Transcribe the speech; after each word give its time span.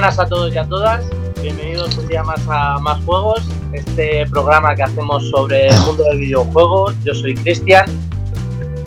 Buenas 0.00 0.18
a 0.18 0.26
todos 0.26 0.54
y 0.54 0.56
a 0.56 0.64
todas. 0.64 1.04
Bienvenidos 1.42 1.98
un 1.98 2.08
día 2.08 2.22
más 2.22 2.40
a 2.48 2.78
Más 2.78 3.04
Juegos, 3.04 3.46
este 3.74 4.24
programa 4.30 4.74
que 4.74 4.82
hacemos 4.82 5.28
sobre 5.28 5.66
el 5.66 5.78
mundo 5.80 6.04
del 6.04 6.20
videojuego. 6.20 6.90
Yo 7.04 7.14
soy 7.14 7.34
Cristian 7.34 7.84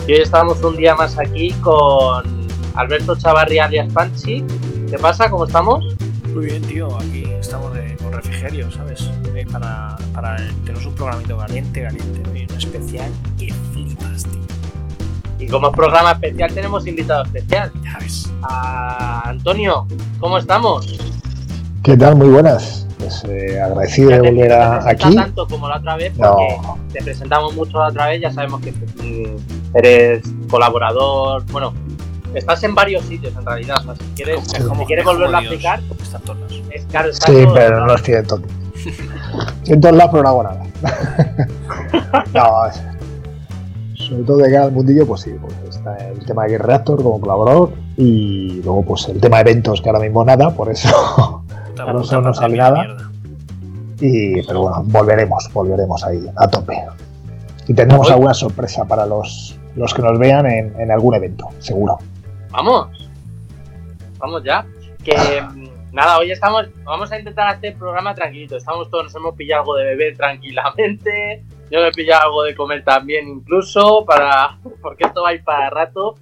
y 0.07 0.13
hoy 0.13 0.21
estamos 0.21 0.59
un 0.63 0.75
día 0.75 0.95
más 0.95 1.19
aquí 1.19 1.51
con 1.61 2.47
Alberto 2.73 3.15
Chavarri 3.15 3.59
alias 3.59 3.93
Panchi. 3.93 4.43
¿Qué 4.89 4.97
pasa? 4.97 5.29
¿Cómo 5.29 5.45
estamos? 5.45 5.85
Muy 6.33 6.47
bien, 6.47 6.63
tío. 6.63 6.87
Aquí 6.97 7.25
estamos 7.39 7.71
de, 7.75 7.95
con 7.97 8.11
refrigerio, 8.11 8.71
¿sabes? 8.71 9.07
Eh, 9.35 9.45
para, 9.51 9.95
para 10.15 10.37
tenemos 10.65 10.83
un 10.87 10.95
programito 10.95 11.37
caliente, 11.37 11.83
caliente, 11.83 12.21
y 12.33 12.51
un 12.51 12.57
especial 12.57 13.11
que 13.37 13.53
flipas, 13.71 14.23
tío. 14.23 14.41
Y 15.37 15.47
como 15.47 15.71
programa 15.71 16.13
especial 16.13 16.51
tenemos 16.55 16.87
invitado 16.87 17.23
especial. 17.25 17.71
Ya 17.83 17.99
ves. 17.99 18.32
A 18.47 19.29
Antonio, 19.29 19.85
¿cómo 20.19 20.37
estamos? 20.37 20.99
¿Qué 21.83 21.95
tal? 21.97 22.15
Muy 22.15 22.27
buenas. 22.29 22.87
Pues 22.99 23.23
eh, 23.27 23.61
agradecido 23.61 24.09
de 24.11 24.15
Ya 24.15 24.21
volver 24.21 24.49
no 24.51 24.55
te 24.57 24.63
a- 24.63 24.89
aquí. 24.89 25.15
tanto 25.15 25.47
como 25.47 25.67
la 25.67 25.77
otra 25.77 25.95
vez, 25.97 26.13
porque 26.15 26.57
No, 26.61 26.77
te 26.91 27.03
presentamos 27.03 27.53
mucho 27.55 27.79
la 27.79 27.87
otra 27.87 28.07
vez, 28.07 28.21
ya 28.21 28.31
sabemos 28.31 28.61
que 28.61 28.73
eres 29.73 30.23
colaborador, 30.49 31.43
bueno, 31.51 31.73
estás 32.33 32.63
en 32.63 32.73
varios 32.75 33.03
sitios 33.05 33.35
en 33.35 33.45
realidad, 33.45 33.77
o 33.81 33.83
sea, 33.83 33.95
si 33.95 34.03
quieres, 34.15 34.39
Sí. 34.47 34.57
si 34.77 34.85
quieres 34.85 35.03
volverlo 35.05 35.37
a 35.37 35.41
Dios. 35.41 35.53
explicar, 35.53 35.79
Está 36.01 36.17
en 36.17 36.23
todos 36.23 36.61
es 36.71 36.85
claro, 36.85 37.09
está 37.09 37.27
sí, 37.27 37.43
todo- 37.43 37.53
pero 37.53 37.85
no 37.85 37.93
estoy 37.95 38.13
en 38.13 38.27
todo. 38.27 38.41
Estoy 38.75 39.73
en 39.73 39.81
todos 39.81 39.95
lados, 39.95 40.11
pero 40.11 40.23
no 40.23 40.29
hago 40.29 40.43
nada. 40.43 40.63
no, 42.33 42.65
es- 42.67 42.81
sobre 44.13 44.25
todo 44.25 44.37
de 44.37 44.51
cara 44.51 44.65
al 44.65 44.71
mundillo, 44.71 45.07
pues 45.07 45.21
sí, 45.21 45.35
pues 45.41 45.55
está 45.75 45.97
el 46.09 46.23
tema 46.23 46.45
de 46.45 46.59
Reactor 46.59 47.01
como 47.01 47.19
colaborador 47.19 47.73
y 47.97 48.61
luego 48.61 48.85
pues 48.85 49.07
el 49.09 49.19
tema 49.19 49.37
de 49.37 49.49
eventos 49.49 49.81
que 49.81 49.89
ahora 49.89 50.01
mismo 50.01 50.23
nada, 50.23 50.51
por 50.51 50.69
eso. 50.69 51.43
No 51.75 52.03
sale 52.35 52.55
nada. 52.55 52.83
mierda. 52.83 53.11
Y, 53.99 54.45
pero 54.45 54.61
bueno, 54.61 54.83
volveremos, 54.85 55.49
volveremos 55.51 56.03
ahí 56.03 56.23
a 56.35 56.47
tope. 56.47 56.77
Y 57.67 57.73
tendremos 57.73 58.11
alguna 58.11 58.35
sorpresa 58.35 58.85
para 58.85 59.07
los, 59.07 59.57
los 59.75 59.91
que 59.91 60.03
nos 60.03 60.19
vean 60.19 60.45
en, 60.45 60.79
en 60.79 60.91
algún 60.91 61.15
evento, 61.15 61.49
seguro. 61.57 61.97
Vamos, 62.51 63.09
vamos 64.19 64.43
ya. 64.43 64.63
Que 65.03 65.41
mm, 65.41 65.93
nada, 65.93 66.19
hoy 66.19 66.31
estamos, 66.31 66.67
vamos 66.83 67.11
a 67.11 67.17
intentar 67.17 67.47
hacer 67.47 67.75
programa 67.75 68.13
tranquilito. 68.13 68.55
Estamos 68.55 68.87
todos, 68.91 69.05
nos 69.05 69.15
hemos 69.15 69.33
pillado 69.33 69.61
algo 69.61 69.75
de 69.77 69.85
beber 69.85 70.15
tranquilamente. 70.15 71.43
Yo 71.73 71.81
me 71.81 71.87
he 71.87 71.91
pillado 71.91 72.25
algo 72.25 72.43
de 72.43 72.53
comer 72.53 72.83
también, 72.83 73.27
incluso, 73.27 74.05
para 74.05 74.59
porque 74.81 75.05
esto 75.05 75.23
va 75.23 75.29
a 75.29 75.33
ir 75.33 75.43
para 75.43 75.71
rato. 75.71 76.13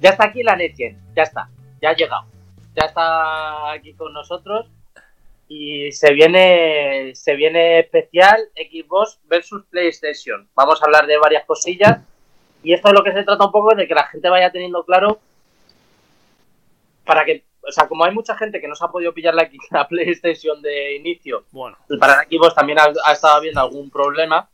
Ya 0.00 0.10
está 0.10 0.24
aquí 0.24 0.42
la 0.42 0.56
Netgen, 0.56 0.98
ya 1.14 1.22
está, 1.22 1.48
ya 1.80 1.90
ha 1.90 1.94
llegado. 1.94 2.24
Ya 2.74 2.86
está 2.86 3.70
aquí 3.70 3.94
con 3.94 4.12
nosotros. 4.12 4.66
Y 5.46 5.92
se 5.92 6.12
viene, 6.12 7.14
se 7.14 7.36
viene 7.36 7.78
especial 7.78 8.48
Xbox 8.56 9.20
versus 9.28 9.64
PlayStation. 9.70 10.48
Vamos 10.56 10.82
a 10.82 10.86
hablar 10.86 11.06
de 11.06 11.18
varias 11.18 11.44
cosillas. 11.44 12.00
Y 12.64 12.72
esto 12.72 12.88
es 12.88 12.94
lo 12.94 13.04
que 13.04 13.12
se 13.12 13.22
trata 13.22 13.46
un 13.46 13.52
poco 13.52 13.76
de 13.76 13.86
que 13.86 13.94
la 13.94 14.08
gente 14.08 14.28
vaya 14.28 14.50
teniendo 14.50 14.84
claro 14.84 15.20
para 17.04 17.24
que, 17.24 17.44
o 17.62 17.70
sea, 17.70 17.86
como 17.86 18.04
hay 18.04 18.12
mucha 18.12 18.36
gente 18.36 18.60
que 18.60 18.66
no 18.66 18.74
se 18.74 18.84
ha 18.84 18.88
podido 18.88 19.14
pillar 19.14 19.36
la, 19.36 19.48
la 19.70 19.86
PlayStation 19.86 20.60
de 20.60 20.96
inicio 20.96 21.44
Bueno, 21.52 21.78
para 22.00 22.22
el 22.22 22.28
Xbox 22.28 22.56
también 22.56 22.80
ha, 22.80 22.92
ha 23.04 23.12
estado 23.12 23.36
habiendo 23.36 23.60
algún 23.60 23.88
problema, 23.88 24.50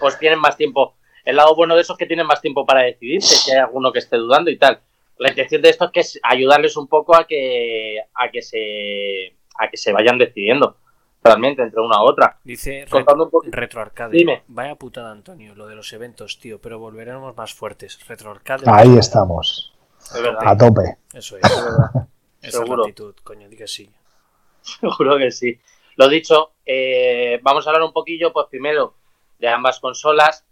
pues 0.00 0.18
tienen 0.18 0.38
más 0.40 0.56
tiempo. 0.56 0.94
El 1.24 1.36
lado 1.36 1.54
bueno 1.54 1.74
de 1.74 1.80
eso 1.82 1.94
es 1.94 1.98
que 1.98 2.06
tienen 2.06 2.26
más 2.26 2.40
tiempo 2.40 2.66
para 2.66 2.82
decidirse, 2.82 3.34
si 3.36 3.50
hay 3.52 3.58
alguno 3.58 3.92
que 3.92 3.98
esté 3.98 4.16
dudando 4.16 4.50
y 4.50 4.58
tal. 4.58 4.80
La 5.18 5.28
intención 5.30 5.62
de 5.62 5.70
esto 5.70 5.84
es 5.86 5.90
que 5.92 6.00
es 6.00 6.20
ayudarles 6.22 6.76
un 6.76 6.86
poco 6.88 7.16
a 7.16 7.26
que 7.26 7.98
a 8.14 8.30
que 8.30 8.42
se 8.42 9.34
a 9.58 9.68
que 9.70 9.76
se 9.76 9.92
vayan 9.92 10.18
decidiendo 10.18 10.76
realmente 11.22 11.62
entre 11.62 11.80
una 11.80 12.02
u 12.02 12.06
otra. 12.06 12.38
dice 12.44 12.84
Contando 12.90 13.24
un 13.24 13.30
poco. 13.30 13.46
Retroarcade. 13.50 14.16
Dime. 14.16 14.42
Vaya 14.48 14.74
putada, 14.74 15.10
Antonio, 15.12 15.54
lo 15.54 15.66
de 15.66 15.74
los 15.76 15.90
eventos, 15.92 16.38
tío, 16.38 16.60
pero 16.60 16.78
volveremos 16.78 17.34
más 17.36 17.54
fuertes. 17.54 17.98
Retroarcade. 18.06 18.64
Ahí 18.66 18.98
estamos, 18.98 19.72
Es 20.14 20.20
verdad. 20.20 20.40
a 20.44 20.56
tope. 20.58 20.96
Eso 21.14 21.36
es. 21.42 21.42
Es 22.42 22.52
Seguro. 22.52 22.82
actitud, 22.82 23.14
coño, 23.22 23.48
di 23.48 23.56
que 23.56 23.66
sí. 23.68 23.88
Seguro 24.60 25.16
que 25.16 25.30
sí. 25.30 25.58
Lo 25.96 26.08
dicho, 26.08 26.50
eh, 26.66 27.38
vamos 27.42 27.66
a 27.66 27.70
hablar 27.70 27.84
un 27.84 27.92
poquillo, 27.92 28.32
pues 28.32 28.48
primero, 28.50 28.94
de 29.44 29.50
ambas 29.50 29.78
consolas. 29.78 30.44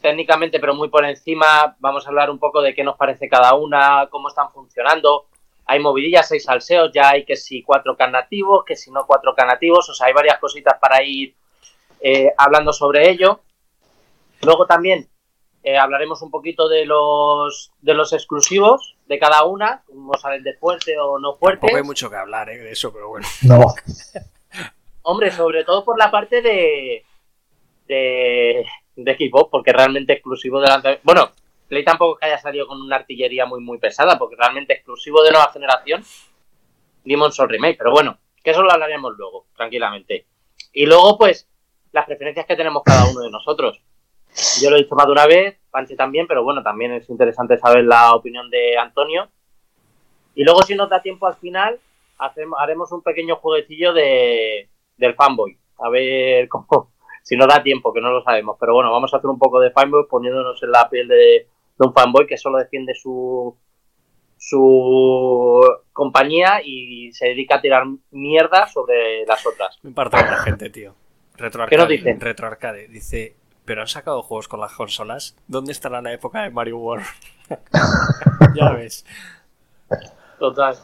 Técnicamente, 0.00 0.58
pero 0.58 0.74
muy 0.74 0.88
por 0.88 1.04
encima, 1.04 1.76
vamos 1.80 2.06
a 2.06 2.08
hablar 2.08 2.30
un 2.30 2.38
poco 2.38 2.62
de 2.62 2.74
qué 2.74 2.82
nos 2.82 2.96
parece 2.96 3.28
cada 3.28 3.54
una, 3.54 4.08
cómo 4.10 4.28
están 4.28 4.50
funcionando. 4.50 5.26
Hay 5.66 5.80
movidillas, 5.80 6.30
hay 6.32 6.40
salseos, 6.40 6.90
ya 6.94 7.10
hay 7.10 7.24
que 7.24 7.36
si 7.36 7.62
4K 7.62 8.10
nativos, 8.10 8.64
que 8.64 8.76
si 8.76 8.90
no 8.90 9.06
4K 9.06 9.46
nativos, 9.46 9.88
o 9.90 9.94
sea, 9.94 10.06
hay 10.06 10.12
varias 10.12 10.38
cositas 10.38 10.78
para 10.80 11.02
ir 11.02 11.34
eh, 12.00 12.32
hablando 12.38 12.72
sobre 12.72 13.10
ello. 13.10 13.40
Luego 14.42 14.66
también 14.66 15.08
eh, 15.62 15.76
hablaremos 15.76 16.22
un 16.22 16.30
poquito 16.30 16.68
de 16.68 16.86
los, 16.86 17.72
de 17.80 17.94
los 17.94 18.12
exclusivos 18.12 18.96
de 19.06 19.18
cada 19.18 19.44
una, 19.44 19.82
cómo 19.86 20.14
salen 20.14 20.42
de 20.42 20.54
fuerte 20.54 20.98
o 20.98 21.18
no. 21.18 21.34
Tampoco 21.34 21.76
hay 21.76 21.82
mucho 21.82 22.08
que 22.08 22.16
hablar 22.16 22.48
eh, 22.48 22.58
de 22.58 22.70
eso, 22.70 22.92
pero 22.92 23.08
bueno. 23.08 23.26
No, 23.42 23.74
Hombre, 25.02 25.30
sobre 25.30 25.64
todo 25.64 25.84
por 25.84 25.98
la 25.98 26.10
parte 26.10 26.42
de. 26.42 27.04
De. 27.86 28.64
de 28.96 29.14
Xbox, 29.14 29.50
porque 29.50 29.72
realmente 29.72 30.14
exclusivo 30.14 30.60
de 30.60 30.68
lanzamiento. 30.68 31.02
Bueno, 31.04 31.32
Play 31.68 31.84
tampoco 31.84 32.14
es 32.14 32.20
que 32.20 32.26
haya 32.26 32.38
salido 32.38 32.66
con 32.66 32.80
una 32.80 32.96
artillería 32.96 33.46
muy, 33.46 33.60
muy 33.60 33.78
pesada, 33.78 34.18
porque 34.18 34.36
realmente 34.36 34.74
exclusivo 34.74 35.22
de 35.22 35.32
nueva 35.32 35.50
generación. 35.52 36.04
Demon's 37.04 37.36
Soul 37.36 37.48
Remake, 37.48 37.78
pero 37.78 37.92
bueno, 37.92 38.18
que 38.42 38.50
eso 38.50 38.62
lo 38.62 38.72
hablaremos 38.72 39.16
luego, 39.16 39.46
tranquilamente. 39.56 40.26
Y 40.72 40.86
luego, 40.86 41.16
pues, 41.18 41.48
las 41.92 42.06
preferencias 42.06 42.46
que 42.46 42.56
tenemos 42.56 42.82
cada 42.84 43.10
uno 43.10 43.20
de 43.22 43.30
nosotros. 43.30 43.80
Yo 44.60 44.70
lo 44.70 44.76
he 44.76 44.82
dicho 44.82 44.94
más 44.94 45.06
de 45.06 45.12
una 45.12 45.26
vez, 45.26 45.58
Panchi 45.70 45.96
también, 45.96 46.26
pero 46.26 46.44
bueno, 46.44 46.62
también 46.62 46.92
es 46.92 47.08
interesante 47.08 47.58
saber 47.58 47.84
la 47.84 48.14
opinión 48.14 48.50
de 48.50 48.76
Antonio. 48.76 49.28
Y 50.34 50.44
luego, 50.44 50.62
si 50.62 50.74
nos 50.74 50.90
da 50.90 51.00
tiempo 51.00 51.26
al 51.26 51.36
final, 51.36 51.80
hacemos, 52.18 52.58
haremos 52.60 52.92
un 52.92 53.02
pequeño 53.02 53.36
jueguecillo 53.36 53.92
de, 53.92 54.68
del 54.96 55.14
fanboy. 55.14 55.56
A 55.78 55.88
ver 55.88 56.48
cómo, 56.48 56.92
si 57.26 57.36
nos 57.36 57.48
da 57.48 57.60
tiempo, 57.60 57.92
que 57.92 58.00
no 58.00 58.12
lo 58.12 58.22
sabemos. 58.22 58.56
Pero 58.60 58.72
bueno, 58.74 58.92
vamos 58.92 59.12
a 59.12 59.16
hacer 59.16 59.28
un 59.28 59.38
poco 59.38 59.58
de 59.58 59.72
fanboy 59.72 60.06
poniéndonos 60.08 60.62
en 60.62 60.70
la 60.70 60.88
piel 60.88 61.08
de, 61.08 61.16
de 61.16 61.86
un 61.86 61.92
fanboy 61.92 62.24
que 62.24 62.38
solo 62.38 62.58
defiende 62.58 62.94
su, 62.94 63.52
su 64.36 65.60
compañía 65.92 66.60
y 66.64 67.12
se 67.12 67.26
dedica 67.26 67.56
a 67.56 67.60
tirar 67.60 67.82
mierda 68.12 68.68
sobre 68.68 69.26
las 69.26 69.44
otras. 69.44 69.76
Me 69.82 69.92
con 69.92 70.08
la 70.12 70.36
gente, 70.36 70.70
tío. 70.70 70.94
Retroarcade. 71.36 71.70
¿Qué 71.70 71.76
nos 71.76 71.88
dicen? 71.88 72.20
Retroarcade. 72.20 72.86
Dice, 72.86 73.34
pero 73.64 73.80
han 73.80 73.88
sacado 73.88 74.22
juegos 74.22 74.46
con 74.46 74.60
las 74.60 74.72
consolas. 74.72 75.36
¿Dónde 75.48 75.72
estará 75.72 76.00
la 76.00 76.12
época 76.12 76.44
de 76.44 76.50
Mario 76.50 76.78
World? 76.78 77.06
ya 78.54 78.70
ves. 78.70 79.04
Total. 80.38 80.76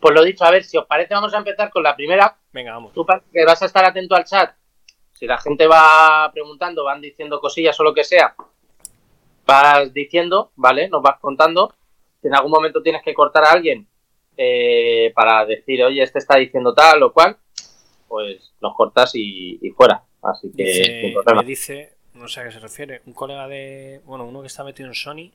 Pues 0.00 0.14
lo 0.16 0.24
dicho, 0.24 0.44
a 0.44 0.50
ver, 0.50 0.64
si 0.64 0.76
os 0.76 0.86
parece, 0.86 1.14
vamos 1.14 1.32
a 1.32 1.38
empezar 1.38 1.70
con 1.70 1.84
la 1.84 1.94
primera. 1.94 2.36
Venga, 2.52 2.72
vamos. 2.72 2.92
Tú, 2.92 3.06
que 3.32 3.44
vas 3.44 3.62
a 3.62 3.66
estar 3.66 3.84
atento 3.84 4.16
al 4.16 4.24
chat. 4.24 4.52
Si 5.14 5.26
la 5.26 5.38
gente 5.38 5.66
va 5.66 6.30
preguntando, 6.32 6.84
van 6.84 7.00
diciendo 7.00 7.40
cosillas 7.40 7.78
o 7.80 7.84
lo 7.84 7.94
que 7.94 8.04
sea, 8.04 8.34
vas 9.46 9.92
diciendo, 9.92 10.50
¿vale? 10.56 10.88
Nos 10.88 11.02
vas 11.02 11.18
contando. 11.20 11.74
Si 12.20 12.28
en 12.28 12.34
algún 12.34 12.50
momento 12.50 12.82
tienes 12.82 13.02
que 13.02 13.14
cortar 13.14 13.44
a 13.44 13.52
alguien 13.52 13.86
eh, 14.36 15.12
para 15.14 15.44
decir, 15.46 15.82
oye, 15.84 16.02
este 16.02 16.18
está 16.18 16.36
diciendo 16.36 16.74
tal 16.74 17.02
o 17.02 17.12
cual, 17.12 17.36
pues 18.08 18.52
nos 18.60 18.74
cortas 18.74 19.14
y, 19.14 19.58
y 19.62 19.70
fuera. 19.70 20.02
Así 20.22 20.50
que 20.56 20.66
sin 20.66 21.12
Dice, 21.12 21.12
problema. 21.12 21.42
me 21.42 21.46
dice, 21.46 21.96
no 22.14 22.28
sé 22.28 22.40
a 22.40 22.44
qué 22.44 22.52
se 22.52 22.60
refiere, 22.60 23.02
un 23.06 23.12
colega 23.12 23.46
de. 23.48 24.00
Bueno, 24.04 24.24
uno 24.24 24.40
que 24.40 24.46
está 24.48 24.64
metido 24.64 24.88
en 24.88 24.94
Sony. 24.94 25.30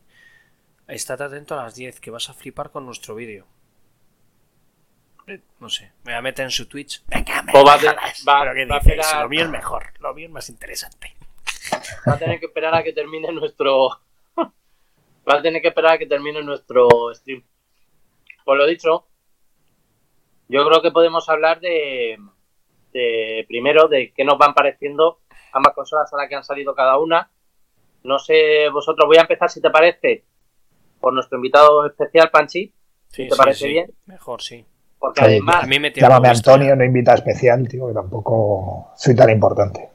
Estate 0.88 1.24
atento 1.24 1.54
a 1.54 1.64
las 1.64 1.76
10, 1.76 2.00
que 2.00 2.10
vas 2.10 2.30
a 2.30 2.34
flipar 2.34 2.72
con 2.72 2.86
nuestro 2.86 3.14
vídeo. 3.16 3.46
No 5.60 5.70
sé, 5.70 5.92
me 6.04 6.12
voy 6.14 6.20
a 6.20 6.22
meter 6.22 6.46
en 6.46 6.52
su 6.52 6.68
Twitch. 6.68 7.04
Venga, 7.08 7.42
me 7.44 7.52
Pues 7.52 7.64
va 7.66 7.76
va- 7.76 7.78
Pero 7.78 8.54
¿qué 8.54 8.66
va 8.66 8.76
a 8.76 8.80
dices? 8.80 8.96
pegar- 8.96 9.22
Lo 9.24 9.30
mío 9.30 9.44
es 9.44 9.50
mejor, 9.50 9.94
lo 10.00 10.14
mío 10.14 10.26
es 10.28 10.32
más 10.32 10.50
interesante. 10.50 11.14
Va 12.08 12.14
a 12.14 12.18
tener 12.18 12.40
que 12.40 12.46
esperar 12.48 12.74
a 12.76 12.84
que 12.84 12.94
termine 12.94 13.32
nuestro. 13.32 13.90
Va 14.38 15.36
a 15.38 15.42
tener 15.42 15.62
que 15.62 15.68
esperar 15.68 15.94
a 15.94 15.98
que 15.98 16.08
termine 16.08 16.42
nuestro 16.42 16.88
stream. 17.14 17.44
Pues 18.46 18.58
lo 18.58 18.66
dicho, 18.66 19.06
yo 20.48 20.66
creo 20.68 20.82
que 20.82 20.92
podemos 20.92 21.30
hablar 21.30 21.60
de, 21.60 22.18
de 22.94 23.46
primero 23.48 23.88
de 23.88 24.12
qué 24.14 24.24
nos 24.24 24.38
van 24.40 24.54
pareciendo 24.56 25.20
ambas 25.54 25.74
consolas 25.74 26.12
a 26.12 26.18
las 26.18 26.28
que 26.30 26.36
han 26.36 26.44
salido 26.44 26.74
cada 26.74 26.98
una. 26.98 27.30
No 28.04 28.18
sé 28.18 28.70
vosotros, 28.70 29.06
voy 29.08 29.18
a 29.18 29.22
empezar 29.22 29.50
si 29.52 29.62
te 29.62 29.70
parece 29.70 30.24
por 31.00 31.14
nuestro 31.14 31.38
invitado 31.38 31.86
especial, 31.86 32.32
Panchi, 32.32 32.74
Sí, 33.12 33.28
¿Te 33.28 33.32
sí, 33.32 33.38
parece 33.38 33.60
sí. 33.66 33.68
bien? 33.70 33.92
Mejor, 34.06 34.42
sí. 34.42 34.66
Porque 35.00 35.22
Oye, 35.24 35.32
además 35.36 35.64
A 35.64 35.68
mí 35.68 35.80
me 35.80 35.92
tiene 35.92 36.08
llámame 36.08 36.30
gusto, 36.30 36.52
Antonio, 36.52 36.76
no 36.76 36.84
invita 36.84 37.14
especial, 37.14 37.68
tío, 37.68 37.88
que 37.88 37.94
tampoco 37.94 38.92
soy 38.96 39.16
tan 39.16 39.30
importante. 39.30 39.90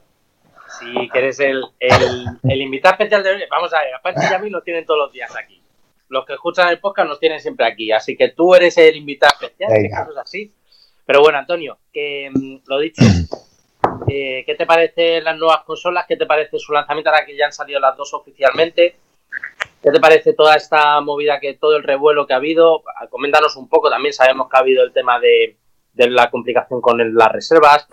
Sí, 0.79 1.09
que 1.13 1.19
eres 1.19 1.39
el, 1.39 1.63
el, 1.79 2.25
el 2.43 2.61
invitado 2.61 2.93
especial 2.93 3.23
de 3.23 3.29
hoy. 3.31 3.43
Vamos 3.49 3.73
a 3.73 3.79
ver, 3.81 3.93
a 3.93 4.01
Panchi 4.01 4.25
y 4.29 4.33
a 4.33 4.39
mí 4.39 4.49
lo 4.49 4.61
tienen 4.61 4.85
todos 4.85 4.99
los 4.99 5.11
días 5.13 5.33
aquí. 5.35 5.61
los 6.09 6.25
que 6.25 6.33
escuchan 6.33 6.69
el 6.69 6.79
podcast 6.79 7.07
nos 7.07 7.19
tienen 7.19 7.39
siempre 7.39 7.65
aquí, 7.65 7.91
así 7.91 8.15
que 8.17 8.29
tú 8.29 8.53
eres 8.55 8.77
el 8.77 8.95
invitado 8.95 9.33
especial, 9.39 9.71
Venga. 9.71 10.07
es 10.11 10.17
así. 10.17 10.53
Pero 11.05 11.21
bueno, 11.21 11.37
Antonio, 11.37 11.77
que 11.93 12.29
mm, 12.33 12.55
lo 12.67 12.79
dicho, 12.79 13.01
eh, 14.07 14.43
¿qué 14.45 14.55
te 14.55 14.65
parece 14.65 15.21
las 15.21 15.37
nuevas 15.37 15.61
consolas? 15.65 16.05
¿Qué 16.07 16.17
te 16.17 16.25
parece 16.25 16.57
su 16.59 16.73
lanzamiento 16.73 17.09
ahora 17.09 17.25
que 17.25 17.37
ya 17.37 17.45
han 17.45 17.53
salido 17.53 17.79
las 17.79 17.95
dos 17.95 18.13
oficialmente? 18.13 18.95
¿Qué 19.85 19.91
te 19.91 19.99
parece 19.99 20.33
toda 20.33 20.55
esta 20.55 20.99
movida, 20.99 21.39
que 21.39 21.53
todo 21.53 21.77
el 21.77 21.83
revuelo 21.83 22.25
que 22.25 22.33
ha 22.33 22.37
habido? 22.37 22.81
Coméntanos 23.11 23.55
un 23.55 23.69
poco, 23.69 23.87
también 23.87 24.13
sabemos 24.13 24.49
que 24.49 24.57
ha 24.57 24.61
habido 24.61 24.83
el 24.83 24.91
tema 24.91 25.19
de, 25.19 25.57
la 25.93 26.31
complicación 26.31 26.81
con 26.81 26.97
las 27.15 27.31
reservas. 27.31 27.87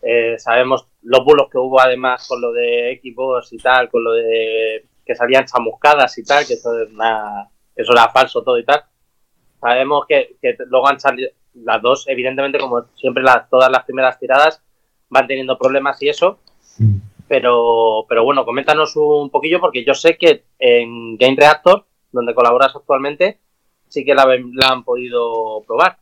Eh, 0.00 0.38
sabemos 0.38 0.86
los 1.02 1.22
bulos 1.22 1.50
que 1.52 1.58
hubo 1.58 1.78
además 1.78 2.26
con 2.26 2.40
lo 2.40 2.52
de 2.52 2.98
Xbox 3.02 3.52
y 3.52 3.58
tal, 3.58 3.90
con 3.90 4.02
lo 4.02 4.12
de 4.12 4.86
que 5.04 5.14
salían 5.14 5.44
chamuscadas 5.44 6.16
y 6.16 6.24
tal, 6.24 6.46
que 6.46 6.54
eso, 6.54 6.80
es 6.80 6.90
una- 6.90 7.50
eso 7.76 7.92
era 7.92 8.08
falso 8.08 8.42
todo 8.42 8.58
y 8.58 8.64
tal. 8.64 8.82
Sabemos 9.60 10.06
que, 10.08 10.38
que 10.40 10.56
luego 10.68 10.88
han 10.88 11.00
salido 11.00 11.28
las 11.52 11.82
dos, 11.82 12.08
evidentemente, 12.08 12.58
como 12.58 12.86
siempre 12.94 13.22
las, 13.22 13.46
todas 13.50 13.70
las 13.70 13.84
primeras 13.84 14.18
tiradas 14.18 14.62
van 15.10 15.26
teniendo 15.26 15.58
problemas 15.58 16.00
y 16.00 16.08
eso. 16.08 16.38
Pero, 17.30 18.06
pero 18.08 18.24
bueno, 18.24 18.44
coméntanos 18.44 18.96
un 18.96 19.30
poquillo 19.30 19.60
porque 19.60 19.84
yo 19.84 19.94
sé 19.94 20.18
que 20.18 20.46
en 20.58 21.16
Game 21.16 21.36
Reactor, 21.36 21.84
donde 22.10 22.34
colaboras 22.34 22.74
actualmente, 22.74 23.38
sí 23.86 24.04
que 24.04 24.16
la, 24.16 24.26
han 24.68 24.82
podido 24.82 25.62
probar. 25.64 25.98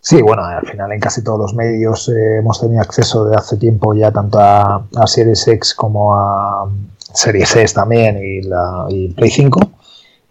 Sí, 0.00 0.20
bueno, 0.20 0.42
al 0.42 0.66
final 0.66 0.90
en 0.90 0.98
casi 0.98 1.22
todos 1.22 1.38
los 1.38 1.54
medios 1.54 2.08
eh, 2.08 2.38
hemos 2.38 2.60
tenido 2.60 2.82
acceso 2.82 3.26
de 3.26 3.36
hace 3.36 3.58
tiempo 3.58 3.94
ya 3.94 4.10
tanto 4.10 4.40
a, 4.40 4.82
Series 5.06 5.46
X 5.46 5.72
como 5.72 6.16
a 6.16 6.68
Series 6.98 7.54
S 7.54 7.72
también 7.72 8.18
y, 8.20 8.42
la, 8.42 8.88
Play 9.14 9.30
5, 9.30 9.60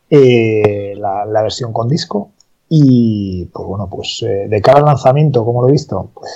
eh, 0.09 0.95
la, 0.97 1.25
la 1.27 1.41
versión 1.43 1.71
con 1.71 1.87
disco. 1.87 2.31
Y 2.67 3.45
pues 3.45 3.65
bueno, 3.65 3.87
pues 3.89 4.21
eh, 4.27 4.49
de 4.49 4.61
cara 4.61 4.79
al 4.79 4.85
lanzamiento, 4.85 5.45
como 5.45 5.61
lo 5.61 5.69
he 5.69 5.71
visto, 5.71 6.09
pues 6.13 6.29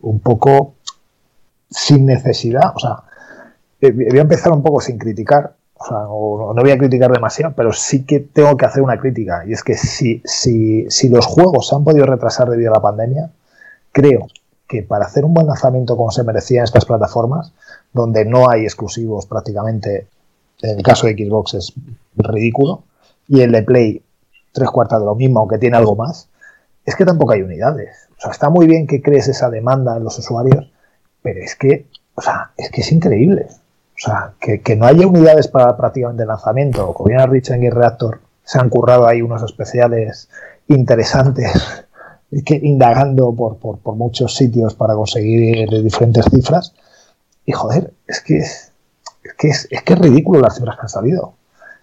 un 0.00 0.20
poco 0.20 0.74
sin 1.70 2.06
necesidad, 2.06 2.72
o 2.74 2.78
sea, 2.78 3.02
eh, 3.80 3.92
voy 3.92 4.18
a 4.18 4.22
empezar 4.22 4.52
un 4.52 4.62
poco 4.62 4.80
sin 4.80 4.98
criticar, 4.98 5.54
o 5.74 5.84
sea, 5.84 5.98
no 5.98 6.54
voy 6.60 6.70
a 6.70 6.78
criticar 6.78 7.12
demasiado, 7.12 7.54
pero 7.54 7.72
sí 7.72 8.04
que 8.04 8.20
tengo 8.20 8.56
que 8.56 8.66
hacer 8.66 8.82
una 8.82 8.98
crítica. 8.98 9.44
Y 9.46 9.52
es 9.52 9.62
que 9.62 9.74
si, 9.74 10.20
si, 10.24 10.90
si 10.90 11.08
los 11.08 11.24
juegos 11.24 11.68
se 11.68 11.76
han 11.76 11.84
podido 11.84 12.04
retrasar 12.04 12.48
debido 12.48 12.72
a 12.72 12.76
la 12.76 12.82
pandemia, 12.82 13.30
creo 13.92 14.26
que 14.66 14.82
para 14.82 15.06
hacer 15.06 15.24
un 15.24 15.34
buen 15.34 15.46
lanzamiento 15.46 15.96
como 15.96 16.10
se 16.10 16.24
merecía 16.24 16.64
estas 16.64 16.84
plataformas, 16.84 17.52
donde 17.92 18.24
no 18.24 18.50
hay 18.50 18.64
exclusivos 18.64 19.26
prácticamente, 19.26 20.08
en 20.62 20.78
el 20.78 20.82
caso 20.82 21.06
de 21.06 21.14
Xbox 21.14 21.54
es 21.54 21.72
ridículo, 22.16 22.82
y 23.28 23.40
el 23.40 23.52
de 23.52 23.62
Play 23.62 24.02
tres 24.52 24.70
cuartas 24.70 25.00
de 25.00 25.06
lo 25.06 25.14
mismo, 25.14 25.40
aunque 25.40 25.58
tiene 25.58 25.76
algo 25.76 25.94
más, 25.94 26.28
es 26.84 26.96
que 26.96 27.04
tampoco 27.04 27.32
hay 27.32 27.42
unidades. 27.42 28.08
O 28.18 28.20
sea, 28.20 28.30
está 28.32 28.50
muy 28.50 28.66
bien 28.66 28.86
que 28.86 29.00
crees 29.00 29.28
esa 29.28 29.48
demanda 29.50 29.96
en 29.96 30.04
los 30.04 30.18
usuarios, 30.18 30.70
pero 31.28 31.44
es 31.44 31.56
que, 31.56 31.86
o 32.14 32.22
sea, 32.22 32.52
es 32.56 32.70
que 32.70 32.80
es 32.80 32.90
increíble. 32.90 33.48
O 33.50 33.98
sea, 33.98 34.32
que, 34.40 34.62
que 34.62 34.76
no 34.76 34.86
haya 34.86 35.06
unidades 35.06 35.46
para 35.46 35.76
prácticamente 35.76 36.24
lanzamiento. 36.24 36.94
Como 36.94 37.08
bien 37.08 37.20
has 37.20 37.30
dicho 37.30 37.52
en 37.52 37.60
Game 37.60 37.74
Reactor, 37.74 38.20
se 38.44 38.58
han 38.58 38.70
currado 38.70 39.06
ahí 39.06 39.20
unos 39.20 39.42
especiales 39.42 40.30
interesantes 40.68 41.52
que 42.46 42.54
indagando 42.54 43.34
por, 43.34 43.58
por, 43.58 43.78
por 43.78 43.96
muchos 43.96 44.34
sitios 44.36 44.74
para 44.74 44.94
conseguir 44.94 45.68
diferentes 45.82 46.24
cifras. 46.32 46.72
Y 47.44 47.52
joder, 47.52 47.92
es 48.06 48.22
que 48.22 48.38
es, 48.38 48.72
es 49.22 49.34
que 49.34 49.48
es, 49.48 49.68
es 49.70 49.82
que 49.82 49.92
es 49.92 49.98
ridículo 49.98 50.40
las 50.40 50.54
cifras 50.54 50.76
que 50.76 50.82
han 50.82 50.88
salido. 50.88 51.34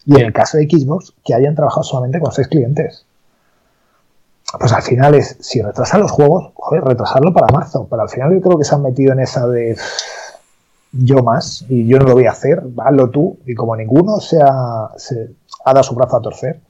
Y 0.07 0.15
en 0.15 0.25
el 0.25 0.33
caso 0.33 0.57
de 0.57 0.67
Xbox, 0.67 1.13
que 1.23 1.35
hayan 1.35 1.53
trabajado 1.53 1.83
solamente 1.83 2.19
con 2.19 2.31
seis 2.31 2.47
clientes. 2.47 3.05
Pues 4.59 4.71
al 4.71 4.83
final 4.83 5.15
es, 5.15 5.37
si 5.39 5.61
retrasan 5.61 6.01
los 6.01 6.11
juegos, 6.11 6.51
joder, 6.55 6.83
retrasarlo 6.83 7.33
para 7.33 7.47
marzo. 7.47 7.87
Pero 7.89 8.01
al 8.01 8.09
final 8.09 8.33
yo 8.33 8.41
creo 8.41 8.57
que 8.57 8.63
se 8.63 8.75
han 8.75 8.83
metido 8.83 9.13
en 9.13 9.19
esa 9.19 9.47
de 9.47 9.75
yo 10.91 11.23
más 11.23 11.65
y 11.67 11.87
yo 11.87 11.99
no 11.99 12.05
lo 12.05 12.13
voy 12.13 12.25
a 12.25 12.31
hacer, 12.31 12.63
hazlo 12.77 13.09
tú. 13.09 13.39
Y 13.45 13.55
como 13.55 13.75
ninguno 13.75 14.19
se 14.19 14.39
ha, 14.41 14.91
se 14.97 15.35
ha 15.65 15.73
dado 15.73 15.83
su 15.83 15.95
brazo 15.95 16.17
a 16.17 16.21
torcer, 16.21 16.61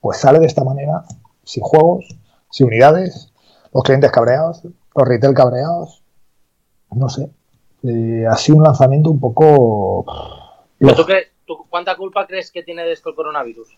pues 0.00 0.18
sale 0.18 0.40
de 0.40 0.46
esta 0.46 0.64
manera, 0.64 1.04
sin 1.44 1.62
juegos, 1.62 2.06
sin 2.50 2.66
unidades, 2.66 3.32
los 3.72 3.82
clientes 3.84 4.10
cabreados, 4.10 4.62
los 4.64 5.08
retail 5.08 5.34
cabreados. 5.34 6.02
No 6.90 7.08
sé. 7.08 7.30
Eh, 7.84 8.26
ha 8.28 8.36
sido 8.36 8.58
un 8.58 8.64
lanzamiento 8.64 9.10
un 9.10 9.20
poco. 9.20 10.04
¿Pero 10.78 10.94
tú 10.94 11.04
crees, 11.04 11.28
tú, 11.46 11.64
¿Cuánta 11.70 11.96
culpa 11.96 12.26
crees 12.26 12.50
que 12.50 12.62
tiene 12.62 12.82
de 12.82 12.92
esto 12.92 13.10
el 13.10 13.16
coronavirus? 13.16 13.68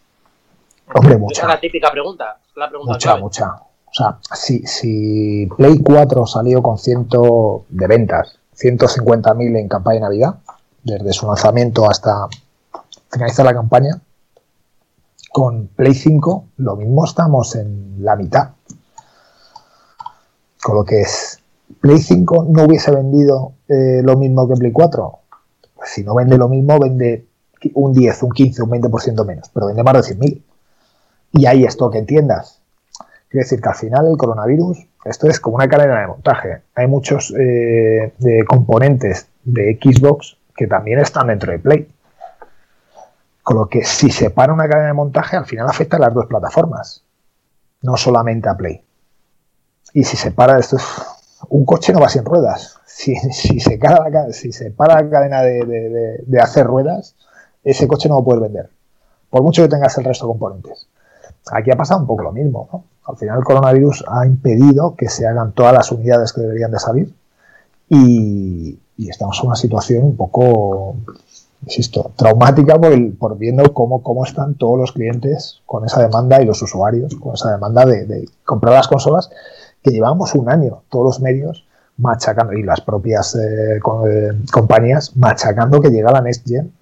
Hombre, 0.93 1.13
Esa 1.15 1.19
mucha. 1.19 1.43
es 1.43 1.49
la 1.49 1.61
típica 1.61 1.91
pregunta. 1.91 2.39
La 2.57 2.69
pregunta 2.69 2.93
Mucha, 2.93 3.09
clave. 3.11 3.23
mucha. 3.23 3.47
O 3.87 3.93
sea, 3.97 4.19
si, 4.35 4.67
si 4.67 5.47
Play 5.57 5.79
4 5.79 6.27
salió 6.27 6.63
con 6.63 6.79
ciento 6.79 7.65
de 7.69 7.87
ventas, 7.87 8.39
150.000 8.57 9.59
en 9.59 9.69
campaña 9.69 9.97
de 9.97 10.01
Navidad, 10.03 10.35
desde 10.83 11.13
su 11.13 11.27
lanzamiento 11.27 11.89
hasta 11.89 12.29
finalizar 13.11 13.47
la 13.47 13.55
campaña, 13.55 14.01
con 15.33 15.69
Play 15.69 15.95
5 15.95 16.45
lo 16.59 16.77
mismo 16.77 17.05
estamos 17.05 17.55
en 17.57 18.05
la 18.05 18.17
mitad. 18.17 18.51
Con 20.63 20.77
lo 20.77 20.85
que 20.85 21.03
es, 21.03 21.41
Play 21.81 21.99
5 21.99 22.47
no 22.51 22.65
hubiese 22.65 22.91
vendido 22.91 23.53
eh, 23.69 24.01
lo 24.03 24.17
mismo 24.17 24.49
que 24.49 24.55
Play 24.55 24.73
4. 24.73 25.19
Pues 25.77 25.91
si 25.91 26.03
no 26.05 26.15
vende 26.15 26.37
lo 26.39 26.49
mismo, 26.49 26.79
vende 26.79 27.27
un 27.75 27.93
10, 27.93 28.23
un 28.25 28.31
15, 28.33 28.63
un 28.63 28.71
20% 28.71 29.25
menos, 29.25 29.51
pero 29.53 29.67
vende 29.67 29.83
más 29.83 29.95
de 30.09 30.17
100.000 30.17 30.43
y 31.35 31.47
hay 31.47 31.65
esto 31.65 31.91
que 31.91 31.99
entiendas. 31.99 32.61
Quiere 33.29 33.45
decir 33.45 33.61
que 33.61 33.69
al 33.69 33.75
final 33.75 34.07
el 34.07 34.17
coronavirus, 34.17 34.87
esto 35.05 35.27
es 35.27 35.41
como 35.41 35.57
una 35.57 35.69
cadena 35.69 36.01
de 36.01 36.07
montaje. 36.07 36.63
Hay 36.77 36.87
muchos 36.87 37.35
eh, 37.37 38.15
componentes 38.47 39.27
de 39.43 39.79
Xbox 39.83 40.37
que 40.57 40.69
también 40.69 41.01
están 41.01 41.27
dentro 41.27 41.51
de 41.51 41.59
Play. 41.59 41.89
Con 43.43 43.57
lo 43.59 43.67
que 43.67 43.85
si 43.85 44.11
se 44.11 44.31
para 44.31 44.53
una 44.53 44.69
cadena 44.69 44.87
de 44.87 44.95
montaje, 44.95 45.37
al 45.37 45.45
final 45.45 45.69
afecta 45.69 45.97
a 45.97 46.01
las 46.01 46.15
dos 46.15 46.27
plataformas, 46.27 47.03
no 47.83 47.97
solamente 47.97 48.49
a 48.49 48.57
Play. 48.57 48.83
Y 49.93 50.05
si 50.05 50.17
se 50.17 50.31
para 50.31 50.59
esto, 50.59 50.77
un 51.49 51.65
coche 51.65 51.93
no 51.93 52.01
va 52.01 52.09
sin 52.09 52.25
ruedas. 52.25 52.79
Si, 52.87 53.17
se, 53.17 53.77
para 54.71 55.03
la, 55.03 55.11
cadena 55.11 55.43
de, 55.43 55.65
de, 55.65 55.89
de, 55.89 56.19
de 56.25 56.39
hacer 56.41 56.65
ruedas, 56.65 57.17
ese 57.65 57.89
coche 57.89 58.09
no 58.09 58.19
lo 58.19 58.25
puedes 58.25 58.41
vender. 58.41 58.71
Por 59.29 59.43
mucho 59.43 59.63
que 59.63 59.69
tengas 59.69 59.99
el 59.99 60.05
resto 60.05 60.27
de 60.27 60.31
componentes. 60.31 60.87
Aquí 61.53 61.71
ha 61.71 61.77
pasado 61.77 62.01
un 62.01 62.07
poco 62.07 62.23
lo 62.23 62.33
mismo. 62.33 62.69
¿no? 62.73 62.85
Al 63.07 63.17
final 63.17 63.39
el 63.39 63.45
coronavirus 63.45 64.05
ha 64.09 64.27
impedido 64.27 64.95
que 64.97 65.09
se 65.09 65.27
hagan 65.27 65.53
todas 65.53 65.75
las 65.75 65.93
unidades 65.93 66.33
que 66.33 66.41
deberían 66.41 66.71
de 66.71 66.79
salir 66.79 67.15
y, 67.89 68.79
estamos 68.97 69.39
en 69.41 69.47
una 69.47 69.57
situación 69.57 70.05
un 70.05 70.17
poco, 70.17 70.97
insisto, 71.63 72.13
traumática 72.17 72.79
por, 72.79 72.93
el, 72.93 73.13
por 73.13 73.37
viendo 73.37 73.75
cómo, 73.75 74.03
cómo 74.03 74.25
están 74.25 74.55
todos 74.55 74.79
los 74.79 74.93
clientes 74.93 75.61
con 75.67 75.85
esa 75.85 76.01
demanda 76.03 76.41
y 76.41 76.47
los 76.47 76.63
usuarios 76.63 77.15
con 77.17 77.35
esa 77.35 77.51
demanda 77.51 77.85
de, 77.85 78.29
comprar 78.45 78.75
las 78.75 78.89
consolas 78.89 79.31
que 79.83 79.91
llevamos 79.91 80.35
un 80.35 80.49
año, 80.49 80.83
todos 80.89 81.05
los 81.05 81.21
medios 81.21 81.67
machacando 81.99 82.55
y 82.55 82.63
las 82.63 82.81
propias 82.81 83.37
eh, 83.37 83.77
eh, 83.77 84.33
compañías 84.51 85.17
machacando 85.17 85.81
que 85.81 85.91
llega 85.91 86.11
la 86.11 86.23
Next 86.23 86.49
Gen 86.49 86.73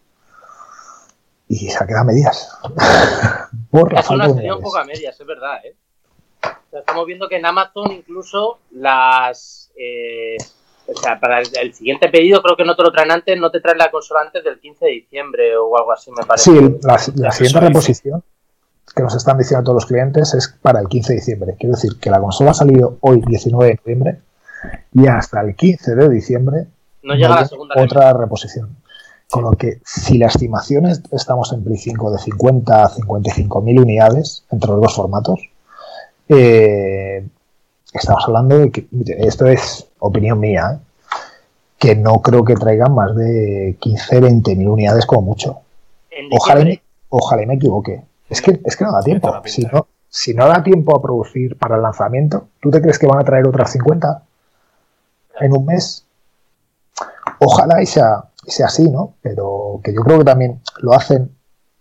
y 1.52 1.68
se 1.68 1.84
ha 1.84 1.86
quedado 1.86 2.02
a 2.02 2.06
medias. 2.06 2.50
Por 3.70 3.92
la 3.92 4.00
Eso 4.00 4.08
falta 4.08 4.32
de 4.32 4.52
un 4.52 4.62
poco 4.62 4.78
a 4.78 4.84
medias, 4.84 5.20
es 5.20 5.26
verdad, 5.26 5.58
¿eh? 5.64 5.76
O 6.42 6.70
sea, 6.70 6.80
estamos 6.80 7.06
viendo 7.06 7.28
que 7.28 7.36
en 7.36 7.46
Amazon 7.46 7.92
incluso 7.92 8.58
las... 8.70 9.70
Eh, 9.76 10.36
o 10.86 10.98
sea, 10.98 11.20
para 11.20 11.40
el, 11.40 11.48
el, 11.60 11.74
siguiente 11.74 12.08
pedido 12.08 12.42
creo 12.42 12.56
que 12.56 12.64
no 12.64 12.74
te 12.74 12.82
lo 12.82 12.90
traen 12.90 13.12
antes, 13.12 13.38
no 13.38 13.50
te 13.50 13.60
traen 13.60 13.78
la 13.78 13.90
consola 13.90 14.22
antes 14.22 14.42
del 14.42 14.58
15 14.58 14.84
de 14.84 14.90
diciembre 14.90 15.56
o 15.56 15.76
algo 15.76 15.92
así, 15.92 16.10
me 16.10 16.24
parece. 16.24 16.50
Sí, 16.50 16.78
la, 16.82 17.00
la 17.16 17.30
siguiente 17.30 17.60
reposición 17.60 18.24
que 18.94 19.02
nos 19.02 19.14
están 19.14 19.38
diciendo 19.38 19.64
todos 19.64 19.76
los 19.76 19.86
clientes 19.86 20.34
es 20.34 20.48
para 20.60 20.80
el 20.80 20.88
15 20.88 21.12
de 21.12 21.18
diciembre. 21.18 21.56
Quiero 21.58 21.76
decir 21.76 22.00
que 22.00 22.10
la 22.10 22.18
consola 22.18 22.50
ha 22.50 22.54
salido 22.54 22.98
hoy 23.00 23.22
19 23.24 23.68
de 23.68 23.76
noviembre 23.76 24.18
y 24.92 25.06
hasta 25.06 25.40
el 25.42 25.54
15 25.54 25.94
de 25.94 26.08
diciembre 26.08 26.66
no 27.02 27.14
llega 27.14 27.36
la 27.36 27.46
segunda 27.46 27.74
otra 27.80 28.12
reposición. 28.12 28.76
Con 29.32 29.44
lo 29.44 29.52
que 29.52 29.80
si 29.82 30.18
las 30.18 30.34
estimaciones 30.34 31.00
estamos 31.10 31.54
en 31.54 31.64
Play 31.64 31.78
5 31.78 32.10
de 32.10 32.18
50 32.18 32.84
a 32.84 32.88
55 32.90 33.62
mil 33.62 33.80
unidades 33.80 34.44
entre 34.50 34.70
los 34.72 34.82
dos 34.82 34.94
formatos, 34.94 35.40
eh, 36.28 37.26
estamos 37.94 38.24
hablando 38.26 38.58
de 38.58 38.70
que 38.70 38.86
esto 39.20 39.46
es 39.46 39.86
opinión 40.00 40.38
mía, 40.38 40.72
¿eh? 40.74 40.78
que 41.78 41.96
no 41.96 42.20
creo 42.20 42.44
que 42.44 42.56
traigan 42.56 42.94
más 42.94 43.16
de 43.16 43.78
15, 43.80 44.20
20 44.20 44.54
mil 44.54 44.68
unidades 44.68 45.06
como 45.06 45.22
mucho. 45.22 45.60
Ojalá 46.30 46.66
me, 46.66 46.82
ojalá 47.08 47.46
me 47.46 47.54
equivoque. 47.54 48.02
Es 48.28 48.42
que, 48.42 48.60
es 48.62 48.76
que 48.76 48.84
no 48.84 48.92
da 48.92 49.00
tiempo. 49.00 49.32
Si 49.46 49.62
no, 49.62 49.86
si 50.10 50.34
no 50.34 50.46
da 50.46 50.62
tiempo 50.62 50.94
a 50.94 51.00
producir 51.00 51.56
para 51.56 51.76
el 51.76 51.82
lanzamiento, 51.82 52.48
¿tú 52.60 52.70
te 52.70 52.82
crees 52.82 52.98
que 52.98 53.06
van 53.06 53.20
a 53.20 53.24
traer 53.24 53.46
otras 53.46 53.72
50 53.72 54.22
en 55.40 55.56
un 55.56 55.64
mes? 55.64 56.04
Ojalá 57.38 57.80
y 57.80 57.86
sea, 57.86 58.24
sea 58.46 58.66
así, 58.66 58.90
¿no? 58.90 59.16
Pero 59.22 59.80
que 59.82 59.94
yo 59.94 60.02
creo 60.02 60.18
que 60.18 60.24
también 60.24 60.60
lo 60.80 60.92
hacen 60.92 61.36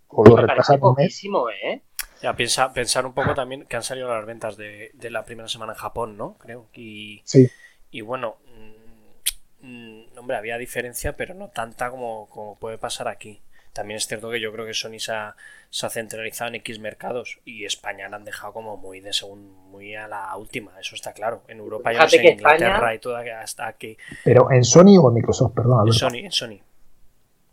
O 0.08 0.26
lo 0.26 0.36
retrasan 0.36 0.80
un 0.82 0.96
mes. 0.96 1.22
¿eh? 1.64 1.82
Ya, 2.22 2.36
piensa, 2.36 2.72
pensar 2.72 3.06
un 3.06 3.14
poco 3.14 3.34
también 3.34 3.66
que 3.66 3.76
han 3.76 3.84
salido 3.84 4.08
las 4.08 4.26
ventas 4.26 4.58
de, 4.58 4.92
de 4.94 5.10
la 5.10 5.26
primera 5.26 5.48
semana 5.48 5.74
en 5.74 5.80
Japón, 5.80 6.18
¿no? 6.18 6.38
Creo. 6.38 6.68
Y, 6.74 7.22
Sí, 7.26 7.50
y 7.90 8.02
bueno, 8.02 8.38
mm, 8.46 9.68
mm, 9.68 10.18
hombre, 10.18 10.38
había 10.38 10.58
diferencia, 10.58 11.16
pero 11.18 11.34
no 11.34 11.50
tanta 11.50 11.90
como, 11.90 12.30
como 12.30 12.58
puede 12.58 12.78
pasar 12.78 13.08
aquí. 13.08 13.42
También 13.74 13.98
es 13.98 14.08
cierto 14.08 14.30
que 14.30 14.40
yo 14.42 14.52
creo 14.52 14.66
que 14.66 14.74
Sony 14.74 15.00
se 15.00 15.14
ha, 15.14 15.36
se 15.70 15.86
ha 15.86 15.90
centralizado 15.90 16.50
en 16.50 16.56
X 16.56 16.80
mercados 16.80 17.40
y 17.46 17.64
España 17.66 18.10
la 18.10 18.18
han 18.18 18.26
dejado 18.26 18.52
como 18.52 18.76
muy 18.76 19.00
de 19.00 19.14
segun, 19.14 19.50
muy 19.72 19.96
a 19.96 20.08
la 20.10 20.36
última, 20.36 20.78
eso 20.80 20.96
está 20.96 21.14
claro. 21.14 21.44
En 21.48 21.60
Europa, 21.60 21.94
yo 21.94 22.00
no 22.00 22.10
sé, 22.10 22.18
en 22.20 22.34
Inglaterra 22.34 22.76
España- 22.76 22.94
y 22.96 23.00
toda 23.00 23.42
hasta 23.42 23.68
aquí. 23.68 23.98
pero 24.26 24.52
en 24.52 24.64
Sony 24.66 24.98
o 25.02 25.08
en 25.08 25.14
Microsoft, 25.16 25.54
perdón, 25.56 25.88
En. 25.88 25.94
Sony, 25.94 26.18
en 26.18 26.32
Sony. 26.32 26.60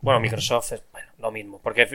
Bueno, 0.01 0.19
Microsoft 0.19 0.73
es 0.73 0.83
bueno, 0.91 1.09
lo 1.19 1.31
mismo. 1.31 1.59
Porque 1.63 1.87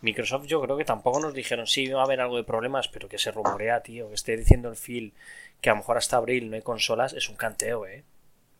Microsoft 0.00 0.46
yo 0.46 0.60
creo 0.62 0.76
que 0.76 0.84
tampoco 0.84 1.20
nos 1.20 1.32
dijeron, 1.34 1.66
sí, 1.66 1.88
va 1.88 2.00
a 2.00 2.04
haber 2.04 2.20
algo 2.20 2.36
de 2.36 2.44
problemas, 2.44 2.88
pero 2.88 3.08
que 3.08 3.18
se 3.18 3.30
rumorea, 3.30 3.80
tío, 3.82 4.08
que 4.08 4.14
esté 4.14 4.36
diciendo 4.36 4.68
el 4.70 4.76
Phil 4.76 5.12
que 5.60 5.70
a 5.70 5.72
lo 5.72 5.78
mejor 5.78 5.96
hasta 5.96 6.16
abril 6.18 6.50
no 6.50 6.56
hay 6.56 6.62
consolas, 6.62 7.12
es 7.14 7.28
un 7.30 7.36
canteo, 7.36 7.86
¿eh? 7.86 8.04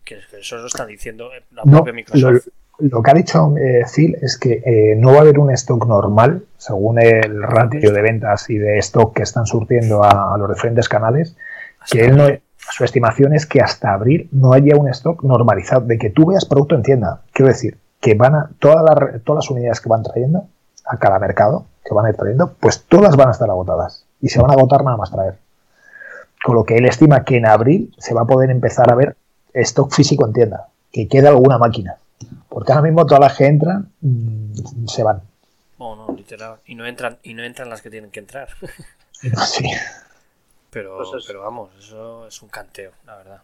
Que, 0.05 0.21
eso 0.39 0.57
lo 0.57 0.67
están 0.67 0.89
diciendo 0.89 1.33
eh, 1.35 1.43
la 1.51 1.63
No, 1.65 1.73
propia 1.73 1.93
Microsoft. 1.93 2.47
lo, 2.47 2.53
lo 2.79 3.03
que 3.03 3.11
ha 3.11 3.15
dicho 3.15 3.55
eh, 3.57 3.85
Phil 3.93 4.17
es 4.21 4.39
que 4.39 4.63
eh, 4.65 4.97
no 4.97 5.13
va 5.13 5.19
a 5.19 5.21
haber 5.21 5.39
un 5.39 5.51
stock 5.53 5.87
normal, 5.87 6.45
según 6.57 6.99
el 7.01 7.43
ratio 7.43 7.93
de 7.93 8.03
ventas 8.03 8.51
y 8.51 8.59
de 8.59 8.79
stock 8.79 9.15
que 9.15 9.23
están 9.23 9.47
surtiendo 9.47 10.03
a, 10.03 10.37
los 10.39 10.49
diferentes 10.49 10.89
canales, 10.89 11.37
que 11.91 12.05
él 12.05 12.17
no, 12.17 12.27
su 12.57 12.85
estimación 12.85 13.35
es 13.35 13.47
que 13.47 13.61
hasta 13.61 13.93
abril 13.93 14.29
no 14.33 14.53
haya 14.53 14.77
un 14.77 14.89
stock 14.89 15.23
normalizado, 15.23 15.83
de 15.83 15.99
que 15.99 16.11
tú 16.11 16.27
veas 16.27 16.47
producto 16.47 16.75
en 16.75 16.83
tienda. 16.83 17.23
Quiero 17.33 17.49
decir, 17.49 17.79
que 18.01 18.15
van 18.15 18.35
a, 18.35 18.51
todas 18.59 18.85
las, 18.85 19.23
todas 19.23 19.45
las 19.45 19.51
unidades 19.51 19.81
que 19.81 19.89
van 19.89 20.03
trayendo 20.03 20.47
a 20.87 20.99
cada 20.99 21.19
mercado, 21.19 21.67
que 21.85 21.95
van 21.95 22.07
a 22.07 22.11
ir 22.11 22.17
trayendo, 22.17 22.55
pues 22.59 22.85
todas 22.85 23.17
van 23.17 23.29
a 23.29 23.33
estar 23.33 23.49
agotadas. 23.49 24.07
Y 24.21 24.29
se 24.29 24.41
van 24.41 24.51
a 24.51 24.55
agotar 24.55 24.83
nada 24.83 24.97
más 24.97 25.11
traer. 25.11 25.39
Con 26.45 26.57
lo 26.57 26.65
que 26.65 26.77
él 26.77 26.87
estima 26.87 27.25
que 27.25 27.37
en 27.37 27.47
abril 27.47 27.95
se 27.99 28.15
va 28.15 28.23
a 28.23 28.27
poder 28.27 28.51
empezar 28.51 28.91
a 28.91 28.95
ver 28.95 29.17
stock 29.53 29.93
físico 29.93 30.27
en 30.27 30.33
tienda, 30.33 30.69
que 30.91 31.09
quede 31.09 31.29
alguna 31.29 31.59
máquina. 31.59 31.99
Porque 32.55 32.71
ahora 32.71 32.85
mismo 32.85 33.05
todas 33.05 33.19
las 33.19 33.37
que 33.37 33.47
entran 33.47 33.91
mm, 34.01 34.87
se 34.87 35.03
van. 35.03 35.21
No, 35.77 35.97
no, 35.97 36.15
literal. 36.17 36.61
Y 36.67 36.77
no 36.77 36.87
entran, 36.87 37.19
y 37.25 37.35
no 37.35 37.43
entran 37.43 37.69
las 37.69 37.83
que 37.83 37.91
tienen 37.91 38.13
que 38.13 38.21
entrar. 38.21 38.49
Sí. 39.47 39.65
Pero, 40.71 40.99
Pues 40.99 41.25
pero 41.27 41.41
vamos, 41.41 41.71
eso 41.79 42.27
es 42.29 42.43
un 42.43 42.49
canteo, 42.51 42.93
la 43.07 43.17
verdad. 43.17 43.43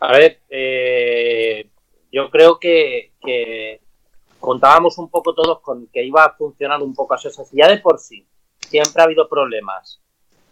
A 0.00 0.12
ver, 0.12 0.40
eh, 0.48 1.68
yo 2.12 2.30
creo 2.30 2.58
que, 2.58 3.12
que 3.20 3.80
contábamos 4.38 4.96
un 4.96 5.10
poco 5.10 5.34
todos 5.34 5.60
con 5.60 5.88
que 5.88 6.04
iba 6.04 6.24
a 6.24 6.34
funcionar 6.34 6.80
un 6.82 6.94
poco 6.94 7.14
así. 7.14 7.28
O 7.28 7.30
sea, 7.30 7.44
si 7.44 7.56
ya 7.56 7.68
de 7.68 7.78
por 7.78 7.98
sí 7.98 8.26
siempre 8.60 9.02
ha 9.02 9.04
habido 9.04 9.28
problemas 9.28 10.00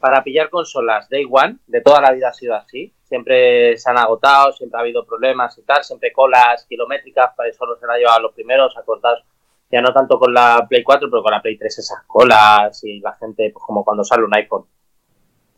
para 0.00 0.22
pillar 0.22 0.50
consolas 0.50 1.08
Day 1.08 1.26
One, 1.30 1.58
de 1.66 1.80
toda 1.80 2.00
la 2.02 2.12
vida 2.12 2.28
ha 2.28 2.34
sido 2.34 2.54
así. 2.54 2.92
Siempre 3.08 3.76
se 3.78 3.88
han 3.90 3.98
agotado, 3.98 4.52
siempre 4.52 4.78
ha 4.78 4.82
habido 4.82 5.06
problemas 5.06 5.56
y 5.58 5.62
tal, 5.62 5.84
siempre 5.84 6.12
colas 6.12 6.66
kilométricas, 6.68 7.34
para 7.36 7.48
eso 7.48 7.64
no 7.66 7.76
se 7.76 7.86
la 7.86 7.96
llevado 7.98 8.20
los 8.20 8.32
primeros, 8.34 8.76
acordaos, 8.76 9.22
ya 9.70 9.80
no 9.80 9.92
tanto 9.92 10.18
con 10.18 10.34
la 10.34 10.66
Play 10.68 10.82
4, 10.82 11.08
pero 11.10 11.22
con 11.22 11.30
la 11.32 11.40
Play 11.40 11.56
3 11.56 11.78
esas 11.78 12.02
colas 12.06 12.82
y 12.84 13.00
la 13.00 13.12
gente, 13.14 13.50
pues 13.52 13.64
como 13.64 13.84
cuando 13.84 14.02
sale 14.04 14.24
un 14.24 14.34
iPhone, 14.34 14.66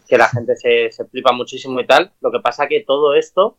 que 0.07 0.19
la 0.19 0.29
gente 0.29 0.57
se, 0.57 0.91
se 0.93 1.05
flipa 1.07 1.33
muchísimo 1.33 1.81
y 1.81 1.87
tal. 1.87 2.13
Lo 2.21 2.31
que 2.31 2.41
pasa 2.41 2.67
que 2.67 2.83
todo 2.85 3.15
esto 3.15 3.59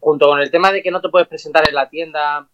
junto 0.00 0.26
con 0.28 0.40
el 0.40 0.50
tema 0.50 0.72
de 0.72 0.82
que 0.82 0.90
no 0.90 1.00
te 1.00 1.08
puedes 1.10 1.28
presentar 1.28 1.68
en 1.68 1.74
la 1.74 1.88
tienda 1.88 2.48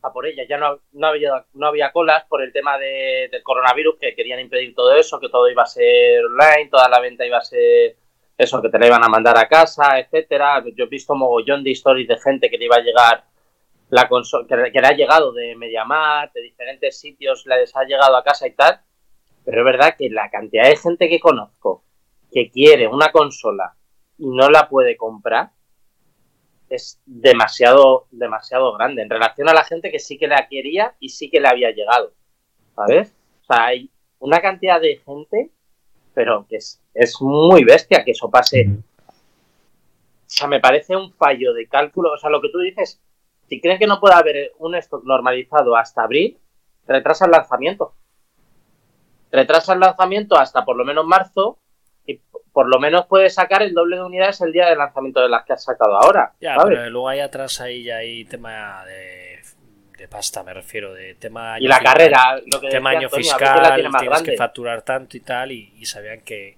a 0.00 0.12
por 0.12 0.26
ella, 0.26 0.44
ya 0.48 0.58
no, 0.58 0.78
no, 0.92 1.08
había, 1.08 1.44
no 1.54 1.66
había 1.66 1.90
colas 1.90 2.24
por 2.28 2.40
el 2.42 2.52
tema 2.52 2.78
de- 2.78 3.28
del 3.32 3.42
coronavirus, 3.42 3.96
que 4.00 4.14
querían 4.14 4.38
impedir 4.40 4.74
todo 4.74 4.94
eso, 4.94 5.18
que 5.18 5.28
todo 5.28 5.50
iba 5.50 5.64
a 5.64 5.66
ser 5.66 6.24
online, 6.24 6.68
toda 6.70 6.88
la 6.88 7.00
venta 7.00 7.26
iba 7.26 7.38
a 7.38 7.42
ser 7.42 7.96
eso, 8.38 8.62
que 8.62 8.68
te 8.68 8.78
la 8.78 8.86
iban 8.86 9.04
a 9.04 9.08
mandar 9.08 9.36
a 9.36 9.48
casa, 9.48 9.98
etcétera. 9.98 10.64
Yo 10.76 10.84
he 10.84 10.88
visto 10.88 11.14
mogollón 11.14 11.64
de 11.64 11.72
stories 11.72 12.06
de 12.06 12.18
gente 12.18 12.48
que 12.48 12.56
le 12.56 12.66
iba 12.66 12.76
a 12.76 12.80
llegar 12.80 13.24
la 13.90 14.08
consola, 14.08 14.46
que, 14.46 14.72
que 14.72 14.80
le 14.80 14.86
ha 14.86 14.92
llegado 14.92 15.32
de 15.32 15.56
Mediamar, 15.56 16.30
de 16.32 16.42
diferentes 16.42 16.98
sitios, 16.98 17.44
les 17.46 17.74
ha 17.76 17.84
llegado 17.84 18.16
a 18.16 18.22
casa 18.22 18.46
y 18.46 18.52
tal. 18.52 18.80
Pero 19.44 19.60
es 19.60 19.64
verdad 19.64 19.96
que 19.98 20.08
la 20.08 20.30
cantidad 20.30 20.64
de 20.64 20.76
gente 20.76 21.08
que 21.08 21.18
conozco 21.18 21.82
que 22.30 22.50
quiere 22.50 22.86
una 22.86 23.10
consola 23.10 23.74
y 24.18 24.28
no 24.28 24.50
la 24.50 24.68
puede 24.68 24.96
comprar, 24.96 25.50
es 26.68 27.00
demasiado, 27.06 28.06
demasiado 28.10 28.72
grande 28.76 29.02
en 29.02 29.10
relación 29.10 29.48
a 29.48 29.54
la 29.54 29.64
gente 29.64 29.90
que 29.90 29.98
sí 29.98 30.18
que 30.18 30.26
la 30.26 30.48
quería 30.48 30.94
y 31.00 31.08
sí 31.08 31.30
que 31.30 31.40
le 31.40 31.48
había 31.48 31.70
llegado. 31.70 32.12
¿Sabes? 32.74 33.14
O 33.42 33.44
sea, 33.46 33.66
hay 33.66 33.90
una 34.18 34.40
cantidad 34.40 34.80
de 34.80 35.00
gente, 35.04 35.50
pero 36.18 36.44
que 36.48 36.56
es, 36.56 36.82
es 36.94 37.22
muy 37.22 37.62
bestia 37.62 38.02
que 38.04 38.10
eso 38.10 38.28
pase. 38.28 38.68
O 38.68 39.12
sea, 40.26 40.48
me 40.48 40.58
parece 40.58 40.96
un 40.96 41.12
fallo 41.12 41.54
de 41.54 41.68
cálculo. 41.68 42.10
O 42.10 42.16
sea, 42.16 42.28
lo 42.28 42.40
que 42.42 42.48
tú 42.48 42.58
dices, 42.58 43.00
si 43.48 43.60
creen 43.60 43.78
que 43.78 43.86
no 43.86 44.00
puede 44.00 44.16
haber 44.16 44.50
un 44.58 44.74
stock 44.74 45.04
normalizado 45.04 45.76
hasta 45.76 46.02
abril, 46.02 46.36
retrasa 46.88 47.26
el 47.26 47.30
lanzamiento. 47.30 47.94
Retrasa 49.30 49.74
el 49.74 49.78
lanzamiento 49.78 50.36
hasta 50.36 50.64
por 50.64 50.76
lo 50.76 50.84
menos 50.84 51.06
marzo 51.06 51.60
y 52.04 52.20
por 52.52 52.68
lo 52.68 52.80
menos 52.80 53.06
puedes 53.06 53.34
sacar 53.34 53.62
el 53.62 53.72
doble 53.72 53.98
de 53.98 54.02
unidades 54.02 54.40
el 54.40 54.52
día 54.52 54.68
de 54.68 54.74
lanzamiento 54.74 55.20
de 55.20 55.28
las 55.28 55.44
que 55.44 55.52
has 55.52 55.62
sacado 55.62 56.02
ahora. 56.02 56.32
Ya, 56.40 56.56
¿sabes? 56.56 56.78
pero 56.78 56.90
luego 56.90 57.08
ahí 57.10 57.20
atrás 57.20 57.60
ahí 57.60 57.84
ya 57.84 57.98
hay 57.98 58.24
tema 58.24 58.84
de, 58.86 59.27
de 59.98 60.08
pasta, 60.08 60.42
me 60.44 60.54
refiero, 60.54 60.94
de 60.94 61.14
tema... 61.16 61.58
Y 61.58 61.64
año 61.64 61.68
la 61.68 61.76
fiscal, 61.78 61.92
carrera, 61.92 62.40
lo 62.46 62.60
que 62.60 62.68
Tema 62.68 62.90
año 62.90 63.08
Antonio, 63.08 63.26
fiscal, 63.26 63.90
tienes 63.98 64.22
que 64.22 64.36
facturar 64.36 64.82
tanto 64.82 65.16
y 65.16 65.20
tal, 65.20 65.52
y, 65.52 65.74
y 65.76 65.86
sabían 65.86 66.20
que, 66.20 66.56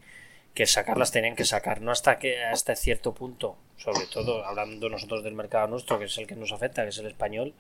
que 0.55 0.67
sacarlas 0.67 1.11
tenían 1.11 1.35
que 1.37 1.45
sacar, 1.45 1.81
no 1.81 1.91
hasta 1.91 2.19
que 2.19 2.43
hasta 2.45 2.77
cierto 2.77 3.15
punto, 3.15 3.57
sobre 3.79 4.07
todo 4.07 4.45
hablando 4.45 4.89
nosotros 4.91 5.25
del 5.25 5.35
mercado 5.35 5.69
nuestro, 5.69 5.99
que 5.99 6.05
es 6.05 6.19
el 6.19 6.27
que 6.27 6.37
nos 6.37 6.53
afecta, 6.53 6.83
que 6.83 6.91
es 6.91 6.99
el 6.99 7.07
español 7.07 7.55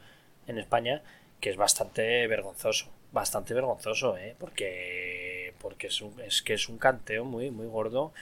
en 0.46 0.58
España, 0.58 1.02
que 1.40 1.50
es 1.50 1.56
bastante 1.56 2.26
vergonzoso, 2.26 2.87
bastante 3.12 3.54
vergonzoso, 3.54 4.16
¿eh? 4.18 4.37
porque 4.38 5.54
porque 5.60 5.88
es, 5.88 6.00
un- 6.02 6.20
es 6.20 6.42
que 6.42 6.54
es 6.54 6.68
un 6.68 6.78
canteo 6.78 7.25
muy 7.25 7.50
muy 7.50 7.66
gordo. 7.66 8.12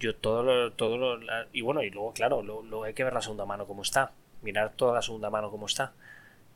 Yo 0.00 0.14
todo 0.16 0.42
lo, 0.42 0.72
todo 0.72 0.96
lo, 0.96 1.16
la- 1.18 1.46
y 1.52 1.60
bueno, 1.62 1.82
y 1.82 1.90
luego 1.90 2.12
claro, 2.12 2.42
lo 2.42 2.84
hay 2.84 2.94
que 2.94 3.04
ver 3.04 3.12
la 3.12 3.22
segunda 3.22 3.44
mano 3.46 3.66
cómo 3.66 3.82
está, 3.82 4.12
mirar 4.42 4.72
toda 4.76 4.94
la 4.94 5.02
segunda 5.02 5.28
mano 5.30 5.50
cómo 5.50 5.66
está 5.66 5.92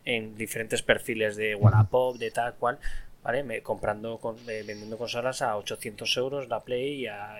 en 0.05 0.35
diferentes 0.37 0.83
perfiles 0.83 1.37
de 1.37 1.55
Wallapop, 1.55 2.17
de 2.17 2.31
tal 2.31 2.55
cual, 2.55 2.79
¿vale? 3.23 3.63
Comprando, 3.63 4.19
con, 4.19 4.37
eh, 4.49 4.65
vendiendo 4.67 4.99
consolas 4.99 5.43
a 5.43 5.57
800 5.57 6.17
euros 6.17 6.49
la 6.49 6.61
Play 6.61 7.03
y 7.03 7.07
a- 7.07 7.37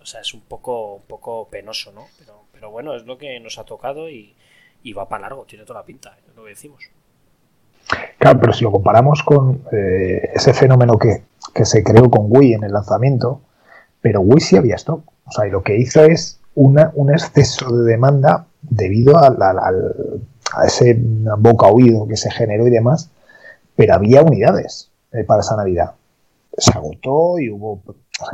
o 0.00 0.06
sea, 0.06 0.20
es 0.20 0.34
un 0.34 0.40
poco, 0.40 0.96
un 0.96 1.02
poco 1.02 1.48
penoso, 1.48 1.92
¿no? 1.92 2.06
Pero, 2.18 2.42
pero 2.52 2.70
bueno, 2.70 2.94
es 2.96 3.04
lo 3.04 3.18
que 3.18 3.38
nos 3.40 3.58
ha 3.58 3.64
tocado 3.64 4.08
y, 4.10 4.34
va 4.96 5.08
para 5.08 5.22
largo, 5.22 5.44
tiene 5.44 5.64
toda 5.64 5.80
la 5.80 5.86
pinta, 5.86 6.16
es 6.28 6.34
lo 6.36 6.42
que 6.44 6.50
decimos. 6.50 6.82
Claro, 8.18 8.40
pero 8.40 8.52
si 8.52 8.64
lo 8.64 8.72
comparamos 8.72 9.22
con 9.22 9.62
eh, 9.72 10.30
ese 10.34 10.54
fenómeno 10.54 10.98
que, 10.98 11.22
que 11.54 11.64
se 11.64 11.82
creó 11.84 12.10
con 12.10 12.26
Wii 12.28 12.54
en 12.54 12.64
el 12.64 12.72
lanzamiento, 12.72 13.42
pero 14.00 14.20
Wii 14.20 14.40
sí 14.40 14.56
había 14.56 14.76
stock. 14.76 15.04
O 15.24 15.30
sea, 15.30 15.46
y 15.46 15.50
lo 15.50 15.62
que 15.62 15.76
hizo 15.76 16.02
es 16.04 16.40
una, 16.54 16.90
un 16.94 17.10
exceso 17.12 17.70
de 17.76 17.90
demanda 17.92 18.46
debido 18.62 19.18
al- 19.18 19.40
a 20.56 20.66
ese 20.66 20.96
boca 21.38 21.66
oído 21.66 22.06
que 22.06 22.16
se 22.16 22.30
generó 22.30 22.66
y 22.66 22.70
demás, 22.70 23.10
pero 23.76 23.94
había 23.94 24.22
unidades 24.22 24.90
eh, 25.12 25.24
para 25.24 25.40
esa 25.40 25.56
Navidad. 25.56 25.92
Se 26.56 26.72
agotó 26.72 27.38
y 27.38 27.50
hubo, 27.50 27.80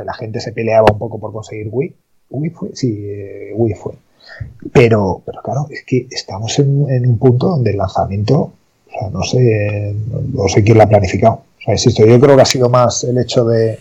la 0.03 0.13
gente 0.13 0.41
se 0.41 0.51
peleaba 0.51 0.87
un 0.91 0.99
poco 0.99 1.19
por 1.19 1.31
conseguir 1.31 1.69
Wii. 1.71 1.95
Wii 2.31 2.49
fue, 2.51 2.69
sí, 2.73 2.97
eh, 2.99 3.51
Wii 3.55 3.73
fue. 3.73 3.93
Pero, 4.73 5.21
pero 5.25 5.41
claro, 5.41 5.67
es 5.69 5.83
que 5.85 6.07
estamos 6.11 6.59
en, 6.59 7.07
un 7.07 7.17
punto 7.17 7.47
donde 7.47 7.71
el 7.71 7.77
lanzamiento 7.77 8.53
no 9.11 9.23
sé, 9.23 9.95
no 10.33 10.47
sé 10.47 10.63
quién 10.63 10.77
la 10.77 10.85
ha 10.85 10.89
planificado. 10.89 11.43
O 11.67 11.75
yo 11.75 12.19
creo 12.19 12.35
que 12.35 12.41
ha 12.41 12.45
sido 12.45 12.69
más 12.69 13.03
el 13.03 13.17
hecho 13.17 13.45
de, 13.45 13.79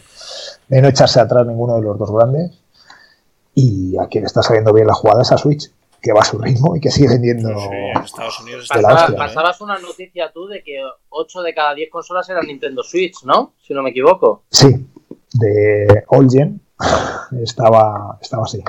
de 0.69 0.83
no 0.83 0.89
echarse 0.89 1.21
atrás 1.21 1.47
ninguno 1.47 1.77
de 1.77 1.83
los 1.83 1.99
dos 1.99 2.13
grandes. 2.13 2.53
Y 3.55 3.97
a 3.99 4.07
quien 4.07 4.25
está 4.25 4.43
saliendo 4.43 4.73
bien 4.73 4.87
la 4.87 4.95
jugada 4.95 5.23
es 5.23 5.33
a 5.33 5.39
Switch, 5.39 5.71
que 6.01 6.13
va 6.13 6.21
a 6.21 6.25
su 6.25 6.39
ritmo 6.39 6.77
y 6.77 6.81
que 6.81 6.91
sigue 6.91 7.09
vendiendo. 7.09 7.49
Sí, 7.59 7.67
en 7.73 8.03
Estados 8.03 8.41
Unidos 8.41 8.63
está 8.65 8.75
Pasaba- 8.77 8.95
hostia, 9.01 9.15
¿eh? 9.15 9.19
pasabas 9.19 9.61
una 9.61 9.79
noticia 9.79 10.31
tú 10.33 10.47
de 10.47 10.63
que 10.63 10.81
8 11.09 11.43
de 11.43 11.55
cada 11.55 11.75
10 11.75 11.91
consolas 11.91 12.29
eran 12.29 12.47
Nintendo 12.47 12.83
Switch, 12.83 13.23
¿no? 13.25 13.55
Si 13.61 13.75
no 13.75 13.83
me 13.83 13.91
equivoco. 13.91 14.45
Sí, 14.51 14.87
de 15.35 16.05
Olgen 16.09 16.61
estaba, 17.43 18.19
estaba 18.21 18.45
así. 18.45 18.63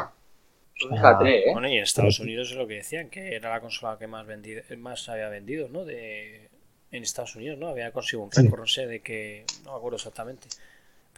Fíjate, 0.75 1.49
¿eh? 1.49 1.53
Bueno, 1.53 1.67
y 1.67 1.75
en 1.77 1.83
Estados 1.83 2.19
Unidos 2.19 2.51
es 2.51 2.57
lo 2.57 2.65
que 2.65 2.75
decían, 2.75 3.09
que 3.09 3.35
era 3.35 3.49
la 3.49 3.59
consola 3.59 3.97
que 3.99 4.07
más 4.07 4.25
vendido, 4.25 4.61
más 4.77 5.07
había 5.09 5.27
vendido, 5.29 5.67
¿no? 5.69 5.83
De, 5.83 6.49
en 6.91 7.03
Estados 7.03 7.35
Unidos, 7.35 7.57
¿no? 7.59 7.67
Había 7.67 7.91
conseguido 7.91 8.23
un 8.25 8.31
Sí. 8.31 8.41
récord, 8.43 8.61
no 8.61 8.65
sé 8.67 8.87
de 8.87 9.01
qué, 9.01 9.45
no 9.65 9.71
me 9.73 9.77
acuerdo 9.77 9.97
exactamente. 9.97 10.47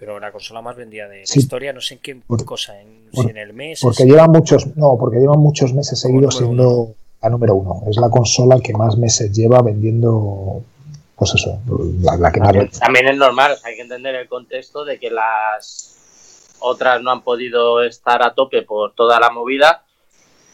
Pero 0.02 0.20
la 0.20 0.32
consola 0.32 0.64
más 0.64 0.76
vendida 0.76 1.08
de 1.08 1.20
la 1.20 1.26
Sí. 1.28 1.38
historia, 1.40 1.74
no 1.74 1.80
sé 1.80 1.94
en 1.94 2.00
qué 2.00 2.16
Por- 2.16 2.44
cosa, 2.44 2.82
en, 2.82 3.06
por- 3.14 3.24
si 3.24 3.30
en 3.30 3.38
el 3.38 3.54
mes. 3.54 3.82
Porque 3.84 4.04
llevan 4.06 4.32
muchos, 4.32 4.76
no, 4.76 4.98
porque 5.00 5.20
llevan 5.20 5.38
muchos 5.40 5.76
meses 5.76 6.00
seguidos 6.00 6.38
siendo 6.38 6.96
la 7.22 7.30
número 7.30 7.54
uno. 7.54 7.84
Es 7.88 7.98
la 7.98 8.10
consola 8.10 8.58
que 8.64 8.74
más 8.74 8.98
meses 8.98 9.32
lleva 9.32 9.62
vendiendo 9.62 10.64
pues 11.16 11.36
eso, 11.36 11.60
la, 12.02 12.18
la 12.18 12.32
que 12.32 12.40
más... 12.40 12.48
También, 12.50 12.72
también 12.72 13.08
es 13.10 13.16
normal, 13.18 13.52
o 13.52 13.56
sea, 13.56 13.70
hay 13.70 13.76
que 13.76 13.84
entender 13.84 14.16
el 14.16 14.28
contexto 14.28 14.84
de 14.84 14.98
que 15.00 15.12
las 15.12 16.56
otras 16.62 17.00
no 17.04 17.12
han 17.12 17.22
podido 17.22 17.84
estar 17.84 18.24
a 18.24 18.34
tope 18.34 18.64
por 18.64 18.96
toda 18.96 19.20
la 19.20 19.30
movida 19.30 19.84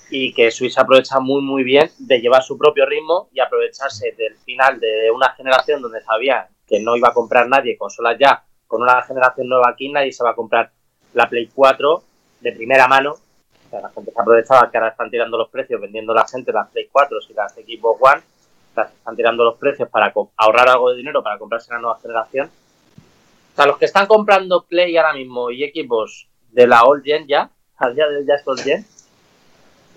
y 0.09 0.33
que 0.33 0.51
Suiza 0.51 0.81
aprovecha 0.81 1.21
muy 1.21 1.41
muy 1.41 1.63
bien 1.63 1.89
de 1.99 2.19
llevar 2.19 2.43
su 2.43 2.57
propio 2.57 2.85
ritmo 2.85 3.29
y 3.33 3.39
aprovecharse 3.39 4.13
del 4.17 4.35
final 4.43 4.77
de 4.81 5.09
una 5.15 5.29
generación 5.37 5.81
donde 5.81 6.01
sabía 6.01 6.49
que 6.67 6.81
no 6.81 6.97
iba 6.97 7.07
a 7.09 7.13
comprar 7.13 7.47
nadie 7.47 7.77
consolas 7.77 8.17
ya 8.19 8.43
con 8.67 8.81
una 8.81 9.01
generación 9.03 9.47
nueva 9.47 9.69
aquí 9.69 9.89
nadie 9.89 10.11
se 10.11 10.23
va 10.23 10.31
a 10.31 10.35
comprar 10.35 10.71
la 11.13 11.27
Play 11.29 11.49
4 11.53 12.03
de 12.41 12.51
primera 12.51 12.87
mano. 12.87 13.11
O 13.11 13.69
sea, 13.69 13.81
la 13.81 13.89
gente 13.89 14.11
se 14.11 14.21
aprovechaba 14.21 14.69
que 14.69 14.77
ahora 14.77 14.89
están 14.89 15.09
tirando 15.09 15.37
los 15.37 15.49
precios 15.49 15.81
vendiendo 15.81 16.13
la 16.13 16.27
gente 16.27 16.51
las 16.51 16.69
Play 16.69 16.87
4 16.91 17.17
y 17.29 17.33
las 17.33 17.53
Xbox 17.53 18.01
One 18.01 18.21
están 18.83 19.15
tirando 19.15 19.43
los 19.43 19.57
precios 19.57 19.89
para 19.89 20.13
ahorrar 20.35 20.69
algo 20.69 20.91
de 20.91 20.97
dinero 20.97 21.23
para 21.23 21.37
comprarse 21.37 21.71
la 21.73 21.79
nueva 21.79 21.99
generación. 21.99 22.49
O 23.53 23.55
sea, 23.55 23.65
los 23.65 23.77
que 23.77 23.85
están 23.85 24.05
comprando 24.05 24.63
Play 24.63 24.95
ahora 24.97 25.13
mismo 25.13 25.49
y 25.49 25.67
Xbox 25.69 26.27
de 26.51 26.67
la 26.67 26.83
Old 26.83 27.03
Gen 27.03 27.27
ya, 27.27 27.49
al 27.77 27.95
día 27.95 28.07
de 28.07 28.17
hoy 28.17 28.25
ya 28.27 28.35
es 28.35 28.47
Old 28.47 28.63
Gen, 28.63 28.85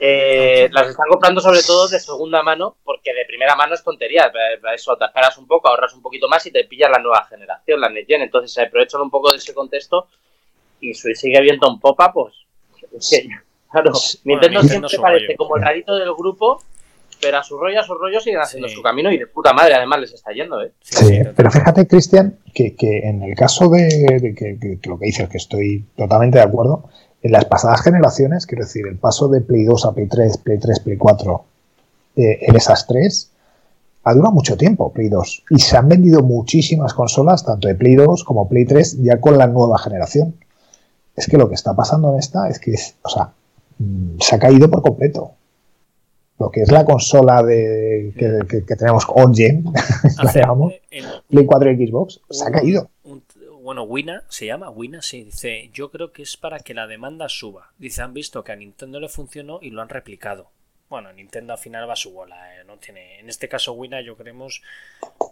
eh, 0.02 0.68
las 0.72 0.88
están 0.88 1.06
comprando 1.10 1.40
sobre 1.42 1.62
todo 1.62 1.86
de 1.86 2.00
segunda 2.00 2.42
mano, 2.42 2.76
porque 2.84 3.12
de 3.12 3.24
primera 3.26 3.54
mano 3.54 3.74
es 3.74 3.84
tontería. 3.84 4.32
Para 4.32 4.74
eso 4.74 4.96
te 4.96 5.04
esperas 5.04 5.36
un 5.38 5.46
poco, 5.46 5.68
ahorras 5.68 5.92
un 5.94 6.00
poquito 6.02 6.26
más 6.28 6.44
y 6.46 6.50
te 6.50 6.64
pillas 6.64 6.90
la 6.90 6.98
nueva 6.98 7.24
generación, 7.28 7.80
la 7.80 7.90
Next 7.90 8.08
Gen. 8.08 8.22
Entonces 8.22 8.52
se 8.52 8.62
aprovechan 8.62 9.02
un 9.02 9.10
poco 9.10 9.30
de 9.30 9.36
ese 9.38 9.52
contexto 9.54 10.06
y 10.80 10.94
sigue 10.94 11.40
viendo 11.42 11.68
en 11.68 11.78
popa, 11.78 12.10
pues. 12.12 12.34
es 12.96 13.10
que, 13.10 13.28
claro, 13.70 13.92
Nintendo 14.24 14.60
Nintendo 14.62 14.88
siempre 14.88 15.02
parece 15.02 15.26
rollo. 15.26 15.36
como 15.36 15.56
el 15.56 15.62
rarito 15.62 15.94
del 15.96 16.14
grupo, 16.14 16.62
pero 17.20 17.36
a 17.36 17.42
su 17.42 17.58
rollo, 17.58 17.78
a 17.80 17.82
su 17.84 17.92
rollo 17.94 18.18
siguen 18.20 18.40
haciendo 18.40 18.66
Sí. 18.68 18.74
su 18.76 18.82
camino 18.82 19.12
y 19.12 19.18
de 19.18 19.26
puta 19.26 19.52
madre 19.52 19.74
además 19.74 20.00
les 20.00 20.14
está 20.14 20.32
yendo, 20.32 20.62
¿eh? 20.62 20.72
Sí, 20.80 21.18
pero 21.36 21.50
fíjate, 21.50 21.86
Cristian, 21.86 22.38
que, 22.54 22.74
que 22.74 23.00
en 23.00 23.22
el 23.22 23.34
caso 23.36 23.68
de, 23.68 23.82
de 24.20 24.34
que, 24.34 24.58
que- 24.58 24.80
que 24.80 24.88
lo 24.88 24.98
que 24.98 25.04
dices, 25.04 25.28
que 25.28 25.36
estoy 25.36 25.84
totalmente 25.94 26.38
de 26.38 26.44
acuerdo, 26.44 26.88
en 27.22 27.32
las 27.32 27.44
pasadas 27.44 27.82
generaciones, 27.82 28.46
quiero 28.46 28.64
decir, 28.64 28.86
el 28.86 28.96
paso 28.98 29.28
de 29.28 29.40
Play 29.40 29.64
2 29.64 29.84
a 29.86 29.92
Play 29.92 30.06
3, 30.08 30.38
Play 30.38 30.58
3, 30.58 30.80
Play 30.80 30.96
4, 30.96 31.44
eh, 32.16 32.38
en 32.42 32.56
esas 32.56 32.86
tres, 32.86 33.30
ha 34.04 34.14
durado 34.14 34.32
mucho 34.32 34.56
tiempo, 34.56 34.90
Play 34.92 35.08
2. 35.10 35.44
Y 35.50 35.58
se 35.60 35.76
han 35.76 35.88
vendido 35.88 36.22
muchísimas 36.22 36.94
consolas, 36.94 37.44
tanto 37.44 37.68
de 37.68 37.74
Play 37.74 37.94
2 37.96 38.24
como 38.24 38.48
Play 38.48 38.64
3, 38.64 39.02
ya 39.02 39.20
con 39.20 39.36
la 39.36 39.46
nueva 39.46 39.78
generación. 39.78 40.34
Es 41.14 41.26
que 41.26 41.36
lo 41.36 41.48
que 41.48 41.54
está 41.54 41.74
pasando 41.74 42.12
en 42.14 42.18
esta 42.18 42.48
es 42.48 42.58
que, 42.58 42.74
o 43.02 43.08
sea, 43.10 43.32
mm, 43.78 44.18
se 44.20 44.34
ha 44.36 44.38
caído 44.38 44.70
por 44.70 44.80
completo. 44.80 45.32
Lo 46.38 46.50
que 46.50 46.62
es 46.62 46.72
la 46.72 46.86
consola 46.86 47.42
de, 47.42 48.14
que, 48.16 48.38
que- 48.48 48.64
que 48.64 48.76
tenemos 48.76 49.04
on-gen, 49.14 49.64
la 50.22 50.32
llamamos, 50.34 50.72
Play 51.28 51.44
4 51.44 51.70
y 51.72 51.86
Xbox, 51.86 52.20
se 52.30 52.46
ha 52.46 52.50
caído. 52.50 52.88
Bueno, 53.70 53.84
Wina 53.84 54.24
se 54.28 54.46
llama, 54.46 54.68
Wina, 54.68 55.00
sí, 55.00 55.22
dice, 55.22 55.70
yo 55.72 55.92
creo 55.92 56.10
que 56.10 56.22
es 56.22 56.36
para 56.36 56.58
que 56.58 56.74
la 56.74 56.88
demanda 56.88 57.28
suba. 57.28 57.70
Dice, 57.78 58.02
han 58.02 58.12
visto 58.12 58.42
que 58.42 58.50
a 58.50 58.56
Nintendo 58.56 58.98
le 58.98 59.08
funcionó 59.08 59.60
y 59.62 59.70
lo 59.70 59.80
han 59.80 59.88
replicado. 59.88 60.50
Bueno, 60.88 61.12
Nintendo 61.12 61.52
al 61.52 61.58
final 61.60 61.88
va 61.88 61.92
a 61.92 61.96
su 61.96 62.12
bola, 62.12 62.58
eh, 62.58 62.64
no 62.64 62.78
tiene. 62.78 63.20
En 63.20 63.28
este 63.28 63.48
caso, 63.48 63.74
Wina, 63.74 64.00
yo 64.00 64.16
creemos 64.16 64.60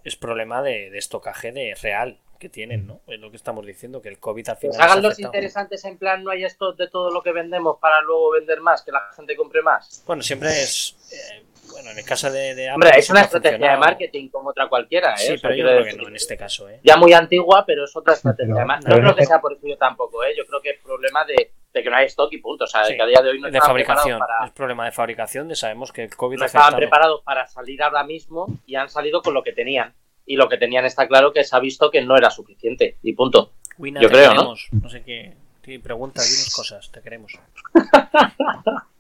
es 0.05 0.15
problema 0.15 0.63
de, 0.63 0.89
de 0.89 0.99
estocaje 0.99 1.51
de 1.51 1.75
real 1.83 2.21
que 2.39 2.49
tienen, 2.49 2.87
¿no? 2.87 3.01
Es 3.09 3.19
lo 3.19 3.29
que 3.33 3.37
estamos 3.37 3.67
diciendo, 3.67 4.01
que 4.01 4.09
el 4.09 4.21
COVID 4.21 4.51
al 4.51 4.57
final. 4.57 4.81
hagan 4.83 5.03
los 5.03 5.19
interesantes 5.19 5.85
en 5.85 5.99
plan, 5.99 6.23
no 6.23 6.31
hay 6.31 6.45
esto 6.45 6.75
de 6.75 6.87
todo 6.87 7.11
lo 7.11 7.25
que 7.25 7.33
vendemos 7.33 7.79
para 7.81 8.01
luego 8.03 8.31
vender 8.31 8.61
más, 8.61 8.83
que 8.83 8.93
la 8.93 9.03
gente 9.17 9.35
compre 9.35 9.63
más. 9.63 10.05
Bueno, 10.07 10.23
siempre 10.23 10.51
es. 10.51 10.95
eh, 11.11 11.43
bueno, 11.79 11.91
en 11.93 11.99
el 11.99 12.05
caso 12.05 12.31
de, 12.31 12.55
de 12.55 12.69
Apple. 12.69 12.75
Hombre, 12.87 12.91
es 12.99 13.11
una 13.11 13.21
ha 13.21 13.25
estrategia 13.25 13.71
de 13.73 13.77
marketing 13.77 14.29
como 14.31 14.51
otra 14.51 14.69
cualquiera, 14.69 15.15
¿eh? 15.15 15.19
Sí, 15.19 15.33
O 15.35 15.39
sea, 15.39 15.49
pero 15.51 15.55
yo 15.55 15.65
creo 15.65 15.85
que 15.85 15.93
no 16.03 16.09
en 16.09 16.17
este 16.17 16.37
caso, 16.37 16.69
¿eh? 16.69 16.81
Ya 16.83 16.97
muy 16.97 17.13
antigua, 17.13 17.65
pero 17.67 17.85
es 17.85 17.97
otra 17.97 18.15
estrategia. 18.15 18.47
pero- 18.47 18.57
Además, 18.59 18.85
no 18.85 18.91
pero- 18.91 19.01
creo 19.03 19.17
que 19.17 19.27
sea 19.27 19.41
por 19.41 19.53
eso 19.53 19.63
yo 19.67 19.77
tampoco, 19.77 20.25
¿eh? 20.25 20.35
Yo 20.37 20.45
creo 20.47 20.61
que 20.61 20.71
es 20.71 20.81
problema 20.81 21.25
de, 21.25 21.53
de 21.73 21.83
que 21.83 21.91
no 21.91 21.97
hay 21.97 22.07
stock 22.07 22.33
y 22.33 22.39
punto. 22.39 22.65
O 22.65 22.67
sea, 22.67 22.83
de 22.83 22.89
Sí, 22.89 22.97
que 22.97 23.03
a 23.03 23.07
día 23.07 23.21
de 23.23 23.31
hoy 23.31 23.41
no 23.41 23.51
de 23.51 23.61
fabricación. 23.61 24.19
preparados 24.19 24.45
Es 24.47 24.51
para, 24.51 24.55
problema 24.55 24.85
de 24.85 24.93
fabricación, 24.93 25.49
de 25.49 25.57
sabemos 25.57 25.93
que 25.93 26.05
el 26.05 26.15
COVID 26.17 26.39
no 26.39 26.45
estaban 26.45 26.67
afectado. 26.75 26.81
preparados 26.81 27.23
para 27.23 27.47
salir 27.47 27.83
ahora 27.83 28.05
mismo 28.05 28.47
y 28.67 28.75
han 28.77 28.89
salido 28.89 29.23
con 29.23 29.35
lo 29.35 29.43
que 29.43 29.53
tenían. 29.53 29.95
Y 30.27 30.37
lo 30.37 30.49
que 30.49 30.59
tenían 30.59 30.85
está 30.85 31.09
claro 31.09 31.33
que 31.33 31.43
se 31.45 31.57
ha 31.57 31.61
visto 31.61 31.91
que 31.91 32.03
no 32.03 32.17
era 32.17 32.31
suficiente. 32.31 32.97
Y 33.03 33.15
punto. 33.15 33.53
Wina, 33.79 34.01
Yo 34.01 34.09
creo, 34.09 34.27
¿no? 34.29 34.33
queremos. 34.35 34.69
¿no? 34.73 34.89
sé 34.91 35.03
qué. 35.03 35.35
qué 35.63 35.79
pregunta, 35.81 36.21
dinos 36.23 36.53
cosas, 36.55 36.91
te 36.91 37.01
queremos. 37.01 37.33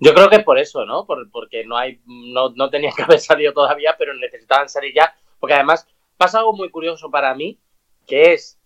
Yo 0.00 0.14
creo 0.14 0.30
que 0.30 0.40
por 0.40 0.58
eso, 0.58 0.84
¿no? 0.86 1.04
Por- 1.06 1.30
porque 1.30 1.64
no 1.64 1.76
hay, 1.76 2.00
no, 2.06 2.50
no 2.50 2.70
tenían 2.70 2.92
que 2.96 3.02
haber 3.04 3.20
salido 3.20 3.52
todavía, 3.52 3.94
pero 3.98 4.14
necesitaban 4.14 4.68
salir 4.68 4.94
ya. 4.94 5.14
Porque 5.38 5.54
además 5.54 5.86
pasa 6.16 6.38
algo 6.38 6.54
muy 6.54 6.70
curioso 6.70 7.10
para 7.10 7.34
mí, 7.34 7.58
que 8.06 8.32
es 8.32 8.58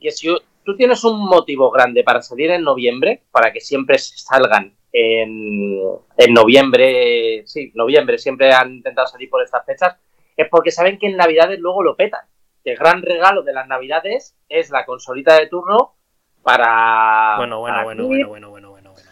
que 0.00 0.10
si 0.10 0.28
tú 0.64 0.76
tienes 0.76 1.02
un 1.04 1.24
motivo 1.24 1.70
grande 1.70 2.04
para 2.04 2.22
salir 2.22 2.50
en 2.50 2.62
noviembre, 2.62 3.22
para 3.30 3.52
que 3.52 3.60
siempre 3.60 3.98
salgan 3.98 4.74
en, 4.92 5.80
en 6.16 6.34
noviembre, 6.34 7.42
sí, 7.46 7.72
noviembre, 7.74 8.18
siempre 8.18 8.52
han 8.52 8.74
intentado 8.74 9.06
salir 9.06 9.30
por 9.30 9.42
estas 9.42 9.64
fechas, 9.64 9.96
es 10.36 10.48
porque 10.48 10.70
saben 10.70 10.98
que 10.98 11.06
en 11.06 11.16
Navidades 11.16 11.58
luego 11.58 11.82
lo 11.82 11.96
petan. 11.96 12.26
Que 12.64 12.72
el 12.72 12.78
gran 12.78 13.02
regalo 13.02 13.42
de 13.42 13.52
las 13.52 13.66
Navidades 13.66 14.36
es 14.48 14.70
la 14.70 14.84
consolita 14.84 15.38
de 15.38 15.48
turno 15.48 15.94
para... 16.42 17.34
Bueno, 17.38 17.60
bueno, 17.60 17.74
para 17.74 17.84
bueno, 17.84 18.02
ti, 18.02 18.08
bueno, 18.08 18.28
bueno, 18.28 18.50
bueno, 18.50 18.70
bueno, 18.70 18.92
bueno. 18.92 19.10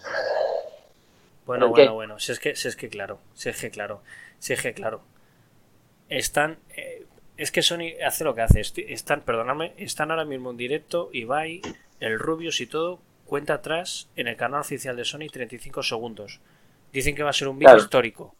Bueno, 1.51 1.69
bueno, 1.69 1.95
bueno. 1.95 2.19
Si 2.21 2.31
es 2.31 2.39
que, 2.39 2.55
si 2.55 2.69
es 2.69 2.77
que 2.77 2.89
claro, 2.89 3.19
si 3.35 3.49
es 3.49 3.61
que 3.61 3.71
claro, 3.71 4.03
si 4.39 4.53
es 4.53 4.63
que 4.63 4.73
claro. 4.73 5.03
Están, 6.09 6.59
eh, 6.77 7.07
es 7.37 7.51
que 7.51 7.63
Sony 7.63 7.95
hace 8.07 8.23
lo 8.25 8.35
que 8.35 8.43
hace. 8.43 8.61
Están, 8.61 9.23
perdóname, 9.23 9.75
están 9.79 10.11
ahora 10.13 10.25
mismo 10.25 10.51
en 10.53 10.57
directo, 10.57 11.11
Ibai, 11.13 11.61
el 11.99 12.19
Rubius 12.21 12.61
y 12.61 12.67
todo, 12.67 13.01
cuenta 13.27 13.55
atrás 13.55 14.09
en 14.17 14.29
el 14.29 14.37
canal 14.37 14.61
oficial 14.61 14.97
de 14.97 15.05
Sony 15.05 15.27
35 15.33 15.83
segundos. 15.83 16.41
Dicen 16.93 17.15
que 17.17 17.23
va 17.25 17.31
a 17.31 17.33
ser 17.33 17.49
un 17.49 17.59
vídeo 17.59 17.71
Claro. 17.71 17.83
histórico. 17.83 18.35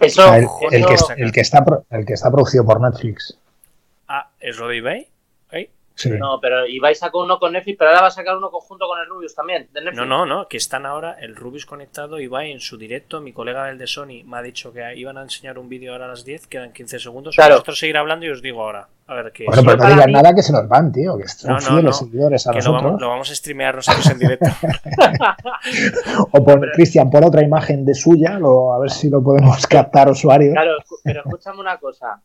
Eso, 0.00 0.22
Ah, 0.22 0.38
el, 0.38 0.46
que, 0.70 0.76
el 1.22 1.32
que 1.32 1.40
está, 1.40 1.64
pro- 1.64 1.84
el 1.90 2.04
que 2.06 2.12
está 2.12 2.30
producido 2.30 2.64
por 2.64 2.80
Netflix. 2.80 3.38
Ah, 4.06 4.30
¿es 4.38 4.56
lo 4.58 4.68
de 4.68 4.76
Ibai? 4.76 5.08
Sí. 5.96 6.10
No, 6.10 6.40
pero 6.40 6.66
Ibai 6.66 6.94
sacó 6.96 7.22
uno 7.22 7.38
con 7.38 7.52
Netflix, 7.52 7.78
pero 7.78 7.90
ahora 7.90 8.02
va 8.02 8.08
a 8.08 8.10
sacar 8.10 8.36
uno 8.36 8.50
conjunto 8.50 8.86
con 8.88 8.98
el 8.98 9.06
Rubius 9.06 9.32
también, 9.34 9.68
de 9.72 9.80
Netflix. 9.80 9.96
No, 9.96 10.04
no, 10.04 10.26
no, 10.26 10.48
que 10.48 10.56
están 10.56 10.86
ahora 10.86 11.16
el 11.20 11.36
Rubius 11.36 11.66
conectado 11.66 12.18
y 12.18 12.26
va 12.26 12.44
en 12.44 12.58
su 12.58 12.76
directo. 12.76 13.20
Mi 13.20 13.32
colega 13.32 13.66
del 13.66 13.78
de 13.78 13.86
Sony 13.86 14.24
me 14.24 14.38
ha 14.38 14.42
dicho 14.42 14.72
que 14.72 14.82
iban 14.96 15.16
a 15.18 15.22
enseñar 15.22 15.56
un 15.56 15.68
vídeo 15.68 15.92
ahora 15.92 16.06
a 16.06 16.08
las 16.08 16.24
10, 16.24 16.48
quedan 16.48 16.72
15 16.72 16.98
segundos. 16.98 17.36
Claro. 17.36 17.54
Vosotros 17.54 17.78
seguir 17.78 17.96
hablando 17.96 18.26
y 18.26 18.30
os 18.30 18.42
digo 18.42 18.62
ahora. 18.64 18.88
A 19.06 19.14
ver 19.14 19.30
qué 19.32 19.44
Bueno, 19.46 19.62
pero 19.64 19.76
no 19.76 19.88
digan 19.88 20.06
mí- 20.06 20.12
nada 20.14 20.34
que 20.34 20.42
se 20.42 20.50
nos 20.52 20.66
van, 20.66 20.90
tío, 20.90 21.16
que 21.16 21.28
son 21.28 21.50
No, 21.52 21.56
no, 21.58 21.60
fieles 21.66 21.84
no. 21.84 21.92
seguidores 21.92 22.46
a 22.46 22.50
Que 22.50 22.54
lo 22.56 22.58
nosotros. 22.60 22.82
vamos, 22.84 23.00
lo 23.00 23.08
vamos 23.10 23.30
a 23.30 23.34
streamear 23.36 23.74
nosotros 23.76 24.10
en 24.10 24.18
directo. 24.18 24.46
O 26.32 26.44
por 26.44 26.72
Cristian, 26.72 27.10
pon 27.10 27.24
otra 27.24 27.42
imagen 27.42 27.84
de 27.84 27.94
suya, 27.94 28.38
lo- 28.38 28.72
a 28.74 28.78
ver 28.78 28.90
si 28.90 29.08
lo 29.10 29.22
podemos 29.22 29.64
captar 29.66 30.08
usuarios. 30.10 30.52
Claro, 30.54 30.76
pero 31.04 31.20
escúchame 31.24 31.60
una 31.60 31.78
cosa. 31.78 32.20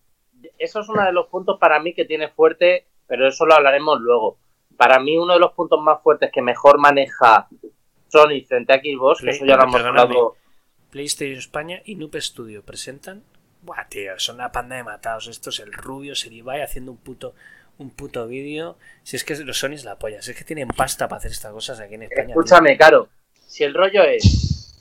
Eso 0.57 0.79
es 0.81 0.89
uno 0.89 1.03
de 1.03 1.11
los 1.11 1.27
puntos 1.27 1.57
para 1.59 1.79
mí 1.79 1.93
que 1.93 2.05
tiene 2.05 2.29
fuerte, 2.29 2.85
pero 3.09 3.27
eso 3.27 3.45
lo 3.45 3.55
hablaremos 3.55 3.99
luego. 3.99 4.37
Para 4.77 4.99
mí, 4.99 5.17
uno 5.17 5.33
de 5.33 5.39
los 5.39 5.51
puntos 5.51 5.81
más 5.81 6.01
fuertes 6.01 6.31
que 6.31 6.41
mejor 6.41 6.77
maneja 6.77 7.49
Sony 8.07 8.45
frente 8.47 8.71
a 8.71 8.79
Xbox, 8.79 9.21
que 9.21 9.31
eso 9.31 9.45
ya 9.45 9.57
lo 9.57 9.63
hemos 9.63 9.83
hablado. 9.83 10.35
PlayStation 10.91 11.37
España 11.37 11.81
y 11.83 11.95
Noob 11.95 12.15
Studio 12.21 12.63
presentan. 12.63 13.23
Buah, 13.63 13.89
tío, 13.89 14.17
son 14.17 14.35
una 14.35 14.51
panda 14.51 14.77
de 14.77 14.83
matados. 14.83 15.27
Esto 15.27 15.49
es 15.49 15.59
el 15.59 15.73
Rubio, 15.73 16.13
el 16.25 16.33
Ibai 16.33 16.61
haciendo 16.61 16.91
un 16.91 16.97
puto 16.97 17.33
un 17.79 17.89
puto 17.89 18.27
vídeo. 18.27 18.77
Si 19.03 19.15
es 19.15 19.23
que 19.23 19.35
los 19.37 19.57
Sony 19.57 19.73
es 19.73 19.85
la 19.85 19.97
polla, 19.97 20.21
si 20.21 20.31
es 20.31 20.37
que 20.37 20.43
tienen 20.43 20.67
pasta 20.67 21.07
para 21.07 21.17
hacer 21.17 21.31
estas 21.31 21.51
cosas 21.51 21.79
aquí 21.79 21.95
en 21.95 22.03
España. 22.03 22.27
tío. 22.27 22.41
Escúchame, 22.41 22.77
Caro. 22.77 23.09
Si 23.33 23.63
el 23.63 23.73
rollo 23.73 24.03
es 24.03 24.75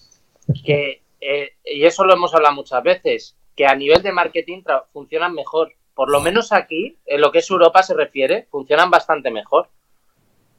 que, 0.64 1.02
eh, 1.20 1.52
y 1.64 1.84
eso 1.84 2.04
lo 2.04 2.12
hemos 2.12 2.34
hablado 2.34 2.54
muchas 2.54 2.82
veces, 2.82 3.36
que 3.56 3.66
a 3.66 3.74
nivel 3.74 4.02
de 4.02 4.12
marketing 4.12 4.62
funcionan 4.92 5.32
mejor. 5.34 5.72
Por 5.98 6.10
lo 6.10 6.20
menos 6.20 6.52
aquí, 6.52 6.96
en 7.06 7.20
lo 7.20 7.32
que 7.32 7.40
es 7.40 7.50
Europa 7.50 7.82
se 7.82 7.92
refiere, 7.92 8.46
funcionan 8.52 8.88
bastante 8.88 9.32
mejor. 9.32 9.68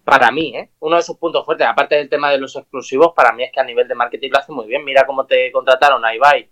Para 0.03 0.31
mí, 0.31 0.53
¿eh? 0.53 0.71
Uno 0.81 0.97
de 0.97 1.01
sus 1.01 1.15
puntos 1.15 1.45
fuertes, 1.45 1.65
aparte 1.65 1.95
del 1.95 2.09
tema 2.09 2.29
de 2.29 2.37
los 2.37 2.57
exclusivos, 2.57 3.13
para 3.15 3.31
mí 3.31 3.43
es 3.43 3.51
que 3.53 3.61
a 3.61 3.63
nivel 3.63 3.87
de 3.87 3.95
marketing 3.95 4.31
lo 4.33 4.39
hace 4.39 4.51
muy 4.51 4.67
bien. 4.67 4.83
Mira 4.83 5.05
cómo 5.05 5.25
te 5.25 5.49
contrataron 5.53 6.03
a 6.03 6.13
Ibai 6.13 6.49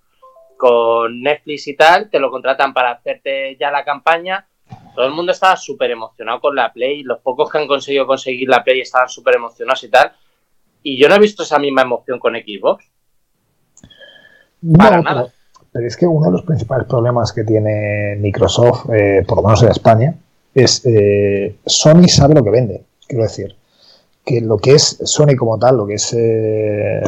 con 0.56 1.22
Netflix 1.22 1.68
y 1.68 1.76
tal, 1.76 2.10
te 2.10 2.18
lo 2.18 2.32
contratan 2.32 2.74
para 2.74 2.92
hacerte 2.92 3.58
ya 3.60 3.72
la 3.72 3.84
campaña. 3.84 4.48
Todo 4.96 5.06
el 5.06 5.12
mundo 5.12 5.34
estaba 5.34 5.58
súper 5.58 5.92
emocionado 5.92 6.40
con 6.40 6.56
la 6.56 6.72
Play, 6.72 7.04
los 7.04 7.20
pocos 7.20 7.52
que 7.52 7.58
han 7.58 7.68
conseguido 7.68 8.08
conseguir 8.08 8.48
la 8.48 8.64
Play 8.64 8.80
estaban 8.80 9.10
súper 9.10 9.36
emocionados 9.36 9.84
y 9.84 9.90
tal. 9.90 10.14
Y 10.82 10.98
yo 10.98 11.10
no 11.10 11.16
he 11.16 11.20
visto 11.20 11.44
esa 11.44 11.60
misma 11.60 11.82
emoción 11.82 12.20
con 12.20 12.36
Xbox. 12.36 12.90
Para 14.78 15.02
nada. 15.02 15.34
Pero 15.78 15.90
es 15.90 15.96
que 15.96 16.08
uno 16.08 16.26
de 16.26 16.32
los 16.32 16.42
principales 16.42 16.88
problemas 16.88 17.32
que 17.32 17.44
tiene 17.44 18.16
Microsoft, 18.20 18.90
eh, 18.92 19.24
por 19.28 19.38
lo 19.38 19.44
menos 19.44 19.62
en 19.62 19.70
España, 19.70 20.16
es 20.56 20.82
eh, 20.86 21.58
Sony 21.68 22.08
sabe 22.08 22.34
lo 22.34 22.44
que 22.44 22.50
vende. 22.50 22.82
Quiero 23.06 23.22
decir, 23.22 23.56
que 24.26 24.42
lo 24.42 24.58
que 24.58 24.72
es 24.74 24.98
Sony 25.04 25.36
como 25.38 25.60
tal, 25.60 25.78
lo 25.78 25.86
que 25.86 25.94
es 25.94 26.16
eh, 26.18 27.04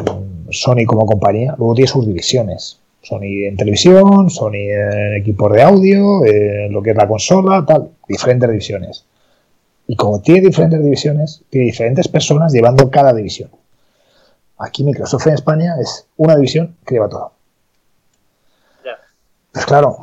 Sony 0.51 0.85
como 0.85 1.07
compañía, 1.07 1.55
luego 1.57 1.73
tiene 1.73 1.87
sus 1.87 2.05
divisiones. 2.05 2.77
Sony 3.01 3.47
en 3.47 3.57
televisión, 3.57 4.29
Sony 4.29 4.69
en 4.69 5.15
equipos 5.15 5.51
de 5.51 5.63
audio, 5.63 6.21
lo 6.69 6.83
que 6.83 6.91
es 6.91 6.95
la 6.95 7.07
consola, 7.07 7.65
tal, 7.67 7.89
diferentes 8.07 8.47
divisiones. 8.47 9.03
Y 9.87 9.95
como 9.95 10.21
tiene 10.21 10.41
diferentes 10.41 10.83
divisiones, 10.83 11.41
tiene 11.49 11.65
diferentes 11.65 12.07
personas 12.07 12.53
llevando 12.53 12.91
cada 12.91 13.15
división. 13.15 13.49
Aquí 14.59 14.83
Microsoft 14.83 15.25
en 15.25 15.33
España 15.33 15.73
es 15.81 16.05
una 16.17 16.35
división 16.35 16.75
que 16.85 16.93
lleva 16.93 17.09
todo. 17.09 17.38
Pues 19.51 19.65
claro. 19.65 19.97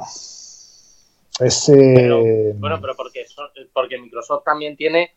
Es, 1.40 1.68
eh, 1.68 2.54
bueno, 2.56 2.80
pero 2.80 2.96
porque, 2.96 3.26
porque 3.72 3.98
Microsoft 3.98 4.44
también 4.44 4.76
tiene 4.76 5.12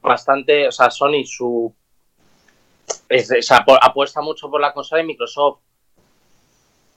bastante, 0.00 0.68
o 0.68 0.72
sea, 0.72 0.90
Sony 0.90 1.24
su 1.24 1.74
apuesta 3.80 4.20
mucho 4.20 4.50
por 4.50 4.60
la 4.60 4.72
consola 4.72 5.02
y 5.02 5.06
Microsoft 5.06 5.58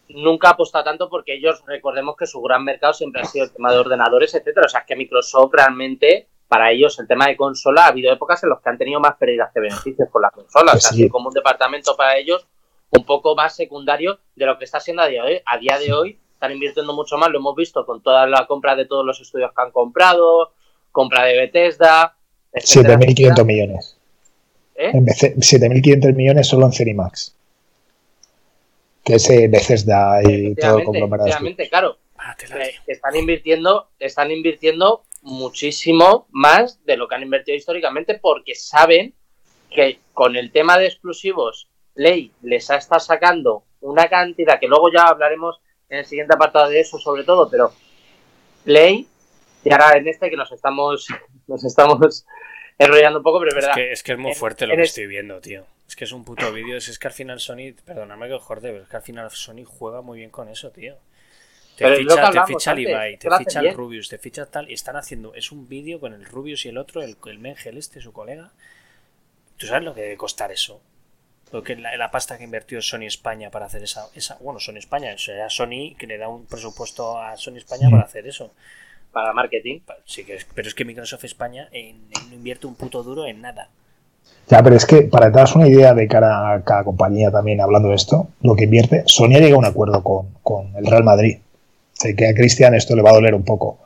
nunca 0.09 0.51
apuesta 0.51 0.83
tanto 0.83 1.09
porque 1.09 1.35
ellos 1.35 1.63
recordemos 1.65 2.15
que 2.15 2.27
su 2.27 2.41
gran 2.41 2.63
mercado 2.63 2.93
siempre 2.93 3.21
ha 3.21 3.25
sido 3.25 3.45
el 3.45 3.51
tema 3.51 3.71
de 3.71 3.79
ordenadores, 3.79 4.33
etcétera. 4.35 4.65
O 4.65 4.69
sea, 4.69 4.85
que 4.85 4.95
Microsoft 4.95 5.53
realmente 5.53 6.27
para 6.47 6.71
ellos 6.71 6.97
el 6.99 7.07
tema 7.07 7.27
de 7.27 7.35
consola 7.35 7.85
ha 7.85 7.87
habido 7.87 8.11
épocas 8.11 8.41
en 8.43 8.49
las 8.49 8.61
que 8.61 8.69
han 8.69 8.77
tenido 8.77 8.99
más 8.99 9.17
pérdidas 9.17 9.51
que 9.53 9.59
beneficios 9.59 10.09
con 10.09 10.21
la 10.21 10.29
consola. 10.29 10.73
o 10.73 10.79
sea, 10.79 10.91
así 10.91 11.09
como 11.09 11.27
un 11.27 11.33
departamento 11.33 11.95
para 11.97 12.17
ellos 12.17 12.47
un 12.91 13.05
poco 13.05 13.35
más 13.35 13.55
secundario 13.55 14.19
de 14.35 14.45
lo 14.45 14.57
que 14.57 14.65
está 14.65 14.79
siendo 14.79 15.03
a 15.03 15.07
día 15.07 15.23
de 15.23 15.33
hoy. 15.33 15.41
A 15.45 15.57
día 15.57 15.77
de 15.79 15.93
hoy 15.93 16.19
están 16.33 16.51
invirtiendo 16.51 16.93
mucho 16.93 17.17
más, 17.17 17.29
lo 17.29 17.39
hemos 17.39 17.55
visto 17.55 17.85
con 17.85 18.01
toda 18.01 18.27
la 18.27 18.45
compra 18.47 18.75
de 18.75 18.85
todos 18.85 19.05
los 19.05 19.19
estudios 19.19 19.51
que 19.55 19.61
han 19.61 19.71
comprado, 19.71 20.53
compra 20.91 21.25
de 21.25 21.37
Bethesda. 21.37 22.15
7.500 22.53 23.45
millones. 23.45 23.97
¿Eh? 24.75 24.91
7.500 24.93 26.13
millones 26.13 26.47
solo 26.47 26.67
en 26.67 26.73
Cenimax. 26.73 27.35
Que 29.03 29.15
es 29.15 29.29
eh, 29.29 29.47
Bethesda 29.47 30.21
y 30.23 30.53
todo 30.55 30.83
conglomerado. 30.83 31.29
claro. 31.69 31.97
Ah, 32.19 32.35
eh, 32.59 32.73
están 32.87 33.15
invirtiendo, 33.15 33.89
están 33.99 34.31
invirtiendo 34.31 35.03
muchísimo 35.21 36.27
más 36.31 36.83
de 36.85 36.97
lo 36.97 37.07
que 37.07 37.15
han 37.15 37.21
invertido 37.21 37.55
históricamente 37.55 38.17
porque 38.19 38.55
saben 38.55 39.13
que 39.69 39.99
con 40.13 40.35
el 40.35 40.51
tema 40.51 40.77
de 40.77 40.87
exclusivos 40.87 41.67
Play 41.97 42.31
les 42.43 42.69
ha 42.69 42.77
estado 42.77 42.99
sacando 42.99 43.63
una 43.81 44.07
cantidad 44.07 44.59
que 44.59 44.67
luego 44.67 44.89
ya 44.93 45.07
hablaremos 45.07 45.59
en 45.89 45.99
el 45.99 46.05
siguiente 46.05 46.35
apartado 46.35 46.69
de 46.69 46.79
eso 46.79 46.99
sobre 46.99 47.23
todo, 47.23 47.49
pero 47.49 47.73
Play 48.63 49.07
y 49.63 49.71
ahora 49.71 49.97
en 49.97 50.07
este 50.07 50.29
que 50.29 50.37
nos 50.37 50.51
estamos 50.51 51.07
nos 51.47 51.65
estamos 51.65 52.25
enrollando 52.77 53.19
un 53.19 53.23
poco, 53.23 53.39
pero 53.39 53.49
es 53.49 53.55
verdad. 53.55 53.79
Es 53.79 54.03
que 54.03 54.13
es, 54.13 54.19
muy 54.19 54.33
fuerte 54.35 54.67
lo 54.67 54.75
que 54.75 54.83
estoy 54.83 55.07
viendo, 55.07 55.41
tío. 55.41 55.65
Es 55.87 55.95
que 55.95 56.03
es 56.03 56.11
un 56.11 56.23
puto 56.23 56.51
vídeo. 56.53 56.77
Es, 56.77 56.99
que 56.99 57.07
al 57.07 57.13
final 57.13 57.39
Sony, 57.39 57.73
perdóname 57.83 58.27
que 58.27 58.37
jorde, 58.37 58.71
pero 58.71 58.83
es 58.83 58.89
que 58.89 58.97
al 58.97 59.01
final 59.01 59.31
Sony 59.31 59.63
juega 59.65 60.01
muy 60.01 60.19
bien 60.19 60.29
con 60.29 60.49
eso, 60.49 60.69
tío. 60.71 60.97
Te 61.77 61.95
ficha, 61.95 62.31
te 62.31 62.45
ficha 62.45 62.71
el 62.71 62.79
Ibai, 62.79 63.17
te 63.17 63.29
ficha 63.37 63.59
el 63.61 63.73
Rubius, 63.73 64.09
te 64.09 64.17
ficha 64.17 64.45
tal. 64.45 64.69
Y 64.69 64.73
están 64.73 64.95
haciendo. 64.95 65.33
Es 65.33 65.51
un 65.51 65.67
vídeo 65.67 65.99
con 65.99 66.13
el 66.13 66.25
Rubius 66.25 66.65
y 66.65 66.69
el 66.69 66.77
otro, 66.77 67.01
el, 67.01 67.17
el 67.25 67.39
Mengel 67.39 67.77
este, 67.77 68.01
su 68.01 68.11
colega. 68.11 68.51
¿Tú 69.57 69.65
sabes 69.65 69.83
lo 69.83 69.93
que 69.93 70.01
debe 70.01 70.17
costar 70.17 70.51
eso? 70.51 70.81
Lo 71.51 71.63
que 71.63 71.75
la, 71.75 71.95
la 71.95 72.11
pasta 72.11 72.37
que 72.37 72.43
invertió 72.43 72.81
Sony 72.81 73.03
España 73.03 73.49
para 73.49 73.65
hacer 73.65 73.83
esa, 73.83 74.07
esa. 74.13 74.37
Bueno, 74.41 74.59
Sony 74.59 74.77
España, 74.77 75.13
o 75.15 75.17
sea, 75.17 75.49
Sony 75.49 75.95
que 75.97 76.07
le 76.07 76.17
da 76.17 76.27
un 76.27 76.45
presupuesto 76.45 77.19
a 77.19 77.37
Sony 77.37 77.57
España 77.57 77.89
para 77.89 78.03
hacer 78.03 78.27
eso 78.27 78.51
para 79.11 79.33
marketing. 79.33 79.79
Sí, 80.05 80.23
que 80.23 80.37
pero 80.53 80.67
es 80.67 80.75
que 80.75 80.85
Microsoft 80.85 81.23
España 81.23 81.69
no 81.71 82.35
invierte 82.35 82.67
un 82.67 82.75
puto 82.75 83.01
duro 83.01 83.25
en 83.25 83.41
nada. 83.41 83.69
Ya, 84.49 84.63
pero 84.63 84.75
es 84.75 84.85
que 84.85 85.03
para 85.03 85.31
que 85.31 85.57
una 85.57 85.67
idea 85.67 85.93
de 85.93 86.07
cara 86.07 86.53
a 86.53 86.63
cada 86.63 86.83
compañía 86.83 87.31
también 87.31 87.59
hablando 87.59 87.89
de 87.89 87.95
esto, 87.95 88.29
lo 88.41 88.55
que 88.55 88.63
invierte, 88.65 89.03
Sony 89.05 89.35
ha 89.35 89.39
llegado 89.39 89.55
a 89.55 89.59
un 89.59 89.65
acuerdo 89.65 90.03
con, 90.03 90.75
el 90.75 90.85
Real 90.85 91.03
Madrid. 91.03 91.37
Sé 91.93 92.15
que 92.15 92.29
a 92.29 92.33
Cristian 92.33 92.75
esto 92.75 92.95
le 92.95 93.01
va 93.01 93.09
a 93.09 93.13
doler 93.13 93.33
un 93.33 93.43
poco, 93.43 93.79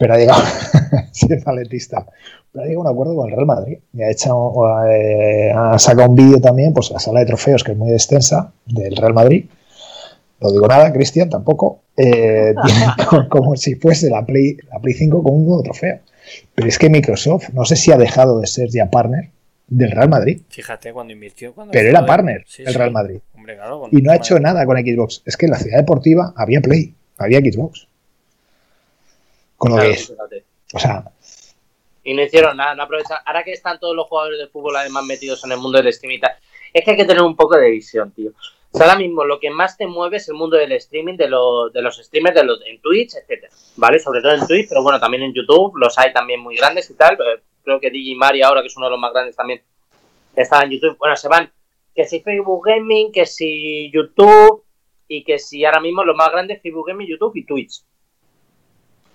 pero 0.00 0.14
ha 0.14 0.16
llegado, 0.16 0.42
es 1.28 1.44
valentista, 1.44 2.06
pero 2.50 2.64
ha 2.64 2.66
llegado 2.66 2.88
a 2.88 2.90
un 2.90 2.94
acuerdo 2.94 3.16
con 3.16 3.28
el 3.28 3.36
Real 3.36 3.46
Madrid. 3.46 3.78
Y 3.92 4.02
ha, 4.02 4.10
hecho, 4.10 4.50
eh, 4.88 5.52
ha 5.54 5.78
sacado 5.78 6.08
un 6.08 6.16
vídeo 6.16 6.40
también, 6.40 6.72
pues 6.72 6.90
la 6.90 6.98
sala 6.98 7.20
de 7.20 7.26
trofeos, 7.26 7.62
que 7.62 7.72
es 7.72 7.78
muy 7.78 7.92
extensa, 7.92 8.50
del 8.64 8.96
Real 8.96 9.12
Madrid. 9.12 9.44
No 10.40 10.50
digo 10.52 10.66
nada, 10.66 10.90
Cristian, 10.90 11.28
tampoco. 11.28 11.82
Eh, 11.98 12.54
como, 13.28 13.56
si 13.56 13.74
fuese 13.74 14.08
la 14.08 14.24
Play, 14.24 14.56
la 14.72 14.78
Play 14.78 14.94
5 14.94 15.22
con 15.22 15.34
un 15.34 15.44
nuevo 15.44 15.62
trofeo. 15.62 15.98
Pero 16.54 16.66
es 16.66 16.78
que 16.78 16.88
Microsoft, 16.88 17.50
no 17.52 17.66
sé 17.66 17.76
si 17.76 17.92
ha 17.92 17.98
dejado 17.98 18.40
de 18.40 18.46
ser 18.46 18.70
ya 18.70 18.88
partner 18.88 19.28
del 19.66 19.90
Real 19.90 20.08
Madrid. 20.08 20.40
Fíjate 20.48 20.94
cuando 20.94 21.12
invirtió. 21.12 21.54
pero 21.70 21.88
era 21.90 22.06
partner 22.06 22.46
el 22.56 22.72
Real 22.72 22.90
Madrid. 22.90 23.20
y 23.92 24.00
no 24.00 24.12
ha 24.12 24.16
hecho 24.16 24.40
nada 24.40 24.64
con 24.64 24.78
Xbox. 24.78 25.22
Es 25.26 25.36
que 25.36 25.44
en 25.44 25.52
la 25.52 25.58
ciudad 25.58 25.76
deportiva 25.76 26.32
había 26.36 26.62
Play, 26.62 26.94
había 27.18 27.40
Xbox. 27.40 27.89
Con 29.60 29.76
lo 29.76 29.82
que 29.82 29.90
es. 29.90 30.12
O 30.74 30.78
sea. 30.78 31.04
Y 32.02 32.14
no 32.14 32.22
hicieron 32.22 32.56
nada, 32.56 32.74
no 32.74 32.82
aprovecharon. 32.82 33.22
Ahora 33.26 33.44
que 33.44 33.52
están 33.52 33.78
todos 33.78 33.94
los 33.94 34.08
jugadores 34.08 34.38
de 34.38 34.48
fútbol 34.48 34.76
además 34.76 35.04
metidos 35.04 35.44
en 35.44 35.52
el 35.52 35.58
mundo 35.58 35.78
del 35.78 35.88
streaming 35.88 36.20
es 36.72 36.84
que 36.84 36.90
hay 36.92 36.96
que 36.96 37.04
tener 37.04 37.22
un 37.22 37.36
poco 37.36 37.56
de 37.56 37.70
visión, 37.70 38.10
tío 38.12 38.32
ahora 38.74 38.96
mismo 38.96 39.24
lo 39.24 39.40
que 39.40 39.50
más 39.50 39.76
te 39.76 39.86
mueve 39.86 40.18
es 40.18 40.28
el 40.28 40.34
mundo 40.34 40.56
del 40.56 40.72
streaming, 40.72 41.16
de, 41.16 41.24
de 41.24 41.82
los 41.82 41.96
streamers, 41.96 42.36
de 42.36 42.44
los, 42.44 42.60
en 42.66 42.80
Twitch, 42.80 43.14
etcétera, 43.14 43.52
¿vale? 43.76 43.98
Sobre 43.98 44.20
todo 44.20 44.32
en 44.32 44.46
Twitch, 44.46 44.68
pero 44.68 44.82
bueno, 44.82 45.00
también 45.00 45.24
en 45.24 45.34
YouTube, 45.34 45.76
los 45.76 45.98
hay 45.98 46.12
también 46.12 46.40
muy 46.40 46.56
grandes 46.56 46.88
y 46.90 46.94
tal. 46.94 47.14
Eh, 47.14 47.42
creo 47.64 47.80
que 47.80 47.90
Digimari 47.90 48.42
ahora, 48.42 48.60
que 48.60 48.68
es 48.68 48.76
uno 48.76 48.86
de 48.86 48.90
los 48.90 49.00
más 49.00 49.12
grandes 49.12 49.34
también, 49.34 49.62
está 50.36 50.62
en 50.62 50.70
YouTube. 50.70 50.96
Bueno, 50.98 51.16
se 51.16 51.28
van 51.28 51.50
que 51.94 52.04
si 52.04 52.20
Facebook 52.20 52.64
Gaming, 52.64 53.10
que 53.10 53.26
si 53.26 53.90
YouTube 53.90 54.64
y 55.08 55.24
que 55.24 55.38
si 55.38 55.64
ahora 55.64 55.80
mismo 55.80 56.04
lo 56.04 56.14
más 56.14 56.30
grande 56.30 56.54
es 56.54 56.62
Facebook 56.62 56.86
Gaming, 56.86 57.08
YouTube 57.08 57.36
y 57.36 57.44
Twitch. 57.44 57.82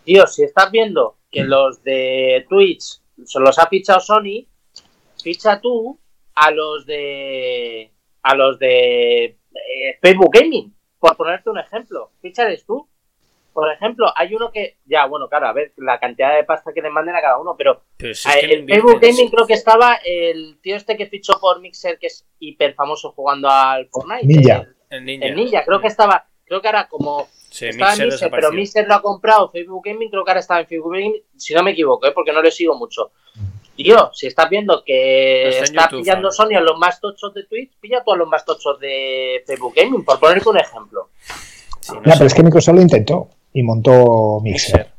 Tío, 0.06 0.28
si 0.28 0.44
estás 0.44 0.72
viendo 0.72 1.18
que 1.32 1.44
los 1.44 1.84
de 1.84 2.46
Twitch 2.48 3.02
se 3.26 3.40
los 3.40 3.58
ha 3.58 3.68
fichado 3.68 4.00
Sony, 4.00 4.48
ficha 5.22 5.60
tú 5.60 6.00
a 6.36 6.52
los 6.52 6.86
de 6.86 7.92
a 8.22 8.36
los 8.36 8.60
de 8.60 9.26
eh, 9.26 9.98
Facebook 10.02 10.32
Gaming, 10.32 10.74
por 11.00 11.18
ponerte 11.18 11.50
un 11.50 11.60
ejemplo. 11.60 12.12
Fichales 12.22 12.66
tú. 12.66 12.88
Por 13.54 13.72
ejemplo, 13.72 14.12
hay 14.18 14.36
uno 14.36 14.52
que, 14.52 14.80
ya, 14.84 15.06
bueno, 15.06 15.30
claro, 15.30 15.48
a 15.48 15.54
ver 15.54 15.72
la 15.78 15.98
cantidad 15.98 16.36
de 16.36 16.44
pasta 16.44 16.74
que 16.74 16.82
le 16.82 16.90
manden 16.90 17.16
a 17.16 17.22
cada 17.22 17.40
uno, 17.40 17.56
pero, 17.58 17.84
en 18.00 18.10
eh, 18.10 18.66
Facebook 18.68 19.00
Gaming 19.00 19.30
creo 19.30 19.48
que 19.48 19.54
estaba 19.54 19.98
el 20.04 20.60
tío 20.62 20.76
este 20.76 20.98
que 20.98 21.06
fichó 21.06 21.40
por 21.40 21.62
Mixer, 21.62 21.98
que 21.98 22.08
es 22.08 22.28
hiper 22.40 22.74
famoso 22.74 23.14
jugando 23.14 23.50
al 23.50 23.88
Fortnite. 23.88 24.28
Ninja. 24.28 24.68
El, 24.90 25.06
Ninja. 25.06 25.64
creo 25.64 25.80
que 25.80 25.88
estaba, 25.88 26.28
creo 26.44 26.62
que 26.62 26.68
ahora 26.68 26.90
como 26.90 27.30
estaba 27.62 27.94
en 27.94 28.10
Mixer, 28.10 28.32
pero 28.32 28.52
Mixer 28.52 28.88
lo 28.88 28.96
ha 28.96 29.02
comprado 29.02 29.50
Facebook 29.50 29.82
Gaming, 29.86 30.10
creo 30.10 30.24
que 30.24 30.32
ahora 30.32 30.40
está 30.40 30.60
en 30.60 30.68
Facebook 30.68 30.94
Gaming, 30.94 31.16
si 31.38 31.54
no 31.54 31.64
me 31.64 31.72
equivoco, 31.72 32.08
¿eh? 32.08 32.12
porque 32.14 32.32
no 32.32 32.42
le 32.42 32.52
sigo 32.52 32.78
mucho. 32.78 33.12
Tío, 33.76 34.10
si 34.14 34.28
estás 34.28 34.50
viendo 34.50 34.84
que 34.86 35.50
está, 35.50 35.90
pillando 35.90 36.32
Sony 36.32 36.56
a 36.56 36.62
los 36.62 36.78
más 36.80 37.02
tochos 37.02 37.34
de 37.34 37.44
Twitch, 37.44 37.72
pilla 37.80 38.02
tú 38.06 38.14
a 38.14 38.18
los 38.18 38.28
más 38.28 38.46
tochos 38.46 38.80
de 38.80 39.44
Facebook 39.46 39.74
Gaming, 39.76 40.06
por 40.06 40.20
ponerte 40.20 40.50
un 40.50 40.58
ejemplo. 40.58 41.10
pero 42.04 42.26
es 42.26 42.34
que 42.34 42.44
Microsoft 42.44 42.76
lo 42.76 42.82
intentó 42.82 43.30
y 43.54 43.64
montó 43.64 44.40
Mixer. 44.42 44.92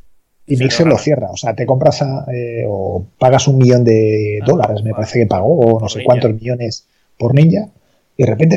Y 0.47 0.57
Mixer 0.57 0.87
lo 0.87 0.99
cierra, 0.99 1.31
o 1.31 1.37
sea, 1.37 1.55
te 1.55 1.67
compras 1.67 2.03
eh, 2.33 2.65
o 2.69 3.05
pagas 3.19 3.49
un 3.49 3.59
millón 3.59 3.83
de 3.83 4.39
ah, 4.43 4.45
dólares, 4.47 4.83
me 4.85 4.93
parece 4.93 5.21
que 5.21 5.27
pagó, 5.27 5.59
o 5.59 5.81
no 5.81 5.89
sé 5.89 6.05
cuántos 6.05 6.33
millones 6.33 6.87
por 7.19 7.35
Ninja, 7.35 7.69
y 8.17 8.23
de 8.23 8.31
repente 8.31 8.57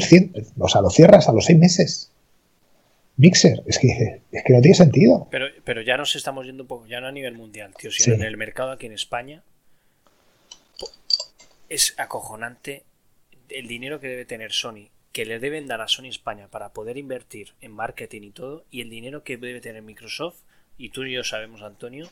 o 0.60 0.68
sea, 0.68 0.82
lo 0.82 0.90
cierras 0.90 1.30
a 1.30 1.34
los 1.34 1.46
seis 1.46 1.58
meses. 1.58 2.12
Mixer, 3.20 3.62
es 3.66 3.78
que, 3.80 4.22
es 4.32 4.44
que 4.46 4.54
no 4.54 4.62
tiene 4.62 4.76
sentido. 4.76 5.28
Pero, 5.30 5.48
pero 5.66 5.82
ya 5.82 5.98
nos 5.98 6.16
estamos 6.16 6.46
yendo 6.46 6.64
un 6.64 6.68
poco, 6.68 6.88
ya 6.88 7.02
no 7.02 7.08
a 7.08 7.12
nivel 7.12 7.34
mundial, 7.34 7.74
tío, 7.78 7.92
sino 7.92 8.16
en 8.16 8.24
el 8.24 8.38
mercado 8.38 8.72
aquí 8.72 8.86
en 8.86 8.94
España, 8.94 9.44
es 11.68 11.96
acojonante 11.98 12.86
el 13.50 13.68
dinero 13.68 14.00
que 14.00 14.08
debe 14.08 14.24
tener 14.24 14.54
Sony, 14.54 14.88
que 15.12 15.26
le 15.26 15.40
deben 15.40 15.68
dar 15.68 15.82
a 15.82 15.90
Sony 15.90 16.06
España 16.06 16.48
para 16.48 16.70
poder 16.70 16.96
invertir 16.96 17.56
en 17.60 17.74
marketing 17.74 18.22
y 18.22 18.32
todo, 18.32 18.64
y 18.72 18.80
el 18.80 18.90
dinero 18.90 19.22
que 19.26 19.36
debe 19.36 19.60
tener 19.60 19.82
Microsoft, 19.82 20.40
y 20.78 20.92
tú 20.92 21.04
y 21.04 21.12
yo 21.12 21.26
sabemos, 21.26 21.62
Antonio, 21.62 22.10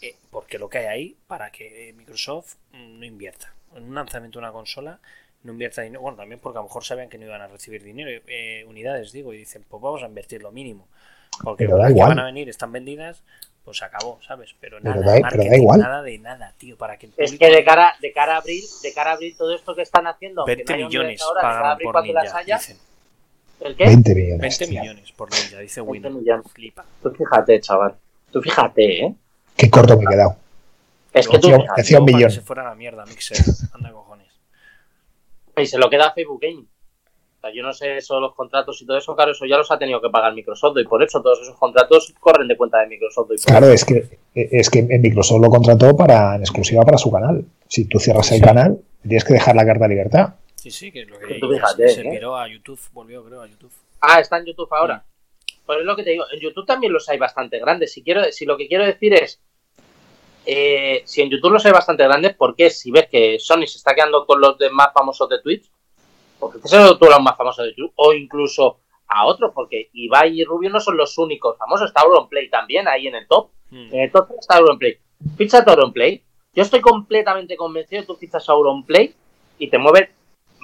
eh, 0.00 0.14
porque 0.30 0.60
lo 0.60 0.68
que 0.68 0.78
hay 0.78 0.86
ahí 0.86 1.16
para 1.26 1.50
que 1.50 1.92
Microsoft 1.96 2.54
no 2.72 3.04
invierta. 3.04 3.52
En 3.74 3.82
un 3.82 3.96
lanzamiento 3.96 4.38
de 4.38 4.44
una 4.44 4.52
consola 4.52 5.00
no 5.46 5.52
invierta 5.52 5.82
dinero, 5.82 6.02
bueno, 6.02 6.18
también 6.18 6.40
porque 6.40 6.58
a 6.58 6.60
lo 6.60 6.68
mejor 6.68 6.84
sabían 6.84 7.08
que 7.08 7.18
no 7.18 7.24
iban 7.26 7.40
a 7.40 7.46
recibir 7.46 7.82
dinero, 7.82 8.22
eh, 8.26 8.64
unidades, 8.68 9.12
digo, 9.12 9.32
y 9.32 9.38
dicen, 9.38 9.64
pues 9.68 9.82
vamos 9.82 10.02
a 10.02 10.06
invertir 10.06 10.42
lo 10.42 10.52
mínimo. 10.52 10.86
Porque 11.42 11.66
las 11.66 11.92
que 11.92 12.00
van 12.00 12.18
a 12.18 12.24
venir 12.24 12.48
están 12.48 12.72
vendidas, 12.72 13.22
pues 13.64 13.82
acabó, 13.82 14.18
¿sabes? 14.26 14.54
Pero 14.60 14.80
nada, 14.80 15.20
nada 15.20 16.02
de 16.02 16.18
nada, 16.18 16.54
tío, 16.56 16.76
para 16.76 16.96
que 16.96 17.10
Es 17.16 17.38
que 17.38 17.50
de 17.50 17.64
cara, 17.64 17.94
de 18.00 18.12
cara 18.12 18.34
a 18.34 18.38
abril, 18.38 18.62
de 18.82 18.92
cara 18.92 19.10
a 19.10 19.14
abril 19.14 19.34
todo 19.36 19.54
esto 19.54 19.74
que 19.74 19.82
están 19.82 20.06
haciendo, 20.06 20.44
20 20.44 20.76
millones 20.76 21.20
ahora, 21.22 21.76
por 21.82 22.02
ninja, 22.02 22.42
dicen. 22.44 22.78
¿El 23.60 23.74
qué? 23.74 23.86
20 23.86 24.14
millones. 24.14 24.58
20 24.58 24.66
millones 24.68 25.12
por 25.12 25.30
ninja, 25.32 25.58
dice 25.58 25.80
Windows. 25.80 26.52
Flipa. 26.52 26.84
Tú 27.02 27.10
fíjate, 27.10 27.60
chaval. 27.60 27.94
Tú 28.30 28.42
fíjate, 28.42 29.04
¿eh? 29.04 29.14
Qué 29.56 29.70
corto 29.70 29.96
me 29.96 30.04
he 30.04 30.08
quedado. 30.08 30.36
Es 31.12 31.26
que 31.26 31.38
tú 31.38 31.50
decía 31.76 31.98
un 31.98 32.04
millón. 32.04 32.30
Se 32.30 32.42
fuera 32.42 32.62
la 32.62 32.74
mierda, 32.74 33.06
Mixer. 33.06 33.38
Anda 33.72 33.90
cojones. 33.90 34.25
Y 35.56 35.66
se 35.66 35.78
lo 35.78 35.88
queda 35.88 36.12
Facebook 36.12 36.40
Gaming. 36.40 36.68
sea, 37.40 37.50
yo 37.54 37.62
no 37.62 37.72
sé 37.72 37.96
eso, 37.96 38.20
los 38.20 38.34
contratos 38.34 38.80
y 38.82 38.86
todo 38.86 38.98
eso, 38.98 39.16
claro, 39.16 39.32
eso 39.32 39.46
ya 39.46 39.56
los 39.56 39.70
ha 39.70 39.78
tenido 39.78 40.00
que 40.00 40.10
pagar 40.10 40.34
Microsoft 40.34 40.76
y 40.78 40.84
por 40.84 41.02
eso 41.02 41.22
todos 41.22 41.40
esos 41.40 41.56
contratos 41.56 42.14
corren 42.20 42.46
de 42.46 42.56
cuenta 42.56 42.80
de 42.80 42.88
Microsoft. 42.88 43.30
Y 43.32 43.42
claro, 43.42 43.68
es 43.68 43.84
que, 43.84 44.18
es 44.34 44.68
que 44.68 44.82
Microsoft 44.82 45.40
lo 45.40 45.48
contrató 45.48 45.96
para, 45.96 46.36
en 46.36 46.42
exclusiva 46.42 46.82
para 46.82 46.98
su 46.98 47.10
canal. 47.10 47.44
Si 47.68 47.86
tú 47.86 47.98
cierras 47.98 48.30
el 48.32 48.42
canal, 48.42 48.78
tienes 49.02 49.24
que 49.24 49.34
dejar 49.34 49.56
la 49.56 49.64
carta 49.64 49.84
de 49.84 49.88
libertad. 49.88 50.34
Sí, 50.56 50.70
sí, 50.70 50.92
que 50.92 51.04
lo 51.06 51.18
que 51.18 51.34
fíjate, 51.34 51.88
se, 51.88 52.00
¿eh? 52.02 52.20
a 52.24 52.48
YouTube, 52.48 52.80
volvió 52.92 53.24
creo 53.24 53.40
a 53.40 53.46
YouTube. 53.46 53.72
Ah, 54.00 54.20
está 54.20 54.38
en 54.38 54.46
YouTube 54.46 54.72
ahora. 54.72 55.04
Pues 55.64 55.80
es 55.80 55.84
lo 55.84 55.96
que 55.96 56.04
te 56.04 56.10
digo, 56.10 56.24
en 56.32 56.40
YouTube 56.40 56.66
también 56.66 56.92
los 56.92 57.08
hay 57.08 57.18
bastante 57.18 57.58
grandes. 57.58 57.92
Si 57.92 58.02
quiero, 58.02 58.24
si 58.30 58.44
lo 58.44 58.56
que 58.56 58.68
quiero 58.68 58.84
decir 58.84 59.14
es, 59.14 59.40
eh, 60.46 61.02
si 61.04 61.22
en 61.22 61.30
YouTube 61.30 61.52
los 61.52 61.66
hay 61.66 61.72
bastante 61.72 62.04
grandes, 62.04 62.34
¿por 62.34 62.54
qué 62.54 62.70
si 62.70 62.90
ves 62.90 63.08
que 63.10 63.38
Sony 63.38 63.66
se 63.66 63.78
está 63.78 63.94
quedando 63.94 64.24
con 64.24 64.40
los 64.40 64.56
demás 64.58 64.90
famosos 64.94 65.28
de 65.28 65.40
Twitch? 65.42 65.70
Porque 66.38 66.58
este 66.62 66.76
es 66.76 66.98
tú 66.98 67.06
los 67.06 67.20
más 67.20 67.36
famosos 67.36 67.64
de 67.64 67.70
YouTube, 67.70 67.92
o 67.96 68.12
incluso 68.12 68.78
a 69.08 69.26
otros, 69.26 69.52
porque 69.54 69.90
Ibai 69.92 70.40
y 70.40 70.44
Rubio 70.44 70.70
no 70.70 70.80
son 70.80 70.96
los 70.96 71.16
únicos 71.18 71.56
famosos, 71.58 71.88
está 71.88 72.02
Auronplay 72.02 72.48
también 72.48 72.88
ahí 72.88 73.06
en 73.06 73.16
el 73.16 73.26
top. 73.26 73.50
Hmm. 73.70 73.88
En 73.92 74.00
el 74.00 74.12
top 74.12 74.28
está 74.38 74.56
Auronplay. 74.56 74.98
Ficha 75.36 75.58
a 75.58 75.70
Auronplay. 75.70 76.22
Yo 76.54 76.62
estoy 76.62 76.80
completamente 76.80 77.56
convencido 77.56 78.02
que 78.02 78.06
tú 78.06 78.16
fichas 78.16 78.48
a 78.48 78.52
Auronplay 78.52 79.14
y 79.58 79.68
te 79.68 79.78
mueve 79.78 80.10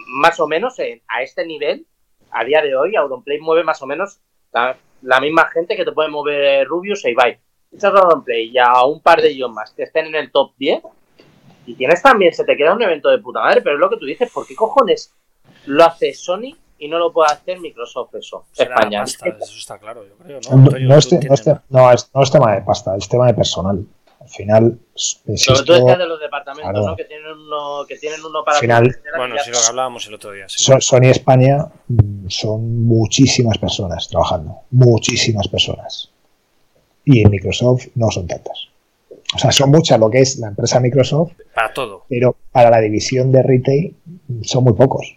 más 0.06 0.40
o 0.40 0.46
menos 0.46 0.76
a 1.08 1.22
este 1.22 1.44
nivel. 1.46 1.86
A 2.30 2.44
día 2.44 2.62
de 2.62 2.74
hoy, 2.74 2.96
Auronplay 2.96 3.38
mueve 3.40 3.64
más 3.64 3.82
o 3.82 3.86
menos 3.86 4.18
la, 4.52 5.20
misma 5.20 5.48
gente 5.48 5.76
que 5.76 5.84
te 5.84 5.92
puede 5.92 6.08
mover 6.08 6.66
Rubius 6.66 7.04
e 7.04 7.10
Ibai. 7.10 7.38
Fichas 7.72 7.92
a 7.92 7.98
Auronplay 7.98 8.50
y 8.50 8.58
a 8.58 8.84
un 8.84 9.00
par 9.00 9.20
de 9.20 9.30
ellos 9.30 9.50
más 9.50 9.72
que 9.72 9.82
estén 9.82 10.06
en 10.06 10.14
el 10.14 10.30
top 10.30 10.52
10 10.58 10.82
y 11.66 11.74
tienes 11.74 12.02
también, 12.02 12.32
se 12.32 12.44
te 12.44 12.56
queda 12.56 12.74
un 12.74 12.82
evento 12.82 13.08
de 13.08 13.18
puta 13.18 13.40
madre, 13.40 13.62
pero 13.62 13.74
es 13.76 13.80
lo 13.80 13.90
que 13.90 13.96
tú 13.96 14.06
dices, 14.06 14.30
¿por 14.30 14.46
qué 14.46 14.54
cojones 14.54 15.12
lo 15.66 15.84
hace 15.84 16.12
Sony 16.12 16.54
y 16.78 16.88
no 16.88 16.98
lo 16.98 17.12
puede 17.12 17.32
hacer 17.32 17.60
Microsoft 17.60 18.16
eso. 18.16 18.46
España. 18.56 19.04
eso 19.04 19.24
está 19.56 19.78
claro, 19.78 20.04
yo 20.04 20.16
creo. 20.16 20.40
No, 20.50 20.56
no, 20.56 20.98
es, 20.98 21.12
no, 22.12 22.22
es, 22.22 22.30
tema 22.30 22.54
de 22.56 22.62
pasta, 22.62 22.96
es 22.96 23.08
tema 23.08 23.28
de 23.28 23.34
personal. 23.34 23.86
Al 24.20 24.28
final, 24.28 24.78
insisto, 25.26 25.52
Pero 25.52 25.64
tú 25.64 25.72
decías 25.74 25.98
de 25.98 26.06
los 26.06 26.20
departamentos, 26.20 26.86
¿no? 26.86 26.96
Que 26.96 27.04
tienen 27.04 27.32
uno, 27.32 27.84
que 27.86 27.96
tienen 27.98 28.24
uno 28.24 28.44
para... 28.44 28.58
Final, 28.58 28.96
bueno, 29.16 29.36
sí, 29.44 29.50
lo 29.50 29.58
que 29.60 29.66
hablábamos 29.68 30.06
el 30.06 30.14
otro 30.14 30.32
día. 30.32 30.46
Sony 30.48 31.10
España 31.10 31.66
mm, 31.88 32.28
son 32.28 32.84
muchísimas 32.84 33.58
personas 33.58 34.08
trabajando, 34.08 34.62
muchísimas 34.70 35.46
personas. 35.48 36.11
Y 37.04 37.20
en 37.20 37.30
Microsoft 37.30 37.88
no 37.94 38.10
son 38.10 38.26
tantas. 38.26 38.68
O 39.34 39.38
sea, 39.38 39.50
son 39.50 39.70
muchas 39.70 39.98
lo 39.98 40.10
que 40.10 40.20
es 40.20 40.38
la 40.38 40.48
empresa 40.48 40.78
Microsoft. 40.80 41.32
Para 41.54 41.72
todo. 41.72 42.04
Pero 42.08 42.36
para 42.52 42.70
la 42.70 42.80
división 42.80 43.32
de 43.32 43.42
retail 43.42 43.96
son 44.42 44.64
muy 44.64 44.74
pocos 44.74 45.16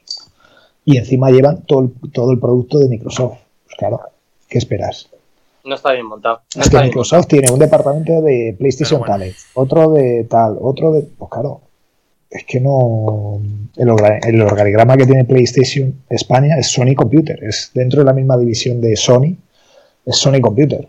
y 0.86 0.98
encima 0.98 1.32
llevan 1.32 1.64
todo 1.64 1.82
el, 1.82 2.12
todo 2.12 2.32
el 2.32 2.40
producto 2.40 2.80
de 2.80 2.88
Microsoft. 2.88 3.40
Pues 3.66 3.76
claro, 3.78 4.00
¿qué 4.48 4.60
esperas? 4.60 5.10
No 5.66 5.74
está 5.74 5.94
bien 5.94 6.06
montado. 6.06 6.42
es 6.56 6.70
que 6.70 6.78
Microsoft 6.78 7.28
tiene 7.28 7.52
un 7.52 7.58
departamento 7.58 8.22
de 8.22 8.56
PlayStation 8.58 9.02
tal, 9.04 9.34
otro 9.56 9.92
de 9.92 10.26
tal, 10.30 10.58
otro 10.62 10.94
de. 10.94 11.02
Pues 11.02 11.32
claro, 11.32 11.62
es 12.30 12.46
que 12.46 12.62
no. 12.62 13.42
El, 13.76 13.90
el, 14.28 14.42
organigrama 14.44 14.96
que 14.96 15.08
tiene 15.08 15.26
PlayStation 15.26 16.04
España 16.08 16.56
es 16.60 16.68
Sony 16.68 16.94
Computer, 16.96 17.44
es 17.44 17.72
dentro 17.74 18.02
de 18.02 18.06
la 18.06 18.14
misma 18.14 18.38
división 18.38 18.80
de 18.80 18.96
Sony, 18.96 19.36
es 20.06 20.16
Sony 20.16 20.40
Computer. 20.40 20.88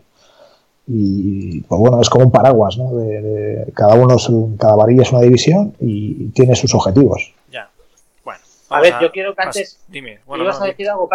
Y 0.89 1.63
pues 1.63 1.81
bueno, 1.81 2.01
es 2.01 2.09
como 2.09 2.27
un 2.27 2.31
paraguas, 2.31 2.79
¿no? 2.79 2.97
De, 2.97 3.73
cada 3.75 3.95
uno, 3.95 4.17
cada 4.59 4.77
varilla 4.77 5.03
es 5.03 5.13
una 5.13 5.23
división 5.23 5.75
y 5.81 6.29
tiene 6.29 6.55
sus 6.55 6.75
objetivos. 6.75 7.33
A 8.69 8.81
ver, 8.81 8.95
yo 9.01 9.13
quiero 9.13 9.35
que 9.35 9.43
antes. 9.43 9.79
Dime. 9.87 10.21
Bueno, 10.27 10.45
¿Ibas 10.45 10.61
a 10.61 10.67
decir 10.67 10.89
algo? 10.89 11.09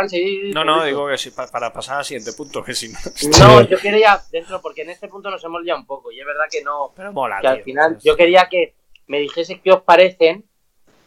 No, 0.54 0.64
no, 0.64 0.84
digo 0.86 1.08
que 1.08 1.18
sí, 1.18 1.32
para 1.32 1.74
pasar 1.74 2.00
al 2.00 2.06
siguiente 2.06 2.32
punto, 2.34 2.64
que 2.64 2.74
si 2.74 2.90
no. 2.90 2.98
No, 3.40 3.62
yo 3.62 3.78
quería 3.78 4.22
dentro, 4.32 4.62
porque 4.62 4.84
en 4.84 4.92
este 4.92 5.08
punto 5.08 5.30
nos 5.30 5.44
hemos 5.44 5.62
liado 5.62 5.80
un 5.80 5.86
poco, 5.86 6.12
y 6.12 6.20
es 6.20 6.26
verdad 6.26 6.46
que 6.50 6.64
no. 6.64 6.92
Pero 6.96 7.12
mola, 7.12 7.40
que 7.42 7.48
al 7.48 7.64
final, 7.64 8.00
yo 8.04 8.16
quería 8.16 8.48
que 8.50 8.74
me 9.08 9.20
dijese 9.20 9.60
qué 9.60 9.72
os 9.72 9.82
parecen 9.82 10.46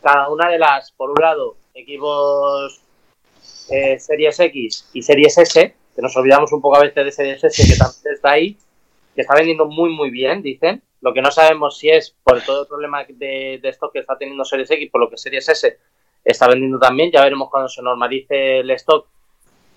cada 0.02 0.28
una 0.28 0.48
de 0.48 0.58
las, 0.58 0.92
por 0.92 1.10
un 1.10 1.16
lado, 1.18 1.56
equipos 1.72 2.82
eh, 3.70 3.98
Series 3.98 4.38
X 4.38 4.90
y 4.92 5.02
Series 5.02 5.38
S, 5.38 5.74
que 5.94 6.02
nos 6.02 6.16
olvidamos 6.16 6.52
un 6.52 6.60
poco 6.60 6.76
a 6.76 6.80
veces 6.80 7.04
de 7.04 7.12
Series 7.12 7.44
S, 7.44 7.62
que 7.62 7.76
también 7.76 8.14
está 8.14 8.30
ahí, 8.32 8.56
que 9.14 9.20
está 9.20 9.34
vendiendo 9.34 9.66
muy, 9.66 9.90
muy 9.90 10.10
bien, 10.10 10.42
dicen. 10.42 10.82
Lo 11.00 11.12
que 11.12 11.20
no 11.20 11.30
sabemos 11.30 11.78
si 11.78 11.90
es 11.90 12.14
por 12.24 12.40
todo 12.42 12.62
el 12.62 12.68
problema 12.68 13.04
de, 13.04 13.60
stock 13.64 13.92
que 13.92 13.98
está 13.98 14.16
teniendo 14.16 14.44
Series 14.44 14.70
X, 14.70 14.90
por 14.90 15.02
lo 15.02 15.10
que 15.10 15.18
Series 15.18 15.48
S 15.48 15.78
está 16.24 16.48
vendiendo 16.48 16.78
también. 16.78 17.10
Ya 17.12 17.22
veremos 17.22 17.50
cuando 17.50 17.68
se 17.68 17.82
normalice 17.82 18.60
el 18.60 18.70
stock 18.70 19.06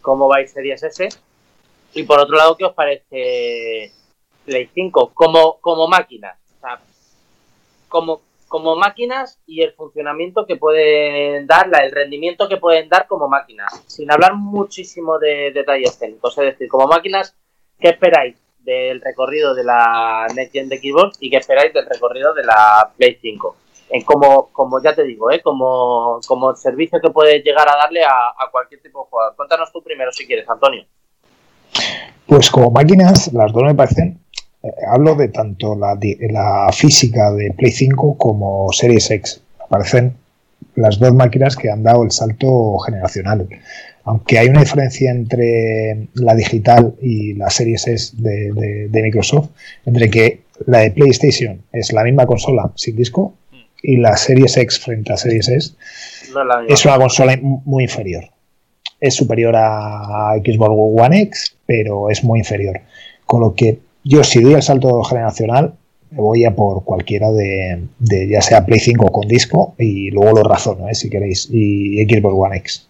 cómo 0.01 0.29
va 0.29 0.37
a 0.37 0.41
ir 0.41 0.47
Series 0.47 0.81
S. 0.83 1.09
Y 1.93 2.03
por 2.03 2.19
otro 2.19 2.37
lado, 2.37 2.55
¿qué 2.55 2.65
os 2.65 2.73
parece 2.73 3.91
Play 4.45 4.69
5 4.73 5.11
como, 5.13 5.59
como 5.59 5.87
máquinas? 5.87 6.37
O 6.57 6.59
sea, 6.61 6.79
como, 7.89 8.21
como 8.47 8.75
máquinas 8.75 9.39
y 9.45 9.61
el 9.61 9.73
funcionamiento 9.73 10.45
que 10.45 10.55
pueden 10.55 11.47
dar, 11.47 11.69
el 11.83 11.91
rendimiento 11.91 12.47
que 12.47 12.57
pueden 12.57 12.89
dar 12.89 13.07
como 13.07 13.27
máquinas, 13.27 13.83
sin 13.87 14.11
hablar 14.11 14.35
muchísimo 14.35 15.19
de 15.19 15.51
detalles 15.53 15.97
técnicos. 15.97 16.37
Es 16.37 16.45
decir, 16.45 16.67
como 16.67 16.87
máquinas, 16.87 17.35
¿qué 17.79 17.89
esperáis 17.89 18.37
del 18.59 19.01
recorrido 19.01 19.55
de 19.55 19.63
la 19.63 20.27
Next 20.35 20.53
Gen 20.53 20.69
de 20.69 20.77
Xbox 20.77 21.17
y 21.19 21.29
qué 21.29 21.37
esperáis 21.37 21.73
del 21.73 21.85
recorrido 21.85 22.33
de 22.33 22.43
la 22.43 22.91
Play 22.97 23.17
5? 23.21 23.55
en 23.89 24.01
como, 24.01 24.49
como 24.51 24.81
ya 24.81 24.93
te 24.93 25.03
digo, 25.03 25.31
¿eh? 25.31 25.41
como, 25.41 26.19
como 26.27 26.55
servicio 26.55 26.99
que 26.99 27.09
puedes 27.09 27.43
llegar 27.43 27.67
a 27.69 27.77
darle 27.77 28.03
a, 28.03 28.33
cualquier 28.51 28.81
tipo 28.81 29.03
de 29.03 29.09
jugador. 29.09 29.35
Cuéntanos 29.35 29.71
tú 29.71 29.81
primero 29.81 30.11
si 30.11 30.25
quieres, 30.25 30.49
Antonio. 30.49 30.85
Pues 32.25 32.49
como 32.49 32.71
máquinas, 32.71 33.31
las 33.33 33.53
dos 33.53 33.63
me 33.63 33.75
parecen. 33.75 34.19
Hablo 34.87 35.15
de 35.15 35.29
tanto 35.29 35.75
la, 35.75 35.97
la 36.29 36.69
física 36.71 37.31
de 37.31 37.51
Play 37.51 37.71
5 37.71 38.17
como 38.17 38.71
Series 38.71 39.09
X. 39.11 39.41
Me 39.59 39.65
parecen 39.69 40.13
las 40.75 40.99
dos 40.99 41.13
máquinas 41.13 41.55
que 41.55 41.69
han 41.69 41.83
dado 41.83 42.03
el 42.03 42.11
salto 42.11 42.77
generacional. 42.79 43.47
Aunque 44.03 44.39
hay 44.39 44.47
una 44.47 44.61
diferencia 44.61 45.11
entre 45.11 46.07
la 46.13 46.33
digital 46.33 46.95
y 47.01 47.33
la 47.33 47.49
Series 47.49 47.87
S 47.87 48.13
de, 48.17 48.87
de 48.89 49.01
Microsoft, 49.01 49.49
entre 49.85 50.09
que 50.09 50.41
la 50.65 50.79
de 50.79 50.91
PlayStation 50.91 51.61
es 51.73 51.91
la 51.91 52.03
misma 52.03 52.25
consola 52.25 52.71
sin 52.75 52.95
disco 52.95 53.33
y 53.81 53.97
la 53.97 54.15
Series 54.15 54.55
X 54.57 54.79
frente 54.79 55.13
a 55.13 55.17
Series 55.17 55.49
S 55.49 55.73
es, 56.67 56.85
una 56.85 56.97
consola 56.97 57.37
muy 57.41 57.83
inferior. 57.83 58.25
Es 58.99 59.15
superior 59.15 59.55
a 59.55 60.33
Xbox 60.43 61.03
One 61.03 61.21
X, 61.23 61.55
pero 61.65 62.09
es 62.09 62.23
muy 62.23 62.39
inferior. 62.39 62.81
Con 63.25 63.41
lo 63.41 63.53
que 63.53 63.79
yo 64.07 64.23
si 64.23 64.41
doy 64.41 64.53
el 64.53 64.61
salto 64.61 65.03
generacional, 65.03 65.75
me 66.11 66.21
voy 66.21 66.45
a 66.45 66.55
por 66.55 66.83
cualquiera 66.83 67.31
de, 67.31 67.87
ya 67.99 68.41
sea 68.41 68.65
Play 68.65 68.79
5 68.79 69.11
con 69.11 69.27
disco 69.27 69.75
y 69.77 70.09
luego 70.11 70.37
lo 70.37 70.43
razono, 70.43 70.87
¿eh? 70.87 70.95
si 70.95 71.09
queréis, 71.09 71.49
y 71.51 72.03
Xbox 72.05 72.35
One 72.37 72.57
X. 72.57 72.87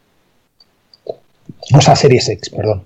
O 1.76 1.82
sea, 1.82 1.96
Series 1.96 2.30
X, 2.30 2.50
perdón. 2.50 2.84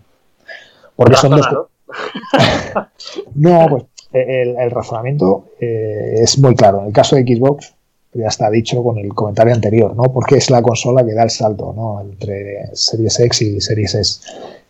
Porque 0.95 1.15
son 1.15 1.31
dos... 1.31 1.47
no, 3.35 3.67
pues 3.69 3.83
el, 4.13 4.71
razonamiento 4.71 5.45
eh, 5.59 6.15
es 6.21 6.37
muy 6.39 6.55
claro. 6.55 6.81
En 6.81 6.87
el 6.87 6.93
caso 6.93 7.15
de 7.15 7.23
Xbox, 7.23 7.73
ya 8.13 8.27
está 8.27 8.49
dicho 8.49 8.83
con 8.83 8.97
el 8.97 9.13
comentario 9.13 9.53
anterior, 9.53 9.95
¿no? 9.95 10.03
Porque 10.03 10.35
es 10.35 10.49
la 10.49 10.61
consola 10.61 11.05
que 11.05 11.13
da 11.13 11.23
el 11.23 11.29
salto, 11.29 11.73
¿no? 11.75 12.01
Entre 12.01 12.75
Series 12.75 13.19
X 13.19 13.41
y 13.41 13.61
Series 13.61 13.95
S. 13.95 14.21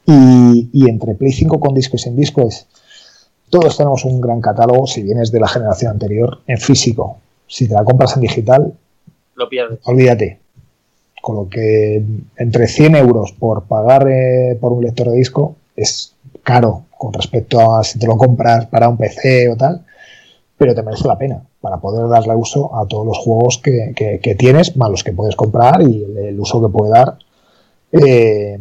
Y, 0.06 0.90
entre 0.90 1.14
Play 1.16 1.32
5 1.32 1.60
con 1.60 1.74
disco 1.74 1.96
y 1.96 2.00
sin 2.00 2.16
disco 2.16 2.48
es... 2.48 2.68
Todos 3.52 3.76
tenemos 3.76 4.06
un 4.06 4.22
gran 4.22 4.40
catálogo, 4.40 4.88
si 4.88 5.04
vienes 5.04 5.30
de 5.30 5.42
la 5.42 5.48
generación 5.50 5.92
anterior, 5.92 6.40
en 6.48 6.58
físico. 6.58 7.18
Si 7.48 7.68
te 7.68 7.74
la 7.74 7.84
compras 7.84 8.16
en 8.16 8.22
digital, 8.22 8.74
lo 9.36 9.50
pierdes. 9.50 9.80
Olvídate. 9.84 10.40
Con 11.22 11.36
lo 11.36 11.50
que 11.50 12.02
entre 12.38 12.68
100 12.68 12.96
euros 12.96 13.34
por 13.34 13.64
pagar 13.66 14.08
eh, 14.10 14.58
por 14.60 14.72
un 14.72 14.86
lector 14.86 15.10
de 15.10 15.18
disco 15.18 15.58
es 15.76 16.16
caro 16.44 16.86
con 16.98 17.12
respecto 17.12 17.76
a 17.76 17.84
si 17.84 18.00
te 18.00 18.08
lo 18.08 18.18
compras 18.18 18.68
para 18.68 18.88
un 18.88 18.96
PC 18.98 19.50
o 19.50 19.58
tal, 19.58 19.86
pero 20.58 20.74
te 20.74 20.82
merece 20.82 21.08
la 21.08 21.18
pena 21.18 21.44
para 21.60 21.78
poder 21.78 22.08
darle 22.08 22.36
uso 22.36 22.74
a 22.76 22.88
todos 22.88 23.06
los 23.06 23.18
juegos 23.18 23.58
que, 23.58 24.36
tienes, 24.40 24.78
más 24.78 24.90
los 24.90 25.04
que 25.04 25.12
puedes 25.12 25.36
comprar 25.36 25.82
y 25.82 26.04
el, 26.04 26.40
uso 26.40 26.62
que 26.62 26.72
puede 26.72 26.92
dar 26.92 27.18
eh, 27.92 28.58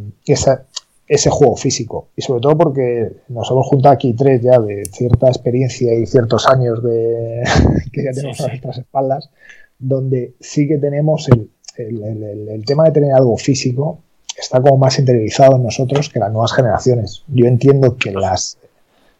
ese 1.10 1.28
juego 1.28 1.56
físico. 1.56 2.06
Y 2.14 2.22
sobre 2.22 2.40
todo 2.40 2.56
porque 2.56 3.10
nos 3.28 3.50
hemos 3.50 3.66
juntado 3.66 3.92
aquí 3.92 4.14
tres 4.14 4.42
ya 4.42 4.60
de 4.60 4.84
cierta 4.84 5.26
experiencia 5.26 5.92
y 5.92 6.06
ciertos 6.06 6.46
años 6.46 6.80
de 6.84 7.42
que 7.92 8.04
ya 8.04 8.12
tenemos 8.12 8.40
a 8.40 8.46
nuestras 8.46 8.78
espaldas, 8.78 9.30
donde 9.76 10.34
sí 10.38 10.68
que 10.68 10.78
tenemos 10.78 11.28
el, 11.28 11.50
el, 11.76 12.64
tema 12.64 12.84
de 12.84 12.92
tener 12.92 13.12
algo 13.12 13.36
físico 13.36 13.98
está 14.38 14.60
como 14.60 14.76
más 14.78 15.00
interiorizado 15.00 15.56
en 15.56 15.64
nosotros 15.64 16.08
que 16.10 16.20
las 16.20 16.30
nuevas 16.30 16.52
generaciones. 16.52 17.24
Yo 17.26 17.46
entiendo 17.46 17.96
que 17.96 18.12
las, 18.12 18.58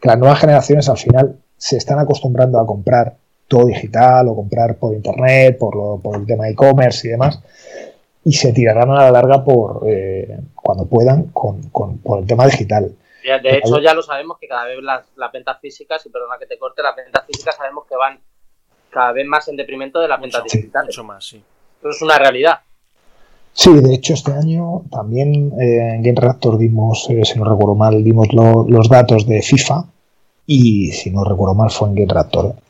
que 0.00 0.08
las 0.08 0.18
nuevas 0.18 0.38
generaciones 0.38 0.88
al 0.88 0.96
final 0.96 1.38
se 1.56 1.76
están 1.76 1.98
acostumbrando 1.98 2.60
a 2.60 2.66
comprar 2.66 3.16
todo 3.48 3.66
digital 3.66 4.28
o 4.28 4.36
comprar 4.36 4.76
por 4.76 4.94
internet, 4.94 5.58
por, 5.58 5.74
lo, 5.74 5.98
por 5.98 6.20
el 6.20 6.24
tema 6.24 6.48
e-commerce 6.48 7.08
y 7.08 7.10
demás. 7.10 7.40
y 8.22 8.32
se 8.32 8.52
tirarán 8.52 8.90
a 8.90 9.06
la 9.06 9.10
larga 9.10 9.44
por 9.44 9.82
eh, 9.88 10.38
cuando 10.70 10.88
puedan 10.88 11.24
con, 11.32 11.62
con, 11.70 12.00
el 12.20 12.26
tema 12.26 12.46
digital. 12.46 12.94
De 13.42 13.56
hecho, 13.56 13.80
ya 13.80 13.92
lo 13.92 14.02
sabemos 14.02 14.38
que 14.40 14.46
cada 14.46 14.66
vez 14.66 14.78
las, 14.82 15.04
las, 15.16 15.32
ventas 15.32 15.58
físicas, 15.60 16.04
y 16.06 16.10
perdona 16.10 16.38
que 16.38 16.46
te 16.46 16.58
corte, 16.58 16.80
las 16.80 16.94
ventas 16.94 17.24
físicas 17.26 17.56
sabemos 17.56 17.84
que 17.88 17.96
van 17.96 18.20
cada 18.88 19.12
vez 19.12 19.26
más 19.26 19.48
en 19.48 19.56
detrimento 19.56 20.00
de 20.00 20.06
las 20.06 20.20
ventas 20.20 20.44
digitales. 20.44 20.88
Mucho 20.88 21.04
más, 21.04 21.26
sí. 21.26 21.42
Eso 21.80 21.90
es 21.90 22.02
una 22.02 22.18
realidad. 22.18 22.60
Sí, 23.52 23.72
de 23.80 23.94
hecho 23.94 24.14
este 24.14 24.32
año 24.32 24.82
también 24.92 25.52
eh, 25.60 25.94
en 25.96 26.02
Game 26.04 26.20
Raptor 26.20 26.56
dimos, 26.56 27.10
eh, 27.10 27.24
si 27.24 27.36
no 27.36 27.44
recuerdo 27.44 27.74
mal, 27.74 28.04
dimos 28.04 28.28
los 28.32 28.88
datos 28.88 29.26
de 29.26 29.42
FIFA 29.42 29.86
y 30.46 30.92
si 30.92 31.10
no 31.10 31.24
recuerdo 31.24 31.56
mal 31.56 31.70
fue 31.70 31.88
en 31.88 31.96
Game 31.96 32.14
Raptor. 32.14 32.46
¿eh? 32.46 32.60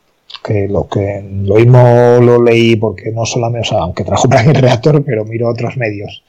Que 0.43 0.67
lo 0.67 0.87
que 0.87 1.23
lo 1.43 1.55
mismo 1.55 2.17
lo 2.19 2.41
leí 2.41 2.77
porque 2.77 3.11
no 3.11 3.25
solamente, 3.25 3.67
o 3.67 3.69
sea, 3.71 3.79
aunque 3.83 4.03
trajo 4.03 4.27
para 4.27 4.41
Game 4.41 4.59
Raptor, 4.59 5.03
pero 5.03 5.23
miro 5.23 5.49
otros 5.49 5.77
medios. 5.77 6.23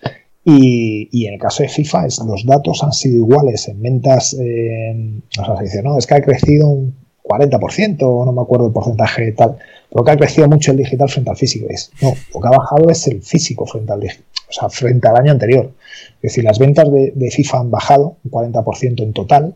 Y, 0.44 1.26
en 1.26 1.34
el 1.34 1.40
caso 1.40 1.62
de 1.62 1.68
FIFA 1.68 2.06
es, 2.06 2.18
los 2.18 2.44
datos 2.44 2.82
han 2.82 2.92
sido 2.92 3.18
iguales 3.18 3.68
en 3.68 3.80
ventas, 3.80 4.34
o 4.34 5.44
sea, 5.44 5.56
se 5.56 5.62
dice, 5.62 5.82
no, 5.82 5.96
es 5.98 6.06
que 6.06 6.14
ha 6.14 6.22
crecido 6.22 6.68
un 6.68 6.96
40%, 7.22 8.26
no 8.26 8.32
me 8.32 8.42
acuerdo 8.42 8.66
el 8.66 8.72
porcentaje 8.72 9.30
tal, 9.32 9.56
pero 9.88 10.04
que 10.04 10.10
ha 10.10 10.16
crecido 10.16 10.48
mucho 10.48 10.72
el 10.72 10.78
digital 10.78 11.08
frente 11.08 11.30
al 11.30 11.36
físico. 11.36 11.66
Es, 11.68 11.92
no, 12.02 12.12
lo 12.34 12.40
que 12.40 12.48
ha 12.48 12.58
bajado 12.58 12.90
es 12.90 13.06
el 13.06 13.22
físico 13.22 13.66
frente 13.66 13.92
al 13.92 14.00
digital 14.00 14.24
o 14.52 14.60
sea, 14.60 14.68
frente 14.68 15.08
al 15.08 15.16
año 15.16 15.32
anterior. 15.32 15.72
Es 16.16 16.32
decir, 16.32 16.44
las 16.44 16.58
ventas 16.58 16.90
de, 16.92 17.30
FIFA 17.30 17.60
han 17.60 17.70
bajado 17.70 18.16
un 18.24 18.30
40% 18.30 19.02
en 19.02 19.12
total, 19.12 19.54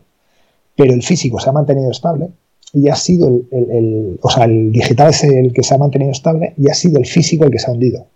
pero 0.75 0.93
el 0.93 1.03
físico 1.03 1.39
se 1.39 1.49
ha 1.49 1.53
mantenido 1.53 1.91
estable 1.91 2.29
y 2.73 2.89
ha 2.89 2.95
sido 2.95 3.27
el, 3.27 4.19
o 4.21 4.29
sea, 4.29 4.45
el 4.45 4.71
digital 4.71 5.09
es 5.09 5.23
el 5.23 5.53
que 5.53 5.63
se 5.63 5.75
ha 5.75 5.77
mantenido 5.77 6.11
estable 6.11 6.53
y 6.57 6.69
ha 6.69 6.73
sido 6.73 6.99
el 6.99 7.05
físico 7.05 7.45
el 7.45 7.51
que 7.51 7.59
se 7.59 7.69
ha 7.69 7.73
hundido. 7.73 8.07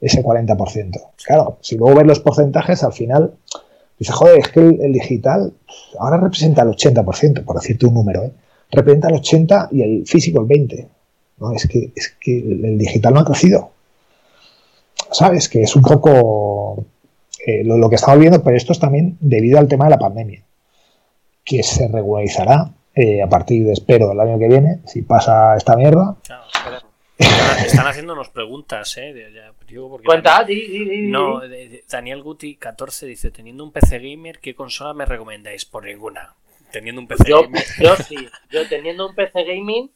Ese 0.00 0.22
40%. 0.22 1.00
Claro, 1.24 1.58
si 1.60 1.76
luego 1.76 1.96
ves 1.96 2.06
los 2.06 2.20
porcentajes, 2.20 2.82
al 2.82 2.92
final 2.92 3.34
dice, 3.98 4.12
joder, 4.12 4.38
es 4.38 4.48
que 4.48 4.60
el, 4.60 4.92
digital 4.92 5.52
ahora 5.98 6.18
representa 6.18 6.62
el 6.62 6.68
80%, 6.68 7.44
por 7.44 7.56
decirte 7.56 7.86
un 7.86 7.94
número, 7.94 8.24
¿eh? 8.24 8.32
representa 8.70 9.08
el 9.08 9.14
80% 9.14 9.68
y 9.72 9.82
el 9.82 10.06
físico 10.06 10.40
el 10.40 10.46
20%. 10.46 10.88
No, 11.38 11.52
es 11.52 11.66
que, 11.66 11.92
es 11.96 12.14
que 12.20 12.38
el 12.38 12.78
digital 12.78 13.14
no 13.14 13.20
ha 13.20 13.24
crecido. 13.24 13.70
¿sabes? 15.14 15.48
Que 15.48 15.62
es 15.62 15.76
un 15.76 15.82
poco 15.82 16.84
eh, 17.46 17.62
lo, 17.64 17.88
que 17.88 17.96
estamos 17.96 18.20
viendo, 18.20 18.42
pero 18.42 18.56
esto 18.56 18.72
es 18.72 18.80
también 18.80 19.16
debido 19.20 19.58
al 19.58 19.68
tema 19.68 19.84
de 19.84 19.90
la 19.90 19.98
pandemia, 19.98 20.42
que 21.44 21.62
se 21.62 21.88
regularizará 21.88 22.72
eh, 22.94 23.22
a 23.22 23.28
partir 23.28 23.64
de, 23.64 23.72
espero, 23.72 24.08
del 24.08 24.20
año 24.20 24.38
que 24.38 24.48
viene, 24.48 24.80
si 24.86 25.02
pasa 25.02 25.56
esta 25.56 25.76
mierda. 25.76 26.16
Están, 27.66 27.86
haciéndonos 27.86 28.28
preguntas, 28.30 28.96
¿eh? 28.98 29.32
Cuenta, 30.04 30.46
No, 31.02 31.40
Daniel 31.88 32.22
Guti 32.22 32.56
14 32.56 33.06
dice, 33.06 33.30
teniendo 33.30 33.64
un 33.64 33.72
PC 33.72 33.98
gamer, 33.98 34.38
¿qué 34.40 34.54
consola 34.54 34.94
me 34.94 35.06
recomendáis? 35.06 35.64
Por 35.64 35.84
ninguna. 35.84 36.34
Teniendo 36.72 37.00
un 37.00 37.06
PC 37.06 37.24
yo, 37.28 37.42
gamer. 37.42 37.64
Yo 37.80 37.96
sí, 37.96 38.28
yo 38.50 38.68
teniendo 38.68 39.08
un 39.08 39.14
PC 39.14 39.44
gaming, 39.44 39.90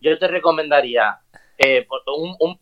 yo 0.00 0.18
te 0.18 0.28
recomendaría 0.28 1.18
eh, 1.58 1.86
un, 2.16 2.36
un, 2.38 2.60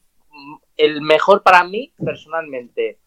el 0.76 1.00
mejor 1.00 1.42
para 1.42 1.64
mí, 1.64 1.92
personalmente, 2.04 2.98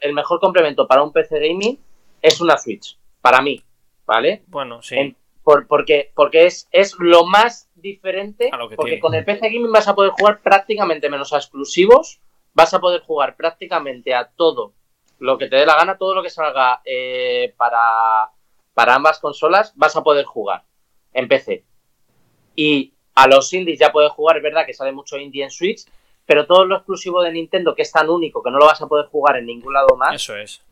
el 0.00 0.12
mejor 0.12 0.40
complemento 0.40 0.86
para 0.86 1.02
un 1.02 1.12
PC 1.12 1.38
gaming 1.40 1.78
es 2.20 2.40
una 2.40 2.56
Switch, 2.56 2.98
para 3.20 3.42
mí, 3.42 3.62
¿vale? 4.06 4.42
Bueno, 4.46 4.82
sí. 4.82 5.16
porque 5.42 6.12
porque 6.14 6.46
es, 6.46 6.68
es 6.70 6.94
lo 6.98 7.26
más 7.26 7.68
diferente, 7.82 8.50
porque 8.76 9.00
con 9.00 9.14
el 9.14 9.24
PC 9.24 9.48
gaming 9.48 9.72
vas 9.72 9.88
a 9.88 9.94
poder 9.94 10.12
jugar 10.12 10.40
prácticamente 10.40 11.10
menos 11.10 11.32
a 11.32 11.36
exclusivos, 11.36 12.20
vas 12.54 12.72
a 12.72 12.80
poder 12.80 13.02
jugar 13.02 13.36
prácticamente 13.36 14.14
a 14.14 14.30
todo 14.30 14.72
lo 15.18 15.38
que 15.38 15.48
te 15.48 15.56
dé 15.56 15.66
la 15.66 15.76
gana, 15.76 15.98
todo 15.98 16.14
lo 16.14 16.22
que 16.22 16.30
salga 16.30 16.80
eh, 16.84 17.52
para, 17.56 18.30
para 18.74 18.94
ambas 18.94 19.20
consolas, 19.20 19.72
vas 19.76 19.96
a 19.96 20.02
poder 20.02 20.24
jugar 20.24 20.64
en 21.12 21.28
PC. 21.28 21.64
Y 22.56 22.94
a 23.14 23.26
los 23.26 23.52
indies 23.52 23.78
ya 23.78 23.92
puedes 23.92 24.12
jugar, 24.12 24.38
es 24.38 24.42
verdad 24.42 24.66
que 24.66 24.74
sale 24.74 24.92
mucho 24.92 25.18
indie 25.18 25.44
en 25.44 25.50
Switch, 25.50 25.84
pero 26.24 26.46
todo 26.46 26.64
lo 26.64 26.76
exclusivo 26.76 27.22
de 27.22 27.32
Nintendo, 27.32 27.74
que 27.74 27.82
es 27.82 27.92
tan 27.92 28.08
único 28.08 28.42
que 28.42 28.50
no 28.50 28.58
lo 28.58 28.66
vas 28.66 28.80
a 28.80 28.86
poder 28.86 29.06
jugar 29.06 29.36
en 29.36 29.46
ningún 29.46 29.72
lado 29.72 29.96
más. 29.96 30.14
Eso 30.14 30.36
es. 30.36 30.62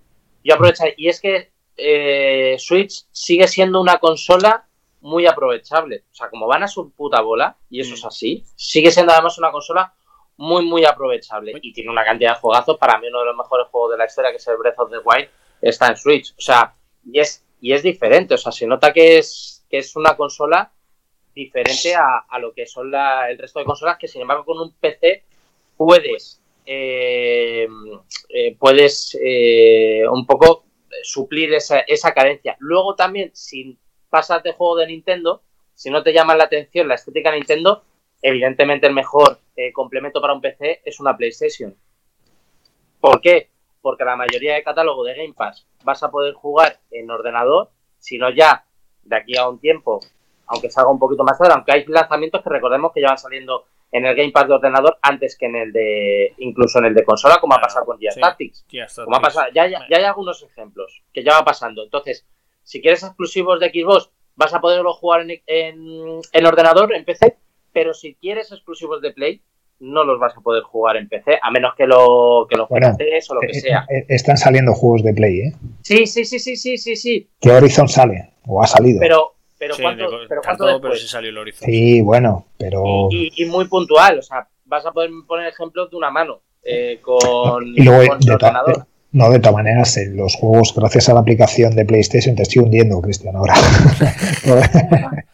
Yo 0.42 0.54
aprovecho. 0.54 0.84
Y 0.96 1.08
es 1.08 1.20
que 1.20 1.50
eh, 1.76 2.56
Switch 2.58 3.04
sigue 3.10 3.46
siendo 3.48 3.80
una 3.80 3.98
consola 3.98 4.66
muy 5.00 5.26
aprovechable. 5.26 6.04
O 6.10 6.14
sea, 6.14 6.30
como 6.30 6.46
van 6.46 6.62
a 6.62 6.68
su 6.68 6.90
puta 6.92 7.20
bola, 7.20 7.56
y 7.68 7.80
eso 7.80 7.94
es 7.94 8.04
mm. 8.04 8.08
así, 8.08 8.44
sigue 8.56 8.90
siendo 8.90 9.12
además 9.12 9.38
una 9.38 9.50
consola 9.50 9.94
muy, 10.36 10.64
muy 10.64 10.84
aprovechable. 10.84 11.52
Y 11.62 11.72
tiene 11.72 11.90
una 11.90 12.04
cantidad 12.04 12.34
de 12.34 12.40
juegazos. 12.40 12.78
Para 12.78 12.98
mí, 12.98 13.08
uno 13.08 13.20
de 13.20 13.26
los 13.26 13.36
mejores 13.36 13.68
juegos 13.68 13.92
de 13.92 13.98
la 13.98 14.06
historia, 14.06 14.30
que 14.30 14.38
es 14.38 14.48
el 14.48 14.56
Breath 14.56 14.78
of 14.78 14.90
the 14.90 14.98
Wild, 15.04 15.28
está 15.60 15.88
en 15.88 15.96
Switch. 15.96 16.32
O 16.38 16.40
sea, 16.40 16.74
y 17.04 17.20
es, 17.20 17.44
y 17.60 17.72
es 17.72 17.82
diferente. 17.82 18.34
O 18.34 18.38
sea, 18.38 18.52
se 18.52 18.66
nota 18.66 18.92
que 18.92 19.18
es, 19.18 19.64
que 19.68 19.78
es 19.78 19.94
una 19.96 20.16
consola 20.16 20.72
diferente 21.34 21.94
a, 21.94 22.38
lo 22.38 22.52
que 22.52 22.66
son 22.66 22.92
el 22.94 23.38
resto 23.38 23.60
de 23.60 23.64
consolas, 23.64 23.98
que 23.98 24.08
sin 24.08 24.22
embargo 24.22 24.44
con 24.44 24.58
un 24.58 24.72
PC 24.74 25.24
puedes, 25.76 26.40
eh, 26.66 27.68
eh, 28.28 28.56
puedes 28.58 29.16
eh, 29.22 30.02
un 30.10 30.26
poco 30.26 30.64
suplir 31.02 31.54
esa, 31.54 31.80
esa, 31.80 32.12
carencia. 32.12 32.56
Luego 32.58 32.94
también, 32.94 33.30
si 33.32 33.78
pasas 34.10 34.42
de 34.42 34.52
juego 34.52 34.76
de 34.76 34.88
Nintendo, 34.88 35.42
si 35.74 35.90
no 35.90 36.02
te 36.02 36.12
llama 36.12 36.34
la 36.34 36.44
atención 36.44 36.88
la 36.88 36.96
estética 36.96 37.30
de 37.30 37.38
Nintendo, 37.38 37.84
evidentemente 38.20 38.86
el 38.86 38.92
mejor 38.92 39.38
complemento 39.72 40.20
para 40.20 40.34
un 40.34 40.40
PC 40.40 40.82
es 40.84 41.00
una 41.00 41.16
PlayStation. 41.16 41.74
¿Por 43.00 43.20
qué? 43.20 43.50
Porque 43.80 44.04
la 44.04 44.16
mayoría 44.16 44.54
de 44.54 44.62
catálogo 44.62 45.04
de 45.04 45.14
Game 45.14 45.34
Pass 45.34 45.66
vas 45.84 46.02
a 46.02 46.10
poder 46.10 46.34
jugar 46.34 46.80
en 46.90 47.10
ordenador, 47.10 47.70
si 47.98 48.18
no 48.18 48.30
ya 48.30 48.64
de 49.02 49.16
aquí 49.16 49.36
a 49.36 49.48
un 49.48 49.58
tiempo, 49.58 50.00
aunque 50.46 50.70
salga 50.70 50.90
un 50.90 50.98
poquito 50.98 51.24
más 51.24 51.38
tarde, 51.38 51.54
aunque 51.54 51.72
hay 51.72 51.84
lanzamientos 51.86 52.42
que 52.42 52.50
recordemos 52.50 52.92
que 52.92 53.00
ya 53.00 53.08
van 53.08 53.18
saliendo 53.18 53.64
en 53.92 54.06
el 54.06 54.14
Game 54.14 54.32
Pass 54.32 54.48
de 54.48 54.54
ordenador 54.54 54.98
antes 55.02 55.36
que 55.36 55.46
en 55.46 55.56
el 55.56 55.72
de 55.72 56.34
incluso 56.38 56.78
en 56.78 56.86
el 56.86 56.94
de 56.94 57.04
consola 57.04 57.38
como 57.40 57.54
ha 57.54 57.60
pasado 57.60 57.86
con 57.86 57.98
Gear 57.98 58.14
Tactics. 58.14 58.64
Como 59.04 59.16
ha 59.16 59.20
pasado, 59.20 59.46
ya, 59.52 59.66
ya, 59.66 59.86
hay 59.90 60.04
algunos 60.04 60.42
ejemplos 60.42 61.02
que 61.12 61.24
ya 61.24 61.32
va 61.34 61.44
pasando. 61.44 61.82
Entonces, 61.82 62.26
si 62.70 62.80
quieres 62.80 63.02
exclusivos 63.02 63.59
de 63.59 63.68
Xbox, 63.70 64.11
vas 64.37 64.54
a 64.54 64.61
poderlo 64.61 64.94
jugar 64.94 65.22
en, 65.22 65.40
en, 65.44 66.46
ordenador, 66.46 66.94
en 66.94 67.04
PC, 67.04 67.37
pero 67.72 67.92
si 67.94 68.14
quieres 68.14 68.52
exclusivos 68.52 69.02
de 69.02 69.11
Play, 69.11 69.42
no 69.80 70.04
los 70.04 70.20
vas 70.20 70.37
a 70.37 70.40
poder 70.40 70.62
jugar 70.62 70.96
en 70.96 71.09
PC, 71.09 71.40
a 71.42 71.50
menos 71.50 71.74
que 71.74 71.88
lo 71.88 72.46
que 72.48 72.56
los 72.56 72.70
o 72.70 73.35
lo 73.35 73.40
que 73.40 73.46
eh, 73.48 73.54
sea. 73.54 73.87
Eh, 73.90 74.04
están 74.09 74.37
saliendo 74.37 74.72
juegos 74.72 75.02
de 75.02 75.12
Play, 75.12 75.40
¿eh? 75.40 75.52
Sí, 75.83 76.06
sí, 76.06 76.24
sí, 76.24 76.38
sí, 76.38 76.54
sí, 76.54 76.78
sí, 76.78 76.94
sí. 76.94 77.28
¿Qué 77.40 77.50
Horizon 77.50 77.88
sale? 77.88 78.35
¿O 78.46 78.62
ha 78.62 78.68
salido? 78.68 79.00
Pero, 79.00 79.35
pero 79.59 79.74
¿cuánto, 79.76 80.09
pero 80.28 80.40
cuánto 80.40 80.80
pero 80.80 80.94
sí 80.94 81.09
salió 81.09 81.30
el 81.30 81.38
horizonte. 81.38 81.72
Sí, 81.72 82.00
bueno, 82.02 82.46
pero... 82.56 83.09
Y, 83.11 83.44
muy 83.46 83.64
puntual, 83.64 84.20
o 84.20 84.22
sea, 84.22 84.46
vas 84.66 84.87
a 84.87 84.92
poder 84.92 85.11
poner 85.26 85.48
ejemplos 85.48 85.90
de 85.90 85.96
una 85.96 86.12
mano 86.12 86.42
eh, 86.62 87.00
con, 87.02 87.66
y 87.66 87.83
luego, 87.83 88.16
de 88.16 88.33
ordenador. 88.33 88.87
No, 89.12 89.30
de 89.30 89.40
todas 89.40 89.54
maneras, 89.54 89.96
en 89.96 90.16
los 90.16 90.36
juegos, 90.36 90.74
gracias 90.74 91.08
a 91.08 91.14
la 91.14 91.20
aplicación 91.20 91.74
de 91.74 91.84
PlayStation, 91.84 92.36
te 92.36 92.42
estoy 92.42 92.62
hundiendo, 92.62 93.00
Cristian, 93.00 93.36
ahora. 93.36 93.54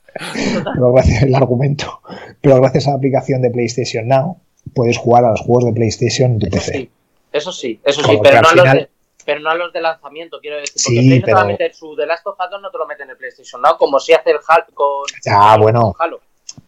pero 0.75 0.93
gracias 0.93 1.23
al 1.25 1.35
argumento. 1.35 2.01
Pero 2.41 2.61
gracias 2.61 2.87
a 2.87 2.91
la 2.91 2.97
aplicación 2.97 3.43
de 3.43 3.51
PlayStation 3.51 4.09
Now, 4.09 4.41
puedes 4.75 4.97
jugar 4.97 5.25
a 5.25 5.31
los 5.31 5.41
juegos 5.41 5.67
de 5.67 5.73
PlayStation 5.73 6.33
en 6.33 6.39
tu 6.39 6.49
PC. 6.49 6.73
Sí, 6.73 6.91
eso 7.33 7.53
sí, 7.53 7.81
eso 7.85 8.03
sí, 8.03 8.19
pero 8.23 8.41
no, 8.41 8.49
final, 8.49 8.77
los 8.79 8.89
pero 9.27 9.41
no 9.41 9.51
a 9.51 9.55
los 9.57 9.73
de 9.73 9.81
lanzamiento, 9.81 10.41
quiero 10.41 10.57
decir. 10.57 10.81
Porque 10.83 11.03
no 11.03 11.27
te 11.27 11.35
va 11.35 11.41
a 11.43 11.47
meter 11.47 11.75
su 11.75 11.95
The 11.97 12.07
Last 12.07 12.27
of 12.27 12.37
Us 12.39 12.51
2 12.51 12.63
no 12.63 12.71
te 12.71 12.79
lo 12.79 12.87
mete 12.87 13.03
en 13.03 13.11
el 13.11 13.17
PlayStation 13.17 13.61
¿no? 13.61 13.77
como 13.77 13.99
si 14.01 14.13
hace 14.13 14.31
el 14.31 14.39
Halo 14.47 14.67
con, 14.73 15.05
ya, 15.23 15.57
bueno, 15.59 15.95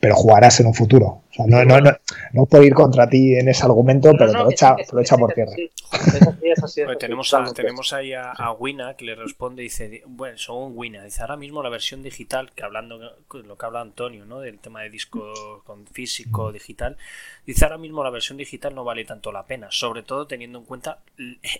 Pero 0.00 0.14
jugarás 0.14 0.60
en 0.60 0.66
un 0.66 0.74
futuro. 0.74 1.06
O 1.06 1.32
sea, 1.32 1.46
no, 1.46 1.64
no, 1.64 1.80
no, 1.80 1.90
no, 2.32 2.46
puedo 2.46 2.64
ir 2.64 2.74
contra 2.74 3.08
ti 3.08 3.34
en 3.36 3.48
ese 3.48 3.64
argumento, 3.64 4.12
pero 4.16 4.32
te 4.32 4.38
lo 4.38 4.50
echa, 4.50 4.76
lo 4.92 5.00
echa 5.00 5.16
por 5.16 5.32
tierra. 5.32 5.52
tenemos, 6.98 7.34
tenemos 7.54 7.92
ahí 7.92 8.12
a, 8.12 8.30
a, 8.32 8.52
Wina 8.52 8.94
que 8.94 9.04
le 9.04 9.14
responde 9.14 9.62
y 9.62 9.66
dice, 9.66 10.02
bueno, 10.06 10.38
son 10.38 10.72
Wina, 10.76 11.04
dice 11.04 11.22
ahora 11.22 11.36
mismo 11.36 11.62
la 11.62 11.68
versión 11.68 12.02
digital, 12.02 12.52
que 12.54 12.64
hablando 12.64 12.98
lo 12.98 13.58
que 13.58 13.66
habla 13.66 13.80
Antonio, 13.80 14.24
¿no? 14.24 14.40
Del 14.40 14.58
tema 14.58 14.82
de 14.82 14.90
disco 14.90 15.62
con 15.64 15.86
físico, 15.86 16.52
digital, 16.52 16.96
dice 17.46 17.64
ahora 17.64 17.78
mismo 17.78 18.04
la 18.04 18.10
versión 18.10 18.38
digital 18.38 18.74
no 18.74 18.84
vale 18.84 19.04
tanto 19.04 19.32
la 19.32 19.46
pena, 19.46 19.68
sobre 19.70 20.02
todo 20.02 20.26
teniendo 20.26 20.58
en 20.58 20.64
cuenta 20.64 21.00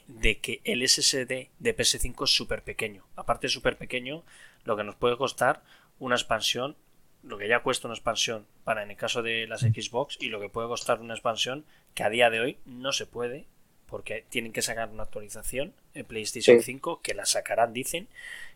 de 0.07 0.39
que 0.39 0.61
el 0.65 0.87
SSD 0.87 1.49
de 1.59 1.77
PS5 1.77 2.25
es 2.25 2.31
súper 2.31 2.63
pequeño. 2.63 3.05
Aparte 3.17 3.47
de 3.47 3.51
súper 3.51 3.77
pequeño, 3.77 4.23
lo 4.65 4.77
que 4.77 4.85
nos 4.85 4.95
puede 4.95 5.17
costar 5.17 5.63
una 5.99 6.15
expansión 6.15 6.77
lo 7.23 7.39
que 7.39 7.49
ya 7.49 7.61
cuesta 7.61 7.89
una 7.89 7.95
expansión 7.95 8.47
para 8.65 8.83
en 8.83 8.91
el 8.91 8.97
caso 8.97 9.23
de 9.23 9.47
las 9.47 9.61
Xbox 9.61 10.17
y 10.21 10.29
lo 10.29 10.41
que 10.41 10.49
puede 10.49 10.69
costar 10.69 11.01
una 11.01 11.15
expansión 11.15 11.65
que 11.95 12.05
a 12.05 12.11
día 12.11 12.31
de 12.31 12.41
hoy 12.41 12.59
no 12.65 12.93
se 12.93 13.07
puede 13.07 13.47
porque 13.87 14.25
tienen 14.29 14.53
que 14.53 14.63
sacar 14.63 14.91
una 14.91 15.05
actualización 15.05 15.75
en 15.95 16.05
PlayStation 16.05 16.61
5 16.61 17.01
que 17.03 17.15
la 17.15 17.27
sacarán 17.27 17.73
dicen 17.73 18.09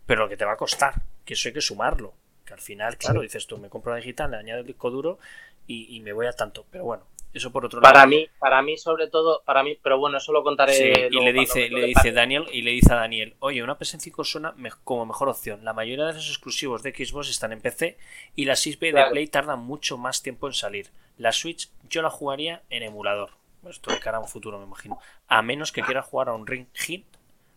pero 0.07 0.25
lo 0.25 0.29
que 0.29 0.37
te 0.37 0.45
va 0.45 0.53
a 0.53 0.57
costar 0.57 1.03
que 1.25 1.35
eso 1.35 1.49
hay 1.49 1.55
que 1.55 1.61
sumarlo. 1.61 2.15
Que 2.45 2.55
al 2.55 2.61
final 2.61 2.97
claro 2.97 3.21
dices 3.21 3.47
tú 3.47 3.59
me 3.59 3.69
compro 3.69 3.93
la 3.93 3.99
digital 3.99 4.31
le 4.31 4.37
añado 4.37 4.61
el 4.61 4.67
disco 4.67 4.91
duro 4.91 5.19
y, 5.67 6.01
me 6.01 6.13
voy 6.13 6.27
a 6.27 6.33
tanto. 6.33 6.67
Pero 6.71 6.85
bueno 6.85 7.05
Eso 7.33 7.51
por 7.51 7.65
otro 7.65 7.81
lado. 7.81 7.93
Para 7.93 8.07
mí, 8.07 8.27
para 8.39 8.61
mí 8.63 8.77
sobre 8.77 9.09
todo, 9.09 9.43
para 9.47 9.63
mí, 9.63 9.79
pero 9.83 9.99
bueno, 9.99 10.19
eso 10.19 10.33
lo 10.33 10.43
contaré. 10.43 10.75
Sí, 10.75 10.93
y 11.11 11.21
le 11.21 11.33
dice, 11.33 11.69
le 11.71 11.81
dice 11.87 11.95
parte. 11.95 12.13
Daniel, 12.13 12.45
y 12.53 12.61
le 12.63 12.73
dice 12.73 12.93
a 12.93 12.97
Daniel, 12.97 13.37
oye, 13.41 13.63
una 13.63 13.79
PS5 13.79 14.25
suena 14.25 14.53
me- 14.57 14.71
como 14.85 15.07
mejor 15.07 15.29
opción. 15.31 15.65
La 15.65 15.73
mayoría 15.73 16.05
de 16.07 16.13
los 16.13 16.29
exclusivos 16.29 16.83
de 16.83 16.93
Xbox 16.93 17.31
están 17.31 17.53
en 17.53 17.61
PC 17.63 17.97
y 18.37 18.45
la 18.45 18.55
6B 18.55 18.93
de. 18.93 19.01
Play 19.11 19.27
tardan 19.29 19.61
mucho 19.61 19.97
más 19.97 20.23
tiempo 20.23 20.47
en 20.47 20.53
salir. 20.53 20.91
La 21.17 21.33
Switch 21.33 21.71
yo 21.89 22.03
la 22.03 22.11
jugaría 22.11 22.63
en 22.71 22.83
emulador. 22.83 23.31
Esto 23.69 23.93
de 23.93 23.99
cara 24.01 24.19
a 24.19 24.21
un 24.21 24.29
futuro, 24.29 24.59
me 24.59 24.65
imagino. 24.67 24.99
A 25.29 25.41
menos 25.41 25.71
que 25.73 25.83
quiera 25.83 26.03
jugar 26.03 26.29
a 26.29 26.35
un 26.35 26.47
Ring 26.47 26.67
Fit, 26.73 27.07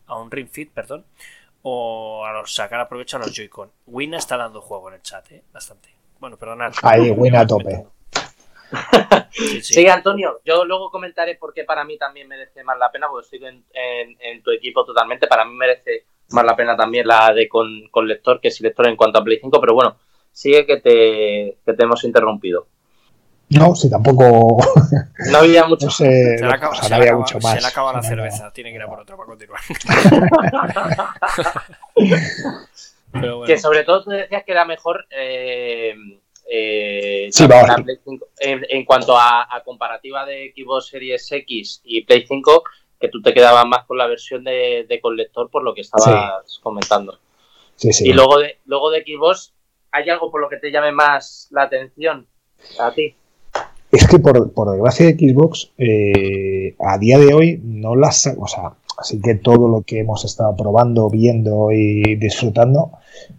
a 0.08 0.16
un 0.20 0.30
Ring 0.32 0.48
Fit, 0.50 0.72
perdón, 0.72 1.04
o 1.64 2.24
a 2.26 2.32
los- 2.32 2.54
sacar 2.54 2.80
aprovecho 2.80 3.18
a 3.18 3.20
los 3.22 3.34
Joy-Con. 3.36 3.72
Wina 3.88 4.18
está 4.20 4.38
dando 4.38 4.62
juego 4.62 4.90
en 4.90 4.96
el 4.96 5.02
chat, 5.02 5.32
¿eh? 5.32 5.44
Bastante. 5.52 5.90
Bueno, 6.20 6.38
perdonad. 6.38 6.74
Ahí, 6.84 7.10
Win 7.12 7.36
a 7.36 7.46
tope. 7.46 7.86
Sí, 9.32 9.62
sí. 9.62 9.74
Sí, 9.74 9.88
Antonio, 9.90 10.40
yo 10.46 10.64
luego 10.64 10.90
comentaré 10.90 11.36
por 11.36 11.54
qué 11.54 11.66
para 11.66 11.84
mí 11.84 11.98
también 11.98 12.26
merece 12.28 12.64
más 12.64 12.78
la 12.80 12.90
pena, 12.90 13.08
porque 13.10 13.26
estoy 13.26 13.46
en, 13.50 13.66
en- 13.74 14.18
en 14.22 14.42
tu 14.42 14.50
equipo 14.52 14.86
totalmente. 14.86 15.28
Para 15.28 15.44
mí 15.44 15.54
merece 15.54 16.06
más 16.30 16.46
la 16.46 16.56
pena 16.56 16.78
también 16.78 17.06
la 17.06 17.34
de 17.34 17.50
con, 17.50 17.68
con 17.92 18.08
lector 18.08 18.40
que 18.40 18.50
sin 18.50 18.64
lector 18.66 18.88
en 18.88 18.96
cuanto 18.96 19.20
a 19.20 19.24
Play 19.26 19.40
5, 19.42 19.60
pero 19.60 19.74
bueno, 19.74 19.98
sigue 20.32 20.66
que 20.66 20.78
te, 20.78 21.58
que 21.66 21.74
te 21.74 21.84
hemos 21.84 22.02
interrumpido. 22.06 22.68
No, 23.50 23.76
si 23.76 23.90
tampoco. 23.90 24.58
No 25.32 25.40
había 25.40 25.66
mucho. 25.68 25.88
No 25.88 25.92
sé. 25.92 26.38
Se 26.38 26.46
le 26.46 26.54
acaba, 26.54 26.72
o 26.72 26.76
sea, 26.76 26.84
se 26.86 26.90
no 26.90 26.90
le 26.90 26.96
había 26.96 27.10
acaba- 27.12 27.20
mucho 27.22 27.42
se 27.42 27.48
más. 27.48 27.62
le 27.62 27.68
acaba 27.68 27.92
la 27.94 27.98
No, 27.98 28.04
no. 28.04 28.08
cerveza, 28.10 28.54
tiene 28.54 28.70
que 28.72 28.78
ir 28.78 28.82
a 28.84 28.88
por 28.88 29.00
otra 29.02 29.18
para 29.18 29.28
continuar. 29.28 29.60
Pero 33.12 33.38
bueno. 33.38 33.54
Que 33.54 33.60
sobre 33.60 33.84
todo 33.84 34.04
tú 34.04 34.10
decías 34.12 34.44
que 34.46 34.52
era 34.52 34.66
mejor 34.66 35.06
eh, 35.10 35.96
eh, 36.50 37.28
Sí, 37.32 37.48
la- 37.48 37.56
vamos. 37.64 37.70
la 37.78 37.84
Play 37.84 37.98
5. 38.04 38.28
En, 38.40 38.66
en 38.70 38.86
cuanto 38.86 39.18
a, 39.18 39.44
a 39.54 39.64
comparativa 39.64 40.26
de 40.26 40.54
Xbox 40.56 40.88
Series 40.88 41.32
X 41.32 41.82
y 41.84 42.04
Play 42.06 42.26
5, 42.28 42.64
que 43.00 43.10
tú 43.10 43.22
te 43.22 43.34
quedabas 43.34 43.66
más 43.66 43.86
con 43.86 43.98
la 43.98 44.08
versión 44.08 44.44
de, 44.44 44.86
de 44.88 45.00
con 45.02 45.16
lector 45.16 45.50
por 45.50 45.64
lo 45.64 45.74
que 45.74 45.82
estabas 45.82 46.60
comentando. 46.62 47.18
Sí, 47.76 47.92
sí. 47.92 48.08
Y 48.10 48.14
luego 48.14 48.40
de, 48.40 48.58
luego 48.66 48.90
de 48.92 49.04
Xbox, 49.04 49.54
¿hay 49.92 50.10
algo 50.10 50.32
por 50.32 50.42
lo 50.42 50.50
que 50.50 50.58
te 50.58 50.72
llame 50.72 50.92
más 50.92 51.48
la 51.52 51.64
atención 51.64 52.26
a 52.80 52.92
ti? 52.94 53.16
Es 53.92 54.08
que 54.08 54.20
por, 54.20 54.52
por 54.54 54.72
desgracia 54.72 55.06
de 55.08 55.14
Xbox, 55.14 55.72
eh, 55.78 56.76
a 56.80 56.98
día 56.98 57.18
de 57.18 57.34
hoy 57.34 57.60
no 57.64 57.96
las. 57.96 58.28
O 58.38 58.48
sea, 58.48 58.74
así 58.98 59.22
que 59.22 59.36
todo 59.36 59.68
lo 59.70 59.84
que 59.84 60.00
hemos 60.00 60.26
estado 60.26 60.56
probando, 60.56 61.10
viendo 61.10 61.72
y 61.72 62.16
disfrutando, 62.16 62.92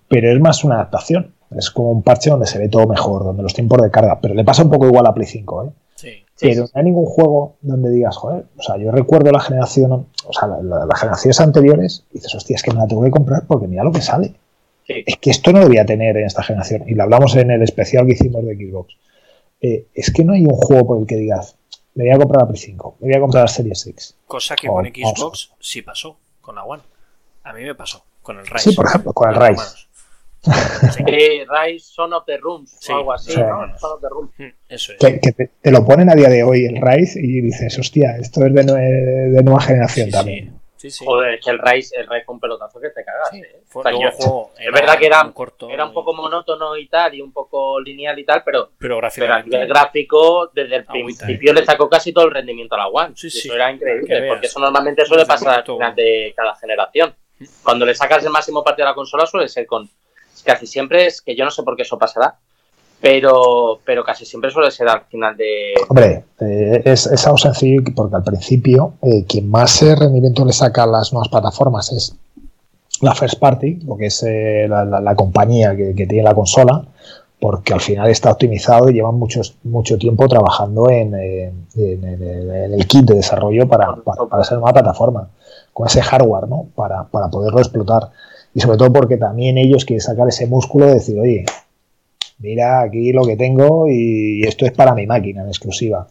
pero 0.09 0.31
es 0.33 0.41
más 0.41 0.65
una 0.65 0.77
adaptación. 0.77 1.35
Es 1.57 1.71
como 1.71 1.91
un 1.93 2.03
parche 2.03 2.31
donde 2.31 2.47
se 2.47 2.59
ve 2.59 2.69
todo 2.69 2.87
mejor, 2.87 3.25
donde 3.25 3.43
los 3.43 3.55
tiempos 3.55 3.81
de 3.83 3.91
carga. 3.91 4.19
Pero 4.21 4.35
le 4.35 4.45
pasa 4.45 4.63
un 4.65 4.71
poco 4.71 4.87
igual 4.87 5.07
a 5.07 5.15
Play 5.15 5.27
5, 5.27 5.65
¿eh? 5.65 5.71
Sí. 5.95 6.09
Sí, 6.35 6.49
pero 6.49 6.63
no 6.65 6.69
hay 6.75 6.85
ningún 6.85 7.07
juego 7.07 7.57
donde 7.63 7.91
digas, 7.91 8.17
joder, 8.17 8.45
o 8.59 8.63
sea, 8.63 8.77
yo 8.77 8.91
recuerdo 8.91 9.31
la 9.33 9.41
generación, 9.41 9.93
o 9.93 10.33
sea, 10.33 10.49
la- 10.49 10.61
la- 10.63 10.85
las 10.87 11.01
generaciones 11.01 11.41
anteriores, 11.41 12.05
y 12.11 12.15
dices, 12.15 12.35
hostia, 12.35 12.57
es 12.57 12.63
que 12.63 12.73
me 12.73 12.79
la 12.81 12.87
tengo 12.87 13.03
que 13.03 13.11
comprar 13.11 13.47
porque 13.47 13.67
mira 13.67 13.83
lo 13.85 13.93
que 13.93 14.03
sale. 14.03 14.35
Sí. 14.87 15.03
Es 15.07 15.17
que 15.17 15.31
esto 15.31 15.53
no 15.53 15.61
lo 15.61 15.69
voy 15.69 15.79
a 15.79 15.87
tener 15.87 16.17
en 16.19 16.27
esta 16.27 16.43
generación. 16.43 16.85
Y 16.87 16.95
lo 16.95 17.05
hablamos 17.05 17.35
en 17.37 17.51
el 17.51 17.63
especial 17.63 18.05
que 18.07 18.13
hicimos 18.13 18.45
de 18.45 18.55
Xbox. 18.55 18.95
Eh, 19.63 19.87
es 19.95 20.13
que 20.13 20.25
no 20.25 20.35
hay 20.35 20.45
un 20.45 20.55
juego 20.55 20.87
por 20.87 20.99
el 21.01 21.07
que 21.07 21.17
digas, 21.17 21.57
me 21.95 22.05
voy 22.05 22.13
a 22.13 22.19
comprar 22.19 22.43
la 22.43 22.49
Play 22.49 22.61
5, 22.61 22.97
me 23.01 23.07
voy 23.09 23.17
a 23.17 23.21
comprar 23.21 23.45
la 23.45 23.49
Series 23.49 23.87
X. 23.87 24.17
Cosa 24.27 24.55
que 24.57 24.69
Oh, 24.69 24.75
con. 24.75 24.85
Xbox 24.87 25.53
sí 25.59 25.81
pasó, 25.81 26.19
con 26.43 26.55
la 26.57 26.65
One. 26.65 26.83
A 27.45 27.53
mí 27.55 27.63
me 27.63 27.75
pasó, 27.75 28.05
con 28.21 28.39
el 28.39 28.47
Rise. 28.47 28.71
Sí, 28.71 28.77
por 28.77 28.85
ejemplo, 28.87 29.13
con 29.15 29.31
el 29.31 29.37
Rise. 29.37 29.63
Sí, 30.47 31.03
Eh, 31.07 31.47
Rise 31.49 31.85
Son 31.93 32.13
of 32.13 32.25
the 32.27 32.37
Rooms 32.39 32.77
Sí, 32.81 32.93
o 32.93 32.97
algo 32.97 33.13
así, 33.13 33.33
sí. 33.33 33.41
¿no? 33.41 33.79
Son 33.79 33.93
of 33.93 34.01
the 34.01 34.09
Rooms. 34.09 34.31
mm, 34.39 34.45
Eso 34.69 34.93
es. 34.93 34.99
Que, 34.99 35.21
que 35.21 35.33
te, 35.33 35.51
te 35.61 35.71
lo 35.71 35.85
ponen 35.85 36.11
a 36.11 36.15
día 36.15 36.29
de 36.29 36.43
hoy 36.43 36.65
el 36.67 36.81
Rise 36.81 37.21
y 37.23 37.41
dices, 37.41 37.79
hostia, 37.79 38.17
esto 38.21 38.45
es 38.47 38.55
de, 38.55 38.63
nue- 38.65 39.31
de 39.33 39.43
nueva 39.43 39.61
generación 39.61 40.07
Sí, 40.07 40.13
también. 40.13 40.61
sí, 40.77 40.91
sí. 40.91 41.05
Joder, 41.05 41.35
es 41.35 41.45
que 41.45 41.51
el 41.51 41.59
Rise, 41.59 41.97
el 41.99 42.07
Rise 42.07 42.25
fue 42.25 42.35
un 42.35 42.41
pelotazo 42.41 42.81
que 42.81 42.91
te 42.91 43.05
cagas. 43.05 43.29
Sí, 43.31 43.39
¿eh? 43.41 43.63
fue 43.67 43.81
O 43.81 43.83
sea, 43.83 43.93
yo- 43.93 44.11
juego 44.17 44.51
es 44.59 44.73
verdad 44.73 44.99
que 44.99 45.07
era- 45.07 45.31
corto, 45.33 45.69
Era 45.71 45.87
un 45.87 45.93
poco 45.93 46.15
monótono 46.15 46.77
y 46.77 46.87
tal, 46.89 47.15
y 47.15 47.21
un 47.23 47.33
poco 47.33 47.81
lineal 47.81 48.19
y 48.19 48.25
tal, 48.25 48.43
pero, 48.45 48.71
pero 48.79 49.01
pero 49.15 49.35
a 49.35 49.43
nivel 49.43 49.67
gráfico, 49.69 50.51
desde 50.55 50.77
el 50.77 50.85
Agüita, 50.87 51.25
principio 51.27 51.53
le 51.55 51.65
sacó 51.65 51.89
casi 51.89 52.13
todo 52.13 52.27
el 52.27 52.31
rendimiento 52.35 52.75
a 52.75 52.79
la 52.79 52.89
One. 52.89 53.15
Sí, 53.17 53.27
Y 53.27 53.31
sí, 53.31 53.49
eso 53.49 53.55
era 53.55 53.73
increíble, 53.73 54.29
porque 54.29 54.47
eso 54.47 54.61
normalmente 54.61 55.05
suele 55.07 55.25
pasar 55.27 55.65
de 55.95 56.33
cada 56.37 56.55
generación. 56.57 57.15
Cuando 57.63 57.85
le 57.85 57.95
sacas 57.95 58.25
el 58.25 58.31
máximo 58.31 58.65
partido 58.65 58.87
a 58.87 58.91
la 58.91 58.95
consola 58.95 59.27
suele 59.27 59.49
ser 59.49 59.67
con... 59.67 59.89
Casi 60.47 60.67
siempre 60.67 61.07
es, 61.07 61.21
que 61.21 61.35
yo 61.37 61.45
no 61.45 61.51
sé 61.51 61.63
por 61.65 61.75
qué 61.77 61.83
eso 61.83 61.99
pasará, 61.99 62.37
pero, 63.01 63.81
pero 63.85 64.05
casi 64.05 64.25
siempre 64.25 64.51
suele 64.51 64.71
ser 64.71 64.89
al 64.89 65.03
final 65.03 65.37
de... 65.37 65.75
Hombre, 65.89 66.25
eh, 66.41 66.83
es, 66.85 67.07
es 67.07 67.27
algo 67.27 67.37
sencillo 67.37 67.83
que- 67.85 67.91
porque 67.93 68.17
al 68.17 68.23
principio 68.25 68.95
eh, 69.03 69.25
quien 69.29 69.51
más 69.51 69.83
rendimiento 69.83 70.45
le 70.45 70.53
saca 70.53 70.85
a 70.85 70.87
las 70.87 71.13
nuevas 71.13 71.29
plataformas 71.29 71.93
es 71.93 72.15
la 73.03 73.15
first 73.15 73.39
party, 73.39 73.81
lo 73.85 73.97
que 73.97 74.07
es 74.07 74.23
eh, 74.23 74.67
la, 74.69 74.85
la- 74.85 75.15
compañía 75.17 75.77
que, 75.77 75.95
que 75.95 76.07
tiene 76.07 76.23
la 76.23 76.35
consola, 76.35 76.83
porque 77.39 77.75
al 77.75 77.81
final 77.83 78.09
está 78.09 78.31
optimizado 78.31 78.89
y 78.89 78.95
llevan 78.95 79.17
muchos, 79.17 79.57
mucho 79.65 79.99
tiempo 79.99 80.27
trabajando 80.29 80.89
en, 80.89 81.13
en 81.15 82.73
el 82.73 82.87
kit 82.87 83.05
de 83.05 83.17
desarrollo 83.17 83.69
para, 83.69 83.95
para, 83.97 84.25
para 84.25 84.45
ser 84.45 84.57
una 84.59 84.73
plataforma, 84.73 85.29
con 85.75 85.87
ese 85.87 86.01
hardware, 86.01 86.49
¿no? 86.49 86.67
Para, 86.75 87.05
para 87.05 87.29
poderlo 87.29 87.59
explotar. 87.59 88.09
Y 88.57 88.61
sobre 88.63 88.79
todo 88.79 88.91
porque 88.91 89.19
también 89.19 89.59
ellos 89.59 89.85
quieren 89.85 90.01
sacar 90.01 90.27
ese 90.29 90.47
músculo 90.47 90.87
de 90.87 90.95
decir, 90.95 91.21
oye, 91.21 91.45
mira 92.39 92.81
aquí 92.81 93.13
lo 93.13 93.23
que 93.23 93.37
tengo 93.37 93.87
y 93.87 94.41
esto 94.45 94.65
es 94.65 94.73
para 94.73 94.95
mi 94.95 95.07
máquina 95.07 95.43
en 95.43 95.49
exclusiva. 95.49 96.09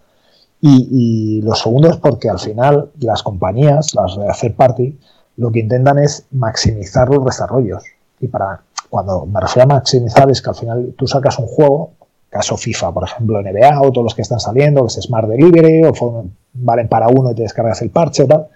Y, 0.61 1.41
lo 1.41 1.55
segundo 1.55 1.89
es 1.89 1.97
porque 1.97 2.29
al 2.29 2.37
final 2.37 2.91
las 2.99 3.23
compañías, 3.23 3.95
las 3.95 4.15
de 4.15 4.29
hacer 4.29 4.53
party, 4.53 4.95
lo 5.37 5.51
que 5.51 5.61
intentan 5.61 5.97
es 5.97 6.27
maximizar 6.29 7.09
los 7.09 7.25
desarrollos. 7.25 7.83
Y 8.19 8.27
para 8.27 8.61
cuando 8.91 9.25
me 9.25 9.41
refiero 9.41 9.63
a 9.63 9.73
maximizar 9.77 10.29
es 10.29 10.39
que 10.39 10.49
al 10.51 10.55
final 10.55 10.93
tú 10.95 11.07
sacas 11.07 11.39
un 11.39 11.47
juego, 11.47 11.93
caso 12.29 12.57
FIFA, 12.57 12.91
por 12.91 13.05
ejemplo, 13.05 13.41
NBA 13.41 13.81
o 13.81 13.91
todos 13.91 14.03
los 14.03 14.13
que 14.13 14.21
están 14.21 14.39
saliendo, 14.39 14.81
que 14.81 14.87
es 14.89 15.01
Smart 15.01 15.27
Delivery 15.27 15.83
o 15.83 16.25
valen 16.53 16.89
para 16.89 17.07
uno 17.07 17.31
y 17.31 17.35
te 17.35 17.41
descargas 17.41 17.81
el 17.81 17.89
parche 17.89 18.21
o 18.21 18.27
tal, 18.27 18.49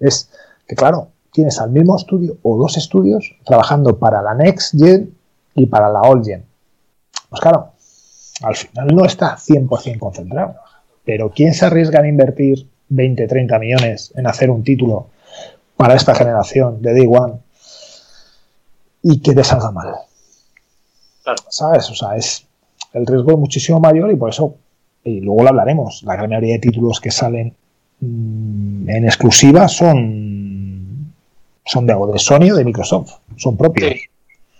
es 0.00 0.30
que 0.66 0.74
claro, 0.74 1.08
tienes 1.36 1.60
al 1.60 1.70
mismo 1.70 1.96
estudio 1.96 2.38
o 2.42 2.56
dos 2.56 2.78
estudios 2.78 3.36
trabajando 3.44 3.98
para 3.98 4.22
la 4.22 4.34
Next 4.34 4.74
Gen 4.74 5.14
y 5.54 5.66
para 5.66 5.90
la 5.90 6.00
Old 6.00 6.24
Gen. 6.24 6.46
Pues 7.28 7.42
claro, 7.42 7.72
al 8.42 8.56
final 8.56 8.86
no 8.88 9.04
está 9.04 9.36
100% 9.36 9.98
concentrado. 9.98 10.54
Pero 11.04 11.30
¿quién 11.30 11.52
se 11.52 11.66
arriesga 11.66 12.00
a 12.00 12.08
invertir 12.08 12.66
20, 12.88 13.26
30 13.28 13.58
millones 13.58 14.12
en 14.16 14.26
hacer 14.26 14.50
un 14.50 14.64
título 14.64 15.08
para 15.76 15.94
esta 15.94 16.14
generación 16.14 16.80
de 16.80 16.94
Day 16.94 17.06
One 17.06 17.34
y 19.02 19.20
que 19.20 19.34
te 19.34 19.44
salga 19.44 19.70
mal? 19.70 19.92
Claro. 21.22 21.42
¿Sabes? 21.50 21.90
O 21.90 21.94
sea, 21.94 22.16
es 22.16 22.46
el 22.94 23.06
riesgo 23.06 23.32
es 23.32 23.38
muchísimo 23.38 23.78
mayor 23.78 24.10
y 24.10 24.16
por 24.16 24.30
eso, 24.30 24.56
y 25.04 25.20
luego 25.20 25.42
lo 25.42 25.50
hablaremos, 25.50 26.02
la 26.04 26.16
gran 26.16 26.30
mayoría 26.30 26.54
de 26.54 26.60
títulos 26.60 26.98
que 26.98 27.10
salen 27.10 27.54
mm, 28.00 28.88
en 28.88 29.04
exclusiva 29.04 29.68
son, 29.68 30.35
son 31.66 31.86
de, 31.86 31.94
o 31.94 32.06
de 32.06 32.18
Sony 32.18 32.50
o 32.52 32.56
de 32.56 32.64
Microsoft, 32.64 33.20
son 33.36 33.56
propios. 33.56 33.92
Sí, 33.92 34.08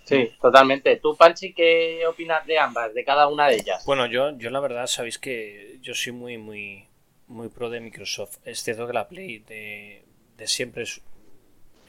sí, 0.05 0.31
totalmente. 0.41 0.97
¿Tú, 0.97 1.17
Panchi, 1.17 1.53
qué 1.55 2.05
opinas 2.07 2.45
de 2.47 2.59
ambas, 2.59 2.93
de 2.93 3.05
cada 3.05 3.29
una 3.29 3.49
de 3.49 3.57
ellas? 3.57 3.85
Bueno, 3.87 4.07
yo, 4.07 4.37
yo 4.37 4.51
la 4.51 4.61
verdad, 4.61 4.87
sabéis 4.87 5.19
que 5.19 5.79
yo 5.81 5.95
soy 5.95 6.13
muy, 6.13 6.37
muy, 6.37 6.85
muy 7.29 7.49
pro 7.49 7.71
de 7.71 7.81
Microsoft. 7.81 8.39
Es 8.45 8.63
cierto 8.63 8.87
que 8.87 8.93
la 8.93 9.09
Play 9.09 9.39
de, 9.39 10.05
de 10.37 10.47
siempre 10.47 10.83
es. 10.83 11.01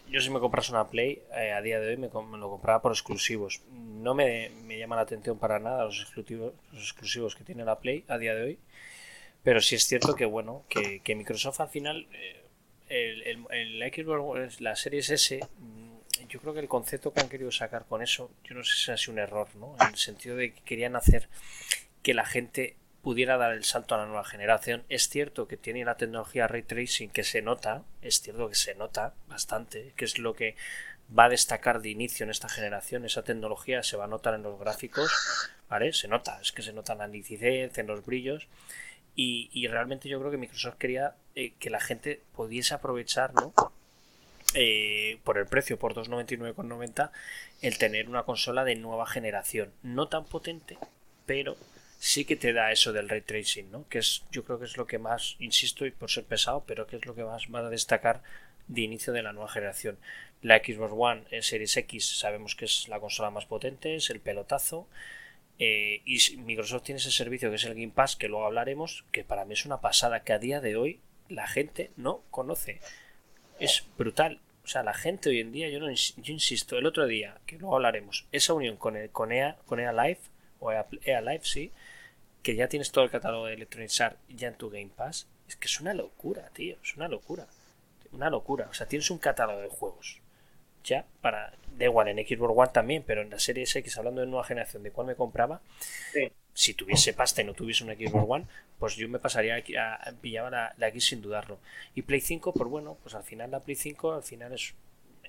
Yo 0.09 0.21
si 0.21 0.29
me 0.29 0.39
compras 0.39 0.69
una 0.69 0.87
Play, 0.87 1.21
eh, 1.35 1.51
a 1.51 1.61
día 1.61 1.81
de 1.81 1.89
hoy 1.89 1.97
me, 1.97 2.07
me 2.07 2.37
lo 2.37 2.49
compraba 2.49 2.81
por 2.81 2.93
exclusivos. 2.93 3.61
No 3.73 4.13
me, 4.13 4.49
me 4.63 4.77
llama 4.77 4.95
la 4.95 5.01
atención 5.01 5.37
para 5.37 5.59
nada 5.59 5.83
los 5.83 5.99
exclusivos, 5.99 6.53
los 6.71 6.83
exclusivos 6.83 7.35
que 7.35 7.43
tiene 7.43 7.65
la 7.65 7.79
Play 7.79 8.05
a 8.07 8.17
día 8.17 8.33
de 8.33 8.43
hoy. 8.43 8.59
Pero 9.43 9.59
sí 9.61 9.75
es 9.75 9.85
cierto 9.85 10.15
que, 10.15 10.25
bueno, 10.25 10.63
que, 10.69 11.01
que 11.01 11.15
Microsoft 11.15 11.59
al 11.59 11.69
final, 11.69 12.07
eh, 12.13 12.43
el, 12.89 13.45
el, 13.49 13.93
Xbox, 13.93 14.61
la 14.61 14.75
Series 14.75 15.09
S, 15.09 15.39
mm, 15.59 16.27
yo 16.27 16.39
creo 16.39 16.53
que 16.53 16.59
el 16.59 16.67
concepto 16.67 17.13
que 17.13 17.21
han 17.21 17.29
querido 17.29 17.51
sacar 17.51 17.85
con 17.85 18.01
eso, 18.01 18.31
yo 18.43 18.55
no 18.55 18.63
sé 18.63 18.75
si 18.75 18.91
ha 18.91 18.97
sido 18.97 19.13
un 19.13 19.19
error, 19.19 19.47
¿no? 19.55 19.75
En 19.79 19.87
el 19.87 19.97
sentido 19.97 20.35
de 20.35 20.53
que 20.53 20.61
querían 20.61 20.95
hacer 20.95 21.29
que 22.01 22.13
la 22.13 22.25
gente 22.25 22.75
pudiera 23.01 23.37
dar 23.37 23.53
el 23.53 23.63
salto 23.63 23.95
a 23.95 23.99
la 23.99 24.05
nueva 24.05 24.25
generación. 24.25 24.83
Es 24.89 25.07
cierto 25.07 25.47
que 25.47 25.55
tiene 25.55 25.85
la 25.85 25.95
tecnología 25.95 26.47
ray 26.47 26.63
tracing 26.63 27.09
que 27.09 27.23
se 27.23 27.41
nota, 27.41 27.83
es 28.01 28.21
cierto 28.21 28.49
que 28.49 28.55
se 28.55 28.75
nota 28.75 29.13
bastante, 29.27 29.93
que 29.95 30.05
es 30.05 30.19
lo 30.19 30.33
que 30.33 30.55
va 31.17 31.25
a 31.25 31.29
destacar 31.29 31.81
de 31.81 31.89
inicio 31.89 32.25
en 32.25 32.31
esta 32.31 32.49
generación. 32.49 33.05
Esa 33.05 33.23
tecnología 33.23 33.81
se 33.83 33.95
va 33.95 34.05
a 34.05 34.07
notar 34.07 34.33
en 34.33 34.43
los 34.43 34.59
gráficos, 34.59 35.09
¿vale? 35.69 35.93
Se 35.93 36.07
nota, 36.07 36.39
es 36.41 36.51
que 36.51 36.61
se 36.61 36.73
nota 36.73 36.93
en 36.93 36.99
la 36.99 37.07
nitidez, 37.07 37.77
en 37.77 37.87
los 37.87 38.05
brillos. 38.05 38.47
Y, 39.15 39.49
y 39.53 39.67
realmente 39.67 40.09
yo 40.09 40.19
creo 40.19 40.31
que 40.31 40.37
Microsoft 40.37 40.75
quería 40.77 41.15
eh, 41.39 41.53
que 41.59 41.69
la 41.69 41.79
gente 41.79 42.19
pudiese 42.35 42.73
aprovechar, 42.73 43.31
¿no? 43.35 43.53
Eh, 44.55 45.19
por 45.23 45.37
el 45.37 45.45
precio, 45.45 45.77
por 45.77 45.93
299,90, 45.93 47.11
el 47.61 47.77
tener 47.77 48.09
una 48.09 48.23
consola 48.23 48.63
de 48.63 48.73
nueva 48.73 49.05
generación. 49.05 49.71
No 49.83 50.07
tan 50.07 50.25
potente, 50.25 50.79
pero 51.27 51.55
sí 51.99 52.25
que 52.25 52.37
te 52.37 52.53
da 52.53 52.71
eso 52.71 52.91
del 52.91 53.07
ray 53.07 53.21
tracing, 53.21 53.69
¿no? 53.69 53.87
Que 53.87 53.99
es, 53.99 54.23
yo 54.31 54.43
creo 54.45 54.57
que 54.57 54.65
es 54.65 54.77
lo 54.77 54.87
que 54.87 54.97
más, 54.97 55.35
insisto, 55.37 55.85
y 55.85 55.91
por 55.91 56.09
ser 56.09 56.23
pesado, 56.23 56.63
pero 56.65 56.87
que 56.87 56.95
es 56.95 57.05
lo 57.05 57.13
que 57.13 57.23
más 57.23 57.43
va 57.53 57.59
a 57.59 57.69
destacar 57.69 58.23
de 58.67 58.81
inicio 58.81 59.13
de 59.13 59.21
la 59.21 59.31
nueva 59.31 59.51
generación. 59.51 59.99
La 60.41 60.57
Xbox 60.57 60.91
One 60.97 61.25
en 61.29 61.43
Series 61.43 61.77
X 61.77 62.17
sabemos 62.17 62.55
que 62.55 62.65
es 62.65 62.87
la 62.87 62.99
consola 62.99 63.29
más 63.29 63.45
potente, 63.45 63.95
es 63.95 64.09
el 64.09 64.21
pelotazo. 64.21 64.87
Eh, 65.59 66.01
y 66.03 66.37
Microsoft 66.37 66.81
tiene 66.81 66.97
ese 66.97 67.11
servicio 67.11 67.51
que 67.51 67.57
es 67.57 67.63
el 67.65 67.75
Game 67.75 67.93
Pass, 67.93 68.15
que 68.15 68.27
luego 68.27 68.47
hablaremos, 68.47 69.05
que 69.11 69.23
para 69.23 69.45
mí 69.45 69.53
es 69.53 69.67
una 69.67 69.81
pasada, 69.81 70.23
que 70.23 70.33
a 70.33 70.39
día 70.39 70.61
de 70.61 70.75
hoy 70.75 70.99
la 71.29 71.47
gente 71.47 71.91
no 71.95 72.23
conoce. 72.31 72.79
Es 73.59 73.85
brutal. 73.97 74.41
O 74.63 74.67
sea, 74.67 74.83
la 74.83 74.93
gente 74.93 75.29
hoy 75.29 75.39
en 75.39 75.51
día, 75.51 75.69
yo, 75.69 75.79
no, 75.79 75.89
yo 75.89 76.33
insisto, 76.33 76.77
el 76.77 76.85
otro 76.85 77.05
día, 77.07 77.39
que 77.45 77.57
luego 77.57 77.75
hablaremos, 77.75 78.27
esa 78.31 78.53
unión 78.53 78.75
con, 78.75 78.97
el, 78.97 79.09
con, 79.11 79.31
EA, 79.31 79.57
con 79.65 79.79
EA 79.79 79.93
Live, 79.93 80.19
o 80.59 80.71
EA, 80.71 80.85
EA 81.05 81.21
Live, 81.21 81.43
sí, 81.43 81.71
que 82.43 82.55
ya 82.55 82.67
tienes 82.67 82.91
todo 82.91 83.05
el 83.05 83.09
catálogo 83.09 83.45
de 83.45 83.53
Electronic 83.53 83.91
Arts 84.01 84.17
ya 84.29 84.49
en 84.49 84.55
tu 84.55 84.69
Game 84.69 84.91
Pass, 84.95 85.27
es 85.47 85.55
que 85.55 85.67
es 85.67 85.79
una 85.79 85.93
locura, 85.93 86.49
tío, 86.53 86.77
es 86.83 86.95
una 86.95 87.07
locura. 87.07 87.47
Una 88.11 88.29
locura. 88.29 88.67
O 88.69 88.73
sea, 88.73 88.87
tienes 88.87 89.09
un 89.09 89.17
catálogo 89.17 89.61
de 89.61 89.69
juegos. 89.69 90.21
Ya, 90.83 91.05
para. 91.21 91.53
Da 91.77 91.85
igual, 91.85 92.07
en 92.07 92.17
Xbox 92.17 92.53
One 92.55 92.71
también, 92.73 93.03
pero 93.05 93.21
en 93.21 93.29
la 93.29 93.39
serie 93.39 93.65
X, 93.65 93.97
hablando 93.97 94.21
de 94.21 94.27
nueva 94.27 94.43
generación, 94.43 94.83
de 94.83 94.91
cuál 94.91 95.07
me 95.07 95.15
compraba, 95.15 95.61
si 96.57 96.73
tuviese 96.73 97.13
pasta 97.13 97.43
y 97.43 97.45
no 97.45 97.53
tuviese 97.53 97.83
una 97.83 97.93
Xbox 97.93 98.25
One, 98.27 98.47
pues 98.79 98.95
yo 98.95 99.07
me 99.07 99.19
pasaría 99.19 99.63
a, 99.79 99.93
a 99.93 100.11
pillaba 100.13 100.49
la, 100.49 100.73
la, 100.79 100.87
X 100.87 101.05
sin 101.05 101.21
dudarlo. 101.21 101.59
Y 101.93 102.01
Play 102.01 102.19
5, 102.19 102.51
pues 102.51 102.67
bueno, 102.67 102.97
pues 103.03 103.13
al 103.13 103.23
final 103.23 103.51
la 103.51 103.59
Play 103.59 103.75
5 103.75 104.13
al 104.13 104.23
final 104.23 104.51
es, 104.53 104.73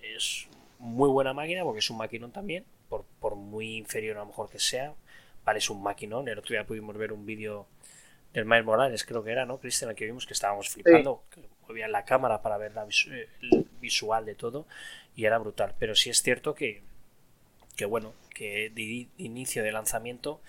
es 0.02 0.48
muy 0.78 1.10
buena 1.10 1.34
máquina, 1.34 1.64
porque 1.64 1.80
es 1.80 1.90
un 1.90 1.98
maquinón 1.98 2.32
también, 2.32 2.64
por, 2.88 3.04
por 3.20 3.36
muy 3.36 3.76
inferior 3.76 4.16
a 4.16 4.20
lo 4.20 4.26
mejor 4.28 4.48
que 4.48 4.58
sea, 4.58 4.94
vale, 5.44 5.58
es 5.58 5.68
un 5.68 5.82
maquinón. 5.82 6.26
El 6.28 6.38
otro 6.38 6.54
día 6.54 6.64
pudimos 6.64 6.96
ver 6.96 7.12
un 7.12 7.26
vídeo 7.26 7.66
del 8.32 8.46
Miles 8.46 8.64
Morales, 8.64 9.04
creo 9.04 9.22
que 9.22 9.30
era, 9.30 9.44
¿no, 9.44 9.58
Cristian? 9.58 9.94
que 9.94 10.06
vimos 10.06 10.26
que 10.26 10.32
estábamos 10.32 10.70
flipando, 10.70 11.24
sí. 11.34 11.42
que 11.42 11.48
movía 11.68 11.88
la 11.88 12.06
cámara 12.06 12.40
para 12.40 12.56
ver 12.56 12.72
la 12.72 12.86
visu 12.86 13.10
el 13.12 13.68
visual 13.82 14.24
de 14.24 14.34
todo, 14.34 14.66
y 15.14 15.26
era 15.26 15.36
brutal. 15.36 15.74
Pero 15.78 15.94
sí 15.94 16.08
es 16.08 16.22
cierto 16.22 16.54
que, 16.54 16.80
que 17.76 17.84
bueno, 17.84 18.14
que 18.34 18.70
de, 18.70 18.70
de 18.70 19.08
inicio 19.18 19.62
de 19.62 19.72
lanzamiento, 19.72 20.40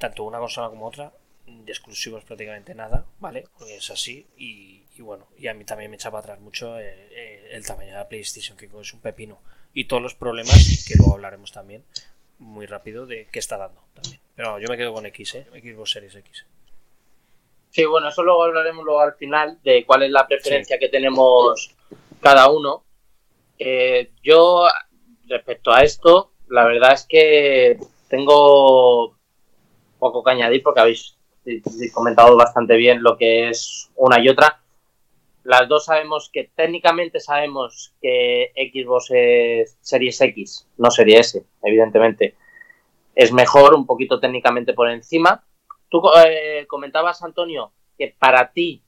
tanto 0.00 0.24
una 0.24 0.38
consola 0.38 0.70
como 0.70 0.86
otra, 0.86 1.12
de 1.46 1.70
exclusivos 1.70 2.24
prácticamente 2.24 2.74
nada, 2.74 3.04
¿vale? 3.20 3.44
Porque 3.58 3.76
es 3.76 3.90
así 3.90 4.26
y, 4.36 4.82
y, 4.96 5.02
bueno, 5.02 5.28
y 5.36 5.46
a 5.46 5.54
mí 5.54 5.64
también 5.64 5.90
me 5.90 5.96
echaba 5.96 6.20
atrás 6.20 6.40
mucho 6.40 6.78
el, 6.78 7.12
el, 7.50 7.66
tamaño 7.66 7.90
de 7.90 7.96
la 7.96 8.08
PlayStation, 8.08 8.56
que 8.56 8.66
es 8.66 8.94
un 8.94 9.00
pepino. 9.00 9.38
Y 9.74 9.84
todos 9.84 10.02
los 10.02 10.14
problemas, 10.14 10.84
que 10.88 10.94
luego 10.96 11.14
hablaremos 11.14 11.52
también 11.52 11.84
muy 12.38 12.64
rápido, 12.64 13.06
de 13.06 13.28
qué 13.30 13.38
está 13.38 13.58
dando 13.58 13.82
también. 13.92 14.20
Pero 14.34 14.58
yo 14.58 14.68
me 14.68 14.78
quedo 14.78 14.94
con 14.94 15.04
X, 15.04 15.34
¿eh? 15.34 15.46
Xbox 15.52 15.90
Series 15.90 16.14
X. 16.14 16.46
Sí, 17.68 17.84
bueno, 17.84 18.08
eso 18.08 18.22
luego 18.22 18.44
hablaremos 18.44 18.84
luego 18.84 19.00
al 19.00 19.14
final 19.14 19.58
de 19.62 19.84
cuál 19.84 20.02
es 20.04 20.10
la 20.10 20.26
preferencia 20.26 20.76
sí. 20.76 20.80
que 20.80 20.88
tenemos 20.88 21.76
cada 22.20 22.48
uno. 22.48 22.84
Eh, 23.58 24.12
yo, 24.22 24.66
respecto 25.28 25.72
a 25.72 25.82
esto, 25.82 26.32
la 26.48 26.64
verdad 26.64 26.94
es 26.94 27.04
que 27.06 27.78
tengo 28.08 29.19
poco 30.00 30.24
que 30.24 30.32
añadir 30.32 30.64
porque 30.64 30.80
habéis 30.80 31.16
comentado 31.92 32.36
bastante 32.36 32.76
bien 32.76 33.02
lo 33.02 33.16
que 33.16 33.48
es 33.50 33.90
una 33.94 34.18
y 34.18 34.28
otra. 34.28 34.60
Las 35.44 35.68
dos 35.68 35.84
sabemos 35.84 36.28
que 36.32 36.50
técnicamente 36.54 37.20
sabemos 37.20 37.94
que 38.02 38.52
Xbox 38.56 39.10
es 39.10 39.78
Series 39.80 40.20
X, 40.20 40.66
no 40.76 40.90
Serie 40.90 41.20
S, 41.20 41.44
evidentemente. 41.62 42.34
Es 43.14 43.32
mejor, 43.32 43.74
un 43.74 43.86
poquito 43.86 44.20
técnicamente 44.20 44.74
por 44.74 44.90
encima. 44.90 45.44
Tú 45.88 46.02
eh, 46.26 46.66
comentabas, 46.66 47.22
Antonio, 47.22 47.72
que 47.96 48.14
para 48.18 48.50
ti 48.52 48.82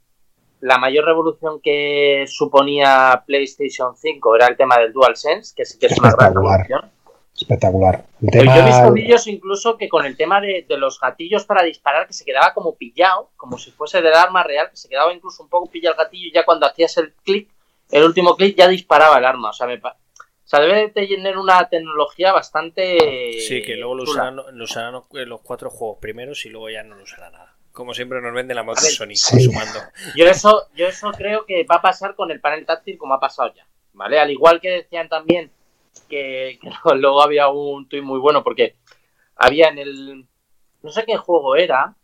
la 0.61 0.79
mayor 0.79 1.05
revolución 1.05 1.61
que 1.61 2.25
suponía 2.29 3.25
PlayStation 3.27 3.97
5 3.97 4.37
era 4.37 4.47
el 4.47 4.57
tema 4.57 4.79
del 4.79 4.93
DualSense, 4.93 5.55
que 5.57 5.65
sí 5.65 5.79
que 5.79 5.87
es 5.87 5.99
una 5.99 6.13
gran 6.13 6.35
revolución. 6.35 6.91
Espectacular. 7.43 8.05
El 8.21 8.31
tema... 8.31 8.57
Yo 8.57 8.63
he 8.63 8.67
visto 8.67 8.93
vídeos 8.93 9.27
incluso 9.27 9.77
que 9.77 9.89
con 9.89 10.05
el 10.05 10.17
tema 10.17 10.41
de, 10.41 10.65
de, 10.69 10.77
los 10.77 10.99
gatillos 10.99 11.45
para 11.45 11.63
disparar, 11.63 12.07
que 12.07 12.13
se 12.13 12.25
quedaba 12.25 12.55
como 12.55 12.75
pillado, 12.75 13.31
como 13.37 13.59
si 13.59 13.71
fuese 13.71 14.03
del 14.03 14.15
arma 14.15 14.43
real, 14.43 14.71
que 14.71 14.77
se 14.77 14.89
quedaba 14.89 15.13
incluso 15.13 15.43
un 15.43 15.49
poco 15.49 15.71
pillado 15.71 15.95
el 15.95 16.05
gatillo 16.05 16.29
y 16.29 16.33
ya 16.33 16.45
cuando 16.45 16.67
hacías 16.67 16.97
el 16.99 17.13
clic, 17.25 17.49
el 17.91 18.05
último 18.05 18.37
clic 18.37 18.57
ya 18.57 18.69
disparaba 18.69 19.19
el 19.19 19.25
arma. 19.25 19.51
O 19.51 19.53
sea, 19.53 19.67
me, 19.67 19.77
o 19.77 19.81
sea, 20.45 20.61
debe 20.61 20.89
de 20.89 21.07
tener 21.07 21.39
una 21.39 21.69
tecnología 21.69 22.33
bastante. 22.33 23.39
Sí, 23.41 23.63
que 23.63 23.77
luego 23.77 23.95
lo 23.95 24.03
usarán, 24.03 24.37
lo 24.37 24.65
usarán 24.65 25.01
los 25.11 25.41
cuatro 25.41 25.71
juegos 25.71 25.99
primeros 26.01 26.45
y 26.45 26.49
luego 26.49 26.69
ya 26.69 26.83
no 26.83 26.97
lo 26.97 27.05
usará 27.05 27.31
nada. 27.31 27.57
Como 27.71 27.95
siempre 27.95 28.21
nos 28.21 28.35
vende 28.35 28.55
la 28.55 28.63
moto 28.63 28.83
de 28.83 28.91
Sony 28.91 29.15
sí. 29.15 29.41
sumando. 29.45 29.79
Yo 30.15 30.27
eso, 30.27 30.69
yo 30.75 30.89
eso 30.89 31.11
creo 31.13 31.47
que 31.47 31.65
va 31.65 31.77
a 31.77 31.83
pasar 31.83 32.15
con 32.15 32.31
el 32.31 32.41
panel 32.41 32.67
táctil 32.67 32.99
como 32.99 33.15
ha 33.15 33.21
pasado 33.21 33.53
ya. 33.55 33.67
¿Vale? 33.95 34.19
Al 34.19 34.31
igual 34.31 34.61
que 34.61 34.71
decían 34.71 35.09
también 35.09 35.51
que, 36.09 36.59
que 36.61 36.71
luego 36.97 37.23
había 37.23 37.49
un 37.49 37.89
tuit 37.89 38.03
muy 38.03 38.19
bueno 38.19 38.43
porque 38.43 38.77
había 39.37 39.69
en 39.69 39.79
el. 39.79 40.27
No 40.83 40.91
sé 40.91 41.05
qué 41.05 41.17
juego 41.17 41.57
era. 41.57 41.97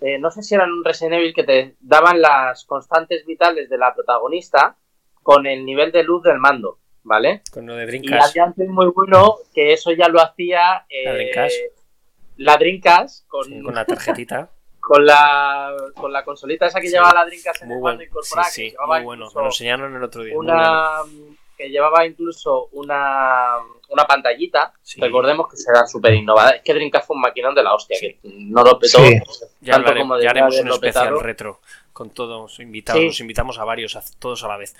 Eh, 0.00 0.18
no 0.18 0.30
sé 0.30 0.42
si 0.42 0.54
era 0.54 0.64
en 0.64 0.72
un 0.72 0.84
Resident 0.84 1.14
Evil 1.14 1.34
que 1.34 1.44
te 1.44 1.76
daban 1.80 2.20
las 2.20 2.64
constantes 2.66 3.24
vitales 3.24 3.70
de 3.70 3.78
la 3.78 3.94
protagonista 3.94 4.76
con 5.22 5.46
el 5.46 5.64
nivel 5.64 5.90
de 5.90 6.02
luz 6.02 6.22
del 6.22 6.38
mando. 6.38 6.78
¿vale? 7.06 7.42
Con 7.52 7.66
lo 7.66 7.76
de 7.76 7.86
Dreamcast. 7.86 8.36
Y 8.36 8.40
había 8.40 8.52
un 8.56 8.74
muy 8.74 8.88
bueno 8.88 9.36
que 9.54 9.72
eso 9.72 9.92
ya 9.92 10.08
lo 10.08 10.20
hacía 10.20 10.84
eh, 10.88 11.04
la 11.04 11.12
Dreamcast, 11.14 11.56
la 12.36 12.56
Dreamcast 12.56 13.28
con, 13.28 13.44
sí, 13.44 13.62
con 13.62 13.74
la 13.74 13.84
tarjetita. 13.84 14.50
con 14.80 15.04
la 15.04 15.74
con 15.94 16.12
la 16.12 16.24
consolita 16.24 16.66
esa 16.66 16.80
que 16.80 16.88
sí. 16.88 16.92
llevaba 16.92 17.14
la 17.14 17.24
Dreamcast 17.24 17.62
en 17.62 17.68
muy 17.68 17.76
el 17.76 17.80
bueno. 17.80 17.98
mando 17.98 18.04
incorporada. 18.04 18.50
Sí, 18.50 18.74
muy 18.86 19.02
bueno. 19.02 19.28
Me 19.34 19.40
lo 19.40 19.46
enseñaron 19.46 19.96
el 19.96 20.02
otro 20.02 20.22
día. 20.22 20.36
Una, 20.36 21.02
que 21.56 21.68
llevaba 21.68 22.06
incluso 22.06 22.68
una, 22.72 23.56
una 23.88 24.04
pantallita. 24.04 24.72
Sí. 24.82 25.00
Recordemos 25.00 25.48
que 25.48 25.56
será 25.56 25.86
súper 25.86 26.14
innovada. 26.14 26.50
Es 26.50 26.62
que 26.62 26.74
Dreamcast 26.74 27.06
fue 27.06 27.16
un 27.16 27.22
maquinón 27.22 27.54
de 27.54 27.62
la 27.62 27.74
hostia, 27.74 27.98
que 28.00 28.18
no 28.22 28.62
lo 28.62 28.78
petó. 28.78 28.98
Sí. 28.98 29.18
Ya, 29.60 29.74
tanto 29.74 29.94
como 29.94 30.18
ya 30.18 30.30
haremos 30.30 30.58
un 30.58 30.68
especial 30.68 31.20
retro 31.20 31.60
con 31.92 32.10
todos 32.10 32.60
invitados. 32.60 33.00
Sí. 33.00 33.06
Los 33.06 33.20
invitamos 33.20 33.58
a 33.58 33.64
varios, 33.64 33.96
a 33.96 34.02
todos 34.18 34.44
a 34.44 34.48
la 34.48 34.56
vez. 34.56 34.76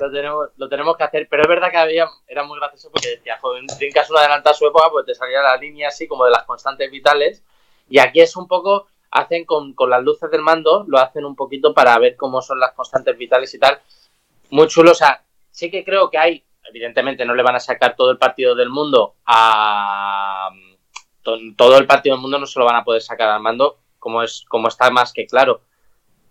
lo 0.00 0.10
tenemos, 0.10 0.48
lo 0.56 0.68
tenemos 0.68 0.96
que 0.96 1.04
hacer, 1.04 1.28
pero 1.28 1.42
es 1.42 1.48
verdad 1.48 1.70
que 1.70 1.76
había, 1.76 2.06
era 2.26 2.44
muy 2.44 2.58
gracioso 2.58 2.90
porque 2.90 3.16
decía, 3.16 3.38
joder, 3.40 3.64
Dreamcast 3.78 4.10
una 4.10 4.20
adelanta 4.20 4.50
a 4.50 4.54
su 4.54 4.66
época, 4.66 4.88
pues 4.90 5.06
te 5.06 5.14
salía 5.14 5.42
la 5.42 5.56
línea 5.56 5.88
así 5.88 6.06
como 6.06 6.24
de 6.24 6.30
las 6.30 6.44
constantes 6.44 6.90
vitales, 6.90 7.42
y 7.88 7.98
aquí 7.98 8.20
es 8.20 8.36
un 8.36 8.46
poco, 8.48 8.86
hacen 9.10 9.44
con, 9.44 9.74
con 9.74 9.90
las 9.90 10.02
luces 10.02 10.30
del 10.30 10.42
mando, 10.42 10.84
lo 10.88 10.98
hacen 10.98 11.24
un 11.24 11.36
poquito 11.36 11.74
para 11.74 11.98
ver 11.98 12.16
cómo 12.16 12.40
son 12.40 12.60
las 12.60 12.72
constantes 12.72 13.16
vitales 13.18 13.52
y 13.54 13.58
tal, 13.58 13.80
muy 14.50 14.66
chulo, 14.68 14.92
o 14.92 14.94
sea, 14.94 15.22
sí 15.50 15.70
que 15.70 15.84
creo 15.84 16.10
que 16.10 16.18
hay, 16.18 16.44
evidentemente 16.68 17.24
no 17.24 17.34
le 17.34 17.42
van 17.42 17.56
a 17.56 17.60
sacar 17.60 17.96
todo 17.96 18.10
el 18.10 18.18
partido 18.18 18.54
del 18.54 18.68
mundo 18.70 19.16
a... 19.26 20.50
to- 21.22 21.38
todo 21.56 21.78
el 21.78 21.86
partido 21.86 22.14
del 22.14 22.22
mundo 22.22 22.38
no 22.38 22.46
se 22.46 22.58
lo 22.58 22.64
van 22.64 22.76
a 22.76 22.84
poder 22.84 23.02
sacar 23.02 23.28
al 23.30 23.40
mando, 23.40 23.78
como, 23.98 24.22
es, 24.22 24.44
como 24.48 24.68
está 24.68 24.90
más 24.90 25.12
que 25.12 25.26
claro. 25.26 25.62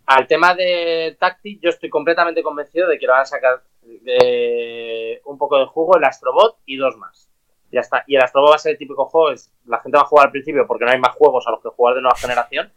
Al 0.05 0.25
tema 0.25 0.55
de 0.55 1.15
táctil, 1.19 1.59
yo 1.61 1.69
estoy 1.69 1.89
completamente 1.89 2.41
convencido 2.41 2.87
de 2.87 2.97
que 2.97 3.05
lo 3.05 3.11
van 3.13 3.21
a 3.21 3.25
sacar 3.25 3.61
de 3.83 5.21
un 5.25 5.37
poco 5.37 5.59
de 5.59 5.65
jugo 5.67 5.97
el 5.97 6.03
Astrobot 6.03 6.57
y 6.65 6.77
dos 6.77 6.97
más. 6.97 7.29
Ya 7.71 7.81
está. 7.81 8.03
Y 8.07 8.15
el 8.15 8.23
Astrobot 8.23 8.51
va 8.51 8.55
a 8.55 8.59
ser 8.59 8.71
el 8.71 8.77
típico 8.79 9.05
juego, 9.05 9.29
es, 9.31 9.53
la 9.67 9.79
gente 9.79 9.97
va 9.97 10.03
a 10.03 10.07
jugar 10.07 10.25
al 10.27 10.31
principio 10.31 10.65
porque 10.65 10.85
no 10.85 10.91
hay 10.91 10.99
más 10.99 11.13
juegos 11.15 11.45
a 11.47 11.51
los 11.51 11.61
que 11.61 11.69
jugar 11.69 11.93
de 11.95 12.01
nueva 12.01 12.17
generación. 12.17 12.73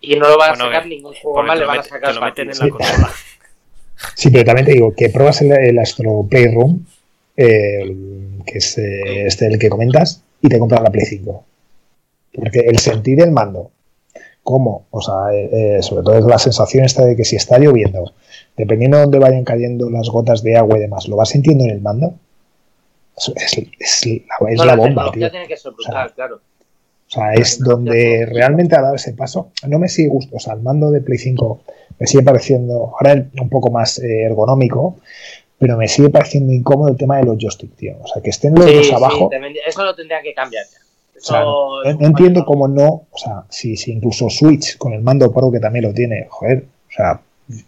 Y 0.00 0.14
no 0.16 0.28
lo 0.28 0.38
van 0.38 0.50
a 0.50 0.52
Bueno, 0.52 0.64
sacar 0.66 0.82
que- 0.84 0.88
ningún 0.88 1.14
juego 1.14 1.42
más, 1.42 1.58
le 1.58 1.66
van 1.66 1.78
a 1.80 1.82
sacar 1.82 2.10
te 2.10 2.14
lo 2.14 2.24
meten 2.24 2.50
en 2.50 2.58
la 2.58 2.68
consola. 2.70 3.10
Sí, 4.14 4.30
pero 4.30 4.44
también 4.44 4.66
te 4.66 4.72
digo 4.72 4.92
que 4.94 5.08
pruebas 5.10 5.42
el, 5.42 5.52
el 5.52 5.78
Astro 5.78 6.26
Playroom, 6.28 6.84
eh, 7.36 7.96
que 8.46 8.58
es 8.58 8.78
eh, 8.78 9.26
este 9.26 9.46
el 9.46 9.58
que 9.58 9.68
comentas, 9.68 10.22
y 10.42 10.48
te 10.48 10.58
compras 10.58 10.82
la 10.82 10.90
Play 10.90 11.06
5. 11.06 11.44
Porque 12.34 12.60
el 12.60 12.78
sentir 12.78 13.20
el 13.22 13.30
mando, 13.32 13.70
cómo, 14.42 14.86
o 14.90 15.00
sea, 15.02 15.34
eh, 15.34 15.78
sobre 15.82 16.04
todo 16.04 16.18
es 16.18 16.24
la 16.24 16.38
sensación 16.38 16.84
esta 16.84 17.04
de 17.04 17.16
que 17.16 17.24
si 17.24 17.36
está 17.36 17.58
lloviendo, 17.58 18.12
dependiendo 18.56 18.96
de 18.98 19.02
dónde 19.04 19.18
vayan 19.18 19.44
cayendo 19.44 19.90
las 19.90 20.08
gotas 20.08 20.42
de 20.42 20.56
agua 20.56 20.78
y 20.78 20.80
demás, 20.82 21.08
¿lo 21.08 21.16
vas 21.16 21.30
sintiendo 21.30 21.64
en 21.64 21.70
el 21.70 21.80
mando? 21.80 22.14
Es, 23.16 23.32
es- 23.36 23.58
es 23.78 24.06
la, 24.06 24.50
es 24.50 24.58
No, 24.58 24.64
la 24.64 24.76
la 24.76 24.76
bomba, 24.76 25.10
tío. 25.12 25.30
tiene 25.30 25.46
que 25.46 25.54
O 25.54 25.58
sea, 25.82 26.08
claro. 26.14 26.36
O 26.36 27.12
sea, 27.12 27.34
es 27.34 27.58
donde 27.58 28.24
realmente 28.30 28.76
ha 28.76 28.82
dado 28.82 28.94
ese 28.94 29.12
paso. 29.14 29.50
No 29.66 29.78
me 29.80 29.88
sigue 29.88 30.08
gustando, 30.08 30.36
o 30.36 30.40
sea, 30.40 30.54
el 30.54 30.60
mando 30.62 30.90
de 30.92 31.00
Play 31.00 31.18
5 31.18 31.60
me 32.00 32.06
sigue 32.06 32.24
pareciendo, 32.24 32.92
ahora 32.98 33.24
un 33.40 33.48
poco 33.48 33.70
más 33.70 33.98
eh, 34.00 34.22
ergonómico, 34.24 34.96
pero 35.58 35.76
me 35.76 35.86
sigue 35.86 36.08
pareciendo 36.10 36.52
incómodo 36.52 36.88
el 36.88 36.96
tema 36.96 37.18
de 37.18 37.24
los 37.24 37.36
joysticks, 37.38 37.76
tío. 37.76 37.96
O 38.02 38.06
sea, 38.08 38.22
que 38.22 38.30
estén 38.30 38.54
los 38.54 38.64
Sí, 38.64 38.74
dos 38.76 38.92
abajo. 38.92 39.30
eso 39.66 39.84
lo 39.84 39.94
tendrían 39.94 40.22
que 40.22 40.32
cambiar 40.34 40.64
ya. 40.64 40.78
o 40.78 41.20
sea, 41.22 41.40
Eso 41.42 41.98
no, 42.00 42.06
entiendo 42.06 42.44
cómo 42.46 42.66
no, 42.66 43.06
o 43.10 43.18
sea, 43.18 43.44
si, 43.50 43.76
si 43.76 43.92
incluso 43.92 44.28
Switch 44.30 44.76
con 44.78 44.94
el 44.94 45.02
mando 45.02 45.30
Pro 45.30 45.52
que 45.52 45.60
también 45.60 45.84
lo 45.84 45.92
tiene, 45.92 46.26
joder, 46.30 46.64
o 46.88 46.92
sea, 46.92 47.20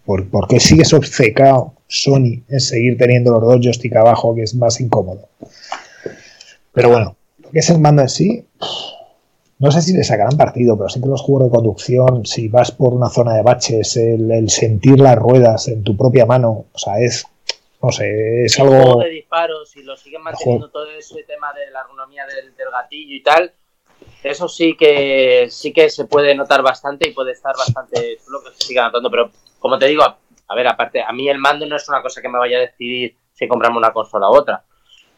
¿por, 0.07 0.27
por 0.29 0.49
qué 0.49 0.59
sigue 0.59 0.83
obcecado 0.97 1.75
Sony 1.87 2.41
en 2.49 2.61
seguir 2.61 2.97
teniendo 2.97 3.33
los 3.33 3.43
dos 3.43 3.61
joysticks 3.61 3.97
abajo 3.97 4.35
que 4.35 4.43
es 4.45 4.55
más 4.55 4.81
incómodo? 4.81 5.29
Pero 6.73 6.89
bueno, 6.89 7.17
lo 7.43 7.51
que 7.51 7.59
es 7.59 7.69
el 7.69 7.79
mando 7.81 8.01
en 8.01 8.09
sí, 8.09 8.47
no 9.63 9.71
sé 9.71 9.81
si 9.81 9.93
le 9.93 10.03
sacarán 10.03 10.37
partido, 10.37 10.77
pero 10.77 10.89
siempre 10.89 11.13
los 11.13 11.23
juegos 11.23 11.45
de 11.45 11.55
conducción, 11.55 12.27
si 12.27 12.49
vas 12.49 12.73
por 12.73 12.95
una 12.95 13.09
zona 13.09 13.35
de 13.35 13.43
baches, 13.43 13.97
el, 13.97 14.51
sentir 14.51 14.99
las 14.99 15.17
ruedas 15.17 15.69
en 15.69 15.85
tu 15.85 15.97
propia 15.97 16.27
mano, 16.27 16.67
o 16.73 16.79
sea, 16.79 16.99
es, 16.99 17.25
no 17.81 17.93
sé, 17.93 18.45
es 18.45 18.59
algo... 18.59 18.75
Juego 18.75 19.01
de 19.03 19.11
disparos 19.11 19.77
y 19.77 19.85
lo 19.85 19.97
siguen 19.97 20.23
manteniendo 20.23 20.69
todo 20.69 20.91
ese 20.91 21.23
tema 21.23 21.53
de 21.53 21.71
la 21.71 21.83
ergonomía 21.83 22.25
del, 22.27 22.53
gatillo 22.73 23.15
y 23.15 23.23
tal, 23.23 23.53
eso 24.25 24.49
sí 24.49 24.77
que 24.77 25.47
sí 25.49 25.73
que 25.73 25.91
se 25.91 26.07
puede 26.07 26.35
notar 26.35 26.63
bastante 26.63 27.09
y 27.09 27.13
puede 27.13 27.31
estar 27.31 27.55
bastante 27.57 28.19
lo 28.29 28.43
que 28.43 28.51
se 28.59 28.67
siga 28.67 28.87
notando, 28.87 29.13
pero 29.13 29.31
como 29.61 29.79
te 29.79 29.87
digo, 29.87 30.03
a 30.03 30.55
ver, 30.57 30.67
aparte, 30.67 31.01
a 31.01 31.13
mí 31.13 31.29
el 31.29 31.39
mando 31.39 31.67
no 31.67 31.77
es 31.77 31.89
una 31.89 32.03
cosa 32.03 32.21
que 32.21 32.29
me 32.29 32.41
vaya 32.41 32.57
a 32.57 32.63
decidir 32.63 33.15
si 33.33 33.47
comprarme 33.47 33.79
una 33.79 33.93
consola 33.93 34.29
u 34.29 34.35
otra. 34.35 34.65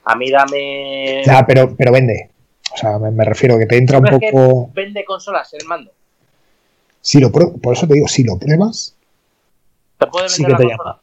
A 0.05 0.15
mí 0.17 0.31
dame... 0.31 1.23
Ya, 1.25 1.47
pero, 1.47 1.75
pero 1.75 1.93
vende. 1.93 2.34
O 2.73 2.77
sea, 2.77 2.99
me, 2.99 3.25
refiero 3.25 3.59
que 3.59 3.67
te 3.67 3.77
entra 3.77 3.99
un 3.99 4.05
poco. 4.05 4.71
vende 4.75 5.05
consolas 5.05 5.53
el 5.55 5.67
mando. 5.67 5.93
Si 7.01 7.21
lo 7.21 7.31
por 7.31 7.75
eso 7.75 7.87
te 7.87 7.95
digo, 7.95 8.09
si 8.09 8.25
lo 8.25 8.39
pruebas, 8.39 8.95
sí 10.27 10.45
que 10.45 10.55
te 10.55 10.65
llama. 10.65 11.01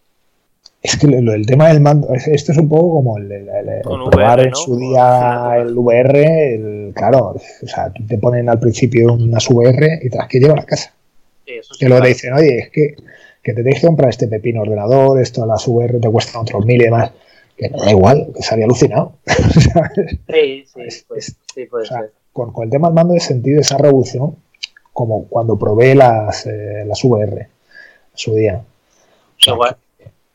Es 0.82 0.97
que 0.97 1.05
el, 1.05 1.45
tema 1.45 1.68
del 1.68 1.80
mando, 1.80 2.12
esto 2.12 2.51
es 2.51 2.57
un 2.57 2.68
poco 2.68 2.95
como 2.95 3.20
el, 3.20 3.32
el, 3.32 3.82
probar 3.84 4.39
en 4.39 4.55
su 4.55 4.76
día 4.78 5.57
el 5.57 5.78
VR, 5.78 6.91
claro, 6.95 7.36
o 7.36 7.68
sea, 7.68 7.93
te 7.93 8.18
ponen 8.18 8.49
al 8.49 8.59
principio 8.59 9.14
unas 9.14 9.47
VR 9.47 9.99
y 10.01 10.09
te 10.09 10.18
las 10.18 10.28
que 10.28 10.39
llevar 10.39 10.59
a 10.59 10.64
casa. 10.64 10.91
Sí, 11.45 11.53
eso 11.53 11.76
que 11.80 11.88
luego 11.88 12.01
te 12.01 12.09
dicen, 12.09 12.34
oye, 12.34 12.57
es 12.57 12.70
que, 12.72 12.95
que 13.43 13.53
te 13.53 13.62
tienes 13.62 13.80
que 13.80 13.86
comprar 13.86 14.09
este 14.09 14.28
pepino 14.28 14.64
ordenador, 14.64 15.22
esto 15.22 15.45
las 15.45 15.68
VR 15.68 15.99
te 15.99 16.09
cuesta 16.09 16.39
otros 16.39 16.66
mil 16.66 16.82
y 16.82 16.86
demás 16.86 17.12
que 17.62 17.70
no 17.70 17.78
da 17.78 17.91
igual, 17.91 18.28
que 18.36 18.41
se 18.41 18.55
había 18.55 18.66
alucinado. 18.66 19.14
sí, 20.28 20.66
sí, 20.66 21.05
pues, 21.07 21.38
sí 21.53 21.66
puede 21.68 21.86
ser. 21.86 22.12
Con, 22.34 22.51
el 22.64 22.70
tema 22.72 22.88
del 22.88 22.95
mando 22.95 23.14
he 23.14 23.20
sentido 23.20 23.62
esa 23.62 23.78
revolución 23.78 24.36
como 24.91 25.28
cuando 25.28 25.59
probé 25.59 25.93
las, 25.93 26.47
eh, 26.47 26.84
las 26.88 27.03
VR 27.03 27.49
su 28.16 28.34
día. 28.34 28.66
igual, 29.45 29.78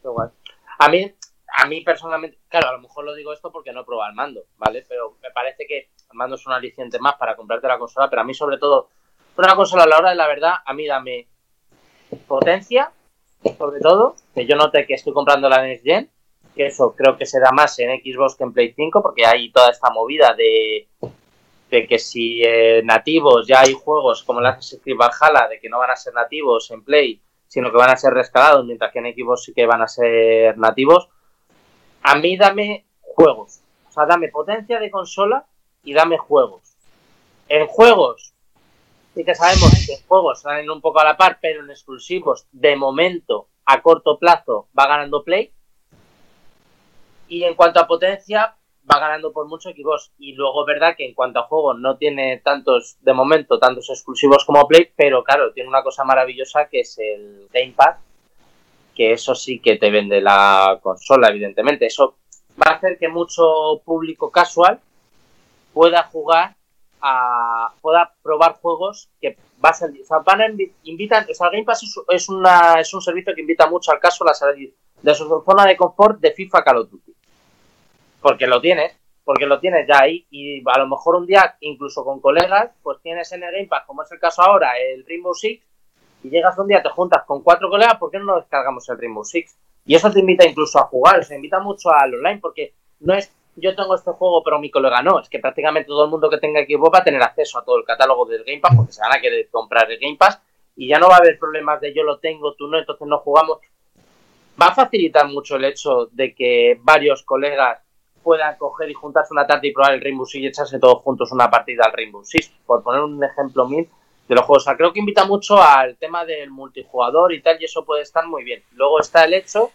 igual. 0.05 0.31
A 0.79 0.89
mí, 0.89 1.12
a 1.57 1.66
mí 1.66 1.81
personalmente, 1.81 2.39
claro, 2.49 2.68
a 2.68 2.72
lo 2.74 2.81
mejor 2.81 3.05
lo 3.05 3.14
digo 3.16 3.33
esto 3.33 3.51
porque 3.51 3.72
no 3.72 3.81
he 3.81 3.85
probado 3.85 4.11
el 4.11 4.14
mando, 4.16 4.45
¿vale? 4.57 4.85
Pero 4.89 5.16
me 5.20 5.33
parece 5.33 5.66
que 5.66 5.79
el 5.79 6.16
mando 6.16 6.37
es 6.37 6.47
un 6.47 6.53
aliciente 6.53 7.01
más 7.01 7.16
para 7.16 7.35
comprarte 7.35 7.66
la 7.66 7.79
consola, 7.79 8.09
pero 8.09 8.22
a 8.22 8.24
mí 8.24 8.35
sobre 8.35 8.59
todo, 8.59 8.89
una 9.37 9.57
consola 9.57 9.83
a 9.83 9.89
la 9.89 9.99
hora 9.99 10.11
de 10.11 10.16
la 10.16 10.29
verdad, 10.29 10.55
a 10.64 10.72
mí 10.72 10.87
dame 10.87 11.27
potencia, 12.29 12.93
sobre 13.59 13.81
todo, 13.81 14.14
que 14.33 14.47
yo 14.47 14.55
note 14.55 14.87
que 14.87 14.95
estoy 14.95 15.12
comprando 15.12 15.49
la 15.49 15.62
Next 15.62 15.85
Gen, 15.85 16.09
que 16.57 16.66
eso 16.66 16.94
creo 16.96 17.16
que 17.16 17.26
se 17.26 17.38
da 17.38 17.52
más 17.52 17.78
en 17.78 17.90
Xbox 18.00 18.34
que 18.34 18.44
en 18.44 18.52
Play 18.52 18.72
5, 18.74 19.02
porque 19.02 19.26
hay 19.26 19.52
toda 19.52 19.70
esta 19.70 19.90
movida 19.90 20.34
de, 20.34 20.88
de 21.70 21.86
que 21.86 21.98
si 21.98 22.42
nativos 22.82 23.46
ya 23.46 23.61
hay 23.61 23.74
juegos 23.74 24.24
como 24.24 24.40
Assassin's 24.40 24.82
Creed 24.82 24.96
Valhalla, 24.96 25.48
de 25.48 25.61
que 25.61 25.68
no 25.68 25.78
van 25.78 25.90
a 25.90 25.96
ser 25.96 26.14
nativos 26.14 26.70
en 26.70 26.82
Play, 26.82 27.20
sino 27.46 27.70
que 27.70 27.76
van 27.76 27.90
a 27.90 27.96
ser 27.96 28.12
rescalados, 28.14 28.64
mientras 28.64 28.90
que 28.90 29.00
en 29.00 29.14
Xbox 29.14 29.44
sí 29.44 29.52
que 29.52 29.66
van 29.66 29.82
a 29.82 29.88
ser 29.88 30.57
nativos. 30.57 31.09
A 32.02 32.16
mí 32.16 32.36
dame 32.36 32.86
juegos, 33.02 33.61
o 33.88 33.92
sea, 33.92 34.07
dame 34.07 34.28
potencia 34.28 34.80
de 34.80 34.90
consola 34.90 35.44
y 35.84 35.92
dame 35.92 36.16
juegos. 36.16 36.62
En 37.48 37.66
juegos, 37.66 38.32
sí 39.14 39.24
que 39.24 39.34
sabemos 39.34 39.70
que 39.86 39.94
en 39.94 40.07
juegos 40.07 40.40
salen 40.40 40.70
un 40.70 40.80
poco 40.80 41.00
a 41.00 41.04
la 41.04 41.16
par, 41.16 41.38
pero 41.40 41.62
en 41.62 41.70
exclusivos, 41.70 42.46
de 42.50 42.76
momento, 42.76 43.48
a 43.66 43.82
corto 43.82 44.18
plazo, 44.18 44.68
va 44.76 44.86
ganando 44.86 45.22
Play 45.22 45.52
y 47.29 47.45
en 47.45 47.55
cuanto 47.55 47.81
a 47.81 47.87
potencia, 47.87 48.57
va 48.91 48.99
ganando 49.01 49.33
por 49.33 49.47
mucho 49.47 49.70
Xbox. 49.70 50.12
Y 50.18 50.33
luego 50.33 50.64
verdad 50.64 50.95
que 50.97 51.05
en 51.05 51.14
cuanto 51.14 51.41
a 51.41 51.45
juegos 51.45 51.79
no 51.79 51.97
tiene 51.97 52.39
tantos, 52.39 52.97
de 53.01 53.12
momento, 53.12 53.59
tantos 53.59 53.91
exclusivos 53.91 54.45
como 54.45 54.66
Play, 54.66 54.91
pero 54.97 55.24
claro, 55.24 55.53
tiene 55.53 55.68
una 55.68 55.83
cosa 55.83 56.05
maravillosa 56.05 56.68
que 56.68 56.81
es 56.81 56.99
el 56.99 57.49
Gamepad, 57.53 57.97
que 58.95 59.12
eso 59.12 59.35
sí 59.35 59.61
que 59.61 59.77
te 59.77 59.91
vende 59.91 60.20
la 60.20 60.79
consola, 60.83 61.29
evidentemente. 61.29 61.87
Eso 61.87 62.16
va 62.61 62.72
a 62.72 62.74
hacer 62.77 62.99
que 62.99 63.09
mucho 63.09 63.83
público 63.85 64.31
casual 64.31 64.81
pueda 65.74 66.05
jugar 66.05 66.57
a, 67.03 67.74
pueda 67.83 68.14
probar 68.22 68.55
juegos 68.55 69.11
que 69.20 69.37
va 69.62 69.70
a 69.70 69.74
salir. 69.74 70.03
O 70.03 70.07
sea, 70.07 70.18
van 70.20 70.41
a 70.41 70.47
invitan, 70.85 71.27
o 71.29 71.35
sea, 71.35 71.49
el 71.49 71.53
Game 71.53 71.64
Pass 71.64 71.83
es, 72.09 72.29
una, 72.29 72.81
es 72.81 72.95
un 72.95 73.03
servicio 73.03 73.35
que 73.35 73.43
invita 73.43 73.68
mucho 73.68 73.93
al 73.93 74.01
casual 74.01 74.31
a 74.31 74.35
salir 74.35 74.74
de 75.03 75.14
su 75.14 75.43
zona 75.45 75.66
de 75.66 75.77
confort 75.77 76.18
de 76.20 76.33
FIFA 76.33 76.64
Call 76.64 76.79
of 76.79 76.91
Duty 76.91 77.15
porque 78.20 78.46
lo 78.46 78.60
tienes, 78.60 78.96
porque 79.24 79.46
lo 79.46 79.60
tienes 79.60 79.86
ya 79.86 80.00
ahí 80.02 80.26
y 80.30 80.62
a 80.66 80.78
lo 80.78 80.88
mejor 80.88 81.16
un 81.16 81.26
día, 81.26 81.56
incluso 81.60 82.04
con 82.04 82.20
colegas, 82.20 82.70
pues 82.82 82.98
tienes 83.02 83.30
en 83.32 83.42
el 83.42 83.52
Game 83.52 83.66
Pass, 83.66 83.84
como 83.86 84.02
es 84.02 84.12
el 84.12 84.20
caso 84.20 84.42
ahora, 84.42 84.72
el 84.78 85.04
Rainbow 85.06 85.34
Six, 85.34 85.64
y 86.22 86.30
llegas 86.30 86.58
un 86.58 86.68
día, 86.68 86.82
te 86.82 86.90
juntas 86.90 87.24
con 87.24 87.42
cuatro 87.42 87.68
colegas, 87.68 87.96
¿por 87.96 88.10
qué 88.10 88.18
no 88.18 88.36
descargamos 88.36 88.88
el 88.88 88.98
Rainbow 88.98 89.24
Six? 89.24 89.56
Y 89.84 89.94
eso 89.94 90.10
te 90.10 90.20
invita 90.20 90.46
incluso 90.46 90.78
a 90.78 90.84
jugar, 90.84 91.24
se 91.24 91.36
invita 91.36 91.60
mucho 91.60 91.90
al 91.90 92.14
online, 92.14 92.38
porque 92.40 92.74
no 93.00 93.14
es 93.14 93.32
yo 93.56 93.74
tengo 93.74 93.94
este 93.94 94.10
juego, 94.12 94.42
pero 94.44 94.58
mi 94.58 94.70
colega 94.70 95.02
no. 95.02 95.20
Es 95.20 95.28
que 95.28 95.38
prácticamente 95.38 95.88
todo 95.88 96.04
el 96.04 96.10
mundo 96.10 96.28
que 96.28 96.38
tenga 96.38 96.60
equipo 96.60 96.90
va 96.90 96.98
a 96.98 97.04
tener 97.04 97.22
acceso 97.22 97.58
a 97.58 97.64
todo 97.64 97.78
el 97.78 97.84
catálogo 97.84 98.26
del 98.26 98.44
Game 98.44 98.60
Pass 98.60 98.76
porque 98.76 98.92
se 98.92 99.00
van 99.00 99.14
a 99.14 99.20
querer 99.20 99.48
comprar 99.50 99.90
el 99.90 99.98
Game 99.98 100.16
Pass 100.16 100.40
y 100.76 100.88
ya 100.88 100.98
no 100.98 101.08
va 101.08 101.14
a 101.14 101.18
haber 101.18 101.38
problemas 101.38 101.80
de 101.80 101.94
yo 101.94 102.02
lo 102.02 102.18
tengo, 102.18 102.52
tú 102.54 102.68
no, 102.68 102.78
entonces 102.78 103.06
no 103.08 103.18
jugamos. 103.18 103.58
Va 104.60 104.66
a 104.66 104.74
facilitar 104.74 105.26
mucho 105.28 105.56
el 105.56 105.64
hecho 105.64 106.08
de 106.12 106.34
que 106.34 106.78
varios 106.82 107.22
colegas 107.22 107.80
puedan 108.27 108.57
coger 108.57 108.91
y 108.91 108.95
juntarse 108.95 109.33
una 109.33 109.47
tarde 109.47 109.68
y 109.68 109.72
probar 109.72 109.95
el 109.95 110.01
Rainbow 110.01 110.27
Six 110.27 110.43
y 110.43 110.47
echarse 110.49 110.81
todos 110.81 111.01
juntos 111.05 111.31
una 111.31 111.49
partida 111.49 111.85
al 111.87 111.93
Rainbow 111.93 112.24
Six, 112.24 112.51
por 112.66 112.83
poner 112.83 113.01
un 113.03 113.22
ejemplo 113.22 113.68
mil 113.68 113.89
de 114.27 114.35
los 114.35 114.45
juegos. 114.45 114.66
Creo 114.77 114.93
que 114.93 114.99
invita 114.99 115.24
mucho 115.27 115.62
al 115.62 115.97
tema 115.97 116.24
del 116.24 116.51
multijugador 116.51 117.33
y 117.33 117.41
tal, 117.41 117.57
y 117.62 117.66
eso 117.66 117.85
puede 117.85 118.03
estar 118.03 118.27
muy 118.27 118.43
bien. 118.43 118.64
Luego 118.72 118.99
está 118.99 119.27
el 119.27 119.35
hecho 119.35 119.70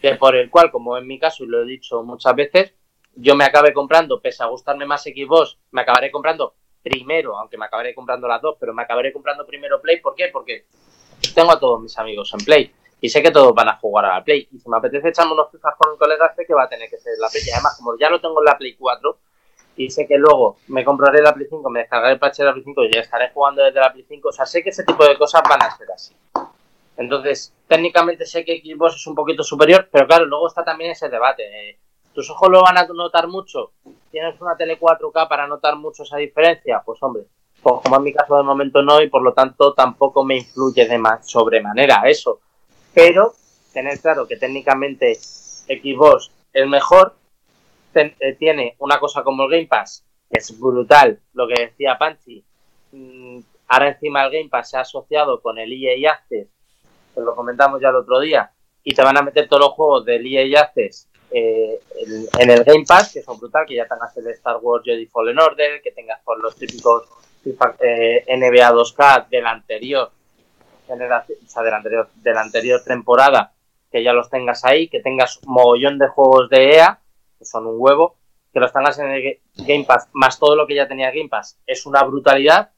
que 0.00 0.14
por 0.14 0.36
el 0.36 0.48
cual, 0.48 0.70
como 0.70 0.96
en 0.96 1.08
mi 1.08 1.18
caso, 1.18 1.42
y 1.42 1.48
lo 1.48 1.60
he 1.60 1.66
dicho 1.66 2.04
muchas 2.04 2.36
veces, 2.36 2.72
yo 3.16 3.34
me 3.34 3.44
acabé 3.44 3.72
comprando, 3.72 4.20
pese 4.20 4.44
a 4.44 4.46
gustarme 4.46 4.86
más 4.86 5.02
Xbox, 5.02 5.58
me 5.72 5.80
acabaré 5.80 6.12
comprando 6.12 6.54
primero, 6.84 7.36
aunque 7.36 7.58
me 7.58 7.64
acabaré 7.64 7.96
comprando 7.96 8.28
las 8.28 8.40
dos, 8.40 8.58
pero 8.60 8.72
me 8.72 8.82
acabaré 8.82 9.12
comprando 9.12 9.44
primero 9.44 9.80
Play. 9.80 10.00
¿Por 10.00 10.14
qué? 10.14 10.28
Porque 10.32 10.66
tengo 11.34 11.50
a 11.50 11.58
todos 11.58 11.82
mis 11.82 11.98
amigos 11.98 12.32
en 12.32 12.44
Play 12.44 12.72
y 13.02 13.08
sé 13.08 13.20
que 13.20 13.32
todos 13.32 13.52
van 13.52 13.68
a 13.68 13.78
jugar 13.78 14.04
a 14.04 14.14
la 14.14 14.24
Play. 14.24 14.48
Y 14.52 14.60
si 14.60 14.70
me 14.70 14.76
apetece 14.76 15.08
echarme 15.08 15.32
unos 15.32 15.50
FIFA 15.50 15.74
con 15.76 15.90
un 15.90 15.98
colega, 15.98 16.32
sé 16.36 16.46
que 16.46 16.54
va 16.54 16.62
a 16.62 16.68
tener 16.68 16.88
que 16.88 16.98
ser 16.98 17.14
la 17.18 17.28
Play. 17.28 17.42
Y 17.44 17.50
además, 17.50 17.76
como 17.76 17.98
ya 17.98 18.08
lo 18.08 18.20
tengo 18.20 18.40
en 18.40 18.44
la 18.44 18.56
Play 18.56 18.76
4, 18.76 19.18
y 19.74 19.90
sé 19.90 20.06
que 20.06 20.16
luego 20.16 20.58
me 20.68 20.84
compraré 20.84 21.20
la 21.20 21.34
Play 21.34 21.48
5, 21.50 21.68
me 21.68 21.80
descargaré 21.80 22.12
el 22.12 22.20
patch 22.20 22.38
de 22.38 22.44
la 22.44 22.52
Play 22.52 22.62
5 22.62 22.84
y 22.84 22.92
ya 22.92 23.00
estaré 23.00 23.30
jugando 23.30 23.64
desde 23.64 23.80
la 23.80 23.92
Play 23.92 24.04
5. 24.08 24.28
O 24.28 24.32
sea, 24.32 24.46
sé 24.46 24.62
que 24.62 24.70
ese 24.70 24.84
tipo 24.84 25.04
de 25.04 25.18
cosas 25.18 25.42
van 25.50 25.60
a 25.64 25.76
ser 25.76 25.90
así. 25.90 26.14
Entonces, 26.96 27.52
técnicamente 27.66 28.24
sé 28.24 28.44
que 28.44 28.62
Xbox 28.64 28.94
es 28.94 29.06
un 29.08 29.16
poquito 29.16 29.42
superior, 29.42 29.88
pero 29.90 30.06
claro, 30.06 30.24
luego 30.26 30.46
está 30.46 30.62
también 30.62 30.92
ese 30.92 31.08
debate. 31.08 31.42
Eh, 31.42 31.78
¿Tus 32.14 32.30
ojos 32.30 32.50
lo 32.50 32.62
van 32.62 32.78
a 32.78 32.86
notar 32.86 33.26
mucho? 33.26 33.72
¿Tienes 34.12 34.40
una 34.40 34.56
tele 34.56 34.78
4K 34.78 35.26
para 35.26 35.48
notar 35.48 35.74
mucho 35.74 36.04
esa 36.04 36.18
diferencia? 36.18 36.80
Pues 36.86 37.02
hombre, 37.02 37.24
pues 37.60 37.80
como 37.82 37.96
en 37.96 38.02
mi 38.04 38.12
caso 38.12 38.36
de 38.36 38.44
momento 38.44 38.80
no, 38.80 39.02
y 39.02 39.08
por 39.08 39.22
lo 39.22 39.32
tanto 39.32 39.74
tampoco 39.74 40.22
me 40.22 40.36
influye 40.36 40.86
de 40.86 40.98
más 40.98 41.28
sobremanera 41.28 42.02
eso 42.06 42.38
pero 42.94 43.34
tener 43.72 43.98
claro 44.00 44.26
que 44.26 44.36
técnicamente 44.36 45.14
Xbox 45.14 46.30
es 46.52 46.66
mejor, 46.66 47.14
eh, 47.94 48.36
tiene 48.38 48.76
una 48.78 48.98
cosa 48.98 49.22
como 49.22 49.44
el 49.44 49.50
Game 49.50 49.66
Pass, 49.66 50.04
que 50.30 50.38
es 50.38 50.58
brutal, 50.58 51.20
lo 51.34 51.46
que 51.46 51.66
decía 51.66 51.98
Panchi, 51.98 52.44
mm, 52.92 53.38
ahora 53.68 53.88
encima 53.88 54.24
el 54.24 54.32
Game 54.32 54.48
Pass 54.48 54.70
se 54.70 54.76
ha 54.76 54.80
asociado 54.80 55.40
con 55.40 55.58
el 55.58 55.72
EA 55.72 56.12
Access, 56.12 56.48
que 57.14 57.20
lo 57.20 57.34
comentamos 57.34 57.80
ya 57.80 57.88
el 57.88 57.96
otro 57.96 58.20
día, 58.20 58.50
y 58.84 58.94
te 58.94 59.02
van 59.02 59.16
a 59.16 59.22
meter 59.22 59.48
todos 59.48 59.60
los 59.60 59.72
juegos 59.72 60.04
del 60.04 60.26
EA 60.26 60.60
Access 60.60 61.08
eh, 61.30 61.80
en, 62.38 62.50
el 62.50 62.64
Game 62.64 62.84
Pass, 62.86 63.12
que 63.14 63.22
son 63.22 63.38
brutal, 63.38 63.64
que 63.66 63.76
ya 63.76 63.86
tengas 63.86 64.14
el 64.18 64.26
Star 64.28 64.58
Wars 64.60 64.84
Jedi 64.84 65.06
Fallen 65.06 65.38
Order, 65.38 65.80
que 65.80 65.92
tengas 65.92 66.20
por 66.22 66.38
los 66.40 66.54
típicos 66.56 67.04
eh, 67.80 68.24
NBA 68.28 68.70
2K 68.72 69.28
del 69.28 69.46
anterior, 69.46 70.10
o 70.92 71.48
sea, 71.48 71.62
de 71.62 71.70
la, 71.70 71.76
anterior, 71.76 72.08
de 72.14 72.32
la 72.32 72.40
anterior 72.40 72.82
temporada, 72.84 73.52
que 73.90 74.02
ya 74.02 74.12
los 74.12 74.30
tengas 74.30 74.64
ahí, 74.64 74.88
que 74.88 75.00
tengas 75.00 75.40
mogollón 75.44 75.98
de 75.98 76.08
juegos 76.08 76.48
de 76.48 76.76
EA, 76.76 77.00
que 77.38 77.44
son 77.44 77.66
un 77.66 77.76
huevo, 77.78 78.16
que 78.52 78.60
los 78.60 78.72
tengas 78.72 78.98
en 78.98 79.10
el 79.10 79.40
Game 79.56 79.84
Pass, 79.84 80.08
más 80.12 80.38
todo 80.38 80.56
lo 80.56 80.66
que 80.66 80.74
ya 80.74 80.88
tenía 80.88 81.10
Game 81.10 81.28
Pass, 81.28 81.58
es 81.66 81.86
una 81.86 82.02
brutalidad, 82.02 82.70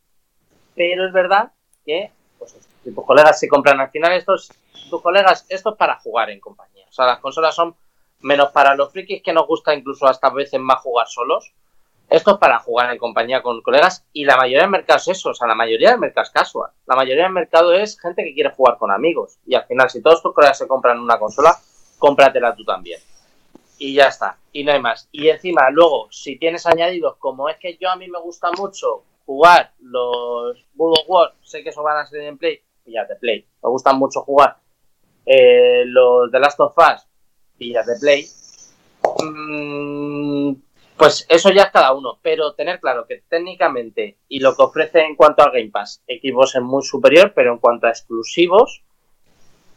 pero 0.74 1.06
es 1.06 1.12
verdad 1.12 1.52
que 1.84 2.10
pues, 2.38 2.56
si 2.82 2.94
tus 2.94 3.04
colegas 3.04 3.38
se 3.38 3.48
compran 3.48 3.80
al 3.80 3.90
final 3.90 4.12
estos, 4.12 4.52
tus 4.88 5.02
colegas, 5.02 5.46
esto 5.48 5.70
es 5.70 5.76
para 5.76 5.98
jugar 6.00 6.30
en 6.30 6.40
compañía. 6.40 6.86
O 6.88 6.92
sea, 6.92 7.06
las 7.06 7.18
consolas 7.18 7.54
son 7.54 7.74
menos 8.20 8.50
para 8.52 8.74
los 8.74 8.92
frikis 8.92 9.22
que 9.22 9.32
nos 9.32 9.46
gusta 9.46 9.74
incluso 9.74 10.06
hasta 10.06 10.30
veces 10.30 10.60
más 10.60 10.80
jugar 10.80 11.06
solos, 11.08 11.52
esto 12.10 12.32
es 12.32 12.38
para 12.38 12.58
jugar 12.60 12.92
en 12.92 12.98
compañía 12.98 13.42
con 13.42 13.60
colegas 13.62 14.04
y 14.12 14.24
la 14.24 14.36
mayoría 14.36 14.62
del 14.62 14.70
mercado 14.70 14.98
es 14.98 15.08
eso, 15.08 15.30
o 15.30 15.34
sea, 15.34 15.48
la 15.48 15.54
mayoría 15.54 15.90
del 15.90 15.98
mercado 15.98 16.24
es 16.24 16.30
casual. 16.30 16.70
La 16.86 16.96
mayoría 16.96 17.24
del 17.24 17.32
mercado 17.32 17.72
es 17.72 17.98
gente 17.98 18.22
que 18.22 18.34
quiere 18.34 18.50
jugar 18.50 18.76
con 18.78 18.90
amigos. 18.90 19.38
Y 19.46 19.54
al 19.54 19.64
final, 19.64 19.90
si 19.90 20.02
todos 20.02 20.22
tus 20.22 20.34
colegas 20.34 20.58
se 20.58 20.68
compran 20.68 21.00
una 21.00 21.18
consola, 21.18 21.56
cómpratela 21.98 22.54
tú 22.54 22.64
también. 22.64 23.00
Y 23.78 23.94
ya 23.94 24.08
está, 24.08 24.38
y 24.52 24.62
no 24.62 24.72
hay 24.72 24.80
más. 24.80 25.08
Y 25.10 25.28
encima, 25.28 25.70
luego, 25.70 26.08
si 26.10 26.36
tienes 26.36 26.66
añadidos, 26.66 27.16
como 27.18 27.48
es 27.48 27.56
que 27.58 27.76
yo 27.80 27.90
a 27.90 27.96
mí 27.96 28.08
me 28.08 28.20
gusta 28.20 28.52
mucho 28.52 29.02
jugar 29.26 29.72
los 29.80 30.56
World 30.76 31.04
War, 31.08 31.34
sé 31.42 31.62
que 31.62 31.70
eso 31.70 31.82
van 31.82 31.98
a 31.98 32.06
ser 32.06 32.20
en 32.20 32.38
Play, 32.38 32.60
de 32.84 33.16
Play. 33.18 33.46
Me 33.62 33.70
gustan 33.70 33.98
mucho 33.98 34.20
jugar 34.20 34.58
eh, 35.26 35.84
los 35.86 36.30
The 36.30 36.38
Last 36.38 36.60
of 36.60 36.76
Us, 36.76 37.06
de 37.58 37.96
Play. 38.00 38.28
Mm, 39.22 40.54
pues 40.96 41.26
eso 41.28 41.50
ya 41.50 41.64
es 41.64 41.70
cada 41.70 41.92
uno, 41.92 42.18
pero 42.22 42.54
tener 42.54 42.80
claro 42.80 43.06
que 43.06 43.22
técnicamente 43.28 44.16
y 44.28 44.40
lo 44.40 44.54
que 44.54 44.62
ofrece 44.62 45.00
en 45.00 45.16
cuanto 45.16 45.42
al 45.42 45.52
Game 45.52 45.70
Pass, 45.70 46.02
Xbox 46.06 46.54
es 46.56 46.62
muy 46.62 46.82
superior, 46.82 47.32
pero 47.34 47.52
en 47.52 47.58
cuanto 47.58 47.86
a 47.86 47.90
exclusivos, 47.90 48.82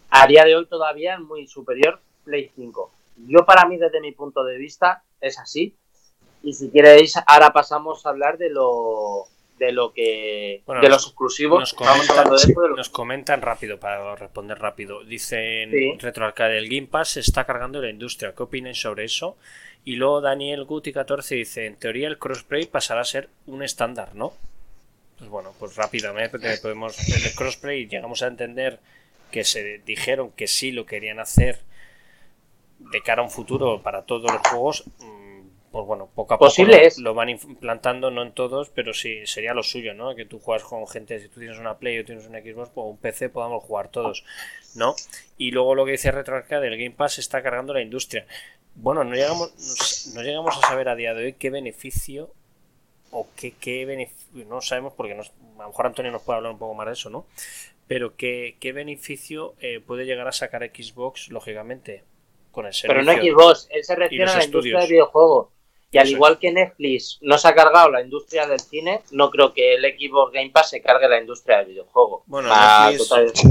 a 0.10 0.28
día 0.28 0.46
de 0.46 0.56
hoy 0.56 0.66
todavía 0.68 1.16
es 1.16 1.22
muy 1.22 1.48
superior 1.48 2.00
Play 2.24 2.52
5. 2.56 2.92
Yo 3.28 3.46
para 3.46 3.68
mí 3.68 3.78
desde 3.78 4.00
mi 4.00 4.12
punto 4.12 4.44
de 4.44 4.58
vista 4.58 5.04
es 5.20 5.40
así. 5.40 5.76
Y 6.44 6.54
si 6.54 6.70
queréis, 6.70 7.16
ahora 7.26 7.52
pasamos 7.52 8.06
a 8.06 8.10
hablar 8.10 8.38
de 8.38 8.50
lo 8.50 9.26
de 9.58 9.72
lo 9.72 9.94
que 9.94 10.62
de 10.66 10.90
los 10.90 11.08
exclusivos 11.08 11.60
nos 11.60 11.74
comentan, 11.74 12.26
de 12.30 12.76
nos 12.76 12.90
comentan 12.90 13.42
rápido 13.42 13.80
para 13.80 14.16
responder 14.16 14.60
rápido 14.60 15.04
dicen 15.04 15.72
sí. 15.72 15.98
RetroArcade 15.98 16.58
el 16.58 16.70
Game 16.70 16.88
Pass 16.88 17.10
se 17.10 17.20
está 17.22 17.46
cargando 17.46 17.82
la 17.82 17.90
industria 17.90 18.34
¿qué 18.36 18.44
opinan 18.44 18.76
sobre 18.76 19.06
eso? 19.06 19.38
y 19.84 19.96
luego 19.96 20.22
Daniel 20.22 20.66
Guti 20.66 20.94
14 20.94 21.36
dice 21.36 21.66
en 21.66 21.76
teoría 21.76 22.08
el 22.08 22.20
crossplay 22.20 22.66
pasará 22.66 23.02
a 23.02 23.06
ser 23.06 23.30
un 23.46 23.64
estándar 23.64 24.16
¿no? 24.16 24.34
pues 25.18 25.30
bueno 25.30 25.54
pues 25.58 25.76
rápidamente 25.76 26.40
podemos 26.62 26.98
el 27.10 27.34
crossplay 27.36 27.88
llegamos 27.88 28.22
a 28.22 28.28
entender 28.28 28.80
que 29.32 29.44
se 29.44 29.80
dijeron 29.80 30.32
que 30.32 30.48
sí 30.48 30.72
lo 30.72 30.86
querían 30.86 31.20
hacer 31.20 31.60
de 32.80 33.02
cara 33.02 33.22
a 33.22 33.26
un 33.26 33.32
futuro 33.32 33.82
para 33.82 34.04
todos 34.04 34.32
los 34.32 34.42
juegos, 34.48 34.84
pues 35.72 35.86
bueno, 35.86 36.10
poco 36.14 36.34
a 36.34 36.38
poco 36.38 36.54
lo, 37.00 37.14
van 37.14 37.30
implantando, 37.30 38.10
no 38.10 38.22
en 38.22 38.32
todos, 38.32 38.70
pero 38.70 38.94
sí 38.94 39.26
sería 39.26 39.54
lo 39.54 39.64
suyo, 39.64 39.94
¿no? 39.94 40.16
Que 40.16 40.26
tú 40.26 40.40
juegas 40.40 40.64
con 40.64 40.88
gente, 40.88 41.20
si 41.20 41.28
tú 41.28 41.40
tienes 41.40 41.60
una 41.60 41.78
Play 41.78 42.00
o 42.00 42.06
tienes 42.06 42.26
un 42.26 42.34
Xbox 42.34 42.72
o 42.76 42.84
un 42.84 42.98
PC, 42.98 43.30
podamos 43.30 43.64
jugar 43.64 43.90
todos, 43.90 44.24
¿no? 44.76 44.96
Y 45.38 45.52
luego 45.52 45.76
lo 45.76 45.86
que 45.86 45.92
dice 45.92 46.12
RetroArcade, 46.12 46.68
el 46.68 46.78
Game 46.78 46.96
Pass 46.96 47.20
está 47.20 47.44
cargando 47.44 47.74
la 47.74 47.82
industria. 47.82 48.26
Bueno, 48.76 49.04
no 49.04 49.16
llegamos, 49.16 50.12
no, 50.14 50.22
llegamos 50.22 50.58
a 50.58 50.68
saber 50.68 50.88
a 50.90 50.96
día 50.96 51.14
de 51.14 51.26
hoy 51.26 51.34
qué 51.34 51.50
beneficio 51.50 52.32
o 53.12 53.28
qué, 53.36 53.54
qué 53.60 53.86
beneficio, 53.86 54.46
no 54.46 54.62
sabemos 54.62 54.94
porque 54.94 55.14
a 55.14 55.18
lo 55.18 55.68
mejor 55.68 55.86
Antonio 55.86 56.12
nos 56.12 56.22
puede 56.22 56.38
hablar 56.38 56.54
un 56.54 56.60
poco 56.60 56.76
más 56.76 56.88
de 56.88 56.94
eso, 56.94 57.10
¿no? 57.10 57.26
Pero 57.88 58.16
qué, 58.16 58.58
qué 58.60 58.74
beneficio 58.74 59.56
eh, 59.60 59.80
puede 59.80 60.06
llegar 60.06 60.28
a 60.28 60.32
sacar 60.32 60.64
Xbox, 60.64 61.30
lógicamente, 61.30 62.04
pero 62.84 63.04
no 63.04 63.14
Xbox, 63.14 63.68
él 63.70 63.84
se 63.84 63.96
refiere 63.96 64.24
a 64.26 64.38
la 64.38 64.46
industria 64.46 64.80
del 64.80 64.90
videojuego. 64.90 65.52
Y 65.92 65.98
al 65.98 66.10
igual 66.10 66.38
que 66.38 66.52
Netflix 66.52 67.18
no 67.22 67.38
se 67.38 67.48
ha 67.48 67.56
cargado 67.56 67.90
la 67.90 68.02
industria 68.02 68.46
del 68.46 68.60
cine, 68.60 69.02
no 69.12 69.30
creo 69.30 69.54
que 69.54 69.76
el 69.76 69.84
Xbox 69.84 70.34
Game 70.34 70.50
Pass 70.50 70.72
se 70.72 70.82
cargue 70.82 71.08
la 71.08 71.20
industria 71.20 71.60
del 71.60 71.68
videojuego. 71.68 72.24
Bueno, 72.26 72.50
Netflix 72.50 73.46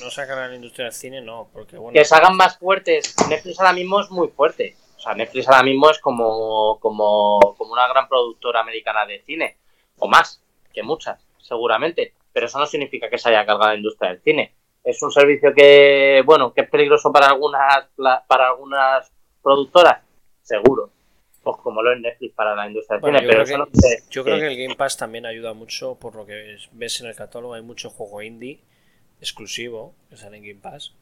no 0.00 0.10
se 0.10 0.26
carga 0.26 0.48
la 0.48 0.54
industria 0.56 0.86
del 0.86 0.94
cine, 0.94 1.20
no, 1.20 1.48
porque 1.52 1.78
bueno. 1.78 1.94
Que 1.94 2.04
se 2.04 2.14
hagan 2.14 2.36
más 2.36 2.58
fuertes. 2.58 3.14
Netflix 3.28 3.60
ahora 3.60 3.72
mismo 3.72 4.00
es 4.00 4.10
muy 4.10 4.28
fuerte. 4.28 4.76
O 4.96 5.00
sea, 5.00 5.14
Netflix 5.14 5.48
ahora 5.48 5.62
mismo 5.62 5.90
es 5.90 5.98
como, 6.00 6.78
como, 6.80 7.54
como 7.56 7.72
una 7.72 7.86
gran 7.88 8.08
productora 8.08 8.60
americana 8.60 9.06
de 9.06 9.22
cine. 9.22 9.56
O 9.98 10.08
más, 10.08 10.42
que 10.72 10.82
muchas, 10.82 11.24
seguramente. 11.40 12.14
Pero 12.32 12.46
eso 12.46 12.58
no 12.58 12.66
significa 12.66 13.08
que 13.08 13.18
se 13.18 13.28
haya 13.28 13.46
cargado 13.46 13.70
la 13.70 13.76
industria 13.76 14.10
del 14.10 14.22
cine 14.22 14.54
es 14.84 15.02
un 15.02 15.12
servicio 15.12 15.52
que, 15.54 16.22
bueno, 16.24 16.52
que 16.52 16.62
es 16.62 16.70
peligroso 16.70 17.12
para 17.12 17.26
algunas, 17.28 17.88
para 18.26 18.48
algunas 18.48 19.12
productoras, 19.42 20.02
seguro. 20.42 20.90
Pues 21.42 21.56
como 21.62 21.82
lo 21.82 21.92
es 21.92 22.00
Netflix 22.00 22.34
para 22.34 22.54
la 22.54 22.68
industria 22.68 22.98
del 22.98 23.16
cine, 23.16 23.26
pero 23.28 23.44
creo, 23.44 23.66
que, 23.66 24.02
yo 24.10 24.24
creo 24.24 24.38
que 24.38 24.46
el 24.46 24.56
Game 24.56 24.76
Pass 24.76 24.96
también 24.96 25.26
ayuda 25.26 25.54
mucho, 25.54 25.96
por 25.96 26.14
lo 26.14 26.24
que 26.24 26.56
ves 26.72 27.00
en 27.00 27.08
el 27.08 27.16
catálogo, 27.16 27.54
hay 27.54 27.62
mucho 27.62 27.90
juego 27.90 28.22
indie 28.22 28.60
exclusivo 29.20 29.94
que 30.08 30.16
sale 30.16 30.36
en 30.36 30.44
Game 30.44 30.60
Pass. 30.60 30.94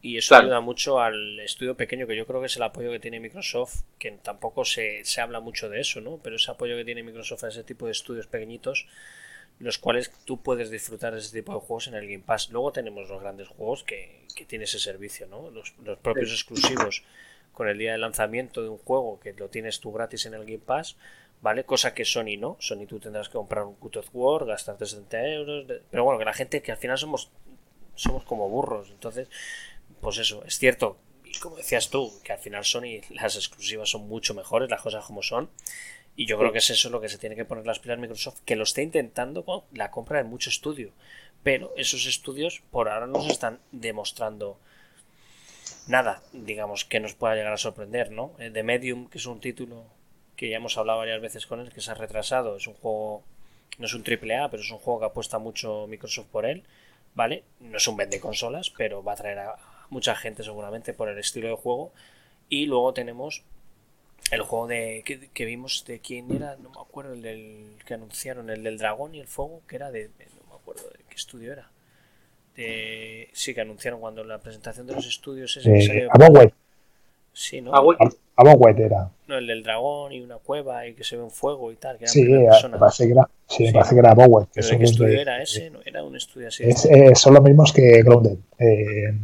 Y 0.00 0.16
eso 0.16 0.36
ayuda 0.36 0.60
mucho 0.60 1.00
al 1.00 1.40
estudio 1.40 1.76
pequeño, 1.76 2.06
que 2.06 2.14
yo 2.14 2.24
creo 2.24 2.40
que 2.40 2.46
es 2.46 2.56
el 2.56 2.62
apoyo 2.62 2.92
que 2.92 3.00
tiene 3.00 3.18
Microsoft, 3.18 3.82
que 3.98 4.12
tampoco 4.12 4.64
se, 4.64 5.04
se 5.04 5.20
habla 5.20 5.40
mucho 5.40 5.68
de 5.68 5.80
eso, 5.80 6.00
¿no? 6.00 6.20
Pero 6.22 6.36
ese 6.36 6.52
apoyo 6.52 6.76
que 6.76 6.84
tiene 6.84 7.02
Microsoft 7.02 7.42
a 7.42 7.48
ese 7.48 7.64
tipo 7.64 7.86
de 7.86 7.92
estudios 7.92 8.28
pequeñitos 8.28 8.86
los 9.60 9.78
cuales 9.78 10.12
tú 10.24 10.40
puedes 10.40 10.70
disfrutar 10.70 11.12
de 11.12 11.20
ese 11.20 11.32
tipo 11.32 11.52
de 11.52 11.60
juegos 11.60 11.88
en 11.88 11.94
el 11.94 12.06
Game 12.06 12.22
Pass. 12.24 12.50
Luego 12.50 12.72
tenemos 12.72 13.08
los 13.08 13.20
grandes 13.20 13.48
juegos 13.48 13.82
que, 13.84 14.24
que 14.34 14.44
tiene 14.44 14.64
ese 14.64 14.78
servicio, 14.78 15.26
¿no? 15.26 15.50
Los, 15.50 15.74
propios 15.98 16.30
exclusivos 16.30 17.02
con 17.58 17.68
el 17.68 17.76
día 17.76 17.90
de 17.90 17.98
lanzamiento 17.98 18.62
de 18.62 18.68
un 18.68 18.78
juego 18.78 19.18
que 19.18 19.32
lo 19.32 19.48
tienes 19.48 19.80
tú 19.80 19.90
gratis 19.90 20.26
en 20.26 20.34
el 20.34 20.44
Game 20.44 20.60
Pass, 20.60 20.96
¿vale? 21.40 21.64
Cosa 21.64 21.92
que 21.92 22.04
Sony 22.04 22.38
no. 22.38 22.56
Sony 22.60 22.86
tú 22.86 23.00
tendrás 23.00 23.28
que 23.28 23.32
comprar 23.32 23.64
un 23.64 23.74
Cut 23.74 23.96
of 23.96 24.08
War, 24.12 24.46
gastar 24.46 24.78
60 24.78 25.26
euros. 25.26 25.66
Pero 25.90 26.04
bueno, 26.04 26.20
que 26.20 26.24
la 26.24 26.32
gente 26.32 26.62
que 26.62 26.70
al 26.70 26.78
final 26.78 26.96
somos, 26.96 27.32
somos 27.96 28.22
como 28.22 28.48
burros. 28.48 28.90
Entonces, 28.90 29.28
pues 30.00 30.18
eso, 30.18 30.44
es 30.44 30.56
cierto. 30.56 30.98
Y 31.24 31.36
como 31.40 31.56
decías 31.56 31.90
tú, 31.90 32.12
que 32.22 32.32
al 32.32 32.38
final 32.38 32.64
Sony 32.64 33.00
las 33.10 33.34
exclusivas 33.34 33.90
son 33.90 34.06
mucho 34.06 34.34
mejores, 34.34 34.70
las 34.70 34.80
cosas 34.80 35.04
como 35.04 35.24
son. 35.24 35.50
Y 36.14 36.26
yo 36.26 36.38
creo 36.38 36.52
que 36.52 36.58
es 36.58 36.70
eso 36.70 36.90
lo 36.90 37.00
que 37.00 37.08
se 37.08 37.18
tiene 37.18 37.34
que 37.34 37.44
poner 37.44 37.66
las 37.66 37.80
pilas 37.80 37.98
Microsoft, 37.98 38.42
que 38.44 38.54
lo 38.54 38.62
está 38.62 38.82
intentando 38.82 39.44
con 39.44 39.64
la 39.72 39.90
compra 39.90 40.18
de 40.18 40.24
mucho 40.24 40.48
estudio. 40.48 40.92
Pero 41.42 41.72
esos 41.76 42.06
estudios 42.06 42.62
por 42.70 42.88
ahora 42.88 43.08
no 43.08 43.20
se 43.20 43.32
están 43.32 43.58
demostrando 43.72 44.60
nada, 45.88 46.22
digamos, 46.32 46.84
que 46.84 47.00
nos 47.00 47.14
pueda 47.14 47.34
llegar 47.34 47.52
a 47.52 47.56
sorprender, 47.56 48.12
¿no? 48.12 48.32
Eh, 48.38 48.50
The 48.50 48.62
Medium, 48.62 49.08
que 49.08 49.18
es 49.18 49.26
un 49.26 49.40
título 49.40 49.84
que 50.36 50.48
ya 50.48 50.58
hemos 50.58 50.78
hablado 50.78 51.00
varias 51.00 51.20
veces 51.20 51.46
con 51.46 51.60
él, 51.60 51.72
que 51.72 51.80
se 51.80 51.90
ha 51.90 51.94
retrasado, 51.94 52.56
es 52.56 52.66
un 52.68 52.74
juego, 52.74 53.24
no 53.78 53.86
es 53.86 53.94
un 53.94 54.04
triple 54.04 54.36
A, 54.36 54.48
pero 54.50 54.62
es 54.62 54.70
un 54.70 54.78
juego 54.78 55.00
que 55.00 55.06
apuesta 55.06 55.38
mucho 55.38 55.86
Microsoft 55.88 56.28
por 56.28 56.46
él, 56.46 56.62
¿vale? 57.14 57.42
No 57.58 57.78
es 57.78 57.88
un 57.88 57.96
vende 57.96 58.20
consolas, 58.20 58.70
pero 58.70 59.02
va 59.02 59.14
a 59.14 59.16
traer 59.16 59.40
a 59.40 59.56
mucha 59.90 60.14
gente 60.14 60.44
seguramente 60.44 60.92
por 60.92 61.08
el 61.08 61.18
estilo 61.18 61.48
de 61.48 61.56
juego. 61.56 61.92
Y 62.48 62.66
luego 62.66 62.94
tenemos 62.94 63.42
el 64.30 64.42
juego 64.42 64.68
de 64.68 65.02
que, 65.34 65.44
vimos 65.44 65.84
de 65.86 66.00
quién 66.00 66.30
era, 66.32 66.56
no 66.56 66.70
me 66.70 66.80
acuerdo, 66.80 67.14
el 67.14 67.22
del 67.22 67.78
que 67.84 67.94
anunciaron, 67.94 68.50
el 68.50 68.62
del 68.62 68.78
dragón 68.78 69.14
y 69.14 69.20
el 69.20 69.26
fuego, 69.26 69.62
que 69.66 69.76
era 69.76 69.90
de, 69.90 70.08
no 70.08 70.50
me 70.50 70.54
acuerdo 70.54 70.88
de 70.90 70.98
qué 71.08 71.14
estudio 71.14 71.52
era. 71.52 71.70
De, 72.58 73.28
sí, 73.32 73.54
que 73.54 73.60
anunciaron 73.60 74.00
cuando 74.00 74.24
la 74.24 74.38
presentación 74.38 74.84
de 74.84 74.94
los 74.94 75.06
estudios 75.06 75.56
ese 75.56 75.70
eh, 75.76 76.08
Sí, 77.32 77.60
¿no? 77.60 77.72
Abonwet 77.72 78.80
era. 78.80 79.08
No, 79.28 79.38
el 79.38 79.46
del 79.46 79.62
dragón 79.62 80.12
y 80.12 80.20
una 80.20 80.38
cueva 80.38 80.84
y 80.84 80.94
que 80.94 81.04
se 81.04 81.16
ve 81.16 81.22
un 81.22 81.30
fuego 81.30 81.70
y 81.70 81.76
tal. 81.76 81.98
Que 81.98 82.08
sí, 82.08 82.24
me 82.24 82.78
parece 82.78 83.06
que 83.06 83.12
era, 83.12 83.28
sí, 83.46 83.62
me 83.62 83.72
parece 83.74 83.94
que 83.94 84.00
era 84.00 84.10
Abonwet. 84.10 84.48
¿Pero 84.52 84.76
qué 84.76 84.82
estudio 84.82 85.20
era 85.20 85.40
ese? 85.40 85.70
¿No? 85.70 85.78
Era 85.84 86.02
un 86.02 86.16
estudio 86.16 86.48
así. 86.48 86.64
Es, 86.64 86.84
eh, 86.86 87.14
son 87.14 87.34
los 87.34 87.44
mismos 87.44 87.72
que 87.72 88.02
Grounded. 88.02 88.38
Eh, 88.58 89.14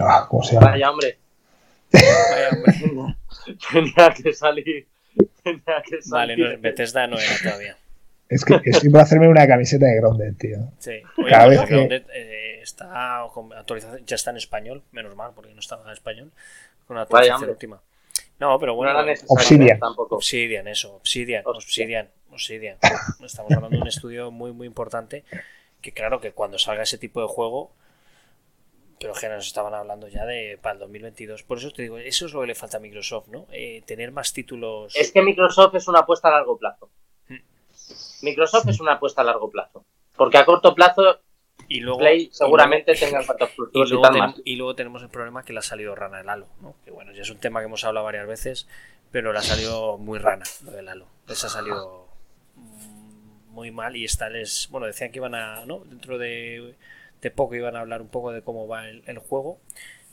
ah, 0.00 0.26
¿Cómo 0.28 0.42
se 0.42 0.56
llama? 0.56 0.72
Vaya, 0.72 0.90
hombre. 0.90 1.16
Vaya, 1.92 2.50
hombre. 2.52 3.16
tenía 3.72 4.14
que 4.22 4.34
salir. 4.34 4.86
Tenía 5.42 5.82
que 5.82 6.02
salir. 6.02 6.36
Vale, 6.36 6.56
no, 6.56 6.60
Bethesda 6.60 7.06
no 7.06 7.18
era 7.18 7.32
todavía. 7.42 7.76
Es 8.28 8.44
que 8.44 8.60
estoy 8.64 8.90
por 8.90 9.00
hacerme 9.00 9.28
una 9.28 9.46
camiseta 9.46 9.86
de 9.86 9.96
Grounded, 9.96 10.34
tío. 10.36 10.58
Sí, 10.78 11.00
Oye, 11.16 11.30
Cada 11.30 11.48
vez 11.48 11.60
que... 11.60 11.74
Grounded 11.74 12.02
eh, 12.12 12.45
está 12.66 13.22
actualizado, 13.22 13.98
ya 13.98 14.16
está 14.16 14.30
en 14.30 14.36
español, 14.36 14.82
menos 14.92 15.14
mal, 15.16 15.32
porque 15.34 15.54
no 15.54 15.60
estaba 15.60 15.84
en 15.84 15.92
español, 15.92 16.32
con 16.86 16.96
la 16.96 17.02
actualización 17.02 17.50
última. 17.50 17.80
No, 18.38 18.58
pero 18.58 18.74
bueno. 18.74 18.92
No 18.92 19.12
Obsidian. 19.28 19.78
Tampoco. 19.78 20.16
Obsidian, 20.16 20.68
eso. 20.68 20.96
Obsidian, 20.96 21.42
Obsidian, 21.46 22.10
Obsidian. 22.30 22.78
Estamos 23.24 23.52
hablando 23.52 23.76
de 23.76 23.82
un 23.82 23.88
estudio 23.88 24.30
muy, 24.30 24.52
muy 24.52 24.66
importante. 24.66 25.24
Que 25.80 25.92
claro 25.92 26.20
que 26.20 26.32
cuando 26.32 26.58
salga 26.58 26.82
ese 26.82 26.98
tipo 26.98 27.20
de 27.20 27.28
juego, 27.28 27.70
pero 28.98 29.14
que 29.14 29.28
nos 29.28 29.46
estaban 29.46 29.74
hablando 29.74 30.08
ya 30.08 30.26
de 30.26 30.58
para 30.60 30.74
el 30.74 30.80
2022. 30.80 31.44
Por 31.44 31.58
eso 31.58 31.70
te 31.70 31.82
digo, 31.82 31.98
eso 31.98 32.26
es 32.26 32.32
lo 32.32 32.40
que 32.40 32.48
le 32.48 32.54
falta 32.54 32.78
a 32.78 32.80
Microsoft, 32.80 33.28
¿no? 33.28 33.46
Eh, 33.52 33.82
tener 33.86 34.12
más 34.12 34.32
títulos. 34.32 34.94
Es 34.96 35.12
que 35.12 35.22
Microsoft 35.22 35.74
es 35.74 35.88
una 35.88 36.00
apuesta 36.00 36.28
a 36.28 36.32
largo 36.32 36.58
plazo. 36.58 36.90
Hmm. 37.28 37.40
Microsoft 38.22 38.68
es 38.68 38.80
una 38.80 38.94
apuesta 38.94 39.22
a 39.22 39.24
largo 39.24 39.50
plazo. 39.50 39.84
Porque 40.16 40.38
a 40.38 40.44
corto 40.44 40.74
plazo 40.74 41.20
y 41.68 41.80
luego, 41.80 41.98
Play 41.98 42.28
seguramente 42.32 42.94
tenga 42.94 43.22
falta 43.22 43.48
y, 44.44 44.52
y, 44.52 44.56
luego 44.56 44.74
tenemos 44.74 45.02
el 45.02 45.08
problema 45.08 45.44
que 45.44 45.52
le 45.52 45.60
ha 45.60 45.62
salido 45.62 45.94
rana 45.94 46.20
el 46.20 46.28
halo, 46.28 46.46
¿no? 46.60 46.74
Que 46.84 46.90
bueno, 46.90 47.12
ya 47.12 47.22
es 47.22 47.30
un 47.30 47.38
tema 47.38 47.60
que 47.60 47.66
hemos 47.66 47.84
hablado 47.84 48.04
varias 48.04 48.26
veces, 48.26 48.68
pero 49.10 49.32
le 49.32 49.38
ha 49.38 49.42
salido 49.42 49.98
muy 49.98 50.18
rana 50.18 50.44
lo 50.64 50.72
del 50.72 50.88
halo. 50.88 51.06
Les 51.28 51.42
ha 51.44 51.48
salido 51.48 52.08
muy 53.50 53.70
mal 53.70 53.96
y 53.96 54.04
esta 54.04 54.28
les. 54.28 54.68
Bueno, 54.70 54.86
decían 54.86 55.10
que 55.10 55.18
iban 55.18 55.34
a. 55.34 55.64
¿no? 55.66 55.80
Dentro 55.80 56.18
de 56.18 56.74
de 57.20 57.30
poco 57.30 57.54
iban 57.54 57.76
a 57.76 57.80
hablar 57.80 58.02
un 58.02 58.08
poco 58.08 58.32
de 58.32 58.42
cómo 58.42 58.68
va 58.68 58.88
el, 58.88 59.18
juego, 59.18 59.58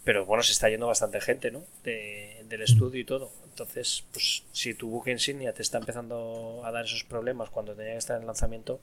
pero 0.03 0.25
bueno, 0.25 0.43
se 0.43 0.51
está 0.51 0.69
yendo 0.69 0.87
bastante 0.87 1.21
gente, 1.21 1.51
¿no? 1.51 1.63
del 1.83 2.61
estudio 2.61 2.99
y 2.99 3.05
todo. 3.05 3.31
Entonces, 3.45 4.05
pues 4.11 4.43
si 4.51 4.73
tu 4.73 4.89
buque 4.89 5.11
insignia 5.11 5.53
te 5.53 5.61
está 5.61 5.77
empezando 5.77 6.61
a 6.65 6.71
dar 6.71 6.85
esos 6.85 7.03
problemas 7.03 7.49
cuando 7.49 7.75
tenía 7.75 7.93
que 7.93 7.99
estar 7.99 8.19
en 8.19 8.27
lanzamiento, 8.27 8.79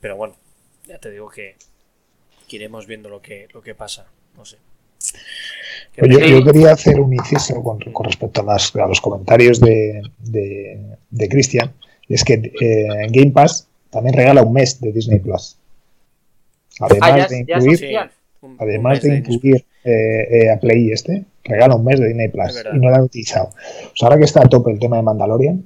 pero 0.00 0.16
bueno, 0.16 0.36
ya 0.84 0.98
te 0.98 1.10
digo 1.10 1.28
que, 1.28 1.56
iremos 2.54 2.86
viendo 2.86 3.08
lo 3.08 3.20
que, 3.20 3.48
lo 3.52 3.60
que 3.60 3.74
pasa, 3.74 4.06
no 4.36 4.44
sé. 4.44 4.58
Oye, 6.00 6.30
yo 6.30 6.44
quería 6.44 6.72
hacer 6.72 7.00
un 7.00 7.12
inciso 7.12 7.60
con, 7.62 7.80
respecto 8.04 8.44
a, 8.48 8.86
los 8.86 9.00
comentarios 9.00 9.60
de, 9.60 10.02
de, 10.20 11.28
Cristian. 11.28 11.72
Es 12.08 12.22
que 12.22 12.34
eh, 12.34 12.86
en 13.04 13.12
Game 13.12 13.32
Pass 13.32 13.66
también 13.90 14.14
regala 14.14 14.42
un 14.42 14.52
mes 14.52 14.80
de 14.80 14.92
Disney 14.92 15.18
Plus. 15.18 15.56
Además 16.80 17.10
ah, 17.12 17.18
ya, 17.18 17.26
de 17.28 17.38
incluir, 17.38 17.98
además 18.58 19.02
de, 19.02 19.16
incluir 19.16 19.64
eh, 19.84 20.28
eh, 20.30 20.50
a 20.50 20.60
Play 20.60 20.92
este, 20.92 21.24
regala 21.44 21.76
un 21.76 21.84
mes 21.84 21.98
de 21.98 22.08
Disney 22.08 22.28
Plus 22.28 22.62
y 22.72 22.78
no 22.78 22.90
lo 22.90 22.96
han 22.96 23.02
utilizado. 23.02 23.50
Pues 23.50 24.02
ahora 24.02 24.18
que 24.18 24.24
está 24.24 24.42
a 24.42 24.48
tope 24.48 24.72
el 24.72 24.78
tema 24.78 24.96
de 24.96 25.02
Mandalorian, 25.02 25.64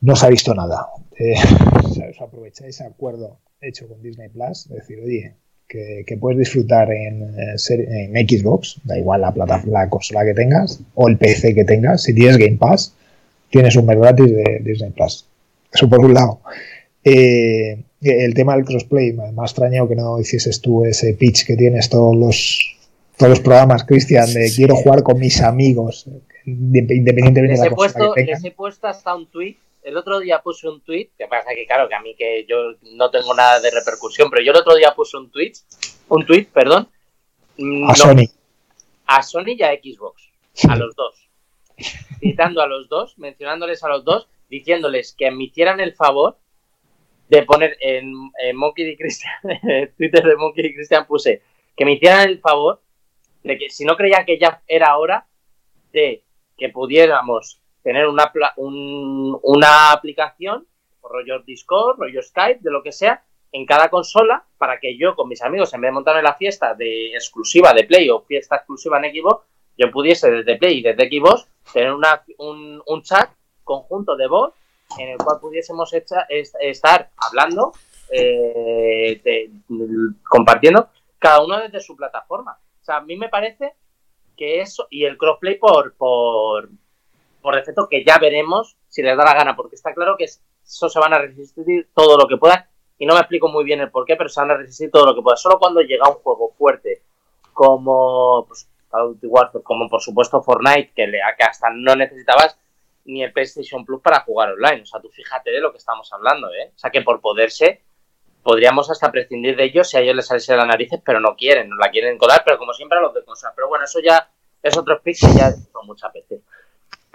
no 0.00 0.16
se 0.16 0.26
ha 0.26 0.28
visto 0.30 0.54
nada. 0.54 0.88
Eh, 1.18 1.34
aprovecháis 2.20 2.76
ese 2.76 2.84
acuerdo 2.84 3.38
hecho 3.60 3.86
con 3.88 4.02
Disney 4.02 4.28
Plus, 4.30 4.68
decir, 4.68 5.00
oye, 5.04 5.34
que, 5.70 6.16
puedes 6.18 6.38
disfrutar 6.38 6.90
en, 6.92 7.22
en, 7.38 8.28
Xbox, 8.28 8.80
da 8.84 8.98
igual 8.98 9.20
la, 9.20 9.32
plata, 9.32 9.62
la 9.66 9.88
consola 9.88 10.24
que 10.24 10.34
tengas 10.34 10.80
o 10.94 11.08
el 11.08 11.16
PC 11.16 11.54
que 11.54 11.64
tengas, 11.64 12.02
si 12.02 12.12
tienes 12.12 12.36
Game 12.38 12.56
Pass, 12.56 12.92
tienes 13.50 13.76
un 13.76 13.86
mes 13.86 13.98
gratis 13.98 14.26
de 14.26 14.60
Disney 14.64 14.90
Plus. 14.90 15.26
Eso 15.72 15.88
por 15.88 16.00
un 16.00 16.14
lado. 16.14 16.40
Eh, 17.04 17.78
el 18.02 18.34
tema 18.34 18.56
del 18.56 18.64
crossplay, 18.64 19.12
me 19.12 19.24
ha 19.24 19.44
extrañado 19.44 19.88
que 19.88 19.94
no 19.94 20.18
hicieses 20.18 20.60
tú 20.60 20.84
ese 20.84 21.14
pitch 21.14 21.46
que 21.46 21.56
tienes 21.56 21.88
todos 21.88 22.16
los 22.16 22.76
todos 23.16 23.30
los 23.30 23.40
programas, 23.40 23.84
Cristian, 23.84 24.32
de 24.32 24.50
quiero 24.56 24.74
jugar 24.76 25.02
con 25.02 25.18
mis 25.18 25.42
amigos, 25.42 26.08
independientemente 26.46 27.42
de 27.42 27.68
la 27.68 27.76
puesto, 27.76 28.14
que 28.14 28.24
Les 28.24 28.42
he 28.42 28.50
puesto 28.50 28.86
hasta 28.86 29.14
un 29.14 29.30
tweet 29.30 29.56
el 29.82 29.96
otro 29.96 30.20
día 30.20 30.42
puse 30.42 30.68
un 30.68 30.80
tweet, 30.82 31.10
que 31.16 31.26
pasa 31.26 31.50
que 31.54 31.66
claro, 31.66 31.88
que 31.88 31.94
a 31.94 32.00
mí 32.00 32.14
que 32.14 32.44
yo 32.48 32.74
no 32.92 33.10
tengo 33.10 33.34
nada 33.34 33.60
de 33.60 33.70
repercusión, 33.70 34.30
pero 34.30 34.42
yo 34.42 34.52
el 34.52 34.58
otro 34.58 34.74
día 34.74 34.94
puse 34.94 35.16
un 35.16 35.30
tweet, 35.30 35.52
un 36.08 36.26
tweet, 36.26 36.46
perdón. 36.52 36.88
A 37.88 37.94
Sony. 37.94 38.26
A 39.06 39.22
Sony 39.22 39.54
y 39.58 39.62
a 39.62 39.72
Xbox, 39.72 40.30
a 40.68 40.76
los 40.76 40.94
dos. 40.94 41.14
Citando 42.20 42.60
a 42.60 42.66
los 42.66 42.88
dos, 42.88 43.18
mencionándoles 43.18 43.82
a 43.82 43.88
los 43.88 44.04
dos, 44.04 44.28
diciéndoles 44.48 45.14
que 45.16 45.30
me 45.30 45.44
hicieran 45.44 45.80
el 45.80 45.94
favor 45.94 46.38
de 47.28 47.42
poner 47.44 47.76
en, 47.80 48.12
Monkey 48.54 48.88
y 48.88 48.96
Christian, 48.96 49.32
en 49.62 49.94
Twitter 49.94 50.24
de 50.24 50.36
Monkey 50.36 50.66
y 50.66 50.74
Christian 50.74 51.06
puse 51.06 51.42
que 51.76 51.84
me 51.84 51.92
hicieran 51.92 52.28
el 52.28 52.40
favor 52.40 52.82
de 53.44 53.56
que 53.56 53.70
si 53.70 53.84
no 53.84 53.96
creían 53.96 54.26
que 54.26 54.38
ya 54.38 54.62
era 54.66 54.98
hora 54.98 55.26
de 55.92 56.24
que 56.58 56.68
pudiéramos 56.68 57.60
tener 57.82 58.06
una, 58.06 58.32
una 58.56 59.92
aplicación, 59.92 60.66
rollo 61.02 61.40
Discord, 61.40 61.98
rollo 61.98 62.22
Skype, 62.22 62.60
de 62.60 62.70
lo 62.70 62.82
que 62.82 62.92
sea, 62.92 63.24
en 63.52 63.66
cada 63.66 63.88
consola, 63.88 64.44
para 64.58 64.78
que 64.78 64.96
yo 64.96 65.14
con 65.16 65.28
mis 65.28 65.42
amigos, 65.42 65.74
en 65.74 65.80
vez 65.80 65.88
de 65.88 65.94
montarme 65.94 66.22
la 66.22 66.34
fiesta 66.34 66.74
de 66.74 67.12
exclusiva 67.14 67.72
de 67.72 67.84
Play 67.84 68.08
o 68.08 68.20
fiesta 68.22 68.56
exclusiva 68.56 68.98
en 68.98 69.12
Xbox, 69.12 69.44
yo 69.76 69.90
pudiese 69.90 70.30
desde 70.30 70.56
Play 70.56 70.78
y 70.78 70.82
desde 70.82 71.08
Xbox 71.08 71.48
tener 71.72 71.92
una, 71.92 72.22
un, 72.38 72.82
un 72.86 73.02
chat 73.02 73.30
conjunto 73.64 74.16
de 74.16 74.28
voz 74.28 74.54
en 74.98 75.08
el 75.10 75.18
cual 75.18 75.38
pudiésemos 75.40 75.92
estar 75.92 77.10
hablando, 77.16 77.72
eh, 78.12 79.50
compartiendo, 80.28 80.88
cada 81.18 81.44
uno 81.44 81.60
desde 81.60 81.80
su 81.80 81.96
plataforma. 81.96 82.58
O 82.80 82.84
sea, 82.84 82.96
a 82.96 83.02
mí 83.02 83.16
me 83.16 83.28
parece 83.28 83.74
que 84.36 84.60
eso, 84.60 84.86
y 84.90 85.04
el 85.04 85.18
crossplay 85.18 85.58
por, 85.58 85.94
por, 85.94 86.70
por 87.40 87.54
defecto, 87.54 87.88
que 87.88 88.04
ya 88.04 88.18
veremos 88.18 88.76
si 88.88 89.02
les 89.02 89.16
da 89.16 89.24
la 89.24 89.34
gana, 89.34 89.56
porque 89.56 89.76
está 89.76 89.94
claro 89.94 90.16
que 90.16 90.24
eso 90.24 90.88
se 90.88 90.98
van 90.98 91.14
a 91.14 91.18
resistir 91.18 91.88
todo 91.94 92.16
lo 92.16 92.28
que 92.28 92.36
puedan, 92.36 92.66
y 92.98 93.06
no 93.06 93.14
me 93.14 93.20
explico 93.20 93.48
muy 93.48 93.64
bien 93.64 93.80
el 93.80 93.90
por 93.90 94.04
qué, 94.04 94.16
pero 94.16 94.28
se 94.28 94.40
van 94.40 94.50
a 94.50 94.56
resistir 94.56 94.90
todo 94.90 95.06
lo 95.06 95.14
que 95.14 95.22
puedan. 95.22 95.38
Solo 95.38 95.58
cuando 95.58 95.80
llega 95.80 96.08
un 96.08 96.16
juego 96.16 96.52
fuerte, 96.58 97.02
como 97.52 98.46
pues, 98.46 98.68
como 99.62 99.88
por 99.88 100.02
supuesto 100.02 100.42
Fortnite, 100.42 100.92
que, 100.94 101.10
que 101.10 101.44
hasta 101.44 101.70
no 101.70 101.94
necesitabas 101.94 102.58
ni 103.04 103.22
el 103.22 103.32
PlayStation 103.32 103.84
Plus 103.84 104.00
para 104.02 104.20
jugar 104.20 104.50
online. 104.52 104.82
O 104.82 104.86
sea, 104.86 105.00
tú 105.00 105.08
fíjate 105.08 105.50
de 105.50 105.60
lo 105.60 105.72
que 105.72 105.78
estamos 105.78 106.12
hablando, 106.12 106.52
¿eh? 106.52 106.72
O 106.74 106.78
sea, 106.78 106.90
que 106.90 107.02
por 107.02 107.20
poderse, 107.20 107.82
podríamos 108.42 108.90
hasta 108.90 109.10
prescindir 109.10 109.56
de 109.56 109.64
ellos 109.64 109.88
si 109.88 109.96
a 109.96 110.00
ellos 110.00 110.16
les 110.16 110.26
saliese 110.26 110.52
de 110.52 110.58
las 110.58 110.66
narices, 110.66 111.00
pero 111.04 111.20
no 111.20 111.36
quieren, 111.36 111.68
no 111.68 111.76
la 111.76 111.90
quieren 111.90 112.18
colar, 112.18 112.42
pero 112.44 112.58
como 112.58 112.72
siempre 112.72 112.98
a 112.98 113.02
los 113.02 113.14
de 113.14 113.24
cosas. 113.24 113.52
Pero 113.54 113.68
bueno, 113.68 113.84
eso 113.84 114.00
ya 114.00 114.30
es 114.62 114.76
otro 114.76 114.98
speech 114.98 115.20
que 115.20 115.38
ya 115.38 115.50
son 115.50 115.86
muchas 115.86 116.12
veces. 116.12 116.40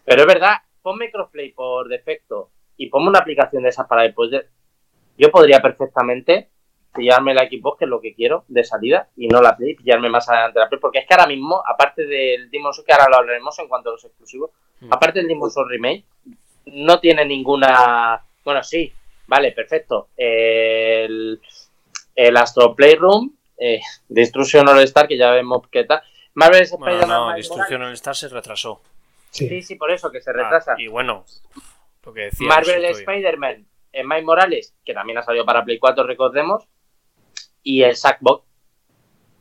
Pero 0.06 0.22
es 0.22 0.28
verdad, 0.28 0.58
ponme 0.82 1.12
crossplay 1.12 1.52
por 1.52 1.90
defecto 1.90 2.52
y 2.78 2.90
ponme 2.90 3.10
una 3.10 3.20
aplicación 3.20 3.64
de 3.64 3.70
esas 3.70 3.88
para 3.88 4.04
después 4.04 4.32
de... 4.32 4.46
Yo 5.18 5.32
podría 5.32 5.62
perfectamente 5.62 6.50
pillarme 6.94 7.34
la 7.34 7.44
equipo, 7.44 7.76
que 7.76 7.86
es 7.86 7.90
lo 7.90 8.00
que 8.00 8.14
quiero, 8.14 8.46
de 8.48 8.64
salida, 8.64 9.10
y 9.18 9.28
no 9.28 9.42
la 9.42 9.58
Play, 9.58 9.76
pillarme 9.76 10.10
más 10.10 10.30
adelante 10.30 10.60
la 10.60 10.70
Play, 10.70 10.80
porque 10.80 11.00
es 11.00 11.08
que 11.08 11.14
ahora 11.14 11.28
mismo, 11.28 11.62
aparte 11.66 12.06
del 12.06 12.50
Demon's 12.50 12.82
que 12.86 12.94
ahora 12.94 13.10
lo 13.10 13.18
hablaremos 13.18 13.58
en 13.60 13.68
cuanto 13.68 13.90
a 13.90 13.94
los 13.94 14.06
exclusivos, 14.06 14.52
hmm. 14.80 14.94
aparte 14.94 15.20
del 15.20 15.28
Demon's 15.28 15.56
Remake, 15.68 16.06
no 16.68 17.00
tiene 17.00 17.26
ninguna... 17.26 18.24
Bueno, 18.44 18.64
sí, 18.64 18.92
vale, 19.28 19.52
perfecto. 19.52 20.10
El, 20.16 21.42
el 22.16 22.38
Astro 22.38 22.76
Playroom, 22.76 23.36
eh, 23.58 23.82
Destruction 24.08 24.68
All 24.68 24.80
Star, 24.80 25.08
que 25.08 25.18
ya 25.18 25.32
vemos 25.32 25.68
qué 25.70 25.84
tal. 25.84 26.02
Marvel 26.34 26.62
Spider-Man... 26.62 27.08
No, 27.08 27.34
Destruction 27.34 27.82
All 27.82 27.94
Star 27.94 28.16
se 28.16 28.30
retrasó. 28.30 28.82
Sí. 29.36 29.62
sí, 29.62 29.76
por 29.76 29.92
eso, 29.92 30.12
que 30.12 30.22
se 30.22 30.32
retrasa. 30.32 30.74
Ah, 30.74 30.82
y 30.82 30.88
bueno, 30.88 31.26
lo 32.06 32.14
que 32.14 32.22
decía. 32.22 32.48
Marvel 32.48 32.86
Spider-Man 32.86 33.66
en 33.92 34.08
Mike 34.08 34.24
Morales, 34.24 34.74
que 34.86 34.94
también 34.94 35.18
ha 35.18 35.24
salido 35.24 35.46
para 35.46 35.64
Play 35.64 35.80
4, 35.80 36.06
recordemos. 36.06 36.68
Y 37.64 37.82
el 37.84 37.96
Sackbox. 37.96 38.46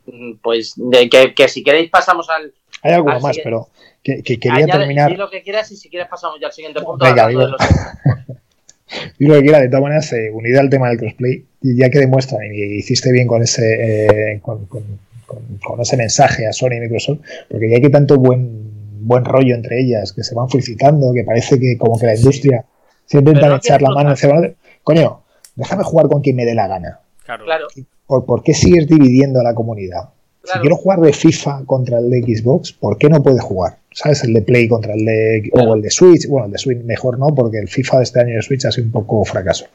Mm, 0.07 0.33
pues 0.41 0.73
de 0.75 1.09
que, 1.09 1.47
si 1.47 1.63
queréis 1.63 1.89
pasamos 1.89 2.29
al. 2.29 2.53
Hay 2.81 2.93
alguno 2.93 3.19
más, 3.19 3.37
pero 3.43 3.69
que, 4.03 4.21
quería 4.21 4.65
terminar. 4.65 5.11
Di 5.11 5.17
lo 5.17 5.29
que 5.29 5.41
quieras 5.43 5.71
y 5.71 5.77
si 5.77 5.89
quieres 5.89 6.07
pasamos 6.07 6.39
ya 6.39 6.47
al 6.47 6.53
siguiente 6.53 6.81
punto. 6.81 7.05
Venga, 7.05 7.27
digo. 7.27 7.47
lo 9.19 9.33
que 9.35 9.41
quiera, 9.41 9.59
de 9.59 9.67
todas 9.67 9.81
maneras, 9.81 10.13
eh, 10.13 10.29
unida 10.31 10.59
al 10.59 10.69
tema 10.69 10.89
del 10.89 10.99
crossplay, 10.99 11.45
ya 11.61 11.89
que 11.89 11.99
demuestra 11.99 12.37
y 12.45 12.77
hiciste 12.77 13.11
bien 13.11 13.27
con 13.27 13.41
ese, 13.41 14.33
eh, 14.33 14.39
con, 14.41 14.65
con, 14.67 15.81
ese 15.81 15.97
mensaje 15.97 16.47
a 16.47 16.53
Sony 16.53 16.75
y 16.75 16.79
Microsoft, 16.81 17.19
porque 17.49 17.69
ya 17.69 17.81
que 17.81 17.89
tanto 17.89 18.17
buen 18.17 18.74
buen 19.05 19.25
rollo 19.25 19.55
entre 19.55 19.81
ellas, 19.81 20.13
que 20.13 20.23
se 20.23 20.35
van 20.35 20.49
felicitando, 20.49 21.13
que 21.13 21.23
parece 21.23 21.59
que 21.59 21.77
como 21.77 21.99
que 21.99 22.05
la 22.07 22.15
industria 22.15 22.65
se 23.05 23.19
intentan 23.19 23.53
echar 23.53 23.81
la 23.81 23.91
mano 23.91 24.11
encima. 24.11 24.35
Coño, 24.83 25.21
déjame 25.55 25.83
jugar 25.83 26.07
con 26.07 26.21
quien 26.21 26.35
me 26.35 26.45
dé 26.45 26.55
la 26.55 26.67
gana. 26.67 26.99
Claro. 27.25 27.67
¿Por, 28.07 28.43
qué 28.43 28.53
sigues 28.53 28.87
dividiendo 28.87 29.39
a 29.39 29.43
la 29.43 29.55
comunidad? 29.55 30.09
Si 30.43 30.59
quiero 30.59 30.75
jugar 30.75 30.99
de 30.99 31.11
FIFA 31.11 31.63
contra 31.65 31.97
el 31.97 32.09
de 32.11 32.21
Xbox, 32.21 32.71
¿por 32.71 32.99
qué 32.99 33.09
no 33.09 33.23
puede 33.23 33.39
jugar? 33.39 33.77
¿Sabes? 33.91 34.23
El 34.23 34.33
de 34.33 34.43
Play 34.43 34.67
contra 34.67 34.93
el 34.93 35.03
de. 35.03 35.49
o 35.53 35.73
el 35.73 35.81
de 35.81 35.89
Switch. 35.89 36.27
Bueno, 36.27 36.45
el 36.45 36.51
de 36.51 36.59
Switch 36.59 36.83
mejor 36.83 37.17
no, 37.17 37.33
porque 37.33 37.57
el 37.57 37.67
FIFA 37.67 37.97
de 37.97 38.03
este 38.03 38.19
año 38.19 38.35
de 38.35 38.43
Switch 38.43 38.63
ha 38.65 38.71
sido 38.71 38.85
un 38.85 38.91
poco 38.91 39.25
fracaso. 39.25 39.65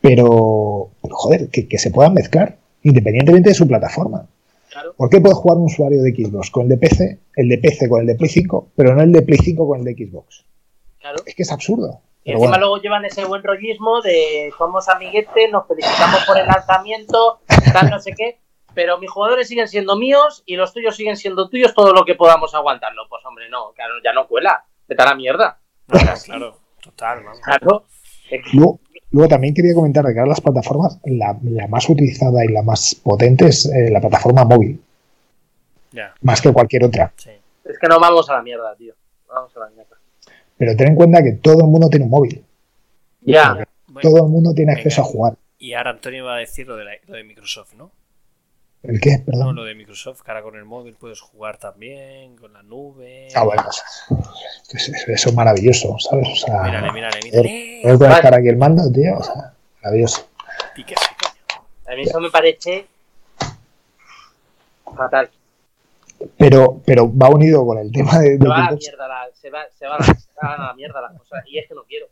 Pero, 0.00 0.90
joder, 1.02 1.48
que, 1.48 1.68
que 1.68 1.78
se 1.78 1.90
puedan 1.90 2.14
mezclar 2.14 2.56
independientemente 2.82 3.50
de 3.50 3.54
su 3.54 3.66
plataforma. 3.66 4.26
¿Por 4.96 5.10
qué 5.10 5.20
puede 5.20 5.34
jugar 5.34 5.58
un 5.58 5.64
usuario 5.64 6.02
de 6.02 6.10
Xbox 6.12 6.50
con 6.50 6.64
el 6.64 6.68
de 6.68 6.76
PC, 6.78 7.18
el 7.36 7.48
de 7.48 7.58
PC 7.58 7.88
con 7.88 8.00
el 8.00 8.06
de 8.06 8.14
Play 8.14 8.28
5, 8.28 8.72
pero 8.76 8.94
no 8.94 9.02
el 9.02 9.12
de 9.12 9.22
Play 9.22 9.38
5 9.38 9.66
con 9.66 9.78
el 9.80 9.84
de 9.84 9.94
Xbox? 9.94 10.44
Claro. 10.98 11.18
Es 11.26 11.34
que 11.34 11.42
es 11.42 11.52
absurdo. 11.52 12.00
Y 12.24 12.32
encima 12.32 12.58
luego 12.58 12.78
llevan 12.78 13.04
ese 13.04 13.24
buen 13.24 13.42
rollismo 13.42 14.02
de 14.02 14.52
somos 14.58 14.88
amiguetes, 14.88 15.50
nos 15.50 15.66
felicitamos 15.66 16.24
por 16.26 16.38
el 16.38 16.46
lanzamiento, 16.46 17.40
tal, 17.72 17.88
no 17.90 17.98
sé 18.00 18.12
qué, 18.16 18.38
pero 18.74 18.98
mis 18.98 19.10
jugadores 19.10 19.48
siguen 19.48 19.66
siendo 19.66 19.96
míos 19.96 20.42
y 20.44 20.56
los 20.56 20.72
tuyos 20.72 20.94
siguen 20.94 21.16
siendo 21.16 21.48
tuyos 21.48 21.74
todo 21.74 21.92
lo 21.92 22.04
que 22.04 22.14
podamos 22.14 22.54
aguantarlo. 22.54 23.08
Pues 23.08 23.24
hombre, 23.24 23.48
no, 23.48 23.72
claro, 23.72 23.94
ya 24.04 24.12
no 24.12 24.26
cuela. 24.26 24.64
Vete 24.86 25.02
a 25.02 25.06
la 25.06 25.14
mierda. 25.14 25.60
claro, 26.24 26.58
total, 26.82 27.24
vamos. 27.24 27.40
Claro. 27.40 27.84
Luego 29.10 29.28
también 29.28 29.54
quería 29.54 29.74
comentar 29.74 30.04
que 30.04 30.18
ahora 30.18 30.30
las 30.30 30.40
plataformas, 30.40 30.98
la, 31.04 31.36
más 31.68 31.88
utilizada 31.88 32.44
y 32.44 32.48
la 32.48 32.62
más 32.62 32.94
potente 32.94 33.46
es 33.46 33.66
eh, 33.66 33.90
la 33.90 34.00
plataforma 34.00 34.44
móvil. 34.44 34.80
Más 36.22 36.40
que 36.40 36.52
cualquier 36.52 36.84
otra. 36.84 37.12
Es 37.16 37.78
que 37.78 37.88
no 37.88 37.98
vamos 37.98 38.28
a 38.28 38.34
la 38.34 38.42
mierda, 38.42 38.74
tío. 38.76 38.94
Vamos 39.28 39.56
a 39.56 39.60
la 39.60 39.70
mierda. 39.70 39.96
Pero 40.56 40.76
ten 40.76 40.88
en 40.88 40.94
cuenta 40.94 41.22
que 41.22 41.32
todo 41.32 41.64
el 41.64 41.70
mundo 41.70 41.88
tiene 41.88 42.04
un 42.04 42.10
móvil. 42.10 42.44
Ya. 43.22 43.66
todo 44.02 44.26
el 44.26 44.30
mundo 44.30 44.52
tiene 44.54 44.72
acceso 44.72 45.00
a 45.00 45.04
jugar. 45.04 45.36
Y 45.58 45.72
ahora 45.72 45.90
Antonio 45.90 46.24
va 46.24 46.36
a 46.36 46.38
decir 46.38 46.66
lo 46.66 46.76
de, 46.76 46.84
lo 47.06 47.16
de 47.16 47.24
Microsoft, 47.24 47.74
¿no? 47.74 47.90
¿El 48.82 49.00
qué? 49.00 49.22
Perdón. 49.24 49.56
lo 49.56 49.64
de 49.64 49.74
Microsoft, 49.74 50.22
que 50.22 50.30
ahora 50.30 50.42
con 50.42 50.56
el 50.56 50.64
móvil 50.64 50.94
puedes 50.94 51.20
jugar 51.20 51.58
también, 51.58 52.36
con 52.36 52.52
la 52.52 52.62
nube. 52.62 53.28
Ah, 53.34 53.42
bueno, 53.42 53.64
eso, 53.68 55.06
es 55.06 55.34
maravilloso, 55.34 55.96
¿sabes? 55.98 56.28
O 56.28 56.46
sea, 56.46 56.62
mírale, 56.62 56.92
mírale, 56.92 57.20
mírale. 57.24 57.80
Puedes 57.82 57.98
conectar 57.98 58.34
aquí 58.34 58.48
el 58.48 58.56
mando, 58.56 58.90
tío, 58.92 59.16
o 59.18 59.22
sea, 59.22 59.52
maravilloso. 59.82 60.28
A 61.86 61.94
mí 61.94 62.02
eso 62.02 62.20
me 62.20 62.30
parece 62.30 62.86
fatal. 64.96 65.30
Pero, 66.36 66.80
pero 66.84 67.10
va 67.16 67.28
unido 67.28 67.64
con 67.64 67.78
el 67.78 67.92
tema 67.92 68.18
de. 68.18 68.38
Se 68.38 68.48
va 68.48 68.56
a 68.56 68.70
la 68.70 68.76
mierda, 68.76 69.08
la, 69.08 69.28
se, 69.32 69.50
va, 69.50 69.60
se, 69.76 69.86
va 69.86 69.96
a 69.96 69.98
la, 69.98 70.04
se 70.04 70.28
va 70.42 70.54
a 70.54 70.66
la 70.68 70.74
mierda 70.74 71.00
las 71.00 71.16
cosas. 71.16 71.44
Y 71.46 71.58
es 71.58 71.68
que 71.68 71.74
no 71.74 71.84
quiero. 71.84 72.06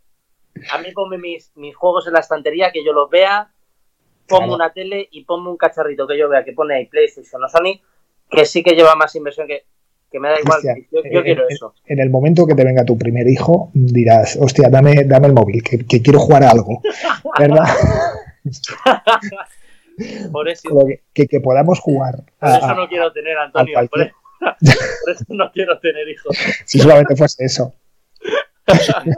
A 0.73 0.79
mí 0.79 0.91
ponme 0.93 1.19
mis, 1.19 1.53
mis 1.57 1.75
juegos 1.77 2.07
en 2.07 2.15
la 2.15 2.21
estantería, 2.21 2.73
que 2.73 2.85
yo 2.85 2.93
los 2.93 3.11
vea, 3.11 3.53
ponme 4.29 4.55
una 4.55 4.73
tele 4.73 5.09
y 5.11 5.25
ponme 5.25 5.51
un 5.51 5.57
cacharrito 5.57 6.07
que 6.07 6.19
yo 6.19 6.29
vea 6.29 6.45
que 6.45 6.53
pone 6.53 6.75
ahí 6.77 6.87
PlayStation 6.87 7.43
o 7.45 7.49
Sony, 7.49 7.81
que 8.31 8.45
sí 8.47 8.63
que 8.63 8.75
lleva 8.75 8.95
más 8.95 9.15
inversión 9.15 9.47
que, 9.47 9.65
que 10.11 10.21
me 10.21 10.29
da 10.29 10.41
igual. 10.41 10.61
Yo, 10.63 11.01
yo 11.11 11.21
eh, 11.21 11.23
quiero 11.25 11.43
eh, 11.45 11.47
eso. 11.51 11.75
En 11.87 12.01
el 12.01 12.11
momento 12.11 12.47
que 12.47 12.55
te 12.55 12.65
venga 12.65 12.85
tu 12.85 12.97
primer 12.99 13.27
hijo, 13.29 13.71
dirás, 13.75 14.37
hostia, 14.41 14.69
dame, 14.71 15.05
dame 15.05 15.29
el 15.29 15.33
móvil, 15.33 15.63
que, 15.63 15.79
que 15.87 16.03
quiero 16.03 16.19
jugar 16.21 16.43
a 16.45 16.51
algo. 16.51 16.81
¿Verdad? 17.39 17.65
Por 20.31 20.49
eso, 20.49 20.69
que, 20.87 21.01
que, 21.15 21.27
que 21.27 21.41
podamos 21.41 21.81
jugar. 21.81 22.17
por 22.39 22.49
a- 22.51 22.57
eso 22.59 22.67
a- 22.67 22.75
no 22.75 22.87
quiero 22.89 23.11
tener, 23.13 23.37
Antonio. 23.39 23.79
por 23.89 24.01
eso 24.03 25.25
no 25.29 25.51
quiero 25.53 25.79
tener 25.81 26.07
hijos. 26.09 26.37
si 26.67 26.79
solamente 26.79 27.17
fuese 27.17 27.45
eso. 27.47 27.73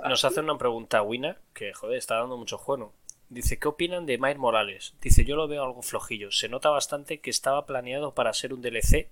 Nos 0.09 0.25
hace 0.25 0.41
una 0.41 0.57
pregunta 0.57 1.03
Wina, 1.03 1.37
que 1.53 1.73
joder, 1.73 1.99
está 1.99 2.17
dando 2.17 2.37
mucho 2.37 2.59
juego. 2.59 2.93
Dice, 3.31 3.59
¿qué 3.59 3.69
opinan 3.69 4.07
de 4.07 4.17
Miles 4.19 4.39
Morales? 4.39 4.95
Dice, 5.03 5.25
yo 5.25 5.37
lo 5.37 5.49
veo 5.49 5.63
algo 5.63 5.83
flojillo. 5.83 6.31
Se 6.31 6.49
nota 6.49 6.71
bastante 6.71 7.21
que 7.21 7.31
estaba 7.31 7.67
planeado 7.67 8.15
para 8.15 8.33
ser 8.33 8.55
un 8.55 8.63
DLC, 8.63 9.09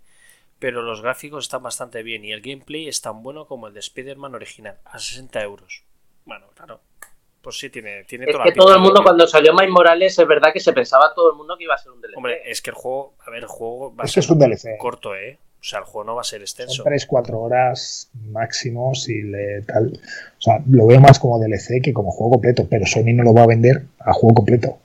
pero 0.58 0.80
los 0.82 1.02
gráficos 1.02 1.44
están 1.44 1.62
bastante 1.62 2.02
bien 2.02 2.24
y 2.24 2.32
el 2.32 2.40
gameplay 2.40 2.88
es 2.88 3.02
tan 3.02 3.22
bueno 3.22 3.46
como 3.46 3.68
el 3.68 3.74
de 3.74 3.80
Spider-Man 3.80 4.34
original, 4.34 4.78
a 4.84 4.98
60 4.98 5.42
euros. 5.42 5.84
Bueno, 6.24 6.46
claro. 6.54 6.80
Pues 7.42 7.58
sí, 7.58 7.70
tiene, 7.70 8.04
tiene 8.04 8.24
Es 8.24 8.32
toda 8.32 8.44
que 8.44 8.50
la 8.50 8.56
todo 8.56 8.74
el 8.74 8.80
mundo, 8.80 9.02
cuando 9.04 9.26
salió 9.26 9.52
Miles 9.54 9.70
Morales, 9.70 10.18
es 10.18 10.26
verdad 10.26 10.52
que 10.52 10.60
se 10.60 10.72
pensaba 10.72 11.12
todo 11.14 11.30
el 11.30 11.36
mundo 11.36 11.56
que 11.56 11.64
iba 11.64 11.74
a 11.74 11.78
ser 11.78 11.92
un 11.92 12.00
DLC. 12.00 12.16
Hombre, 12.16 12.42
es 12.50 12.60
que 12.62 12.70
el 12.70 12.76
juego, 12.76 13.14
a 13.24 13.30
ver, 13.30 13.42
el 13.42 13.48
juego 13.48 13.94
va 13.94 14.02
a 14.02 14.06
Eso 14.06 14.14
ser 14.14 14.24
es 14.24 14.30
un 14.30 14.38
DLC. 14.38 14.78
corto, 14.78 15.14
¿eh? 15.14 15.38
O 15.66 15.68
sea, 15.68 15.80
el 15.80 15.84
juego 15.84 16.04
no 16.04 16.14
va 16.14 16.20
a 16.20 16.24
ser 16.24 16.42
extenso. 16.42 16.84
Son 16.84 16.84
3-4 16.86 17.34
horas 17.34 18.08
máximo 18.30 18.94
si 18.94 19.20
le 19.22 19.62
tal. 19.62 19.98
O 20.38 20.40
sea, 20.40 20.62
lo 20.70 20.86
veo 20.86 21.00
más 21.00 21.18
como 21.18 21.40
DLC 21.40 21.82
que 21.82 21.92
como 21.92 22.12
juego 22.12 22.34
completo, 22.34 22.68
pero 22.70 22.86
Sony 22.86 23.12
no 23.14 23.24
lo 23.24 23.34
va 23.34 23.42
a 23.42 23.46
vender 23.48 23.82
a 23.98 24.12
juego 24.12 24.36
completo. 24.36 24.78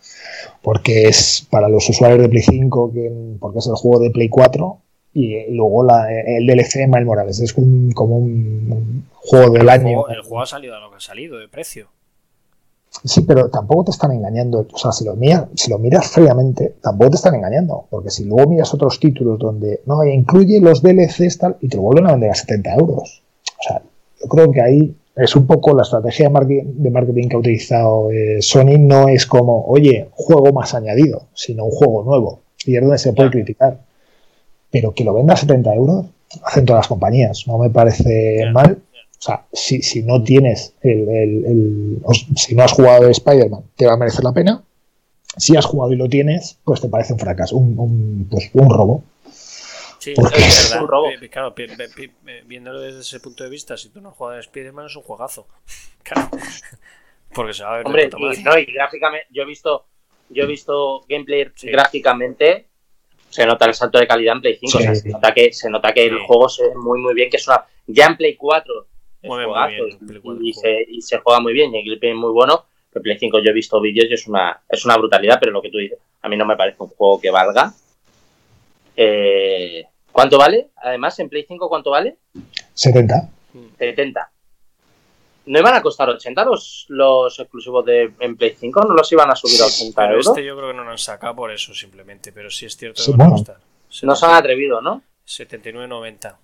Porque 0.64 1.04
es 1.04 1.48
para 1.52 1.70
los 1.70 1.88
usuarios 1.88 2.20
de 2.20 2.30
Play 2.30 2.42
5, 2.42 2.92
que, 2.94 3.12
porque 3.40 3.60
es 3.60 3.68
el 3.68 3.76
juego 3.76 4.02
de 4.02 4.10
Play 4.10 4.30
4, 4.30 4.80
y 5.14 5.52
luego 5.54 5.84
la- 5.84 6.08
el 6.12 6.48
DLC 6.48 6.88
Miles 6.88 7.06
Morales. 7.06 7.40
Es 7.42 7.54
un- 7.56 7.92
como 7.92 8.18
un, 8.18 8.72
un 8.72 9.06
juego 9.14 9.52
del 9.52 9.62
el, 9.64 9.70
año. 9.70 9.84
juego, 10.02 10.10
el 10.10 10.22
juego 10.22 10.42
ha 10.42 10.46
salido 10.48 10.76
a 10.76 10.80
lo 10.80 10.90
que 10.90 10.96
ha 10.98 11.00
salido 11.00 11.38
de 11.38 11.48
precio. 11.48 11.90
Sí, 13.04 13.22
pero 13.22 13.50
tampoco 13.50 13.86
te 13.86 13.92
están 13.92 14.12
engañando. 14.12 14.68
O 14.72 14.78
sea, 14.78 14.92
si 14.92 15.06
lo, 15.06 15.16
miras, 15.16 15.46
si 15.56 15.72
lo 15.72 15.80
miras 15.80 16.08
fríamente, 16.08 16.76
tampoco 16.82 17.12
te 17.12 17.16
están 17.16 17.36
engañando. 17.36 17.86
Porque 17.90 18.10
si 18.10 18.26
luego 18.26 18.50
miras 18.50 18.74
otros 18.74 19.00
títulos 19.00 19.40
donde 19.40 19.82
no 19.86 20.04
incluye 20.04 20.60
los 20.60 20.82
DLCs 20.82 21.38
tal 21.38 21.58
y 21.62 21.68
te 21.68 21.78
lo 21.78 21.84
vuelven 21.84 22.08
a 22.08 22.12
vender 22.12 22.32
a 22.32 22.36
70 22.36 22.74
euros. 22.76 23.24
O 23.60 23.64
sea, 23.64 23.82
yo 24.22 24.28
creo 24.28 24.52
que 24.52 24.62
ahí 24.62 24.96
es 25.16 25.36
un 25.36 25.48
poco 25.48 25.74
la 25.76 25.84
estrategia 25.84 26.30
de 26.30 26.92
marketing, 26.92 27.28
que 27.28 27.36
ha 27.36 27.40
utilizado 27.40 28.12
eh, 28.12 28.42
Sony. 28.42 28.78
No 28.78 29.08
es 29.08 29.26
como, 29.26 29.66
oye, 29.66 30.10
juego 30.12 30.52
más 30.52 30.74
añadido, 30.76 31.28
sino 31.34 31.66
un 31.66 31.72
juego 31.72 32.04
nuevo. 32.04 32.42
Y 32.66 32.76
es 32.76 32.82
donde 32.82 32.98
se 32.98 33.14
puede 33.14 33.32
criticar. 33.32 33.80
Pero 34.70 34.94
que 34.94 35.04
lo 35.04 35.14
venda 35.14 35.34
a 35.34 35.38
70 35.38 35.74
euros, 35.74 36.06
hacen 36.44 36.66
todas 36.66 36.82
las 36.82 36.88
compañías. 36.88 37.46
No 37.48 37.58
me 37.58 37.70
parece 37.70 38.46
mal. 38.54 38.80
O 39.22 39.24
sea, 39.24 39.46
si, 39.54 39.84
si 39.84 40.02
no 40.02 40.24
tienes 40.24 40.74
el, 40.82 41.08
el- 41.08 42.02
si 42.36 42.56
no 42.56 42.64
has 42.64 42.72
jugado 42.72 43.06
de 43.06 43.12
Spider-Man, 43.12 43.64
te 43.76 43.86
va 43.86 43.94
a 43.94 43.98
merecer 43.98 44.24
la 44.24 44.34
pena. 44.34 44.64
Si 45.38 45.56
has 45.56 45.66
jugado 45.66 45.94
y 45.94 45.96
lo 45.96 46.10
tienes, 46.10 46.58
pues 46.64 46.82
te 46.82 46.90
parece 46.90 47.14
un 47.14 47.20
fracaso, 47.20 47.56
un, 47.56 47.78
un, 47.78 48.28
pues, 48.30 48.50
un 48.54 48.70
robo. 48.70 49.04
Sí, 50.00 50.14
Porque 50.16 50.40
es 50.40 50.48
es 50.66 50.70
verdad. 50.72 50.84
un 50.84 50.90
robo. 50.90 51.08
Claro, 51.32 51.54
viéndolo 52.48 52.80
desde 52.82 53.02
ese 53.02 53.20
punto 53.20 53.44
de 53.44 53.52
vista, 53.52 53.78
si 53.78 53.90
tú 53.90 54.02
no 54.02 54.10
has 54.10 54.16
jugado 54.16 54.38
a 54.38 54.40
Spider-Man 54.40 54.88
es 54.88 54.96
un 54.96 55.04
juegazo. 55.04 55.48
Claro. 56.04 56.30
Porque 57.34 57.54
se 57.54 57.64
va 57.64 57.76
a 57.76 57.78
ver 57.78 57.84
de 57.86 57.90
Hombre, 58.16 58.36
y, 58.40 58.44
no, 58.44 58.58
y 58.58 58.66
gráficamente, 58.74 59.28
yo 59.30 59.44
he 59.44 59.46
visto, 59.46 59.86
yo 60.30 60.44
he 60.44 60.48
visto 60.48 61.06
gameplay 61.08 61.46
Sí. 61.56 61.68
gráficamente, 61.70 62.66
se 63.30 63.46
nota 63.46 63.66
el 63.68 63.76
salto 63.76 64.00
de 64.00 64.08
calidad 64.08 64.36
en 64.36 64.42
Play 64.42 64.58
5. 64.60 64.72
Sí. 64.72 64.78
o 64.78 64.82
sea, 64.82 64.96
se 64.96 65.10
nota 65.10 65.32
que, 65.34 65.54
se 65.54 65.70
nota 65.70 65.94
que 65.94 66.06
el 66.08 66.18
Sí. 66.18 66.24
juego 66.26 66.50
se 66.50 66.64
ve 66.68 66.76
muy 66.76 67.00
muy 67.00 67.14
bien, 67.14 67.30
que 67.30 67.38
es 67.38 67.48
una. 67.48 67.64
Ya 67.86 68.08
en 68.08 68.18
Play 68.18 68.36
4 68.36 68.88
Mueve 69.24 69.48
muy 69.48 69.68
bien 69.74 69.90
en 70.00 70.08
Play 70.08 70.22
4 70.22 70.42
y, 70.44 70.50
el 70.50 70.54
se, 70.56 70.86
y 70.90 71.02
se 71.02 71.18
juega 71.20 71.40
muy 71.40 71.54
bien, 71.54 71.74
y 71.74 71.80
el 71.80 71.86
gameplay 71.86 72.12
es 72.12 72.18
muy 72.18 72.32
bueno. 72.32 72.66
En 72.94 73.02
Play 73.02 73.18
5 73.18 73.40
yo 73.40 73.50
he 73.52 73.54
visto 73.54 73.80
vídeos 73.80 74.08
y 74.10 74.14
es 74.14 74.28
una, 74.28 74.62
es 74.68 74.84
una 74.86 74.98
brutalidad, 74.98 75.38
pero 75.40 75.52
lo 75.52 75.62
que 75.62 75.70
tú 75.70 75.78
dices, 75.78 75.98
a 76.22 76.30
mí 76.30 76.36
no 76.38 76.46
me 76.46 76.56
parece 76.58 76.78
un 76.80 76.90
juego 76.90 77.20
que 77.22 77.30
valga. 77.32 77.74
Eh, 78.96 79.86
¿Cuánto 80.12 80.38
vale? 80.38 80.68
Además, 80.76 81.18
en 81.20 81.30
Play 81.30 81.46
5, 81.48 81.70
¿cuánto 81.70 81.92
vale? 81.92 82.18
70. 82.74 83.30
70. 83.78 84.32
¿No 85.46 85.60
iban 85.60 85.74
a 85.74 85.82
costar 85.82 86.10
80 86.10 86.46
los, 86.46 86.86
los 86.90 87.40
exclusivos 87.40 87.84
de 87.86 88.12
en 88.20 88.36
Play 88.38 88.56
5? 88.60 88.82
¿No 88.82 88.94
los 88.94 89.12
iban 89.12 89.32
a 89.32 89.36
subir 89.36 89.62
a 89.62 89.66
80 89.66 89.96
Pero 90.02 90.12
euros? 90.12 90.28
este 90.28 90.46
yo 90.46 90.56
creo 90.56 90.70
que 90.70 90.76
no 90.76 90.84
lo 90.84 90.92
han 90.92 90.98
sacado 90.98 91.36
por 91.36 91.52
eso 91.52 91.74
simplemente, 91.74 92.32
pero 92.32 92.50
sí 92.52 92.66
es 92.66 92.76
cierto 92.78 93.02
Sí, 93.02 93.12
que 93.12 93.18
van 93.18 93.22
a 93.22 93.30
bueno. 93.32 93.38
costar. 93.46 93.58
No 94.04 94.16
se 94.16 94.26
han 94.26 94.34
atrevido, 94.36 94.82
¿no? 94.82 95.02
79.90. 95.28 96.36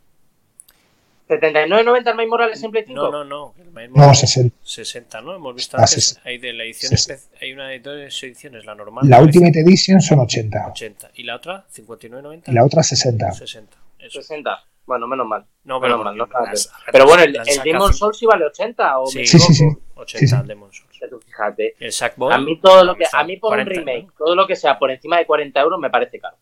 ¿79.90 1.28 2.09
el 2.09 2.15
Miles 2.15 2.30
Morales 2.30 2.63
en 2.63 2.71
Play 2.71 2.84
5? 2.88 3.01
No, 3.01 3.11
no, 3.11 3.23
no. 3.25 3.53
el 3.57 3.89
No, 3.89 3.95
Morales 3.97 4.19
60. 4.21 4.55
60, 4.63 5.21
¿no? 5.21 5.36
Hemos 5.36 5.55
visto 5.55 5.75
Ah, 5.78 5.82
antes. 5.82 5.91
60. 6.05 6.21
Hay 6.30 6.38
de 6.38 6.53
la 6.53 6.63
edición 6.63 6.93
hay 7.41 7.53
una 7.53 7.67
de 7.69 7.80
dos 7.80 8.23
ediciones, 8.23 8.65
la 8.65 8.75
normal. 8.75 9.03
La. 9.09 9.19
Ultimate 9.21 9.59
Edition 9.59 9.99
son 10.01 10.19
80. 10.19 10.67
80. 10.69 11.11
¿Y 11.15 11.23
la 11.23 11.36
otra? 11.36 11.65
59.90. 11.73 12.43
Y 12.47 12.51
la 12.53 12.63
otra 12.63 12.82
60. 12.84 13.32
60. 13.34 13.78
Eso. 13.99 14.21
60. 14.21 14.63
Bueno, 14.86 15.05
menos 15.05 15.28
mal. 15.28 15.45
No, 15.65 15.82
pero, 15.82 15.97
Menos 15.97 16.05
mal, 16.15 16.17
no 16.17 16.45
las- 16.45 16.71
Pero 16.93 17.05
bueno, 17.05 17.23
el, 17.23 17.36
el 17.36 17.63
Demon 17.63 17.93
Souls 17.93 18.17
sí 18.17 18.25
vale 18.25 18.45
80 18.45 18.99
o 18.99 19.07
Sí. 19.07 19.25
Sí, 19.28 19.38
sí, 19.38 19.53
sí. 19.53 19.63
equivoco? 19.65 19.82
80 20.01 20.17
Sí, 20.19 20.28
sí. 20.28 20.36
el 20.39 20.47
Demon 20.47 20.71
Souls. 20.71 20.88
Tú 21.09 21.19
fíjate. 21.19 21.75
El 21.80 21.91
Sackboy. 21.91 22.34
A 22.34 22.38
mí 22.38 22.57
todo 22.61 22.86
lo 22.86 22.95
que 22.95 23.05
a 23.11 23.23
mí 23.25 23.36
por 23.36 23.49
40, 23.49 23.69
un 23.69 23.75
remake, 23.86 24.05
¿no? 24.07 24.13
todo 24.17 24.34
lo 24.36 24.47
que 24.47 24.55
sea 24.55 24.80
por 24.80 24.89
encima 24.91 25.17
de 25.17 25.25
40 25.25 25.59
euros 25.59 25.78
me 25.80 25.89
parece 25.89 26.19
caro. 26.19 26.38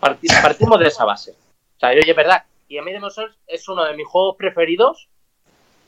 Parti- 0.00 0.28
Partimos 0.42 0.78
de 0.78 0.86
esa 0.86 1.04
base. 1.04 1.32
O 1.32 1.80
sea, 1.80 1.88
oye, 1.90 2.08
es 2.08 2.16
verdad. 2.16 2.44
Y 2.68 2.78
a 2.78 2.82
mí 2.82 2.92
Demon 2.92 3.10
Souls 3.10 3.34
es 3.46 3.68
uno 3.68 3.84
de 3.84 3.94
mis 3.96 4.06
juegos 4.06 4.36
preferidos. 4.36 5.08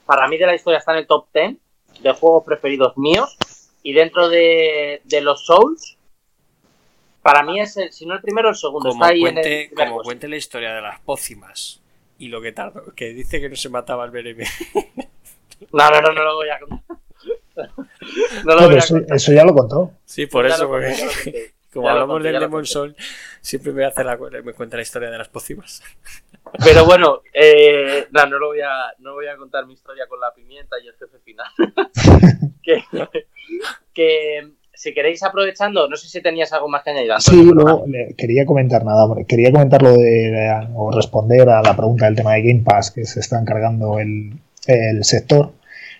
Para 0.06 0.26
mí 0.28 0.38
de 0.38 0.46
la 0.46 0.54
historia 0.54 0.78
está 0.78 0.92
en 0.92 0.98
el 0.98 1.06
top 1.06 1.26
10 1.32 1.56
de 2.02 2.12
juegos 2.12 2.44
preferidos 2.44 2.96
míos. 2.96 3.36
Y 3.82 3.92
dentro 3.92 4.28
de, 4.28 5.00
de 5.04 5.20
los 5.20 5.44
Souls, 5.46 5.96
para 7.22 7.42
mí 7.42 7.60
es 7.60 7.76
el, 7.76 7.92
si 7.92 8.06
no 8.06 8.14
el 8.14 8.20
primero, 8.20 8.48
el 8.48 8.54
segundo. 8.56 8.88
Como, 8.90 9.04
está 9.04 9.12
ahí 9.12 9.20
en 9.20 9.34
cuente, 9.34 9.62
el 9.62 9.68
primer 9.70 9.88
como 9.88 10.02
cuente 10.02 10.28
la 10.28 10.36
historia 10.36 10.74
de 10.74 10.80
las 10.82 11.00
pócimas 11.00 11.80
y 12.18 12.28
lo 12.28 12.40
que 12.42 12.52
tardó, 12.52 12.94
que 12.94 13.10
dice 13.14 13.40
que 13.40 13.48
no 13.48 13.56
se 13.56 13.68
mataba 13.68 14.04
el 14.04 14.10
BRB. 14.10 14.44
No, 15.72 15.90
no, 15.90 16.00
no, 16.00 16.12
no 16.14 16.24
lo 16.24 16.34
voy 16.36 16.48
a 16.48 16.58
contar. 16.58 16.96
No 18.44 18.54
lo 18.54 18.62
No, 18.62 18.66
voy 18.66 18.76
a 18.76 18.78
eso, 18.78 18.94
contar. 18.94 19.16
eso 19.16 19.32
ya 19.34 19.44
lo 19.44 19.52
contó. 19.54 19.92
Sí, 20.06 20.24
por 20.26 20.48
Ya 20.48 20.54
eso, 20.54 20.66
porque 20.66 21.52
como 21.72 21.86
Ya 21.86 21.92
hablamos 21.92 22.14
conté, 22.16 22.32
del 22.32 22.50
conté. 22.50 22.66
Soul, 22.66 22.96
siempre 23.40 23.72
me 23.72 23.84
hace 23.84 24.02
la, 24.04 24.16
me 24.44 24.52
cuenta 24.52 24.76
la 24.76 24.82
historia 24.82 25.10
de 25.10 25.18
las 25.18 25.28
pócimas. 25.28 25.82
Pero 26.64 26.84
bueno, 26.84 27.20
eh, 27.32 28.06
no, 28.10 28.26
no, 28.26 28.38
lo 28.38 28.48
voy 28.48 28.60
a, 28.60 28.92
no 28.98 29.14
voy 29.14 29.26
a 29.28 29.36
contar 29.36 29.66
mi 29.66 29.74
historia 29.74 30.06
con 30.08 30.18
la 30.20 30.32
pimienta 30.34 30.76
y 30.82 30.88
el 30.88 30.94
jefe 30.94 31.18
final. 31.24 31.46
que, 32.62 32.82
que 33.92 34.48
si 34.72 34.94
queréis 34.94 35.22
aprovechando, 35.22 35.88
no 35.88 35.96
sé 35.96 36.08
si 36.08 36.22
tenías 36.22 36.52
algo 36.52 36.68
más 36.68 36.82
que 36.82 36.90
añadir. 36.90 37.12
Antonio, 37.12 37.42
Sí, 37.42 37.50
luego 37.52 37.84
le- 37.86 38.14
quería 38.16 38.46
comentar 38.46 38.84
nada, 38.84 39.04
hombre, 39.04 39.26
quería 39.26 39.52
comentar 39.52 39.82
lo 39.82 39.92
de, 39.92 40.68
o 40.74 40.90
responder 40.90 41.48
a 41.50 41.62
la 41.62 41.76
pregunta 41.76 42.06
del 42.06 42.16
tema 42.16 42.32
de 42.34 42.42
Game 42.42 42.62
Pass 42.64 42.90
que 42.90 43.04
se 43.04 43.20
está 43.20 43.38
encargando 43.38 43.98
el, 43.98 44.32
el 44.66 45.04
sector. 45.04 45.52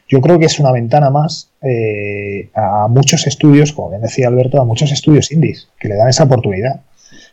Yo 0.09 0.21
creo 0.21 0.39
que 0.39 0.47
es 0.47 0.59
una 0.59 0.73
ventana 0.73 1.11
más 1.11 1.50
eh, 1.63 2.51
a 2.55 2.89
muchos 2.89 3.27
estudios, 3.27 3.73
como 3.73 3.91
bien 3.91 4.03
decía 4.03 4.29
Alberto, 4.29 4.61
a 4.61 4.65
muchos 4.65 4.93
estudios 4.93 5.31
indies 5.31 5.69
que 5.79 5.89
le 5.89 5.97
dan 5.97 6.09
esa 6.09 6.25
oportunidad. 6.25 6.81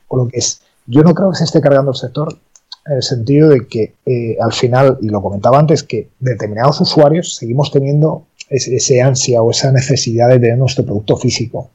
Por 0.08 0.20
lo 0.20 0.28
que 0.28 0.40
es, 0.40 0.62
yo 0.86 1.02
no 1.04 1.14
creo 1.14 1.32
que 1.32 1.38
se 1.38 1.46
esté 1.46 1.62
cargando 1.62 1.92
el 1.92 1.98
sector 1.98 2.38
en 2.86 2.94
el 2.94 3.04
sentido 3.04 3.50
de 3.50 3.68
que 3.68 3.94
eh, 4.06 4.38
al 4.42 4.54
final, 4.54 4.98
y 5.02 5.10
lo 5.10 5.22
comentaba 5.22 5.60
antes, 5.60 5.84
que 5.84 6.10
determinados 6.20 6.80
usuarios 6.82 7.36
seguimos 7.36 7.72
teniendo 7.72 8.24
ese, 8.50 8.76
ese 8.76 9.02
ansia 9.02 9.42
o 9.42 9.52
esa 9.52 9.72
necesidad 9.72 10.30
de 10.30 10.40
tener 10.40 10.58
nuestro 10.58 10.86
producto 10.86 11.18
físico. 11.18 11.70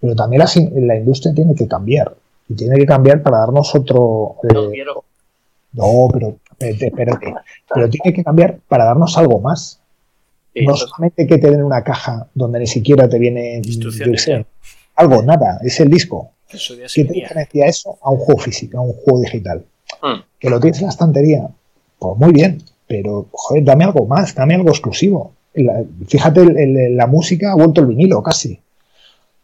Pero 0.00 0.14
también 0.14 0.40
la, 0.40 0.86
la 0.86 0.96
industria 0.96 1.34
tiene 1.34 1.54
que 1.54 1.66
cambiar. 1.66 2.14
Y 2.48 2.54
tiene 2.54 2.76
que 2.76 2.86
cambiar 2.86 3.22
para 3.22 3.38
darnos 3.38 3.74
otro. 3.74 4.36
No 4.42 4.64
eh, 4.64 4.70
quiero. 4.72 5.04
no, 5.72 6.08
pero 6.12 6.36
espérate, 6.58 6.86
espérate. 6.86 7.34
Pero 7.74 7.90
tiene 7.90 8.14
que 8.14 8.24
cambiar 8.24 8.58
para 8.68 8.84
darnos 8.84 9.16
algo 9.18 9.40
más. 9.40 9.80
Sí, 10.60 10.66
no 10.66 10.76
solamente 10.76 11.26
que 11.26 11.38
te 11.38 11.50
den 11.50 11.62
una 11.62 11.82
caja 11.84 12.28
donde 12.34 12.58
ni 12.60 12.66
siquiera 12.66 13.08
te 13.08 13.18
viene 13.18 13.60
sé, 14.16 14.46
algo, 14.96 15.22
nada, 15.22 15.58
es 15.62 15.78
el 15.80 15.88
disco. 15.90 16.32
Eso 16.50 16.74
ya 16.74 16.86
¿Qué 16.92 17.04
te 17.04 17.12
diferencia 17.12 17.66
eso 17.66 17.98
a 18.02 18.10
un 18.10 18.18
juego 18.18 18.40
físico, 18.40 18.78
a 18.78 18.80
un 18.82 18.92
juego 18.94 19.20
digital? 19.20 19.64
Mm. 20.02 20.20
Que 20.38 20.50
lo 20.50 20.58
tienes 20.60 20.78
en 20.80 20.86
la 20.86 20.90
estantería, 20.90 21.48
pues 21.98 22.16
muy 22.18 22.32
bien, 22.32 22.62
pero 22.86 23.26
joder, 23.32 23.64
dame 23.64 23.84
algo 23.84 24.06
más, 24.06 24.34
dame 24.34 24.54
algo 24.54 24.70
exclusivo. 24.70 25.32
La- 25.54 25.82
fíjate, 26.06 26.40
el- 26.40 26.56
el- 26.56 26.96
la 26.96 27.06
música 27.06 27.52
ha 27.52 27.54
vuelto 27.54 27.80
el 27.82 27.86
vinilo 27.88 28.22
casi. 28.22 28.60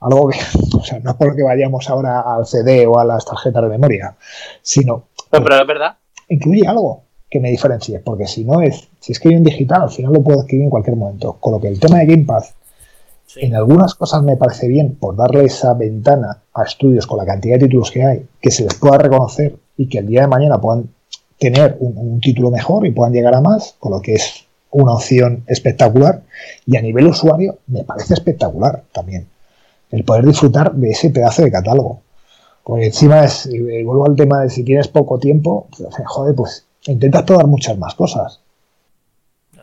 Algo 0.00 0.28
que, 0.28 0.38
o 0.78 0.82
sea, 0.84 0.98
no 1.00 1.10
es 1.10 1.16
porque 1.16 1.42
vayamos 1.42 1.88
ahora 1.90 2.20
al 2.20 2.46
CD 2.46 2.86
o 2.86 2.98
a 2.98 3.04
las 3.04 3.24
tarjetas 3.24 3.62
de 3.62 3.68
memoria, 3.68 4.16
sino 4.62 5.08
No, 5.32 5.42
pero 5.44 5.60
es 5.60 5.66
verdad. 5.66 5.96
incluye 6.28 6.66
algo 6.66 7.03
que 7.34 7.40
me 7.40 7.50
diferencie, 7.50 7.98
porque 7.98 8.28
si 8.28 8.44
no 8.44 8.60
es, 8.60 8.86
si 9.00 9.10
es 9.10 9.18
que 9.18 9.28
hay 9.28 9.34
un 9.34 9.42
digital, 9.42 9.82
al 9.82 9.90
final 9.90 10.12
lo 10.12 10.22
puedo 10.22 10.40
adquirir 10.40 10.62
en 10.66 10.70
cualquier 10.70 10.94
momento. 10.94 11.36
Con 11.40 11.52
lo 11.54 11.60
que 11.60 11.66
el 11.66 11.80
tema 11.80 11.98
de 11.98 12.06
Game 12.06 12.24
Pass, 12.24 12.54
Sí. 13.26 13.40
en 13.42 13.56
algunas 13.56 13.96
cosas 13.96 14.22
me 14.22 14.36
parece 14.36 14.68
bien 14.68 14.94
por 14.94 15.16
darle 15.16 15.46
esa 15.46 15.74
ventana 15.74 16.42
a 16.54 16.62
estudios 16.62 17.08
con 17.08 17.18
la 17.18 17.24
cantidad 17.26 17.56
de 17.58 17.64
títulos 17.66 17.90
que 17.90 18.04
hay, 18.04 18.26
que 18.40 18.52
se 18.52 18.62
les 18.62 18.74
pueda 18.74 18.98
reconocer 18.98 19.56
y 19.76 19.88
que 19.88 19.98
el 19.98 20.06
día 20.06 20.20
de 20.20 20.28
mañana 20.28 20.60
puedan 20.60 20.90
tener 21.40 21.76
un, 21.80 21.98
un 21.98 22.20
título 22.20 22.52
mejor 22.52 22.86
y 22.86 22.92
puedan 22.92 23.12
llegar 23.12 23.34
a 23.34 23.40
más, 23.40 23.74
con 23.80 23.90
lo 23.90 24.00
que 24.00 24.12
es 24.14 24.44
una 24.70 24.92
opción 24.92 25.42
espectacular. 25.48 26.22
Y 26.66 26.76
a 26.76 26.82
nivel 26.82 27.08
usuario, 27.08 27.58
me 27.66 27.82
parece 27.82 28.14
espectacular 28.14 28.84
también 28.92 29.26
el 29.90 30.04
poder 30.04 30.24
disfrutar 30.24 30.72
de 30.72 30.90
ese 30.90 31.10
pedazo 31.10 31.42
de 31.42 31.50
catálogo. 31.50 32.02
Porque 32.62 32.86
encima 32.86 33.24
es, 33.24 33.46
eh, 33.46 33.82
vuelvo 33.84 34.06
al 34.06 34.14
tema 34.14 34.42
de 34.42 34.50
si 34.50 34.62
tienes 34.62 34.86
poco 34.86 35.18
tiempo, 35.18 35.66
pues, 35.76 35.88
joder, 36.06 36.34
pues 36.36 36.63
intentas 36.86 37.22
probar 37.22 37.46
muchas 37.46 37.76
más 37.78 37.94
cosas. 37.94 38.40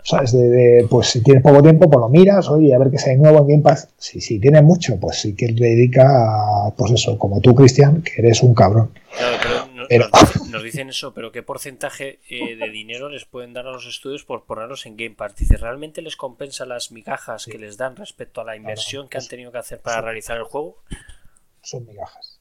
¿Sabes? 0.03 0.31
De, 0.31 0.49
de, 0.49 0.87
pues 0.89 1.07
si 1.07 1.21
tienes 1.21 1.43
poco 1.43 1.61
tiempo, 1.61 1.87
pues 1.87 1.99
lo 2.01 2.09
miras, 2.09 2.49
oye, 2.49 2.73
a 2.73 2.79
ver 2.79 2.89
qué 2.89 2.97
se 2.97 3.11
hay 3.11 3.17
nuevo 3.17 3.37
en 3.39 3.47
Game 3.47 3.61
Pass. 3.61 3.87
Si, 3.99 4.19
si 4.19 4.39
tienes 4.39 4.63
mucho, 4.63 4.99
pues 4.99 5.19
sí 5.19 5.35
que 5.35 5.47
le 5.49 5.67
dedica, 5.67 6.65
a, 6.67 6.71
pues 6.75 6.91
eso, 6.93 7.19
como 7.19 7.39
tú, 7.39 7.53
Cristian, 7.53 8.01
que 8.01 8.13
eres 8.17 8.41
un 8.41 8.55
cabrón. 8.55 8.91
Claro, 9.15 9.37
pero, 9.43 9.67
no, 9.75 9.83
Pero- 9.87 10.09
Nos, 10.49 10.63
dicen 10.63 10.89
eso, 10.89 11.13
pero 11.13 11.31
¿qué 11.31 11.43
porcentaje 11.43 12.19
eh, 12.29 12.55
de 12.55 12.69
dinero 12.71 13.09
les 13.09 13.25
pueden 13.25 13.53
dar 13.53 13.67
a 13.67 13.71
los 13.71 13.85
estudios 13.85 14.23
por 14.25 14.45
ponerlos 14.45 14.87
en 14.87 14.97
Game 14.97 15.13
Pass? 15.13 15.35
Dice, 15.35 15.55
¿realmente 15.57 16.01
les 16.01 16.15
compensa 16.15 16.65
las 16.65 16.91
migajas 16.91 17.45
que 17.45 17.59
les 17.59 17.77
dan 17.77 17.95
respecto 17.95 18.41
a 18.41 18.43
la 18.43 18.55
inversión 18.55 19.07
que 19.07 19.19
han 19.19 19.27
tenido 19.27 19.51
que 19.51 19.59
hacer 19.59 19.81
para 19.81 20.01
realizar 20.01 20.35
el 20.37 20.45
juego? 20.45 20.77
Son 21.61 21.85
migajas. 21.85 22.39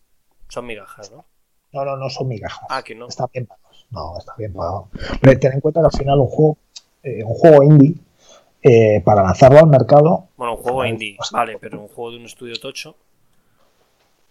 Son 0.48 0.64
migajas, 0.64 1.10
¿no? 1.12 1.26
No, 1.72 1.84
no, 1.84 1.96
no 1.98 2.08
son 2.08 2.26
migajas. 2.26 2.66
Ah, 2.70 2.82
que 2.82 2.94
no. 2.94 3.06
Está 3.06 3.26
bien. 3.32 3.46
No, 3.90 4.16
está 4.18 4.34
bien 4.38 4.52
pagado. 4.52 4.88
Pero 5.20 5.38
ten 5.38 5.52
en 5.54 5.60
cuenta 5.60 5.80
que 5.80 5.86
al 5.86 5.92
final 5.98 6.18
un 6.20 6.26
juego, 6.28 6.56
eh, 7.02 7.24
un 7.24 7.34
juego 7.34 7.62
indie, 7.64 7.94
eh, 8.62 9.00
para 9.04 9.22
lanzarlo 9.22 9.58
al 9.58 9.66
mercado, 9.66 10.28
Bueno, 10.36 10.54
un 10.54 10.62
juego 10.62 10.78
Vale, 10.78 10.90
indie, 10.90 11.16
pues- 11.16 11.30
vale, 11.32 11.58
pero 11.60 11.80
un 11.80 11.88
juego 11.88 12.10
de 12.12 12.16
un 12.18 12.24
estudio 12.26 12.58
tocho. 12.60 12.94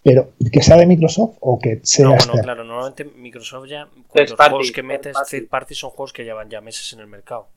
pero 0.02 0.30
que 0.50 0.62
sea 0.62 0.76
de 0.78 0.86
Microsoft 0.86 1.36
o 1.40 1.58
que 1.58 1.80
sea 1.82 2.06
No, 2.06 2.16
bueno, 2.16 2.32
claro, 2.42 2.64
normalmente 2.64 3.04
Microsoft 3.04 3.66
ya, 3.68 3.86
los 4.14 4.32
party, 4.32 4.50
juegos 4.50 4.66
que 4.68 4.80
third 4.80 4.84
metes 4.86 5.12
party. 5.12 5.30
third 5.40 5.48
party 5.50 5.74
son 5.74 5.90
juegos 5.90 6.12
que 6.14 6.24
llevan 6.24 6.48
ya 6.48 6.62
meses 6.62 6.90
en 6.94 7.00
el 7.00 7.06
mercado. 7.06 7.48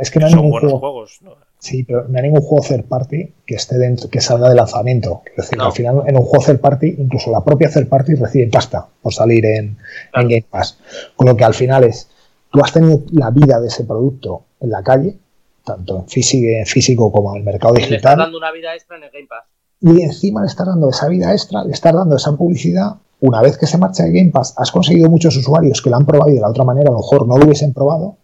Es 0.00 0.10
que 0.10 0.20
no 0.20 0.26
hay 0.26 0.32
Son 0.32 0.38
ningún 0.40 0.52
buenos 0.52 0.70
juego, 0.72 0.80
juegos, 0.92 1.18
¿no? 1.20 1.36
Sí, 1.60 1.84
pero 1.84 2.08
no 2.08 2.16
hay 2.18 2.24
ningún 2.24 2.40
juego 2.40 2.66
third 2.66 2.84
party 2.86 3.32
que 3.46 3.54
esté 3.54 3.78
dentro, 3.78 4.08
que 4.10 4.20
salga 4.20 4.48
de 4.48 4.54
lanzamiento. 4.56 5.20
Quiero 5.24 5.42
decir, 5.42 5.58
No. 5.58 5.66
al 5.66 5.72
final 5.72 6.02
en 6.06 6.16
un 6.16 6.22
juego 6.22 6.44
third 6.44 6.58
party, 6.60 6.96
incluso 6.98 7.30
la 7.30 7.44
propia 7.44 7.70
third 7.70 7.86
party 7.88 8.14
recibe 8.14 8.48
pasta 8.48 8.88
por 9.02 9.12
salir 9.14 9.44
en, 9.46 9.76
Claro. 10.10 10.26
en 10.26 10.28
Game 10.28 10.46
Pass. 10.50 10.78
Con 11.14 11.28
lo 11.28 11.36
que 11.36 11.44
al 11.44 11.54
final 11.54 11.84
es, 11.84 12.08
tú 12.50 12.60
has 12.64 12.72
tenido 12.72 13.02
la 13.12 13.30
vida 13.30 13.60
de 13.60 13.68
ese 13.68 13.84
producto 13.84 14.44
en 14.60 14.70
la 14.70 14.82
calle, 14.82 15.16
tanto 15.64 15.98
en 16.00 16.08
físico, 16.08 16.46
en 16.48 16.66
físico 16.66 17.12
como 17.12 17.30
en 17.32 17.38
el 17.38 17.44
mercado 17.44 17.74
Y 17.74 17.76
le 17.78 17.82
estás 17.84 17.90
digital. 17.92 18.18
dando 18.18 18.38
una 18.38 18.50
vida 18.52 18.74
extra 18.74 18.96
en 18.96 19.04
el 19.04 19.10
Game 19.10 19.26
Pass. 19.28 19.44
y 19.82 20.02
encima 20.02 20.40
le 20.42 20.46
estás 20.48 20.66
dando 20.66 20.88
esa 20.90 21.08
vida 21.08 21.32
extra, 21.32 21.62
le 21.64 21.72
estás 21.72 21.94
dando 21.94 22.16
esa 22.16 22.32
publicidad. 22.36 22.96
Una 23.22 23.42
vez 23.42 23.58
que 23.58 23.66
se 23.66 23.76
marcha 23.76 24.04
de 24.04 24.12
Game 24.12 24.30
Pass, 24.30 24.54
has 24.56 24.70
conseguido 24.72 25.10
muchos 25.10 25.36
usuarios 25.36 25.82
que 25.82 25.90
lo 25.90 25.96
han 25.96 26.06
probado 26.06 26.30
y 26.30 26.34
de 26.34 26.40
la 26.40 26.48
otra 26.48 26.64
manera 26.64 26.88
a 26.88 26.92
lo 26.92 26.98
mejor 27.00 27.26
no 27.28 27.36
lo 27.36 27.44
hubiesen 27.44 27.74
probado 27.74 28.16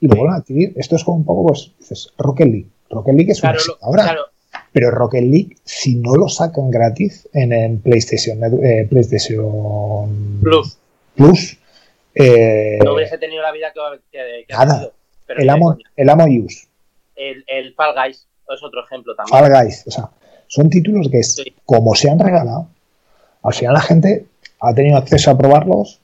y 0.00 0.06
lo 0.08 0.16
vuelven 0.16 0.34
a 0.34 0.38
adquirir. 0.38 0.72
Esto 0.76 0.96
es 0.96 1.04
como 1.04 1.18
un 1.18 1.24
poco, 1.24 1.48
pues, 1.48 1.72
dices, 1.78 2.12
Rocket 2.18 2.46
League. 2.46 2.66
Rocket 2.90 3.14
League 3.14 3.32
es 3.32 3.38
un 3.38 3.50
Claro, 3.50 3.58
lo- 3.66 3.78
ahora, 3.82 4.02
claro, 4.04 4.22
pero 4.72 4.90
Rocket 4.90 5.22
League, 5.24 5.56
si 5.64 5.96
no 5.96 6.14
lo 6.14 6.28
sacan 6.28 6.70
gratis 6.70 7.28
en, 7.32 7.52
en 7.52 7.80
PlayStation, 7.80 8.38
eh, 8.64 8.86
PlayStation 8.88 10.40
Plus. 10.42 10.78
Plus, 11.16 11.58
eh, 12.14 12.78
No 12.84 12.94
hubiese 12.94 13.18
tenido 13.18 13.42
la 13.42 13.52
vida 13.52 13.72
que, 13.72 13.80
que, 14.10 14.44
que 14.46 14.54
ha 14.54 14.58
Nada. 14.64 14.74
tenido. 14.74 14.92
Pero 15.26 15.40
el, 15.40 15.50
amo, 15.50 15.76
el 15.96 16.08
amo 16.08 16.24
use, 16.24 16.68
el, 17.16 17.44
el 17.48 17.74
Fall 17.74 17.94
Guys 17.94 18.26
es 18.54 18.62
otro 18.62 18.82
ejemplo 18.84 19.14
también. 19.14 19.38
Fall 19.38 19.64
Guys, 19.64 19.84
o 19.86 19.90
sea, 19.90 20.08
son 20.46 20.70
títulos 20.70 21.08
que, 21.10 21.18
es- 21.18 21.34
Sí. 21.34 21.52
como 21.66 21.94
se 21.94 22.08
han 22.10 22.18
regalado, 22.18 22.68
al 23.42 23.52
final 23.52 23.74
la 23.74 23.80
gente 23.82 24.24
ha 24.60 24.72
tenido 24.74 24.96
acceso 24.96 25.30
a 25.30 25.36
probarlos 25.36 26.00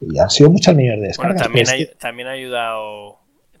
y 0.00 0.18
han 0.18 0.28
sido 0.28 0.50
muchas 0.50 0.74
millones 0.74 1.00
de 1.00 1.06
Bueno, 1.16 1.32
descargas. 1.32 1.42
también, 1.44 1.64
pero 1.66 1.78
es 1.82 1.88
hay- 1.90 1.96
también 1.98 2.28
ha 2.28 2.32
ayudado 2.32 3.16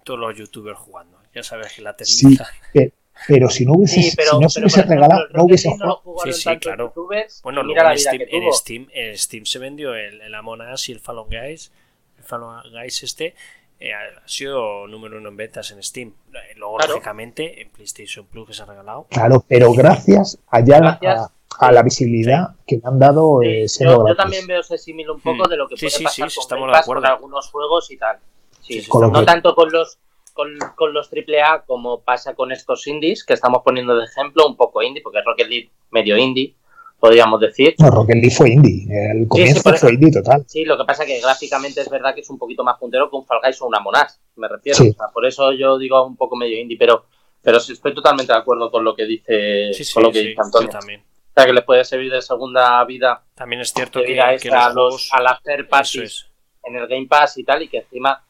todos 0.06 0.18
los 0.20 0.34
youtubers 0.36 0.78
jugando. 0.78 1.18
Ya 1.34 1.42
sabes 1.42 1.72
que 1.74 1.82
la 1.82 1.94
técnica. 1.94 2.46
pe- 2.72 2.92
pero 3.28 3.48
si 3.50 3.64
no 3.66 3.72
hubiese, 3.74 4.02
Sí, 4.02 4.12
pero, 4.16 4.32
si 4.32 4.38
no 4.40 4.48
se 4.48 4.60
pero, 4.60 4.64
hubiese 4.66 4.80
ejemplo, 4.80 4.94
regalado, 4.96 5.20
no 5.28 5.42
no 5.42 5.48
lo 5.48 5.56
jugado. 5.56 5.96
jugaron 6.04 6.32
Sí, 6.34 6.38
sí, 6.38 6.44
tantos 6.44 6.62
claro. 6.62 6.84
youtubers, 6.86 7.42
Bueno, 7.42 7.62
luego 7.62 7.90
en 7.90 7.98
Steam, 7.98 8.22
en. 8.30 8.52
Steam, 8.52 8.88
en 8.92 9.18
Steam 9.18 9.44
se 9.46 9.58
vendió 9.58 9.94
el, 9.94 10.20
el 10.20 10.34
Among 10.34 10.60
Us 10.72 10.88
y 10.88 10.92
el 10.92 11.00
Fall 11.00 11.24
Guys. 11.28 11.72
El 12.18 12.24
Fall 12.24 12.42
Guys 12.72 13.02
este 13.02 13.34
eh, 13.80 13.92
ha 13.94 14.26
sido 14.28 14.86
número 14.86 15.18
uno 15.18 15.28
en 15.30 15.36
ventas 15.36 15.70
en 15.70 15.82
Steam. 15.82 16.12
Luego, 16.56 16.76
Claro. 16.76 16.92
lógicamente, 16.94 17.60
en 17.62 17.70
PlayStation 17.70 18.26
Plus 18.26 18.46
que 18.48 18.54
se 18.54 18.62
ha 18.62 18.66
regalado. 18.66 19.06
Claro, 19.10 19.44
pero 19.48 19.72
gracias 19.72 20.38
allá 20.48 20.78
Gracias. 20.80 21.30
a, 21.58 21.66
a 21.68 21.72
la 21.72 21.82
visibilidad 21.82 22.48
que 22.66 22.76
le 22.76 22.82
han 22.84 22.98
dado 22.98 23.42
eh, 23.42 23.66
yo, 23.80 24.06
yo 24.08 24.14
también 24.16 24.46
veo 24.46 24.60
ese 24.60 24.76
símil 24.76 25.08
un 25.10 25.20
poco 25.20 25.44
Mm. 25.46 25.50
de 25.50 25.56
lo 25.56 25.68
que 25.68 25.76
Sí, 25.76 25.86
puede 25.86 25.96
sí, 25.98 26.04
pasar 26.04 26.30
sí, 26.30 26.36
con 26.36 26.42
estamos 26.42 26.70
de 26.72 26.76
acuerdo. 26.78 27.06
algunos 27.06 27.50
juegos 27.50 27.90
y 27.90 27.96
tal. 27.96 28.18
Sí, 28.66 28.74
Sí, 28.74 28.82
sí, 28.82 28.90
no 28.92 29.12
que- 29.20 29.26
tanto 29.26 29.54
con 29.54 29.70
los 29.72 29.98
con, 30.32 30.50
con 30.74 30.92
los 30.92 31.08
AAA 31.10 31.64
como 31.66 32.00
pasa 32.02 32.34
con 32.34 32.52
estos 32.52 32.86
indies 32.86 33.24
que 33.24 33.32
estamos 33.32 33.62
poniendo 33.64 33.96
de 33.96 34.04
ejemplo, 34.04 34.46
un 34.46 34.54
poco 34.56 34.82
indie, 34.82 35.02
porque 35.02 35.22
Rocket 35.24 35.48
League 35.48 35.70
medio 35.90 36.14
indie, 36.18 36.54
podríamos 37.00 37.40
decir. 37.40 37.74
No, 37.78 37.88
Rocket 37.90 38.16
League 38.16 38.34
fue 38.34 38.50
indie. 38.50 38.86
El 39.12 39.26
comienzo 39.28 39.70
eso. 39.70 39.78
fue 39.86 39.94
indie 39.94 40.12
total. 40.12 40.44
Sí, 40.46 40.64
lo 40.66 40.76
que 40.76 40.84
pasa 40.84 41.06
que 41.06 41.18
gráficamente 41.20 41.80
es 41.80 41.88
verdad 41.88 42.14
que 42.14 42.20
es 42.20 42.28
un 42.28 42.36
poquito 42.38 42.62
más 42.64 42.76
puntero 42.78 43.08
que 43.08 43.16
un 43.16 43.24
Fall 43.24 43.40
Guys 43.42 43.62
o 43.62 43.66
una 43.66 43.80
Monas, 43.80 44.20
me 44.36 44.46
refiero. 44.46 44.76
Sí. 44.76 44.90
O 44.90 44.92
sea, 44.92 45.06
por 45.08 45.24
eso 45.24 45.52
yo 45.52 45.78
digo 45.78 46.04
un 46.04 46.16
poco 46.16 46.36
medio 46.36 46.58
indie, 46.60 46.76
pero 46.78 47.06
pero 47.42 47.58
sí 47.60 47.72
estoy 47.74 47.94
totalmente 47.94 48.32
de 48.32 48.38
acuerdo 48.38 48.70
con 48.70 48.82
lo 48.84 48.94
que 48.94 49.06
dice, 49.06 49.72
Sí, 49.72 49.84
sí, 49.84 49.94
con 49.94 50.02
lo 50.02 50.10
que 50.12 50.20
sí, 50.20 50.28
dice 50.28 50.40
Antonio. 50.42 50.68
también. 50.68 51.00
O 51.00 51.32
sea, 51.32 51.46
que 51.46 51.52
les 51.54 51.64
puede 51.64 51.84
servir 51.84 52.10
de 52.12 52.20
segunda 52.20 52.84
vida, 52.84 53.22
También 53.36 53.62
es 53.62 53.72
cierto 53.72 54.00
que, 54.02 54.14
que 54.14 54.20
a, 54.20 54.32
los 54.32 54.42
los, 54.74 54.74
juegos. 54.74 55.08
a 55.12 55.22
las 55.22 55.42
third 55.42 55.68
parties 55.68 56.02
es. 56.02 56.26
en 56.64 56.76
el 56.76 56.86
Game 56.88 57.06
Pass 57.06 57.38
y 57.38 57.44
tal, 57.44 57.62
y 57.62 57.68
que 57.68 57.78
encima, 57.78 58.22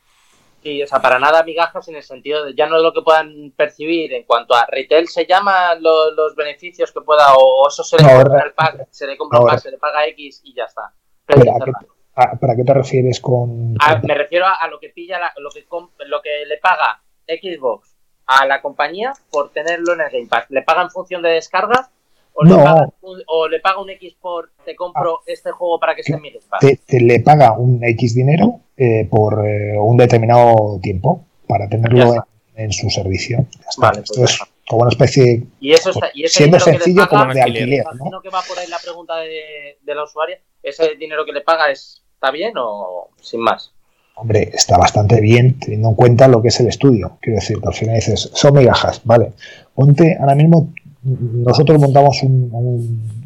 sí, 0.66 0.82
o 0.82 0.86
sea, 0.88 1.00
para 1.00 1.18
nada 1.20 1.44
migajas 1.44 1.86
en 1.88 1.94
el 1.96 2.02
sentido 2.02 2.44
de 2.44 2.54
ya 2.54 2.66
no 2.66 2.76
es 2.76 2.82
lo 2.82 2.92
que 2.92 3.02
puedan 3.02 3.52
percibir 3.56 4.12
en 4.12 4.24
cuanto 4.24 4.54
a 4.54 4.66
retail 4.66 5.06
se 5.06 5.24
llama 5.26 5.74
lo- 5.76 6.10
los 6.10 6.34
beneficios 6.34 6.90
que 6.90 7.00
pueda, 7.02 7.34
o 7.38 7.68
eso 7.68 7.84
se 7.84 7.96
le 7.96 8.02
compra 8.22 8.42
el 8.44 8.52
pack, 8.52 8.88
se 8.90 9.06
le 9.06 9.16
compra 9.16 9.38
un 9.40 9.46
pack, 9.46 9.60
se 9.60 9.70
le 9.70 9.78
paga 9.78 10.06
X 10.08 10.40
y 10.44 10.54
ya 10.54 10.64
está. 10.64 10.92
Pero, 11.24 11.40
Pero 11.42 11.52
¿a 11.52 11.64
qué- 11.64 11.86
a- 12.16 12.36
¿Para 12.40 12.56
qué 12.56 12.64
te 12.64 12.74
refieres 12.74 13.20
con.? 13.20 13.76
a- 13.80 13.98
me 14.02 14.14
refiero 14.14 14.46
a, 14.46 14.54
a 14.54 14.68
lo 14.68 14.80
que 14.80 14.88
pilla, 14.88 15.18
la- 15.20 15.32
lo, 15.36 15.50
que 15.50 15.64
lo 16.06 16.20
que 16.22 16.44
le 16.46 16.57
paga 16.58 17.00
Xbox 17.28 17.95
a 18.26 18.45
la 18.46 18.61
compañía 18.61 19.12
por 19.30 19.50
tenerlo 19.50 19.92
en 19.92 20.00
el 20.00 20.11
Game 20.11 20.26
Pass. 20.26 20.46
¿Le 20.49 20.62
paga 20.62 20.82
en 20.82 20.91
función 20.91 21.22
de 21.22 21.30
descargas? 21.30 21.91
¿O, 22.38 22.45
No. 22.45 22.57
le, 22.58 22.64
paga 22.64 22.88
un, 23.00 23.22
o 23.26 23.49
le 23.49 23.61
paga 23.61 23.80
un 23.80 23.91
X 23.91 24.14
por 24.21 24.50
te 24.64 24.76
compro 24.76 25.21
este 25.26 25.50
juego 25.53 25.80
para 25.80 25.95
que 25.95 26.03
esté 26.03 26.14
en 26.14 26.21
mi 26.21 26.33
te, 26.61 26.76
te 26.76 27.00
le 27.00 27.21
paga 27.21 27.53
un 27.58 27.83
X 27.83 28.14
dinero 28.14 28.61
eh, 28.76 29.08
por 29.11 29.46
eh, 29.46 29.79
un 29.79 29.96
determinado 29.96 30.79
tiempo 30.83 31.25
para 31.49 31.67
tenerlo 31.68 32.26
en, 32.54 32.72
su 32.72 32.91
servicio. 32.91 33.46
Vale, 33.79 34.00
Esto 34.00 34.14
pues 34.21 34.33
es 34.33 34.41
como 34.68 34.83
una 34.83 34.91
especie 34.91 35.25
de 35.25 35.46
Y 35.61 35.72
eso 35.72 35.91
está, 35.91 36.11
y 36.13 36.25
ese 36.25 36.38
siendo 36.38 36.61
sencillo 36.61 37.07
paga, 37.08 37.22
como 37.22 37.34
de 37.34 37.41
alquiler. 37.42 37.84
¿no? 37.95 38.21
que 38.21 38.29
va 38.29 38.42
por 38.46 38.58
ahí 38.58 38.67
la 38.68 38.79
pregunta 38.83 39.17
de, 39.17 39.79
de 39.83 39.95
la 39.95 40.04
usuaria. 40.04 40.38
¿Ese 40.63 40.96
dinero 40.96 41.25
que 41.25 41.33
le 41.33 41.41
paga 41.41 41.71
es, 41.71 42.03
está 42.14 42.30
bien 42.30 42.53
o 42.58 43.08
sin 43.22 43.41
más? 43.41 43.72
Hombre, 44.18 44.50
está 44.53 44.79
bastante 44.79 45.21
bien 45.21 45.58
teniendo 45.58 45.91
en 45.91 45.95
cuenta 45.95 46.26
lo 46.26 46.41
que 46.41 46.49
es 46.49 46.58
el 46.61 46.68
estudio. 46.68 47.18
Quiero 47.21 47.38
decir, 47.38 47.61
que 47.61 47.68
al 47.68 47.75
final 47.75 47.95
dices, 47.96 48.30
son 48.33 48.54
migajas, 48.54 49.03
vale. 49.04 49.33
Ponte, 49.75 50.17
ahora 50.18 50.34
mismo 50.34 50.72
nosotros 51.07 51.80
montamos 51.80 52.22
un- 52.22 52.50
un- 52.53 53.16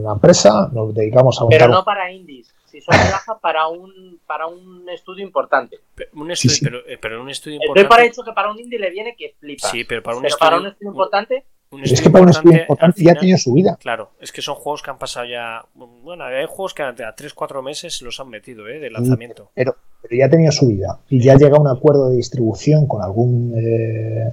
una 0.00 0.12
empresa, 0.12 0.68
nos 0.72 0.94
dedicamos 0.94 1.38
a 1.38 1.44
montar 1.44 1.58
Pero 1.60 1.72
no 1.72 1.84
para 1.84 2.10
indies. 2.10 2.54
Si 2.64 2.80
son 2.82 2.94
bajas 2.96 3.36
para 3.40 3.66
un, 3.68 4.18
para 4.26 4.46
un 4.46 4.86
estudio 4.90 5.24
importante. 5.24 5.78
Un 6.14 6.26
Sí, 6.36 6.48
estudio, 6.48 6.54
sí. 6.56 6.64
Pero, 6.64 6.78
eh, 6.86 6.98
pero 7.00 7.22
un 7.22 7.30
estudio 7.30 7.56
importante. 7.56 7.88
para 7.88 8.04
hecho 8.04 8.22
que 8.22 8.32
para 8.32 8.50
un 8.50 8.58
indie 8.58 8.78
le 8.78 8.90
viene 8.90 9.14
que 9.16 9.34
flipa. 9.38 9.68
Sí, 9.68 9.84
pero 9.84 10.02
para 10.02 10.16
un 10.16 10.22
pero 10.22 10.34
estudio, 10.34 10.50
para 10.50 10.60
un 10.60 10.66
estudio 10.68 10.90
importante, 10.90 11.44
un 11.70 11.80
Es 11.82 11.92
estudio 11.92 12.02
que 12.04 12.10
para 12.12 12.24
un 12.24 12.30
estudio 12.30 12.60
importante 12.60 12.96
ya 13.02 13.10
ha 13.10 13.12
final- 13.12 13.20
tenido 13.20 13.38
su 13.38 13.52
vida. 13.54 13.76
Claro, 13.80 14.10
es 14.20 14.32
que 14.32 14.42
son 14.42 14.54
juegos 14.54 14.82
que 14.82 14.90
han 14.90 14.98
pasado 14.98 15.26
ya. 15.26 15.64
Bueno, 15.74 16.24
hay 16.24 16.44
juegos 16.46 16.74
que 16.74 16.82
a 16.82 16.94
3-4 16.94 17.62
meses 17.62 18.00
los 18.02 18.20
han 18.20 18.28
metido, 18.28 18.68
¿eh? 18.68 18.78
De 18.80 18.90
lanzamiento. 18.90 19.50
pero, 19.54 19.76
pero 20.02 20.16
ya 20.16 20.26
ha 20.26 20.30
tenido 20.30 20.52
su 20.52 20.66
vida 20.68 21.00
y 21.08 21.20
ya 21.22 21.36
llega 21.36 21.56
a 21.56 21.60
un 21.60 21.68
acuerdo 21.68 22.10
de 22.10 22.16
distribución 22.16 22.86
con 22.86 23.02
algún 23.02 23.54
eh, 23.56 24.32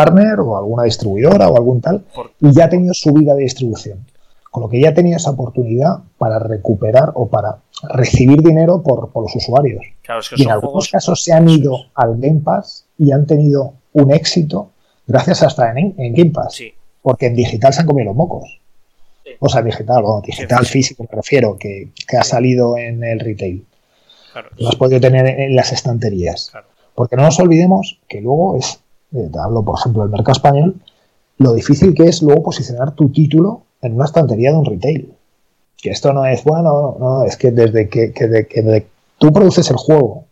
partner 0.00 0.40
o 0.40 0.56
alguna 0.58 0.82
distribuidora 0.84 1.48
o 1.48 1.56
algún 1.56 1.80
tal 1.80 2.04
y 2.40 2.52
ya 2.52 2.66
ha 2.66 2.68
tenido 2.68 2.92
su 2.94 3.12
vida 3.12 3.34
de 3.34 3.42
distribución. 3.42 4.06
Con 4.50 4.62
lo 4.62 4.68
que 4.68 4.80
ya 4.80 4.90
ha 4.90 4.94
tenido 4.94 5.16
esa 5.16 5.30
oportunidad 5.30 5.98
para 6.18 6.38
recuperar 6.38 7.12
o 7.14 7.28
para 7.28 7.58
recibir 7.94 8.40
dinero 8.42 8.82
por, 8.82 9.10
por 9.10 9.24
los 9.24 9.36
usuarios. 9.36 9.82
Claro, 10.02 10.20
es 10.20 10.28
que 10.30 10.36
Y 10.38 10.42
en 10.44 10.50
algunos 10.50 10.72
juegos. 10.72 10.88
casos 10.90 11.22
se 11.24 11.32
han 11.32 11.48
ido 11.48 11.76
al 11.94 12.16
Game 12.18 12.40
Pass 12.40 12.86
y 12.98 13.12
han 13.12 13.26
tenido 13.26 13.74
un 13.92 14.12
éxito 14.12 14.70
gracias 15.06 15.42
hasta 15.42 15.70
en, 15.72 15.94
en 15.98 16.14
Game 16.14 16.30
Pass. 16.30 16.54
Sí, 16.54 16.72
Porque 17.02 17.26
en 17.26 17.34
digital 17.36 17.72
se 17.72 17.80
han 17.80 17.86
comido 17.86 18.06
los 18.06 18.16
mocos. 18.16 18.60
Sí. 19.24 19.30
O 19.40 19.48
sea, 19.48 19.60
digital, 19.62 20.02
bueno, 20.02 20.22
digital 20.24 20.64
Sí, 20.64 20.72
físico 20.72 21.04
me 21.10 21.16
refiero, 21.16 21.56
que, 21.58 21.90
que 22.08 22.16
ha 22.16 22.22
salido 22.24 22.76
en 22.78 23.02
el 23.04 23.18
retail. 23.20 23.66
claro. 24.32 24.48
Lo 24.58 24.68
has 24.70 24.76
podido 24.76 25.00
tener 25.00 25.26
en 25.26 25.54
las 25.56 25.72
estanterías. 25.72 26.48
Claro. 26.50 26.66
Porque 26.94 27.16
no 27.16 27.22
nos 27.24 27.38
olvidemos 27.40 27.98
que 28.08 28.20
luego 28.22 28.56
es, 28.56 28.80
eh, 29.12 29.28
te 29.32 29.38
hablo 29.38 29.64
por 29.64 29.78
ejemplo 29.78 30.02
del 30.02 30.10
mercado 30.10 30.32
español, 30.32 30.74
lo 31.38 31.52
difícil 31.52 31.94
que 31.94 32.04
es 32.04 32.22
luego 32.22 32.42
posicionar 32.42 32.92
tu 32.94 33.10
título 33.10 33.62
en 33.82 33.94
una 33.94 34.04
estantería 34.06 34.50
de 34.52 34.56
un 34.58 34.64
retail. 34.64 35.12
Que 35.76 35.90
esto 35.90 36.12
no 36.12 36.24
es, 36.24 36.42
bueno, 36.44 36.96
no, 36.98 37.24
es 37.24 37.36
que 37.36 37.50
desde 37.50 37.88
que, 37.88 38.12
que 38.12 38.26
de- 38.26 38.46
que 38.46 38.62
de- 38.62 38.86
tú 39.18 39.32
produces 39.32 39.68
el 39.70 39.76
juego 39.76 40.24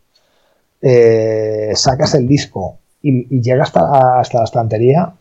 eh, 0.82 1.72
sacas 1.74 2.14
el 2.14 2.26
disco 2.26 2.78
y, 3.02 3.36
y 3.36 3.42
llega 3.42 3.62
hasta, 3.64 4.18
hasta 4.20 4.38
la 4.38 4.44
estantería, 4.44 5.12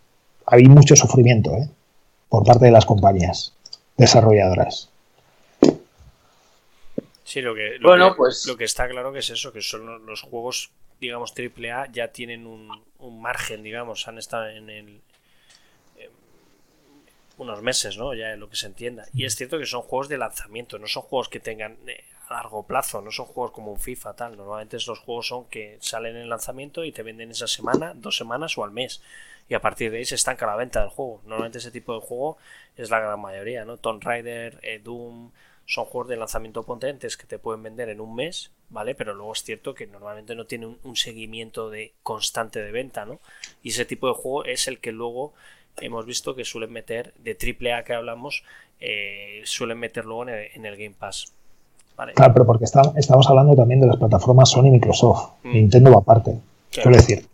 hay 0.46 0.64
mucho 0.66 0.96
sufrimiento 0.96 1.52
¿eh? 1.54 1.70
por 2.30 2.44
parte 2.46 2.66
de 2.66 2.72
las 2.72 2.86
compañías 2.86 3.54
desarrolladoras. 3.98 4.90
Sí, 7.24 7.42
lo 7.42 7.56
que, 7.56 7.78
lo 7.80 7.90
Bueno, 7.90 8.12
que- 8.12 8.18
pues- 8.18 8.46
lo 8.48 8.58
que 8.58 8.66
está 8.66 8.88
claro 8.88 9.12
que 9.12 9.20
es 9.20 9.30
eso, 9.30 9.52
que 9.52 9.62
son 9.62 9.86
los- 9.86 10.02
los 10.02 10.22
juegos, 10.22 10.72
digamos, 11.00 11.34
AAA 11.34 11.92
ya 11.92 12.10
tienen 12.10 12.46
un, 12.46 12.70
un 13.04 13.22
margen, 13.22 13.64
digamos, 13.64 14.08
han 14.08 14.18
estado 14.18 14.48
en 14.48 14.70
el 14.70 15.02
em, 15.98 16.12
unos 17.38 17.62
meses, 17.62 17.98
¿no? 17.98 18.14
Ya 18.14 18.34
en 18.34 18.40
lo 18.40 18.50
que 18.50 18.56
se 18.56 18.68
entienda. 18.68 19.06
Y 19.14 19.26
es 19.26 19.36
cierto 19.36 19.60
que 19.60 19.66
son 19.66 19.82
juegos 19.82 20.10
de 20.10 20.18
lanzamiento, 20.18 20.80
no 20.80 20.88
son 20.88 21.04
juegos 21.04 21.30
que 21.30 21.40
tengan 21.40 21.78
eh, 21.88 22.04
a 22.30 22.34
largo 22.34 22.64
plazo, 22.66 23.02
no 23.02 23.12
son 23.12 23.26
juegos 23.26 23.52
como 23.52 23.72
un 23.72 23.80
FIFA, 23.80 24.14
tal. 24.14 24.38
Normalmente 24.38 24.78
los 24.88 25.00
juegos 25.00 25.28
son 25.28 25.46
que 25.46 25.78
salen 25.82 26.16
en 26.16 26.30
lanzamiento 26.30 26.84
y 26.84 26.92
te 26.92 27.04
venden 27.04 27.32
esa 27.32 27.48
semana, 27.48 27.94
dos 27.96 28.18
semanas 28.18 28.58
o 28.58 28.64
al 28.64 28.72
mes. 28.72 29.02
Y 29.50 29.56
a 29.56 29.62
partir 29.62 29.92
de 29.92 29.98
ahí 29.98 30.06
se 30.06 30.16
estanca 30.16 30.46
la 30.46 30.56
venta 30.56 30.82
del 30.82 30.90
juego. 30.90 31.22
Normalmente 31.26 31.58
ese 31.58 31.72
tipo 31.72 31.94
de 31.94 32.02
juego 32.02 32.38
es 32.78 32.90
la 32.90 33.00
gran 33.00 33.20
mayoría, 33.20 33.66
¿no? 33.66 33.78
Tomb 33.78 34.02
Raider, 34.02 34.60
eh, 34.62 34.80
Doom, 34.80 35.32
son 35.66 35.86
juegos 35.86 36.10
de 36.10 36.18
lanzamiento 36.18 36.64
potentes 36.64 37.16
que 37.18 37.26
te 37.28 37.40
pueden 37.40 37.64
vender 37.64 37.90
en 37.90 38.02
un 38.02 38.16
mes, 38.16 38.52
¿vale? 38.70 38.96
Pero 38.96 39.14
luego 39.14 39.34
es 39.34 39.44
cierto 39.44 39.74
que 39.74 39.88
normalmente 39.88 40.36
no 40.36 40.46
tiene 40.46 40.68
un, 40.68 40.78
un 40.84 40.96
seguimiento 40.96 41.70
de 41.70 41.94
constante 42.04 42.62
de 42.62 42.72
venta, 42.72 43.06
¿no? 43.06 43.20
Y 43.64 43.70
ese 43.70 43.86
tipo 43.86 44.08
de 44.08 44.14
juego 44.14 44.46
es 44.46 44.68
el 44.68 44.80
que 44.80 44.92
luego 44.92 45.34
hemos 45.78 46.06
visto 46.06 46.36
que 46.36 46.46
suelen 46.46 46.72
meter, 46.72 47.14
de 47.16 47.38
AAA 47.40 47.84
que 47.84 47.94
hablamos, 47.94 48.44
eh, 48.80 49.42
suelen 49.46 49.80
meter 49.80 50.06
luego 50.06 50.24
en 50.24 50.30
el, 50.30 50.48
en 50.54 50.66
el 50.66 50.76
Game 50.78 50.96
Pass. 50.98 51.32
¿Vale? 51.96 52.14
Claro, 52.14 52.34
pero 52.34 52.46
porque 52.46 52.66
está- 52.66 52.92
estamos 52.98 53.28
hablando 53.30 53.56
también 53.56 53.80
de 53.80 53.88
las 53.88 53.98
plataformas 53.98 54.50
Sony 54.50 54.66
y 54.68 54.72
Microsoft. 54.72 55.34
Mm. 55.44 55.54
Nintendo 55.54 55.92
va 55.92 55.98
aparte. 56.00 56.40
Quiero 56.72 56.90
decir, 56.92 57.28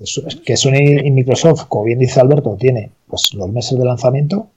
que 0.46 0.58
Sony 0.58 1.00
y 1.02 1.12
Microsoft, 1.12 1.68
como 1.70 1.86
bien 1.86 1.98
dice 1.98 2.20
Alberto, 2.20 2.58
tiene 2.60 2.92
pues, 3.08 3.34
los 3.34 3.50
meses 3.50 3.80
de 3.80 3.86
lanzamiento, 3.86 4.50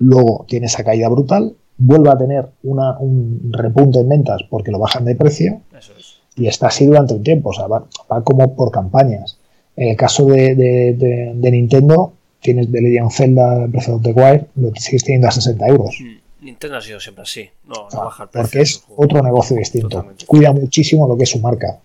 luego 0.00 0.44
tiene 0.48 0.66
esa 0.66 0.82
caída 0.84 1.08
brutal, 1.08 1.54
vuelve 1.78 2.10
a 2.10 2.18
tener 2.18 2.48
una- 2.64 2.98
un 2.98 3.50
repunte 3.52 4.00
en 4.00 4.08
ventas 4.08 4.42
porque 4.50 4.70
lo 4.72 4.78
bajan 4.78 5.04
de 5.04 5.14
precio 5.14 5.60
Eso 5.78 5.92
es. 5.98 6.16
y 6.36 6.46
está 6.46 6.66
así 6.66 6.84
durante 6.84 7.14
un 7.14 7.22
tiempo, 7.22 7.50
o 7.50 7.52
sea, 7.54 7.66
va, 7.68 7.86
va 8.10 8.22
como 8.24 8.54
por 8.56 8.70
campañas. 8.70 9.38
En 9.76 9.88
el 9.90 9.96
caso 9.96 10.26
de, 10.26 10.54
de- 10.56 10.94
de- 10.94 11.32
de 11.34 11.50
Nintendo, 11.50 12.12
tienes 12.40 12.70
The 12.70 12.80
Legend 12.82 13.10
Zelda 13.10 13.66
Breath 13.66 13.88
of 13.88 14.02
the 14.02 14.12
Wild, 14.12 14.46
lo 14.56 14.72
sigues 14.74 15.04
teniendo 15.04 15.28
a 15.28 15.30
60 15.30 15.66
euros. 15.68 15.96
Mm, 16.00 16.44
Nintendo 16.44 16.76
ha 16.78 16.80
sido 16.80 16.98
siempre 17.00 17.22
así, 17.22 17.48
no, 17.66 17.86
no 17.92 18.04
baja 18.04 18.24
el 18.24 18.28
precio. 18.30 18.42
porque 18.48 18.58
de 18.58 18.62
es 18.64 18.84
otro 18.96 19.22
negocio 19.22 19.56
distinto. 19.56 19.88
Totalmente. 19.88 20.26
Cuida 20.26 20.52
muchísimo 20.52 21.06
lo 21.06 21.16
que 21.16 21.22
es 21.24 21.30
su 21.30 21.38
marca. 21.38 21.78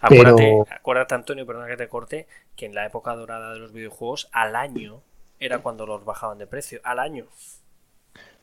Acuérdate, 0.00 0.42
Pero- 0.42 0.66
acuérdate, 0.70 1.14
Antonio, 1.14 1.46
perdona 1.46 1.66
que 1.68 1.76
te 1.76 1.88
corte, 1.88 2.26
que 2.56 2.66
en 2.66 2.74
la 2.74 2.84
época 2.86 3.14
dorada 3.14 3.52
de 3.54 3.58
los 3.58 3.72
videojuegos, 3.72 4.28
al 4.32 4.54
año 4.56 5.00
era 5.46 5.60
cuando 5.62 5.86
los 5.86 6.04
bajaban 6.04 6.38
de 6.38 6.46
precio. 6.46 6.80
Al 6.84 6.98
año. 6.98 7.26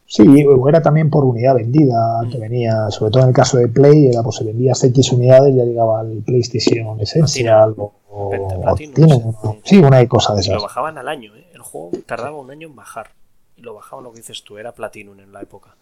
Sí, 0.05 0.23
era 0.67 0.81
también 0.81 1.09
por 1.09 1.23
unidad 1.23 1.55
vendida, 1.55 2.27
que 2.31 2.37
venía, 2.37 2.89
sobre 2.91 3.11
todo 3.11 3.23
en 3.23 3.29
el 3.29 3.35
caso 3.35 3.57
de 3.57 3.67
Play, 3.69 4.07
era 4.07 4.21
pues 4.23 4.35
si 4.35 4.43
vendías 4.43 4.83
X 4.83 5.11
unidades 5.13 5.55
ya 5.55 5.63
llegaba 5.63 6.01
el 6.01 6.21
PlayStation 6.23 6.99
Essential 6.99 7.73
o, 7.77 7.93
o 8.09 8.61
no 8.65 8.77
sé. 8.77 9.61
sí, 9.63 9.77
una 9.77 10.05
cosa 10.07 10.35
de 10.35 10.41
Y 10.43 10.49
lo 10.49 10.57
esas. 10.57 10.61
bajaban 10.61 10.97
al 10.97 11.07
año, 11.07 11.35
¿eh? 11.35 11.47
El 11.53 11.61
juego 11.61 11.95
tardaba 12.05 12.37
un 12.37 12.51
año 12.51 12.67
en 12.67 12.75
bajar. 12.75 13.11
Y 13.55 13.61
lo 13.61 13.73
bajaban 13.75 14.03
lo 14.05 14.11
que 14.11 14.17
dices 14.19 14.43
tú, 14.43 14.57
era 14.57 14.73
Platinum 14.73 15.19
en 15.19 15.31
la 15.31 15.41
época. 15.41 15.75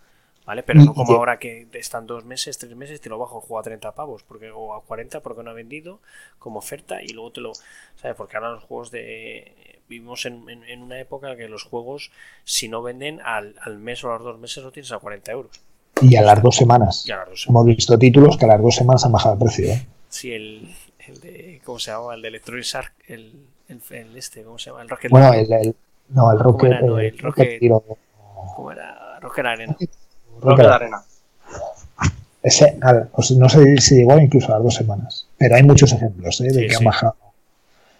¿Vale? 0.45 0.63
Pero 0.63 0.83
no 0.83 0.95
como 0.95 1.13
ahora 1.13 1.37
que 1.37 1.67
están 1.73 2.07
dos 2.07 2.25
meses, 2.25 2.57
tres 2.57 2.75
meses, 2.75 3.01
te 3.01 3.09
lo 3.09 3.19
bajo 3.19 3.37
el 3.37 3.41
juego 3.43 3.59
a 3.59 3.63
30 3.63 3.93
pavos 3.93 4.23
porque, 4.23 4.49
o 4.51 4.73
a 4.73 4.83
40 4.83 5.21
porque 5.21 5.43
no 5.43 5.51
ha 5.51 5.53
vendido 5.53 6.01
como 6.39 6.59
oferta 6.59 7.03
y 7.03 7.09
luego 7.09 7.31
te 7.31 7.41
lo. 7.41 7.51
¿Sabes? 7.95 8.15
Porque 8.17 8.37
ahora 8.37 8.51
los 8.53 8.63
juegos 8.63 8.89
de. 8.91 9.53
Vivimos 9.89 10.25
en, 10.25 10.47
en- 10.49 10.63
en 10.65 10.83
una 10.83 10.99
época 10.99 11.35
que 11.35 11.49
los 11.49 11.63
juegos, 11.63 12.11
si 12.43 12.67
no 12.69 12.81
venden 12.83 13.19
al, 13.21 13.55
al 13.61 13.79
mes 13.79 14.03
o 14.03 14.11
a 14.11 14.15
los 14.17 14.23
dos 14.23 14.39
meses, 14.39 14.63
lo 14.63 14.71
tienes 14.71 14.91
a 14.91 14.99
40 14.99 15.31
euros. 15.31 15.51
Y 16.01 16.15
a 16.15 16.21
las 16.21 16.41
dos 16.41 16.55
semanas. 16.55 17.03
Y 17.07 17.11
a 17.11 17.17
las 17.17 17.29
dos 17.29 17.47
Hemos 17.49 17.65
visto 17.65 17.97
títulos 17.97 18.37
que 18.37 18.45
a 18.45 18.49
las 18.49 18.61
dos 18.61 18.75
semanas 18.75 19.03
han 19.05 19.11
bajado 19.11 19.35
de 19.35 19.41
precio. 19.45 19.65
¿eh? 19.73 19.85
Sí, 20.07 20.31
el, 20.31 20.73
el 21.07 21.19
de. 21.19 21.61
¿Cómo 21.65 21.79
se 21.79 21.91
llama? 21.91 22.13
El 22.13 22.21
de 22.21 22.27
Electronic 22.29 22.65
Arts, 22.75 22.91
el, 23.07 23.33
el, 23.67 23.81
el 23.89 24.15
este, 24.17 24.43
¿cómo 24.43 24.57
se 24.59 24.69
llama? 24.69 24.83
El 24.83 24.89
Rocket 24.89 25.11
Bueno, 25.11 25.33
el, 25.33 25.51
el- 25.51 25.75
no, 26.09 26.31
el 26.31 26.39
Rocket, 26.39 26.71
era? 26.71 26.81
No, 26.81 26.99
eh, 26.99 27.07
el 27.07 27.17
Rocket- 27.17 27.59
¿Cómo 28.55 28.71
era? 28.71 29.19
Rocket 29.19 29.45
Arena. 29.45 29.75
De 29.79 30.67
Arena. 30.67 31.03
ese, 32.41 32.77
al- 32.81 33.07
pues 33.09 33.31
no 33.31 33.49
sé 33.49 33.77
si 33.77 33.95
llegó 33.95 34.17
incluso 34.19 34.47
a 34.47 34.55
las 34.55 34.63
dos 34.63 34.75
semanas. 34.75 35.27
Pero 35.37 35.55
hay 35.55 35.63
muchos 35.63 35.91
ejemplos 35.91 36.39
¿eh? 36.41 36.45
de 36.45 36.49
Sí, 36.53 36.59
que 36.61 36.69
sí. 36.69 36.75
han 36.77 36.83
bajado. 36.85 37.15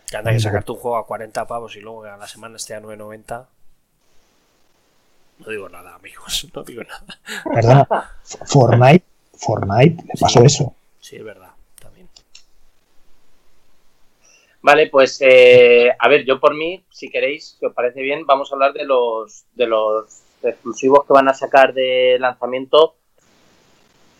Que 0.09 0.17
anda 0.17 0.31
que 0.31 0.39
sacarte 0.39 0.71
un 0.71 0.77
juego 0.79 0.97
a 0.97 1.05
40 1.05 1.45
pavos 1.45 1.75
y 1.75 1.81
luego 1.81 2.03
a 2.03 2.17
la 2.17 2.27
semana 2.27 2.55
esté 2.55 2.73
a 2.73 2.81
9.90. 2.81 3.45
No 5.39 5.49
digo 5.49 5.69
nada, 5.69 5.95
amigos. 5.95 6.47
No 6.55 6.63
digo 6.63 6.83
nada. 6.83 7.05
Perdona, 7.53 7.87
Fortnite, 8.45 9.05
Fortnite 9.37 10.03
le 10.03 10.13
pasó 10.19 10.43
eso. 10.43 10.75
Sí, 10.99 11.17
es 11.17 11.23
verdad. 11.23 11.51
También. 11.79 12.09
Vale, 14.61 14.89
pues 14.89 15.19
eh, 15.21 15.95
a 15.97 16.07
ver, 16.07 16.25
yo 16.25 16.39
por 16.39 16.55
mí, 16.55 16.83
si 16.89 17.09
queréis, 17.09 17.57
si 17.59 17.65
os 17.65 17.73
parece 17.73 18.01
bien, 18.01 18.25
vamos 18.25 18.51
a 18.51 18.55
hablar 18.55 18.73
de 18.73 18.85
los 18.85 19.45
de 19.53 19.67
los 19.67 20.23
exclusivos 20.41 21.05
que 21.05 21.13
van 21.13 21.29
a 21.29 21.33
sacar 21.33 21.73
de 21.73 22.17
lanzamiento 22.19 22.95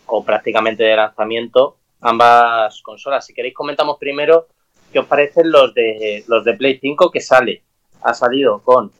o 0.06 0.24
prácticamente 0.24 0.84
de 0.84 0.96
lanzamiento 0.96 1.76
ambas 2.00 2.80
consolas. 2.82 3.26
Si 3.26 3.34
queréis 3.34 3.54
comentamos 3.54 3.98
primero 3.98 4.48
qué 4.92 4.98
os 4.98 5.06
parecen 5.06 5.50
los 5.50 5.72
de 5.74 6.24
los 6.26 6.44
de 6.44 6.54
Play 6.54 6.78
5 6.80 7.10
que 7.10 7.20
sale. 7.20 7.62
Ha 8.02 8.14
salido 8.14 8.62
con 8.62 8.92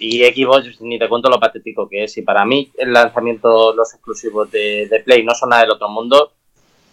y 0.00 0.24
Xbox 0.24 0.80
ni 0.80 0.98
te 0.98 1.08
cuento 1.08 1.28
lo 1.28 1.38
patético 1.38 1.88
que 1.88 2.04
es. 2.04 2.16
Y 2.16 2.22
para 2.22 2.44
mí 2.44 2.72
el 2.78 2.92
lanzamiento, 2.92 3.74
los 3.74 3.92
exclusivos 3.92 4.50
de, 4.50 4.88
de 4.90 5.00
Play 5.00 5.22
no 5.22 5.34
son 5.34 5.50
nada 5.50 5.62
del 5.62 5.72
otro 5.72 5.88
mundo. 5.88 6.32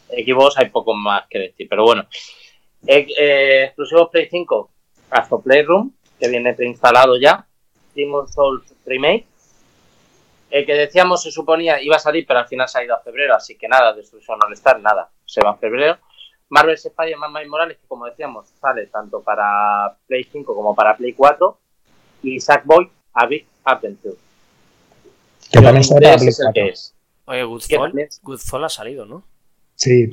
Xbox 0.10 0.58
hay 0.58 0.70
poco 0.70 0.94
más 0.94 1.26
que 1.30 1.40
decir, 1.40 1.68
pero 1.70 1.84
bueno. 1.84 2.06
Eh, 2.86 3.08
eh, 3.18 3.64
exclusivos 3.66 4.10
Play 4.10 4.28
5, 4.30 4.72
Astro 5.12 5.40
Playroom, 5.40 5.92
que 6.20 6.28
viene 6.28 6.54
preinstalado 6.54 7.18
ya. 7.18 7.48
Demon's 7.96 8.34
Souls 8.34 8.76
Remake. 8.86 9.26
El 10.50 10.66
que 10.66 10.74
decíamos 10.74 11.24
se 11.24 11.32
suponía 11.32 11.82
iba 11.82 11.96
a 11.96 12.00
salir, 12.00 12.26
pero 12.28 12.40
al 12.40 12.48
final 12.48 12.68
se 12.68 12.80
ha 12.80 12.84
ido 12.84 12.96
a 12.96 13.00
febrero, 13.00 13.36
así 13.36 13.58
que 13.58 13.68
nada, 13.68 13.94
Destruction 13.94 14.40
All 14.42 14.54
Star, 14.54 14.80
nada, 14.80 15.10
se 15.26 15.42
va 15.42 15.52
a 15.52 15.58
febrero. 15.58 15.98
Marvel's 16.50 16.86
Spider-Man 16.86 17.34
Miles 17.34 17.50
Morales, 17.50 17.78
que 17.78 17.88
como 17.88 18.06
decíamos, 18.06 18.48
sale 18.62 18.88
tanto 18.88 19.22
para 19.22 19.98
Play 20.08 20.24
5 20.24 20.56
como 20.56 20.76
para 20.76 20.96
Play 20.96 21.14
4. 21.14 21.58
Y 22.24 22.40
Sackboy 22.40 22.90
A 23.14 23.26
Big 23.26 23.46
Adventure. 23.64 24.16
Que 25.52 25.62
también 25.62 25.84
sale 25.84 26.02
para 26.02 26.18
Play 26.18 26.30
es 26.30 26.40
el 26.40 26.46
4. 26.46 26.54
que 26.54 26.70
es. 26.70 26.94
Oye, 27.26 27.44
Goodfall, 27.44 28.10
Goodfall 28.22 28.64
ha 28.64 28.70
salido, 28.70 29.06
¿no? 29.06 29.24
Sí, 29.76 30.10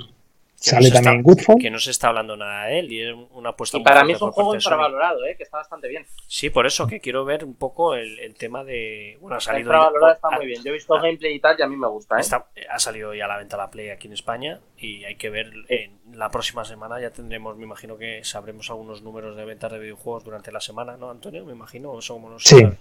sale 0.70 0.90
también 0.90 1.16
está- 1.18 1.22
Goodfall. 1.22 1.56
Que 1.60 1.70
no 1.70 1.78
se 1.78 1.90
está 1.90 2.08
hablando 2.08 2.36
nada 2.36 2.66
de 2.66 2.78
él 2.78 2.92
y 2.92 3.02
es 3.02 3.14
una 3.32 3.50
apuesta 3.50 3.76
Y 3.76 3.80
muy 3.80 3.84
para 3.84 4.04
mí 4.04 4.12
es 4.12 4.22
un 4.22 4.30
juego 4.32 4.54
infravalorado, 4.54 5.24
¿eh? 5.26 5.36
que 5.36 5.42
está 5.42 5.58
bastante 5.58 5.88
bien. 5.88 6.06
Sí, 6.26 6.50
por 6.50 6.66
eso 6.66 6.86
que 6.86 7.00
quiero 7.00 7.24
ver 7.24 7.44
un 7.44 7.54
poco 7.54 7.94
el, 7.94 8.18
el 8.20 8.34
tema 8.34 8.64
de. 8.64 9.18
Bueno, 9.20 9.36
ha 9.36 9.40
salido. 9.40 9.60
infravalorado, 9.70 10.08
ya- 10.08 10.14
está 10.14 10.30
muy 10.30 10.46
bien. 10.46 10.62
Yo 10.62 10.70
he 10.70 10.74
visto 10.74 10.94
ah. 10.94 11.00
gameplay 11.02 11.34
y 11.34 11.40
tal 11.40 11.56
y 11.58 11.62
a 11.62 11.66
mí 11.66 11.76
me 11.76 11.88
gusta. 11.88 12.16
¿eh? 12.16 12.20
Está- 12.20 12.46
ha 12.70 12.78
salido 12.78 13.14
ya 13.14 13.24
a 13.26 13.28
la 13.28 13.38
venta 13.38 13.56
la 13.56 13.70
Play 13.70 13.90
aquí 13.90 14.06
en 14.06 14.12
España 14.14 14.60
y 14.78 15.04
hay 15.04 15.16
que 15.16 15.30
ver 15.30 15.52
en 15.68 15.98
la 16.12 16.30
próxima 16.30 16.64
semana 16.64 17.00
ya 17.00 17.10
tendremos, 17.10 17.56
me 17.56 17.64
imagino 17.64 17.96
que 17.96 18.22
sabremos 18.24 18.70
algunos 18.70 19.02
números 19.02 19.36
de 19.36 19.44
ventas 19.44 19.72
de 19.72 19.78
videojuegos 19.78 20.22
durante 20.24 20.52
la 20.52 20.60
semana, 20.60 20.96
¿no, 20.96 21.10
Antonio? 21.10 21.44
Me 21.44 21.52
imagino, 21.52 21.90
o 21.90 21.98
eso 21.98 22.14
como 22.14 22.30
no 22.30 22.38
Sí. 22.38 22.60
sabe. 22.60 22.76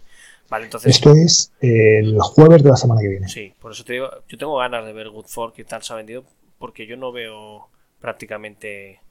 Vale, 0.50 0.66
entonces 0.66 0.96
Esto 0.96 1.14
es 1.14 1.54
el 1.62 2.18
jueves 2.20 2.62
de 2.64 2.70
la 2.70 2.76
semana 2.76 3.02
que 3.02 3.08
viene. 3.08 3.28
sí, 3.30 3.54
por 3.60 3.72
eso 3.72 3.84
te 3.84 3.94
digo, 3.94 4.10
yo 4.28 4.38
tengo 4.38 4.58
ganas 4.58 4.86
de 4.86 4.94
ver 4.94 5.10
Goodfall 5.10 5.54
qué 5.54 5.64
tal 5.64 5.82
se 5.82 5.94
ha 5.94 5.96
vendido 5.96 6.24
porque 6.64 6.88
yo 6.88 6.96
no 6.96 7.12
veo 7.12 7.68
prácticamente 8.00 9.02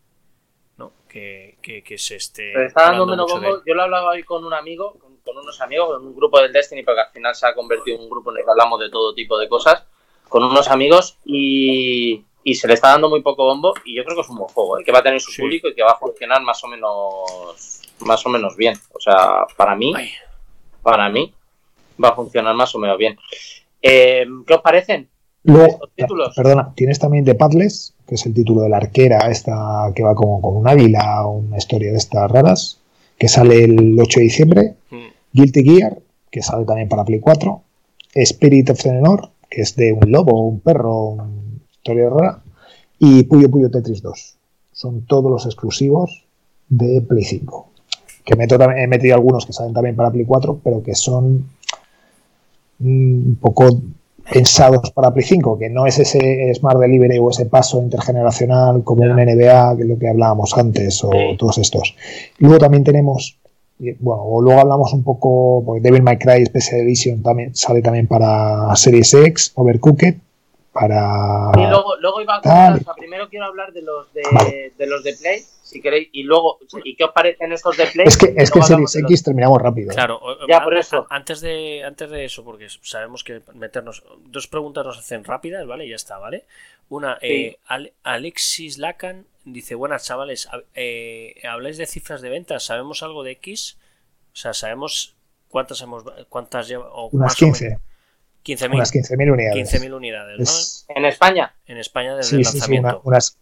no 0.79 0.95
que, 1.07 1.59
que, 1.61 1.85
que 1.85 1.99
se 1.99 2.17
esté 2.17 2.51
Pero 2.55 2.67
está 2.67 2.85
dando 2.85 3.05
menos 3.05 3.31
bombo. 3.31 3.63
Yo 3.67 3.75
lo 3.75 3.83
hablaba 3.83 4.09
hoy 4.13 4.23
con 4.23 4.43
un 4.47 4.55
amigo, 4.55 4.95
con, 4.99 5.19
con 5.19 5.37
unos 5.37 5.61
amigos, 5.61 5.89
con 5.89 6.07
un 6.07 6.17
grupo 6.17 6.41
del 6.41 6.51
Destiny, 6.51 6.83
porque 6.83 7.03
al 7.03 7.11
final 7.11 7.35
se 7.35 7.47
ha 7.47 7.55
convertido 7.55 7.99
en 7.99 8.05
un 8.05 8.09
grupo 8.09 8.31
en 8.31 8.39
el 8.39 8.45
que 8.47 8.51
hablamos 8.51 8.81
de 8.81 8.89
todo 8.89 9.13
tipo 9.13 9.37
de 9.37 9.51
cosas, 9.51 9.85
con 10.31 10.43
unos 10.43 10.67
amigos 10.69 11.19
y, 11.27 12.25
y 12.43 12.55
se 12.55 12.67
le 12.69 12.73
está 12.73 12.89
dando 12.89 13.11
muy 13.11 13.21
poco 13.21 13.45
bombo 13.45 13.75
y 13.85 13.97
yo 13.97 14.05
creo 14.05 14.17
que 14.17 14.23
es 14.23 14.31
un 14.31 14.39
buen 14.39 14.49
juego, 14.49 14.79
¿eh? 14.79 14.83
que 14.83 14.91
va 14.93 15.01
a 15.01 15.03
tener 15.03 15.21
su 15.21 15.31
Sí. 15.31 15.43
público 15.43 15.69
y 15.69 15.75
que 15.75 15.83
va 15.83 15.91
a 15.91 15.99
funcionar 15.99 16.41
más 16.41 16.65
o 16.65 16.69
menos 16.69 17.83
más 17.99 18.25
o 18.25 18.31
menos 18.31 18.57
bien. 18.57 18.79
O 18.95 18.99
sea, 18.99 19.45
para 19.59 19.77
mí, 19.77 19.93
Ay, 19.95 20.11
para 20.81 21.11
mí 21.11 21.35
va 22.03 22.09
a 22.09 22.15
funcionar 22.15 22.55
más 22.55 22.75
o 22.75 22.79
menos 22.79 22.97
bien. 22.97 23.19
Eh, 23.83 24.25
¿Qué 24.47 24.55
os 24.55 24.63
parecen? 24.63 25.11
Luego, 25.45 25.81
títulos. 25.97 26.35
perdona, 26.37 26.73
tienes 26.75 26.99
también 26.99 27.25
The 27.25 27.35
Padless, 27.35 27.95
que 28.07 28.15
es 28.15 28.27
el 28.27 28.35
título 28.35 28.63
de 28.63 28.69
la 28.69 28.77
arquera, 28.77 29.31
esta 29.31 29.91
que 29.95 30.03
va 30.03 30.15
como 30.15 30.41
con 30.41 30.57
un 30.57 30.69
águila, 30.69 31.27
una 31.27 31.59
historia 31.59 31.91
de 31.91 31.99
estas 31.99 32.31
raras, 32.31 32.79
que 33.19 33.29
sale 33.29 33.65
el 33.65 33.99
8 33.99 34.21
de 34.21 34.25
diciembre. 34.25 34.75
mm, 34.91 34.97
Guilty 35.33 35.65
Gear, 35.65 35.99
que 36.31 36.43
sale 36.43 36.65
también 36.65 36.89
para 36.89 37.05
Play 37.05 37.21
4. 37.21 37.63
Spirit 38.15 38.71
of 38.71 38.83
Tenor, 38.83 39.31
que 39.49 39.63
es 39.63 39.75
de 39.77 39.93
un 39.93 40.11
lobo, 40.13 40.41
un 40.49 40.61
perro, 40.61 41.07
una 41.09 41.29
historia 41.73 42.09
rara. 42.11 42.43
Y 42.99 43.25
Puyo 43.25 43.51
Puyo 43.51 43.71
Tetris 43.71 44.03
2. 44.03 44.37
son 44.73 45.03
todos 45.07 45.31
los 45.31 45.45
exclusivos 45.47 46.25
de 46.69 47.03
Play 47.03 47.25
5. 47.25 47.69
Que 48.25 48.37
meto, 48.37 48.59
he 48.61 48.87
metido 48.87 49.15
algunos 49.15 49.45
que 49.45 49.53
salen 49.53 49.75
también 49.75 49.97
para 49.97 50.11
Play 50.11 50.25
4, 50.25 50.61
pero 50.63 50.83
que 50.83 50.95
son 50.95 51.51
mm, 52.79 53.27
un 53.29 53.39
poco 53.41 53.81
pensados 54.31 54.91
para 54.93 55.13
Play 55.13 55.25
5, 55.25 55.59
que 55.59 55.69
no 55.69 55.87
es 55.87 55.99
ese 55.99 56.53
Smart 56.55 56.79
Delivery 56.79 57.19
o 57.19 57.31
ese 57.31 57.47
paso 57.47 57.81
intergeneracional 57.83 58.83
como 58.85 59.03
un 59.03 59.17
NBA, 59.17 59.77
que 59.77 59.83
es 59.83 59.89
lo 59.89 59.99
que 59.99 60.09
hablábamos 60.09 60.57
antes, 60.57 61.03
o 61.05 61.11
todos 61.39 61.59
estos. 61.59 61.97
Luego 62.39 62.59
también 62.59 62.85
tenemos, 62.85 63.39
bueno, 63.79 64.41
luego 64.41 64.61
hablamos 64.61 64.93
un 64.93 65.03
poco, 65.03 65.63
porque 65.65 65.81
Devil 65.81 66.03
May 66.03 66.19
Cry 66.19 66.47
Special 66.47 66.81
Edition 66.83 67.23
también 67.23 67.55
sale 67.55 67.83
también 67.83 68.07
para 68.07 68.75
Series 68.77 69.13
X, 69.15 69.53
Overcooked, 69.55 70.17
para... 70.73 71.51
Y 71.55 71.67
luego, 71.67 71.97
luego 72.01 72.21
iba 72.23 72.37
a 72.37 72.41
contar, 72.41 72.75
o 72.75 72.79
sea, 72.79 72.95
primero 72.95 73.29
quiero 73.29 73.47
hablar 73.47 73.73
de 73.73 73.83
los 73.83 74.13
de, 74.15 74.73
de 74.79 74.87
los 74.87 75.05
de 75.05 75.15
Play, 75.15 75.43
si 75.73 75.81
queréis, 75.81 76.09
y 76.13 76.23
luego, 76.23 76.59
¿y 76.85 76.95
qué 76.95 77.05
os 77.05 77.13
parecen 77.13 77.53
estos 77.53 77.77
de 77.77 77.87
Play? 77.87 78.07
Es 78.07 78.17
que, 78.17 78.35
es 78.37 78.51
que 78.51 78.59
en 78.59 78.65
Series 78.65 78.97
X 78.97 79.23
terminamos 79.25 79.61
rápido. 79.61 79.93
Claro, 79.93 80.21
ya 80.47 80.63
por 80.63 80.77
eso. 80.77 81.07
Antes 81.09 81.41
de, 81.41 81.83
antes 81.85 82.11
de 82.11 82.25
eso, 82.27 82.45
porque 82.45 82.69
sabemos 82.83 83.25
que 83.25 83.41
meternos, 83.55 84.05
dos 84.27 84.47
preguntas 84.47 84.85
nos 84.85 84.99
hacen 84.99 85.25
rápidas, 85.25 85.67
¿vale? 85.67 85.89
Ya 85.89 85.97
está, 85.97 86.19
¿vale? 86.19 86.45
Una, 86.89 87.19
eh, 87.23 87.57
Alexis 88.03 88.79
Lacan 88.79 89.25
dice, 89.45 89.75
buenas 89.75 90.05
chavales, 90.05 90.49
eh, 90.75 91.41
habláis 91.49 91.79
de 91.79 91.87
cifras 91.87 92.21
de 92.21 92.29
ventas, 92.29 92.65
¿sabemos 92.65 93.03
algo 93.03 93.23
de 93.23 93.33
X? 93.33 93.79
O 94.33 94.37
sea, 94.37 94.53
¿sabemos 94.53 95.15
cuántas 95.49 95.81
hemos, 95.81 96.05
cuántas 96.29 96.69
lleva? 96.69 96.91
Unas 97.11 97.35
15. 97.35 97.79
15.000 98.45 98.75
unas 98.75 98.93
15.000 98.93 99.33
unidades. 99.33 99.73
15.000 99.73 99.95
unidades, 99.95 100.87
¿En 100.89 101.05
España? 101.05 101.55
En 101.67 101.79
España 101.79 102.17
desde 102.17 102.37
el 102.37 102.43
lanzamiento. 102.43 102.91
Sí, 102.91 103.01
unas, 103.05 103.39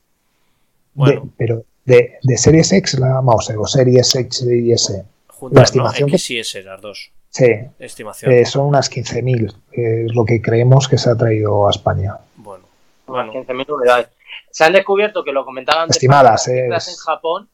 bueno. 0.95 1.33
pero 1.39 1.65
de, 1.85 2.19
de, 2.23 2.39
Series 2.39 2.73
X, 2.73 2.99
la 2.99 3.15
vamos, 3.15 3.51
o 3.51 3.67
Series 3.67 4.15
X 4.15 4.47
y 4.49 4.73
S. 4.73 5.05
la 5.51 5.63
estimación 5.63 6.09
¿no? 6.09 6.15
X 6.15 6.29
que, 6.29 6.35
y 6.35 6.39
S, 6.39 6.63
las 6.63 6.81
dos. 6.81 7.11
Sí. 7.31 7.47
Estimación. 7.79 8.33
Eh, 8.33 8.45
son 8.45 8.67
unas 8.67 8.91
15.000, 8.91 9.55
eh, 9.73 10.05
es 10.07 10.15
lo 10.15 10.25
que 10.25 10.43
creemos 10.43 10.89
que 10.89 10.99
se 10.99 11.11
ha 11.11 11.17
traído 11.17 11.67
a 11.67 11.71
España. 11.71 12.17
Bueno. 12.37 12.65
bueno. 13.07 13.33
15.000 13.33 13.71
unidades. 13.71 14.09
Se 14.51 14.65
han 14.65 14.73
descubierto 14.73 15.23
que 15.23 15.33
lo 15.33 15.45
comentaban 15.45 15.85
antes. 15.85 15.97
Estimadas, 15.97 16.49
eh, 16.49 16.67
en 16.67 16.97
Japón, 17.05 17.49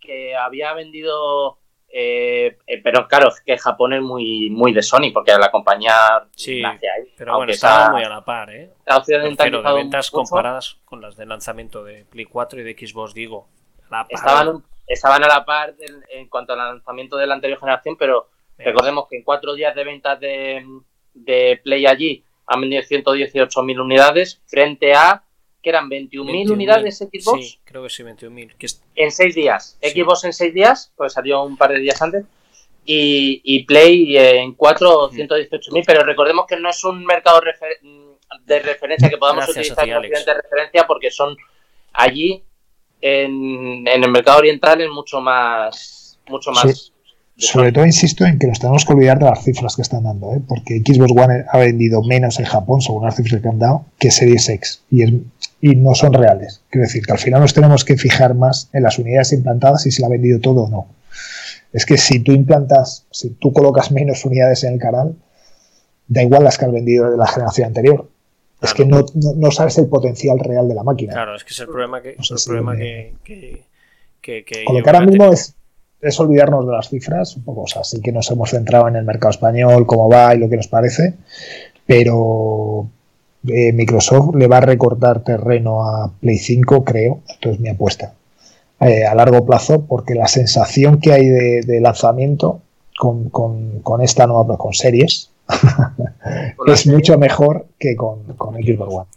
que 0.00 0.34
había 0.34 0.72
vendido 0.74 1.60
eh, 1.92 2.56
eh, 2.66 2.80
pero 2.82 3.08
claro, 3.08 3.32
que 3.44 3.58
Japón 3.58 3.92
es 3.94 4.00
muy, 4.00 4.48
muy 4.50 4.72
de 4.72 4.80
Sony, 4.80 5.10
porque 5.12 5.32
la 5.36 5.50
compañía 5.50 5.92
sí, 6.36 6.62
nace 6.62 6.88
ahí. 6.88 7.12
Pero 7.16 7.36
bueno, 7.36 7.50
está 7.50 7.90
muy 7.90 8.04
a 8.04 8.08
la 8.08 8.24
par, 8.24 8.50
¿eh? 8.50 8.70
Pero 8.84 9.62
de 9.62 9.74
ventas 9.74 10.10
comparadas 10.10 10.78
con 10.84 11.00
las 11.00 11.16
de 11.16 11.26
lanzamiento 11.26 11.82
de 11.82 12.04
Play 12.04 12.26
4 12.26 12.60
y 12.60 12.62
de 12.62 12.86
Xbox, 12.86 13.12
digo. 13.12 13.48
Estaban, 14.08 14.62
estaban 14.86 15.24
a 15.24 15.28
la 15.28 15.44
par 15.44 15.74
en, 15.78 16.04
en, 16.10 16.28
cuanto 16.28 16.52
al 16.52 16.58
lanzamiento 16.58 17.16
de 17.16 17.26
la 17.26 17.34
anterior 17.34 17.58
generación, 17.58 17.96
pero 17.98 18.28
recordemos 18.58 19.06
que 19.08 19.16
en 19.16 19.22
cuatro 19.22 19.54
días 19.54 19.74
de 19.74 19.84
ventas 19.84 20.20
de, 20.20 20.64
de 21.14 21.60
Play 21.62 21.86
allí 21.86 22.24
han 22.46 22.60
vendido 22.60 22.82
118.000 22.82 23.80
unidades 23.80 24.40
frente 24.46 24.94
a 24.94 25.22
que 25.62 25.70
eran 25.70 25.88
21.000 25.88 26.50
unidades 26.50 26.98
Xbox. 26.98 27.46
Sí, 27.46 27.60
creo 27.64 27.82
que 27.82 27.90
sí, 27.90 28.02
21.000. 28.02 28.54
Es... 28.58 28.82
En 28.94 29.10
seis 29.10 29.34
días. 29.34 29.78
Sí. 29.82 29.90
Xbox 29.90 30.24
en 30.24 30.32
seis 30.32 30.54
días, 30.54 30.92
pues 30.96 31.12
salió 31.12 31.42
un 31.42 31.56
par 31.56 31.70
de 31.72 31.80
días 31.80 32.00
antes. 32.00 32.24
Y, 32.84 33.42
y 33.44 33.64
Play 33.64 34.16
en 34.16 34.54
4, 34.54 35.10
118.000. 35.10 35.84
Pero 35.86 36.02
recordemos 36.02 36.46
que 36.46 36.56
no 36.56 36.70
es 36.70 36.82
un 36.84 37.04
mercado 37.04 37.40
refer 37.40 37.78
de 38.46 38.58
referencia 38.60 39.08
que 39.08 39.18
podamos 39.18 39.44
Gracias 39.44 39.70
utilizar 39.70 39.84
ti, 39.84 40.08
como 40.08 40.24
de 40.24 40.34
referencia 40.34 40.86
porque 40.86 41.10
son 41.10 41.36
allí 41.92 42.42
en, 43.00 43.86
en, 43.86 44.04
el 44.04 44.10
mercado 44.10 44.38
oriental 44.38 44.80
es 44.80 44.90
mucho 44.90 45.20
más. 45.20 46.18
Mucho 46.28 46.50
más 46.52 46.62
sí. 46.62 46.92
Sobre 47.40 47.72
todo 47.72 47.86
insisto 47.86 48.26
en 48.26 48.38
que 48.38 48.46
nos 48.46 48.58
tenemos 48.58 48.84
que 48.84 48.92
olvidar 48.92 49.18
de 49.18 49.24
las 49.24 49.42
cifras 49.42 49.74
que 49.74 49.80
están 49.80 50.04
dando, 50.04 50.34
¿eh? 50.34 50.42
porque 50.46 50.82
Xbox 50.84 51.12
One 51.12 51.44
ha 51.50 51.58
vendido 51.58 52.02
menos 52.02 52.38
en 52.38 52.44
Japón, 52.44 52.82
según 52.82 53.04
las 53.04 53.16
cifras 53.16 53.40
que 53.40 53.48
han 53.48 53.58
dado, 53.58 53.86
que 53.98 54.10
Series 54.10 54.46
X. 54.50 54.82
Y 54.90 55.04
es, 55.04 55.12
y 55.62 55.74
no 55.76 55.94
son 55.94 56.12
reales. 56.12 56.60
Quiero 56.68 56.86
decir 56.86 57.04
que 57.04 57.12
al 57.12 57.18
final 57.18 57.40
nos 57.40 57.54
tenemos 57.54 57.84
que 57.86 57.96
fijar 57.96 58.34
más 58.34 58.68
en 58.74 58.82
las 58.82 58.98
unidades 58.98 59.32
implantadas 59.32 59.86
y 59.86 59.90
si 59.90 60.02
la 60.02 60.08
ha 60.08 60.10
vendido 60.10 60.38
todo 60.40 60.64
o 60.64 60.68
no. 60.68 60.88
Es 61.72 61.86
que 61.86 61.96
si 61.96 62.20
tú 62.20 62.32
implantas, 62.32 63.06
si 63.10 63.30
tú 63.30 63.54
colocas 63.54 63.90
menos 63.90 64.22
unidades 64.26 64.62
en 64.64 64.74
el 64.74 64.78
canal, 64.78 65.16
da 66.08 66.22
igual 66.22 66.44
las 66.44 66.58
que 66.58 66.66
has 66.66 66.72
vendido 66.72 67.10
de 67.10 67.16
la 67.16 67.26
generación 67.26 67.68
anterior. 67.68 68.06
Claro. 68.60 68.72
Es 68.72 68.74
que 68.74 68.84
no, 68.84 68.98
no, 69.14 69.34
no, 69.36 69.50
sabes 69.50 69.78
el 69.78 69.88
potencial 69.88 70.38
real 70.38 70.68
de 70.68 70.74
la 70.74 70.82
máquina. 70.82 71.14
Claro, 71.14 71.34
es 71.34 71.44
que 71.44 71.54
es 71.54 71.60
el 71.60 71.68
problema 71.68 72.02
que, 72.02 72.14
no 72.16 72.22
sé 72.22 72.34
el 72.34 72.38
si 72.38 72.46
problema 72.46 72.74
me... 72.74 73.14
que, 73.24 73.62
que, 74.20 74.44
que, 74.44 74.64
Con 74.64 74.76
lo 74.76 74.82
que 74.82 74.90
ahora 74.90 75.06
mismo 75.06 75.32
es, 75.32 75.54
es, 76.02 76.20
olvidarnos 76.20 76.66
de 76.66 76.72
las 76.72 76.90
cifras, 76.90 77.36
un 77.36 77.44
poco, 77.44 77.62
o 77.62 77.66
sea, 77.66 77.84
sí 77.84 78.02
que 78.02 78.12
nos 78.12 78.30
hemos 78.30 78.50
centrado 78.50 78.86
en 78.88 78.96
el 78.96 79.04
mercado 79.04 79.30
español, 79.30 79.86
cómo 79.86 80.10
va 80.10 80.34
y 80.34 80.38
lo 80.38 80.50
que 80.50 80.56
nos 80.56 80.68
parece, 80.68 81.14
pero 81.86 82.90
eh, 83.48 83.72
Microsoft 83.72 84.34
le 84.36 84.46
va 84.46 84.58
a 84.58 84.60
recortar 84.60 85.24
terreno 85.24 85.82
a 85.82 86.12
Play 86.20 86.36
5, 86.36 86.84
creo, 86.84 87.20
esto 87.28 87.48
es 87.48 87.60
mi 87.60 87.70
apuesta, 87.70 88.12
eh, 88.80 89.06
a 89.06 89.14
largo 89.14 89.46
plazo, 89.46 89.86
porque 89.86 90.14
la 90.14 90.28
sensación 90.28 91.00
que 91.00 91.14
hay 91.14 91.26
de, 91.26 91.62
de 91.62 91.80
lanzamiento 91.80 92.60
con, 92.98 93.30
con, 93.30 93.80
con, 93.80 94.02
esta 94.02 94.26
nueva, 94.26 94.58
con 94.58 94.74
series, 94.74 95.30
es 96.66 96.80
serie? 96.80 96.96
mucho 96.96 97.18
mejor 97.18 97.66
que 97.78 97.96
con, 97.96 98.24
con 98.36 98.54
Xbox 98.54 98.94
One. 98.94 99.08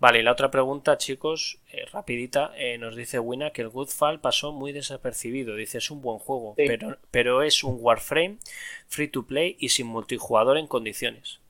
Vale, 0.00 0.20
y 0.20 0.22
la 0.22 0.32
otra 0.32 0.50
pregunta, 0.50 0.98
chicos, 0.98 1.58
eh, 1.72 1.86
rapidita, 1.90 2.52
eh, 2.56 2.76
nos 2.76 2.94
dice 2.94 3.18
Wina 3.18 3.50
que 3.50 3.62
el 3.62 3.70
Goodfall 3.70 4.20
pasó 4.20 4.52
muy 4.52 4.72
desapercibido. 4.72 5.56
Dice, 5.56 5.78
es 5.78 5.90
un 5.90 6.02
buen 6.02 6.18
juego, 6.18 6.54
sí. 6.58 6.64
pero, 6.66 6.98
pero 7.10 7.42
es 7.42 7.64
un 7.64 7.78
Warframe 7.80 8.38
free 8.86 9.08
to 9.08 9.22
play 9.22 9.56
y 9.58 9.70
sin 9.70 9.86
multijugador 9.86 10.58
en 10.58 10.66
condiciones. 10.66 11.40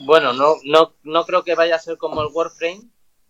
Bueno, 0.00 0.32
no, 0.32 0.56
no, 0.64 0.94
no 1.04 1.24
creo 1.24 1.44
que 1.44 1.54
vaya 1.54 1.76
a 1.76 1.78
ser 1.78 1.96
como 1.96 2.22
el 2.22 2.28
Warframe, 2.32 2.82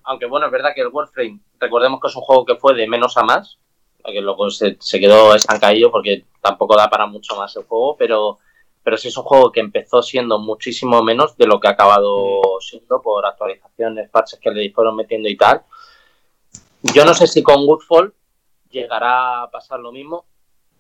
aunque 0.05 0.25
bueno, 0.27 0.47
es 0.47 0.53
verdad 0.53 0.71
que 0.75 0.81
el 0.81 0.89
Warframe, 0.89 1.41
recordemos 1.61 2.01
que 2.01 2.09
es 2.09 2.17
un 2.17 2.23
juego 2.23 2.47
que 2.47 2.57
fue 2.57 2.75
de 2.75 2.89
menos 2.89 3.19
a 3.19 3.25
más, 3.25 3.59
que 4.05 4.21
luego 4.21 4.51
se, 4.51 4.77
se 4.81 4.99
quedó 4.99 5.35
estancadillo 5.35 5.91
porque 5.91 6.25
tampoco 6.41 6.77
da 6.77 6.89
para 6.89 7.07
mucho 7.07 7.37
más 7.37 7.55
el 7.57 7.65
juego, 7.65 7.97
pero, 7.99 8.39
pero 8.83 8.97
sí 8.97 9.09
es 9.09 9.17
un 9.17 9.25
juego 9.25 9.53
que 9.53 9.61
empezó 9.61 10.03
siendo 10.03 10.39
muchísimo 10.39 11.03
menos 11.03 11.37
de 11.37 11.47
lo 11.47 11.61
que 11.61 11.69
ha 11.69 11.73
acabado 11.73 12.41
siendo 12.61 13.01
por 13.01 13.25
actualizaciones, 13.25 14.11
parches 14.11 14.39
que 14.41 14.51
le 14.51 14.73
fueron 14.73 14.97
metiendo 14.97 15.29
y 15.29 15.37
tal. 15.37 15.63
Yo 16.83 17.05
no 17.05 17.15
sé 17.15 17.27
si 17.27 17.43
con 17.43 17.67
Woodfall 17.67 18.13
llegará 18.71 19.43
a 19.43 19.51
pasar 19.51 19.81
lo 19.81 19.93
mismo, 19.93 20.25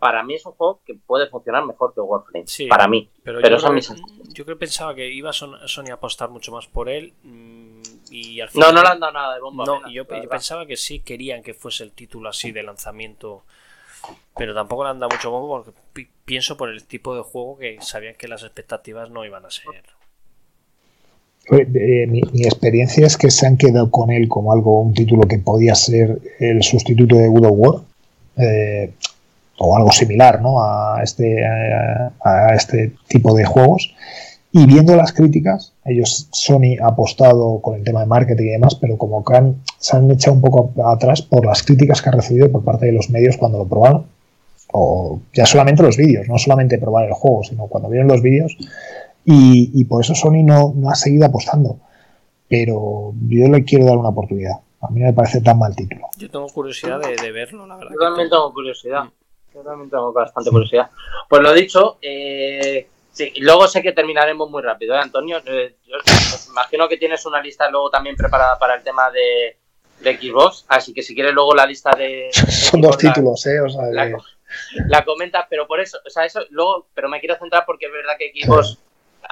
para 0.02 0.24
mí 0.24 0.34
es 0.34 0.44
un 0.46 0.52
juego 0.54 0.80
que 0.84 0.94
puede 0.94 1.28
funcionar 1.28 1.64
mejor 1.64 1.94
que 1.94 2.00
Warframe. 2.00 2.48
Sí, 2.48 2.66
para 2.66 2.88
mí. 2.88 3.08
Pero, 3.22 3.40
pero 3.40 3.56
yo, 3.56 3.68
creo, 3.68 3.96
yo 4.34 4.44
creo 4.44 4.56
que 4.56 4.60
pensaba 4.60 4.96
que 4.96 5.08
iba 5.08 5.32
Sony 5.32 5.90
a 5.90 5.94
apostar 5.94 6.28
mucho 6.28 6.50
más 6.50 6.66
por 6.66 6.88
él. 6.88 7.14
mm, 7.22 7.82
Y 8.10 8.40
al 8.40 8.48
final, 8.48 8.74
no, 8.74 8.80
no 8.80 8.82
le 8.82 8.88
han 8.88 8.98
dado 8.98 9.12
nada 9.12 9.34
de 9.36 9.40
bomba. 9.40 9.64
No, 9.64 9.80
yo, 9.88 10.04
yo, 10.04 10.28
pensaba 10.28 10.66
que 10.66 10.76
sí 10.76 11.04
querían 11.04 11.44
que 11.44 11.54
fuese 11.54 11.84
el 11.84 11.92
título 11.92 12.30
así 12.30 12.50
de 12.50 12.64
lanzamiento. 12.64 13.44
Pero 14.36 14.54
tampoco 14.54 14.84
le 14.84 14.90
han 14.90 15.00
dado 15.00 15.14
mucho 15.14 15.30
bombo 15.30 15.48
porque 15.48 15.72
pi 15.92 16.08
pienso 16.24 16.56
por 16.56 16.70
el 16.70 16.84
tipo 16.84 17.14
de 17.14 17.22
juego 17.22 17.58
que 17.58 17.78
sabían 17.80 18.14
que 18.14 18.28
las 18.28 18.42
expectativas 18.42 19.10
no 19.10 19.24
iban 19.24 19.44
a 19.44 19.50
ser. 19.50 19.66
Eh, 21.50 22.06
mi, 22.06 22.20
experiencia 22.44 23.06
es 23.06 23.16
que 23.16 23.30
se 23.30 23.46
han 23.46 23.56
quedado 23.56 23.90
con 23.90 24.10
él 24.10 24.28
como 24.28 24.52
algo, 24.52 24.80
un 24.80 24.94
título 24.94 25.26
que 25.26 25.38
podía 25.38 25.74
ser 25.74 26.20
el 26.38 26.62
sustituto 26.62 27.16
de 27.16 27.28
God 27.28 27.46
of 27.46 27.52
War. 27.54 27.80
Eh, 28.36 28.92
o 29.58 29.76
algo 29.76 29.92
similar 29.92 30.40
¿no? 30.40 30.62
a, 30.62 31.02
este, 31.02 31.44
a, 31.44 32.12
a, 32.24 32.54
este 32.54 32.92
tipo 33.08 33.34
de 33.34 33.44
juegos. 33.44 33.94
Y 34.54 34.66
viendo 34.66 34.94
las 34.94 35.14
críticas, 35.14 35.72
ellos, 35.82 36.28
Sony 36.30 36.76
ha 36.82 36.88
apostado 36.88 37.60
con 37.62 37.76
el 37.76 37.84
tema 37.84 38.00
de 38.00 38.06
marketing 38.06 38.44
y 38.44 38.50
demás, 38.50 38.74
pero 38.74 38.98
como 38.98 39.24
que 39.24 39.34
han, 39.34 39.56
se 39.78 39.96
han 39.96 40.10
echado 40.10 40.36
un 40.36 40.42
poco 40.42 40.72
atrás 40.84 41.22
por 41.22 41.46
las 41.46 41.62
críticas 41.62 42.02
que 42.02 42.10
ha 42.10 42.12
recibido 42.12 42.52
por 42.52 42.62
parte 42.62 42.84
de 42.84 42.92
los 42.92 43.08
medios 43.08 43.38
cuando 43.38 43.58
lo 43.58 43.66
probaron. 43.66 44.06
O 44.72 45.20
ya 45.32 45.46
solamente 45.46 45.82
los 45.82 45.96
vídeos, 45.96 46.28
no 46.28 46.36
solamente 46.36 46.78
probar 46.78 47.06
el 47.06 47.14
juego, 47.14 47.42
sino 47.44 47.66
cuando 47.66 47.88
vieron 47.88 48.08
los 48.08 48.20
vídeos. 48.20 48.56
Y, 49.24 49.70
y, 49.72 49.84
por 49.84 50.02
eso 50.02 50.14
Sony 50.14 50.42
no, 50.44 50.74
no 50.76 50.90
ha 50.90 50.94
seguido 50.96 51.26
apostando. 51.26 51.78
Pero 52.48 53.14
yo 53.28 53.48
le 53.48 53.64
quiero 53.64 53.86
dar 53.86 53.96
una 53.96 54.10
oportunidad. 54.10 54.56
A 54.82 54.90
mí 54.90 55.00
no 55.00 55.06
me 55.06 55.12
parece 55.14 55.40
tan 55.40 55.58
mal 55.58 55.74
título. 55.74 56.08
Yo 56.18 56.30
tengo 56.30 56.46
curiosidad 56.48 57.00
de, 57.00 57.16
de 57.16 57.32
verlo, 57.32 57.66
la 57.66 57.76
verdad. 57.76 57.92
Yo 57.92 57.98
también 57.98 58.28
tengo 58.28 58.52
curiosidad. 58.52 59.04
Yo 59.54 59.60
también 59.60 59.88
tengo 59.88 60.12
bastante 60.12 60.50
curiosidad. 60.50 60.90
Pues 61.28 61.42
lo 61.42 61.52
dicho, 61.54 61.98
eh, 62.02 62.86
sí, 63.12 63.32
luego 63.38 63.68
sé 63.68 63.82
que 63.82 63.92
terminaremos 63.92 64.50
muy 64.50 64.62
rápido, 64.62 64.94
¿eh, 64.94 65.00
Antonio? 65.00 65.40
Eh, 65.44 65.76
yo 65.86 65.96
pues, 66.04 66.48
imagino 66.48 66.88
que 66.88 66.96
tienes 66.96 67.24
una 67.26 67.40
lista 67.40 67.70
luego 67.70 67.90
también 67.90 68.16
preparada 68.16 68.58
para 68.58 68.74
el 68.74 68.82
tema 68.82 69.10
de, 69.10 69.58
de 70.00 70.16
Xbox, 70.16 70.64
así 70.68 70.92
que 70.92 71.02
si 71.02 71.14
quieres 71.14 71.34
luego 71.34 71.54
la 71.54 71.66
lista 71.66 71.90
de... 71.96 72.30
de 72.32 72.32
Son 72.50 72.80
dos 72.80 72.98
títulos, 72.98 73.46
¿eh? 73.46 73.60
O 73.60 73.68
sea, 73.68 73.82
la, 74.86 75.04
comentas, 75.04 75.46
pero 75.48 75.66
por 75.66 75.80
eso, 75.80 75.98
o 76.04 76.10
sea, 76.10 76.24
eso 76.24 76.40
luego, 76.50 76.88
pero 76.94 77.08
me 77.08 77.20
quiero 77.20 77.38
centrar 77.38 77.64
porque 77.64 77.86
es 77.86 77.92
verdad 77.92 78.14
que 78.18 78.32
Xbox 78.34 78.78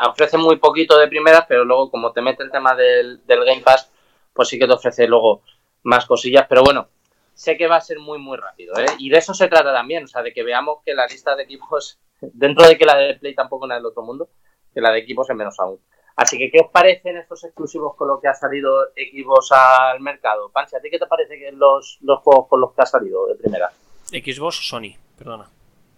ofrece 0.09 0.39
muy 0.39 0.57
poquito 0.57 0.98
de 0.98 1.09
primeras, 1.09 1.44
pero 1.48 1.65
luego 1.65 1.90
como 1.90 2.12
te 2.12 2.23
mete 2.23 2.43
el 2.43 2.51
tema 2.51 2.74
del, 2.74 3.20
del 3.27 3.44
Game 3.44 3.62
Pass, 3.62 3.90
pues 4.32 4.48
sí 4.48 4.59
que 4.59 4.66
te 4.66 4.73
ofrece 4.73 5.07
luego 5.07 5.43
más 5.82 6.07
cosillas, 6.07 6.47
pero 6.48 6.62
bueno, 6.62 6.89
sé 7.35 7.57
que 7.57 7.66
va 7.66 7.77
a 7.77 7.81
ser 7.81 7.98
muy, 7.98 8.19
muy 8.19 8.36
rápido, 8.36 8.78
¿eh? 8.78 8.86
Y 8.98 9.09
de 9.09 9.19
eso 9.19 9.35
se 9.35 9.48
trata 9.48 9.73
también, 9.73 10.05
o 10.05 10.07
sea, 10.07 10.23
de 10.23 10.32
que 10.32 10.43
veamos 10.43 10.78
que 10.85 10.94
la 10.94 11.07
lista 11.07 11.35
de 11.35 11.44
equipos, 11.44 11.98
dentro 12.20 12.66
de 12.66 12.76
que 12.78 12.84
la 12.84 12.97
de 12.97 13.14
Play 13.14 13.34
tampoco 13.34 13.66
es 13.66 13.74
del 13.74 13.86
otro 13.86 14.02
mundo, 14.02 14.28
que 14.74 14.80
la 14.80 14.90
de 14.92 14.98
equipos 15.01 15.28
es 15.30 15.36
menos 15.36 15.59
aún. 15.60 15.78
Así 16.16 16.36
que, 16.36 16.51
¿qué 16.51 16.60
os 16.60 16.70
parecen 16.70 17.16
estos 17.16 17.42
exclusivos 17.44 17.97
con 17.97 18.09
los 18.09 18.20
que 18.20 18.28
ha 18.28 18.34
salido 18.34 18.88
equipos 18.94 19.51
al 19.52 20.01
mercado? 20.01 20.51
Panchi, 20.51 20.76
¿a 20.76 20.80
ti 20.80 20.90
qué 20.90 20.98
te 20.98 21.06
parece 21.06 21.38
que 21.38 21.51
los, 21.52 21.98
los 22.02 22.20
juegos 22.20 22.48
con 22.48 22.60
los 22.60 22.72
que 22.74 22.82
ha 22.82 22.86
salido 22.86 23.26
de 23.26 23.36
primera? 23.36 23.70
Xbox 24.06 24.59
o 24.59 24.62
Sony, 24.62 24.97
perdona. 25.16 25.48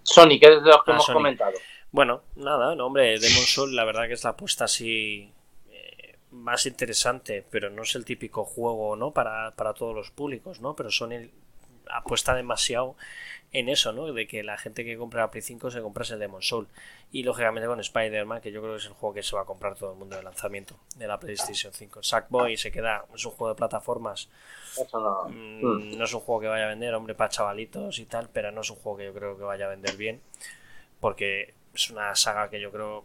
Sony, 0.03 0.39
que 0.39 0.47
es 0.47 0.63
de 0.63 0.69
los 0.71 0.85
que 0.85 0.93
Ah, 0.93 0.95
hemos 0.95 1.07
Sony. 1.07 1.15
comentado. 1.15 1.53
Bueno, 1.91 2.23
nada, 2.37 2.75
no, 2.75 2.87
hombre, 2.87 3.19
Demon 3.19 3.45
Soul 3.45 3.75
la 3.75 3.85
verdad 3.85 4.07
que 4.07 4.15
es 4.15 4.23
la 4.25 4.31
apuesta 4.31 4.65
así 4.65 5.33
eh, 5.71 6.17
más 6.31 6.67
interesante, 6.67 7.45
pero 7.51 7.69
no 7.71 7.83
es 7.83 7.95
el 7.97 8.05
típico 8.05 8.45
juego, 8.45 8.95
¿no? 8.97 9.11
Para, 9.11 9.51
para 9.57 9.75
todos 9.75 9.95
los 9.95 10.11
públicos, 10.11 10.61
¿no? 10.61 10.75
Pero 10.77 10.91
Sony 10.91 11.29
apuesta 11.91 12.35
demasiado 12.35 12.97
en 13.53 13.69
eso, 13.69 13.93
¿no? 13.93 14.11
De 14.13 14.27
que 14.27 14.43
la 14.43 14.57
gente 14.57 14.85
que 14.85 14.97
compra 14.97 15.23
la 15.23 15.31
Play 15.31 15.43
5 15.43 15.71
se 15.71 15.83
comprase 15.83 16.15
el 16.15 16.21
Demon 16.21 16.43
Soul. 16.43 16.69
Y 17.11 17.23
lógicamente 17.23 17.67
con 17.69 17.81
Spider-Man, 17.81 18.41
que 18.41 18.51
yo 18.51 18.63
creo 18.63 18.73
que 18.75 18.79
es 18.79 18.87
el 18.87 18.93
juego 18.95 19.15
que 19.15 19.23
se 19.23 19.37
va 19.37 19.43
a 19.43 19.45
comprar 19.45 19.75
todo 19.77 19.93
el 19.93 19.99
mundo 19.99 20.17
de 20.17 20.23
lanzamiento 20.23 20.77
de 20.97 21.07
la 21.07 21.21
PlayStation 21.21 21.73
5. 21.73 22.03
Sackboy 22.03 22.57
se 22.57 22.73
queda, 22.73 23.05
es 23.15 23.25
un 23.27 23.33
juego 23.33 23.51
de 23.51 23.59
plataformas 23.59 24.31
Eso 24.73 24.99
no. 24.99 25.29
Mm, 25.29 25.99
No 25.99 26.05
es 26.05 26.15
un 26.15 26.21
juego 26.21 26.41
que 26.41 26.47
vaya 26.49 26.65
a 26.65 26.69
vender, 26.69 26.95
hombre, 26.95 27.15
para 27.15 27.29
chavalitos 27.29 27.99
y 27.99 28.07
tal, 28.07 28.31
pero 28.33 28.51
no 28.53 28.63
es 28.63 28.71
un 28.71 28.77
juego 28.77 28.97
que 28.99 29.05
yo 29.05 29.13
creo 29.15 29.37
que 29.37 29.45
vaya 29.45 29.67
a 29.67 29.69
vender 29.69 29.97
bien, 29.97 30.23
porque 31.01 31.53
es 31.75 31.91
una 31.91 32.15
saga 32.15 32.49
que 32.49 32.61
yo 32.61 32.71
creo 32.71 33.05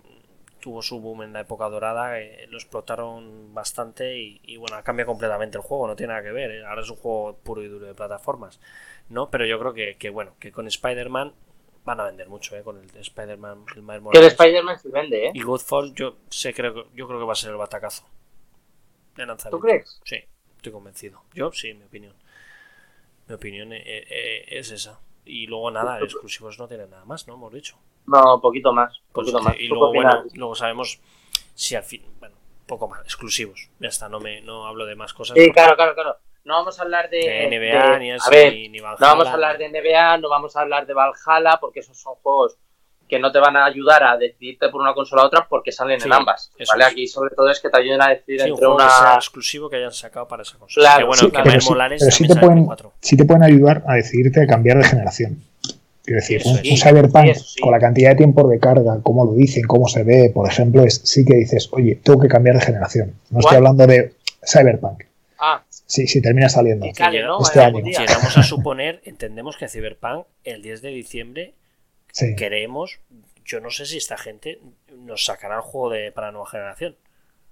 tuvo 0.60 0.82
su 0.82 1.00
boom 1.00 1.24
en 1.24 1.34
la 1.34 1.42
época 1.42 1.70
dorada, 1.70 2.20
eh, 2.20 2.48
lo 2.50 2.58
explotaron 2.58 3.54
bastante 3.54 4.18
y, 4.18 4.40
y, 4.44 4.58
bueno, 4.58 4.78
cambia 4.84 5.06
completamente 5.06 5.58
el 5.58 5.64
juego, 5.64 5.88
no 5.88 5.96
tiene 5.96 6.14
nada 6.14 6.24
que 6.24 6.32
ver, 6.32 6.52
eh, 6.52 6.66
ahora 6.66 6.82
es 6.82 6.90
un 6.90 6.98
juego 6.98 7.38
puro 7.38 7.64
y 7.64 7.68
duro 7.68 7.86
de 7.86 7.94
plataformas, 7.94 8.60
¿no? 9.10 9.30
Pero 9.30 9.46
yo 9.46 9.60
creo 9.60 9.74
que, 9.74 9.98
que 9.98 10.10
bueno, 10.10 10.36
que 10.40 10.52
con 10.52 10.68
Spider-Man 10.68 11.34
van 11.86 12.00
a 12.00 12.06
vender 12.06 12.28
mucho, 12.28 12.56
¿eh? 12.56 12.64
Con 12.64 12.78
el 12.78 12.88
de 12.92 13.02
Spider-Man, 13.02 13.66
el 13.76 13.82
Miles 13.82 13.88
Que 13.88 13.96
el 13.96 14.02
Morales. 14.02 14.34
Spider-Man 14.34 14.80
se 14.80 14.90
vende, 14.90 15.28
¿eh? 15.28 15.32
Y 15.34 15.42
Godfall 15.42 15.94
yo 15.94 16.18
sé, 16.30 16.54
creo, 16.54 16.88
yo 16.94 17.08
creo 17.08 17.20
que 17.20 17.26
va 17.26 17.34
a 17.34 17.36
ser 17.36 17.52
el 17.52 17.58
batacazo 17.58 18.04
de 19.16 19.26
lanzamiento. 19.26 19.58
¿Tú 19.58 19.62
crees? 19.62 20.02
Sí, 20.04 20.18
estoy 20.56 20.72
convencido. 20.72 21.24
Yo 21.34 21.52
sí, 21.52 21.74
mi 21.74 21.86
opinión. 21.86 22.14
Mi 23.28 23.36
opinión 23.36 23.74
es 23.74 24.72
esa. 24.72 25.00
Y 25.26 25.48
luego 25.48 25.72
nada, 25.72 26.00
exclusivos 26.00 26.58
no 26.60 26.68
tienen 26.68 26.90
nada 26.90 27.04
más, 27.04 27.28
¿no? 27.28 27.34
Hemos 27.34 27.54
dicho. 27.54 27.78
No, 28.08 28.40
poquito 28.42 28.74
más. 28.74 28.94
Pues, 29.12 29.26
Poquito 29.32 29.42
más. 29.44 29.56
y 29.60 29.68
¿Tú 29.68 29.76
luego, 29.76 29.94
bueno, 29.94 30.24
luego 30.34 30.56
sabemos 30.56 31.00
si 31.54 31.76
al 31.76 31.84
fin, 31.84 32.04
bueno, 32.20 32.36
poco 32.66 32.88
más, 32.88 33.02
exclusivos. 33.02 33.70
Ya 33.80 33.90
está, 33.90 34.08
no 34.10 34.20
me 34.20 34.42
no 34.42 34.66
hablo 34.66 34.86
de 34.86 34.96
más 34.96 35.14
cosas. 35.14 35.36
Sí, 35.36 35.42
porque 35.48 35.54
claro, 35.54 35.76
claro, 35.76 35.94
claro. 35.94 36.18
No 36.46 36.54
vamos 36.54 36.80
a 36.80 36.84
hablar 36.84 37.10
de, 37.10 37.18
de 37.18 37.48
NBA 37.48 37.92
de- 37.94 38.00
ni 38.00 38.12
a 38.12 38.16
eso, 38.16 38.30
ver, 38.32 38.54
ni, 38.54 38.70
ni 38.70 38.78
no 38.78 38.86
Valhalla, 38.86 38.98
vamos 39.12 39.28
a 39.28 39.34
hablar 39.34 39.58
de 39.58 39.68
NBA, 39.70 40.18
no 40.20 40.30
vamos 40.30 40.56
a 40.56 40.62
hablar 40.62 40.86
de 40.88 40.94
Valhalla, 40.94 41.58
porque 41.60 41.82
esos 41.82 41.98
son 42.00 42.16
juegos 42.24 42.58
que 43.10 43.20
no 43.20 43.32
te 43.32 43.40
van 43.40 43.56
a 43.58 43.66
ayudar 43.66 44.04
a 44.04 44.18
decidirte 44.18 44.68
por 44.70 44.82
una 44.82 44.94
consola 44.94 45.24
u 45.24 45.26
otra 45.28 45.46
porque 45.50 45.72
salen 45.74 46.00
Sí, 46.00 46.08
en 46.08 46.14
ambas. 46.14 46.52
¿vale? 46.70 46.84
es. 46.86 46.92
Aquí 46.92 47.08
sobre 47.08 47.34
todo 47.36 47.50
es 47.50 47.60
que 47.62 47.70
te 47.70 47.78
ayuden 47.80 48.02
a 48.02 48.10
decidir 48.10 48.42
Sí, 48.42 48.46
un 48.48 48.52
entre 48.52 48.66
juego 48.66 48.78
que 48.78 48.84
sea 48.90 49.02
una... 49.02 49.16
exclusivo 49.16 49.70
que 49.70 49.76
hayan 49.78 49.92
sacado 49.94 50.28
para 50.28 50.44
esa 50.44 50.58
consola. 50.58 50.86
Claro, 50.86 51.00
que 51.00 51.04
bueno, 51.06 51.20
sí, 51.22 51.30
pero 51.32 51.62
sí, 52.12 52.24
pero 52.28 52.34
te, 52.34 52.40
pueden, 52.46 52.68
sí 53.02 53.18
te 53.18 53.26
pueden 53.26 53.44
ayudar 53.44 53.84
a 53.88 53.94
decidirte 53.96 54.44
a 54.44 54.48
cambiar 54.48 54.78
de 54.78 54.84
generación. 54.86 55.42
Quiero 56.08 56.22
decir, 56.22 56.38
Eso 56.38 56.52
un, 56.52 56.58
Cyberpunk 56.78 57.26
Sí, 57.26 57.30
eso 57.32 57.44
sí. 57.44 57.60
con 57.60 57.72
la 57.74 57.80
cantidad 57.80 58.12
de 58.12 58.16
tiempo 58.16 58.48
de 58.48 58.60
carga, 58.60 58.98
cómo 59.04 59.26
lo 59.26 59.34
dicen, 59.34 59.64
cómo 59.68 59.90
se 59.90 60.04
ve, 60.04 60.32
por 60.34 60.50
ejemplo, 60.50 60.86
es 60.86 61.02
sí 61.04 61.26
que 61.26 61.36
dices, 61.36 61.68
oye, 61.74 61.96
tengo 62.02 62.22
que 62.22 62.30
cambiar 62.30 62.56
de 62.56 62.62
generación. 62.62 63.16
No 63.30 63.42
estoy 63.42 63.58
hablando 63.58 63.86
de 63.86 64.14
Cyberpunk. 64.42 65.04
Ah, 65.38 65.64
Sí, 65.70 66.08
sí, 66.08 66.22
termina 66.22 66.48
saliendo. 66.48 66.86
y 66.86 66.94
sale, 66.94 67.18
llega- 67.18 67.28
¿no? 67.28 67.42
este 67.42 67.60
año. 67.60 67.82
día. 67.84 68.00
Llegamos 68.00 68.38
a 68.38 68.44
suponer, 68.44 69.02
entendemos 69.04 69.58
que 69.58 69.68
Cyberpunk 69.68 70.26
el 70.46 70.62
10 70.62 70.82
de 70.82 70.90
diciembre 70.92 71.54
Sí. 72.14 72.36
queremos, 72.38 73.00
yo 73.46 73.60
no 73.60 73.70
sé 73.70 73.86
si 73.86 73.98
esta 73.98 74.18
gente 74.18 74.60
nos 74.98 75.26
sacará 75.26 75.56
el 75.56 75.62
juego 75.62 75.90
de, 75.90 76.14
para 76.14 76.32
nueva 76.32 76.48
generación. 76.50 76.96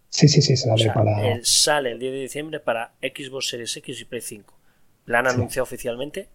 sí, 0.10 0.30
sí, 0.30 0.42
sí, 0.42 0.56
se 0.56 0.70
O 0.70 0.72
sale 0.72 0.84
sea, 0.86 0.94
para. 0.94 1.28
el- 1.28 1.46
sale 1.46 1.92
el 1.92 2.00
10 2.00 2.14
de 2.14 2.20
diciembre 2.22 2.62
para 2.62 2.94
Xbox 3.02 3.50
Series 3.50 3.76
X 3.76 4.00
y 4.00 4.06
Play 4.06 4.22
5. 4.22 4.54
¿La 5.08 5.20
han 5.20 5.26
Sí. 5.30 5.36
anunciado 5.36 5.64
oficialmente? 5.64 6.30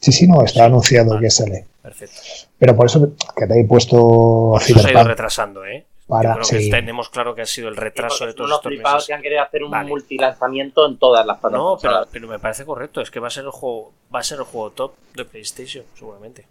Sí, 0.00 0.12
sí, 0.12 0.26
no, 0.28 0.42
está 0.42 0.60
Sí, 0.60 0.64
anunciado 0.66 1.10
vale. 1.10 1.20
que 1.22 1.30
sale. 1.30 1.66
Perfecto. 1.82 2.16
Pero 2.58 2.76
por 2.76 2.86
eso 2.86 3.10
que 3.36 3.46
te 3.46 3.60
he 3.60 3.64
puesto 3.64 4.56
Eso 4.60 4.78
se 4.78 4.88
ha 4.88 4.92
ido 4.92 5.04
retrasando, 5.04 5.64
¿eh? 5.64 5.84
para. 6.06 6.30
Yo 6.34 6.40
creo 6.40 6.48
que 6.58 6.64
sí. 6.64 6.70
tenemos 6.70 7.08
claro 7.08 7.34
que 7.34 7.42
ha 7.42 7.46
sido 7.46 7.68
el 7.68 7.74
Sí, 7.74 7.80
retraso 7.80 8.16
porque 8.18 8.26
de 8.32 8.34
todos 8.34 8.50
estos 8.50 8.62
flipados 8.70 8.94
meses. 8.96 9.06
que 9.06 9.12
han 9.14 9.22
querido 9.22 9.42
hacer 9.42 9.62
un 9.64 9.70
Vale. 9.70 9.88
multilanzamiento 9.88 10.86
en 10.86 10.98
todas 10.98 11.24
las 11.26 11.36
No, 11.36 11.40
plataformas. 11.40 11.80
pero, 11.82 12.08
pero 12.12 12.28
me 12.28 12.38
parece 12.38 12.64
correcto, 12.66 13.00
es 13.00 13.10
que 13.10 13.20
va 13.20 13.28
a 13.28 13.30
ser 13.30 13.44
el 13.44 13.50
juego, 13.50 13.92
va 14.14 14.20
a 14.20 14.22
ser 14.22 14.38
el 14.38 14.44
juego 14.44 14.70
top 14.70 14.92
de 15.14 15.24
PlayStation, 15.24 15.84
seguramente. 15.98 16.44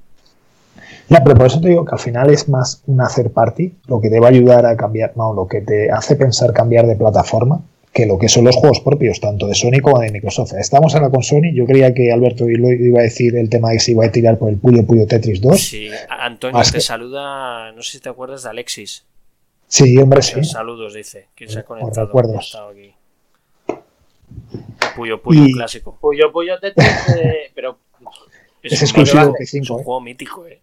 Ya, 1.07 1.23
pero 1.23 1.35
por 1.35 1.45
eso 1.45 1.61
te 1.61 1.67
digo 1.69 1.85
que 1.85 1.93
al 1.93 1.99
final 1.99 2.31
es 2.31 2.49
más 2.49 2.81
un 2.87 2.99
hacer 3.01 3.31
party, 3.31 3.73
lo 3.87 4.01
que 4.01 4.09
te 4.09 4.19
va 4.19 4.27
a 4.27 4.29
ayudar 4.31 4.65
a 4.65 4.75
cambiar, 4.75 5.13
no, 5.15 5.31
lo 5.33 5.47
que 5.47 5.61
te 5.61 5.91
hace 5.91 6.15
pensar 6.15 6.51
cambiar 6.51 6.87
de 6.87 6.95
plataforma, 6.95 7.61
que 7.93 8.05
lo 8.07 8.17
que 8.17 8.27
son 8.27 8.45
los 8.45 8.55
juegos 8.55 8.79
propios, 8.79 9.19
tanto 9.19 9.45
de 9.47 9.53
Sony 9.53 9.79
como 9.81 9.99
de 9.99 10.11
Microsoft. 10.11 10.53
Estamos 10.53 10.95
ahora 10.95 11.09
con 11.11 11.21
Sony, 11.21 11.53
yo 11.53 11.65
creía 11.65 11.93
que 11.93 12.11
Alberto 12.11 12.45
lo 12.47 12.71
iba 12.71 12.99
a 12.99 13.03
decir 13.03 13.35
el 13.35 13.49
tema 13.49 13.69
de 13.69 13.75
que 13.75 13.79
se 13.81 13.91
iba 13.91 14.05
a 14.05 14.11
tirar 14.11 14.37
por 14.39 14.49
el 14.49 14.57
Puyo 14.57 14.85
Puyo 14.85 15.05
Tetris 15.05 15.39
2. 15.41 15.59
Sí, 15.61 15.89
Antonio 16.09 16.57
Más 16.57 16.71
te 16.71 16.77
que- 16.77 16.81
saluda, 16.81 17.71
no 17.71 17.83
sé 17.83 17.91
si 17.91 17.99
te 17.99 18.09
acuerdas 18.09 18.43
de 18.43 18.49
Alexis. 18.49 19.05
Sí, 19.67 19.95
hombre, 19.97 20.21
sí. 20.23 20.43
Saludos, 20.43 20.93
dice. 20.93 21.27
¿Quién 21.35 21.49
se 21.49 21.59
ha 21.59 21.63
conectado? 21.63 22.05
recuerdos. 22.07 22.35
Ha 22.35 22.39
estado 22.39 22.69
aquí. 22.69 22.93
Puyo, 24.95 25.21
Puyo, 25.21 25.45
Y- 25.45 25.53
clásico. 25.53 25.97
Puyo 26.01 26.31
Puyo 26.31 26.59
Tetris, 26.59 26.87
eh, 27.17 27.51
pero 27.53 27.77
Es 28.63 28.73
un 28.73 28.77
exclusivo 28.87 29.25
de 29.37 29.43
Es 29.43 29.49
5, 29.51 29.73
un 29.75 29.79
¿eh? 29.79 29.83
juego 29.83 30.01
mítico, 30.01 30.47
eh. 30.47 30.61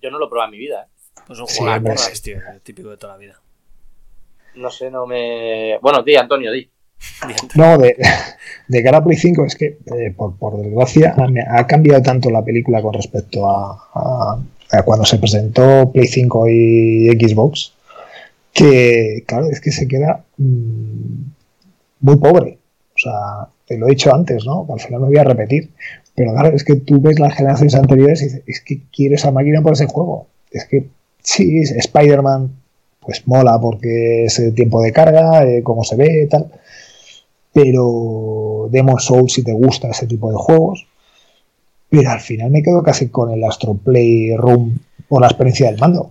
yo 0.00 0.10
no 0.10 0.18
lo 0.18 0.26
he 0.26 0.28
probado 0.28 0.48
en 0.48 0.52
mi 0.52 0.58
vida. 0.58 0.86
¿eh? 0.88 1.20
Pues 1.26 1.38
un 1.38 1.46
Sí, 1.48 1.58
juego 1.58 1.72
de 1.72 1.78
hombre, 1.78 1.94
curras, 1.94 2.10
sí. 2.14 2.22
tío, 2.22 2.38
típico 2.62 2.90
de 2.90 2.96
toda 2.96 3.14
la 3.14 3.18
vida. 3.18 3.40
No 4.56 4.70
sé, 4.70 4.90
no 4.90 5.06
me... 5.06 5.78
Bueno, 5.80 6.02
di, 6.02 6.16
Antonio, 6.16 6.52
di. 6.52 6.68
No, 7.54 7.76
de, 7.78 7.96
de 8.68 8.82
cara 8.82 8.98
a 8.98 9.04
Play 9.04 9.16
5 9.16 9.44
es 9.44 9.56
que, 9.56 9.66
eh, 9.66 10.14
por, 10.16 10.36
por 10.36 10.56
desgracia, 10.56 11.14
ha, 11.50 11.66
cambiado 11.66 12.02
tanto 12.02 12.30
la 12.30 12.44
película 12.44 12.80
con 12.82 12.94
respecto 12.94 13.48
a, 13.48 13.90
a- 13.94 14.82
cuando 14.84 15.04
se 15.04 15.18
presentó 15.18 15.90
Play 15.92 16.06
5 16.06 16.48
y 16.48 17.08
Xbox, 17.10 17.74
que, 18.52 19.24
claro, 19.26 19.48
es 19.50 19.60
que 19.60 19.70
se 19.70 19.86
queda 19.86 20.24
mm, 20.38 21.22
muy 22.00 22.16
pobre. 22.16 22.58
O 22.94 22.98
sea, 22.98 23.48
te 23.66 23.78
lo 23.78 23.86
he 23.86 23.90
dicho 23.90 24.14
antes, 24.14 24.44
¿no? 24.46 24.66
Al 24.72 24.80
final 24.80 25.00
me 25.00 25.08
voy 25.08 25.18
a 25.18 25.24
repetir. 25.24 25.70
Pero 26.14 26.32
claro, 26.32 26.54
es 26.54 26.64
que 26.64 26.76
tú 26.76 27.00
ves 27.00 27.18
las 27.18 27.34
generaciones 27.34 27.74
anteriores 27.74 28.22
y 28.22 28.26
dices, 28.26 28.42
es 28.46 28.60
que 28.60 28.82
quiero 28.92 29.16
esa 29.16 29.32
máquina 29.32 29.62
por 29.62 29.72
ese 29.72 29.86
juego. 29.86 30.28
Es 30.50 30.64
que 30.66 30.88
sí, 31.22 31.62
Spider-Man, 31.62 32.50
pues 33.04 33.26
mola 33.26 33.58
porque 33.60 34.24
es 34.24 34.38
el 34.38 34.54
tiempo 34.54 34.80
de 34.82 34.92
carga, 34.92 35.44
eh, 35.44 35.62
cómo 35.62 35.84
se 35.84 35.96
ve, 35.96 36.26
tal 36.30 36.50
pero 37.52 38.66
Demon 38.70 38.98
Souls 38.98 39.32
si 39.32 39.44
te 39.44 39.52
gusta 39.52 39.88
ese 39.88 40.06
tipo 40.06 40.28
de 40.30 40.36
juegos. 40.36 40.86
Pero 41.88 42.10
al 42.10 42.20
final 42.20 42.50
me 42.50 42.62
quedo 42.62 42.82
casi 42.82 43.08
con 43.10 43.30
el 43.30 43.44
Astro 43.44 43.74
Playroom 43.74 44.76
por 45.08 45.20
la 45.20 45.28
experiencia 45.28 45.70
del 45.70 45.78
mando. 45.78 46.10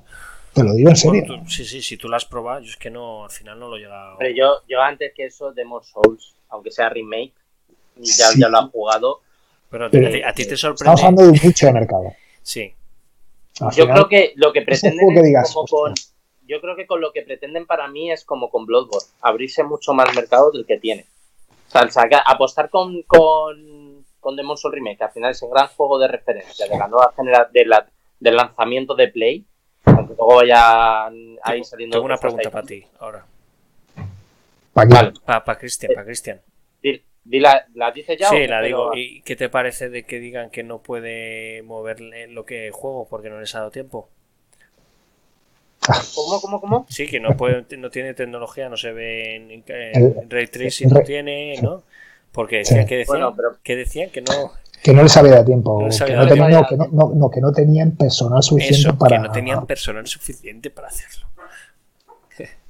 Te 0.54 0.64
lo 0.64 0.74
digo 0.74 0.90
en 0.90 0.96
serio. 0.96 1.24
Bueno, 1.28 1.44
tú- 1.44 1.50
sí, 1.50 1.66
sí, 1.66 1.82
si 1.82 1.98
tú 1.98 2.08
lo 2.08 2.16
has 2.16 2.24
probado, 2.26 2.62
yo 2.62 2.70
es 2.70 2.78
que 2.78 2.90
no, 2.90 3.26
al 3.26 3.32
final 3.32 3.60
no 3.60 3.68
lo 3.68 3.76
he 3.76 3.80
llegado. 3.82 4.16
Pero 4.20 4.34
yo, 4.36 4.52
yo 4.70 4.82
antes 4.82 5.12
que 5.14 5.26
eso, 5.26 5.52
Demon 5.52 5.82
Souls, 5.84 6.34
aunque 6.50 6.72
sea 6.72 6.88
remake, 6.90 7.34
y 8.00 8.06
ya, 8.06 8.28
Sí. 8.28 8.40
ya 8.40 8.48
lo 8.48 8.60
has 8.60 8.70
jugado. 8.70 9.20
Pero 9.70 9.88
a 9.88 9.90
Pero- 9.90 10.12
ti, 10.12 10.22
a 10.22 10.34
ti 10.34 10.46
te 10.46 10.54
Estamos 10.54 10.80
sorprende. 10.80 11.02
hablando 11.02 11.24
de 11.24 11.30
un 11.30 11.40
nicho 11.44 11.66
de 11.66 11.74
mercado. 11.74 12.14
Sí, 12.42 12.74
Al 13.60 13.70
Yo 13.72 13.84
final, 13.84 13.94
creo 13.94 14.08
que 14.10 14.34
lo 14.38 14.52
que 14.54 14.60
es 14.60 14.64
un 14.64 14.66
pretenden 14.66 15.10
que 15.14 15.20
es 15.20 15.26
digas, 15.26 15.54
como 15.54 15.68
con... 15.68 15.94
Yo 16.54 16.62
creo 16.62 16.76
que 16.76 16.86
con 16.86 17.02
lo 17.02 17.12
que 17.12 17.24
pretenden 17.24 17.66
para 17.66 17.88
mí 17.88 18.12
es 18.12 18.24
como 18.24 18.52
con 18.52 18.68
Bloodborne, 18.68 19.08
abrirse 19.22 19.64
mucho 19.64 19.94
más 19.94 20.14
mercado 20.16 20.52
del 20.52 20.68
que 20.68 20.78
tiene. 20.78 21.08
O 21.68 21.72
sea, 21.72 21.82
el 21.82 21.90
saca- 21.92 22.22
apostar 22.26 22.70
con, 22.70 23.02
con, 23.04 24.06
con 24.20 24.36
Demon 24.36 24.56
Souls 24.56 24.76
Remake, 24.76 24.98
que 25.00 25.04
al 25.06 25.12
final 25.12 25.32
es 25.32 25.42
un 25.42 25.50
gran 25.50 25.68
juego 25.70 25.98
de 25.98 26.08
referencia 26.10 26.68
de 26.68 26.78
la 26.78 26.88
nueva 26.88 27.12
generación, 27.16 27.52
de 27.54 27.66
la- 27.66 27.88
del 28.20 28.36
lanzamiento 28.36 28.94
de 28.94 29.08
Play, 29.08 29.46
aunque 29.86 30.14
luego 30.16 30.36
vayan 30.36 31.38
ahí 31.42 31.54
tengo, 31.56 31.64
saliendo... 31.66 31.96
tengo 31.96 32.06
una 32.06 32.18
pregunta 32.18 32.52
para 32.52 32.66
ti 32.68 32.86
ahora. 33.00 33.26
¿para? 34.74 34.90
Vale, 34.90 35.14
Para 35.26 35.58
Cristian, 35.58 35.92
para 35.94 36.06
Cristian. 36.06 36.40
di, 36.82 37.02
di 37.24 37.40
la, 37.40 37.66
¿la 37.74 37.92
dices 37.92 38.18
ya? 38.20 38.30
Sí, 38.30 38.46
la 38.48 38.58
Pero- 38.62 38.66
digo. 38.66 38.92
¿Y 38.96 39.22
qué 39.24 39.36
te 39.36 39.50
parece 39.50 39.90
de 39.90 40.04
que 40.04 40.20
digan 40.20 40.50
que 40.52 40.64
no 40.64 40.82
puede 40.84 41.64
moverle 41.64 42.28
lo 42.28 42.46
que 42.46 42.70
juego 42.72 43.08
porque 43.10 43.30
no 43.30 43.40
les 43.40 43.54
ha 43.56 43.60
dado 43.60 43.72
tiempo? 43.72 44.10
¿Cómo, 46.16 46.42
cómo, 46.42 46.62
cómo? 46.62 46.86
Sí, 46.90 47.08
que 47.08 47.20
no 47.20 47.36
puede, 47.36 47.66
no 47.78 47.90
tiene 47.90 48.14
tecnología, 48.14 48.70
no 48.70 48.78
se 48.78 48.92
ve 48.92 49.36
en, 49.36 50.30
Ray 50.30 50.48
Tracing, 50.48 50.90
no 50.90 51.02
tiene, 51.02 51.60
¿no? 51.62 51.84
Porque 52.32 52.58
decían 52.58 52.82
Sí. 52.84 52.88
que 52.88 52.98
decían, 52.98 53.20
Bueno, 53.20 53.34
pero- 53.36 53.58
que 53.64 53.76
decían 53.76 54.10
que 54.10 54.22
no, 54.22 54.52
Que 54.82 54.94
no 54.94 55.04
les 55.04 55.16
había 55.16 55.32
dado 55.34 55.46
tiempo. 55.46 55.82
No 55.82 56.06
que, 56.06 56.14
no 56.14 56.28
tenían, 56.28 56.50
tiempo. 56.50 56.60
no, 56.62 56.68
que 56.68 56.78
no- 56.78 56.88
no- 57.10 57.16
no, 57.16 57.30
que 57.30 57.40
no 57.42 57.52
tenían 57.54 57.92
personal 57.96 58.44
suficiente 58.44 58.80
eso, 58.90 58.98
para. 58.98 59.16
que 59.18 59.28
no 59.28 59.32
tenían 59.32 59.66
personal 59.66 60.06
suficiente 60.08 60.70
para 60.70 60.88
hacerlo. 60.90 61.28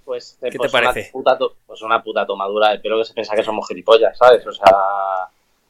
pues, 0.06 0.38
¿Qué 0.42 0.58
pues 0.58 0.72
te 0.72 0.78
una 0.78 0.90
parece? 0.92 1.10
puta 1.14 1.38
to- 1.38 1.56
pues 1.66 1.82
una 1.82 2.04
puta 2.04 2.26
tomadura 2.26 2.72
de 2.72 2.80
pelo 2.80 2.98
que 3.00 3.06
se 3.06 3.14
piensa 3.14 3.36
que 3.36 3.44
somos 3.44 3.68
gilipollas, 3.68 4.18
¿sabes? 4.18 4.46
O 4.46 4.52
sea, 4.52 4.68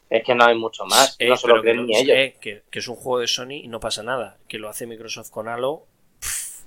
es 0.10 0.24
que 0.24 0.34
no 0.36 0.44
hay 0.46 0.58
mucho 0.58 0.86
más. 0.86 1.16
Eh, 1.20 1.30
no 1.30 1.38
se 1.38 1.44
pero 1.44 1.58
lo 1.58 1.62
creen 1.62 1.78
que, 1.78 1.84
ni 1.84 1.96
ellos. 1.98 2.18
eh, 2.18 2.36
que, 2.42 2.64
que 2.70 2.80
es 2.80 2.88
un 2.88 2.96
juego 2.96 3.20
de 3.20 3.28
Sony 3.28 3.52
y 3.64 3.68
no 3.68 3.80
pasa 3.80 4.02
nada. 4.04 4.38
Que 4.48 4.58
lo 4.58 4.70
hace 4.70 4.88
Microsoft 4.88 5.30
con 5.30 5.48
Halo 5.48 5.84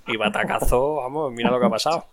y 0.07 0.17
batacazo, 0.17 0.97
vamos, 0.97 1.33
mira 1.33 1.51
lo 1.51 1.59
que 1.61 1.67
ha 1.67 1.71
pasado. 1.71 2.07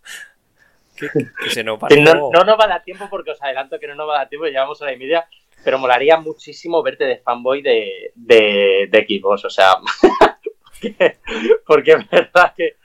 Que, 0.96 1.10
se 1.50 1.64
nos 1.64 1.80
no, 1.82 2.14
no 2.32 2.44
nos 2.44 2.60
va 2.60 2.66
a 2.66 2.68
dar 2.68 2.84
tiempo 2.84 3.08
porque 3.10 3.32
os 3.32 3.42
adelanto 3.42 3.80
que 3.80 3.88
no 3.88 3.96
nos 3.96 4.08
va 4.08 4.16
a 4.16 4.18
dar 4.20 4.30
tiempo, 4.30 4.46
llevamos 4.48 4.82
hora 4.82 4.94
y 4.94 4.98
media, 4.98 5.28
pero 5.64 5.80
molaría 5.80 6.18
muchísimo 6.18 6.84
verte 6.84 7.06
de 7.06 7.18
fanboy 7.18 7.62
de, 7.62 8.12
de, 8.16 8.88
de 8.92 9.06
Xbox, 9.08 9.46
o 9.46 9.50
sea, 9.50 9.76
porque, 10.82 11.18
porque 11.66 11.92
es 11.94 12.10
verdad 12.10 12.54
que, 12.56 12.76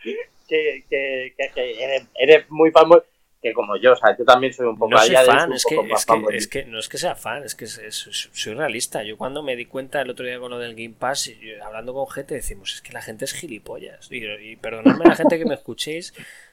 que, 0.48 0.84
que, 0.88 1.34
que- 1.36 1.50
que 1.54 1.84
eres, 1.84 2.06
eres 2.14 2.50
muy 2.50 2.70
fanboy, 2.70 3.02
que 3.40 3.52
como 3.52 3.76
yo, 3.76 3.92
o 3.92 3.96
sea, 3.96 4.16
yo 4.18 4.24
también 4.24 4.52
soy 4.52 4.66
un 4.66 4.76
poco 4.76 4.90
No 4.90 4.98
soy 4.98 5.10
de 5.10 5.14
es 5.54 5.64
que, 5.64 5.76
poco 5.76 5.86
más 5.88 6.00
es, 6.00 6.06
que, 6.06 6.12
fanboy. 6.12 6.36
es 6.36 6.48
que 6.48 6.64
no 6.64 6.78
es 6.78 6.88
que 6.88 6.98
sea 6.98 7.14
fan, 7.14 7.44
es 7.44 7.54
que 7.54 7.64
es- 7.66 8.28
soy 8.32 8.54
realista. 8.54 9.02
Yo 9.04 9.16
cuando 9.16 9.42
me 9.42 9.54
di 9.54 9.64
cuenta 9.66 10.00
el 10.00 10.10
otro 10.10 10.26
día 10.26 10.38
con 10.40 10.50
lo 10.50 10.58
del 10.58 10.74
Game 10.74 10.94
Pass, 10.98 11.30
yo- 11.40 11.64
hablando 11.64 11.94
con 11.94 12.08
gente, 12.10 12.34
decimos, 12.34 12.74
es 12.74 12.82
que 12.82 12.92
la 12.92 13.00
gente 13.02 13.24
es 13.24 13.32
gilipollas. 13.34 14.10
Y, 14.10 14.24
y 14.26 14.56
perdonadme 14.56 15.04
la 15.04 15.14
gente 15.14 15.38
que 15.38 15.44
me 15.44 15.54
escuchéis 15.54 16.12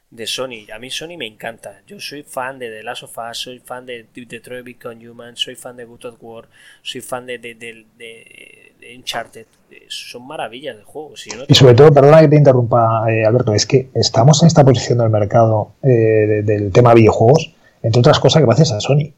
de 0.09 0.27
Sony. 0.27 0.69
A 0.73 0.79
mí 0.79 0.89
Sony 0.89 1.17
me 1.17 1.25
encanta. 1.27 1.81
Yo 1.87 1.99
soy 1.99 2.23
fan 2.23 2.57
de 2.59 2.69
The 2.69 2.83
Last 2.83 3.03
of 3.03 3.17
Us, 3.17 3.37
soy 3.37 3.59
fan 3.59 3.85
de 3.85 4.05
de- 4.13 4.25
Detroit 4.25 4.63
Become 4.65 5.09
Human, 5.09 5.35
soy 5.35 5.55
fan 5.55 5.75
de 5.75 5.85
Good 5.85 6.05
of 6.05 6.15
War, 6.21 6.47
soy 6.81 7.01
fan 7.01 7.25
de, 7.25 7.37
de, 7.39 7.55
de- 7.55 7.85
de- 7.97 8.71
de 8.79 8.95
Uncharted. 8.97 9.45
Eh, 9.71 9.85
Son 9.89 10.25
maravillas 10.25 10.77
de 10.77 10.83
juegos. 10.83 11.25
y 11.27 11.31
no 11.31 11.43
sobre 11.53 11.73
todo, 11.73 11.91
perdona 11.93 12.21
que 12.21 12.27
te 12.29 12.35
interrumpa, 12.37 13.05
eh, 13.11 13.25
Alberto, 13.25 13.53
es 13.53 13.65
que 13.65 13.89
estamos 13.93 14.41
en 14.43 14.47
esta 14.47 14.63
posición 14.63 14.99
del 14.99 15.09
mercado 15.09 15.71
eh, 15.83 15.87
de- 15.89 16.43
del 16.43 16.71
tema 16.71 16.93
videojuegos, 16.93 17.51
entre 17.81 17.99
otras 17.99 18.19
cosas, 18.19 18.41
gracias 18.43 18.71
a 18.71 18.79
Sony. 18.79 19.11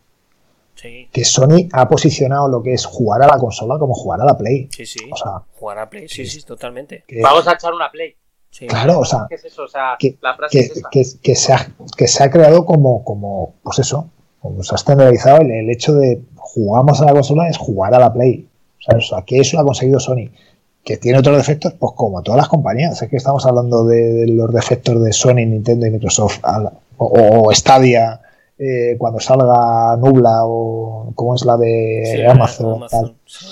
Sí, 0.75 1.09
Que 1.11 1.25
Sony 1.25 1.67
ha 1.73 1.87
posicionado 1.89 2.47
lo 2.49 2.61
que 2.61 2.73
es 2.73 2.85
jugar 2.85 3.23
a 3.23 3.27
la 3.27 3.39
consola 3.39 3.79
como 3.79 3.93
jugar 3.95 4.21
a 4.21 4.25
la 4.25 4.37
Play. 4.37 4.69
sí, 4.71 4.85
sí. 4.85 4.99
O 5.11 5.15
sea, 5.17 5.41
Jugar 5.59 5.79
a 5.79 5.89
Play, 5.89 6.07
sí, 6.07 6.25
sí, 6.27 6.43
totalmente. 6.43 7.03
que, 7.07 7.19
Vamos 7.21 7.47
a 7.47 7.53
echar 7.53 7.73
una 7.73 7.91
play. 7.91 8.15
Sí. 8.49 8.65
claro, 8.67 8.99
o 8.99 9.05
sea, 9.05 9.27
Que- 9.29 9.37
se 11.35 11.53
ha, 12.23 12.31
creado 12.31 12.65
como, 12.65 13.03
como, 13.03 13.53
pues 13.63 13.79
eso, 13.79 14.09
como 14.41 14.63
se 14.63 14.73
ha 14.73 14.77
estandarizado 14.77 15.41
el, 15.41 15.51
el 15.51 15.69
hecho 15.69 15.93
de 15.93 16.21
jugamos 16.35 17.01
a 17.01 17.05
la 17.05 17.13
consola 17.13 17.47
es 17.49 17.57
jugar 17.57 17.93
a 17.93 17.99
la 17.99 18.13
Play. 18.13 18.47
¿sabes? 18.79 19.11
O 19.11 19.15
sea, 19.15 19.25
que 19.25 19.39
eso 19.39 19.57
lo 19.57 19.63
ha 19.63 19.65
conseguido 19.65 19.99
Sony. 19.99 20.29
Que 20.83 20.97
tiene 20.97 21.19
otros 21.19 21.35
defectos, 21.35 21.73
pues 21.73 21.91
como 21.95 22.21
todas 22.23 22.37
las 22.37 22.47
compañías. 22.47 23.01
Es 23.01 23.09
que 23.09 23.17
estamos 23.17 23.45
hablando 23.45 23.85
de, 23.85 24.13
de 24.13 24.27
los 24.27 24.53
defectos 24.53 25.03
de 25.03 25.11
Sony, 25.11 25.45
Nintendo 25.45 25.85
y 25.85 25.91
Microsoft, 25.91 26.39
al- 26.43 26.71
o, 26.97 27.49
o 27.49 27.53
Stadia, 27.53 28.21
eh, 28.57 28.95
cuando 28.97 29.19
salga 29.19 29.97
Nubla, 29.97 30.45
o 30.45 31.11
como 31.15 31.35
es 31.35 31.43
la 31.45 31.57
de 31.57 32.03
Sí, 32.15 32.21
Amazon, 32.23 32.75
Amazon, 32.77 33.05
tal. 33.05 33.15
sí. 33.25 33.45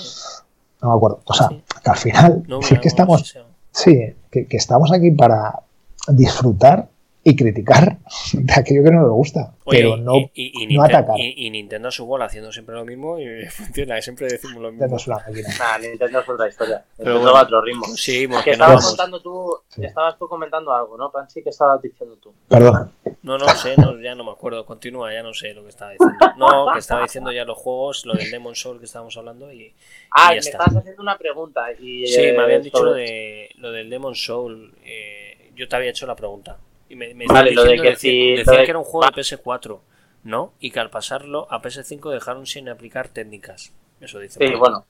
no 0.82 0.90
me 0.90 0.96
acuerdo. 0.96 1.20
O 1.26 1.34
sea, 1.34 1.48
Sí. 1.48 1.62
que 1.84 1.90
al 1.90 1.96
final, 1.96 2.42
No, 2.48 2.62
si 2.62 2.74
es 2.74 2.80
que 2.80 2.88
estamos 2.88 3.36
sí, 3.76 4.14
que 4.30 4.46
estamos 4.50 4.90
aquí 4.92 5.10
para 5.10 5.60
disfrutar 6.08 6.88
y 7.28 7.34
criticar 7.34 7.98
de 8.34 8.52
aquello 8.54 8.84
que 8.84 8.90
no 8.92 9.00
nos 9.02 9.10
gusta, 9.10 9.52
Oye, 9.64 9.78
pero 9.80 9.96
no 9.96 10.16
y, 10.16 10.30
y- 10.34 10.62
y 10.62 10.66
no 10.76 10.82
Ninten- 10.84 10.88
atacar. 10.94 11.18
y- 11.18 11.34
y 11.46 11.50
Nintendo 11.50 11.88
a 11.88 11.90
su 11.90 12.06
bola 12.06 12.26
haciendo 12.26 12.52
siempre 12.52 12.76
lo 12.76 12.84
mismo 12.84 13.18
y 13.18 13.44
funciona, 13.50 14.00
siempre 14.00 14.28
decimos 14.28 14.62
lo 14.62 14.70
mismo. 14.70 14.86
Nintendo 14.86 14.96
es 14.96 15.06
una 15.08 15.16
máquina. 15.16 15.48
Nah, 15.58 15.78
Nintendo 15.78 16.20
es 16.20 16.28
otra 16.28 16.48
historia. 16.48 16.84
Pero 16.96 17.10
Nintendo 17.10 17.20
bueno, 17.20 17.32
va 17.34 17.40
a 17.40 17.42
otro 17.42 17.62
ritmo. 17.62 17.84
Seguimos, 17.96 18.38
Que 18.44 18.52
que 18.52 18.56
no 18.56 18.64
estabas 18.64 18.74
vamos. 18.76 18.86
contando 18.90 19.20
tú, 19.22 19.56
Sí. 19.68 19.84
estabas 19.84 20.18
tú 20.18 20.28
comentando 20.28 20.72
algo, 20.72 20.96
¿no, 20.96 21.10
Panchi? 21.10 21.42
¿Qué 21.42 21.50
estabas 21.50 21.82
diciendo 21.82 22.16
tú? 22.22 22.32
Perdona. 22.48 22.92
No, 23.22 23.38
no 23.38 23.48
sé, 23.48 23.74
no, 23.76 24.00
ya 24.00 24.14
no 24.14 24.22
me 24.22 24.30
acuerdo. 24.30 24.64
Continúa, 24.64 25.12
ya 25.12 25.24
no 25.24 25.34
sé 25.34 25.52
lo 25.52 25.64
que 25.64 25.70
estaba 25.70 25.90
diciendo. 25.90 26.14
No, 26.38 26.72
que 26.72 26.78
estaba 26.78 27.02
diciendo 27.02 27.32
ya 27.32 27.44
los 27.44 27.58
juegos, 27.58 28.06
lo 28.06 28.14
del 28.14 28.30
Demon 28.30 28.54
Soul 28.54 28.78
que 28.78 28.84
estábamos 28.84 29.16
hablando 29.16 29.52
y... 29.52 29.74
Ah, 30.12 30.30
me 30.30 30.36
está. 30.38 30.50
estabas 30.58 30.76
haciendo 30.76 31.02
una 31.02 31.18
pregunta. 31.18 31.72
Y, 31.72 32.06
Sí, 32.06 32.20
eh, 32.22 32.32
me 32.34 32.44
habían 32.44 32.62
dicho 32.62 32.78
sobre- 32.78 32.90
lo, 32.90 32.94
de, 32.96 33.48
lo 33.56 33.72
del 33.72 33.90
Demon 33.90 34.14
Soul. 34.14 34.72
eh, 34.84 35.50
yo 35.56 35.66
te 35.68 35.74
había 35.74 35.90
hecho 35.90 36.06
la 36.06 36.14
pregunta. 36.14 36.58
Y 36.88 36.96
me, 36.96 37.14
me 37.14 37.26
Vale, 37.26 37.52
lo 37.52 37.64
de 37.64 37.76
que 37.78 37.96
si- 37.96 38.32
decían 38.36 38.56
de- 38.58 38.64
que 38.64 38.70
era 38.70 38.78
un 38.78 38.84
juego 38.84 39.06
de 39.06 39.12
PS4, 39.22 39.80
¿no? 40.24 40.52
Y 40.60 40.70
que 40.70 40.80
al 40.80 40.90
pasarlo 40.90 41.46
a 41.50 41.60
PS5 41.60 42.10
dejaron 42.10 42.46
sin 42.46 42.68
aplicar 42.68 43.08
técnicas. 43.08 43.72
Eso 44.00 44.18
dice. 44.18 44.38
Sí, 44.46 44.54
bueno. 44.54 44.86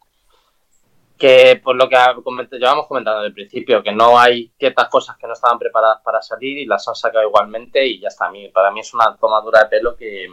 Que 1.18 1.58
por 1.64 1.76
lo 1.76 1.88
que 1.88 1.96
llevamos 2.58 2.86
comentando 2.86 3.24
el 3.24 3.32
principio, 3.32 3.82
que 3.82 3.92
no 3.92 4.18
hay 4.18 4.52
ciertas 4.58 4.88
cosas 4.88 5.16
que 5.16 5.26
no 5.26 5.32
estaban 5.32 5.58
preparadas 5.58 6.02
para 6.04 6.20
salir 6.20 6.58
y 6.58 6.66
las 6.66 6.86
han 6.88 6.94
sacado 6.94 7.26
igualmente 7.26 7.86
y 7.86 7.98
ya 8.00 8.08
está. 8.08 8.26
A 8.26 8.30
mí, 8.30 8.48
para 8.48 8.70
mí 8.70 8.80
es 8.80 8.92
una 8.92 9.16
tomadura 9.16 9.60
de 9.62 9.66
pelo 9.70 9.96
que, 9.96 10.26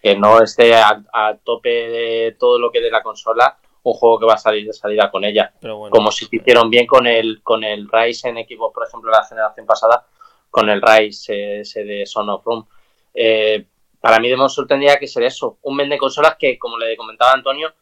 que 0.00 0.16
no 0.16 0.40
esté 0.42 0.74
a, 0.74 1.02
a 1.12 1.36
tope 1.36 1.68
de 1.68 2.36
todo 2.38 2.58
lo 2.58 2.70
que 2.72 2.80
de 2.80 2.90
la 2.90 3.02
consola 3.02 3.58
un 3.82 3.92
juego 3.94 4.18
que 4.18 4.26
va 4.26 4.34
a 4.34 4.38
salir 4.38 4.66
de 4.66 4.72
salida 4.72 5.10
con 5.10 5.24
ella. 5.24 5.52
Pero 5.60 5.76
bueno, 5.76 5.94
como 5.94 6.10
si 6.10 6.26
hicieron 6.30 6.70
bien 6.70 6.86
con 6.86 7.06
el 7.06 7.42
con 7.42 7.62
el 7.62 7.86
Rise 7.90 8.28
en 8.30 8.38
equipo, 8.38 8.72
por 8.72 8.86
ejemplo, 8.86 9.10
la 9.10 9.24
generación 9.24 9.66
pasada, 9.66 10.06
con 10.50 10.68
el 10.68 10.82
Rise 10.82 11.32
eh, 11.34 11.60
ese 11.60 11.84
de 11.84 12.04
Son 12.06 12.28
of 12.28 12.44
Rome. 12.44 12.64
Eh, 13.14 13.64
para 14.00 14.18
mí 14.18 14.28
Demon 14.28 14.48
Soul 14.50 14.66
tendría 14.66 14.98
que 14.98 15.06
ser 15.06 15.22
eso, 15.24 15.58
un 15.62 15.76
vende 15.76 15.98
consolas 15.98 16.36
que, 16.38 16.58
como 16.58 16.78
le 16.78 16.96
comentaba 16.96 17.32
Antonio, 17.32 17.72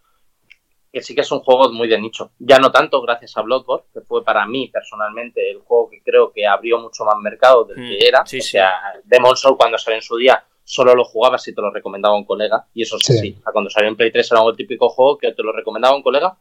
que 0.92 1.02
sí 1.02 1.14
que 1.14 1.20
es 1.20 1.30
un 1.30 1.40
juego 1.40 1.70
muy 1.72 1.86
de 1.86 2.00
nicho. 2.00 2.32
Ya 2.38 2.58
no 2.58 2.72
tanto 2.72 3.00
gracias 3.02 3.36
a 3.36 3.42
Bloodborne, 3.42 3.84
que 3.92 4.00
fue 4.00 4.24
para 4.24 4.46
mí 4.46 4.68
personalmente 4.68 5.50
el 5.50 5.58
juego 5.60 5.90
que 5.90 6.02
creo 6.02 6.32
que 6.32 6.46
abrió 6.46 6.78
mucho 6.78 7.04
más 7.04 7.16
mercado 7.18 7.64
del 7.64 7.78
Mm, 7.78 7.88
que 7.88 8.08
era. 8.08 8.26
sí, 8.26 8.38
o 8.38 8.42
sí. 8.42 8.50
sea, 8.52 8.72
Demon 9.04 9.36
Soul 9.36 9.56
cuando 9.56 9.78
salió 9.78 9.96
en 9.96 10.02
su 10.02 10.16
día 10.16 10.42
solo 10.64 10.94
lo 10.94 11.04
jugabas 11.04 11.42
si 11.42 11.54
te 11.54 11.62
lo 11.62 11.70
recomendaba 11.70 12.14
un 12.14 12.24
colega, 12.26 12.66
y 12.74 12.82
eso 12.82 12.98
sí, 12.98 13.12
Sí. 13.12 13.18
sí. 13.20 13.36
O 13.38 13.42
sea, 13.42 13.52
cuando 13.52 13.70
salió 13.70 13.88
en 13.88 13.96
Play 13.96 14.10
3 14.12 14.32
era 14.32 14.42
un 14.42 14.54
típico 14.56 14.88
juego 14.90 15.16
que 15.18 15.32
te 15.32 15.42
lo 15.42 15.52
recomendaba 15.52 15.94
un 15.96 16.02
colega 16.02 16.36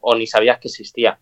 o 0.00 0.14
ni 0.14 0.26
sabías 0.26 0.58
que 0.58 0.68
existía. 0.68 1.18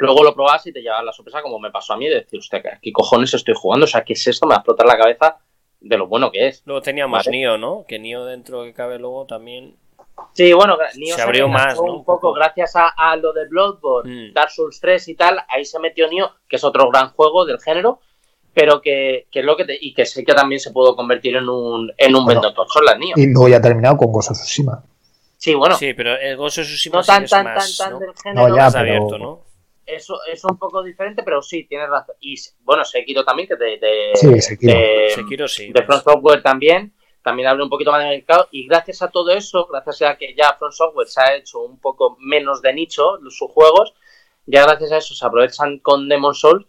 Luego 0.00 0.22
lo 0.24 0.34
probabas 0.34 0.66
y 0.66 0.72
te 0.72 0.80
llevabas 0.82 1.04
la 1.04 1.12
sorpresa, 1.12 1.42
como 1.42 1.58
me 1.58 1.70
pasó 1.70 1.92
a 1.92 1.96
mí, 1.96 2.08
de 2.08 2.16
decir, 2.16 2.38
hostia, 2.40 2.62
¿qué 2.80 2.92
cojones 2.92 3.32
estoy 3.34 3.54
jugando? 3.56 3.84
O 3.84 3.86
sea, 3.88 4.02
¿qué 4.04 4.14
es 4.14 4.26
esto? 4.26 4.46
Me 4.46 4.50
va 4.50 4.56
a 4.56 4.58
explotar 4.60 4.86
la 4.86 4.96
cabeza 4.98 5.38
de 5.80 5.96
lo 5.96 6.06
bueno 6.08 6.30
que 6.30 6.48
es. 6.48 6.62
Luego 6.66 6.82
teníamos 6.82 7.24
Vale. 7.24 7.36
Nio, 7.36 7.56
¿no? 7.58 7.84
Que 7.86 7.98
Nio 7.98 8.24
dentro 8.24 8.62
que 8.64 8.72
cabe 8.74 8.98
luego 8.98 9.26
también... 9.26 9.76
Sí, 10.34 10.52
bueno, 10.52 10.76
Nioh 10.96 11.16
Se 11.16 11.22
abrió 11.22 11.46
enganchó 11.46 11.66
más, 11.66 11.76
¿no? 11.76 11.82
Un 11.84 11.90
Un 12.00 12.04
poco 12.04 12.32
gracias 12.34 12.76
a, 12.76 12.88
a 12.88 13.16
lo 13.16 13.32
de 13.32 13.48
Bloodborne, 13.48 14.30
Mm. 14.30 14.32
Dark 14.34 14.50
Souls 14.50 14.78
3 14.80 15.08
y 15.08 15.14
tal, 15.14 15.38
ahí 15.48 15.64
se 15.64 15.78
metió 15.78 16.08
Nioh, 16.08 16.30
que 16.48 16.56
es 16.56 16.64
otro 16.64 16.90
gran 16.90 17.10
juego 17.10 17.44
del 17.46 17.58
género, 17.58 18.00
pero 18.52 18.80
que, 18.82 19.26
que 19.30 19.40
es 19.40 19.44
lo 19.46 19.56
que 19.56 19.64
te- 19.64 19.78
y 19.80 19.94
que 19.94 20.04
sé 20.04 20.24
que 20.24 20.34
también 20.34 20.60
se 20.60 20.72
pudo 20.72 20.94
convertir 20.96 21.36
en 21.36 21.48
un, 21.48 21.90
en 21.96 22.14
un 22.16 22.24
Bueno. 22.24 22.40
vendedor 22.40 22.54
consolas, 22.54 22.98
Nioh. 22.98 23.14
Y 23.16 23.26
luego 23.32 23.48
ya 23.48 23.56
ha 23.58 23.60
terminado 23.62 23.96
con 23.96 24.12
Ghost 24.12 24.30
of 24.32 24.36
Tsushima. 24.38 24.82
Sí, 25.38 25.54
bueno, 25.54 25.74
Sí, 25.76 25.94
pero 25.94 26.14
el 26.18 26.36
Ghost 26.36 26.58
of 26.58 26.64
Tsushima 26.66 26.96
no 26.98 27.02
sí 27.02 27.06
tan, 27.06 27.18
que 27.20 27.24
es 27.24 27.30
tan, 27.30 27.44
más, 27.44 27.76
tan, 27.78 27.86
tan 27.86 27.92
¿no? 27.94 27.98
del 28.00 28.14
género. 28.22 28.48
No, 28.48 28.56
ya, 28.56 28.62
más 28.64 28.72
pero- 28.74 28.80
abierto, 28.82 29.18
¿no? 29.18 29.40
Eso 29.86 30.20
es 30.30 30.44
un 30.44 30.56
poco 30.58 30.82
diferente, 30.82 31.22
pero 31.24 31.42
sí, 31.42 31.64
tienes 31.64 31.88
razón. 31.88 32.14
Y 32.20 32.36
bueno, 32.62 32.84
Sekiro 32.84 33.24
también, 33.24 33.48
que 33.48 33.56
de, 33.56 33.78
de, 33.78 34.10
Sí, 34.14 34.40
Sekiro. 34.40 34.72
de- 34.72 35.10
Sekiro 35.14 35.48
sí. 35.48 35.72
de 35.72 35.82
Front 35.82 36.04
Software 36.04 36.42
también, 36.42 36.92
también 37.24 37.48
abre 37.48 37.62
un 37.64 37.70
poquito 37.70 37.90
más 37.90 38.02
de 38.04 38.10
mercado. 38.10 38.48
Y 38.52 38.66
gracias 38.68 39.02
a 39.02 39.08
todo 39.10 39.30
eso, 39.30 39.66
gracias 39.66 40.02
a 40.02 40.16
que 40.16 40.34
ya 40.36 40.54
Front 40.58 40.74
Software 40.74 41.08
se 41.08 41.20
ha 41.20 41.34
hecho 41.34 41.60
un 41.60 41.78
poco 41.80 42.16
menos 42.20 42.62
de 42.62 42.72
nicho 42.72 43.18
sus 43.30 43.50
juegos, 43.50 43.94
ya 44.46 44.62
gracias 44.62 44.92
a 44.92 44.96
eso 44.98 45.14
se 45.14 45.26
aprovechan 45.26 45.78
con 45.80 46.08
Demon 46.08 46.34
Soul. 46.34 46.66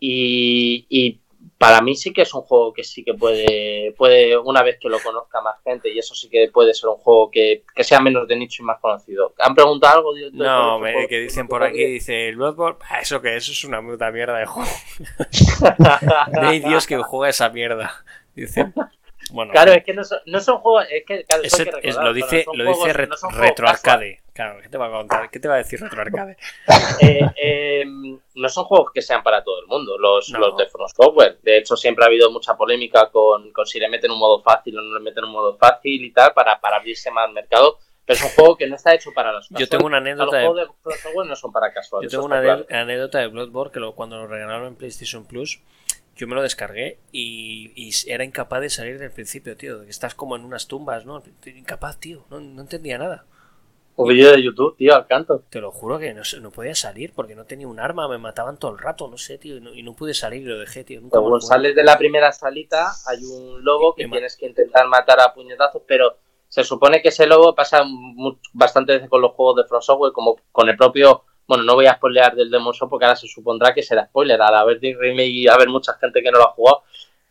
Y, 0.00 0.86
y 0.88 1.20
para 1.58 1.80
mí 1.80 1.96
sí 1.96 2.12
que 2.12 2.22
es 2.22 2.34
un 2.34 2.42
juego 2.42 2.72
que 2.72 2.84
sí 2.84 3.02
que 3.02 3.14
puede, 3.14 3.92
puede 3.96 4.36
una 4.36 4.62
vez 4.62 4.78
que 4.80 4.88
lo 4.88 4.98
conozca 5.00 5.40
más 5.40 5.56
gente, 5.64 5.88
y 5.90 5.98
eso 5.98 6.14
sí 6.14 6.28
que 6.28 6.48
puede 6.52 6.74
ser 6.74 6.90
un 6.90 6.96
juego 6.96 7.30
que, 7.30 7.62
que 7.74 7.82
sea 7.84 8.00
menos 8.00 8.28
de 8.28 8.36
nicho 8.36 8.62
y 8.62 8.66
más 8.66 8.78
conocido. 8.80 9.34
¿Han 9.38 9.54
preguntado 9.54 9.96
algo? 9.98 10.14
de- 10.14 10.30
de- 10.30 10.30
No, 10.32 10.78
me- 10.78 10.92
juego? 10.92 11.08
que 11.08 11.20
dicen 11.20 11.48
por 11.48 11.62
aquí, 11.62 11.82
dice 11.84 12.28
el 12.28 12.36
Bloodborne, 12.36 12.78
ah, 12.90 13.00
eso 13.00 13.20
que 13.22 13.36
eso 13.36 13.52
es 13.52 13.64
una 13.64 13.80
puta 13.80 14.10
mierda 14.10 14.38
de 14.38 14.46
juego. 14.46 14.70
No 16.32 16.48
hay 16.48 16.60
Dios 16.60 16.86
que 16.86 16.98
juegue 16.98 17.30
esa 17.30 17.48
mierda. 17.50 17.90
Dicen. 18.34 18.74
Bueno, 19.32 19.50
Claro, 19.52 19.72
es 19.72 19.82
que 19.84 19.92
no 19.92 20.04
son, 20.04 20.18
no 20.26 20.40
son 20.40 20.58
juegos. 20.58 20.86
Es 20.90 21.04
que, 21.04 21.24
claro, 21.24 21.42
eso 21.42 21.56
ese- 21.56 21.62
hay 21.74 21.80
que 21.82 21.88
es- 21.88 21.94
recordar, 21.96 22.04
lo 22.04 22.12
dice, 22.14 22.44
lo 22.46 22.64
juegos- 22.64 22.78
dice 22.84 22.92
re- 22.92 23.08
no 23.08 23.30
retroarcade. 23.30 24.20
Claro, 24.32 24.60
¿qué 24.62 24.68
te 24.68 24.78
va 24.78 24.86
a 24.86 24.90
contar? 24.90 25.30
¿Qué 25.30 25.40
te 25.40 25.48
va 25.48 25.54
a 25.54 25.58
decir 25.58 25.80
retroarcade? 25.90 26.36
eh, 27.00 27.20
eh, 27.36 27.84
no 28.34 28.48
son 28.48 28.64
juegos 28.66 28.92
que 28.92 29.02
sean 29.02 29.22
para 29.22 29.42
todo 29.42 29.60
el 29.60 29.66
mundo, 29.66 29.98
los, 29.98 30.30
No. 30.30 30.38
los 30.38 30.56
de 30.56 30.66
From 30.66 30.86
Software. 30.88 31.38
De 31.42 31.58
hecho, 31.58 31.76
siempre 31.76 32.04
ha 32.04 32.08
habido 32.08 32.30
mucha 32.30 32.56
polémica 32.56 33.10
con, 33.10 33.50
con 33.52 33.66
si 33.66 33.80
le 33.80 33.88
meten 33.88 34.10
un 34.12 34.18
modo 34.18 34.42
fácil 34.42 34.78
o 34.78 34.82
no 34.82 34.94
le 34.98 35.00
meten 35.00 35.24
un 35.24 35.30
modo 35.32 35.56
fácil 35.56 36.04
y 36.04 36.12
tal, 36.12 36.32
para, 36.32 36.60
para 36.60 36.76
abrirse 36.76 37.10
más 37.10 37.26
al 37.26 37.32
mercado. 37.32 37.78
Pero 38.04 38.18
es 38.18 38.24
un 38.24 38.30
juego 38.30 38.56
que 38.56 38.68
no 38.68 38.76
está 38.76 38.94
hecho 38.94 39.10
para 39.12 39.32
los 39.32 39.48
Yo 39.50 39.68
tengo 39.68 39.86
una 39.86 39.96
anécdota 39.96 40.24
Los 40.26 40.32
de, 40.32 40.46
juegos 40.46 40.56
de 40.56 40.74
From 40.82 40.94
Software 41.02 41.26
no 41.26 41.34
son 41.36 41.52
para 41.52 41.72
casuales. 41.72 42.12
yo 42.12 42.18
tengo 42.18 42.26
una 42.26 42.40
claro. 42.40 42.66
anécdota 42.70 43.18
de 43.18 43.26
Bloodborne 43.26 43.72
que 43.72 43.80
lo- 43.80 43.94
cuando 43.96 44.16
lo 44.18 44.28
regalaron 44.28 44.68
en 44.68 44.76
PlayStation 44.76 45.26
Plus, 45.26 45.60
yo 46.16 46.26
me 46.26 46.34
lo 46.34 46.42
descargué 46.42 46.98
y, 47.12 47.72
y 47.76 47.92
era 48.10 48.24
incapaz 48.24 48.60
de 48.62 48.70
salir 48.70 48.98
del 48.98 49.10
principio, 49.10 49.56
tío. 49.56 49.82
Estás 49.82 50.14
como 50.14 50.34
en 50.36 50.44
unas 50.44 50.66
tumbas, 50.66 51.04
¿no? 51.06 51.22
Incapaz, 51.44 51.98
tío. 52.00 52.24
No, 52.30 52.40
no 52.40 52.62
entendía 52.62 52.98
nada. 52.98 53.26
Un 53.98 54.08
vídeo 54.08 54.30
de 54.32 54.42
YouTube, 54.42 54.76
tío, 54.76 54.94
al 54.94 55.06
canto. 55.06 55.42
Te 55.48 55.58
lo 55.60 55.70
juro 55.70 55.98
que 55.98 56.12
no, 56.12 56.22
se- 56.22 56.38
no 56.40 56.50
podía 56.50 56.74
salir 56.74 57.14
porque 57.14 57.34
no 57.34 57.44
tenía 57.46 57.66
un 57.66 57.80
arma, 57.80 58.06
me 58.08 58.18
mataban 58.18 58.58
todo 58.58 58.72
el 58.72 58.78
rato, 58.78 59.08
no 59.08 59.16
sé, 59.16 59.38
tío, 59.38 59.56
y 59.56 59.60
no, 59.62 59.72
y 59.72 59.82
no 59.82 59.94
pude 59.94 60.12
salir 60.12 60.42
y 60.42 60.44
lo 60.44 60.58
dejé, 60.58 60.84
tío. 60.84 61.00
Nunca 61.00 61.18
jugué. 61.18 61.40
sales 61.40 61.74
de 61.74 61.82
la 61.82 61.96
primera 61.96 62.30
salita, 62.32 62.92
hay 63.06 63.24
un 63.24 63.64
lobo 63.64 63.94
que 63.94 64.06
tienes 64.06 64.36
que 64.36 64.46
intentar 64.46 64.86
matar 64.88 65.20
a 65.20 65.32
puñetazos, 65.32 65.80
pero 65.88 66.18
se 66.48 66.62
supone 66.62 67.00
que 67.00 67.08
ese 67.08 67.26
lobo 67.26 67.54
pasa 67.54 67.84
bastante 68.52 68.92
veces 68.92 69.08
con 69.08 69.22
los 69.22 69.32
juegos 69.32 69.56
de 69.62 69.68
From 69.68 69.80
Software, 69.82 70.12
como 70.12 70.36
con 70.52 70.68
el 70.68 70.76
propio. 70.76 71.24
Bueno, 71.46 71.64
no 71.64 71.74
voy 71.74 71.86
a 71.86 71.94
spoilear 71.94 72.34
del 72.34 72.50
Demon 72.50 72.74
porque 72.90 73.04
ahora 73.04 73.16
se 73.16 73.28
supondrá 73.28 73.72
que 73.72 73.82
será 73.82 74.06
spoiler 74.06 74.40
al 74.40 74.54
haber 74.54 74.80
de 74.80 74.96
remake 74.98 75.28
y 75.28 75.48
haber 75.48 75.68
mucha 75.68 75.94
gente 75.94 76.22
que 76.22 76.30
no 76.30 76.38
lo 76.38 76.48
ha 76.48 76.52
jugado. 76.52 76.82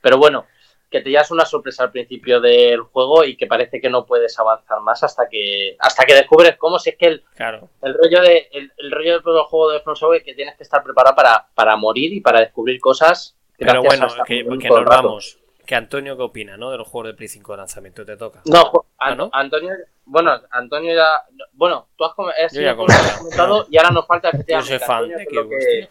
Pero 0.01 0.17
bueno, 0.17 0.45
que 0.89 1.01
te 1.01 1.09
llevas 1.09 1.31
una 1.31 1.45
sorpresa 1.45 1.83
al 1.83 1.91
principio 1.91 2.39
del 2.39 2.81
juego 2.81 3.25
y 3.25 3.35
que 3.35 3.47
parece 3.47 3.81
que 3.81 3.89
no 3.89 4.05
puedes 4.05 4.39
avanzar 4.39 4.79
más 4.81 5.03
hasta 5.03 5.27
que 5.27 5.75
hasta 5.79 6.05
que 6.05 6.13
descubres 6.13 6.55
cómo 6.57 6.79
si 6.79 6.91
es 6.91 6.95
que 6.95 7.07
el, 7.07 7.23
Claro, 7.35 7.69
el 7.81 7.93
rollo 7.93 8.21
de 8.21 8.47
el, 8.53 8.71
el 8.77 8.91
rollo 8.91 9.19
del 9.19 9.43
juego 9.43 9.71
de 9.71 9.81
From 9.81 9.95
Software 9.95 10.19
es 10.19 10.25
que 10.25 10.35
tienes 10.35 10.55
que 10.55 10.63
estar 10.63 10.83
preparado 10.83 11.15
para, 11.15 11.47
para 11.53 11.75
morir 11.75 12.13
y 12.13 12.21
para 12.21 12.39
descubrir 12.39 12.79
cosas 12.79 13.35
pero 13.57 13.83
bueno, 13.83 14.07
que, 14.25 14.43
que 14.59 14.69
nos 14.69 14.85
rato. 14.85 15.07
vamos. 15.07 15.37
Que 15.65 15.75
Antonio, 15.75 16.15
¿qué 16.15 16.23
opina, 16.23 16.57
no? 16.57 16.69
De 16.71 16.77
los 16.77 16.87
juegos 16.87 17.09
de 17.11 17.13
Play 17.15 17.27
5 17.27 17.51
de 17.53 17.57
lanzamiento, 17.57 18.05
te 18.05 18.17
toca. 18.17 18.41
No, 18.45 18.71
Ah, 18.97 19.09
An- 19.11 19.17
¿no? 19.17 19.29
Antonio, 19.33 19.71
bueno, 20.05 20.31
Antonio 20.51 20.93
ya, 20.95 21.07
bueno, 21.53 21.87
tú 21.97 22.05
has, 22.05 22.13
com- 22.13 22.27
Yo 22.53 22.61
ya 22.61 22.71
has 22.71 22.77
comentado. 22.77 23.65
y 23.69 23.77
ahora 23.77 23.89
nos 23.91 24.05
falta 24.07 24.31
Yo 24.31 24.61
soy 24.61 24.79
fan 24.79 25.03
Antonio, 25.03 25.17
de 25.17 25.23
qué 25.25 25.29
es 25.29 25.35
lo 25.35 25.43
Kirby, 25.49 25.59
que, 25.65 25.89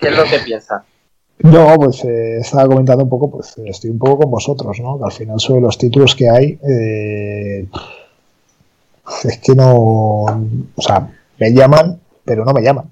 qué 0.00 0.08
es 0.08 0.16
lo 0.16 0.24
que 0.24 0.38
piensa. 0.44 0.84
Yo, 1.38 1.74
pues, 1.76 2.04
eh, 2.04 2.38
estaba 2.38 2.66
comentando 2.68 3.02
un 3.04 3.10
poco, 3.10 3.30
pues, 3.30 3.56
estoy 3.58 3.90
un 3.90 3.98
poco 3.98 4.18
con 4.18 4.30
vosotros, 4.30 4.78
¿no? 4.80 4.96
Que 4.98 5.04
al 5.04 5.12
final, 5.12 5.40
sobre 5.40 5.60
los 5.60 5.76
títulos 5.76 6.14
que 6.14 6.28
hay, 6.30 6.58
eh, 6.68 7.66
es 9.24 9.38
que 9.38 9.54
no. 9.54 9.68
O 10.76 10.82
sea, 10.82 11.08
me 11.38 11.52
llaman, 11.52 12.00
pero 12.24 12.44
no 12.44 12.52
me 12.52 12.62
llaman. 12.62 12.90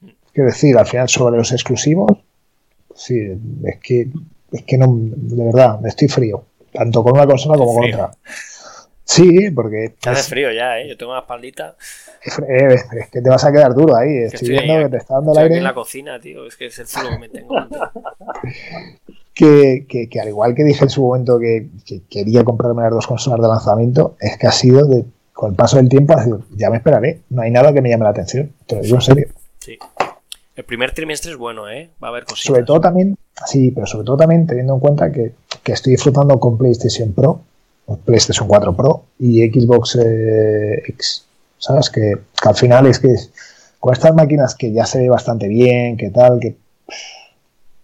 No. 0.00 0.08
Quiero 0.32 0.48
decir, 0.50 0.76
al 0.76 0.86
final, 0.86 1.08
sobre 1.08 1.38
los 1.38 1.52
exclusivos, 1.52 2.12
sí, 2.94 3.18
es 3.64 3.80
que, 3.82 4.08
es 4.52 4.62
que 4.64 4.78
no, 4.78 4.86
de 4.88 5.44
verdad, 5.44 5.84
estoy 5.86 6.08
frío. 6.08 6.44
Tanto 6.72 7.02
con 7.02 7.12
una 7.12 7.26
consola 7.26 7.56
como 7.58 7.74
con 7.74 7.82
Frío. 7.84 7.96
otra. 7.96 8.16
Sí, 9.04 9.50
porque 9.50 9.94
Te 10.00 10.08
hace 10.10 10.20
es, 10.20 10.28
frío 10.28 10.50
ya, 10.52 10.78
¿eh? 10.78 10.88
Yo 10.88 10.96
tengo 10.96 11.12
una 11.12 11.20
espaldita. 11.20 11.76
eh, 12.48 12.74
es 12.98 13.10
que 13.10 13.20
te 13.20 13.28
vas 13.28 13.44
a 13.44 13.52
quedar 13.52 13.74
duro 13.74 13.94
ahí. 13.96 14.08
Estoy 14.24 14.36
estoy 14.36 14.48
viendo 14.50 14.72
ahí, 14.74 14.82
que 14.84 14.88
te 14.90 14.96
está 14.96 15.14
dando 15.14 15.32
el 15.32 15.38
aire. 15.38 15.56
en 15.58 15.64
la 15.64 15.74
cocina, 15.74 16.18
tío. 16.20 16.46
Es 16.46 16.56
que 16.56 16.66
es 16.66 16.78
el 16.78 16.86
zulo 16.86 17.10
que 17.10 17.18
me 17.18 17.28
tengo. 17.28 17.54
que, 19.34 19.86
que- 19.88 20.08
que 20.08 20.20
al 20.20 20.28
igual 20.28 20.54
que 20.54 20.64
dije 20.64 20.84
en 20.84 20.90
su 20.90 21.02
momento 21.02 21.38
que, 21.38 21.68
que 21.84 22.02
quería 22.08 22.44
comprarme 22.44 22.82
las 22.82 22.92
dos 22.92 23.06
consolas 23.06 23.40
de 23.40 23.48
lanzamiento, 23.48 24.16
es 24.20 24.38
que 24.38 24.46
ha 24.46 24.52
sido 24.52 24.86
de, 24.86 25.04
con 25.32 25.50
el 25.50 25.56
paso 25.56 25.76
del 25.76 25.88
tiempo, 25.88 26.14
ha 26.16 26.22
sido, 26.24 26.42
ya 26.56 26.70
me 26.70 26.76
esperaré, 26.78 27.20
no 27.30 27.42
hay 27.42 27.50
nada 27.50 27.72
que 27.72 27.82
me 27.82 27.90
llame 27.90 28.04
la 28.04 28.10
atención, 28.10 28.52
te 28.66 28.76
lo 28.76 28.82
digo 28.82 28.96
en 28.96 29.02
serio. 29.02 29.28
Sí. 29.58 29.78
El 30.54 30.64
primer 30.64 30.92
trimestre 30.92 31.32
es 31.32 31.36
bueno, 31.36 31.68
¿eh? 31.68 31.90
Va 32.02 32.08
a 32.08 32.10
haber 32.10 32.24
cositas. 32.24 32.46
Sobre 32.46 32.64
todo 32.64 32.80
también, 32.80 33.16
sí, 33.46 33.70
pero 33.70 33.86
sobre 33.86 34.04
todo 34.04 34.18
también 34.18 34.46
teniendo 34.46 34.74
en 34.74 34.80
cuenta 34.80 35.10
que, 35.10 35.32
que 35.62 35.72
estoy 35.72 35.92
disfrutando 35.92 36.38
con 36.38 36.58
PlayStation 36.58 37.12
Pro, 37.12 37.40
PlayStation 38.04 38.46
4 38.46 38.76
Pro 38.76 39.04
y 39.18 39.48
Xbox 39.48 39.96
eh, 39.96 40.82
X, 40.88 41.26
¿sabes? 41.58 41.90
Que, 41.90 42.16
que 42.40 42.48
al 42.48 42.54
final 42.54 42.86
es 42.86 42.98
que 42.98 43.14
con 43.80 43.92
estas 43.92 44.14
máquinas 44.14 44.54
que 44.54 44.72
ya 44.72 44.86
se 44.86 45.00
ve 45.00 45.08
bastante 45.08 45.48
bien, 45.48 45.96
que 45.96 46.10
tal, 46.10 46.38
que 46.38 46.56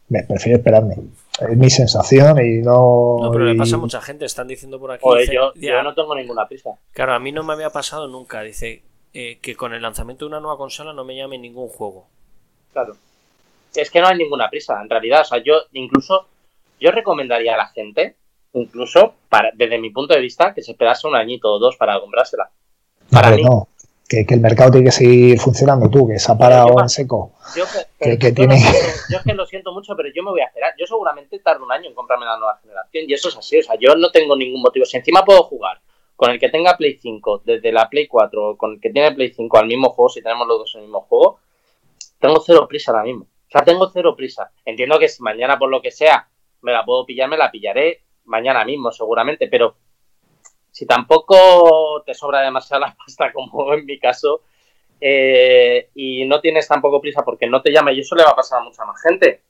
me 0.09 0.23
prefiero 0.24 0.59
esperarme. 0.59 0.97
Es 1.40 1.57
mi 1.57 1.70
sensación 1.70 2.39
y 2.45 2.62
no... 2.62 3.16
No, 3.20 3.31
pero 3.31 3.45
le 3.45 3.55
pasa 3.55 3.77
a 3.77 3.78
mucha 3.78 4.01
gente. 4.01 4.24
Están 4.24 4.49
diciendo 4.49 4.78
por 4.81 4.93
aquí. 4.93 5.05
Dice, 5.19 5.35
yo, 5.35 5.53
ya, 5.55 5.73
yo 5.73 5.82
no 5.82 5.95
tengo 5.95 6.15
ninguna 6.15 6.49
prisa. 6.49 6.70
Claro, 6.93 7.15
a 7.15 7.19
mí 7.19 7.31
no 7.31 7.45
me 7.45 7.53
había 7.53 7.70
pasado 7.70 8.09
nunca. 8.09 8.43
Dice 8.43 8.82
eh, 9.15 9.39
que 9.40 9.55
con 9.55 9.73
el 9.73 9.82
lanzamiento 9.82 10.24
de 10.24 10.31
una 10.31 10.40
nueva 10.40 10.57
consola 10.57 10.93
no 10.93 11.05
me 11.05 11.16
llame 11.16 11.39
ningún 11.39 11.69
juego. 11.69 12.07
Claro. 12.73 12.97
Es 13.74 13.90
que 13.90 14.01
no 14.01 14.09
hay 14.09 14.16
ninguna 14.19 14.49
prisa, 14.51 14.81
en 14.82 14.89
realidad. 14.90 15.23
O 15.23 15.24
sea, 15.24 15.39
yo 15.43 15.55
incluso, 15.73 16.27
yo 16.81 16.90
recomendaría 16.90 17.55
a 17.55 17.59
la 17.59 17.66
gente, 17.69 18.16
incluso 18.55 19.15
para, 19.28 19.51
desde 19.55 19.78
mi 19.78 19.90
punto 19.90 20.15
de 20.15 20.20
vista, 20.20 20.55
que 20.55 20.62
se 20.62 20.73
esperase 20.73 21.07
un 21.07 21.15
añito 21.16 21.53
o 21.53 21.59
dos 21.59 21.77
para 21.77 22.01
comprársela. 22.01 22.51
Para 23.11 23.31
mí. 23.32 23.43
no. 23.43 23.69
Que, 24.09 24.24
que 24.24 24.32
el 24.32 24.40
mercado 24.40 24.70
tiene 24.70 24.86
que 24.86 24.90
seguir 24.93 25.39
funcionando 25.39 25.90
tú, 25.90 26.09
que 26.09 26.19
se 26.19 26.32
ha 26.32 26.35
parado 26.39 26.69
yo- 26.69 26.81
en 26.81 26.89
seco. 26.89 27.32
Yo 27.55 27.65
que, 27.99 28.32
tiene- 28.32 28.55
lo 28.55 28.61
siento- 28.61 28.89
yo 29.11 29.19
es 29.19 29.23
que 29.23 29.35
lo 29.35 29.47
siento 29.47 29.73
mucho, 29.74 29.95
pero 29.97 30.09
yo 30.15 30.23
me 30.23 30.31
voy 30.31 30.40
a 30.40 30.47
esperar. 30.47 30.73
Yo 30.78 30.86
seguramente 30.86 31.39
tardo 31.40 31.62
un 31.66 31.73
año 31.73 31.90
en 31.90 31.95
comprarme 31.95 32.24
la 32.24 32.39
nueva 32.39 32.59
generación 32.62 33.05
y 33.07 33.12
eso 33.12 33.28
es 33.28 33.36
así. 33.36 33.59
O 33.59 33.62
sea, 33.62 33.74
yo 33.78 33.95
no 33.97 34.11
tengo 34.11 34.35
ningún 34.35 34.62
motivo. 34.62 34.86
Si 34.86 34.97
encima 34.97 35.27
puedo 35.27 35.43
jugar 35.43 35.78
con 36.16 36.31
el 36.31 36.40
que 36.40 36.49
tenga 36.49 36.74
Play 36.78 36.99
5 36.99 37.43
desde 37.45 37.70
la 37.70 37.90
Play 37.90 38.07
4 38.07 38.49
o 38.53 38.57
con 38.57 38.73
el 38.73 38.81
que 38.81 38.89
tiene 38.89 39.12
Play 39.12 39.31
5 39.31 39.59
al 39.59 39.66
mismo 39.66 39.90
juego, 39.90 40.09
si 40.09 40.23
tenemos 40.23 40.49
los 40.49 40.59
dos 40.61 40.74
el 40.77 40.81
mismo 40.82 41.03
juego, 41.03 41.39
tengo 42.19 42.40
cero 42.40 42.66
prisa 42.69 42.93
ahora 42.93 43.05
mismo. 43.05 43.24
O 43.24 43.51
sea, 43.51 43.62
tengo 43.62 43.89
cero 43.90 44.15
prisa. 44.16 44.51
Entiendo 44.65 44.99
que 44.99 45.09
si 45.09 45.23
mañana 45.23 45.59
por 45.59 45.70
lo 45.70 45.81
que 45.81 45.90
sea 45.90 46.28
me 46.62 46.73
la 46.73 46.85
puedo 46.85 47.07
pillar, 47.07 47.28
me 47.28 47.36
la 47.36 47.51
pillaré 47.51 48.03
mañana 48.24 48.65
mismo 48.65 48.90
seguramente, 48.90 49.49
pero 49.49 49.77
si 50.70 50.86
tampoco 50.86 52.03
te 52.05 52.15
sobra 52.15 52.40
demasiada 52.40 52.81
la 52.89 52.97
pasta 52.97 53.32
como 53.32 53.73
en 53.74 53.86
mi 53.86 53.99
caso, 53.99 54.43
eh, 55.01 55.90
y 55.95 56.27
no 56.27 56.40
tienes 56.40 56.66
tampoco 56.66 57.01
prisa 57.01 57.24
porque 57.24 57.47
no 57.47 57.62
te 57.62 57.73
llama, 57.73 57.93
y 57.93 58.01
eso 58.01 58.16
le 58.16 58.24
va 58.24 58.31
a 58.31 58.36
pasar 58.36 58.61
a 58.61 58.65
mucha 58.65 58.85
más 58.85 59.01
gente, 59.03 59.43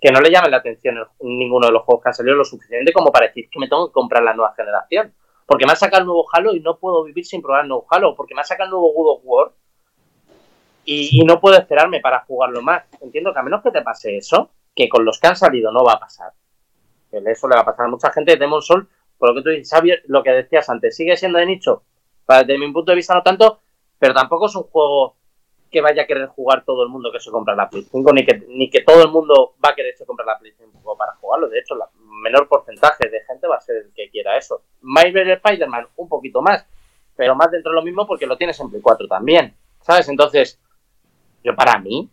que 0.00 0.10
no 0.10 0.20
le 0.20 0.30
llame 0.30 0.50
la 0.50 0.58
atención 0.58 0.96
ninguno 1.20 1.66
de 1.66 1.72
los 1.72 1.82
juegos 1.82 2.02
que 2.02 2.08
han 2.10 2.14
salido 2.14 2.36
lo 2.36 2.44
suficiente 2.44 2.92
como 2.92 3.10
para 3.10 3.28
decir 3.28 3.48
que 3.50 3.58
me 3.58 3.68
tengo 3.68 3.88
que 3.88 3.92
comprar 3.92 4.22
la 4.22 4.34
nueva 4.34 4.54
generación. 4.54 5.14
Porque 5.46 5.64
me 5.64 5.72
ha 5.72 5.76
sacado 5.76 6.00
el 6.00 6.06
nuevo 6.06 6.26
Halo 6.32 6.54
y 6.54 6.60
no 6.60 6.76
puedo 6.76 7.04
vivir 7.04 7.24
sin 7.24 7.40
probar 7.40 7.62
el 7.62 7.68
nuevo 7.68 7.86
Halo. 7.88 8.16
Porque 8.16 8.34
me 8.34 8.40
ha 8.40 8.44
sacado 8.44 8.66
el 8.66 8.70
nuevo 8.72 8.92
God 8.92 9.16
of 9.16 9.20
War 9.24 9.52
y, 10.86 11.20
y 11.20 11.24
no 11.24 11.38
puedo 11.40 11.58
esperarme 11.58 12.00
para 12.00 12.20
jugarlo 12.20 12.62
más. 12.62 12.84
Entiendo 13.02 13.32
que 13.32 13.38
a 13.40 13.42
menos 13.42 13.62
que 13.62 13.70
te 13.70 13.82
pase 13.82 14.16
eso, 14.16 14.50
que 14.74 14.88
con 14.88 15.04
los 15.04 15.20
que 15.20 15.26
han 15.26 15.36
salido 15.36 15.70
no 15.72 15.84
va 15.84 15.94
a 15.94 16.00
pasar. 16.00 16.32
Eso 17.12 17.48
le 17.48 17.54
va 17.56 17.62
a 17.62 17.64
pasar 17.64 17.86
a 17.86 17.88
mucha 17.90 18.10
gente 18.12 18.32
de 18.32 18.38
Demon 18.38 18.62
Soul. 18.62 18.88
Por 19.18 19.30
lo 19.30 19.34
que 19.34 19.42
tú 19.42 19.50
dices, 19.50 19.70
Xavier, 19.70 20.02
lo 20.06 20.22
que 20.22 20.30
decías 20.30 20.68
antes, 20.68 20.94
sigue 20.96 21.16
siendo 21.16 21.38
de 21.38 21.46
nicho. 21.46 21.82
Para- 22.26 22.44
Desde 22.44 22.58
mi 22.58 22.70
punto 22.72 22.92
de 22.92 22.96
vista 22.96 23.14
no 23.14 23.22
tanto, 23.22 23.60
pero 23.98 24.12
tampoco 24.14 24.46
es 24.46 24.54
un 24.56 24.64
juego 24.64 25.16
que 25.70 25.80
vaya 25.80 26.02
a 26.02 26.06
querer 26.06 26.26
jugar 26.28 26.64
todo 26.64 26.82
el 26.84 26.88
mundo 26.90 27.10
que 27.10 27.18
se 27.20 27.30
compra 27.30 27.54
la 27.56 27.68
Play 27.68 27.82
5, 27.90 28.12
ni 28.12 28.24
que, 28.24 28.44
ni 28.48 28.70
que 28.70 28.82
todo 28.82 29.02
el 29.02 29.10
mundo 29.10 29.54
va 29.64 29.70
a 29.70 29.74
quererse 29.74 30.04
comprar 30.06 30.26
la 30.26 30.38
Play 30.38 30.52
5 30.56 30.96
para 30.96 31.14
jugarlo. 31.14 31.48
De 31.48 31.58
hecho, 31.58 31.74
el 31.74 31.80
menor 32.22 32.46
porcentaje 32.48 33.08
de 33.08 33.20
gente 33.24 33.46
va 33.48 33.56
a 33.56 33.60
ser 33.60 33.76
el 33.76 33.92
que 33.94 34.10
quiera 34.10 34.36
eso. 34.36 34.62
Marvel 34.82 35.30
Spider-Man, 35.30 35.88
un 35.96 36.08
poquito 36.08 36.42
más, 36.42 36.66
pero 37.16 37.34
más 37.34 37.50
dentro 37.50 37.72
de 37.72 37.76
lo 37.76 37.82
mismo 37.82 38.06
porque 38.06 38.26
lo 38.26 38.36
tienes 38.36 38.58
en 38.60 38.68
Play 38.70 38.82
4 38.82 39.08
también. 39.08 39.54
¿Sabes? 39.80 40.08
Entonces, 40.08 40.60
yo 41.46 41.54
para 41.54 41.78
mí, 41.78 42.10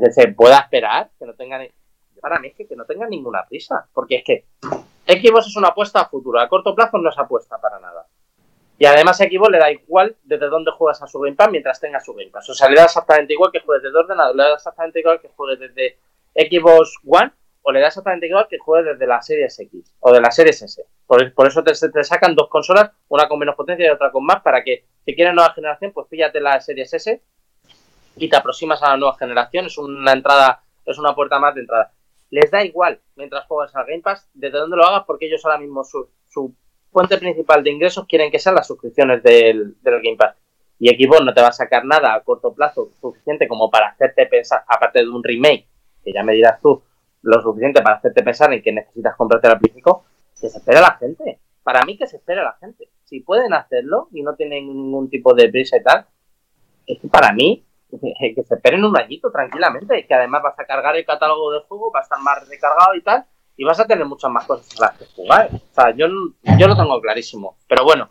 que 0.00 0.12
se 0.12 0.28
pueda 0.28 0.58
esperar, 0.58 1.10
que 1.18 1.24
no 1.24 1.34
tengan. 1.34 1.66
Para 2.20 2.40
mí 2.40 2.48
es 2.48 2.54
que, 2.54 2.66
que 2.66 2.74
no 2.74 2.84
tengan 2.84 3.10
ninguna 3.10 3.44
prisa. 3.48 3.86
Porque 3.92 4.16
es 4.16 4.24
que 4.24 4.44
Xbox 5.06 5.46
es 5.46 5.56
una 5.56 5.68
apuesta 5.68 6.00
a 6.00 6.08
futuro. 6.08 6.40
A 6.40 6.48
corto 6.48 6.74
plazo 6.74 6.98
no 6.98 7.10
es 7.10 7.18
apuesta 7.18 7.58
para 7.60 7.78
nada. 7.78 8.06
Y 8.76 8.86
además 8.86 9.20
a 9.20 9.24
Xbox 9.24 9.50
le 9.50 9.58
da 9.58 9.70
igual 9.70 10.16
desde 10.24 10.48
dónde 10.48 10.72
juegas 10.72 11.00
a 11.02 11.06
su 11.06 11.20
Game 11.20 11.36
Pass 11.36 11.50
mientras 11.50 11.80
tenga 11.80 12.00
su 12.00 12.12
Game 12.12 12.30
Pass. 12.30 12.50
O 12.50 12.54
sea, 12.54 12.68
le 12.68 12.76
da 12.76 12.84
exactamente 12.84 13.34
igual 13.34 13.52
que 13.52 13.60
juegues 13.60 13.84
desde 13.84 13.98
ordenador, 13.98 14.34
le 14.34 14.42
da 14.42 14.54
exactamente 14.54 14.98
igual 14.98 15.20
que 15.20 15.28
juegues 15.28 15.60
desde 15.60 15.96
Xbox 16.34 16.96
One 17.06 17.30
o 17.62 17.72
le 17.72 17.80
da 17.80 17.86
exactamente 17.86 18.26
igual 18.26 18.46
que 18.48 18.58
juegues 18.58 18.92
desde 18.92 19.06
la 19.06 19.22
Series 19.22 19.58
X 19.58 19.94
o 20.00 20.12
de 20.12 20.20
la 20.20 20.30
Series 20.30 20.60
S. 20.60 20.84
Por, 21.06 21.32
por 21.34 21.46
eso 21.46 21.62
te, 21.62 21.72
te 21.72 22.04
sacan 22.04 22.34
dos 22.34 22.48
consolas, 22.48 22.90
una 23.08 23.28
con 23.28 23.38
menos 23.38 23.54
potencia 23.54 23.86
y 23.86 23.90
otra 23.90 24.10
con 24.10 24.24
más, 24.24 24.42
para 24.42 24.62
que 24.64 24.84
si 25.04 25.14
quieres 25.14 25.34
nueva 25.34 25.52
generación, 25.52 25.92
pues 25.92 26.06
píllate 26.08 26.40
la 26.40 26.60
Series 26.60 26.92
S 26.92 27.22
y 28.16 28.28
te 28.28 28.36
aproximas 28.36 28.82
a 28.82 28.90
la 28.90 28.96
nueva 28.96 29.16
generación. 29.16 29.66
Es 29.66 29.78
una 29.78 30.12
entrada, 30.12 30.62
es 30.84 30.98
una 30.98 31.14
puerta 31.14 31.38
más 31.38 31.54
de 31.54 31.62
entrada. 31.62 31.92
Les 32.30 32.50
da 32.50 32.64
igual 32.64 33.00
mientras 33.16 33.46
juegas 33.46 33.74
al 33.76 33.86
Game 33.86 34.02
Pass 34.02 34.28
desde 34.34 34.58
dónde 34.58 34.76
lo 34.76 34.84
hagas, 34.84 35.04
porque 35.06 35.26
ellos 35.26 35.44
ahora 35.44 35.58
mismo 35.58 35.84
su, 35.84 36.08
su 36.28 36.54
fuente 36.90 37.18
principal 37.18 37.62
de 37.62 37.70
ingresos 37.70 38.06
quieren 38.06 38.30
que 38.30 38.38
sean 38.38 38.54
las 38.54 38.66
suscripciones 38.66 39.22
del, 39.22 39.76
del 39.82 40.02
Game 40.02 40.16
Pass. 40.16 40.36
Y 40.78 40.88
Xbox 40.88 41.24
no 41.24 41.32
te 41.32 41.40
va 41.40 41.48
a 41.48 41.52
sacar 41.52 41.84
nada 41.84 42.14
a 42.14 42.20
corto 42.22 42.52
plazo 42.52 42.90
suficiente 43.00 43.46
como 43.46 43.70
para 43.70 43.88
hacerte 43.88 44.26
pensar, 44.26 44.64
aparte 44.66 45.00
de 45.00 45.08
un 45.08 45.22
remake, 45.22 45.66
que 46.02 46.12
ya 46.12 46.22
me 46.22 46.32
dirás 46.32 46.60
tú, 46.60 46.82
lo 47.22 47.40
suficiente 47.42 47.80
para 47.82 47.96
hacerte 47.96 48.22
pensar 48.22 48.52
en 48.52 48.62
que 48.62 48.72
necesitas 48.72 49.16
comprarte 49.16 49.48
5, 49.72 50.04
que 50.40 50.48
se 50.48 50.58
espera 50.58 50.80
la 50.80 50.96
gente. 50.98 51.38
Para 51.62 51.82
mí 51.84 51.96
que 51.96 52.06
se 52.06 52.16
espera 52.16 52.44
la 52.44 52.56
gente. 52.60 52.88
Si 53.04 53.20
pueden 53.20 53.54
hacerlo 53.54 54.08
y 54.12 54.22
no 54.22 54.34
tienen 54.34 54.66
ningún 54.66 55.08
tipo 55.08 55.34
de 55.34 55.48
prisa 55.48 55.78
y 55.78 55.82
tal, 55.82 56.06
es 56.86 57.00
que 57.00 57.08
para 57.08 57.32
mí 57.32 57.64
que 58.00 58.42
se 58.44 58.54
esperen 58.54 58.84
un 58.84 58.96
añito 58.98 59.30
tranquilamente, 59.30 60.06
que 60.06 60.14
además 60.14 60.42
vas 60.42 60.58
a 60.58 60.64
cargar 60.64 60.96
el 60.96 61.04
catálogo 61.04 61.52
del 61.52 61.62
juego, 61.62 61.90
va 61.92 62.00
a 62.00 62.02
estar 62.02 62.18
más 62.20 62.46
recargado 62.48 62.94
y 62.94 63.02
tal, 63.02 63.24
y 63.56 63.64
vas 63.64 63.78
a 63.80 63.86
tener 63.86 64.04
muchas 64.04 64.30
más 64.30 64.44
cosas 64.46 64.68
a 64.80 64.86
las 64.86 64.98
que 64.98 65.06
jugar. 65.14 65.48
O 65.52 65.74
sea, 65.74 65.94
yo, 65.94 66.06
yo 66.58 66.66
lo 66.68 66.76
tengo 66.76 67.00
clarísimo. 67.00 67.56
Pero 67.68 67.84
bueno. 67.84 68.08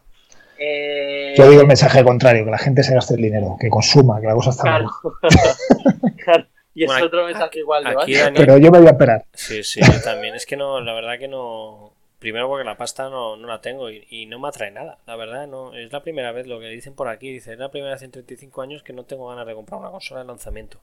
Eh... 0.57 1.33
Yo 1.35 1.49
digo 1.49 1.61
el 1.61 1.67
mensaje 1.67 2.03
contrario, 2.03 2.45
que 2.45 2.51
la 2.51 2.57
gente 2.57 2.83
se 2.83 2.93
gaste 2.93 3.15
el 3.15 3.21
dinero, 3.21 3.57
que 3.59 3.69
consuma, 3.69 4.21
que 4.21 4.27
la 4.27 4.33
cosa 4.35 4.51
está 4.51 4.63
Claro. 4.63 4.85
mal. 5.03 6.13
Claro. 6.23 6.45
Y 6.75 6.85
es 6.85 6.87
Bueno, 6.87 7.05
otro 7.05 7.25
mensaje 7.25 7.59
igual 7.59 7.83
de 7.83 7.89
Aquí 7.91 8.15
Pero 8.35 8.57
yo 8.57 8.71
me 8.71 8.79
voy 8.79 8.87
a 8.87 8.91
esperar. 8.91 9.25
Sí, 9.33 9.63
sí, 9.63 9.79
yo 9.81 10.01
también. 10.01 10.33
Es 10.33 10.45
que 10.45 10.57
no, 10.57 10.81
la 10.81 10.93
verdad 10.93 11.19
que 11.19 11.27
no. 11.27 11.92
Primero 12.23 12.47
porque 12.47 12.63
la 12.63 12.77
pasta 12.77 13.09
no, 13.09 13.35
no 13.35 13.47
la 13.47 13.59
tengo 13.59 13.89
y, 13.91 14.07
y 14.09 14.25
no 14.27 14.39
me 14.39 14.47
atrae 14.47 14.71
nada, 14.71 14.97
la 15.05 15.17
verdad, 15.17 15.45
no 15.45 15.73
es 15.75 15.91
la 15.91 16.01
primera 16.01 16.31
vez 16.31 16.47
lo 16.47 16.57
que 16.61 16.67
dicen 16.69 16.95
por 16.95 17.09
aquí, 17.09 17.29
dice, 17.31 17.51
es 17.51 17.59
la 17.59 17.69
primera 17.69 17.91
vez 17.91 18.01
en 18.01 18.11
35 18.11 18.61
años 18.61 18.81
que 18.81 18.93
no 18.93 19.03
tengo 19.03 19.27
ganas 19.27 19.45
de 19.45 19.53
comprar 19.53 19.81
una 19.81 19.91
consola 19.91 20.21
de 20.21 20.27
lanzamiento. 20.27 20.79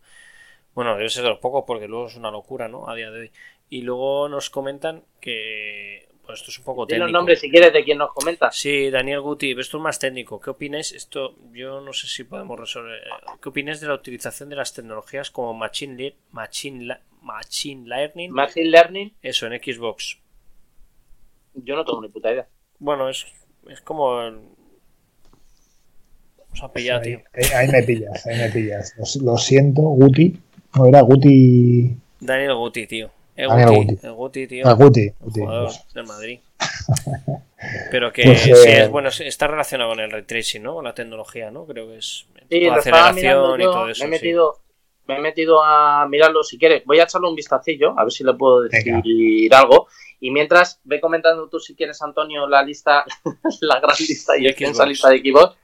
Bueno, 0.74 0.96
debe 0.96 1.08
ser 1.08 1.22
de 1.22 1.30
los 1.30 1.38
pocos 1.38 1.64
porque 1.66 1.88
luego 1.88 2.08
es 2.08 2.16
una 2.16 2.30
locura, 2.30 2.68
¿no? 2.68 2.88
A 2.90 2.94
día 2.94 3.10
de 3.10 3.20
hoy. 3.22 3.30
Y 3.70 3.80
luego 3.82 4.28
nos 4.28 4.50
comentan 4.50 5.02
que, 5.20 6.08
pues 6.26 6.40
esto 6.40 6.50
es 6.50 6.58
un 6.58 6.64
poco 6.64 6.86
técnico. 6.86 7.06
los 7.06 7.12
nombres 7.12 7.40
si 7.40 7.50
quieres 7.50 7.72
de 7.72 7.84
quién 7.84 7.96
nos 7.98 8.12
comenta. 8.12 8.52
Sí, 8.52 8.90
Daniel 8.90 9.20
Guti, 9.22 9.52
esto 9.58 9.78
es 9.78 9.82
más 9.82 9.98
técnico. 9.98 10.40
¿Qué 10.40 10.50
opináis? 10.50 10.92
Esto 10.92 11.34
yo 11.52 11.80
no 11.80 11.92
sé 11.94 12.06
si 12.06 12.24
podemos 12.24 12.60
resolver. 12.60 13.00
¿Qué 13.42 13.48
opináis 13.48 13.80
de 13.80 13.88
la 13.88 13.94
utilización 13.94 14.48
de 14.50 14.56
las 14.56 14.74
tecnologías 14.74 15.30
como 15.30 15.54
Machine, 15.54 15.94
Lear- 15.96 16.14
Machine, 16.32 16.84
La- 16.84 17.00
Machine 17.22 17.88
Learning? 17.88 18.30
Machine 18.30 18.70
Learning, 18.70 19.14
Eso, 19.22 19.46
en 19.46 19.60
Xbox. 19.62 20.18
Yo 21.64 21.76
no 21.76 21.84
tengo 21.84 22.00
ni 22.02 22.08
puta 22.08 22.32
idea. 22.32 22.46
Bueno, 22.78 23.08
es, 23.08 23.26
es 23.68 23.80
como... 23.82 24.20
el- 24.22 24.40
Nos 26.50 26.62
ha 26.62 26.72
pillado, 26.72 27.00
ahí, 27.02 27.16
tío. 27.16 27.20
ahí- 27.34 27.50
ahí 27.54 27.68
me 27.68 27.82
pillas, 27.82 28.26
ahí 28.26 28.36
me 28.38 28.48
pillas. 28.50 28.94
Lo, 28.96 29.32
lo 29.32 29.38
siento, 29.38 29.82
Guti. 29.82 30.36
No 30.76 30.86
era 30.86 31.00
Guti. 31.02 31.96
Daniel 32.20 32.54
Guti, 32.54 32.86
tío. 32.86 33.10
El 33.36 33.48
Daniel 33.48 33.68
Guti, 33.70 33.94
Guti. 33.94 34.06
el 34.06 34.12
Guti, 34.12 34.46
tío. 34.46 34.66
Ah, 34.66 34.72
Guti. 34.74 35.12
Guti, 35.20 35.40
jugador 35.40 35.66
pues. 35.66 35.94
del 35.94 36.06
Madrid. 36.06 36.40
Pero 37.90 38.12
que 38.12 38.22
Pues, 38.24 38.40
sí, 38.40 38.50
eh, 38.50 38.82
es 38.82 38.90
bueno, 38.90 39.08
es- 39.10 39.20
está 39.20 39.46
relacionado 39.46 39.90
con 39.90 40.00
el 40.00 40.10
ray 40.10 40.22
tracing, 40.22 40.62
¿no? 40.62 40.74
Con 40.74 40.84
la 40.84 40.94
tecnología, 40.94 41.50
¿no? 41.50 41.66
Creo 41.66 41.88
que 41.88 41.98
es 41.98 42.26
Sí, 42.48 42.58
estaba 42.66 42.78
aceleración 43.10 43.14
mirando 43.14 43.56
y 43.58 43.62
todo 43.64 43.84
me 43.86 43.92
eso. 43.92 44.02
he 44.04 44.06
sí. 44.06 44.10
metido, 44.10 44.58
me 45.06 45.16
he 45.16 45.20
metido 45.20 45.62
a 45.62 46.06
mirarlo 46.08 46.42
si 46.42 46.58
quieres. 46.58 46.84
Voy 46.84 46.98
a 47.00 47.04
echarle 47.04 47.28
un 47.28 47.36
vistacillo, 47.36 47.98
a 47.98 48.02
ver 48.04 48.12
si 48.12 48.24
le 48.24 48.34
puedo 48.34 48.62
decir 48.62 49.54
algo. 49.54 49.86
Y 50.20 50.30
mientras, 50.30 50.80
ve 50.84 51.00
comentando 51.00 51.48
tú 51.48 51.58
si 51.58 51.74
quieres, 51.74 52.00
Antonio, 52.02 52.46
la 52.46 52.62
lista, 52.62 53.04
la 53.62 53.80
gran 53.80 53.96
lista 53.98 54.36
y 54.36 54.42
De 54.42 54.50
extensa 54.50 54.86
lista 54.86 55.08
de 55.08 55.18
Xbox. 55.18 55.56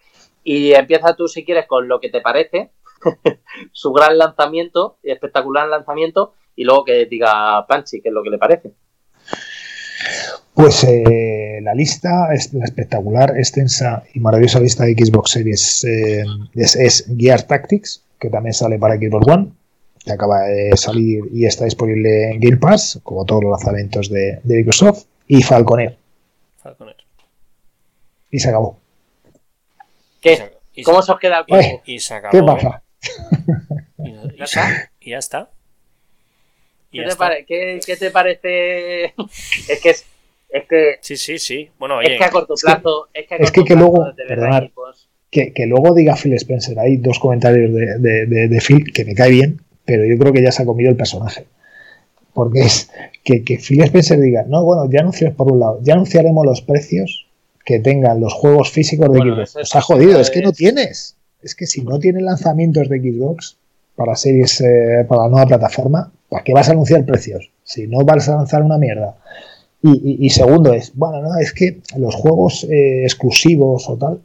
Y 0.43 0.73
empieza 0.73 1.15
tú 1.15 1.29
si 1.29 1.45
quieres 1.45 1.67
con 1.67 1.87
lo 1.89 2.01
que 2.01 2.09
te 2.09 2.21
parece, 2.21 2.71
su 3.73 3.93
gran 3.93 4.17
lanzamiento, 4.17 4.99
espectacular 5.03 5.69
lanzamiento, 5.69 6.35
y 6.55 6.65
luego 6.65 6.85
que 6.85 7.07
diga 7.07 7.67
Panchi 7.67 8.01
qué 8.01 8.09
es 8.09 8.15
lo 8.15 8.23
que 8.23 8.31
le 8.31 8.39
parece. 8.39 8.73
Pues 10.55 10.85
eh, 10.85 11.61
la 11.63 11.75
lista 11.75 12.33
es 12.33 12.55
la 12.55 12.65
espectacular, 12.65 13.37
extensa 13.37 14.05
y 14.15 14.21
maravillosa 14.21 14.59
lista 14.61 14.85
de 14.85 14.95
Xbox 14.95 15.33
Series 15.33 15.85
eh, 15.85 16.25
es, 16.55 16.77
es 16.77 17.13
Gear 17.15 17.43
Tactics, 17.43 18.03
que 18.19 18.31
también 18.31 18.55
sale 18.55 18.79
para 18.79 18.97
Xbox 18.97 19.27
One, 19.29 19.53
que 20.07 20.13
acaba 20.13 20.43
de 20.43 20.77
salir 20.77 21.25
y 21.33 21.45
está 21.47 21.65
disponible 21.65 22.31
en 22.31 22.41
Game 22.41 22.57
Pass, 22.59 23.01
como 23.03 23.25
todos 23.25 23.43
los 23.43 23.51
lanzamientos 23.51 24.09
de, 24.09 24.39
de 24.45 24.57
Microsoft, 24.59 25.05
y 25.27 25.43
Falconer, 25.43 25.97
Falconer. 26.63 26.97
y 28.31 28.39
se 28.39 28.49
acabó. 28.49 28.79
¿Qué? 30.21 30.53
y 30.75 30.83
¿Cómo 30.83 31.03
se 31.03 31.13
os 31.13 31.19
queda 31.19 31.39
el 31.41 31.45
juego? 31.45 31.83
Y 31.87 31.99
se 31.99 32.15
acabó. 32.15 32.31
¿Qué 32.33 32.39
¿eh? 32.39 32.43
pasa? 32.47 32.83
Y, 33.99 34.09
y 34.11 34.37
¿Ya 34.39 34.45
está? 34.45 34.91
y 35.01 35.11
ya 35.11 35.19
está. 35.19 35.51
Y 36.93 36.99
¿Qué 36.99 36.99
ya 36.99 37.05
te, 37.05 37.09
está. 37.13 37.19
pare- 37.25 37.45
qué- 37.47 37.81
qué 37.85 37.97
te 37.97 38.11
parece? 38.13 39.05
es 39.07 39.81
que 39.83 39.91
es, 39.91 40.05
es 40.51 40.65
que 40.69 40.95
Sí, 41.01 41.17
sí, 41.17 41.39
sí. 41.39 41.69
Bueno, 41.79 41.97
oye, 41.97 42.13
es 42.15 42.19
que 42.19 42.25
a 42.25 42.31
corto 42.31 42.55
plazo 42.55 43.09
es 43.13 43.27
que, 43.27 43.35
a 43.35 43.39
es 43.39 43.51
que- 43.51 43.61
corto 43.61 43.65
que 43.69 43.75
plazo, 43.75 43.91
luego- 43.93 44.13
de 44.13 44.25
verdad, 44.25 44.61
perdonad. 44.61 44.95
Que, 45.31 45.53
que 45.53 45.67
luego 45.67 45.93
diga 45.95 46.15
Phil 46.17 46.33
Spencer, 46.35 46.79
hay 46.79 46.97
dos 46.99 47.19
comentarios 47.19 47.73
de, 47.75 47.99
de, 47.99 48.27
de- 48.27 48.49
de 48.49 48.61
Phil 48.61 48.93
que 48.93 49.05
me 49.05 49.15
cae 49.15 49.31
bien, 49.31 49.61
pero 49.87 50.05
yo 50.05 50.19
creo 50.19 50.33
que 50.33 50.43
ya 50.43 50.53
se 50.53 50.63
ha 50.63 50.67
comido 50.67 50.91
el 50.91 50.97
personaje. 50.97 51.47
Porque 52.35 52.61
es 52.61 52.91
que, 53.25 53.43
que 53.45 53.57
Phil 53.59 53.83
Spencer 53.85 54.21
diga, 54.21 54.45
no, 54.47 54.63
bueno, 54.63 54.91
ya 54.91 55.01
anunciamos 55.01 55.37
por 55.37 55.51
un 55.51 55.61
lado, 55.61 55.81
ya 55.83 55.95
anunciaremos 55.95 56.45
los 56.45 56.61
precios 56.61 57.27
que 57.65 57.79
tengan 57.81 58.21
los 58.21 58.35
juegos 58.35 58.71
físicos 58.71 59.11
de 59.11 59.19
Bueno, 59.19 59.35
Xbox. 59.37 59.57
Os 59.57 59.75
ha 59.77 59.81
jodido, 59.81 60.21
es 60.21 60.31
que 60.31 60.43
no 60.43 60.51
es- 60.51 60.57
tienes. 60.57 61.17
Es 61.43 61.55
que 61.55 61.67
si 61.67 61.83
no 61.83 61.99
tienes 61.99 62.23
lanzamientos 62.23 62.89
de 62.89 63.01
Xbox 63.01 63.57
para 63.95 64.15
series, 64.17 64.61
eh, 64.61 65.05
para 65.09 65.23
la 65.23 65.29
nueva 65.29 65.47
plataforma, 65.47 66.13
¿para 66.29 66.45
qué 66.45 66.53
vas 66.53 66.69
a 66.69 66.73
anunciar 66.73 67.05
precios? 67.07 67.51
Si 67.65 67.87
no 67.87 68.05
vas 68.05 68.29
a 68.29 68.37
lanzar 68.37 68.63
una 68.63 68.77
mierda. 68.79 69.17
Y, 69.83 69.91
y- 70.23 70.27
y 70.27 70.31
segundo 70.31 70.73
es, 70.75 70.93
bueno, 70.95 71.23
no, 71.23 71.39
es 71.39 71.53
que 71.53 71.79
los 71.97 72.15
juegos 72.15 72.65
eh, 72.65 73.05
exclusivos 73.05 73.89
o 73.89 73.97
tal 73.97 74.21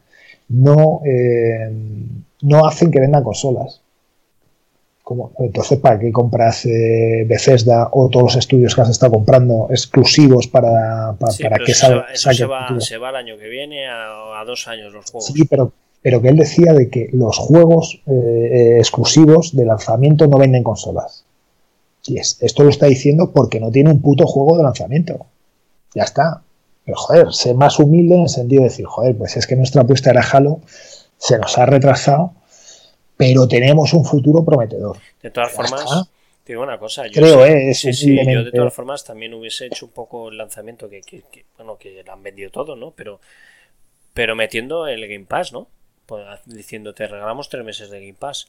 no, 0.49 1.01
eh, 1.05 1.69
no 2.41 2.65
hacen 2.65 2.91
que 2.91 2.99
vendan 2.99 3.23
consolas. 3.23 3.81
Como, 5.11 5.33
entonces, 5.39 5.77
¿para 5.79 5.99
qué 5.99 6.09
compras 6.09 6.65
eh, 6.65 7.25
Bethesda 7.27 7.89
o 7.91 8.07
todos 8.07 8.27
los 8.27 8.35
estudios 8.37 8.73
que 8.73 8.79
has 8.79 8.89
estado 8.89 9.11
comprando 9.11 9.67
exclusivos 9.69 10.47
para, 10.47 11.17
para, 11.19 11.33
sí, 11.33 11.43
para 11.43 11.55
pero 11.55 11.65
que 11.65 11.71
eso, 11.73 12.03
se 12.13 12.33
se 12.79 12.97
va 12.97 13.09
el 13.09 13.15
año 13.17 13.37
que 13.37 13.49
viene 13.49 13.89
a, 13.89 14.39
a 14.39 14.45
dos 14.45 14.69
años 14.69 14.93
los 14.93 15.11
juegos. 15.11 15.25
Sí, 15.25 15.43
pero, 15.43 15.73
pero 16.01 16.21
que 16.21 16.29
él 16.29 16.37
decía 16.37 16.71
de 16.71 16.89
que 16.89 17.09
los 17.11 17.37
juegos 17.37 18.01
eh, 18.07 18.13
eh, 18.13 18.77
exclusivos 18.77 19.53
de 19.53 19.65
lanzamiento 19.65 20.27
no 20.27 20.37
venden 20.37 20.63
consolas. 20.63 21.25
Y 22.05 22.17
es, 22.17 22.37
esto 22.41 22.63
lo 22.63 22.69
está 22.69 22.85
diciendo 22.85 23.33
porque 23.33 23.59
no 23.59 23.69
tiene 23.69 23.91
un 23.91 24.01
puto 24.01 24.25
juego 24.27 24.55
de 24.55 24.63
lanzamiento. 24.63 25.25
Ya 25.93 26.03
está. 26.03 26.41
Pero 26.85 26.95
joder, 26.95 27.33
sé 27.33 27.53
más 27.53 27.79
humilde 27.79 28.15
en 28.15 28.21
el 28.21 28.29
sentido 28.29 28.61
de 28.61 28.69
decir, 28.69 28.85
joder, 28.85 29.17
pues 29.17 29.35
es 29.35 29.45
que 29.45 29.57
nuestra 29.57 29.81
apuesta 29.81 30.09
era 30.09 30.23
Halo, 30.23 30.61
se 31.17 31.37
nos 31.37 31.57
ha 31.57 31.65
retrasado, 31.65 32.31
pero 33.21 33.47
tenemos 33.47 33.93
un 33.93 34.03
futuro 34.03 34.43
prometedor. 34.43 34.97
De 35.21 35.29
todas 35.29 35.51
Ya 35.51 35.55
formas, 35.55 35.83
está. 35.83 36.07
te 36.43 36.53
digo 36.53 36.63
una 36.63 36.79
cosa. 36.79 37.05
Yo 37.07 37.13
Creo, 37.21 37.45
sí- 37.45 37.51
eh, 37.51 37.69
es 37.69 37.79
sí, 37.79 37.93
sí, 37.93 38.15
yo 38.33 38.43
de 38.43 38.51
todas 38.51 38.73
formas 38.73 39.03
también 39.03 39.33
hubiese 39.35 39.67
hecho 39.67 39.85
un 39.85 39.91
poco 39.91 40.29
el 40.29 40.37
lanzamiento 40.37 40.89
que, 40.89 41.01
que- 41.01 41.23
que, 41.31 41.45
bueno, 41.57 41.77
que 41.77 42.03
lo 42.03 42.11
han 42.13 42.23
vendido 42.23 42.49
todo, 42.49 42.75
¿no? 42.75 42.91
Pero, 42.91 43.19
pero 44.13 44.35
metiendo 44.35 44.87
el 44.87 45.01
Game 45.07 45.25
Pass, 45.25 45.53
¿no? 45.53 45.67
Pues, 46.05 46.25
diciendo, 46.45 46.93
te 46.93 47.07
regalamos 47.07 47.47
tres 47.49 47.63
meses 47.63 47.89
de 47.89 47.99
Game 48.01 48.15
Pass. 48.17 48.47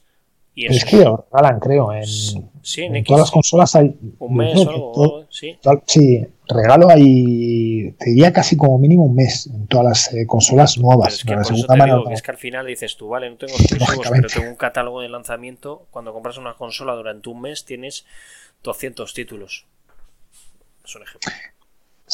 Y 0.55 0.67
Es 0.67 0.85
que 0.85 0.97
lo 0.97 1.25
regalan, 1.31 1.59
creo, 1.59 1.91
en, 1.93 2.05
Sí, 2.05 2.37
en 2.83 2.91
en 2.91 2.95
X, 2.97 3.07
todas 3.07 3.21
las 3.21 3.31
consolas 3.31 3.75
hay. 3.75 3.95
un 4.19 4.35
mes 4.35 4.55
o 4.65 4.69
algo, 4.69 4.91
todo- 4.93 5.27
sí. 5.29 5.57
Tal- 5.61 5.81
Sí, 5.85 6.25
regalo 6.47 6.89
hay, 6.89 7.91
te 7.99 8.09
diría 8.11 8.33
casi 8.33 8.57
como 8.57 8.77
mínimo 8.79 9.05
un 9.05 9.15
mes 9.15 9.47
en 9.47 9.67
todas 9.67 9.85
las 9.85 10.13
eh, 10.13 10.25
consolas 10.27 10.77
nuevas. 10.77 11.15
es 11.15 11.23
que 11.23 11.35
La 11.35 11.43
por 11.43 11.53
eso 11.53 11.55
segunda 11.55 11.73
te 11.73 11.77
mano 11.77 11.93
digo 11.93 12.03
no. 12.03 12.09
que 12.09 12.13
es 12.13 12.21
que 12.21 12.31
al 12.31 12.37
final 12.37 12.65
dices 12.67 12.95
tú, 12.97 13.09
vale, 13.09 13.29
no 13.29 13.37
tengo 13.37 13.53
exclusivos, 13.53 14.07
pero 14.09 14.27
tengo 14.27 14.49
un 14.49 14.55
catálogo 14.55 15.01
de 15.01 15.09
lanzamiento. 15.09 15.87
Cuando 15.91 16.13
compras 16.13 16.37
una 16.37 16.55
consola 16.55 16.93
durante 16.93 17.29
un 17.29 17.41
mes 17.41 17.65
tienes 17.65 18.05
200 18.63 19.13
títulos. 19.13 19.65
Es 20.85 20.95
un 20.95 21.03
ejemplo. 21.03 21.31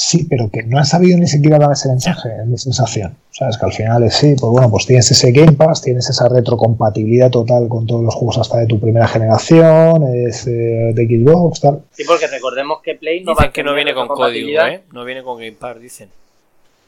Sí, 0.02 0.26
pero 0.30 0.50
que 0.50 0.64
no 0.64 0.78
han 0.78 0.86
sabido 0.86 1.18
ni 1.20 1.28
siquiera 1.28 1.60
dar 1.60 1.74
ese 1.74 1.90
mensaje, 1.90 2.30
es 2.42 2.48
mi 2.48 2.58
sensación. 2.58 3.18
Sabes 3.32 3.58
que 3.58 3.66
al 3.66 3.74
final 3.74 4.04
es 4.04 4.14
sí, 4.14 4.34
pues 4.40 4.50
bueno, 4.50 4.72
pues 4.72 4.86
tienes 4.86 5.12
ese 5.12 5.34
Game 5.34 5.52
Pass, 5.52 5.82
tienes 5.82 6.10
esa 6.10 6.30
retrocompatibilidad 6.30 7.30
total 7.30 7.68
con 7.68 7.86
todos 7.86 8.02
los 8.02 8.16
juegos 8.16 8.38
hasta 8.38 8.60
de 8.60 8.66
tu 8.66 8.80
primera 8.80 9.10
generación, 9.10 10.04
es 10.16 10.48
eh, 10.48 10.94
de 10.96 11.06
Xbox, 11.06 11.60
tal. 11.60 11.84
Sí, 11.92 12.06
porque 12.08 12.28
recordemos 12.28 12.82
que 12.82 12.96
Play 12.96 13.26
no 13.26 13.34
Dicen 13.34 13.52
que 13.52 13.62
no 13.62 13.76
viene 13.76 13.94
con 13.94 14.08
código. 14.08 14.62
¿eh? 14.62 14.84
No 14.94 15.04
viene 15.04 15.22
con 15.22 15.38
Game 15.38 15.52
Pass, 15.52 15.82
dicen. 15.82 16.10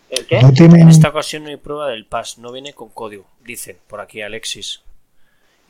¿El 0.09 0.25
qué? 0.25 0.41
No 0.41 0.53
tienen. 0.53 0.83
En 0.83 0.87
esta 0.87 1.09
ocasión 1.09 1.43
no 1.43 1.49
hay 1.49 1.57
prueba 1.57 1.89
del 1.89 2.05
Pass, 2.05 2.37
no 2.37 2.53
viene 2.53 2.71
con 2.71 2.87
código, 2.87 3.25
dicen 3.43 3.75
por 3.89 3.99
aquí 3.99 4.21
Alexis. 4.21 4.79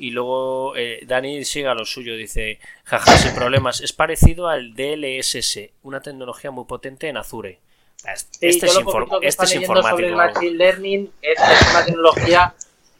Y 0.01 0.09
luego 0.09 0.75
eh, 0.75 1.01
Dani 1.05 1.43
siga 1.45 1.75
lo 1.75 1.85
suyo, 1.85 2.15
dice, 2.15 2.59
jaja, 2.85 3.17
sin 3.17 3.35
problemas, 3.35 3.81
es 3.81 3.93
parecido 3.93 4.47
al 4.47 4.73
DLSS, 4.73 5.59
una 5.83 6.01
tecnología 6.01 6.49
muy 6.49 6.65
potente 6.65 7.07
en 7.07 7.17
Azure. 7.17 7.59
Sí, 7.97 8.07
Este, 8.11 8.47
es, 8.49 8.57
que 8.59 9.27
este 9.27 9.43
es 9.45 9.53
leyendo 9.53 9.83
sobre 9.83 10.05
el 10.07 10.11
informático. 10.13 10.39
Machine 10.41 10.57
Learning 10.57 11.11
es, 11.21 11.39
es 11.39 11.69
una 11.71 11.85
tecnología. 11.85 12.53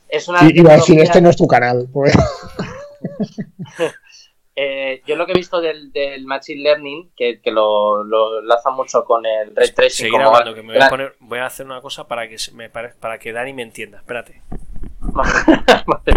Es 0.08 0.28
una 0.28 0.44
I- 0.44 0.52
Iba 0.60 0.74
a 0.74 0.76
decir, 0.76 1.00
este 1.00 1.22
no 1.22 1.30
es 1.32 1.38
tu 1.38 1.48
canal. 1.48 1.88
Pues. 1.92 2.14
eh, 4.56 5.02
yo 5.08 5.16
lo 5.16 5.26
que 5.26 5.32
he 5.32 5.36
visto 5.36 5.60
del, 5.60 5.92
del 5.92 6.26
Machine 6.26 6.62
Learning, 6.62 7.10
que, 7.18 7.42
que 7.42 7.50
lo, 7.50 8.04
lo 8.04 8.42
enlaza 8.42 8.70
mucho 8.70 9.04
con 9.06 9.26
el 9.26 9.56
Ray 9.56 9.72
Tracing. 9.72 9.90
Seguir 10.06 10.12
como 10.14 10.28
hablando, 10.36 10.54
que 10.54 10.62
me 10.62 10.74
voy 10.74 10.84
a 10.84 10.90
poner, 10.90 11.16
voy 11.20 11.40
a 11.40 11.48
hacer 11.48 11.66
una 11.66 11.82
cosa 11.82 12.08
para 12.08 12.28
que 12.30 12.38
se- 12.38 12.52
me 12.52 12.70
pare- 12.70 12.94
para 13.00 13.18
que 13.18 13.32
Dani 13.34 13.54
me 13.54 13.64
entienda. 13.64 13.98
Espérate. 13.98 14.42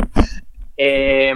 Eh, 0.76 1.34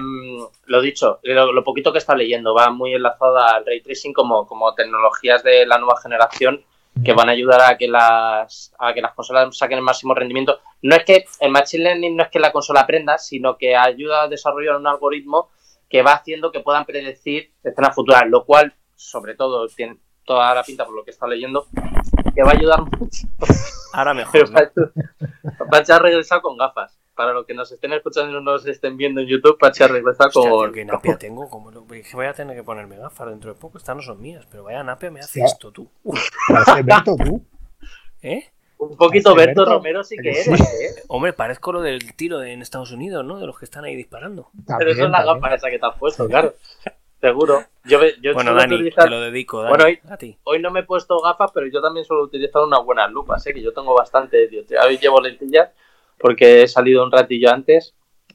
lo 0.66 0.81
dicho, 0.81 1.20
lo, 1.23 1.52
lo 1.52 1.65
poquito 1.65 1.93
que 1.93 1.98
está 1.98 2.15
leyendo 2.15 2.55
va 2.55 2.70
muy 2.70 2.94
enlazado 2.94 3.39
al 3.39 3.65
ray 3.65 3.81
tracing 3.81 4.12
como, 4.12 4.47
como 4.47 4.74
tecnologías 4.74 5.43
de 5.43 5.65
la 5.65 5.78
nueva 5.78 6.01
generación 6.01 6.65
que 7.05 7.12
van 7.12 7.28
a 7.28 7.32
ayudar 7.32 7.60
a 7.62 7.77
que 7.77 7.89
las 7.89 8.73
a 8.78 8.93
que 8.93 9.01
las 9.01 9.15
consolas 9.15 9.56
saquen 9.56 9.78
el 9.78 9.85
máximo 9.85 10.15
rendimiento. 10.15 10.59
No 10.82 10.97
es 10.97 11.05
que 11.05 11.24
el 11.40 11.51
machine 11.51 11.85
learning 11.85 12.16
no 12.16 12.24
es 12.24 12.31
que 12.31 12.40
la 12.40 12.52
consola 12.52 12.81
aprenda, 12.81 13.19
sino 13.19 13.56
que 13.56 13.77
ayuda 13.77 14.23
a 14.23 14.28
desarrollar 14.28 14.77
un 14.77 14.86
algoritmo 14.86 15.51
que 15.89 16.02
va 16.02 16.12
haciendo 16.12 16.52
que 16.52 16.60
puedan 16.60 16.85
predecir 16.85 17.52
escenas 17.62 17.94
futuras, 17.94 18.24
lo 18.28 18.44
cual, 18.44 18.74
sobre 18.94 19.35
todo, 19.35 19.66
tiene 19.69 19.97
toda 20.24 20.55
la 20.55 20.62
pinta 20.62 20.85
por 20.85 20.94
lo 20.94 21.05
que 21.05 21.10
está 21.10 21.27
leyendo, 21.27 21.66
que 22.35 22.43
va 22.43 22.51
a 22.51 22.55
ayudar 22.55 22.82
mucho. 22.82 23.27
Ahora 23.93 24.15
mejor. 24.15 24.51
¿no? 24.51 24.59
Ha 25.70 25.98
regresado 25.98 26.43
con 26.43 26.56
gafas. 26.59 26.98
Para 27.19 27.32
los 27.32 27.47
que 27.47 27.53
nos 27.53 27.73
estén 27.73 27.93
escuchando 27.95 28.31
y 28.31 28.35
no 28.35 28.40
nos 28.40 28.65
estén 28.65 28.97
viendo 28.97 29.20
en 29.20 29.27
YouTube, 29.27 29.59
Pachi 29.59 29.82
ha 29.82 29.89
regresado 29.89 30.28
Hostia, 30.28 30.43
tío, 30.43 30.57
con. 30.57 30.73
qué 30.73 30.85
napia 30.85 31.19
tengo. 31.19 31.51
Como 31.51 31.73
lo- 31.73 31.85
que 31.85 32.05
voy 32.15 32.27
a 32.27 32.32
tener 32.32 32.57
que 32.57 32.62
ponerme 32.62 32.97
gafas 32.97 33.28
dentro 33.28 33.53
de 33.53 33.59
poco. 33.59 33.77
Estas 33.77 33.97
no 33.97 34.03
son 34.03 34.20
mías, 34.23 34.47
pero 34.49 34.62
vaya 34.62 34.85
napia 34.85 35.11
me 35.11 35.19
hace 35.19 35.40
esto, 35.43 35.73
tú. 35.73 35.90
Parece 36.49 36.82
Berto, 36.85 37.16
tú. 37.24 37.43
¿Eh? 38.23 38.45
Un 38.78 38.97
poquito 38.97 39.35
Berto 39.35 39.62
Berto, 39.62 39.65
Romero 39.78 40.05
sí 40.05 40.15
que 40.23 40.32
sí. 40.32 40.51
eres, 40.51 40.61
¿eh? 40.61 41.03
Hombre, 41.09 41.32
parezco 41.32 41.73
lo 41.73 41.81
del 41.82 42.15
tiro 42.15 42.39
de- 42.39 42.53
en 42.53 42.62
Estados 42.62 42.93
Unidos, 42.93 43.24
¿no? 43.24 43.40
De 43.40 43.47
los 43.47 43.59
que 43.59 43.65
están 43.65 43.85
ahí 43.85 43.97
disparando. 43.97 44.51
Pero 44.78 44.93
eso 44.93 45.03
es 45.07 45.11
la 45.11 45.24
También, 45.24 45.40
gafa 45.43 45.55
esa 45.57 45.70
que 45.70 45.78
te 45.81 45.86
has 45.86 45.97
puesto, 45.99 46.28
claro. 46.28 46.55
Seguro. 47.20 47.65
Yo, 47.85 47.99
yo 48.23 48.32
bueno, 48.35 48.55
Dani, 48.55 48.77
utilizar- 48.77 49.03
te 49.07 49.11
lo 49.11 49.20
dedico, 49.20 49.62
Dani, 49.62 49.70
Bueno, 49.70 49.85
hoy- 49.86 49.99
a 50.09 50.16
ti. 50.16 50.39
Hoy 50.45 50.62
no 50.62 50.70
me 50.70 50.81
he 50.81 50.82
puesto 50.85 51.19
gafas, 51.20 51.51
pero 51.53 51.66
yo 51.66 51.81
también 51.82 52.05
suelo 52.07 52.23
utilizar 52.23 52.62
unas 52.62 52.85
buenas 52.85 53.11
lupas, 53.11 53.45
¿eh? 53.49 53.53
que 53.53 53.61
yo 53.61 53.73
tengo 53.73 53.93
bastante, 53.97 54.47
tío. 54.47 54.62
Hoy 54.86 54.99
llevo 54.99 55.20
lentillas 55.20 55.70
porque 56.19 56.62
he 56.62 56.69
salido 56.69 57.05
un 57.05 57.12
ratillo 57.12 57.51
antes 57.51 57.95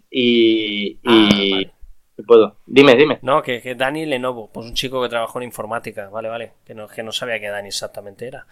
y, 0.09 0.99
y, 1.01 1.01
Ah, 1.05 1.29
vale. 1.51 1.71
puedo. 2.27 2.57
Dime, 2.65 2.95
dime. 2.95 3.19
No, 3.21 3.41
que, 3.41 3.61
que 3.61 3.75
Dani 3.75 4.05
Lenovo, 4.05 4.49
pues 4.51 4.65
un 4.67 4.73
chico 4.73 5.01
que 5.01 5.09
trabajó 5.09 5.39
en 5.39 5.45
informática, 5.45 6.09
vale, 6.09 6.29
vale, 6.29 6.53
que 6.65 6.73
no, 6.75 6.87
que 6.87 7.03
no 7.03 7.11
sabía 7.11 7.39
que 7.39 7.49
Dani 7.49 7.69
exactamente 7.69 8.27
era. 8.27 8.45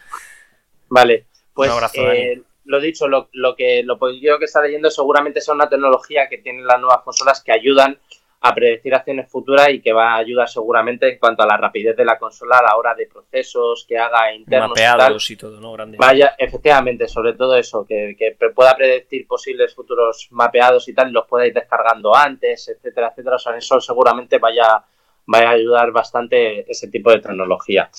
Vale, 0.89 1.27
pues 1.53 1.69
Un 1.69 1.75
abrazo, 1.75 2.11
eh, 2.11 2.41
lo 2.65 2.79
dicho, 2.79 3.07
lo, 3.07 3.29
lo 3.33 3.55
que 3.55 3.83
lo 3.83 3.97
que 3.99 4.45
está 4.45 4.61
leyendo 4.61 4.89
seguramente 4.89 5.39
es 5.39 5.47
una 5.47 5.69
tecnología 5.69 6.27
que 6.29 6.37
tienen 6.37 6.65
las 6.65 6.79
nuevas 6.79 7.01
consolas 7.03 7.41
que 7.41 7.51
ayudan 7.51 7.99
a 8.43 8.55
predecir 8.55 8.93
acciones 8.95 9.29
futuras 9.29 9.69
y 9.69 9.81
que 9.81 9.93
va 9.93 10.13
a 10.13 10.17
ayudar 10.17 10.49
seguramente 10.49 11.07
en 11.13 11.19
cuanto 11.19 11.43
a 11.43 11.45
la 11.45 11.57
rapidez 11.57 11.95
de 11.95 12.03
la 12.03 12.17
consola 12.17 12.57
a 12.57 12.63
la 12.63 12.75
hora 12.75 12.95
de 12.95 13.05
procesos 13.05 13.85
que 13.87 13.99
haga 13.99 14.33
internos 14.33 14.71
y 14.71 14.81
tal. 14.81 14.97
Mapeados 14.97 15.29
y 15.29 15.35
todo, 15.37 15.61
¿no? 15.61 15.73
Grande. 15.73 15.97
Vaya, 15.99 16.33
efectivamente, 16.39 17.07
sobre 17.07 17.33
todo 17.33 17.55
eso, 17.55 17.85
que, 17.85 18.15
que 18.17 18.35
pueda 18.49 18.75
predecir 18.75 19.27
posibles 19.27 19.75
futuros 19.75 20.27
mapeados 20.31 20.89
y 20.89 20.93
tal, 20.95 21.09
y 21.09 21.11
los 21.11 21.27
pueda 21.27 21.45
ir 21.45 21.53
descargando 21.53 22.15
antes, 22.15 22.67
etcétera, 22.67 23.09
etcétera. 23.09 23.35
O 23.35 23.39
sea, 23.39 23.55
eso 23.55 23.79
seguramente 23.79 24.39
vaya, 24.39 24.83
vaya 25.27 25.49
a 25.49 25.51
ayudar 25.51 25.91
bastante 25.91 26.69
ese 26.71 26.87
tipo 26.87 27.11
de 27.11 27.19
tecnología. 27.19 27.91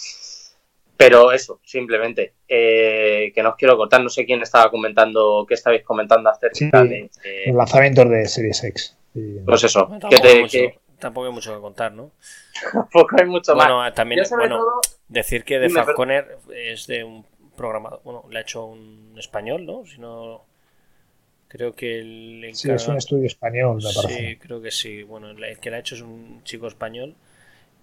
Pero 0.96 1.32
eso, 1.32 1.60
simplemente, 1.64 2.34
eh, 2.48 3.32
que 3.34 3.42
no 3.44 3.50
os 3.50 3.56
quiero 3.56 3.76
cortar, 3.76 4.00
no 4.02 4.08
sé 4.08 4.24
quién 4.26 4.42
estaba 4.42 4.70
comentando, 4.70 5.44
qué 5.48 5.54
estabais 5.54 5.84
comentando 5.84 6.30
acerca 6.30 6.54
Sí. 6.54 6.68
de... 6.88 7.10
eh, 7.24 7.44
Los 7.46 7.56
lanzamientos 7.56 8.08
de 8.10 8.26
Series 8.26 8.62
X. 8.64 8.98
Y- 9.14 9.38
pues 9.40 9.64
eso, 9.64 9.86
Bueno, 9.88 10.00
tampoco, 10.00 10.26
hay 10.28 10.40
mucho, 10.40 10.58
que 10.58 10.78
tampoco 10.98 11.26
hay 11.26 11.32
mucho 11.32 11.54
que 11.54 11.60
contar, 11.60 11.92
¿no? 11.92 12.10
tampoco 12.72 13.16
hay 13.18 13.26
mucho 13.26 13.54
más. 13.54 13.66
Bueno, 13.68 13.92
también, 13.92 14.20
Yo 14.20 14.24
sobre 14.24 14.48
bueno, 14.48 14.58
todo, 14.58 14.80
decir 15.08 15.44
que 15.44 15.58
de 15.58 15.68
Dime, 15.68 15.84
Falconer 15.84 16.38
es 16.54 16.86
de 16.86 17.04
un 17.04 17.24
programador, 17.56 18.00
bueno, 18.04 18.24
le 18.30 18.38
ha 18.38 18.42
hecho 18.42 18.64
un 18.64 19.14
español, 19.18 19.66
¿no? 19.66 19.84
Si 19.84 19.98
no, 20.00 20.42
creo 21.48 21.74
que 21.74 22.00
el 22.00 22.44
Sí, 22.52 22.70
es 22.70 22.88
un 22.88 22.94
encarga- 22.94 22.98
estudio 22.98 23.26
español, 23.26 23.76
me 23.76 23.82
Sí, 23.92 24.36
creo 24.40 24.62
que 24.62 24.70
sí. 24.70 25.02
Bueno, 25.02 25.30
el 25.30 25.58
que 25.60 25.70
la 25.70 25.76
ha 25.76 25.80
hecho 25.80 25.94
es 25.94 26.00
un 26.02 26.42
chico 26.44 26.66
español. 26.68 27.14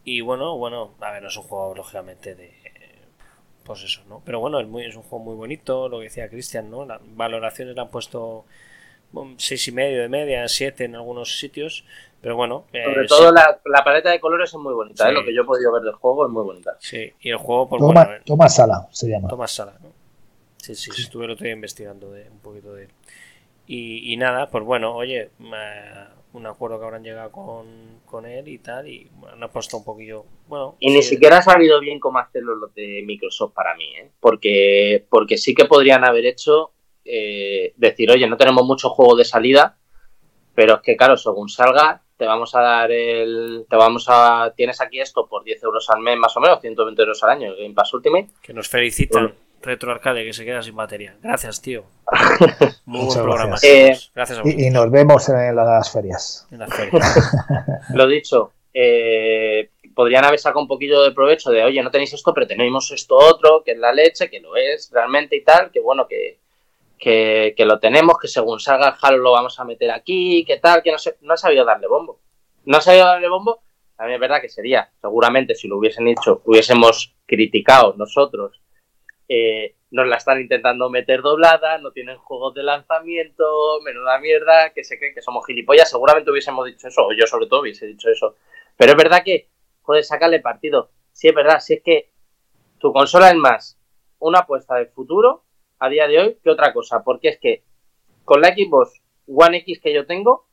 Y 0.06 0.22
bueno, 0.22 0.58
bueno, 0.58 0.96
a 1.02 1.12
ver, 1.12 1.22
no 1.24 1.30
es 1.30 1.38
un 1.38 1.44
juego, 1.44 1.76
lógicamente, 1.76 2.36
de. 2.36 2.54
Pues 3.64 3.84
eso, 3.84 4.02
¿no? 4.10 4.22
Pero 4.26 4.40
bueno, 4.40 4.60
es, 4.60 4.68
muy, 4.68 4.86
es 4.86 4.96
un 4.96 5.04
juego 5.04 5.26
muy 5.26 5.36
bonito, 5.36 5.90
lo 5.90 6.00
que 6.00 6.06
decía 6.06 6.30
Cristian, 6.30 6.72
¿no? 6.72 6.86
Las 6.86 7.02
valoraciones 7.16 7.76
le 7.76 7.82
han 7.82 7.90
puesto 7.90 8.46
seis 9.38 9.68
y 9.68 9.72
medio 9.72 10.02
de 10.02 10.10
media, 10.10 10.48
siete 10.48 10.86
en 10.86 10.96
algunos 10.96 11.38
sitios. 11.40 11.86
Pero 12.22 12.36
bueno, 12.36 12.66
eh, 12.74 12.84
sobre 12.84 13.02
sí, 13.04 13.08
todo 13.08 13.32
la, 13.32 13.62
la 13.64 13.84
paleta 13.84 14.10
de 14.10 14.20
colores 14.20 14.50
es 14.50 14.60
muy 14.60 14.74
bonita, 14.74 15.06
Sí. 15.06 15.10
¿eh? 15.10 15.14
lo 15.14 15.24
que 15.24 15.34
yo 15.34 15.44
he 15.44 15.46
podido 15.46 15.72
ver 15.72 15.84
del 15.84 15.94
juego 15.94 16.26
es 16.26 16.32
muy 16.32 16.44
bonita. 16.44 16.76
sí. 16.80 17.14
Y 17.22 17.30
el 17.30 17.38
juego, 17.38 17.70
pues 17.70 17.80
Toma, 17.80 18.04
bueno, 18.04 18.18
eh, 18.18 18.22
Toma 18.26 18.50
Sala 18.50 18.88
se 18.92 19.08
llama. 19.10 19.30
Tomás 19.30 19.52
Sala, 19.52 19.78
¿no? 19.82 19.90
Sí, 20.58 20.76
sí, 20.76 20.92
sí, 20.92 21.04
estuve 21.04 21.24
el 21.26 21.32
otro 21.32 21.46
día 21.46 21.54
investigando 21.54 22.12
de, 22.12 22.30
un 22.30 22.40
poquito 22.40 22.74
de 22.74 22.84
él. 22.84 22.90
Y, 23.68 24.12
y 24.14 24.18
nada, 24.18 24.50
pues 24.50 24.66
bueno, 24.66 24.94
oye, 24.96 25.30
un 26.34 26.46
acuerdo 26.46 26.78
que 26.80 26.86
habrán 26.86 27.04
llegado 27.04 27.32
con, 27.32 28.02
con 28.06 28.26
él 28.26 28.48
y 28.50 28.58
tal, 28.58 28.88
y 28.88 29.10
bueno, 29.16 29.36
han 29.36 29.44
apostado 29.44 29.78
un 29.78 29.86
poquillo. 29.86 30.26
Bueno, 30.50 30.76
Y 30.80 30.92
ni 30.92 31.02
siquiera 31.02 31.38
ha 31.38 31.42
sabido 31.42 31.80
bien 31.80 32.00
cómo 32.02 32.20
hacerlo 32.20 32.56
los 32.56 32.74
de 32.76 33.02
Microsoft 33.06 33.54
para 33.54 33.76
mí, 33.76 33.86
¿eh? 33.96 34.10
porque, 34.20 35.06
porque 35.10 35.38
sí 35.38 35.56
que 35.56 35.66
podrían 35.66 36.04
haber 36.04 36.26
hecho 36.26 36.72
eh, 37.10 37.74
decir, 37.78 38.12
oye, 38.12 38.28
no 38.28 38.38
tenemos 38.38 38.64
mucho 38.66 38.90
juego 38.90 39.16
de 39.16 39.26
salida, 39.26 39.78
pero 40.54 40.76
es 40.76 40.82
que 40.82 40.96
claro, 40.96 41.18
según 41.18 41.50
salga, 41.50 42.02
te 42.18 42.26
vamos 42.26 42.54
a 42.54 42.62
dar 42.62 42.92
el. 42.92 43.66
Te 43.70 43.76
vamos 43.76 44.06
a. 44.10 44.54
Tienes 44.56 44.82
aquí 44.82 45.00
esto 45.00 45.28
por 45.28 45.44
10 45.44 45.64
euros 45.64 45.90
al 45.90 46.02
mes, 46.02 46.18
más 46.18 46.36
o 46.36 46.42
menos, 46.42 46.60
120 46.62 47.02
euros 47.02 47.24
al 47.24 47.30
año, 47.30 47.52
el 47.52 47.58
Game 47.58 47.74
Pass 47.74 47.94
Ultimate. 47.94 48.28
Que 48.42 48.54
nos 48.54 48.68
felicitan. 48.68 49.34
Retro 49.62 49.92
Arcade, 49.92 50.24
que 50.24 50.32
se 50.32 50.46
queda 50.46 50.62
sin 50.62 50.76
batería. 50.76 51.18
Gracias, 51.22 51.62
tío. 51.62 51.84
Muy 52.86 53.06
buen 53.06 53.24
programa. 53.24 53.50
gracias. 53.52 54.00
chicos. 54.00 54.12
Gracias 54.16 54.40
a. 54.40 54.42
Y, 54.46 54.68
y 54.68 54.70
nos 54.70 54.90
vemos 54.92 55.28
en 55.30 55.56
las 55.56 55.92
ferias. 55.92 56.48
En 56.52 56.60
la 56.60 56.68
feria. 56.68 57.00
Lo 57.94 58.08
dicho, 58.08 58.54
eh, 58.74 59.70
podrían 59.96 60.24
haber 60.26 60.40
sacado 60.40 60.62
un 60.62 60.68
poquillo 60.68 61.02
de 61.04 61.12
provecho 61.12 61.52
de, 61.52 61.64
oye, 61.64 61.82
no 61.84 61.92
tenéis 61.92 62.14
esto, 62.14 62.34
pero 62.34 62.48
tenemos 62.48 62.92
esto 62.92 63.16
otro, 63.16 63.64
que 63.64 63.72
es 63.72 63.78
la 63.78 63.92
leche, 63.92 64.30
que 64.30 64.40
lo 64.40 64.56
es 64.56 64.90
realmente 64.94 65.36
y 65.36 65.44
tal, 65.44 65.72
que 65.72 65.82
bueno, 65.82 66.08
que, 66.08 66.38
que, 67.00 67.54
que 67.56 67.66
lo 67.66 67.80
tenemos, 67.80 68.18
que 68.20 68.28
según 68.28 68.60
salga 68.60 68.90
el 68.90 68.96
Halo 69.02 69.18
lo 69.18 69.32
vamos 69.32 69.60
a 69.60 69.64
meter 69.64 69.90
aquí, 69.92 70.44
que 70.46 70.58
tal, 70.58 70.84
que 70.84 70.92
no 70.92 70.98
sé, 70.98 71.18
no 71.22 71.34
ha 71.34 71.38
sabido 71.38 71.66
darle 71.66 71.88
bombo. 71.88 72.20
No 72.66 72.78
ha 72.78 72.82
sabido 72.82 73.06
darle 73.06 73.30
bombo, 73.30 73.62
también 73.96 74.16
es 74.16 74.22
verdad 74.22 74.42
que 74.42 74.50
sería, 74.50 74.92
seguramente 75.02 75.56
si 75.56 75.68
lo 75.68 75.78
hubiesen 75.78 76.08
hecho, 76.08 76.42
hubiésemos 76.46 77.16
criticado 77.26 77.96
nosotros, 77.98 78.62
eh, 79.28 79.76
nos 79.92 80.08
la 80.08 80.18
están 80.18 80.40
intentando 80.40 80.90
meter 80.90 81.22
doblada, 81.22 81.78
no 81.80 81.92
tienen 81.92 82.18
juegos 82.18 82.54
de 82.54 82.64
lanzamiento, 82.64 83.82
menuda 83.84 84.20
mierda, 84.20 84.72
que 84.72 84.84
se 84.84 84.98
creen 84.98 85.16
que 85.16 85.22
somos 85.22 85.46
gilipollas, 85.46 85.90
seguramente 85.90 86.30
hubiésemos 86.32 86.66
dicho 86.66 86.88
eso, 86.88 87.08
o 87.08 87.14
yo 87.14 87.26
sobre 87.26 87.48
todo 87.48 87.62
hubiese 87.62 87.88
dicho 87.88 88.10
eso. 88.10 88.36
Pero 88.78 88.92
es 88.92 88.98
verdad 88.98 89.24
que, 89.24 89.50
joder, 89.82 90.04
sacarle 90.04 90.40
partido. 90.40 90.92
Sí, 91.12 91.28
es 91.28 91.36
verdad, 91.36 91.60
si 91.60 91.74
es 91.74 91.82
que 91.84 92.12
tu 92.78 92.94
consola 92.94 93.30
es 93.30 93.36
más 93.36 93.80
una 94.20 94.40
apuesta 94.40 94.76
del 94.76 94.88
futuro 94.88 95.44
a 95.80 95.90
día 95.90 96.08
de 96.08 96.20
hoy 96.20 96.38
que 96.44 96.50
otra 96.50 96.74
cosa, 96.74 97.04
porque 97.04 97.30
es 97.30 97.40
que 97.40 97.64
con 98.26 98.42
la 98.42 98.50
Xbox 98.50 99.02
One 99.28 99.58
X 99.58 99.80
que 99.82 99.94
yo 99.94 100.06
tengo, 100.06 100.48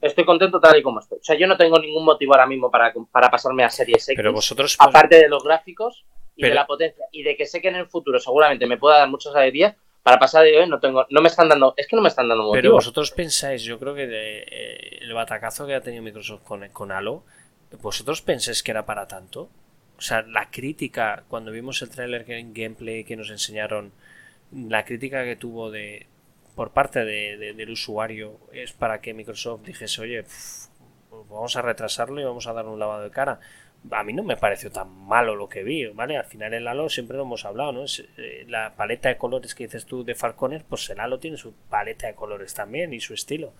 estoy 0.00 0.24
contento 0.24 0.60
tal 0.60 0.78
y 0.78 0.82
como 0.82 1.00
estoy. 1.00 1.18
O 1.18 1.24
sea, 1.24 1.36
yo 1.36 1.46
no 1.46 1.56
tengo 1.56 1.78
ningún 1.78 2.04
motivo 2.04 2.34
ahora 2.34 2.46
mismo 2.46 2.70
para, 2.70 2.92
para 3.10 3.30
pasarme 3.30 3.64
a 3.64 3.70
Series 3.70 4.08
X, 4.08 4.16
Pero 4.16 4.32
vosotros. 4.32 4.76
pues, 4.76 4.88
aparte 4.88 5.16
de 5.16 5.28
los 5.28 5.42
gráficos 5.44 6.04
y 6.36 6.42
Pero- 6.42 6.50
de 6.52 6.54
la 6.56 6.66
potencia, 6.66 7.04
y 7.12 7.22
de 7.22 7.36
que 7.36 7.46
sé 7.46 7.60
que 7.60 7.68
en 7.68 7.76
el 7.76 7.86
futuro 7.86 8.18
seguramente 8.18 8.66
me 8.66 8.76
pueda 8.78 8.98
dar 8.98 9.08
muchas 9.08 9.34
alegrías, 9.34 9.74
para 10.02 10.18
pasar 10.18 10.44
de 10.44 10.58
hoy 10.58 10.68
no 10.68 10.80
tengo, 10.80 11.06
no 11.08 11.22
me 11.22 11.28
están 11.28 11.48
dando, 11.48 11.72
es 11.78 11.86
que 11.88 11.96
no 11.96 12.02
me 12.02 12.08
están 12.08 12.28
dando 12.28 12.42
Pero 12.44 12.56
motivos. 12.56 12.74
vosotros 12.84 13.10
pensáis, 13.12 13.62
yo 13.62 13.78
creo 13.78 13.94
que 13.94 14.06
de, 14.06 14.38
eh, 14.42 14.98
el 15.00 15.14
batacazo 15.14 15.66
que 15.66 15.74
ha 15.74 15.80
tenido 15.80 16.02
Microsoft 16.02 16.42
con, 16.42 16.68
con 16.70 16.92
Halo, 16.92 17.24
¿vosotros 17.80 18.20
pensáis 18.20 18.62
que 18.62 18.70
era 18.72 18.84
para 18.84 19.08
tanto? 19.08 19.48
O 19.96 20.00
sea, 20.02 20.20
la 20.22 20.50
crítica, 20.50 21.24
cuando 21.28 21.52
vimos 21.52 21.80
el 21.80 21.88
trailer 21.88 22.30
en 22.30 22.52
gameplay 22.52 23.04
que 23.04 23.16
nos 23.16 23.30
enseñaron, 23.30 23.92
la 24.54 24.84
crítica 24.84 25.24
que 25.24 25.36
tuvo 25.36 25.70
de 25.70 26.06
por 26.54 26.72
parte 26.72 27.04
de- 27.04 27.36
de- 27.36 27.52
del 27.54 27.70
usuario 27.70 28.38
es 28.52 28.72
para 28.72 29.00
que 29.00 29.12
Microsoft 29.14 29.62
dijese, 29.64 30.00
oye, 30.02 30.24
vamos 31.30 31.56
a 31.56 31.62
retrasarlo 31.62 32.20
y 32.20 32.24
vamos 32.24 32.46
a 32.46 32.52
darle 32.52 32.70
un 32.70 32.78
lavado 32.78 33.02
de 33.04 33.10
cara. 33.10 33.40
A 33.90 34.02
mí 34.02 34.12
no 34.14 34.22
me 34.22 34.36
pareció 34.36 34.70
tan 34.70 34.88
malo 35.06 35.34
lo 35.36 35.48
que 35.48 35.62
vi, 35.62 35.86
¿vale? 35.88 36.16
Al 36.16 36.24
final 36.24 36.54
el 36.54 36.66
Halo 36.66 36.88
siempre 36.88 37.16
lo 37.18 37.24
hemos 37.24 37.44
hablado, 37.44 37.72
¿no? 37.72 37.84
Es, 37.84 38.04
eh, 38.16 38.44
la 38.48 38.74
paleta 38.76 39.08
de 39.10 39.18
colores 39.18 39.54
que 39.54 39.64
dices 39.64 39.84
tú 39.84 40.04
de 40.04 40.14
Falconer, 40.14 40.64
pues 40.68 40.88
el 40.90 41.00
Halo 41.00 41.18
tiene 41.18 41.36
su 41.36 41.52
paleta 41.68 42.06
de 42.06 42.14
colores 42.14 42.54
también 42.54 42.94
y 42.94 43.00
su 43.00 43.12
estilo. 43.14 43.52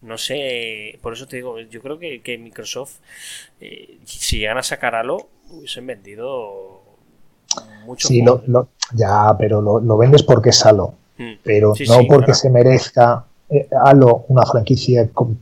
No 0.00 0.18
sé, 0.18 0.98
por 1.02 1.12
eso 1.12 1.28
te 1.28 1.36
digo, 1.36 1.60
yo 1.60 1.80
creo 1.82 1.98
que, 1.98 2.22
que 2.22 2.38
Microsoft, 2.38 3.00
eh, 3.60 3.98
si 4.04 4.38
llegan 4.40 4.58
a 4.58 4.62
sacar 4.64 4.94
Halo, 4.96 5.28
hubiesen 5.50 5.86
vendido 5.86 6.81
mucho. 7.86 8.08
Sí, 8.08 8.22
lo, 8.22 8.42
lo- 8.46 8.68
ya, 8.94 9.34
pero 9.38 9.60
lo, 9.60 9.80
lo 9.80 9.96
vendes 9.96 10.22
porque 10.22 10.50
es 10.50 10.64
Halo, 10.66 10.94
Mm. 11.18 11.32
pero 11.42 11.74
Sí, 11.74 11.84
no 11.86 11.98
sí, 12.00 12.06
porque 12.06 12.24
claro. 12.26 12.38
se 12.40 12.50
merezca 12.50 13.24
eh, 13.54 13.68
Halo, 13.84 14.24
una 14.28 14.46
franquicia 14.46 15.08
com- 15.12 15.36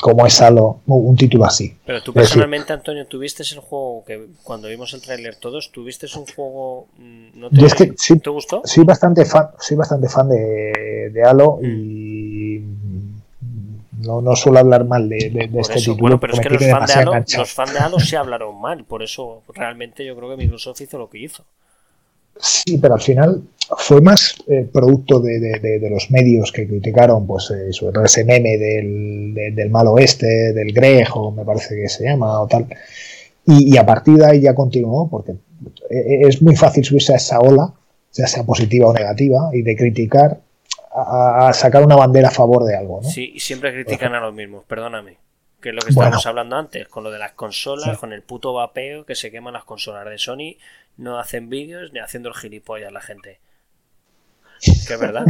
como 0.00 0.24
es 0.24 0.40
Halo, 0.40 0.78
un 0.86 1.16
título 1.16 1.44
así. 1.44 1.76
Pero 1.84 2.00
tú 2.00 2.12
personalmente, 2.12 2.72
Antonio, 2.72 3.06
¿tuviste 3.08 3.42
el 3.42 3.58
juego 3.58 4.04
que 4.06 4.24
cuando 4.44 4.68
vimos 4.68 4.94
el 4.94 5.02
tráiler 5.02 5.34
todos, 5.34 5.72
tuviste 5.72 6.06
un 6.16 6.26
juego... 6.26 6.86
mm, 6.96 7.40
¿No 7.40 7.50
te, 7.50 7.56
Yo 7.56 7.66
es 7.66 7.74
que 7.74 7.92
sí- 7.98 8.20
¿te 8.20 8.30
gustó? 8.30 8.62
Soy 8.64 8.84
bastante 8.84 9.24
fan, 9.24 9.48
soy 9.58 9.76
bastante 9.76 10.08
fan 10.08 10.28
de, 10.28 11.10
de 11.12 11.22
Halo 11.24 11.58
Mm. 11.60 11.64
y 11.64 11.95
no, 14.06 14.20
no 14.22 14.36
suelo 14.36 14.58
hablar 14.60 14.84
mal 14.84 15.08
de, 15.08 15.30
de- 15.30 15.48
de 15.48 15.60
este 15.60 15.74
eso, 15.74 15.92
título. 15.92 15.96
bueno, 16.00 16.20
pero 16.20 16.34
es 16.34 16.40
que 16.40 16.50
los 16.50 16.64
fans, 16.64 16.86
de 16.94 17.00
Halo, 17.00 17.10
enganchado. 17.12 17.42
los 17.42 17.52
fans 17.52 17.72
de 17.72 17.78
Halo 17.78 17.98
sí 18.00 18.16
hablaron 18.16 18.60
mal, 18.60 18.84
por 18.84 19.02
eso 19.02 19.42
realmente 19.54 20.04
yo 20.04 20.16
creo 20.16 20.30
que 20.30 20.36
Microsoft 20.36 20.80
hizo 20.80 20.98
lo 20.98 21.08
que 21.10 21.18
hizo. 21.18 21.44
Sí, 22.38 22.76
pero 22.76 22.94
al 22.94 23.00
final 23.00 23.42
fue 23.78 24.00
más 24.02 24.36
eh, 24.46 24.68
producto 24.70 25.20
de, 25.20 25.40
de- 25.40 25.58
de- 25.58 25.78
de 25.78 25.90
los 25.90 26.10
medios 26.10 26.52
que 26.52 26.66
criticaron, 26.68 27.26
pues 27.26 27.50
eh, 27.50 27.72
sobre 27.72 27.94
todo 27.94 28.04
ese 28.04 28.24
meme 28.24 28.58
del, 28.58 29.32
de- 29.34 29.50
del 29.52 29.70
mal 29.70 29.86
oeste, 29.88 30.52
del 30.52 30.72
Grejo, 30.72 31.32
me 31.32 31.44
parece 31.44 31.74
que 31.76 31.88
se 31.88 32.04
llama, 32.04 32.40
o 32.40 32.46
tal. 32.46 32.66
Y, 33.46 33.74
y 33.74 33.78
a 33.78 33.86
partir 33.86 34.16
de 34.18 34.26
ahí 34.26 34.40
ya 34.42 34.54
continuó, 34.54 35.08
porque 35.08 35.32
eh, 35.88 36.22
es 36.28 36.42
muy 36.42 36.54
fácil 36.56 36.84
subirse 36.84 37.14
a 37.14 37.16
esa 37.16 37.38
ola, 37.38 37.72
ya 38.12 38.26
sea 38.26 38.44
positiva 38.44 38.88
o 38.88 38.92
negativa, 38.92 39.48
y 39.54 39.62
de 39.62 39.74
criticar 39.76 40.38
a, 40.96 41.48
a 41.48 41.52
sacar 41.52 41.82
una 41.84 41.96
bandera 41.96 42.28
a 42.28 42.30
favor 42.32 42.64
de 42.64 42.76
algo, 42.76 43.00
¿no? 43.02 43.08
Sí, 43.08 43.32
y 43.34 43.40
siempre 43.40 43.72
critican 43.72 44.14
a 44.14 44.20
los 44.20 44.32
mismos, 44.34 44.64
perdóname. 44.64 45.18
Que 45.60 45.70
es 45.70 45.74
lo 45.74 45.80
que 45.80 45.86
Bueno. 45.92 46.00
estábamos 46.08 46.26
hablando 46.26 46.56
antes, 46.56 46.86
con 46.88 47.02
lo 47.04 47.10
de 47.10 47.18
las 47.18 47.32
consolas, 47.32 47.90
Sí. 47.92 47.96
con 47.96 48.12
el 48.12 48.22
puto 48.22 48.52
vapeo 48.52 49.04
que 49.06 49.14
se 49.14 49.30
queman 49.30 49.54
las 49.54 49.64
consolas 49.64 50.04
de 50.04 50.18
Sony, 50.18 50.56
no 50.96 51.18
hacen 51.18 51.48
vídeos 51.48 51.92
ni 51.92 51.98
haciendo 51.98 52.28
el 52.28 52.34
gilipollas 52.34 52.92
la 52.92 53.00
gente. 53.00 53.40
Que 54.86 54.94
es 54.94 55.00
verdad. 55.00 55.24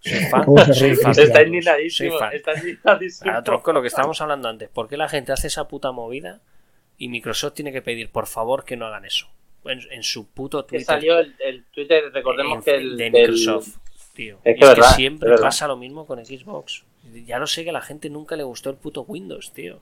Soy 0.00 0.12
fan. 0.30 0.44
¿Cómo 0.44 0.64
se 0.64 0.74
soy 0.74 0.94
fan. 0.96 1.10
Está 1.12 1.34
Soy 1.36 1.44
indignadísimo. 1.46 2.18
fan. 2.18 2.32
Está 2.32 2.54
indignadísimo. 2.58 3.42
Tronco, 3.42 3.72
lo 3.72 3.82
que 3.82 3.88
estábamos 3.88 4.20
hablando 4.20 4.48
antes. 4.48 4.68
¿Por 4.68 4.88
qué 4.88 4.96
la 4.96 5.08
gente 5.08 5.32
hace 5.32 5.46
esa 5.48 5.68
puta 5.68 5.92
movida 5.92 6.40
y 6.98 7.08
Microsoft 7.08 7.54
tiene 7.54 7.72
que 7.72 7.82
pedir, 7.82 8.10
por 8.10 8.26
favor, 8.26 8.64
que 8.64 8.76
no 8.76 8.86
hagan 8.86 9.04
eso? 9.04 9.28
En, 9.64 9.80
en 9.90 10.02
su 10.02 10.28
puto 10.28 10.64
Que 10.66 10.78
Twitter. 10.78 10.86
salió 10.86 11.18
el, 11.18 11.34
el 11.38 11.64
Twitter, 11.66 12.04
recordemos 12.12 12.58
en- 12.58 12.62
que 12.64 12.74
el 12.74 12.96
de 12.96 13.04
del- 13.04 13.12
Microsoft, 13.12 13.76
tío. 14.14 14.38
Es 14.44 14.56
Y 14.56 14.58
que 14.60 14.64
es 14.64 14.70
verdad, 14.70 14.88
que 14.90 14.94
siempre 14.94 15.34
es 15.34 15.40
pasa 15.40 15.66
lo 15.68 15.76
mismo 15.76 16.06
con 16.06 16.24
Xbox. 16.24 16.84
Ya 17.26 17.38
lo 17.38 17.46
sé 17.46 17.64
que 17.64 17.70
a 17.70 17.74
la 17.74 17.80
gente 17.82 18.10
nunca 18.10 18.36
le 18.36 18.42
gustó 18.44 18.70
el 18.70 18.76
puto 18.76 19.02
Windows, 19.02 19.52
tío. 19.52 19.78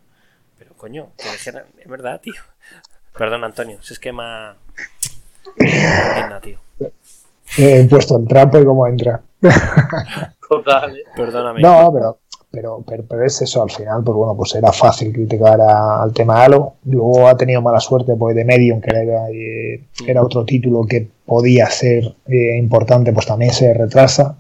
Pero 0.59 0.75
coño, 0.75 1.09
es 1.19 1.89
verdad, 1.89 2.21
tío. 2.21 2.35
Perdón, 3.17 3.45
Antonio, 3.45 3.79
si 3.83 3.95
es 3.95 4.01
ha... 4.21 4.55
Indigna, 5.59 6.41
tío. 6.41 6.59
He 7.59 7.85
puesto 7.85 8.17
en 8.17 8.27
trampa 8.27 8.61
y 8.61 8.65
cómo 8.65 8.87
entra. 8.87 9.21
Total, 10.49 10.97
¿eh? 10.97 11.05
Perdóname. 11.17 11.61
No, 11.61 11.91
pero, 11.93 12.19
pero, 12.51 12.85
pero, 12.87 13.05
pero 13.05 13.25
es 13.25 13.41
eso, 13.43 13.63
al 13.63 13.71
final, 13.71 14.03
pues 14.05 14.15
bueno, 14.17 14.37
pues 14.37 14.55
era 14.55 14.73
fácil 14.73 15.13
criticar 15.13 15.61
a- 15.61 16.03
al 16.03 16.13
tema 16.13 16.43
Halo. 16.45 16.75
Luego 16.85 17.29
ha 17.29 17.37
tenido 17.37 17.63
mala 17.63 17.81
suerte 17.81 18.15
pues 18.17 18.35
de 18.37 18.45
Medium, 18.45 18.81
que 18.81 18.91
era, 18.91 19.31
eh, 19.31 19.85
era 20.07 20.23
otro 20.23 20.45
título 20.45 20.87
que 20.87 21.09
podía 21.31 21.71
ser 21.71 22.17
eh, 22.27 22.57
importante, 22.59 23.13
pues 23.13 23.25
también 23.25 23.53
se 23.53 23.73
retrasa. 23.73 24.37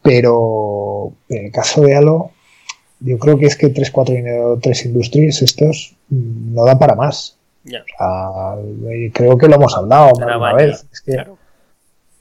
Pero 0.00 1.12
en 1.28 1.46
el 1.46 1.50
caso 1.50 1.80
de 1.80 1.96
Halo, 1.96 2.30
yo 3.00 3.18
creo 3.18 3.36
que 3.36 3.46
es 3.46 3.56
que 3.56 3.70
343 3.70 4.84
Industries 4.84 5.42
estos 5.42 5.96
mm, 6.08 6.54
no 6.54 6.64
dan 6.64 6.78
para 6.78 6.94
más. 6.94 7.36
Ya, 7.64 7.80
O 7.80 7.84
sea, 7.98 8.92
eh, 8.92 9.10
creo 9.12 9.36
que 9.36 9.48
lo 9.48 9.56
hemos 9.56 9.76
hablado 9.76 10.12
era 10.16 10.38
una 10.38 10.50
Bungie. 10.52 10.66
vez. 10.66 10.86
Es 10.92 11.00
que, 11.00 11.12
Claro, 11.14 11.38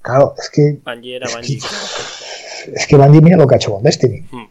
claro, 0.01 0.33
es 0.39 0.49
que 0.49 0.79
Bungie 0.83 1.19
Bungie. 1.19 1.59
claro. 1.59 1.85
es 2.73 2.87
que 2.87 2.95
Bungie 2.95 3.21
mira 3.21 3.37
lo 3.37 3.45
que 3.45 3.53
ha 3.53 3.57
hecho 3.57 3.73
con 3.73 3.83
Destiny. 3.83 4.25
Hmm. 4.31 4.47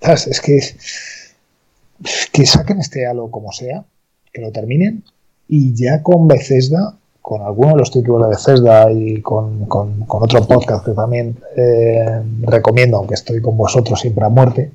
¿Sabes? 0.00 0.26
Es 0.28 0.40
que, 0.40 0.56
es 0.56 2.30
que 2.32 2.46
saquen 2.46 2.80
este 2.80 3.06
halo 3.06 3.30
como 3.30 3.52
sea, 3.52 3.84
que 4.32 4.40
lo 4.40 4.52
terminen 4.52 5.04
y 5.48 5.74
ya 5.74 6.02
con 6.02 6.26
Bethesda, 6.28 6.96
con 7.24 7.40
alguno 7.40 7.70
de 7.72 7.78
los 7.78 7.90
títulos 7.90 8.20
de 8.22 8.28
Bethesda 8.36 8.92
y 8.92 9.22
con, 9.22 9.64
con- 9.64 10.00
con 10.00 10.22
otro 10.22 10.46
podcast 10.46 10.84
que 10.84 10.92
también 10.92 11.34
eh, 11.56 12.20
recomiendo, 12.42 12.98
aunque 12.98 13.14
estoy 13.14 13.40
con 13.40 13.56
vosotros 13.56 13.98
siempre 13.98 14.26
a 14.26 14.28
muerte, 14.28 14.72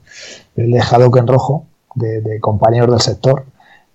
el 0.56 0.72
de 0.72 0.80
Haddock 0.80 1.18
en 1.18 1.28
rojo, 1.28 1.66
de, 1.94 2.22
de 2.22 2.40
compañeros 2.40 2.90
del 2.90 3.02
sector, 3.02 3.46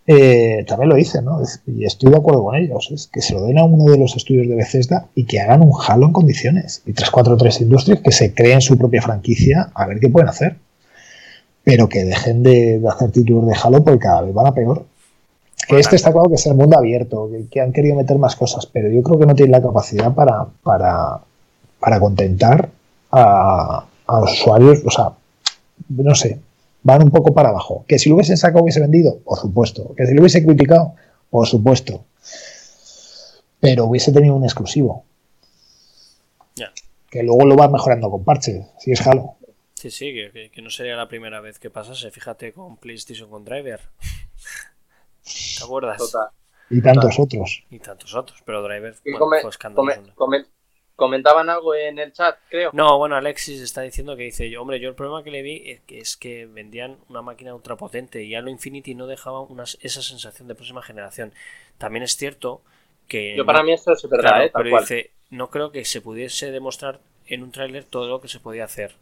eh, 0.06 0.64
también 0.68 0.88
lo 0.90 0.94
dicen, 0.94 1.24
¿no? 1.24 1.40
Y 1.66 1.84
estoy 1.84 2.12
de 2.12 2.16
acuerdo 2.18 2.44
con 2.44 2.54
ellos, 2.54 2.90
es 2.92 3.08
que 3.08 3.22
se 3.22 3.34
lo 3.34 3.42
den 3.42 3.58
a 3.58 3.64
uno 3.64 3.90
de 3.90 3.98
los 3.98 4.14
estudios 4.14 4.46
de 4.46 4.54
Bethesda 4.54 5.06
y 5.16 5.24
que 5.24 5.40
hagan 5.40 5.60
un 5.62 5.72
Halo 5.84 6.06
en 6.06 6.12
condiciones. 6.12 6.82
Y 6.86 6.92
343 6.92 7.60
Industries 7.62 8.00
que 8.02 8.12
se 8.12 8.34
creen 8.34 8.60
su 8.60 8.78
propia 8.78 9.02
franquicia 9.02 9.72
a 9.74 9.86
ver 9.88 9.98
qué 9.98 10.08
pueden 10.08 10.28
hacer. 10.28 10.58
Pero 11.64 11.88
que 11.88 12.04
dejen 12.04 12.44
de, 12.44 12.78
de 12.78 12.88
hacer 12.88 13.10
títulos 13.10 13.48
de 13.48 13.54
Halo 13.60 13.82
porque 13.82 13.98
cada 13.98 14.20
vez 14.20 14.32
van 14.32 14.46
a 14.46 14.52
peor. 14.54 14.84
Que 15.68 15.78
este 15.80 15.96
está 15.96 16.12
claro 16.12 16.28
que 16.28 16.34
es 16.36 16.46
el 16.46 16.54
mundo 16.54 16.76
abierto, 16.78 17.28
que, 17.30 17.46
que 17.48 17.60
han 17.60 17.72
querido 17.72 17.96
meter 17.96 18.18
más 18.18 18.36
cosas, 18.36 18.66
pero 18.66 18.88
yo 18.90 19.02
creo 19.02 19.18
que 19.18 19.26
no 19.26 19.34
tienen 19.34 19.52
la 19.52 19.62
capacidad 19.62 20.12
para, 20.14 20.44
para, 20.62 21.20
para 21.80 22.00
contentar 22.00 22.68
a, 23.10 23.86
a 24.06 24.20
los 24.20 24.32
usuarios, 24.32 24.82
o 24.84 24.90
sea, 24.90 25.12
no 25.88 26.14
sé, 26.14 26.40
van 26.82 27.02
un 27.02 27.10
poco 27.10 27.32
para 27.34 27.48
abajo. 27.50 27.84
Que 27.88 27.98
si 27.98 28.08
lo 28.08 28.16
hubiesen 28.16 28.36
sacado 28.36 28.62
hubiese 28.64 28.80
vendido, 28.80 29.18
por 29.20 29.38
supuesto. 29.38 29.94
Que 29.96 30.06
si 30.06 30.14
lo 30.14 30.20
hubiese 30.20 30.44
criticado, 30.44 30.94
por 31.30 31.46
supuesto. 31.46 32.04
Pero 33.60 33.86
hubiese 33.86 34.12
tenido 34.12 34.34
un 34.34 34.44
exclusivo. 34.44 35.04
Ya. 36.54 36.70
Que 37.10 37.22
luego 37.22 37.44
lo 37.46 37.56
vas 37.56 37.70
mejorando 37.70 38.10
con 38.10 38.24
parches, 38.24 38.66
si 38.78 38.92
es 38.92 39.06
Halo. 39.06 39.34
Sí, 39.74 39.90
sí, 39.90 40.12
que- 40.12 40.50
que 40.50 40.62
no 40.62 40.70
sería 40.70 40.96
la 40.96 41.08
primera 41.08 41.40
vez 41.40 41.58
que 41.58 41.70
pasase. 41.70 42.10
Fíjate 42.10 42.52
con 42.52 42.76
PlayStation 42.76 43.28
con 43.30 43.44
Driver. 43.44 43.80
¿Te 45.24 45.64
acuerdas? 45.64 45.98
Total. 45.98 46.28
Y 46.70 46.80
tantos 46.82 47.18
otros. 47.18 47.64
Y 47.70 47.78
tantos 47.78 48.14
otros, 48.14 48.42
pero 48.44 48.62
Driver 48.62 48.94
Y 49.04 49.10
bueno, 49.12 49.26
come- 49.26 49.40
fue 49.40 49.50
escandaloso. 49.50 50.00
come- 50.00 50.14
come- 50.14 50.44
comentaban 50.96 51.50
algo 51.50 51.74
en 51.74 51.98
el 51.98 52.12
chat, 52.12 52.38
creo. 52.48 52.70
No, 52.72 52.98
bueno, 52.98 53.16
Alexis 53.16 53.60
está 53.60 53.82
diciendo 53.82 54.16
que 54.16 54.24
dice, 54.24 54.48
yo, 54.50 54.62
hombre, 54.62 54.80
yo 54.80 54.88
el 54.88 54.94
problema 54.94 55.22
que 55.24 55.30
le 55.30 55.42
vi 55.42 55.62
es 55.66 55.80
que, 55.82 55.98
es 55.98 56.16
que 56.16 56.46
vendían 56.46 56.98
una 57.08 57.20
máquina 57.22 57.54
ultra 57.54 57.76
potente 57.76 58.22
y 58.22 58.34
Halo 58.34 58.50
Infinity 58.50 58.94
no 58.94 59.06
dejaba 59.06 59.40
unas- 59.40 59.78
esa 59.82 60.02
sensación 60.02 60.48
de 60.48 60.54
próxima 60.54 60.82
generación. 60.82 61.32
También 61.78 62.02
es 62.02 62.16
cierto 62.16 62.62
que... 63.08 63.36
Yo 63.36 63.44
para 63.44 63.60
no- 63.60 63.64
mí 63.66 63.72
esto 63.72 63.92
es 63.92 64.02
verdad, 64.08 64.22
claro, 64.30 64.44
¿eh? 64.44 64.50
Tal 64.50 64.62
pero 64.62 64.70
cual. 64.70 64.82
dice, 64.82 65.10
no 65.30 65.50
creo 65.50 65.72
que 65.72 65.84
se 65.84 66.00
pudiese 66.00 66.50
demostrar 66.50 67.00
en 67.26 67.42
un 67.42 67.52
tráiler 67.52 67.84
todo 67.84 68.08
lo 68.08 68.20
que 68.20 68.28
se 68.28 68.40
podía 68.40 68.64
hacer. 68.64 68.94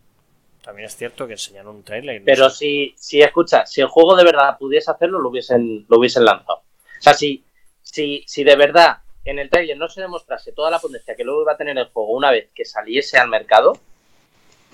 También 0.63 0.87
es 0.87 0.97
cierto 0.97 1.27
que 1.27 1.33
enseñaron 1.35 1.77
un 1.77 1.83
tráiler. 1.83 2.17
y 2.17 2.19
no 2.21 2.25
Pero 2.25 2.49
sé- 2.51 2.57
si, 2.57 2.95
si 2.97 3.21
escucha, 3.21 3.67
si 3.67 3.81
el 3.81 3.89
juego 3.89 4.15
de 4.17 4.25
verdad 4.25 4.57
pudiese 4.59 4.91
hacerlo, 4.91 5.19
lo 5.19 5.29
hubiesen, 5.31 5.85
lo 5.89 5.99
hubiesen 5.99 6.25
lanzado. 6.25 6.59
O 6.59 7.03
sea, 7.03 7.15
si, 7.15 7.45
si, 7.83 8.23
si 8.27 8.45
de 8.45 8.55
verdad 8.57 8.99
en 9.25 9.39
el 9.39 9.51
trailer 9.51 9.77
no 9.77 9.89
se 9.89 10.01
demostrase 10.01 10.53
toda 10.53 10.71
la 10.71 10.79
potencia 10.79 11.15
que 11.17 11.25
luego 11.25 11.43
iba 11.43 11.53
a 11.53 11.57
tener 11.57 11.77
el 11.79 11.87
juego 11.87 12.13
una 12.13 12.31
vez 12.31 12.51
que 12.55 12.65
saliese 12.65 13.19
al 13.19 13.29
mercado, 13.29 13.73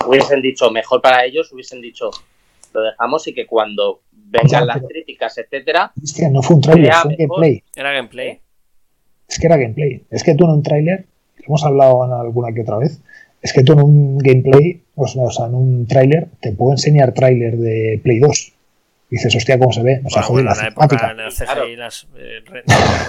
hubiesen 0.06 0.40
dicho, 0.42 0.70
mejor 0.70 1.00
para 1.02 1.24
ellos, 1.24 1.52
hubiesen 1.52 1.80
dicho, 1.80 2.10
lo 2.72 2.82
dejamos 2.82 3.26
y 3.28 3.34
que 3.34 3.46
cuando 3.46 4.02
vengan 4.12 4.66
las 4.66 4.82
críticas, 4.82 5.36
etcétera, 5.38 5.92
Hostia, 6.02 6.28
no 6.30 6.42
fue 6.42 6.56
un 6.56 6.62
trailer, 6.62 6.92
fue 6.92 7.16
gameplay. 7.16 7.62
Era 7.74 7.92
gameplay. 7.92 8.40
Es 9.28 9.38
que 9.38 9.46
era 9.46 9.56
gameplay. 9.56 10.04
Es 10.10 10.22
que 10.22 10.34
tú 10.34 10.44
en 10.44 10.50
un 10.50 10.62
tráiler, 10.62 11.06
lo 11.38 11.44
hemos 11.46 11.64
hablado 11.64 12.04
en 12.04 12.12
alguna 12.12 12.52
que 12.54 12.60
otra 12.62 12.78
vez, 12.78 13.00
es 13.42 13.52
que 13.52 13.62
tú 13.62 13.72
en 13.74 13.80
un 13.82 14.18
gameplay, 14.18 14.80
o 14.96 15.06
sea, 15.06 15.22
o 15.22 15.30
sea, 15.30 15.46
en 15.46 15.54
un 15.54 15.86
tráiler, 15.86 16.26
te 16.40 16.52
puedo 16.52 16.72
enseñar 16.72 17.12
tráiler 17.14 17.56
de 17.56 18.00
Play 18.02 18.18
2. 18.18 18.52
Dices, 19.10 19.34
hostia, 19.34 19.58
¿cómo 19.58 19.72
se 19.72 19.82
ve? 19.82 20.00
O 20.04 20.10
sea, 20.10 20.22
joder, 20.22 20.44
la 20.44 20.52
en 20.52 20.58
la 20.58 20.68
época, 20.68 21.10
en 21.12 21.20
el 21.20 21.32
CGI, 21.32 21.44
Claro. 21.46 21.68
las, 21.76 22.06
eh, 22.18 22.42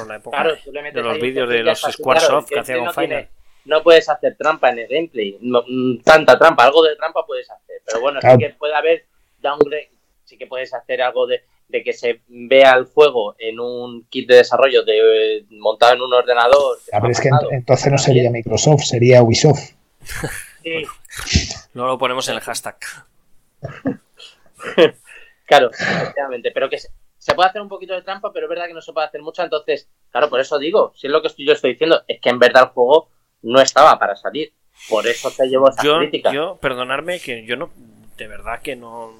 la 0.08 0.16
época 0.16 0.38
claro, 0.38 0.56
de 0.94 1.02
los 1.02 1.20
vídeos 1.20 1.50
de 1.50 1.64
los 1.64 1.80
Squaresoft 1.82 2.48
que 2.50 2.60
hacían 2.60 2.78
con 2.80 2.86
no 2.88 2.94
Final. 2.94 3.08
tiene- 3.10 3.28
No 3.66 3.84
puedes 3.84 4.08
hacer 4.08 4.36
trampa 4.38 4.70
en 4.72 4.80
el 4.80 4.88
gameplay. 4.88 5.38
No, 5.42 5.62
mm, 5.68 6.00
tanta 6.04 6.40
trampa, 6.40 6.64
algo 6.64 6.82
de 6.84 6.96
trampa 6.96 7.26
puedes 7.28 7.50
hacer. 7.52 7.76
Pero 7.86 8.00
bueno, 8.00 8.20
Claro. 8.22 8.38
sí 8.40 8.46
que 8.46 8.54
puede 8.54 8.74
haber 8.74 9.04
downgrade, 9.42 9.90
sí 10.24 10.38
que 10.38 10.48
puedes 10.48 10.74
hacer 10.74 11.02
algo 11.02 11.28
de, 11.28 11.42
de 11.68 11.84
que 11.84 11.92
se 11.94 12.22
vea 12.30 12.74
el 12.78 12.86
juego 12.86 13.36
en 13.38 13.60
un 13.60 14.06
kit 14.10 14.28
de 14.30 14.38
desarrollo 14.38 14.84
de, 14.86 14.98
eh, 15.40 15.44
montado 15.52 15.94
en 15.96 16.02
un 16.02 16.14
ordenador. 16.14 16.78
A 16.94 17.00
ver, 17.02 17.12
es 17.12 17.20
que 17.20 17.30
entonces 17.52 17.92
no 17.92 17.98
sería 17.98 18.32
Microsoft, 18.32 18.84
sería 18.84 19.22
Ubisoft. 19.22 19.74
Sí, 20.62 20.86
Luego 21.74 21.92
lo 21.92 21.98
ponemos 21.98 22.28
en 22.28 22.36
el 22.36 22.42
hashtag. 22.42 22.78
claro, 25.46 25.72
efectivamente. 25.72 26.52
Pero 26.52 26.70
que 26.70 26.80
se, 26.80 26.90
se 27.18 27.34
puede 27.34 27.50
hacer 27.50 27.62
un 27.62 27.70
poquito 27.70 27.94
de 27.94 28.02
trampa, 28.02 28.32
pero 28.34 28.46
es 28.46 28.50
verdad 28.50 28.68
que 28.68 28.74
no 28.74 28.82
se 28.82 28.94
puede 28.94 29.08
hacer 29.08 29.22
mucho. 29.22 29.44
Entonces, 29.44 29.90
claro, 30.12 30.30
por 30.30 30.40
eso 30.40 30.60
digo, 30.60 30.94
si 30.96 31.08
es 31.08 31.14
lo 31.14 31.22
que 31.22 31.28
estoy, 31.28 31.46
yo 31.46 31.54
estoy 31.54 31.72
diciendo, 31.72 32.04
es 32.08 32.20
que 32.20 32.30
en 32.30 32.40
verdad 32.40 32.64
el 32.64 32.70
juego 32.70 33.10
no 33.42 33.62
estaba 33.62 33.98
para 34.00 34.16
salir. 34.16 34.54
Por 34.90 35.08
eso 35.08 35.30
se 35.30 35.48
llevó 35.48 35.70
esa 35.70 35.84
Yo, 35.84 35.98
crítica. 35.98 36.32
yo, 36.32 36.58
perdonarme 36.58 37.20
que 37.20 37.46
yo 37.46 37.56
no, 37.58 37.70
de 38.18 38.28
verdad 38.28 38.62
que 38.62 38.76
no. 38.76 39.14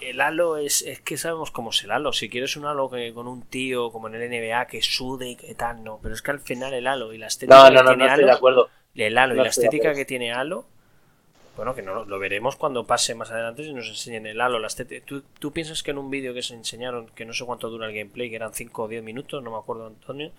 El 0.00 0.20
halo 0.20 0.56
es, 0.56 0.82
es 0.82 1.00
que 1.00 1.16
sabemos 1.16 1.50
cómo 1.50 1.70
es 1.70 1.82
el 1.84 1.90
halo. 1.92 2.12
Si 2.12 2.28
quieres 2.28 2.56
un 2.56 2.66
halo 2.66 2.90
que, 2.90 3.12
con 3.14 3.28
un 3.28 3.42
tío 3.42 3.90
como 3.92 4.08
en 4.08 4.14
el 4.16 4.28
NBA 4.28 4.66
que 4.66 4.82
sude 4.82 5.30
y 5.30 5.36
que 5.36 5.54
tal, 5.54 5.84
no. 5.84 5.98
Pero 6.02 6.14
es 6.14 6.22
que 6.22 6.30
al 6.32 6.40
final 6.40 6.74
el 6.74 6.86
halo 6.86 7.12
y 7.12 7.18
la 7.18 7.28
estética 7.28 7.56
no, 7.56 7.70
no, 7.70 7.82
no, 7.82 7.88
tiene 7.90 8.04
no 8.04 8.10
estoy 8.10 8.24
de 8.24 8.32
acuerdo. 8.32 8.70
El 8.94 9.18
halo 9.18 9.34
y 9.34 9.38
la 9.38 9.48
estética 9.48 9.88
acuerdo. 9.88 9.96
que 9.98 10.04
tiene 10.04 10.32
halo, 10.32 10.66
bueno, 11.56 11.74
que 11.74 11.82
no 11.82 12.04
lo, 12.04 12.18
veremos 12.20 12.54
cuando 12.54 12.84
pase 12.84 13.16
más 13.16 13.32
adelante 13.32 13.62
y 13.62 13.72
nos 13.74 13.88
enseñen 13.88 14.26
el 14.26 14.40
halo. 14.40 14.60
La 14.60 14.68
estética. 14.68 15.04
¿Tú, 15.04 15.22
tú 15.40 15.52
piensas 15.52 15.82
que 15.82 15.90
en 15.90 15.98
un 15.98 16.08
vídeo 16.08 16.32
que 16.32 16.42
se 16.42 16.54
enseñaron, 16.54 17.08
que 17.08 17.24
no 17.24 17.32
sé 17.32 17.44
cuánto 17.44 17.68
dura 17.68 17.88
el 17.88 17.94
gameplay, 17.94 18.30
que 18.30 18.36
eran 18.36 18.54
5 18.54 18.82
o 18.82 18.88
10 18.88 19.02
minutos, 19.02 19.42
no 19.42 19.50
me 19.50 19.58
acuerdo, 19.58 19.88
Antonio, 19.88 20.30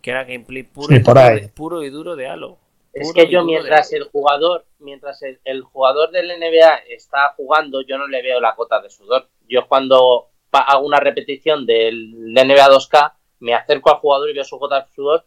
que 0.00 0.12
era 0.12 0.22
gameplay 0.22 0.62
puro, 0.62 0.94
Sí, 0.94 1.00
y, 1.00 1.00
por 1.00 1.18
ahí. 1.18 1.48
puro 1.48 1.82
y 1.82 1.90
duro 1.90 2.14
de 2.14 2.28
halo. 2.28 2.56
Es 2.92 3.12
que 3.12 3.28
yo 3.28 3.44
mientras 3.44 3.92
el 3.92 4.04
jugador, 4.04 4.64
mientras 4.78 5.22
el, 5.22 5.40
el 5.44 5.62
jugador 5.62 6.10
del 6.10 6.28
NBA 6.38 6.74
está 6.88 7.34
jugando, 7.36 7.82
yo 7.82 7.98
no 7.98 8.06
le 8.06 8.22
veo 8.22 8.40
la 8.40 8.54
cota 8.54 8.80
de 8.80 8.90
sudor. 8.90 9.28
Yo 9.48 9.66
cuando 9.66 10.28
hago 10.52 10.86
una 10.86 11.00
repetición 11.00 11.66
del 11.66 12.32
NBA 12.32 12.68
2K, 12.68 13.12
me 13.40 13.54
acerco 13.54 13.90
al 13.90 13.98
jugador 13.98 14.30
y 14.30 14.34
veo 14.34 14.44
su 14.44 14.58
gota 14.58 14.82
de 14.82 14.92
sudor, 14.92 15.24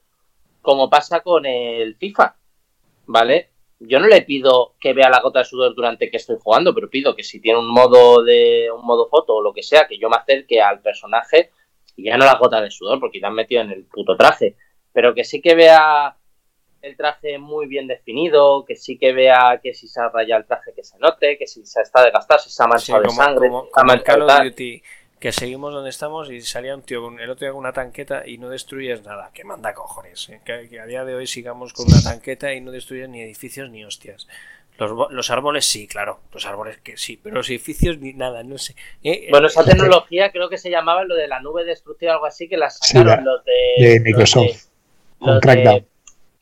como 0.62 0.90
pasa 0.90 1.22
con 1.22 1.46
el 1.46 1.96
FIFA, 1.96 2.36
¿vale? 3.06 3.50
Yo 3.80 4.00
no 4.00 4.08
le 4.08 4.22
pido 4.22 4.76
que 4.80 4.94
vea 4.94 5.10
la 5.10 5.20
gota 5.22 5.40
de 5.40 5.46
sudor 5.46 5.76
durante 5.76 6.10
que 6.10 6.18
estoy 6.18 6.38
jugando, 6.42 6.74
pero 6.74 6.90
pido 6.90 7.16
que 7.16 7.24
si 7.24 7.42
tiene 7.42 7.60
un 7.60 7.68
modo 7.70 8.24
de 8.24 8.70
un 8.72 8.86
modo 8.86 9.08
foto 9.10 9.36
o 9.36 9.42
lo 9.42 9.54
que 9.54 9.64
sea, 9.64 9.88
que 9.88 9.98
yo 9.98 10.10
me 10.10 10.16
acerque 10.16 10.62
al 10.62 10.80
personaje 10.82 11.52
y 11.96 12.06
ya 12.06 12.18
no 12.18 12.26
la 12.26 12.36
gota 12.38 12.62
de 12.62 12.72
sudor, 12.72 13.00
porque 13.00 13.20
te 13.20 13.26
han 13.26 13.34
metido 13.34 13.62
en 13.62 13.72
el 13.72 13.84
puto 13.86 14.16
traje, 14.16 14.56
pero 14.94 15.14
que 15.14 15.24
sí 15.24 15.42
que 15.42 15.54
vea 15.56 16.16
el 16.82 16.98
traje 16.98 17.38
muy 17.38 17.66
bien 17.68 17.88
definido, 17.88 18.64
que 18.66 18.76
sí 18.76 18.98
que 18.98 19.14
vea 19.14 19.60
que 19.62 19.74
si 19.74 19.88
se 19.88 20.02
ha 20.02 20.10
rayado 20.10 20.42
el 20.42 20.48
traje 20.48 20.74
que 20.76 20.84
se 20.84 20.98
note, 21.00 21.38
que 21.38 21.48
si 21.48 21.66
se 21.66 21.82
está 21.82 22.04
desgastado, 22.04 22.40
si 22.40 22.50
se 22.50 22.62
ha 22.64 22.66
Sí, 22.66 22.70
manchado 22.92 23.02
de 23.04 23.10
sangre, 23.10 23.48
como- 23.50 23.62
si 23.64 23.68
se 23.68 23.72
ha 23.74 23.82
como 23.82 23.94
el 23.94 24.04
Call 24.04 24.22
of. 24.24 24.44
Duty 24.44 24.84
que 25.24 25.32
seguimos 25.32 25.74
donde 25.74 25.90
estamos 25.90 26.30
y 26.30 26.42
salía 26.42 26.76
un 26.76 26.82
tío 26.82 27.02
con 27.02 27.18
el 27.18 27.30
otro 27.30 27.46
día 27.46 27.52
con 27.52 27.60
una 27.60 27.72
tanqueta 27.72 28.28
y 28.28 28.38
no 28.38 28.50
destruyes 28.50 29.04
nada. 29.06 29.32
Que 29.34 29.46
manda 29.46 29.74
cojones. 29.74 30.28
¿eh? 30.28 30.42
Que, 30.44 30.68
que 30.68 30.82
a 30.82 30.86
día 30.86 31.06
de 31.06 31.16
hoy 31.16 31.28
sigamos 31.28 31.72
con 31.72 31.86
una 31.88 32.04
tanqueta 32.04 32.54
y 32.54 32.60
no 32.60 32.72
destruyes 32.72 33.08
ni 33.08 33.22
edificios 33.22 33.70
ni 33.70 33.86
hostias. 33.86 34.28
Los, 34.78 34.92
los 35.12 35.30
árboles 35.32 35.66
sí, 35.66 35.88
claro. 35.88 36.20
Los 36.34 36.46
árboles 36.46 36.80
que 36.84 36.98
sí, 36.98 37.18
pero 37.24 37.36
los 37.38 37.50
edificios 37.50 38.00
ni 38.00 38.12
nada, 38.12 38.44
no 38.44 38.58
sé. 38.58 38.76
Eh, 39.02 39.28
Bueno, 39.30 39.48
eh, 39.48 39.52
esa 39.52 39.64
tecnología 39.64 40.30
creo 40.34 40.50
que 40.50 40.58
se 40.58 40.70
llamaba 40.70 41.06
lo 41.06 41.16
de 41.16 41.30
la 41.30 41.40
nube 41.40 41.64
destructiva 41.64 42.12
o 42.12 42.16
algo 42.16 42.26
así, 42.26 42.50
que 42.50 42.58
la 42.58 42.70
Sí, 42.70 42.80
sacaron 42.98 43.24
la- 43.24 43.32
los 43.32 43.46
de... 43.46 43.54
de 43.78 43.96
los 43.96 44.04
Microsoft, 44.04 44.66
los 45.22 45.40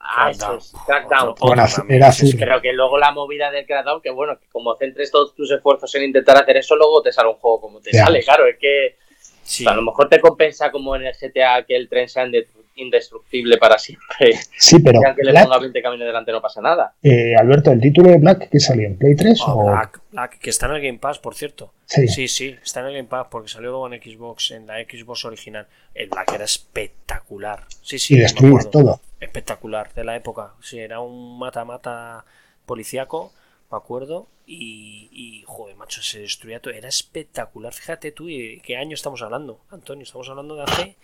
con 0.01 0.09
Crackdown. 0.13 0.25
Ah, 0.25 0.31
eso 0.31 0.57
es, 0.57 0.73
Crackdown. 0.85 1.29
Otro- 1.29 1.47
Bueno, 1.47 1.63
era. 1.89 2.11
Pero 2.39 2.61
que 2.61 2.73
luego 2.73 2.97
la 2.97 3.11
movida 3.11 3.51
del 3.51 3.65
Crackdown, 3.65 4.01
que 4.01 4.09
bueno, 4.09 4.37
que 4.39 4.47
como 4.51 4.75
centres 4.75 5.11
todos 5.11 5.35
tus 5.35 5.49
esfuerzos 5.51 5.93
en 5.95 6.03
intentar 6.03 6.37
hacer 6.37 6.57
eso, 6.57 6.75
luego 6.75 7.01
te 7.01 7.11
sale 7.11 7.29
un 7.29 7.35
juego 7.35 7.61
como 7.61 7.79
te 7.81 7.91
Ya. 7.91 8.05
sale, 8.05 8.23
claro, 8.23 8.45
es 8.47 8.57
que 8.57 8.97
Sí. 9.43 9.63
o 9.63 9.65
sea, 9.65 9.73
a 9.73 9.75
lo 9.75 9.81
mejor 9.83 10.09
te 10.09 10.19
compensa 10.19 10.71
como 10.71 10.95
en 10.95 11.05
el 11.05 11.13
GTA 11.15 11.63
que 11.63 11.75
el 11.75 11.87
tren 11.89 12.07
sea 12.09 12.25
inde- 12.25 12.47
indestructible 12.75 13.57
para 13.57 13.77
siempre, 13.77 14.33
Sí, 14.57 14.79
pero 14.79 15.01
y 15.01 15.05
aunque 15.05 15.23
le 15.23 15.33
ponga 15.33 15.59
20 15.59 15.81
caminos 15.81 16.05
delante 16.07 16.31
no 16.31 16.41
pasa 16.41 16.61
nada. 16.61 16.95
eh, 17.03 17.35
Alberto, 17.35 17.71
¿el 17.71 17.79
título 17.81 18.09
de 18.09 18.17
Black 18.17 18.49
que 18.49 18.59
salió 18.59 18.87
en 18.87 18.97
Play 18.97 19.15
3 19.15 19.39
Oh, 19.45 19.53
o...? 19.53 19.71
Black, 19.71 20.01
Black, 20.11 20.39
que 20.39 20.49
está 20.49 20.65
en 20.67 20.73
el 20.73 20.81
Game 20.81 20.99
Pass, 20.99 21.19
por 21.19 21.35
cierto. 21.35 21.73
Sí. 21.85 22.07
Sí, 22.07 22.27
sí, 22.27 22.55
está 22.63 22.79
en 22.81 22.87
el 22.87 22.93
Game 22.93 23.07
Pass 23.09 23.27
porque 23.29 23.49
salió 23.49 23.69
luego 23.71 23.91
en 23.91 24.01
Xbox, 24.01 24.51
en 24.51 24.67
la 24.67 24.75
Xbox 24.83 25.25
original. 25.25 25.67
El 25.93 26.09
Black 26.09 26.31
era 26.33 26.45
espectacular. 26.45 27.65
Sí, 27.81 27.99
sí, 27.99 28.17
y 28.17 28.23
acuerdo. 28.23 28.69
todo. 28.69 29.01
Espectacular, 29.19 29.93
de 29.93 30.03
la 30.03 30.15
época. 30.15 30.53
Sí, 30.61 30.79
era 30.79 30.99
un 31.01 31.37
mata-mata 31.37 32.25
policíaco, 32.65 33.33
me 33.71 33.77
acuerdo. 33.77 34.27
Y, 34.47 35.07
y, 35.11 35.43
joder, 35.45 35.75
macho, 35.77 36.01
se 36.01 36.19
destruía 36.19 36.59
todo. 36.59 36.73
Era 36.73 36.89
espectacular. 36.89 37.73
Fíjate 37.73 38.11
tú, 38.11 38.27
¿y 38.27 38.59
¿qué 38.61 38.75
año 38.75 38.95
estamos 38.95 39.21
hablando, 39.21 39.61
Antonio? 39.69 40.03
Estamos 40.03 40.27
hablando 40.29 40.55
de 40.55 40.63
hace. 40.63 40.97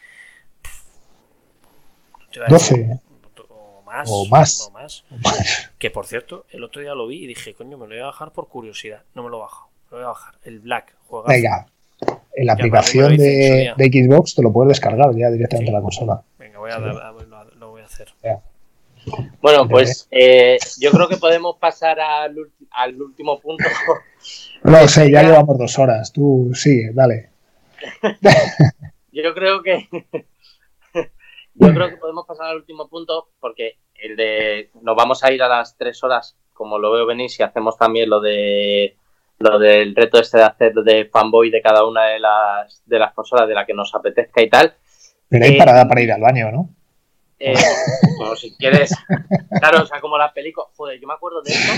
No 2.39 2.45
te 2.45 2.51
voy 2.51 2.55
a 2.55 2.59
12. 2.59 2.77
decir, 2.77 2.99
O 3.49 3.81
más. 3.85 4.09
O 4.11 4.25
más. 4.27 4.61
o 4.67 4.71
más. 4.71 5.03
Que 5.79 5.91
por 5.91 6.05
cierto, 6.07 6.45
el 6.51 6.63
otro 6.63 6.81
día 6.81 6.93
lo 6.95 7.07
vi 7.07 7.23
y 7.23 7.27
dije, 7.27 7.53
coño, 7.53 7.77
me 7.77 7.85
lo 7.87 7.93
voy 7.93 7.99
a 8.01 8.05
bajar 8.07 8.31
por 8.31 8.47
curiosidad. 8.47 9.03
No 9.15 9.23
me 9.23 9.29
lo 9.29 9.37
he 9.37 9.41
bajado. 9.41 9.67
Me 9.91 9.91
lo 9.91 9.97
voy 9.97 10.03
a 10.05 10.07
bajar. 10.09 10.33
El 10.43 10.59
Black, 10.59 10.95
juega. 11.07 11.27
Venga, 11.27 11.65
en 12.35 12.45
la 12.45 12.53
Ya, 12.53 12.53
aplicación 12.53 13.17
de, 13.17 13.73
de 13.75 13.85
Xbox 13.85 14.35
te 14.35 14.41
lo 14.43 14.51
puedes 14.51 14.69
descargar 14.69 15.15
ya 15.15 15.29
directamente 15.29 15.69
Sí. 15.71 15.75
a 15.75 15.77
la 15.79 15.81
consola. 15.83 16.21
Venga, 16.37 16.59
voy 16.59 16.71
a, 16.71 16.79
dar- 16.79 16.97
a- 16.97 17.11
lo, 17.11 17.43
lo 17.55 17.69
voy 17.71 17.81
a 17.81 17.85
hacer. 17.85 18.07
Bueno, 19.41 19.67
pues 19.69 20.07
eh, 20.11 20.57
yo 20.79 20.91
creo 20.91 21.07
que 21.07 21.15
podemos 21.17 21.55
pasar 21.57 21.99
al, 21.99 22.35
al 22.71 23.01
último 23.01 23.39
punto. 23.39 23.63
No 24.63 24.85
sé, 24.87 25.09
ya 25.11 25.21
Ya. 25.21 25.29
llevamos 25.29 25.57
dos 25.57 25.77
horas. 25.79 26.11
Tú 26.11 26.51
sigue, 26.53 26.89
dale. 26.93 27.29
Yo 29.11 29.33
creo 29.33 29.61
que 29.63 29.87
yo 31.59 31.67
creo 31.73 31.89
que 31.89 31.97
podemos 31.97 32.25
pasar 32.25 32.47
al 32.47 32.57
último 32.57 32.87
punto 32.87 33.29
porque 33.39 33.77
el 33.95 34.15
de 34.15 34.69
nos 34.81 34.95
vamos 34.95 35.23
a 35.23 35.31
ir 35.31 35.41
a 35.41 35.47
las 35.47 35.77
tres 35.77 36.03
horas 36.03 36.37
como 36.53 36.79
lo 36.79 36.91
veo 36.91 37.05
venir 37.05 37.29
si 37.29 37.43
hacemos 37.43 37.77
también 37.77 38.09
lo 38.09 38.19
de 38.19 38.97
lo 39.39 39.59
del 39.59 39.95
reto 39.95 40.19
este 40.19 40.37
de 40.37 40.43
hacer 40.43 40.73
de 40.73 41.05
fanboy 41.05 41.49
de 41.49 41.61
cada 41.61 41.85
una 41.85 42.05
de 42.05 42.19
las 42.19 42.83
de 42.85 42.99
las 42.99 43.13
consolas 43.13 43.47
de 43.47 43.53
la 43.53 43.65
que 43.65 43.73
nos 43.73 43.93
apetezca 43.93 44.41
y 44.41 44.49
tal 44.49 44.75
Pero 45.29 45.45
hay 45.45 45.55
Eh, 45.55 45.57
parada 45.57 45.87
para 45.87 46.01
ir 46.01 46.11
al 46.11 46.21
baño, 46.21 46.51
¿no? 46.51 46.69
Eh, 47.39 47.53
como 48.17 48.35
si 48.35 48.55
quieres 48.55 48.91
claro 49.59 49.83
o 49.83 49.85
sea 49.85 49.99
como 50.01 50.17
las 50.17 50.33
películas 50.33 50.69
joder 50.75 50.99
yo 50.99 51.07
me 51.07 51.13
acuerdo 51.13 51.43
de 51.43 51.51
eso 51.51 51.71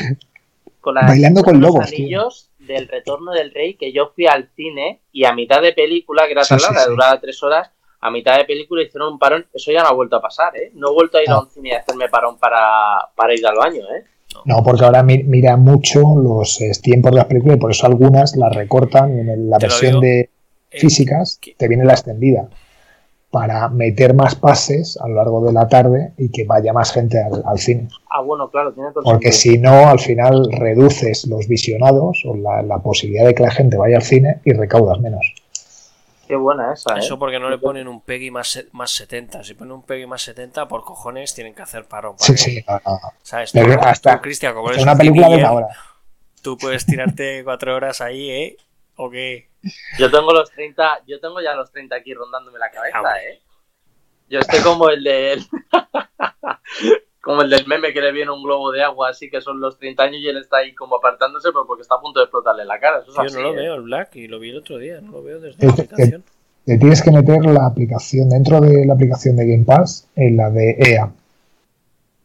con 0.79 0.95
las 0.95 1.07
Bailando 1.07 1.43
con 1.43 1.59
los 1.59 1.73
lobos, 1.73 1.87
anillos 1.87 2.49
del 2.59 2.87
retorno 2.87 3.33
del 3.33 3.53
rey 3.53 3.75
que 3.75 3.91
yo 3.91 4.13
fui 4.15 4.25
al 4.25 4.49
cine 4.55 5.01
y 5.11 5.25
a 5.25 5.33
mitad 5.33 5.61
de 5.61 5.73
película 5.73 6.25
que 6.27 6.31
era 6.31 6.43
tan 6.43 6.59
sí, 6.59 6.65
larga 6.65 6.83
sí. 6.83 6.89
duraba 6.91 7.19
tres 7.19 7.43
horas 7.43 7.71
a 8.01 8.09
mitad 8.11 8.37
de 8.37 8.45
película 8.45 8.81
hicieron 8.83 9.13
un 9.13 9.19
parón 9.19 9.45
eso 9.53 9.71
ya 9.71 9.81
no 9.83 9.89
ha 9.89 9.93
vuelto 9.93 10.15
a 10.17 10.21
pasar 10.21 10.55
eh 10.57 10.71
no 10.75 10.89
he 10.89 10.93
vuelto 10.93 11.17
a 11.17 11.23
ir 11.23 11.29
a 11.29 11.39
un 11.39 11.49
cine 11.49 11.69
y 11.69 11.71
hacerme 11.73 12.07
parón 12.09 12.37
para, 12.37 13.09
para 13.15 13.33
ir 13.33 13.45
al 13.45 13.57
baño 13.57 13.83
eh 13.95 14.03
No, 14.45 14.63
porque 14.63 14.85
ahora 14.85 15.01
mi- 15.03 15.23
mira 15.23 15.57
mucho 15.57 16.01
los 16.15 16.61
eh, 16.61 16.71
tiempos 16.81 17.11
de 17.11 17.17
las 17.17 17.25
películas 17.25 17.57
y 17.57 17.59
por 17.59 17.71
eso 17.71 17.87
algunas 17.87 18.35
las 18.37 18.55
recortan 18.55 19.15
y 19.17 19.19
en 19.21 19.49
la 19.49 19.57
versión 19.57 19.99
de 20.01 20.29
Eh, 20.71 20.79
físicas 20.79 21.39
te 21.57 21.67
viene 21.67 21.83
la 21.83 21.93
extendida 21.93 22.47
para 23.31 23.69
meter 23.69 24.13
más 24.15 24.33
pases 24.35 24.97
a 25.01 25.07
lo 25.07 25.15
largo 25.15 25.45
de 25.45 25.53
la 25.53 25.67
tarde 25.67 26.13
y 26.17 26.29
que 26.31 26.45
vaya 26.45 26.73
más 26.73 26.91
gente 26.91 27.21
al, 27.21 27.43
al 27.45 27.59
cine. 27.59 27.87
ah 28.09 28.21
bueno 28.21 28.49
claro 28.49 28.71
tiene 28.73 28.89
todo 28.91 29.03
Porque 29.03 29.31
sentido. 29.31 29.53
si 29.53 29.57
no, 29.59 29.87
al 29.89 29.99
final 29.99 30.47
reduces 30.51 31.27
los 31.27 31.47
visionados 31.47 32.23
o 32.25 32.35
la, 32.35 32.61
la 32.63 32.79
posibilidad 32.79 33.25
de 33.25 33.35
que 33.35 33.43
la 33.43 33.51
gente 33.51 33.77
vaya 33.77 33.97
al 33.97 34.03
cine 34.03 34.39
y 34.45 34.53
recaudas 34.53 34.99
menos. 34.99 35.33
Qué 36.29 36.35
buena 36.35 36.71
esa 36.73 36.95
eh 36.95 36.99
Eso 36.99 37.17
porque 37.17 37.39
no 37.39 37.49
le 37.49 37.57
ponen 37.57 37.87
un 37.87 38.01
PEGI 38.01 38.29
más, 38.31 38.63
más 38.71 38.91
70. 38.91 39.43
Si 39.43 39.55
ponen 39.55 39.71
un 39.73 39.83
PEGI 39.83 40.05
más 40.05 40.21
70, 40.21 40.67
por 40.67 40.83
cojones 40.85 41.33
tienen 41.33 41.53
que 41.55 41.63
hacer 41.63 41.85
paro. 41.85 42.15
para 42.15 42.23
Sí, 42.25 42.37
sí, 42.37 42.63
no, 42.67 42.79
no. 42.85 42.99
¿Sabes? 43.23 43.51
Tú- 43.51 43.59
hasta- 43.81 44.15
tú, 44.15 44.21
Cristian, 44.21 44.53
como 44.53 44.67
una 44.67 44.91
un 44.91 44.97
película 44.97 45.27
de 45.27 45.35
una 45.37 45.51
hora. 45.51 45.67
Tú 46.43 46.55
puedes 46.57 46.85
tirarte 46.85 47.43
cuatro 47.43 47.75
horas 47.75 47.99
ahí, 47.99 48.29
¿eh? 48.29 48.57
¿O 48.95 49.09
qué? 49.09 49.49
yo 49.97 50.09
tengo 50.09 50.31
los 50.31 50.49
30 50.51 51.01
yo 51.07 51.19
tengo 51.19 51.41
ya 51.41 51.53
los 51.53 51.69
30 51.71 51.95
aquí 51.97 52.13
rondándome 52.13 52.59
la 52.59 52.69
cabeza 52.71 52.97
Ah, 52.97 53.01
bueno. 53.01 53.17
eh 53.17 53.41
yo 54.29 54.39
estoy 54.39 54.61
como 54.61 54.87
el 54.89 55.03
del 55.03 55.45
como 57.29 57.43
el 57.43 57.49
del 57.51 57.67
meme 57.67 57.93
que 57.93 58.01
le 58.01 58.11
viene 58.11 58.31
un 58.31 58.41
globo 58.41 58.71
de 58.71 58.81
agua 58.81 59.09
así 59.09 59.29
que 59.29 59.39
son 59.39 59.59
los 59.61 59.77
30 59.77 60.01
años 60.01 60.17
y 60.19 60.27
él 60.27 60.37
está 60.37 60.57
ahí 60.57 60.73
como 60.73 60.95
apartándose 60.95 61.49
pero 61.51 61.67
porque 61.67 61.83
está 61.83 61.93
a 61.93 62.01
punto 62.01 62.19
de 62.19 62.23
explotarle 62.23 62.65
la 62.65 62.79
cara 62.79 63.01
eso 63.01 63.11
es 63.11 63.15
Yo 63.15 63.21
así, 63.21 63.35
no 63.35 63.41
lo 63.43 63.53
¿eh? 63.53 63.55
veo 63.57 63.75
el 63.75 63.81
Black 63.83 64.15
y 64.15 64.27
lo 64.27 64.39
vi 64.39 64.49
el 64.49 64.57
otro 64.57 64.79
día, 64.79 64.99
no 64.99 65.11
lo 65.11 65.21
veo 65.23 65.39
desde 65.39 65.63
la 65.63 65.71
Eh, 65.71 65.75
eh, 65.77 65.81
aplicación. 65.83 66.23
Te 66.65 66.77
tienes 66.79 67.03
que 67.03 67.11
meter 67.11 67.45
la 67.45 67.67
aplicación 67.67 68.29
dentro 68.29 68.59
de 68.61 68.83
la 68.85 68.93
aplicación 68.93 69.35
de 69.35 69.45
Game 69.47 69.63
Pass 69.63 70.07
en 70.15 70.37
la 70.37 70.49
de 70.49 70.71
EA. 70.79 71.11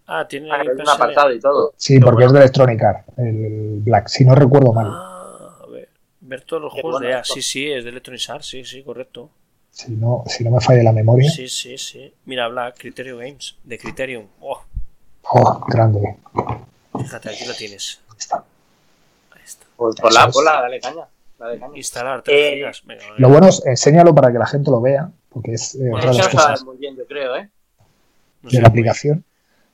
Ah, 0.07 0.27
tiene 0.29 0.51
Ah, 0.51 0.63
un 0.65 0.89
apartado 0.89 1.33
y 1.33 1.41
todo. 1.41 1.73
Sí, 1.77 1.99
porque 2.01 2.25
bueno. 2.25 2.27
es 2.29 2.33
de 2.33 2.39
Electronic 2.41 2.83
Arts, 2.83 3.05
el 3.19 3.81
Black, 3.81 4.09
si 4.09 4.25
no 4.25 4.35
recuerdo 4.35 4.73
mal. 4.73 4.87
Ah, 4.91 5.59
a 5.63 5.67
ver. 5.67 5.89
Ver 6.21 6.43
todos 6.43 6.63
los 6.63 6.75
Qué 6.75 6.81
juegos 6.81 7.01
bueno 7.01 7.09
de 7.09 7.13
EA. 7.15 7.21
esto. 7.21 7.35
Sí, 7.35 7.43
sí, 7.43 7.71
es 7.71 7.85
de 7.85 7.91
Electronic 7.91 8.23
Arts, 8.31 8.47
sí, 8.47 8.65
sí, 8.65 8.83
correcto. 8.83 9.31
Si 9.71 9.93
no, 9.93 10.23
si 10.27 10.45
no 10.45 10.51
me 10.51 10.61
falla 10.61 10.83
la 10.83 10.93
memoria. 10.93 11.31
Sí, 11.31 11.49
sí, 11.49 11.77
sí. 11.79 12.13
Mira, 12.27 12.49
Black, 12.49 12.77
Criterio 12.79 13.17
Games, 13.19 13.57
de 13.65 13.79
Criterion. 13.79 14.29
Oh, 14.41 14.61
Oh, 15.31 15.65
grande. 15.69 16.17
fíjate, 16.99 17.31
aquí 17.31 17.45
lo 17.47 17.55
tienes. 17.55 18.01
Está. 18.19 18.45
Ahí 19.33 19.41
está. 19.45 19.67
Pues 19.77 19.97
por 19.97 20.13
la, 20.13 20.21
Eso 20.21 20.29
es. 20.29 20.35
por 20.35 20.45
la, 20.45 20.61
dale 20.63 20.81
caña. 20.81 21.07
Dale 21.39 21.59
caña. 21.59 21.77
Instalar 21.77 22.23
3 22.23 22.37
Eh, 22.37 22.55
gigas. 22.57 22.83
Venga, 22.85 23.05
Lo 23.19 23.29
bueno 23.29 23.49
es, 23.49 23.65
enséñalo 23.67 24.15
para 24.15 24.31
que 24.33 24.39
la 24.39 24.47
gente 24.47 24.71
lo 24.71 24.81
vea, 24.81 25.11
porque 25.31 25.55
es 25.55 25.75
eh, 25.75 25.79
Bueno, 25.91 25.97
otra 25.99 26.11
de 26.11 26.17
Eso 26.19 26.23
las 26.25 26.35
cosas 26.35 26.65
muy 26.65 26.77
bien, 26.77 26.97
yo 26.97 27.07
creo, 27.07 27.37
¿eh? 27.37 27.49
no 28.43 28.51
de 28.51 28.61
la 28.61 28.69
aplicación. 28.69 29.25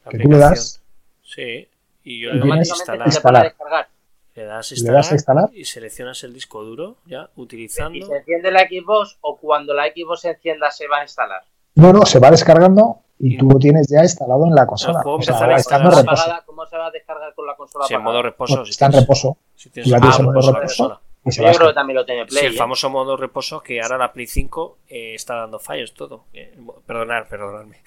la 0.05 0.11
que 0.13 0.19
tú 0.19 0.31
le 0.31 0.39
das- 0.39 0.81
Sí, 1.23 1.69
y 2.05 2.21
yo 2.21 2.31
Y 2.31 2.35
le 2.35 2.41
doy 2.41 2.59
instalar. 2.59 2.63
se 2.79 2.87
pone 2.87 3.03
a 3.03 3.07
Instalar. 3.07 3.45
descargar. 3.45 3.89
Le 4.35 4.45
das 4.45 4.71
Le 4.71 4.75
instalar, 4.77 5.03
das 5.03 5.11
a 5.11 5.15
instalar. 5.15 5.51
y 5.53 5.65
seleccionas 5.65 6.23
el 6.25 6.33
disco 6.33 6.63
duro, 6.63 6.97
ya, 7.05 7.29
Y 7.37 7.41
utilizando. 7.41 8.07
se 8.07 8.17
enciende 8.17 8.51
la 8.51 8.61
Xbox 8.61 9.19
o 9.21 9.37
cuando 9.37 9.75
la 9.75 9.85
Xbox 9.87 10.21
se 10.23 10.31
encienda 10.31 10.71
se 10.71 10.87
va 10.89 10.99
a 10.99 11.03
instalar. 11.03 11.43
No, 11.75 11.93
no, 11.93 12.07
se 12.07 12.19
va 12.21 12.31
descargando 12.31 13.01
y 13.21 13.35
Y- 13.35 13.39
tú 13.39 13.49
lo 13.49 13.59
tienes 13.59 13.87
ya 13.89 14.03
instalado 14.03 14.47
en 14.47 14.55
la 14.55 14.67
consola. 14.67 15.01
juego 15.03 15.19
O 15.19 15.23
sea, 15.23 15.35
empezará 15.35 15.55
a 15.55 15.59
está 15.59 15.77
en 15.77 15.83
instalarse. 15.83 16.03
reposo. 16.07 16.23
Apagada, 16.23 16.45
¿Cómo 16.47 16.67
se 16.67 16.77
va 16.77 16.87
a 16.87 16.91
descargar 16.91 17.35
con 17.35 17.47
la 17.47 17.55
consola 17.57 17.85
Sí, 17.87 17.95
en 17.95 18.03
modo 18.03 18.23
reposo. 18.23 18.65
si 18.65 18.71
Está 18.73 18.87
en 18.87 18.93
reposo 18.93 19.37
Si 19.55 19.71
tienes 19.71 19.91
la 19.91 19.97
el 19.99 20.01
tienes 20.03 20.19
modo 20.21 20.31
en 20.31 20.35
modo 20.47 20.53
reposo 20.61 21.01
Yo 21.25 21.47
a 21.49 21.53
creo 21.53 21.69
que 21.69 21.75
también 21.75 21.97
lo 21.97 22.05
tiene 22.07 22.23
Sí, 22.23 22.29
Play. 22.31 22.47
el 22.47 22.55
¿eh? 22.55 22.57
famoso 22.57 22.89
modo 22.91 23.17
reposo 23.17 23.61
que 23.61 23.81
ahora 23.83 23.99
la 23.99 24.13
Play 24.13 24.27
5 24.27 24.79
eh, 24.89 25.15
está 25.15 25.35
dando 25.37 25.59
fallos 25.59 25.93
todo. 25.95 26.25
Eh, 26.33 26.57
perdonad, 26.87 27.27
perdonadme. 27.29 27.83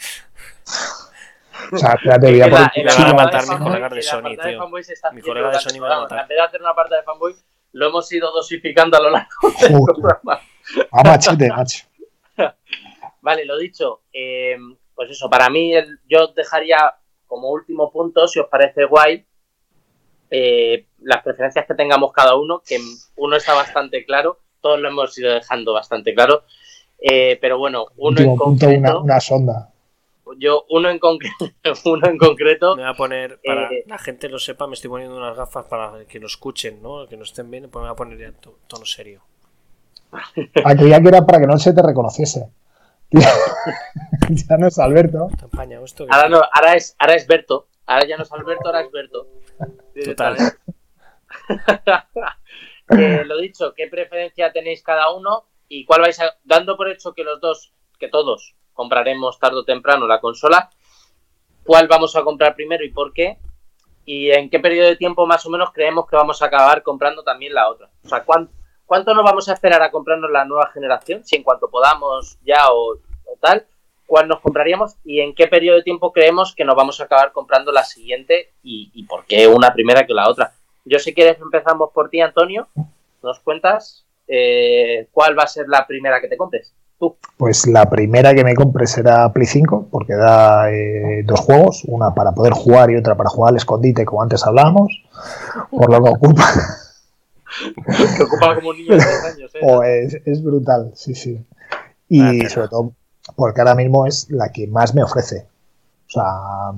O 1.71 1.77
sea, 1.77 1.93
espérate, 1.93 2.27
Es 2.27 2.31
voy 2.33 2.41
a 2.41 2.49
por 2.49 2.71
el 2.75 2.85
Me 2.85 2.91
van 2.93 3.07
a 3.07 3.13
matar 3.13 3.47
mis 3.47 3.57
colegas 3.59 3.91
de 3.91 4.01
Sony, 4.03 4.35
tío. 4.43 4.67
Mi 5.13 5.21
colega 5.21 5.49
de 5.49 5.59
Sony 5.59 5.73
me 5.73 5.79
va 5.87 5.97
a 5.97 6.01
matar. 6.01 6.21
En 6.21 6.27
vez 6.27 6.37
de 6.37 6.41
hacer 6.43 6.61
una 6.61 6.69
apartado 6.71 6.99
de 7.01 7.05
fanboy, 7.05 7.35
lo 7.73 7.87
hemos 7.87 8.11
ido 8.11 8.31
dosificando 8.31 8.97
a 8.97 9.01
lo 9.01 9.09
largo 9.09 9.29
del 9.61 9.79
programa. 10.01 10.39
Ah, 10.91 11.03
machete, 11.03 11.47
macho. 11.49 11.85
Vale, 13.21 13.45
lo 13.45 13.57
dicho. 13.57 14.01
eh, 14.13 14.57
pues 14.95 15.09
eso, 15.11 15.29
para 15.29 15.49
mí 15.49 15.73
el- 15.73 15.99
yo 16.07 16.27
dejaría 16.35 16.95
como 17.27 17.49
último 17.51 17.91
punto, 17.91 18.27
si 18.27 18.39
os 18.39 18.47
parece 18.47 18.85
guay, 18.85 19.25
eh, 20.29 20.85
las 20.99 21.23
preferencias 21.23 21.65
que 21.65 21.75
tengamos 21.75 22.11
cada 22.11 22.35
uno, 22.35 22.61
que 22.65 22.77
uno 23.17 23.35
está 23.35 23.53
bastante 23.53 24.05
claro, 24.05 24.39
todos 24.61 24.79
lo 24.79 24.87
hemos 24.89 25.17
ido 25.17 25.33
dejando 25.33 25.73
bastante 25.73 26.13
claro, 26.13 26.43
eh, 26.99 27.37
pero 27.41 27.57
bueno, 27.57 27.87
uno 27.97 28.21
en 28.21 28.29
Último 28.29 28.37
punto, 28.37 28.65
concreto, 28.67 28.79
una, 28.79 28.99
una 28.99 29.19
sonda. 29.19 29.69
yo 30.37 30.65
uno 30.69 30.89
en, 30.89 30.99
concreto 30.99 31.45
uno 31.85 32.07
en 32.07 32.17
concreto, 32.17 32.75
Me 32.75 32.83
voy 32.83 32.91
a 32.91 32.95
poner, 32.95 33.39
para 33.45 33.69
Eh, 33.71 33.83
la 33.87 33.97
gente 33.97 34.29
lo 34.29 34.39
sepa, 34.39 34.67
me 34.67 34.73
estoy 34.75 34.89
poniendo 34.89 35.17
unas 35.17 35.35
gafas 35.35 35.65
para 35.65 36.05
que 36.05 36.19
lo 36.19 36.27
escuchen, 36.27 36.81
¿no? 36.81 37.07
Que 37.07 37.17
no 37.17 37.23
estén 37.23 37.51
bien, 37.51 37.69
pues 37.69 37.81
me 37.83 37.89
voy 37.89 37.93
a 37.93 37.95
poner 37.95 38.17
ya 38.17 38.27
en 38.27 38.35
to- 38.35 38.57
tono 38.67 38.85
serio. 38.85 39.21
Ah, 40.11 40.75
creía 40.75 41.01
que 41.01 41.07
era 41.09 41.25
para 41.25 41.39
que 41.39 41.47
no 41.47 41.57
se 41.57 41.73
te 41.73 41.81
reconociese. 41.81 42.47
ya 44.29 44.57
no 44.57 44.67
es 44.67 44.79
Alberto. 44.79 45.29
Ahora, 46.09 46.29
no, 46.29 46.41
ahora, 46.51 46.75
es, 46.75 46.95
ahora 46.99 47.13
es 47.15 47.27
Berto, 47.27 47.67
ahora 47.85 48.07
ya 48.07 48.17
no 48.17 48.23
es 48.23 48.31
Alberto, 48.31 48.65
ahora 48.65 48.81
es 48.81 48.91
Berto. 48.91 49.27
Total. 50.05 50.37
Eh, 52.89 53.23
lo 53.25 53.37
dicho, 53.37 53.73
¿qué 53.73 53.87
preferencia 53.87 54.51
tenéis 54.51 54.83
cada 54.83 55.09
uno? 55.13 55.45
y 55.73 55.85
cuál 55.85 56.01
vais 56.01 56.19
a, 56.19 56.35
dando 56.43 56.77
por 56.77 56.89
hecho 56.89 57.13
que 57.13 57.23
los 57.23 57.41
dos, 57.41 57.73
que 57.99 58.07
todos 58.07 58.55
compraremos 58.73 59.39
tarde 59.39 59.57
o 59.57 59.65
temprano 59.65 60.05
la 60.07 60.19
consola, 60.19 60.69
cuál 61.63 61.87
vamos 61.87 62.15
a 62.15 62.23
comprar 62.23 62.55
primero 62.55 62.83
y 62.83 62.91
por 62.91 63.11
qué, 63.11 63.39
y 64.05 64.29
en 64.31 64.49
qué 64.49 64.59
periodo 64.59 64.89
de 64.89 64.97
tiempo 64.97 65.25
más 65.25 65.45
o 65.45 65.49
menos 65.49 65.71
creemos 65.71 66.07
que 66.07 66.15
vamos 66.15 66.41
a 66.41 66.45
acabar 66.45 66.83
comprando 66.83 67.23
también 67.23 67.53
la 67.53 67.69
otra. 67.69 67.89
O 68.03 68.07
sea, 68.07 68.23
¿cuánto, 68.23 68.53
cuánto 68.93 69.15
nos 69.15 69.23
vamos 69.23 69.49
a 69.49 69.53
esperar 69.53 69.81
a 69.81 69.89
comprarnos 69.89 70.29
la 70.29 70.45
nueva 70.45 70.69
generación? 70.71 71.23
Si 71.25 71.35
en 71.35 71.41
cuanto 71.41 71.67
podamos 71.67 72.37
ya 72.45 72.71
o, 72.71 72.99
tal, 73.41 73.65
¿cuál 74.05 74.27
nos 74.27 74.39
compraríamos? 74.39 74.97
Y 75.03 75.19
en 75.19 75.33
qué 75.33 75.47
periodo 75.47 75.77
de 75.77 75.83
tiempo 75.83 76.13
creemos 76.13 76.53
que 76.53 76.63
nos 76.63 76.75
vamos 76.75 77.01
a 77.01 77.05
acabar 77.05 77.31
comprando 77.31 77.71
la 77.71 77.83
siguiente 77.85 78.51
y, 78.61 78.91
y 78.93 79.03
por 79.05 79.25
qué 79.25 79.47
una 79.47 79.73
primera 79.73 80.05
que 80.05 80.13
la 80.13 80.29
otra. 80.29 80.53
Yo 80.85 80.99
si 80.99 81.11
quieres 81.11 81.41
empezamos 81.41 81.89
por 81.91 82.11
ti, 82.11 82.21
Antonio. 82.21 82.67
Nos 83.23 83.39
cuentas 83.39 84.05
eh, 84.27 85.07
cuál 85.11 85.35
va 85.39 85.41
a 85.41 85.47
ser 85.47 85.67
la 85.67 85.87
primera 85.87 86.21
que 86.21 86.27
te 86.27 86.37
compres. 86.37 86.71
Tú. 86.99 87.17
Pues 87.37 87.65
la 87.65 87.89
primera 87.89 88.35
que 88.35 88.43
me 88.43 88.53
compre 88.53 88.85
será 88.85 89.33
Play 89.33 89.47
5, 89.47 89.87
porque 89.89 90.13
da 90.13 90.71
eh, 90.71 91.23
dos 91.25 91.39
juegos, 91.39 91.83
una 91.87 92.13
para 92.13 92.33
poder 92.33 92.53
jugar 92.53 92.91
y 92.91 92.97
otra 92.97 93.15
para 93.15 93.31
jugar 93.31 93.53
al 93.53 93.57
escondite, 93.57 94.05
como 94.05 94.21
antes 94.21 94.45
hablábamos, 94.45 95.03
por 95.71 95.91
lo 95.91 96.03
que 96.03 96.09
ocupa. 96.11 96.43
que 98.17 98.23
ocupa 98.23 98.55
como 98.55 98.69
un 98.69 98.77
niño 98.77 98.91
de 98.91 98.97
10 98.97 99.23
años. 99.25 99.55
¿eh? 99.55 99.59
Oh, 99.63 99.83
es, 99.83 100.17
es, 100.25 100.43
brutal, 100.43 100.91
sí, 100.95 101.15
sí. 101.15 101.45
Y 102.09 102.45
ah, 102.45 102.49
sobre 102.49 102.67
todo 102.67 102.93
porque 103.35 103.61
ahora 103.61 103.75
mismo 103.75 104.05
es 104.05 104.29
la 104.29 104.51
que 104.51 104.67
más 104.67 104.93
me 104.93 105.03
ofrece. 105.03 105.47
O 106.07 106.09
sea, 106.09 106.71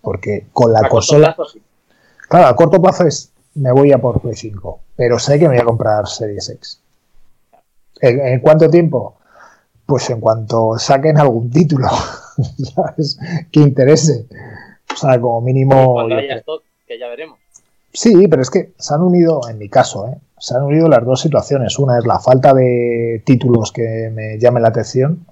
porque 0.00 0.46
con 0.52 0.72
la 0.72 0.80
a 0.80 0.88
consola... 0.88 1.34
Plazo, 1.34 1.52
sí. 1.52 1.62
Claro, 2.28 2.46
a 2.46 2.56
corto 2.56 2.80
plazo 2.80 3.06
es 3.06 3.32
me 3.54 3.72
voy 3.72 3.92
a 3.92 3.98
por 3.98 4.20
Play 4.20 4.34
5, 4.34 4.80
pero 4.96 5.18
sé 5.18 5.38
que 5.38 5.46
me 5.46 5.54
voy 5.54 5.62
a 5.62 5.64
comprar 5.64 6.06
Series 6.06 6.48
X. 6.48 6.80
¿En, 8.00 8.20
en 8.20 8.40
cuánto 8.40 8.70
tiempo? 8.70 9.16
Pues 9.84 10.08
en 10.10 10.20
cuanto 10.20 10.78
saquen 10.78 11.18
algún 11.18 11.50
título, 11.50 11.88
¿sabes? 12.74 13.18
Que 13.50 13.60
interese. 13.60 14.26
O 14.92 14.96
sea, 14.96 15.20
como 15.20 15.40
mínimo. 15.42 15.94
Cuando 15.94 16.16
haya 16.16 16.36
stock, 16.36 16.62
que 16.86 16.98
ya 16.98 17.08
veremos. 17.08 17.38
Sí, 17.92 18.26
pero 18.28 18.42
es 18.42 18.50
que 18.50 18.72
se 18.78 18.94
han 18.94 19.02
unido, 19.02 19.40
en 19.50 19.58
mi 19.58 19.68
caso, 19.68 20.08
¿eh? 20.08 20.18
se 20.38 20.56
han 20.56 20.62
unido 20.62 20.88
las 20.88 21.04
dos 21.04 21.20
situaciones. 21.20 21.78
Una 21.78 21.98
es 21.98 22.06
la 22.06 22.18
falta 22.18 22.54
de 22.54 23.22
títulos 23.24 23.70
que 23.70 24.10
me 24.12 24.38
llamen 24.38 24.62
la 24.62 24.70
atención 24.70 25.26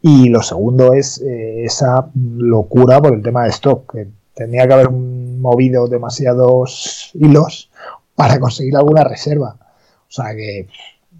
y 0.00 0.28
lo 0.28 0.42
segundo 0.42 0.94
es 0.94 1.20
eh, 1.20 1.64
esa 1.64 2.08
locura 2.14 3.00
por 3.00 3.14
el 3.14 3.22
tema 3.22 3.44
de 3.44 3.50
stock, 3.50 3.92
que 3.92 4.08
tenía 4.34 4.66
que 4.66 4.74
haber 4.74 4.90
movido 4.90 5.88
demasiados 5.88 7.10
hilos 7.14 7.70
para 8.14 8.38
conseguir 8.38 8.76
alguna 8.76 9.04
reserva. 9.04 9.56
O 9.60 10.10
sea 10.10 10.34
que 10.34 10.68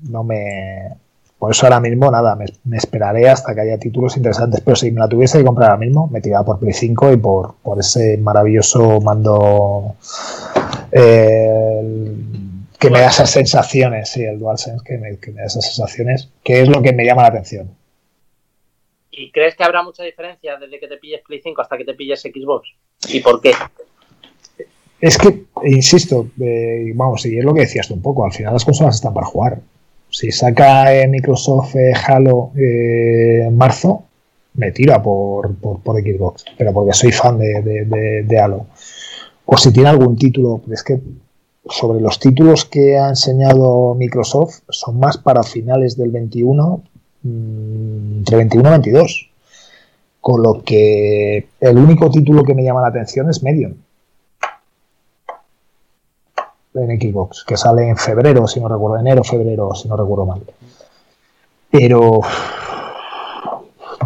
no 0.08 0.22
me... 0.24 0.96
Por 1.38 1.52
eso 1.52 1.66
ahora 1.66 1.80
mismo 1.80 2.10
nada, 2.10 2.34
me, 2.34 2.46
me, 2.64 2.76
esperaré 2.76 3.28
hasta 3.28 3.54
que 3.54 3.60
haya 3.60 3.78
títulos 3.78 4.16
interesantes. 4.16 4.60
Pero 4.60 4.76
si 4.76 4.90
me 4.90 5.00
la 5.00 5.08
tuviese 5.08 5.38
que 5.38 5.44
comprar 5.44 5.70
ahora 5.70 5.80
mismo, 5.80 6.08
me 6.08 6.20
tiraba 6.20 6.44
por 6.44 6.58
Play 6.58 6.72
5 6.72 7.12
y 7.12 7.16
por, 7.16 7.54
por 7.62 7.78
ese 7.78 8.18
maravilloso 8.18 9.00
mando 9.00 9.94
eh, 10.90 12.14
que 12.78 12.90
me 12.90 13.00
da 13.00 13.08
esas 13.08 13.30
sensaciones, 13.30 14.10
sí, 14.10 14.24
el 14.24 14.38
DualSense, 14.38 14.84
que 14.84 14.98
me, 14.98 15.18
que 15.18 15.30
me 15.30 15.40
da 15.40 15.46
esas 15.46 15.64
sensaciones, 15.64 16.30
que 16.42 16.62
es 16.62 16.68
lo 16.68 16.82
que 16.82 16.92
me 16.92 17.04
llama 17.04 17.22
la 17.22 17.28
atención. 17.28 17.70
¿Y 19.10 19.32
crees 19.32 19.56
que 19.56 19.64
habrá 19.64 19.82
mucha 19.82 20.04
diferencia 20.04 20.56
desde 20.58 20.78
que 20.78 20.86
te 20.88 20.96
pilles 20.96 21.22
Play 21.26 21.40
5 21.42 21.60
hasta 21.60 21.76
que 21.76 21.84
te 21.84 21.94
pilles 21.94 22.20
Xbox? 22.20 22.68
¿Y 23.08 23.20
por 23.20 23.40
qué? 23.40 23.52
Es 25.00 25.18
que, 25.18 25.44
insisto, 25.64 26.28
eh, 26.40 26.92
vamos, 26.94 27.24
y 27.26 27.38
es 27.38 27.44
lo 27.44 27.54
que 27.54 27.62
decías 27.62 27.88
tú 27.88 27.94
un 27.94 28.02
poco, 28.02 28.24
al 28.24 28.32
final 28.32 28.52
las 28.52 28.64
consolas 28.64 28.96
están 28.96 29.14
para 29.14 29.26
jugar. 29.26 29.58
Si 30.18 30.32
saca 30.32 30.92
eh, 30.92 31.06
Microsoft 31.06 31.76
eh, 31.76 31.92
Halo 31.94 32.50
en 32.56 33.56
marzo, 33.56 34.02
me 34.54 34.72
tira 34.72 35.00
por, 35.00 35.54
por, 35.54 35.78
por, 35.78 36.02
Xbox, 36.02 36.44
pero 36.58 36.72
porque 36.72 36.92
soy 36.92 37.12
fan 37.12 37.38
de, 37.38 38.24
de, 38.26 38.40
Halo. 38.40 38.66
O 39.46 39.56
si 39.56 39.70
tiene 39.70 39.90
algún 39.90 40.16
título, 40.16 40.60
es 40.72 40.82
que 40.82 41.00
sobre 41.70 42.00
los 42.00 42.18
títulos 42.18 42.64
que 42.64 42.98
ha 42.98 43.10
enseñado 43.10 43.94
Microsoft 43.94 44.62
son 44.68 44.98
más 44.98 45.18
para 45.18 45.44
finales 45.44 45.96
del 45.96 46.10
21, 46.10 46.82
mmm, 47.22 48.18
entre 48.18 48.38
21 48.38 48.68
y 48.68 48.72
22. 48.72 49.30
Con 50.20 50.42
lo 50.42 50.64
que 50.64 51.46
el 51.60 51.78
único 51.78 52.10
título 52.10 52.42
que 52.42 52.56
me 52.56 52.64
llama 52.64 52.80
la 52.80 52.88
atención 52.88 53.30
es 53.30 53.44
Medium 53.44 53.74
en 56.74 57.00
Xbox, 57.00 57.44
que 57.44 57.56
sale 57.56 57.88
en 57.88 57.96
febrero, 57.96 58.46
si 58.46 58.60
no 58.60 58.68
recuerdo, 58.68 58.98
enero, 58.98 59.24
febrero, 59.24 59.74
si 59.74 59.88
no 59.88 59.96
recuerdo 59.96 60.26
mal. 60.26 60.42
Pero 61.70 62.20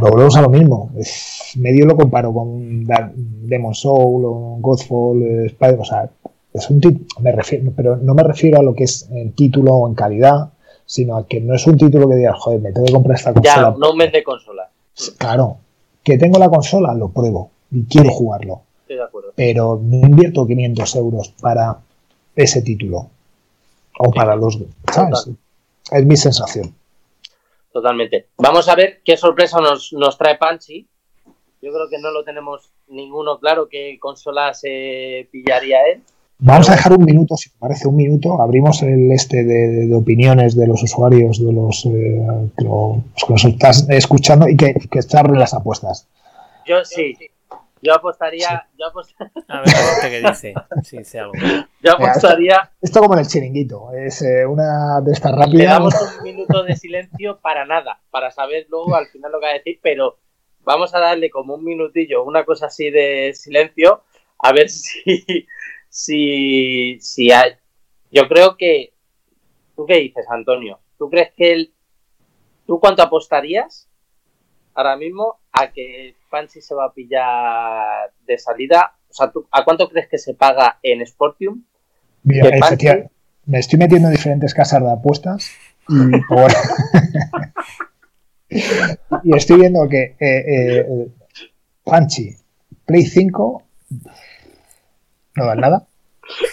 volvemos 0.00 0.36
a 0.36 0.42
lo 0.42 0.48
mismo. 0.48 0.90
Es, 0.96 1.52
medio 1.56 1.86
lo 1.86 1.96
comparo 1.96 2.32
con 2.32 2.84
Demon 2.84 3.74
Soul 3.74 4.24
o 4.24 4.56
Godfall, 4.60 5.46
Spider, 5.46 5.80
o 5.80 5.84
sea, 5.84 6.10
es 6.52 6.70
un 6.70 6.80
título, 6.80 7.06
me 7.20 7.32
refiero, 7.32 7.72
pero 7.74 7.96
no 7.96 8.14
me 8.14 8.22
refiero 8.22 8.58
a 8.58 8.62
lo 8.62 8.74
que 8.74 8.84
es 8.84 9.08
en 9.10 9.32
título 9.32 9.74
o 9.74 9.88
en 9.88 9.94
calidad, 9.94 10.50
sino 10.84 11.16
a 11.16 11.26
que 11.26 11.40
no 11.40 11.54
es 11.54 11.66
un 11.66 11.76
título 11.76 12.08
que 12.08 12.16
digas, 12.16 12.36
joder, 12.38 12.60
me 12.60 12.72
tengo 12.72 12.86
que 12.86 12.92
comprar 12.92 13.18
esta 13.18 13.32
consola. 13.32 13.70
Ya, 13.70 13.76
no 13.78 13.94
me 13.94 14.08
de 14.08 14.22
consola. 14.22 14.68
Claro, 15.18 15.58
que 16.02 16.18
tengo 16.18 16.38
la 16.38 16.50
consola, 16.50 16.94
lo 16.94 17.08
pruebo 17.08 17.50
y 17.70 17.84
quiero 17.84 18.10
jugarlo. 18.10 18.62
Estoy 18.82 18.96
de 18.96 19.02
acuerdo. 19.02 19.32
Pero 19.34 19.80
no 19.82 20.06
invierto 20.06 20.46
500 20.46 20.96
euros 20.96 21.34
para 21.40 21.78
ese 22.34 22.62
título. 22.62 23.10
O 23.98 24.10
para 24.10 24.34
los 24.36 24.58
¿sabes? 24.92 25.30
Es 25.90 26.06
mi 26.06 26.16
sensación. 26.16 26.74
Totalmente. 27.72 28.26
Vamos 28.38 28.68
a 28.68 28.74
ver 28.74 29.00
qué 29.04 29.16
sorpresa 29.16 29.60
nos, 29.60 29.92
nos 29.92 30.18
trae 30.18 30.36
Panchi. 30.36 30.86
Yo 31.60 31.72
creo 31.72 31.88
que 31.88 31.98
no 31.98 32.10
lo 32.10 32.24
tenemos 32.24 32.70
ninguno 32.88 33.38
claro 33.38 33.68
qué 33.68 33.98
consola 34.00 34.52
se 34.54 35.28
pillaría 35.30 35.78
él. 35.86 36.02
Vamos 36.38 36.68
a 36.68 36.72
dejar 36.72 36.92
un 36.92 37.04
minuto, 37.04 37.36
si 37.36 37.50
te 37.50 37.56
parece, 37.58 37.86
un 37.86 37.94
minuto. 37.94 38.42
Abrimos 38.42 38.82
el 38.82 39.12
este 39.12 39.44
de, 39.44 39.86
de 39.86 39.94
opiniones 39.94 40.56
de 40.56 40.66
los 40.66 40.82
usuarios, 40.82 41.38
de 41.38 41.52
los 41.52 41.86
eh, 41.86 42.50
que, 42.58 42.64
lo, 42.64 43.04
que, 43.28 43.48
estás 43.48 43.86
escuchando 43.88 44.48
y 44.48 44.56
que, 44.56 44.74
que 44.90 44.98
están 44.98 45.32
las 45.38 45.54
apuestas. 45.54 46.08
Yo 46.66 46.84
sí. 46.84 47.16
Yo 47.82 47.92
apostaría. 47.94 48.48
Sí. 48.48 48.76
Yo 48.78 48.86
apostaría... 48.86 49.32
A 49.48 49.60
ver, 49.60 49.74
a 49.74 50.02
ver 50.02 50.22
qué 50.22 50.28
dice. 50.28 50.54
Si 50.84 50.98
dice 50.98 51.18
algo. 51.18 51.32
Yo 51.80 51.92
apostaría. 51.92 52.54
Esto, 52.54 52.76
esto, 52.80 53.00
como 53.00 53.14
en 53.14 53.20
el 53.20 53.26
chiringuito. 53.26 53.92
Es 53.92 54.22
eh, 54.22 54.46
una 54.46 55.00
de 55.00 55.12
estas 55.12 55.32
rápidas. 55.32 55.58
Le 55.58 55.64
damos 55.64 55.94
un 56.18 56.22
minuto 56.22 56.62
de 56.62 56.76
silencio 56.76 57.40
para 57.40 57.66
nada. 57.66 58.00
Para 58.10 58.30
saber 58.30 58.66
luego 58.70 58.94
al 58.94 59.08
final 59.08 59.32
lo 59.32 59.40
que 59.40 59.46
va 59.46 59.50
a 59.50 59.54
decir. 59.56 59.80
Pero 59.82 60.18
vamos 60.62 60.94
a 60.94 61.00
darle 61.00 61.28
como 61.28 61.54
un 61.54 61.64
minutillo, 61.64 62.22
una 62.22 62.44
cosa 62.44 62.66
así 62.66 62.88
de 62.90 63.32
silencio. 63.34 64.04
A 64.38 64.52
ver 64.52 64.68
si. 64.70 65.02
Si. 65.88 66.98
si 67.00 67.32
hay... 67.32 67.56
Yo 68.12 68.28
creo 68.28 68.56
que. 68.56 68.94
¿Tú 69.74 69.86
qué 69.86 69.96
dices, 69.96 70.24
Antonio? 70.30 70.78
¿Tú 70.98 71.10
crees 71.10 71.32
que 71.36 71.52
él. 71.52 71.74
¿Tú 72.64 72.78
cuánto 72.78 73.02
apostarías 73.02 73.88
ahora 74.74 74.96
mismo 74.96 75.40
a 75.50 75.72
que 75.72 76.14
Fancy 76.32 76.62
se 76.62 76.74
va 76.74 76.86
a 76.86 76.92
pillar 76.92 78.10
de 78.26 78.38
salida. 78.38 78.96
O 79.10 79.12
sea, 79.12 79.30
¿tú, 79.30 79.46
¿a 79.50 79.64
cuánto 79.64 79.88
crees 79.90 80.08
que 80.08 80.16
se 80.16 80.32
paga 80.32 80.78
en 80.82 81.06
Sportium? 81.06 81.62
Mira, 82.22 82.50
Fancy... 82.58 82.88
me 83.44 83.58
estoy 83.58 83.78
metiendo 83.78 84.08
en 84.08 84.14
diferentes 84.14 84.54
casas 84.54 84.82
de 84.82 84.90
apuestas 84.90 85.50
y, 85.88 86.20
por... 86.28 86.50
y 89.24 89.36
estoy 89.36 89.60
viendo 89.60 89.86
que 89.88 90.16
eh, 90.18 90.44
eh, 90.48 91.08
Panchi, 91.84 92.34
Play 92.86 93.02
5, 93.02 93.62
no 95.36 95.46
dan 95.46 95.60
nada. 95.60 95.86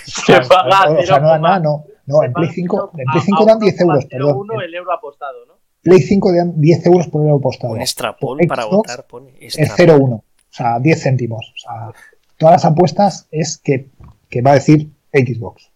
Se 0.04 0.36
o 0.36 0.44
sea, 0.44 0.50
paga 0.50 0.92
o, 0.92 1.00
o 1.00 1.04
sea, 1.04 1.20
no 1.20 1.30
dan 1.30 1.42
nada, 1.42 1.60
no. 1.60 1.86
No, 2.06 2.24
en 2.24 2.34
Play 2.34 2.50
5, 2.50 2.92
en 2.98 3.06
Play 3.06 3.22
5 3.24 3.46
dan 3.46 3.60
10 3.60 3.82
euros, 3.82 4.06
perdón. 4.06 4.48
el 4.62 4.76
euro 4.76 4.92
apostado, 4.92 5.46
¿no? 5.46 5.59
Play 5.82 6.02
5 6.02 6.32
de 6.32 6.52
10 6.56 6.86
euros 6.88 7.08
por 7.08 7.22
euro 7.22 7.38
apostado. 7.38 7.74
Un 7.74 7.82
extrapol 7.82 8.40
para 8.48 8.66
votar 8.66 9.08
pone. 9.08 9.34
Es 9.40 9.58
0,1. 9.58 10.14
O 10.14 10.24
sea, 10.50 10.80
10 10.80 11.04
céntimos. 11.04 11.54
O 11.56 11.58
sea, 11.58 11.92
todas 12.38 12.54
las 12.54 12.66
apuestas 12.66 13.28
es 13.32 13.58
que, 13.58 13.90
que 14.30 14.42
va 14.42 14.52
a 14.52 14.56
decir 14.56 14.90
Xbox. 15.14 15.72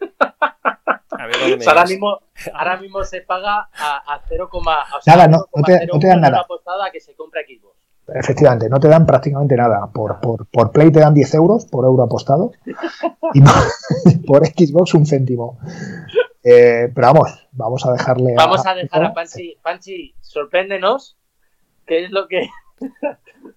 A 1.16 1.26
ver, 1.26 1.58
o 1.58 1.60
sea, 1.60 1.72
ahora, 1.72 1.84
mismo, 1.86 2.20
ahora 2.52 2.76
mismo 2.76 3.02
se 3.04 3.22
paga 3.22 3.70
a, 3.72 4.14
a 4.14 4.20
0, 4.28 4.50
o 4.52 4.62
sea, 5.00 5.16
nada, 5.16 5.28
no, 5.28 5.46
no, 5.54 5.62
te, 5.62 5.86
no 5.86 5.98
te 5.98 6.08
dan 6.08 6.20
nada. 6.20 6.40
apostada 6.40 6.90
que 6.90 7.00
se 7.00 7.14
compra 7.14 7.40
Xbox. 7.48 7.83
Efectivamente, 8.06 8.68
no 8.68 8.78
te 8.78 8.88
dan 8.88 9.06
prácticamente 9.06 9.56
nada. 9.56 9.86
Por, 9.92 10.20
por, 10.20 10.46
por 10.46 10.72
Play 10.72 10.90
te 10.90 11.00
dan 11.00 11.14
10 11.14 11.34
euros 11.34 11.66
por 11.66 11.84
euro 11.84 12.02
apostado 12.02 12.52
y 13.32 13.40
por 14.26 14.46
Xbox 14.46 14.94
un 14.94 15.06
céntimo. 15.06 15.58
Eh, 16.42 16.92
pero 16.94 17.06
vamos, 17.06 17.48
vamos 17.52 17.86
a 17.86 17.92
dejarle. 17.92 18.34
Vamos 18.36 18.66
a, 18.66 18.70
a 18.70 18.74
dejar 18.74 19.04
a 19.04 19.14
Panchi. 19.14 19.56
Panchi, 19.62 20.14
sorpréndenos. 20.20 21.16
¿Qué 21.86 22.04
es 22.04 22.10
lo 22.10 22.28
que, 22.28 22.48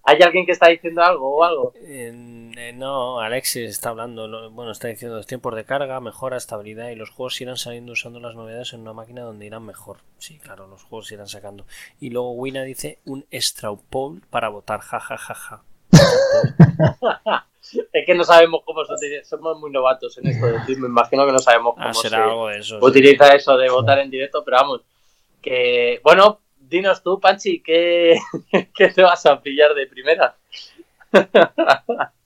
¿Hay 0.04 0.20
alguien 0.22 0.46
que 0.46 0.52
está 0.52 0.68
diciendo 0.68 1.02
algo 1.02 1.36
o 1.36 1.44
algo? 1.44 1.72
Eh, 1.76 2.12
no, 2.74 3.20
Alexis 3.20 3.70
está 3.70 3.90
hablando, 3.90 4.50
bueno, 4.50 4.72
está 4.72 4.88
diciendo 4.88 5.16
los 5.16 5.26
tiempos 5.26 5.54
de 5.54 5.64
carga, 5.64 6.00
mejora, 6.00 6.36
estabilidad 6.36 6.88
y 6.90 6.96
los 6.96 7.10
juegos 7.10 7.40
irán 7.40 7.56
saliendo 7.56 7.92
usando 7.92 8.20
las 8.20 8.34
novedades 8.34 8.72
en 8.72 8.80
una 8.80 8.92
máquina 8.92 9.22
donde 9.22 9.46
irán 9.46 9.64
mejor. 9.64 9.98
Sí, 10.18 10.38
claro, 10.38 10.66
los 10.66 10.82
juegos 10.82 11.10
irán 11.12 11.28
sacando. 11.28 11.64
Y 12.00 12.10
luego 12.10 12.32
Wina 12.32 12.62
dice 12.64 12.98
un 13.04 13.24
Straupol 13.32 14.22
para 14.30 14.48
votar, 14.48 14.80
jajajaja. 14.80 15.62
es 17.92 18.06
que 18.06 18.14
no 18.14 18.24
sabemos 18.24 18.62
cómo 18.64 18.84
se 18.84 18.94
utiliza, 18.94 19.24
somos 19.24 19.58
muy 19.58 19.70
novatos 19.70 20.16
en 20.18 20.28
esto 20.28 20.46
de 20.46 20.76
me 20.76 20.86
imagino 20.88 21.26
que 21.26 21.32
no 21.32 21.38
sabemos 21.38 21.74
Ah, 21.78 21.90
cómo 21.90 21.94
será 21.94 22.18
se 22.18 22.22
algo 22.24 22.48
de 22.48 22.58
eso. 22.58 22.78
sí. 22.80 22.86
utiliza 22.86 23.34
eso 23.34 23.56
de 23.56 23.68
votar 23.70 23.98
en 23.98 24.10
directo, 24.10 24.42
pero 24.44 24.56
vamos, 24.58 24.80
que 25.42 26.00
bueno, 26.02 26.40
dinos 26.68 27.02
tú, 27.02 27.18
Panchi, 27.20 27.60
¿qué, 27.62 28.18
qué 28.74 28.88
te 28.88 29.02
vas 29.02 29.24
a 29.26 29.40
pillar 29.40 29.74
de 29.74 29.86
primera? 29.86 30.36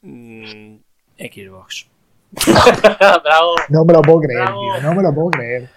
Mm, 0.02 0.76
Xbox. 1.18 1.88
bravo, 3.24 3.54
No 3.68 3.84
me 3.84 3.92
lo 3.92 4.02
puedo 4.02 4.20
creer, 4.20 4.40
Bravo. 4.42 4.60
tío. 4.60 4.82
No 4.82 4.94
me 4.94 5.02
lo 5.02 5.14
puedo 5.14 5.30
creer. 5.30 5.68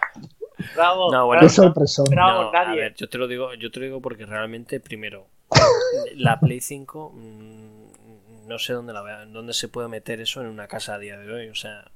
bravo. 0.74 1.12
No, 1.12 1.26
bueno, 1.28 1.42
Qué 1.42 1.46
bravo. 1.48 1.50
sorpresón. 1.56 2.06
Bravo, 2.10 2.44
No, 2.44 2.50
a 2.50 2.52
nadie. 2.66 2.82
ver, 2.82 2.94
yo 2.96 3.10
te 3.10 3.18
lo 3.18 3.28
digo, 3.28 3.54
yo 3.56 3.70
te 3.72 3.80
lo 3.80 3.86
digo 3.86 4.02
porque 4.02 4.26
realmente 4.26 4.80
primero 4.80 5.28
la 6.16 6.40
Play 6.40 6.62
5 6.62 7.12
mm, 7.14 8.48
no 8.48 8.58
sé 8.60 8.74
dónde 8.74 8.94
la 8.94 9.02
vea- 9.02 9.26
dónde 9.26 9.54
se 9.54 9.68
puede 9.68 9.88
meter 9.90 10.22
eso 10.22 10.42
en 10.42 10.48
una 10.48 10.68
casa 10.68 10.96
a 10.96 11.00
día 11.00 11.18
de 11.18 11.32
hoy, 11.32 11.50
o 11.50 11.56
sea, 11.56 11.92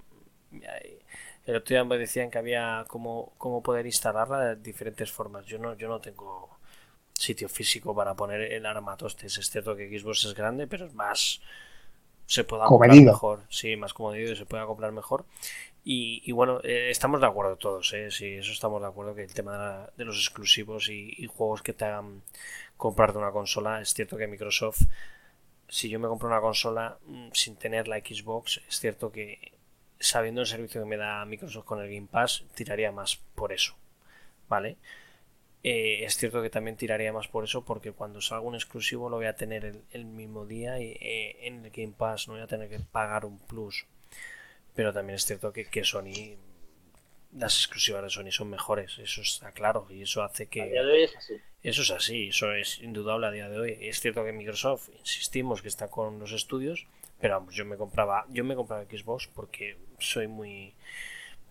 el 1.46 1.56
otro 1.56 1.74
día 1.74 1.84
me 1.84 1.98
decían 1.98 2.30
que 2.30 2.38
había 2.38 2.86
cómo, 2.88 3.34
cómo 3.38 3.64
poder 3.64 3.86
instalarla 3.86 4.40
de 4.40 4.56
diferentes 4.58 5.12
formas. 5.12 5.46
Yo 5.46 5.58
no 5.58 5.76
yo 5.78 5.88
no 5.88 6.00
tengo 6.00 6.59
sitio 7.20 7.50
físico 7.50 7.96
para 7.96 8.16
poner 8.16 8.42
el 8.54 8.66
armatostes. 8.66 9.38
Es 9.38 9.50
cierto 9.50 9.76
que 9.76 9.90
Xbox 10.00 10.26
es 10.26 10.36
grande, 10.36 10.68
pero 10.68 10.86
es 10.88 10.94
más 10.94 11.42
se 12.28 12.44
puede 12.44 12.70
comprar 12.70 12.98
Comedido. 12.98 13.00
mejor, 13.00 13.44
sí, 13.50 13.76
más 13.76 13.94
comedido 13.94 14.34
y 14.34 14.36
se 14.36 14.46
puede 14.46 14.66
comprar 14.66 14.92
mejor. 14.92 15.26
Y, 15.84 16.22
y 16.26 16.32
bueno, 16.34 16.60
eh, 16.64 16.90
estamos 16.92 17.22
de 17.22 17.28
acuerdo 17.28 17.58
todos, 17.58 17.94
¿eh? 17.94 18.12
sí, 18.12 18.36
eso 18.36 18.52
estamos 18.52 18.82
de 18.82 18.88
acuerdo 18.88 19.16
que 19.16 19.24
el 19.24 19.34
tema 19.34 19.54
de, 19.54 19.60
la- 19.60 19.92
de 19.98 20.06
los 20.06 20.18
exclusivos 20.18 20.90
y, 20.90 21.14
y 21.18 21.28
juegos 21.28 21.62
que 21.64 21.74
te 21.74 21.86
hagan 21.86 22.24
comprarte 22.78 23.18
una 23.20 23.32
consola, 23.32 23.82
es 23.82 23.94
cierto 23.94 24.18
que 24.18 24.28
Microsoft, 24.28 24.84
si 25.68 25.90
yo 25.90 26.00
me 26.00 26.08
compro 26.08 26.28
una 26.28 26.42
consola 26.42 26.98
mm, 27.08 27.30
sin 27.34 27.56
tener 27.56 27.88
la 27.88 27.98
Xbox, 28.00 28.62
es 28.68 28.80
cierto 28.80 29.12
que 29.12 29.54
sabiendo 30.00 30.42
el 30.42 30.48
servicio 30.48 30.82
que 30.82 30.88
me 30.90 30.98
da 30.98 31.26
Microsoft 31.26 31.66
con 31.66 31.82
el 31.82 31.94
Game 31.94 32.08
Pass, 32.10 32.44
tiraría 32.56 32.92
más 32.92 33.18
por 33.36 33.52
eso, 33.54 33.76
¿vale? 34.50 34.78
Eh, 35.62 36.06
es 36.06 36.16
cierto 36.16 36.42
que 36.42 36.50
también 36.50 36.78
tiraría 36.78 37.12
más 37.12 37.28
por 37.28 37.44
eso 37.44 37.66
porque 37.66 37.92
cuando 37.92 38.22
salga 38.22 38.48
un 38.48 38.56
exclusivo 38.56 39.10
lo 39.10 39.18
voy 39.18 39.26
a 39.26 39.36
tener 39.36 39.66
el, 39.66 39.84
el 39.92 40.06
mismo 40.06 40.46
día 40.46 40.80
y 40.80 40.98
eh, 41.02 41.48
en 41.48 41.66
el 41.66 41.72
Game 41.72 41.94
Pass 41.98 42.28
no 42.28 42.36
voy 42.36 42.44
a 42.44 42.48
tener 42.48 42.70
que 42.70 42.80
pagar 42.80 43.26
un 43.26 43.40
plus. 43.40 43.86
Pero 44.74 44.94
también 44.94 45.16
es 45.16 45.26
cierto 45.26 45.52
que, 45.52 45.66
que 45.66 45.84
Sony, 45.84 46.38
las 47.34 47.58
exclusivas 47.58 48.04
de 48.04 48.10
Sony 48.10 48.32
son 48.32 48.50
mejores, 48.50 48.98
eso 49.00 49.22
está 49.22 49.52
claro 49.52 49.88
y 49.90 50.04
eso 50.04 50.24
hace 50.24 50.44
A 50.44 50.48
día 50.48 50.66
que... 50.66 50.72
de 50.72 50.80
hoy 50.80 51.04
es 51.04 51.16
así. 51.18 51.34
Eso 51.62 51.82
es 51.82 51.92
así, 51.92 52.30
eso 52.30 52.54
es 52.54 52.80
indudable 52.80 53.28
a 53.28 53.32
día 53.32 53.50
de 53.50 53.60
hoy. 53.60 53.78
Es 53.82 54.00
cierto 54.00 54.24
que 54.24 54.32
Microsoft, 54.32 54.88
insistimos 54.98 55.62
que 55.62 55.68
está 55.68 55.90
con 55.90 56.18
los 56.18 56.32
estudios, 56.32 56.88
pero 57.20 57.34
vamos, 57.34 57.54
yo 57.54 57.66
me 57.66 57.76
compraba, 57.76 58.26
yo 58.30 58.46
me 58.46 58.56
compraba 58.56 58.86
Xbox 58.86 59.28
porque 59.28 59.76
soy 60.00 60.28
muy 60.28 60.74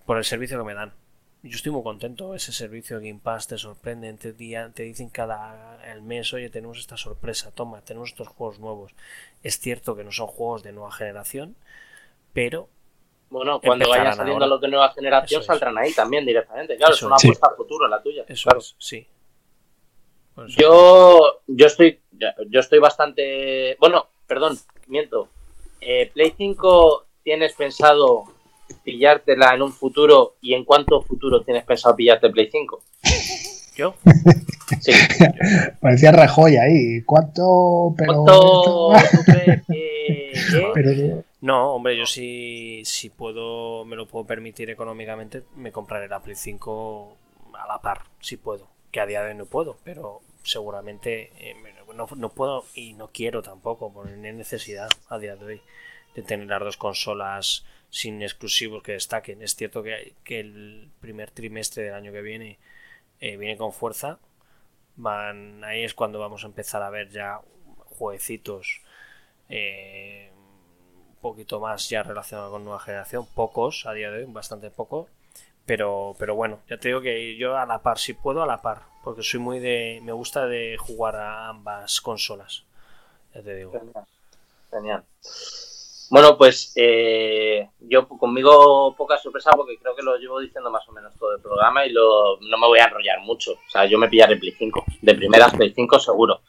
por 0.06 0.16
el 0.16 0.24
servicio 0.24 0.56
que 0.56 0.64
me 0.64 0.72
dan. 0.72 0.94
Yo 1.42 1.54
estoy 1.56 1.70
muy 1.70 1.84
contento, 1.84 2.34
ese 2.34 2.52
servicio 2.52 2.98
de 2.98 3.08
Game 3.08 3.20
Pass 3.22 3.46
te 3.46 3.58
sorprende, 3.58 4.12
te, 4.14 4.32
día, 4.32 4.72
te 4.74 4.82
dicen 4.82 5.08
cada 5.08 5.78
el 5.92 6.02
mes, 6.02 6.32
oye, 6.34 6.50
tenemos 6.50 6.78
esta 6.78 6.96
sorpresa, 6.96 7.52
toma, 7.52 7.80
tenemos 7.82 8.10
estos 8.10 8.26
juegos 8.28 8.58
nuevos. 8.58 8.92
Es 9.44 9.60
cierto 9.60 9.94
que 9.94 10.02
no 10.02 10.10
son 10.10 10.26
juegos 10.26 10.64
de 10.64 10.72
nueva 10.72 10.90
generación, 10.90 11.54
pero 12.32 12.68
Bueno, 13.30 13.60
cuando 13.64 13.88
vayan 13.88 14.16
saliendo 14.16 14.46
los 14.48 14.60
de 14.60 14.68
nueva 14.68 14.90
generación 14.92 15.42
saldrán 15.44 15.78
ahí 15.78 15.92
también 15.94 16.26
directamente. 16.26 16.76
Claro, 16.76 16.94
Eso 16.94 17.06
es 17.06 17.06
una 17.06 17.16
es. 17.16 17.24
apuesta 17.24 17.46
a 17.46 17.54
futuro 17.56 17.86
la 17.86 18.02
tuya. 18.02 18.24
eso 18.26 18.42
claro. 18.44 18.58
es, 18.58 18.74
sí. 18.78 19.06
Eso- 20.36 20.46
Yo, 20.48 21.40
yo 21.46 21.66
estoy, 21.66 22.00
yo 22.48 22.60
estoy 22.60 22.78
bastante, 22.80 23.76
bueno, 23.78 24.08
perdón, 24.26 24.58
miento. 24.88 25.28
Eh, 25.80 26.10
Play 26.12 26.34
5 26.36 27.06
tienes 27.22 27.54
pensado 27.54 28.24
pillártela 28.84 29.54
en 29.54 29.62
un 29.62 29.72
futuro 29.72 30.36
y 30.40 30.54
en 30.54 30.64
cuánto 30.64 31.02
futuro 31.02 31.42
tienes 31.42 31.64
pensado 31.64 31.96
pillarte 31.96 32.30
Play 32.30 32.48
5? 32.50 32.82
yo, 33.76 33.94
Sí. 34.80 34.92
Parecía 35.80 36.12
Rajoy 36.12 36.56
ahí. 36.56 37.02
¿Cuánto? 37.02 37.94
Pero. 37.96 38.24
¿Cuánto 38.24 38.92
tú 39.10 39.24
crees 39.24 39.62
que, 39.66 40.32
Pero, 40.74 41.24
No, 41.40 41.74
hombre, 41.74 41.96
yo 41.96 42.06
si, 42.06 42.82
si 42.84 43.10
puedo, 43.10 43.84
me 43.84 43.96
lo 43.96 44.06
puedo 44.06 44.26
permitir 44.26 44.70
económicamente, 44.70 45.44
me 45.56 45.72
compraré 45.72 46.08
la 46.08 46.20
Play 46.20 46.36
5 46.36 47.16
a 47.54 47.66
la 47.66 47.80
par, 47.80 48.02
si 48.20 48.36
puedo. 48.36 48.68
Que 48.90 49.00
a 49.00 49.06
día 49.06 49.22
de 49.22 49.30
hoy 49.30 49.36
no 49.36 49.46
puedo, 49.46 49.76
pero 49.84 50.20
seguramente 50.42 51.32
eh, 51.38 51.54
no, 51.94 52.06
no 52.16 52.28
puedo 52.30 52.64
y 52.74 52.94
no 52.94 53.08
quiero 53.08 53.42
tampoco, 53.42 53.92
porque 53.92 54.12
no 54.12 54.26
hay 54.26 54.32
necesidad 54.32 54.88
a 55.08 55.18
día 55.18 55.36
de 55.36 55.44
hoy 55.44 55.60
de 56.14 56.22
tener 56.22 56.46
las 56.46 56.60
dos 56.60 56.76
consolas 56.76 57.64
sin 57.90 58.22
exclusivos 58.22 58.82
que 58.82 58.92
destaquen. 58.92 59.42
Es 59.42 59.54
cierto 59.54 59.82
que, 59.82 60.14
el 60.26 60.90
primer 61.00 61.30
trimestre 61.30 61.84
del 61.84 61.94
año 61.94 62.12
que 62.12 62.22
viene 62.22 62.58
eh, 63.20 63.36
viene 63.36 63.56
con 63.56 63.72
fuerza. 63.72 64.18
Van, 64.96 65.62
ahí 65.64 65.84
es 65.84 65.94
cuando 65.94 66.18
vamos 66.18 66.44
a 66.44 66.48
empezar 66.48 66.82
a 66.82 66.90
ver 66.90 67.10
ya 67.10 67.40
jueguecitos 67.98 68.82
eh, 69.48 70.30
un 70.34 71.16
poquito 71.20 71.60
más 71.60 71.88
ya 71.88 72.02
relacionados 72.02 72.52
con 72.52 72.64
nueva 72.64 72.80
generación, 72.80 73.26
pocos 73.34 73.86
a 73.86 73.92
día 73.92 74.10
de 74.10 74.24
hoy, 74.24 74.32
bastante 74.32 74.70
pocos, 74.70 75.08
pero, 75.66 76.14
pero 76.18 76.34
bueno, 76.34 76.60
ya 76.68 76.78
te 76.78 76.88
digo 76.88 77.00
que 77.00 77.36
yo 77.36 77.56
a 77.56 77.66
la 77.66 77.80
par, 77.80 77.98
si 77.98 78.14
puedo 78.14 78.42
a 78.42 78.46
la 78.46 78.62
par, 78.62 78.82
porque 79.02 79.22
soy 79.22 79.40
muy 79.40 79.58
de, 79.58 80.00
me 80.02 80.12
gusta 80.12 80.46
de 80.46 80.76
jugar 80.78 81.16
a 81.16 81.48
ambas 81.48 82.00
consolas, 82.00 82.64
ya 83.34 83.42
te 83.42 83.54
digo. 83.56 83.72
Genial. 84.70 85.04
Bueno, 86.10 86.38
pues 86.38 86.72
eh, 86.76 87.68
yo 87.80 88.08
conmigo 88.08 88.94
poca 88.96 89.18
sorpresa 89.18 89.50
porque 89.54 89.76
creo 89.78 89.94
que 89.94 90.02
lo 90.02 90.16
llevo 90.16 90.40
diciendo 90.40 90.70
más 90.70 90.88
o 90.88 90.92
menos 90.92 91.14
todo 91.18 91.34
el 91.34 91.42
programa 91.42 91.84
y 91.84 91.90
lo, 91.90 92.38
no 92.40 92.56
me 92.58 92.66
voy 92.66 92.78
a 92.78 92.84
enrollar 92.84 93.20
mucho. 93.20 93.52
O 93.52 93.70
sea, 93.70 93.84
yo 93.84 93.98
me 93.98 94.08
pillaré 94.08 94.36
Play 94.36 94.52
5. 94.52 94.84
De 95.02 95.14
primeras 95.14 95.54
Play 95.54 95.72
5 95.74 95.98
seguro. 96.00 96.40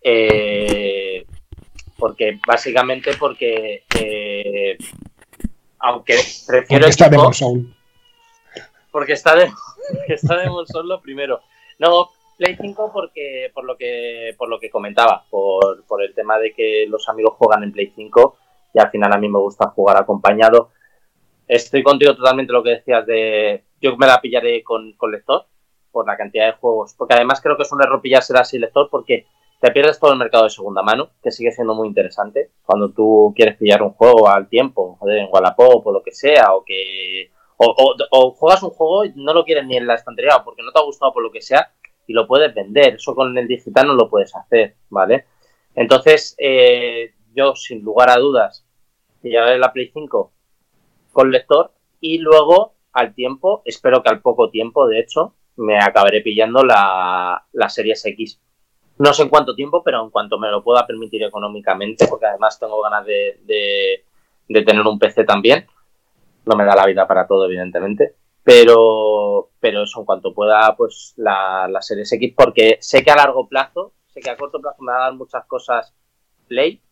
Eh, 0.00 1.24
porque 1.96 2.38
básicamente 2.46 3.14
porque 3.18 3.84
eh, 3.98 4.76
aunque 5.78 6.14
prefiero 6.46 6.82
porque 6.82 6.90
está 6.90 7.06
equipo- 7.06 7.32
Soul. 7.32 7.74
porque 8.90 9.12
está 9.12 9.34
de 9.36 9.50
está 10.08 10.36
de 10.36 10.48
lo 10.84 11.00
primero. 11.00 11.40
No, 11.78 12.10
Play 12.36 12.56
5 12.60 12.90
porque 12.92 13.50
por 13.54 13.64
lo 13.64 13.76
que 13.76 14.34
por 14.36 14.48
lo 14.48 14.58
que 14.60 14.70
comentaba, 14.70 15.24
por, 15.30 15.84
por 15.84 16.02
el 16.02 16.14
tema 16.14 16.38
de 16.38 16.52
que 16.52 16.86
los 16.88 17.08
amigos 17.08 17.34
juegan 17.36 17.62
en 17.64 17.72
Play 17.72 17.92
5 17.94 18.36
y 18.72 18.78
al 18.78 18.90
final 18.90 19.12
a 19.12 19.18
mí 19.18 19.28
me 19.28 19.38
gusta 19.38 19.68
jugar 19.68 19.96
acompañado. 19.96 20.70
Estoy 21.48 21.82
contigo 21.82 22.14
totalmente 22.14 22.52
lo 22.52 22.62
que 22.62 22.70
decías 22.70 23.06
de 23.06 23.64
yo 23.80 23.96
me 23.96 24.06
la 24.06 24.20
pillaré 24.20 24.62
con, 24.62 24.92
con 24.92 25.10
lector 25.10 25.46
por 25.90 26.06
la 26.06 26.16
cantidad 26.16 26.46
de 26.46 26.52
juegos, 26.52 26.94
porque 26.96 27.14
además 27.14 27.40
creo 27.40 27.56
que 27.56 27.64
es 27.64 27.72
un 27.72 27.82
error 27.82 28.00
pillársela 28.00 28.44
sin 28.44 28.60
lector 28.60 28.88
porque 28.90 29.26
te 29.60 29.70
pierdes 29.70 30.00
todo 30.00 30.12
el 30.12 30.18
mercado 30.18 30.44
de 30.44 30.50
segunda 30.50 30.82
mano, 30.82 31.10
que 31.22 31.30
sigue 31.30 31.52
siendo 31.52 31.74
muy 31.74 31.86
interesante. 31.86 32.50
Cuando 32.64 32.90
tú 32.90 33.32
quieres 33.36 33.56
pillar 33.56 33.82
un 33.82 33.92
juego 33.92 34.28
al 34.28 34.48
tiempo, 34.48 34.98
en 35.06 35.28
Wallapop 35.30 35.86
o 35.86 35.92
lo 35.92 36.02
que 36.02 36.10
sea, 36.10 36.54
o 36.54 36.64
que 36.64 37.30
o, 37.58 38.30
juegas 38.32 38.62
un 38.64 38.70
juego 38.70 39.04
y 39.04 39.12
no 39.14 39.32
lo 39.32 39.44
quieres 39.44 39.64
ni 39.66 39.76
en 39.76 39.86
la 39.86 39.94
estantería 39.94 40.42
porque 40.44 40.62
no 40.62 40.72
te 40.72 40.80
ha 40.80 40.84
gustado 40.84 41.12
por 41.12 41.22
lo 41.22 41.30
que 41.30 41.40
sea 41.40 41.70
y 42.08 42.12
lo 42.12 42.26
puedes 42.26 42.52
vender. 42.52 42.94
Eso 42.94 43.14
con 43.14 43.38
el 43.38 43.46
digital 43.46 43.86
no 43.86 43.94
lo 43.94 44.10
puedes 44.10 44.34
hacer, 44.34 44.74
¿vale? 44.90 45.26
Entonces, 45.76 46.34
eh, 46.38 47.12
yo 47.34 47.54
sin 47.54 47.82
lugar 47.82 48.10
a 48.10 48.18
dudas 48.18 48.64
pillaré 49.20 49.58
la 49.58 49.72
Play 49.72 49.90
5 49.92 50.32
con 51.12 51.30
lector 51.30 51.72
y 52.00 52.18
luego 52.18 52.74
al 52.92 53.14
tiempo, 53.14 53.62
espero 53.64 54.02
que 54.02 54.10
al 54.10 54.20
poco 54.20 54.50
tiempo, 54.50 54.86
de 54.86 55.00
hecho, 55.00 55.34
me 55.56 55.78
acabaré 55.78 56.20
pillando 56.20 56.62
la, 56.64 57.42
la 57.52 57.68
Series 57.68 58.04
X. 58.04 58.40
No 58.98 59.12
sé 59.14 59.22
en 59.22 59.28
cuánto 59.30 59.54
tiempo, 59.54 59.82
pero 59.82 60.02
en 60.02 60.10
cuanto 60.10 60.38
me 60.38 60.50
lo 60.50 60.62
pueda 60.62 60.86
permitir 60.86 61.22
económicamente, 61.22 62.06
porque 62.08 62.26
además 62.26 62.58
tengo 62.58 62.80
ganas 62.82 63.06
de, 63.06 63.40
de- 63.44 64.04
de 64.48 64.62
tener 64.62 64.86
un 64.86 64.98
PC 64.98 65.24
también. 65.24 65.66
No 66.44 66.56
me 66.56 66.64
da 66.64 66.74
la 66.76 66.86
vida 66.86 67.06
para 67.06 67.26
todo, 67.26 67.46
evidentemente. 67.46 68.14
Pero, 68.44 69.50
pero 69.60 69.84
eso, 69.84 70.00
en 70.00 70.06
cuanto 70.06 70.34
pueda, 70.34 70.74
pues 70.76 71.14
la, 71.16 71.68
la 71.68 71.80
Series 71.80 72.12
X, 72.12 72.34
porque 72.36 72.76
sé 72.80 73.02
que 73.04 73.10
a 73.10 73.16
largo 73.16 73.48
plazo, 73.48 73.94
sé 74.08 74.20
que 74.20 74.30
a 74.30 74.36
corto 74.36 74.60
plazo 74.60 74.82
me 74.82 74.92
va 74.92 74.98
a 74.98 75.02
dar 75.04 75.14
muchas 75.14 75.44
cosas 75.46 75.94
Play 76.48 76.82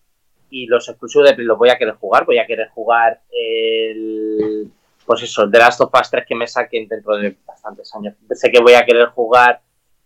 y 0.51 0.66
los 0.66 0.89
exclusivos 0.89 1.28
de 1.28 1.35
Play 1.35 1.47
los 1.47 1.59
voy 1.59 1.70
a 1.70 1.78
querer 1.78 1.94
jugar. 1.94 2.24
Voy 2.27 2.39
a 2.39 2.47
querer 2.47 2.68
jugar 2.70 3.20
el. 3.31 4.70
Pues 5.06 5.22
eso, 5.22 5.43
el 5.43 5.51
The 5.51 5.59
Last 5.59 5.81
of 5.81 5.93
Us 5.93 6.10
3 6.10 6.24
que 6.27 6.35
me 6.35 6.47
saquen 6.47 6.86
dentro 6.86 7.16
de 7.16 7.36
bastantes 7.47 7.93
años. 7.94 8.14
Sé 8.32 8.51
que 8.51 8.60
voy 8.60 8.74
a 8.74 8.85
querer 8.85 9.06
jugar 9.09 9.60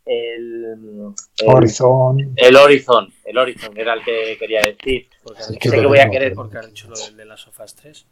el, 0.06 1.14
el 1.38 1.48
Horizon. 1.48 2.34
El 2.36 2.56
Horizon, 2.56 3.12
el 3.24 3.38
Horizon 3.38 3.76
era 3.76 3.94
el 3.94 4.04
que 4.04 4.36
quería 4.38 4.62
decir. 4.62 5.08
Porque 5.22 5.42
sé 5.42 5.58
que 5.58 5.86
voy 5.86 5.98
a 5.98 6.08
querer. 6.08 6.34
Porque 6.34 6.58
has 6.58 6.66
dicho 6.66 6.88
lo 6.88 6.96
del 6.96 7.16
de 7.16 7.24
las 7.24 7.40
sofás 7.40 7.74
3. 7.74 8.06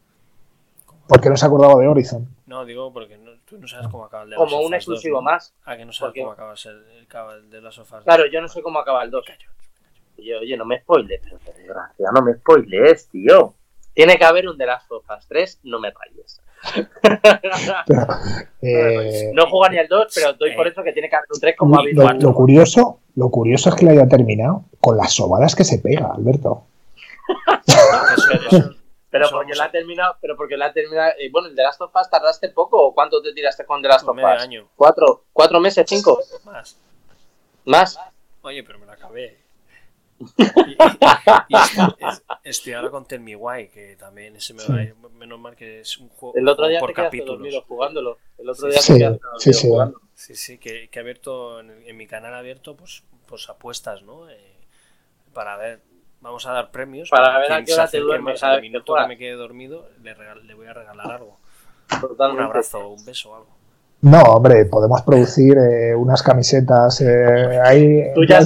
¿Por 1.09 1.21
qué 1.21 1.29
no 1.29 1.37
se 1.37 1.47
acordaba 1.47 1.81
de 1.81 1.89
Horizon? 1.89 2.29
No, 2.47 2.65
digo 2.65 2.93
porque 2.93 3.19
no, 3.19 3.33
tú 3.45 3.59
no 3.59 3.67
sabes 3.67 3.89
cómo 3.89 4.05
acaba 4.05 4.23
el 4.23 4.31
de 4.31 4.37
Como 4.37 4.61
un 4.61 4.73
exclusivo 4.73 5.17
2, 5.17 5.25
¿no? 5.25 5.31
más. 5.31 5.55
Ah, 5.65 5.77
que 5.77 5.85
no 5.85 5.93
sabes 5.93 6.15
cómo 6.17 6.31
acaba 6.33 6.55
el, 6.65 7.43
el 7.43 7.51
de 7.51 7.61
las 7.61 7.75
sofás 7.75 8.05
Claro, 8.05 8.25
yo 8.27 8.41
no 8.41 8.49
sé 8.49 8.63
cómo 8.63 8.79
acaba 8.79 9.03
el 9.03 9.11
2. 9.11 9.25
Oye, 10.19 10.37
oye, 10.37 10.57
no 10.57 10.65
me 10.65 10.81
spoiles, 10.81 11.21
desgracia, 11.23 12.11
no 12.13 12.23
me 12.23 12.35
spoiles, 12.35 13.09
tío. 13.09 13.55
Tiene 13.95 14.17
que 14.17 14.25
haber 14.25 14.49
un 14.49 14.57
de 14.57 14.67
las 14.67 14.87
sofás 14.87 15.27
3, 15.29 15.61
no 15.65 15.81
me 15.81 15.91
rayes. 15.91 16.41
pero, 17.03 18.23
eh, 18.63 19.33
no 19.35 19.47
juega 19.51 19.69
ni 19.71 19.79
el 19.79 19.89
2, 19.89 20.13
pero 20.15 20.33
doy 20.35 20.55
por 20.55 20.69
eso 20.69 20.83
que 20.83 20.93
tiene 20.93 21.09
que 21.09 21.17
haber 21.17 21.29
un 21.33 21.41
3 21.41 21.57
como 21.57 21.77
ha 21.77 21.81
habido. 21.81 22.03
Lo, 22.05 22.13
lo, 22.13 22.35
curioso, 22.35 23.01
lo 23.17 23.31
curioso 23.31 23.69
es 23.69 23.75
que 23.75 23.85
lo 23.85 23.91
haya 23.91 24.09
terminado 24.09 24.65
con 24.81 24.97
las 24.97 25.13
sobadas 25.13 25.55
que 25.55 25.65
se 25.65 25.79
pega, 25.79 26.13
Alberto. 26.15 26.67
pero 29.11 29.31
porque 29.31 29.55
la 29.55 29.65
ha 29.65 29.71
terminado, 29.71 30.17
pero 30.21 30.37
porque 30.37 30.57
la 30.57 30.67
ha 30.67 30.73
terminado. 30.73 31.13
Eh, 31.19 31.31
bueno, 31.31 31.49
el 31.49 31.57
de 31.57 31.63
Last 31.63 31.81
of 31.81 31.95
Us 31.95 32.09
tardaste 32.09 32.49
poco, 32.51 32.81
¿o 32.81 32.95
cuánto 32.95 33.21
te 33.23 33.33
tiraste 33.33 33.65
con 33.65 33.83
The 33.83 33.89
Last 33.89 34.09
of 34.09 34.17
Us? 34.17 34.25
año. 34.25 34.69
¿Cuatro? 34.77 35.25
¿Cuatro 35.33 35.61
meses? 35.61 35.85
¿Cinco? 35.89 36.21
Más. 36.45 36.79
¿Más? 37.65 37.99
Oye, 38.43 38.63
pero 38.63 38.79
me 38.79 38.87
la 38.87 38.95
acabé. 38.95 39.41
Y, 40.36 40.43
y, 40.43 41.55
y 41.55 41.57
estoy, 42.44 42.73
ahora 42.73 42.90
con 42.90 43.07
Tell 43.07 43.20
Me 43.20 43.36
Why, 43.36 43.69
que 43.69 43.97
también 43.97 44.36
ese 44.36 44.55
me 44.55 44.62
va, 44.65 45.09
menos 45.19 45.39
mal 45.39 45.57
que 45.57 45.81
es 45.81 45.99
un 45.99 46.09
juego 46.09 46.36
el 46.36 46.49
otro 46.49 46.66
día 46.69 46.81
por 46.81 46.90
te 46.90 46.94
capítulos. 46.94 47.39
dormido 47.39 47.62
jugándolo. 47.66 48.19
El 48.39 48.49
otro 48.49 48.69
día 48.69 48.78
sí, 48.81 48.99
te 48.99 49.19
sí, 49.39 49.53
sí. 49.53 49.69
jugando. 49.69 50.01
Sí, 50.15 50.35
sí, 50.35 50.59
que, 50.59 50.89
que 50.89 50.99
he 50.99 51.03
abierto 51.03 51.61
en, 51.61 51.70
en, 51.86 51.97
mi 51.97 52.07
canal 52.07 52.35
abierto 52.35 52.77
pues, 52.77 53.03
pues 53.27 53.49
apuestas, 53.49 54.03
¿no? 54.03 54.28
Eh, 54.31 54.36
para 55.32 55.57
ver, 55.57 55.81
vamos 56.20 56.47
a 56.47 56.53
dar 56.53 56.70
premios. 56.70 57.11
Para 57.11 57.39
ver 57.39 57.53
a 57.53 57.65
qué 57.65 57.74
hora 57.74 57.89
te 57.89 57.99
duermes, 57.99 58.43
al 58.43 58.61
minuto 58.61 58.94
que 58.94 59.07
me 59.09 59.19
quede 59.19 59.32
dormido 59.32 59.89
le, 60.03 60.15
regal, 60.15 60.47
le 60.47 60.55
voy 60.55 60.66
a 60.66 60.73
regalar 60.73 61.11
algo. 61.11 61.39
Totalmente. 62.01 62.43
Un 62.43 62.47
abrazo, 62.49 62.89
un 62.89 63.05
beso 63.05 63.31
o 63.31 63.36
algo. 63.36 63.62
No, 64.03 64.20
hombre, 64.23 64.65
podemos 64.65 65.01
producir 65.03 65.57
eh, 65.57 65.94
unas 65.94 66.23
camisetas 66.24 67.01
eh, 67.03 67.61
ahí 67.65 68.12
Tú 68.15 68.24
ya 68.24 68.40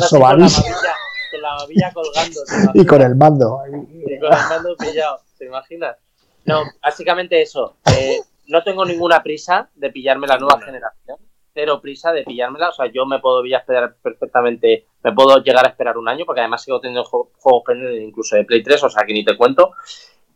la, 1.47 1.57
babilla, 1.57 1.93
colgando. 1.93 2.41
y 2.75 2.87
con 2.87 3.03
el 3.03 3.17
mando. 3.17 3.61
Y 3.91 4.19
con 4.19 4.33
el 4.33 4.49
mando 4.49 4.77
pillado, 4.77 5.21
¿te 5.39 5.47
imaginas? 5.47 5.97
No, 6.45 6.63
básicamente 6.83 7.43
eso. 7.43 7.77
Eh, 7.93 8.21
no 8.47 8.63
tengo 8.63 8.85
ninguna 8.85 9.23
prisa 9.23 9.69
de 9.75 9.91
pillarme 9.91 10.27
la 10.27 10.39
nueva 10.39 10.61
generación. 10.61 11.19
Cero 11.53 11.81
prisa 11.81 12.13
de 12.13 12.23
pillármela. 12.23 12.69
O 12.69 12.73
sea, 12.73 12.87
yo 12.87 13.07
me 13.07 13.19
puedo 13.19 13.45
esperar 13.45 13.97
perfectamente. 14.01 14.87
Me 15.03 15.13
puedo 15.13 15.43
llegar 15.43 15.67
a 15.67 15.71
esperar 15.71 15.99
un 15.99 16.09
año, 16.09 16.25
porque 16.25 16.41
además 16.41 16.63
sigo 16.63 16.81
teniendo 16.81 17.05
juegos 17.05 17.63
pendientes 17.67 18.03
incluso 18.03 18.37
de 18.37 18.45
Play 18.45 18.63
3, 18.63 18.85
o 18.85 18.91
sea 18.91 19.05
que 19.05 19.15
ni 19.15 19.25
te 19.25 19.37
cuento. 19.37 19.73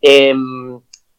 Eh, 0.01 0.35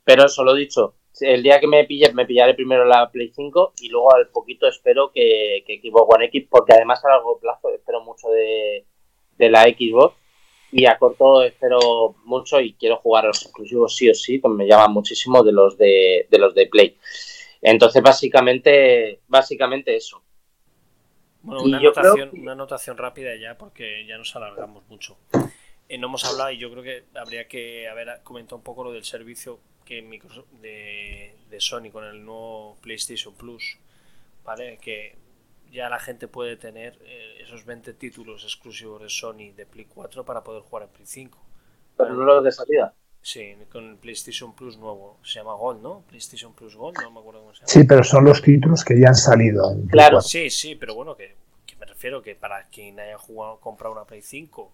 pero 0.03 0.25
eso 0.25 0.43
lo 0.43 0.55
he 0.55 0.59
dicho. 0.59 0.95
El 1.19 1.43
día 1.43 1.59
que 1.59 1.67
me 1.67 1.83
pille, 1.85 2.11
me 2.13 2.25
pillaré 2.25 2.55
primero 2.55 2.83
la 2.83 3.09
Play 3.11 3.31
5 3.33 3.73
y 3.81 3.89
luego 3.89 4.15
al 4.15 4.29
poquito 4.29 4.67
espero 4.67 5.11
que, 5.13 5.63
que 5.67 5.79
Xbox 5.79 6.15
One 6.15 6.25
X, 6.25 6.47
porque 6.49 6.73
además 6.73 7.03
a 7.05 7.09
largo 7.09 7.37
plazo 7.39 7.69
espero 7.69 8.01
mucho 8.01 8.29
de, 8.29 8.87
de 9.41 9.49
la 9.49 9.63
Xbox 9.63 10.15
y 10.71 10.85
a 10.85 10.97
corto 10.97 11.43
espero 11.43 12.15
mucho 12.23 12.61
y 12.61 12.73
quiero 12.73 12.97
jugar 12.97 13.25
a 13.25 13.27
los 13.27 13.41
exclusivos 13.41 13.95
sí 13.95 14.09
o 14.09 14.13
sí, 14.13 14.39
que 14.39 14.47
me 14.47 14.67
llaman 14.67 14.93
muchísimo 14.93 15.43
de 15.43 15.51
los 15.51 15.77
de, 15.77 16.27
de 16.29 16.37
los 16.37 16.55
de 16.55 16.67
Play. 16.67 16.97
Entonces, 17.61 18.01
básicamente, 18.01 19.19
básicamente 19.27 19.95
eso. 19.95 20.23
Bueno, 21.41 21.63
una 21.63 21.77
anotación, 21.79 22.31
que... 22.31 22.39
una 22.39 22.51
anotación 22.53 22.97
rápida 22.97 23.35
ya, 23.35 23.57
porque 23.57 24.05
ya 24.07 24.17
nos 24.17 24.35
alargamos 24.35 24.83
mucho. 24.87 25.17
Eh, 25.89 25.97
no 25.97 26.07
hemos 26.07 26.23
hablado 26.23 26.51
y 26.51 26.57
yo 26.57 26.71
creo 26.71 26.83
que 26.83 27.03
habría 27.15 27.47
que 27.47 27.89
haber 27.89 28.21
comentado 28.23 28.55
un 28.55 28.63
poco 28.63 28.83
lo 28.83 28.91
del 28.91 29.03
servicio 29.03 29.59
que 29.83 30.01
Microsoft, 30.01 30.47
de, 30.61 31.35
de 31.49 31.59
Sony 31.59 31.91
con 31.91 32.05
el 32.05 32.23
nuevo 32.23 32.77
PlayStation 32.81 33.33
Plus, 33.35 33.77
¿vale? 34.45 34.77
Que 34.81 35.15
ya 35.71 35.89
la 35.89 35.99
gente 35.99 36.27
puede 36.27 36.57
tener 36.57 36.99
eh, 37.01 37.41
esos 37.41 37.65
20 37.65 37.93
títulos 37.93 38.43
exclusivos 38.43 39.01
de 39.01 39.09
Sony 39.09 39.53
de 39.55 39.65
Play 39.65 39.85
4 39.85 40.25
para 40.25 40.43
poder 40.43 40.61
jugar 40.61 40.83
en 40.83 40.89
Play 40.89 41.05
5. 41.05 41.39
Pero 41.97 42.13
no 42.13 42.25
los 42.25 42.43
de 42.43 42.51
salida. 42.51 42.93
Sí, 43.21 43.55
con 43.71 43.91
el 43.91 43.97
PlayStation 43.97 44.53
Plus 44.55 44.77
nuevo. 44.77 45.19
Se 45.23 45.35
llama 45.35 45.53
Gold, 45.53 45.81
¿no? 45.81 46.03
PlayStation 46.07 46.53
Plus 46.53 46.75
Gold, 46.75 46.97
no 47.01 47.11
me 47.11 47.19
acuerdo 47.19 47.41
cómo 47.41 47.53
se 47.53 47.59
llama. 47.59 47.67
Sí, 47.67 47.83
pero 47.83 48.03
son 48.03 48.25
los 48.25 48.41
títulos 48.41 48.83
que 48.83 48.99
ya 48.99 49.09
han 49.09 49.15
salido. 49.15 49.71
En 49.71 49.87
claro. 49.87 50.21
Sí, 50.21 50.49
sí, 50.49 50.75
pero 50.75 50.95
bueno, 50.95 51.15
que, 51.15 51.35
que, 51.65 51.75
me 51.75 51.85
refiero 51.85 52.21
que 52.21 52.35
para 52.35 52.67
quien 52.67 52.99
haya 52.99 53.17
jugado, 53.17 53.59
comprado 53.59 53.93
una 53.93 54.05
Play 54.05 54.23
5 54.23 54.71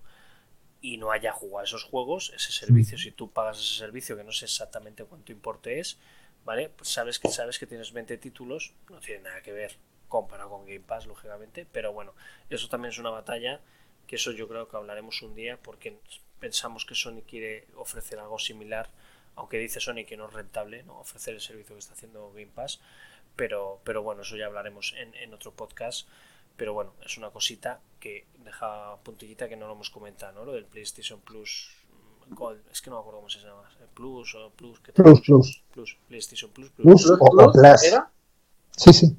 y 0.81 0.97
no 0.97 1.11
haya 1.11 1.33
jugado 1.33 1.65
esos 1.65 1.83
juegos, 1.83 2.31
ese 2.35 2.51
servicio, 2.51 2.97
si 2.97 3.11
tú 3.11 3.31
pagas 3.31 3.59
ese 3.59 3.79
servicio, 3.79 4.15
que 4.15 4.23
no 4.23 4.31
sé 4.31 4.45
exactamente 4.45 5.03
cuánto 5.03 5.31
importe 5.33 5.79
es, 5.79 5.99
¿vale? 6.45 6.69
Pues 6.69 6.89
sabes 6.89 7.19
que, 7.19 7.29
sabes 7.29 7.59
que 7.59 7.67
tienes 7.67 7.91
20 7.91 8.17
títulos, 8.17 8.73
no 8.89 8.99
tiene 8.99 9.23
nada 9.23 9.41
que 9.41 9.51
ver 9.51 9.75
comparado 10.07 10.49
con 10.49 10.65
Game 10.65 10.81
Pass, 10.81 11.05
lógicamente, 11.05 11.65
pero 11.71 11.93
bueno, 11.93 12.13
eso 12.49 12.67
también 12.69 12.91
es 12.91 12.99
una 12.99 13.09
batalla 13.09 13.61
que 14.05 14.15
eso 14.15 14.31
yo 14.31 14.47
creo 14.47 14.67
que 14.67 14.77
hablaremos 14.77 15.21
un 15.21 15.35
día 15.35 15.57
porque 15.61 15.99
pensamos 16.39 16.85
que 16.85 16.95
Sony 16.95 17.21
quiere 17.27 17.67
ofrecer 17.75 18.19
algo 18.19 18.39
similar, 18.39 18.89
aunque 19.35 19.57
dice 19.57 19.79
Sony 19.79 20.05
que 20.07 20.17
no 20.17 20.27
es 20.27 20.33
rentable 20.33 20.83
¿no? 20.83 20.99
ofrecer 20.99 21.33
el 21.33 21.41
servicio 21.41 21.75
que 21.75 21.79
está 21.79 21.93
haciendo 21.93 22.31
Game 22.31 22.51
Pass, 22.53 22.79
pero, 23.35 23.81
pero 23.83 24.01
bueno, 24.01 24.21
eso 24.21 24.35
ya 24.37 24.45
hablaremos 24.47 24.93
en, 24.97 25.13
en 25.15 25.33
otro 25.33 25.51
podcast. 25.51 26.07
Pero 26.55 26.73
bueno, 26.73 26.93
es 27.05 27.15
una 27.19 27.29
cosita 27.29 27.79
que 27.99 28.25
deja 28.43 28.97
puntillita 29.03 29.47
que 29.47 29.55
no 29.55 29.67
lo 29.67 29.73
hemos 29.73 29.91
comentado, 29.91 30.33
¿no? 30.33 30.45
Lo 30.45 30.53
del 30.53 30.65
PlayStation 30.65 31.21
Plus 31.21 31.69
Gold, 32.29 32.61
es 32.71 32.81
que 32.81 32.89
no 32.89 32.97
me 32.97 33.01
acuerdo 33.01 33.19
cómo 33.19 33.29
se 33.29 33.39
llama, 33.39 33.63
Plus 33.93 34.35
o 34.35 34.49
Plus, 34.49 34.79
¿qué 34.79 34.91
Plus, 34.91 35.21
Plus. 35.21 35.63
Plus, 35.71 35.97
PlayStation 36.07 36.51
Plus, 36.51 36.69
Plus, 36.71 36.85
plus 36.85 37.09
o, 37.11 37.13
o 37.23 37.51
Plus. 37.51 37.83
¿Era? 37.83 38.11
Sí, 38.71 38.91
sí. 38.91 39.17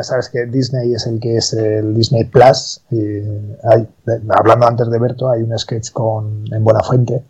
Ya 0.00 0.04
sabes 0.04 0.30
que 0.30 0.46
Disney 0.46 0.94
es 0.94 1.06
el 1.06 1.20
que 1.20 1.36
es 1.36 1.52
el 1.52 1.94
Disney 1.94 2.24
Plus. 2.24 2.80
Y 2.90 3.20
hay, 3.62 3.86
hablando 4.30 4.66
antes 4.66 4.90
de 4.90 4.98
Berto, 4.98 5.28
hay 5.28 5.42
un 5.42 5.58
sketch 5.58 5.90
con 5.92 6.44
en 6.50 6.64
Buenafuente 6.64 7.22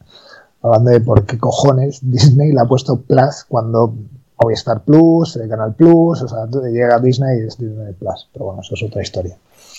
hablando 0.63 0.91
de 0.91 1.01
por 1.01 1.27
qué 1.27 1.37
cojones 1.37 1.99
Disney 2.03 2.53
le 2.53 2.61
ha 2.61 2.65
puesto 2.65 3.01
Plus 3.01 3.45
cuando 3.49 3.95
Movistar 4.41 4.83
Plus, 4.83 5.35
el 5.37 5.49
Canal 5.49 5.75
Plus, 5.75 6.23
o 6.23 6.29
sea, 6.29 6.47
llega 6.71 7.01
Disney 7.01 7.41
y 7.41 7.47
es 7.49 7.59
Disney 7.59 7.93
Plus. 7.93 8.29
Pero 8.33 8.47
bueno, 8.47 8.61
eso 8.63 8.75
es 8.75 8.83
otra 8.85 9.03
historia. 9.03 9.37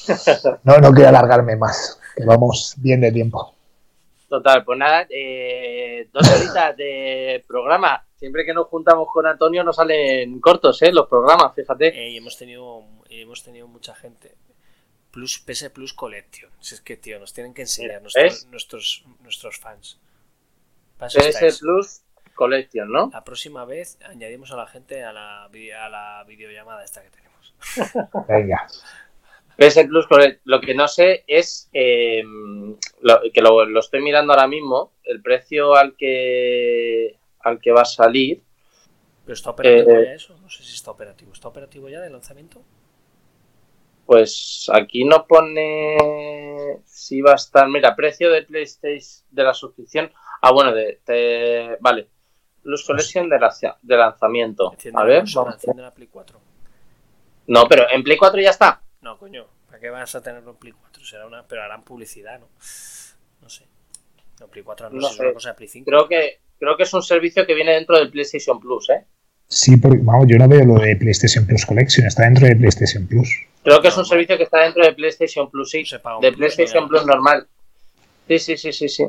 No, 0.64 0.80
no 0.80 0.92
quiero 0.92 1.10
alargarme 1.10 1.56
más, 1.56 1.98
que 2.16 2.26
vamos 2.26 2.74
bien 2.78 3.00
de 3.00 3.12
tiempo. 3.14 3.54
Total, 4.32 4.64
pues 4.64 4.80
nada, 4.80 5.06
eh, 5.10 6.08
dos 6.14 6.26
horitas 6.32 6.78
de 6.78 7.44
programa. 7.46 8.02
Siempre 8.16 8.46
que 8.46 8.54
nos 8.54 8.68
juntamos 8.68 9.10
con 9.12 9.28
Antonio 9.28 9.62
nos 9.62 9.76
salen 9.76 10.40
cortos, 10.40 10.82
¿eh? 10.84 10.94
Los 10.94 11.10
programas, 11.10 11.54
fíjate. 11.54 11.90
Eh, 11.90 12.12
y 12.12 12.18
hemos 12.18 12.38
tenido, 12.38 12.86
hemos 13.10 13.44
tenido 13.44 13.68
mucha 13.68 13.94
gente. 13.94 14.38
Plus, 15.12 15.38
PS 15.40 15.70
Plus 15.72 15.94
Collection. 15.94 16.50
Si 16.62 16.76
es 16.76 16.80
que, 16.80 16.96
tío, 16.96 17.20
nos 17.20 17.34
tienen 17.34 17.54
que 17.54 17.64
enseñar 17.64 18.02
nuestros, 18.02 18.46
nuestros, 18.46 19.04
nuestros 19.20 19.60
fans. 19.60 20.00
PS 20.98 21.60
Plus 21.60 22.04
Collection, 22.34 22.90
¿no? 22.90 23.10
La 23.12 23.26
próxima 23.26 23.66
vez 23.66 24.00
añadimos 24.06 24.50
a 24.54 24.56
la 24.56 24.66
gente 24.66 25.04
a 25.04 25.12
la, 25.12 25.44
a 25.44 25.90
la 25.90 26.24
videollamada 26.26 26.86
esta 26.86 27.04
que 27.04 27.10
tenemos. 27.10 27.54
Venga. 28.30 28.66
PS 29.58 29.86
Plus, 29.88 30.06
lo 30.44 30.62
que 30.62 30.74
no 30.74 30.88
sé 30.88 31.24
es 31.28 31.70
eh, 31.74 32.24
lo, 33.02 33.22
que 33.34 33.42
lo, 33.42 33.66
lo, 33.66 33.80
estoy 33.80 34.02
mirando 34.02 34.34
ahora 34.34 34.48
mismo, 34.48 34.94
el 35.04 35.22
precio 35.22 35.76
al 35.76 35.96
que 35.96 37.18
al 37.44 37.60
que 37.60 37.72
va 37.72 37.82
a 37.82 37.86
salir. 37.86 38.44
¿Pero 39.26 39.34
está 39.34 39.52
operativo 39.52 39.92
eh, 39.92 40.06
ya 40.06 40.14
eso? 40.14 40.38
No 40.38 40.50
sé 40.50 40.64
si 40.64 40.74
está 40.74 40.92
operativo. 40.92 41.32
¿Está 41.34 41.48
operativo 41.48 41.90
ya 41.90 42.02
de 42.02 42.10
lanzamiento? 42.10 42.62
Pues 44.06 44.70
aquí 44.74 45.06
no 45.06 45.26
pone 45.26 45.98
si 46.86 47.22
va 47.22 47.34
a 47.34 47.36
estar. 47.36 47.68
Mira, 47.70 47.96
precio 47.96 48.32
de 48.32 48.44
PlayStation 48.44 49.26
de 49.30 49.44
la 49.44 49.54
suscripción. 49.54 50.12
Ah, 50.42 50.52
bueno, 50.52 50.74
de, 50.74 51.00
de 51.06 51.78
vale. 51.80 52.08
Plus 52.62 52.86
Collection 52.86 53.28
de, 53.30 53.40
la, 53.40 53.56
de 53.82 53.98
lanzamiento. 53.98 54.74
A 54.94 55.04
ver, 55.04 55.24
vamos. 55.34 55.58
La 55.76 55.92
Play 55.92 56.08
4. 56.08 56.40
No, 57.48 57.68
pero 57.68 57.90
en 57.90 58.04
Play 58.04 58.18
4 58.18 58.40
ya 58.40 58.52
está. 58.52 58.82
No, 59.02 59.18
coño, 59.18 59.48
¿para 59.68 59.80
qué 59.80 59.90
vas 59.90 60.14
a 60.14 60.22
tenerlo 60.22 60.52
en 60.52 60.58
Play 60.58 60.74
4? 60.74 61.04
Será 61.04 61.26
una, 61.26 61.44
pero 61.48 61.64
harán 61.64 61.84
publicidad, 61.84 62.40
¿no? 62.40 62.48
No 63.42 63.50
sé. 63.50 63.66
No, 64.40 64.48
Play 64.48 64.64
4 64.64 64.90
no, 64.92 65.02
no 65.02 65.08
sé, 65.08 65.14
es 65.16 65.20
una 65.20 65.34
cosa 65.34 65.50
de 65.50 65.56
Play 65.56 65.70
5. 65.70 65.86
Creo 65.86 66.08
que, 66.08 66.40
creo 66.60 66.78
que 66.78 66.84
es 66.84 66.94
un 66.94 67.02
servicio 67.02 67.46
que 67.46 67.56
viene 67.56 67.74
dentro 67.74 67.98
del 67.98 68.12
PlayStation 68.12 68.60
Plus, 68.60 68.90
¿eh? 68.92 69.06
Sí, 69.48 69.78
porque 69.78 70.00
vamos, 70.02 70.28
yo 70.30 70.38
no 70.38 70.48
veo 70.48 70.64
lo 70.64 70.76
de 70.76 70.96
PlayStation 70.96 71.46
Plus 71.46 71.66
Collection, 71.66 72.08
está 72.08 72.24
dentro 72.24 72.48
de 72.48 72.56
PlayStation 72.56 73.08
Plus. 73.08 73.28
Creo 73.64 73.82
que 73.82 73.90
es 73.90 73.98
un 73.98 74.06
servicio 74.06 74.38
que 74.38 74.44
está 74.44 74.62
dentro 74.62 74.86
de 74.86 74.94
PlayStation 74.94 75.50
Plus, 75.50 75.72
sí. 75.72 75.84
De 76.22 76.32
PlayStation 76.32 76.88
Plus 76.88 77.06
normal. 77.06 77.48
Sí, 78.28 78.40
sí, 78.40 78.58
sí, 78.58 78.72
sí, 78.72 78.88
sí. 78.88 79.06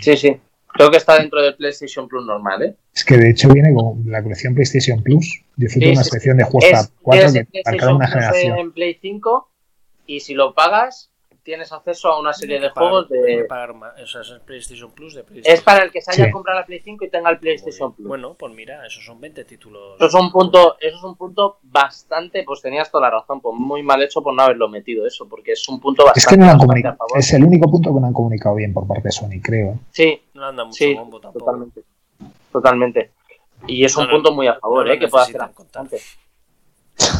Sí, 0.00 0.16
sí. 0.16 0.40
Creo 0.78 0.90
que 0.90 0.96
está 0.96 1.18
dentro 1.18 1.42
del 1.42 1.54
PlayStation 1.56 2.08
Plus 2.08 2.24
normal, 2.24 2.62
¿eh? 2.62 2.76
Es 2.94 3.04
que 3.04 3.16
de 3.18 3.30
hecho 3.30 3.48
viene 3.52 3.74
con 3.74 4.02
la 4.06 4.22
colección 4.22 4.54
PlayStation 4.54 5.02
Plus. 5.02 5.42
Disfruta 5.56 5.86
Sí, 5.86 5.92
una 5.92 6.04
sí. 6.04 6.10
sección 6.10 6.36
de 6.38 6.44
juegos 6.44 6.70
para 6.70 6.84
4 7.02 7.26
es 7.26 7.32
que 7.32 7.44
PlayStation 7.44 7.96
una 7.96 8.06
generación. 8.06 8.58
en 8.58 8.72
Play 8.72 8.98
5 9.02 9.50
y 10.06 10.20
si 10.20 10.34
lo 10.34 10.54
pagas, 10.54 11.10
tienes 11.48 11.72
acceso 11.72 12.08
a 12.08 12.20
una 12.20 12.34
serie 12.34 12.60
de 12.60 12.68
Pagar- 12.68 12.90
juegos 12.90 13.08
de... 13.08 13.44
pagar 13.48 13.72
más. 13.72 13.98
O 14.02 14.06
sea, 14.06 14.20
es 14.20 14.28
el 14.28 14.40
PlayStation 14.42 14.90
Plus 14.90 15.14
de 15.14 15.24
PlayStation. 15.24 15.54
Es 15.56 15.62
para 15.64 15.82
el 15.82 15.90
que 15.90 16.02
se 16.02 16.10
haya 16.10 16.26
Sí. 16.26 16.30
comprado 16.30 16.60
la 16.60 16.66
Play 16.66 16.80
5 16.84 17.06
y 17.06 17.08
tenga 17.08 17.30
el 17.30 17.38
PlayStation. 17.38 17.94
Plus. 17.94 18.06
Bueno, 18.06 18.34
pues 18.34 18.52
mira, 18.52 18.86
esos 18.86 19.02
son 19.02 19.18
20 19.18 19.44
títulos. 19.46 19.96
Eso 19.96 20.06
es 20.06 20.14
un 20.14 20.30
punto, 20.30 20.76
eso 20.78 20.98
es 20.98 21.02
un 21.02 21.16
punto 21.16 21.56
bastante, 21.62 22.42
pues 22.44 22.60
tenías 22.60 22.90
toda 22.90 23.04
la 23.08 23.18
razón, 23.18 23.40
pues 23.40 23.56
muy 23.58 23.82
mal 23.82 24.02
hecho 24.02 24.22
por 24.22 24.34
no 24.34 24.42
haberlo 24.42 24.68
metido 24.68 25.06
eso, 25.06 25.26
porque 25.26 25.52
es 25.52 25.66
un 25.70 25.80
punto 25.80 26.04
bastante, 26.04 26.20
Es 26.20 26.26
que 26.26 26.36
no 26.36 26.44
lo 26.44 26.52
han 26.52 26.58
comunicado. 26.58 26.94
a 26.94 26.98
favor. 26.98 27.18
Es 27.18 27.32
el 27.32 27.42
único 27.44 27.70
punto 27.70 27.94
que 27.94 28.00
no 28.00 28.06
han 28.08 28.12
comunicado 28.12 28.54
bien 28.54 28.74
por 28.74 28.86
parte 28.86 29.04
de 29.04 29.12
Sony, 29.12 29.40
creo. 29.42 29.78
Sí, 29.90 30.20
No 30.34 30.44
anda 30.44 30.64
mucho 30.66 30.76
sí, 30.76 30.92
bombo 30.92 31.18
tampoco. 31.18 31.46
totalmente. 31.46 31.82
Totalmente. 32.52 33.10
Y 33.66 33.86
es 33.86 33.96
un 33.96 34.02
No, 34.04 34.08
no, 34.10 34.14
punto 34.16 34.32
muy 34.34 34.48
a 34.48 34.54
favor, 34.56 34.86
no 34.86 34.92
¿eh? 34.92 34.98
Que 34.98 35.08
pueda 35.08 35.24
hacer 35.24 35.38
bastante. 35.38 35.98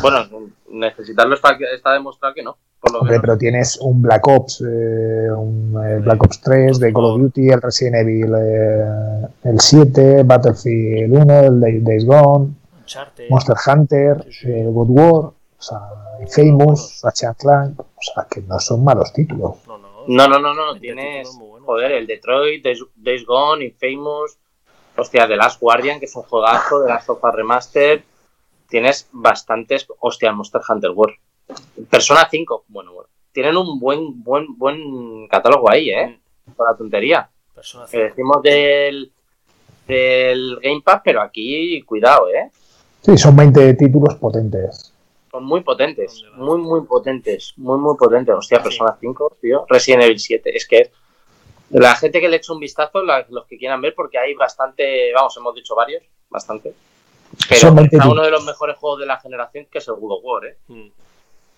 Bueno, 0.03 0.27
necesitarlo 0.69 1.35
está, 1.35 1.57
está 1.75 1.93
demostrado 1.95 2.35
que 2.35 2.43
no, 2.43 2.59
por 2.81 2.93
lo 2.93 2.99
Hombre, 3.01 3.13
menos. 3.13 3.23
pero 3.23 3.39
tienes 3.39 3.77
un 3.81 4.01
Black 4.03 4.27
Ops, 4.29 4.61
eh, 4.61 5.31
un 5.33 5.75
eh, 5.85 5.99
Black 5.99 6.23
Ops 6.23 6.41
3 6.41 6.79
de 6.79 6.93
Call 6.93 7.05
of 7.05 7.21
Duty, 7.21 7.49
el 7.51 7.61
Resident 7.63 7.97
Evil, 7.97 8.33
eh, 8.39 9.27
el 9.45 9.61
7, 9.61 10.23
Battlefield 10.25 11.13
1, 11.13 11.39
el 11.41 11.61
Day- 11.61 11.81
Days 11.81 12.05
Gone, 12.07 12.55
Uncharted. 12.81 13.29
Monster 13.31 13.57
Hunter, 13.67 14.27
eh, 14.45 14.65
God 14.71 14.87
War, 14.91 15.25
o 15.25 15.35
sea, 15.59 15.81
Famous, 16.29 17.01
Ratchet 17.03 17.37
Clank, 17.39 17.81
o 17.81 17.87
sea, 18.01 18.27
que 18.31 18.41
no 18.43 18.59
son 18.59 18.83
malos 18.85 19.13
títulos. 19.13 19.57
No, 19.67 19.79
no. 19.79 19.89
No, 20.09 20.27
no, 20.27 20.39
no, 20.39 20.55
no, 20.55 20.73
20 20.73 20.81
tienes, 20.81 21.29
joder, 21.67 21.93
el 21.93 22.07
Detroit, 22.07 22.65
Days, 22.65 22.83
Days 22.97 23.27
Gone, 23.27 23.63
Infamous, 23.65 24.39
hostia, 24.97 25.29
The 25.29 25.37
Last 25.37 25.61
Guardian, 25.61 25.99
que 26.01 26.07
es 26.07 26.17
un 26.17 26.23
juegazo, 26.23 26.83
The 26.85 26.89
Last 26.89 27.11
of 27.11 27.23
Us 27.23 27.35
Remastered, 27.35 28.03
tienes 28.69 29.07
bastantes, 29.13 29.87
hostia, 30.01 30.33
Monster 30.33 30.61
Hunter 30.67 30.91
World. 30.93 31.17
Persona 31.91 32.29
5, 32.31 32.65
bueno, 32.69 32.93
bueno, 32.93 33.09
tienen 33.33 33.57
un 33.57 33.79
buen, 33.79 34.23
buen, 34.23 34.57
buen 34.59 35.29
catálogo 35.29 35.71
ahí, 35.71 35.91
¿eh? 35.91 36.19
Por 36.57 36.71
la 36.71 36.77
tontería. 36.77 37.29
Persona 37.55 37.85
Que 37.87 37.91
5. 37.91 38.05
decimos 38.05 38.43
del, 38.43 39.13
del 39.87 40.59
Game 40.63 40.83
Pass, 40.85 41.01
pero 41.05 41.23
aquí, 41.23 41.83
cuidado, 41.83 42.29
¿eh? 42.29 42.51
Sí, 43.03 43.17
son 43.17 43.37
20 43.37 43.75
títulos 43.75 44.17
potentes. 44.17 44.93
Son 45.31 45.45
muy 45.45 45.61
potentes, 45.63 46.25
muy, 46.37 46.59
muy 46.59 46.83
potentes, 46.83 47.53
muy, 47.57 47.79
muy 47.79 47.97
potentes. 47.97 48.35
Hostia. 48.35 48.63
Persona 48.63 48.97
5, 48.99 49.37
tío. 49.41 49.67
Resident 49.69 50.03
Evil 50.05 50.19
7, 50.19 50.57
es 50.57 50.67
que 50.67 50.91
la 51.71 51.95
gente 51.97 52.21
que 52.21 52.29
le 52.29 52.37
eche 52.39 52.53
un 52.53 52.59
vistazo, 52.61 53.03
la- 53.03 53.27
los 53.29 53.47
que 53.47 53.59
quieran 53.59 53.81
ver, 53.81 53.95
porque 53.95 54.19
hay 54.19 54.35
bastante, 54.35 55.13
vamos, 55.13 55.37
hemos 55.37 55.55
dicho 55.55 55.75
varios, 55.75 56.03
bastante. 56.31 56.73
Pero 57.47 57.61
Son 57.61 57.75
20 57.77 57.97
está 57.97 58.09
uno 58.09 58.23
de 58.23 58.31
los 58.31 58.43
mejores 58.45 58.77
juegos 58.79 59.01
de 59.01 59.07
la 59.07 59.21
generación, 59.21 59.67
que 59.71 59.79
es 59.79 59.89
el 59.89 59.95
God 59.95 60.13
of 60.19 60.25
War, 60.25 60.47
¿eh? 60.47 60.57
Mm. 60.69 60.89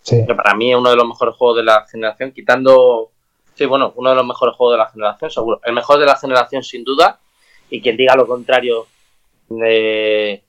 Sí. 0.02 0.24
Que 0.26 0.34
para 0.34 0.54
mí 0.54 0.70
es 0.72 0.78
uno 0.78 0.90
de 0.90 0.96
los 0.96 1.06
mejores 1.06 1.34
juegos 1.36 1.56
de 1.58 1.62
la 1.64 1.86
generación, 1.86 2.32
quitando. 2.32 3.10
Sí, 3.54 3.66
bueno, 3.66 3.92
uno 3.96 4.10
de 4.10 4.16
los 4.16 4.26
mejores 4.26 4.56
juegos 4.56 4.74
de 4.74 4.78
la 4.78 4.88
generación, 4.90 5.30
seguro. 5.30 5.60
El 5.64 5.74
mejor 5.74 5.98
de 5.98 6.06
la 6.06 6.16
generación, 6.16 6.62
sin 6.62 6.84
duda. 6.84 7.18
Y 7.68 7.80
quien 7.82 7.96
diga 7.96 8.16
lo 8.16 8.26
contrario, 8.26 8.86
eh, 9.62 10.42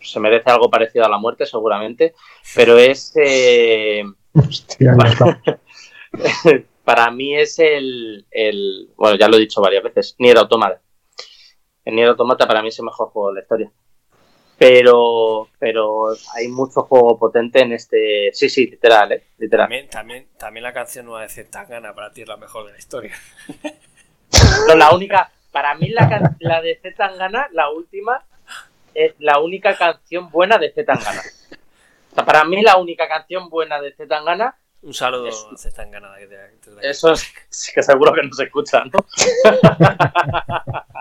se 0.00 0.20
merece 0.20 0.50
algo 0.50 0.70
parecido 0.70 1.04
a 1.04 1.08
la 1.08 1.18
muerte, 1.18 1.46
seguramente. 1.46 2.14
Pero 2.54 2.78
es. 2.78 3.12
eh, 3.16 4.04
Hostia, 4.34 4.94
para 6.84 7.10
mí 7.10 7.36
es 7.36 7.58
el, 7.58 8.24
el- 8.30 8.88
Bueno, 8.96 9.16
ya 9.16 9.28
lo 9.28 9.36
he 9.36 9.40
dicho 9.40 9.60
varias 9.60 9.82
veces. 9.82 10.14
Nier 10.18 10.38
Automata. 10.38 10.80
El 11.84 11.94
Nier 11.96 12.08
Automata 12.08 12.46
para 12.46 12.62
mí 12.62 12.68
es 12.68 12.78
el 12.78 12.84
mejor 12.84 13.08
juego 13.08 13.28
de 13.30 13.34
la 13.34 13.40
historia. 13.40 13.72
Pero, 14.56 15.48
pero 15.58 16.06
hay 16.34 16.46
mucho 16.48 16.82
juego 16.82 17.18
potente 17.18 17.60
en 17.62 17.72
este. 17.72 18.30
Sí, 18.32 18.48
sí, 18.48 18.66
literal, 18.68 19.10
¿eh? 19.12 19.24
Literal. 19.38 19.64
También, 19.66 19.88
también, 19.90 20.28
también 20.38 20.62
la 20.62 20.72
canción 20.72 21.06
nueva 21.06 21.22
de 21.22 21.28
Zetangana 21.28 21.92
para 21.94 22.12
ti 22.12 22.22
es 22.22 22.28
la 22.28 22.36
mejor 22.36 22.66
de 22.66 22.72
la 22.72 22.78
historia. 22.78 23.14
No, 24.66 24.74
la 24.74 24.92
única, 24.92 25.30
para 25.52 25.76
mí 25.76 25.88
la, 25.90 26.32
la 26.40 26.60
de 26.60 26.74
Z 26.82 26.96
Tangana, 26.96 27.46
la 27.52 27.70
última, 27.70 28.24
es 28.92 29.14
la 29.20 29.38
única 29.38 29.76
canción 29.76 30.28
buena 30.30 30.58
de 30.58 30.72
Z 30.72 30.92
Tangana. 30.92 31.22
O 32.10 32.14
sea, 32.16 32.24
para 32.24 32.44
mí 32.44 32.60
la 32.62 32.76
única 32.78 33.06
canción 33.06 33.48
buena 33.48 33.80
de 33.80 33.92
Z 33.92 34.08
Tangana, 34.08 34.56
Un 34.82 34.92
saludo 34.92 35.28
Es- 35.28 35.46
a 35.52 35.56
Zetangana. 35.56 36.16
eso 36.82 37.12
es 37.12 37.32
sí 37.48 37.70
que 37.72 37.82
seguro 37.84 38.12
que 38.12 38.22
no 38.24 38.32
se 38.32 38.44
escucha, 38.44 38.82
¿no? 38.86 39.06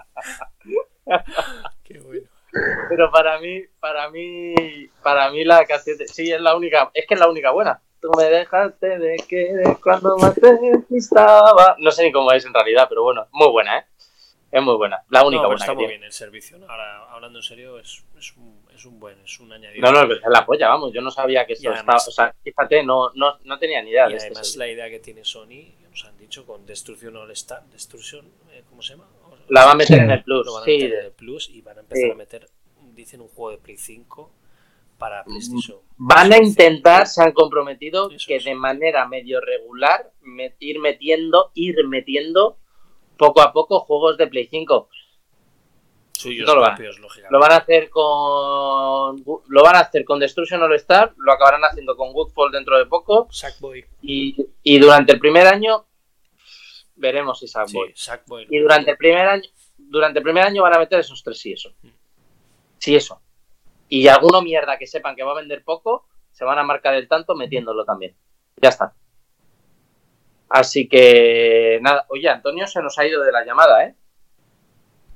Qué 1.84 2.00
bueno. 2.00 2.28
Pero 2.90 3.10
para 3.12 3.40
mí, 3.40 3.62
para 3.80 4.10
mí, 4.10 4.54
para 5.02 5.32
mí 5.32 5.44
la 5.44 5.66
canción, 5.66 5.98
de- 5.98 6.08
sí 6.08 6.32
es 6.32 6.40
la 6.42 6.56
única, 6.56 6.92
es 6.94 7.06
que 7.08 7.14
es 7.16 7.20
la 7.20 7.28
única 7.30 7.52
buena. 7.52 7.82
Tú 8.00 8.12
me 8.18 8.26
dejaste 8.26 9.00
de 9.00 9.16
querer 9.28 9.78
cuando 9.82 10.18
más 10.18 10.36
te 10.36 10.54
necesitaba. 10.60 11.76
No 11.80 11.92
sé 11.92 12.04
ni 12.04 12.12
cómo 12.12 12.32
es 12.32 12.46
en 12.46 12.54
realidad, 12.54 12.86
pero 12.90 13.04
bueno, 13.04 13.28
muy 13.32 13.50
buena, 13.50 13.80
¿eh? 13.80 13.86
Es 14.52 14.62
muy 14.62 14.76
buena, 14.76 15.02
la 15.10 15.26
única 15.26 15.42
No, 15.42 15.48
buena 15.48 15.64
está 15.64 15.72
que 15.72 15.76
muy 15.76 15.82
tiene. 15.86 15.94
bien 15.94 16.04
el 16.04 16.12
servicio. 16.12 16.60
¿no? 16.60 16.70
Ahora, 16.70 17.06
hablando 17.12 17.40
en 17.40 17.44
serio, 17.44 17.80
es, 17.80 18.04
es, 18.20 18.38
un, 18.38 18.64
es 18.76 18.86
un 18.86 19.00
buen, 19.00 19.20
es 19.24 19.40
un 19.40 19.52
añadido. 19.52 19.82
No, 19.82 19.92
no, 20.00 20.08
pero 20.08 20.20
es 20.20 20.30
la 20.30 20.46
polla, 20.46 20.68
vamos. 20.70 20.94
Yo 20.94 21.02
no 21.02 21.10
sabía 21.10 21.48
que 21.48 21.54
esto 21.54 21.70
además- 21.72 22.08
estaba. 22.08 22.28
O 22.28 22.32
sea, 22.34 22.36
fíjate, 22.44 22.84
no, 22.84 23.10
no, 23.16 23.40
no 23.46 23.58
tenía 23.58 23.82
ni 23.82 23.90
idea 23.90 24.06
Y 24.08 24.12
de 24.12 24.18
este 24.18 24.28
además 24.28 24.56
la 24.58 24.68
idea 24.68 24.90
que 24.92 25.00
tiene 25.00 25.26
Sony, 25.26 25.74
nos 25.90 26.06
han 26.06 26.16
dicho 26.20 26.46
con 26.46 26.68
Destrucción 26.68 27.16
All 27.18 27.32
Star, 27.32 27.64
Destruction, 27.72 28.32
eh, 28.52 28.64
¿cómo 28.70 28.84
se 28.84 28.94
llama? 28.94 29.08
La 29.49 29.65
va 29.65 29.72
a 29.72 29.76
meter 29.76 29.98
Sí. 29.98 30.03
en 30.03 30.11
el 30.11 30.24
Plus, 30.24 30.45
Lo 30.45 30.53
van 30.53 30.61
a 30.61 30.65
sí. 30.65 30.72
meter 30.72 30.94
en 30.99 31.06
el 31.06 31.11
Plus 31.11 31.49
y 31.49 31.61
van 31.61 31.78
a 31.78 31.82
empezar 31.82 32.03
Sí. 32.06 32.11
a 32.11 32.15
meter, 32.15 32.49
dicen, 32.94 33.22
un 33.22 33.28
juego 33.28 33.52
de 33.52 33.57
Play 33.57 33.78
5 33.78 34.32
para 34.98 35.24
PlayStation. 35.26 35.80
Van 35.98 36.32
a 36.32 36.38
intentar, 36.38 37.07
se 37.07 37.22
han 37.22 37.34
comprometido, 37.34 38.10
Eso 38.10 38.26
que 38.28 38.38
es. 38.38 38.45
de 38.45 38.56
manera 38.56 39.06
medio 39.07 39.41
regular 39.41 40.11
ir 40.60 40.80
metiendo, 40.80 41.52
ir 41.56 41.76
metiendo 41.88 42.57
poco 43.18 43.41
a 43.41 43.52
poco 43.52 43.82
juegos 43.82 44.18
de 44.18 44.28
Play 44.28 44.48
5. 44.48 44.88
Suyos 46.14 46.48
no 46.48 46.56
lo 46.56 46.61
van- 46.61 46.76
propios. 46.76 46.99
Lo 47.30 47.40
van 47.40 47.52
a 47.52 47.57
hacer 47.57 47.90
con 47.90 49.24
lo 49.48 49.64
van 49.64 49.76
a 49.76 49.80
hacer 49.80 50.06
con 50.06 50.20
Destruction 50.20 50.61
All 50.61 50.74
Star, 50.76 51.14
lo 51.18 51.34
acabarán 51.34 51.61
haciendo 51.65 51.98
con 51.98 52.14
Woodfall 52.14 52.52
dentro 52.52 52.78
de 52.78 52.86
poco 52.86 53.28
Sackboy. 53.32 53.84
y, 54.02 54.36
y 54.64 54.80
durante 54.80 55.11
el 55.14 55.20
primer 55.20 55.48
año 55.48 55.86
veremos 56.95 57.40
si 57.40 57.48
Sí, 57.48 57.53
Sackboy. 57.95 58.48
Y 58.49 58.60
durante 58.60 58.91
el 58.91 58.98
primer 58.98 59.28
año, 59.28 59.49
durante 59.78 60.20
el 60.20 60.24
primer 60.24 60.45
año 60.45 60.64
van 60.64 60.76
a 60.76 60.80
meter 60.80 60.99
esos 60.99 61.24
tres 61.24 61.40
sí 61.40 61.53
eso. 61.53 61.74
Sí 62.78 62.95
eso. 62.95 63.22
Y 63.90 64.07
alguno 64.07 64.41
mierda 64.41 64.78
que 64.78 64.88
sepan 64.88 65.15
que 65.15 65.24
va 65.24 65.32
a 65.32 65.36
vender 65.36 65.64
poco, 65.64 66.07
se 66.32 66.44
van 66.45 66.57
a 66.57 66.64
marcar 66.64 66.94
el 66.95 67.07
tanto 67.07 67.36
metiéndolo 67.36 67.86
también. 67.86 68.15
Ya 68.61 68.70
está. 68.70 68.94
Así 70.49 70.88
que 70.88 71.80
nada, 71.82 72.06
oye, 72.10 72.30
Antonio 72.30 72.68
se 72.68 72.82
nos 72.82 72.98
ha 72.99 73.06
ido 73.07 73.24
de 73.24 73.32
la 73.32 73.44
llamada, 73.45 73.86
¿eh? 73.86 73.95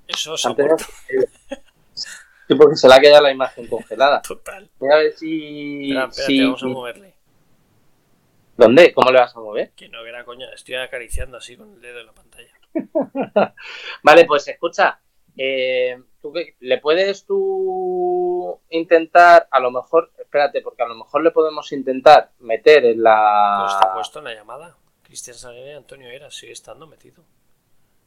Eso 0.08 0.36
se 0.38 0.48
ha 0.48 0.52
Antonio, 0.52 0.76
sí, 1.94 2.56
porque 2.56 2.76
se 2.76 2.88
le 2.88 2.94
ha 2.95 2.99
quedado 2.99 3.24
la 3.24 3.32
imagen 3.32 3.68
congelada. 3.68 4.22
Total. 4.22 4.70
Mira 4.80 4.95
a 4.95 4.98
ver 4.99 5.14
si. 5.14 5.90
Espera, 5.91 6.06
espérate, 6.08 6.26
si- 6.34 6.41
vamos 6.44 6.64
a 6.64 6.68
moverle. 6.68 7.16
¿Dónde? 8.58 8.94
¿Cómo 8.94 9.12
le 9.12 9.20
vas 9.20 9.36
a 9.36 9.40
mover? 9.40 9.72
Que 9.72 9.88
no 9.90 10.06
era 10.06 10.26
coña, 10.26 10.48
estoy 10.54 10.76
acariciando 10.76 11.38
así 11.38 11.56
con 11.56 11.74
el 11.74 11.82
dedo 11.82 12.00
en 12.00 12.06
la 12.08 12.14
pantalla. 12.14 12.52
Vale, 14.04 14.26
pues 14.26 14.48
escucha. 14.48 15.00
eh, 15.38 16.02
¿tú 16.22 16.34
qué- 16.34 16.56
¿Le 16.62 16.80
puedes 16.80 17.26
tú 17.26 18.60
intentar, 18.70 19.48
a 19.52 19.60
lo 19.60 19.70
mejor, 19.72 20.12
espérate, 20.18 20.62
porque 20.62 20.82
a 20.84 20.88
lo 20.88 20.96
mejor 20.96 21.24
le 21.24 21.32
podemos 21.32 21.72
intentar 21.72 22.32
meter 22.40 22.86
en 22.86 23.04
la. 23.04 23.66
Está 23.70 23.94
puesto 23.94 24.20
en 24.20 24.26
la 24.26 24.34
llamada. 24.34 24.76
Cristian 25.04 25.38
Salguero 25.38 25.68
y 25.72 25.74
Antonio 25.74 26.10
Era 26.10 26.30
sigue 26.32 26.52
estando 26.52 26.86
metido. 26.88 27.24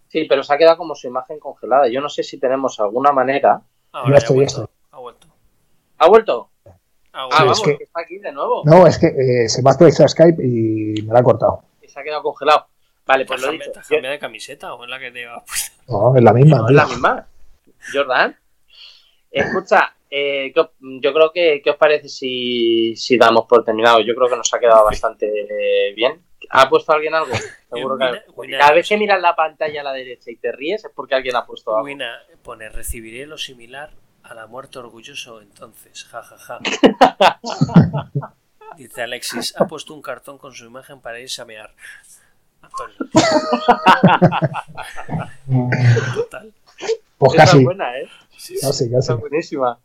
Sí, 0.09 0.25
pero 0.29 0.43
se 0.43 0.53
ha 0.53 0.59
quedado 0.59 0.77
como 0.77 0.95
su 0.97 1.07
imagen 1.07 1.39
congelada. 1.39 1.89
Yo 1.89 2.01
no 2.01 2.09
sé 2.09 2.23
si 2.25 2.39
tenemos 2.39 2.81
alguna 2.81 3.13
manera. 3.13 3.63
Ahora 3.93 4.17
ha 4.17 4.21
ya 4.21 4.35
vuelto. 4.35 4.69
Ha 4.91 4.99
vuelto. 4.99 5.29
¿Ha 5.99 6.09
vuelto? 6.09 6.51
Ah, 7.13 7.29
vamos, 7.31 7.59
es 7.59 7.65
que- 7.65 7.79
que 7.79 7.85
está 7.85 8.01
aquí 8.01 8.19
de 8.19 8.33
nuevo. 8.33 8.63
No, 8.65 8.87
es 8.87 8.99
que 8.99 9.07
eh, 9.07 9.49
se 9.49 9.63
me 9.63 9.71
ha 9.71 9.73
actualizado 9.73 10.09
Skype 10.09 10.43
y 10.45 11.03
me 11.03 11.13
la 11.13 11.21
ha 11.21 11.23
cortado. 11.23 11.65
Y 11.83 11.89
se 11.89 11.99
ha 11.99 12.03
quedado 12.05 12.23
congelado. 12.23 12.67
Vale, 13.07 13.25
pues 13.27 13.41
lo 13.43 13.49
he 13.49 13.51
¿Te 13.51 13.57
has 13.57 13.67
dicho. 13.67 13.73
cambiado- 13.73 13.73
te 13.73 13.79
has 13.81 13.89
Yo- 13.89 13.97
cambiado 13.97 14.13
de 14.13 14.19
camiseta 14.19 14.75
o 14.75 14.85
es 14.85 14.91
la 14.91 14.99
que 15.01 15.11
te 15.11 15.27
va 15.27 15.45
puesta? 15.45 15.83
No, 15.89 16.17
es 16.17 16.23
la 16.23 16.33
misma. 16.33 16.59
No, 16.59 16.69
es 16.69 16.75
la 16.75 16.87
misma. 16.87 17.27
Jordan. 17.93 18.37
Escucha, 19.31 19.95
eh, 20.11 20.51
¿qué 20.53 20.61
op- 20.61 20.73
yo 20.81 21.13
creo 21.13 21.33
que 21.33 21.61
¿qué 21.63 21.71
os 21.71 21.77
parece 21.77 22.09
si, 22.09 22.95
si 22.97 23.17
damos 23.17 23.47
por 23.47 23.65
terminado? 23.65 24.01
Yo 24.01 24.15
creo 24.15 24.29
que 24.29 24.37
nos 24.37 24.53
ha 24.53 24.59
quedado 24.59 24.85
bastante 24.85 25.27
eh, 25.27 25.93
bien. 25.95 26.21
¿Ha 26.51 26.69
puesto 26.69 26.93
alguien 26.93 27.15
algo? 27.15 27.33
Seguro 27.73 27.97
que 27.99 28.57
cada 28.59 28.73
vez 28.73 28.89
que 28.89 28.97
miras 28.97 29.21
la 29.21 29.37
pantalla 29.37 29.83
a 29.83 29.85
la 29.85 29.93
derecha 29.93 30.31
y 30.31 30.37
te 30.37 30.51
ríes 30.51 30.85
es 30.85 30.91
porque 30.95 31.15
alguien 31.15 31.37
ha 31.37 31.47
puesto 31.47 31.71
algo. 31.77 31.85
Wina 31.85 32.19
pone, 32.43 32.69
recibiré 32.71 33.27
lo 33.27 33.39
similar 33.39 33.91
a 34.31 34.35
la 34.35 34.47
muerte 34.47 34.79
orgulloso 34.79 35.41
entonces, 35.43 36.05
ja 36.05 36.23
ja 36.23 36.39
ja. 36.39 36.59
Dice 38.77 39.03
Alexis, 39.03 39.55
ha 39.59 39.67
puesto 39.67 39.93
un 39.95 40.03
cartón 40.03 40.39
con 40.39 40.55
su 40.55 40.65
imagen 40.65 41.01
para 41.01 41.21
irse 41.21 41.43
a 41.43 41.45
mear. 41.45 41.75
Total. 46.15 46.53
Pues 47.19 47.35
Esa 47.35 47.45
casi, 47.45 47.59
es 47.59 47.65
buena, 47.65 47.99
¿eh? 47.99 48.09
Sí, 48.37 48.57
sí. 48.57 48.67
casi, 48.67 48.95
Esa 48.95 49.15
buenísima. 49.15 49.79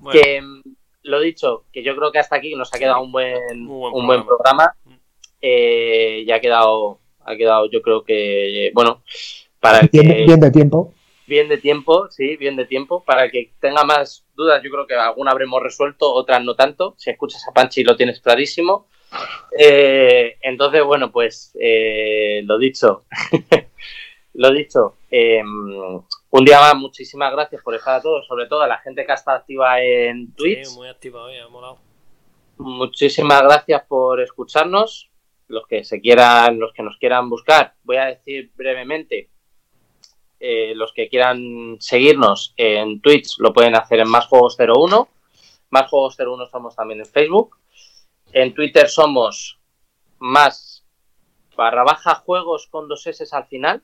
Bueno, 0.00 0.20
Que 0.20 0.42
mm, 0.42 0.62
lo 1.04 1.20
dicho, 1.20 1.64
que 1.72 1.82
yo 1.82 1.96
creo 1.96 2.12
que 2.12 2.18
hasta 2.18 2.36
aquí 2.36 2.54
nos 2.54 2.72
ha 2.74 2.78
quedado 2.78 3.00
un 3.02 3.12
buen, 3.12 3.38
buen 3.66 3.94
un 3.94 4.06
buen 4.06 4.26
programa. 4.26 4.74
programa. 4.74 5.00
Eh, 5.40 6.24
ya 6.26 6.36
ha 6.36 6.40
quedado, 6.40 6.98
ha 7.24 7.36
quedado, 7.36 7.70
yo 7.70 7.80
creo 7.80 8.04
que, 8.04 8.70
bueno, 8.74 9.02
para 9.60 9.80
el 9.80 9.88
Bien, 9.88 10.08
que, 10.08 10.14
bien 10.24 10.40
de 10.40 10.50
tiempo. 10.50 10.92
Bien 11.32 11.48
de 11.48 11.56
tiempo, 11.56 12.08
sí, 12.10 12.36
bien 12.36 12.56
de 12.56 12.66
tiempo. 12.66 13.02
Para 13.02 13.30
que 13.30 13.52
tenga 13.58 13.84
más 13.84 14.26
dudas, 14.34 14.62
yo 14.62 14.70
creo 14.70 14.86
que 14.86 14.94
alguna 14.94 15.30
habremos 15.30 15.62
resuelto, 15.62 16.12
otras 16.12 16.44
no 16.44 16.54
tanto. 16.54 16.94
Si 16.98 17.08
escuchas 17.10 17.42
a 17.48 17.52
Panchi 17.52 17.82
lo 17.82 17.96
tienes 17.96 18.20
clarísimo. 18.20 18.86
Eh, 19.58 20.36
entonces, 20.42 20.84
bueno, 20.84 21.10
pues 21.10 21.56
eh, 21.58 22.42
lo 22.44 22.58
dicho. 22.58 23.06
lo 24.34 24.52
dicho. 24.52 24.98
eh, 25.10 25.42
un 25.42 26.44
día 26.44 26.60
más, 26.60 26.76
muchísimas 26.76 27.32
gracias 27.32 27.62
por 27.62 27.74
estar 27.74 27.96
a 27.96 28.02
todos, 28.02 28.26
sobre 28.26 28.46
todo 28.46 28.62
a 28.62 28.66
la 28.66 28.78
gente 28.78 29.04
que 29.06 29.12
está 29.12 29.34
activa 29.34 29.82
en 29.82 30.34
Twitch. 30.34 30.64
Sí, 30.66 30.76
muy 30.76 30.88
activa 30.88 31.24
hoy, 31.24 31.38
ha 31.38 31.48
molado. 31.48 31.78
Muchísimas 32.58 33.42
gracias 33.42 33.82
por 33.88 34.20
escucharnos. 34.20 35.10
Los 35.48 35.66
que 35.66 35.84
se 35.84 36.00
quieran, 36.00 36.58
los 36.58 36.72
que 36.72 36.82
nos 36.82 36.96
quieran 36.98 37.28
buscar, 37.28 37.74
voy 37.84 37.96
a 37.96 38.06
decir 38.06 38.50
brevemente. 38.54 39.31
Eh, 40.44 40.72
los 40.74 40.92
que 40.92 41.08
quieran 41.08 41.76
seguirnos 41.78 42.52
en 42.56 43.00
Twitch 43.00 43.38
lo 43.38 43.52
pueden 43.52 43.76
hacer 43.76 44.00
en 44.00 44.08
Más 44.08 44.26
Juegos 44.26 44.56
01. 44.58 45.08
Más 45.70 45.88
Juegos 45.88 46.16
01 46.18 46.46
somos 46.48 46.74
también 46.74 46.98
en 46.98 47.06
Facebook. 47.06 47.56
En 48.32 48.52
Twitter 48.52 48.88
somos 48.88 49.60
más 50.18 50.84
barra 51.56 51.84
baja 51.84 52.16
juegos 52.16 52.66
con 52.66 52.88
dos 52.88 53.06
S 53.06 53.24
al 53.30 53.46
final. 53.46 53.82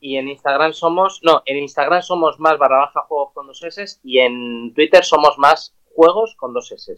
Y 0.00 0.16
en 0.18 0.28
Instagram 0.28 0.74
somos, 0.74 1.20
no, 1.22 1.42
en 1.46 1.56
Instagram 1.56 2.02
somos 2.02 2.38
más 2.38 2.58
barra 2.58 2.78
baja 2.80 3.00
juegos 3.08 3.32
con 3.32 3.46
dos 3.46 3.62
S 3.64 3.98
y 4.04 4.18
en 4.18 4.74
Twitter 4.74 5.04
somos 5.04 5.38
más 5.38 5.74
juegos 5.94 6.34
con 6.36 6.52
dos 6.52 6.70
S. 6.70 6.94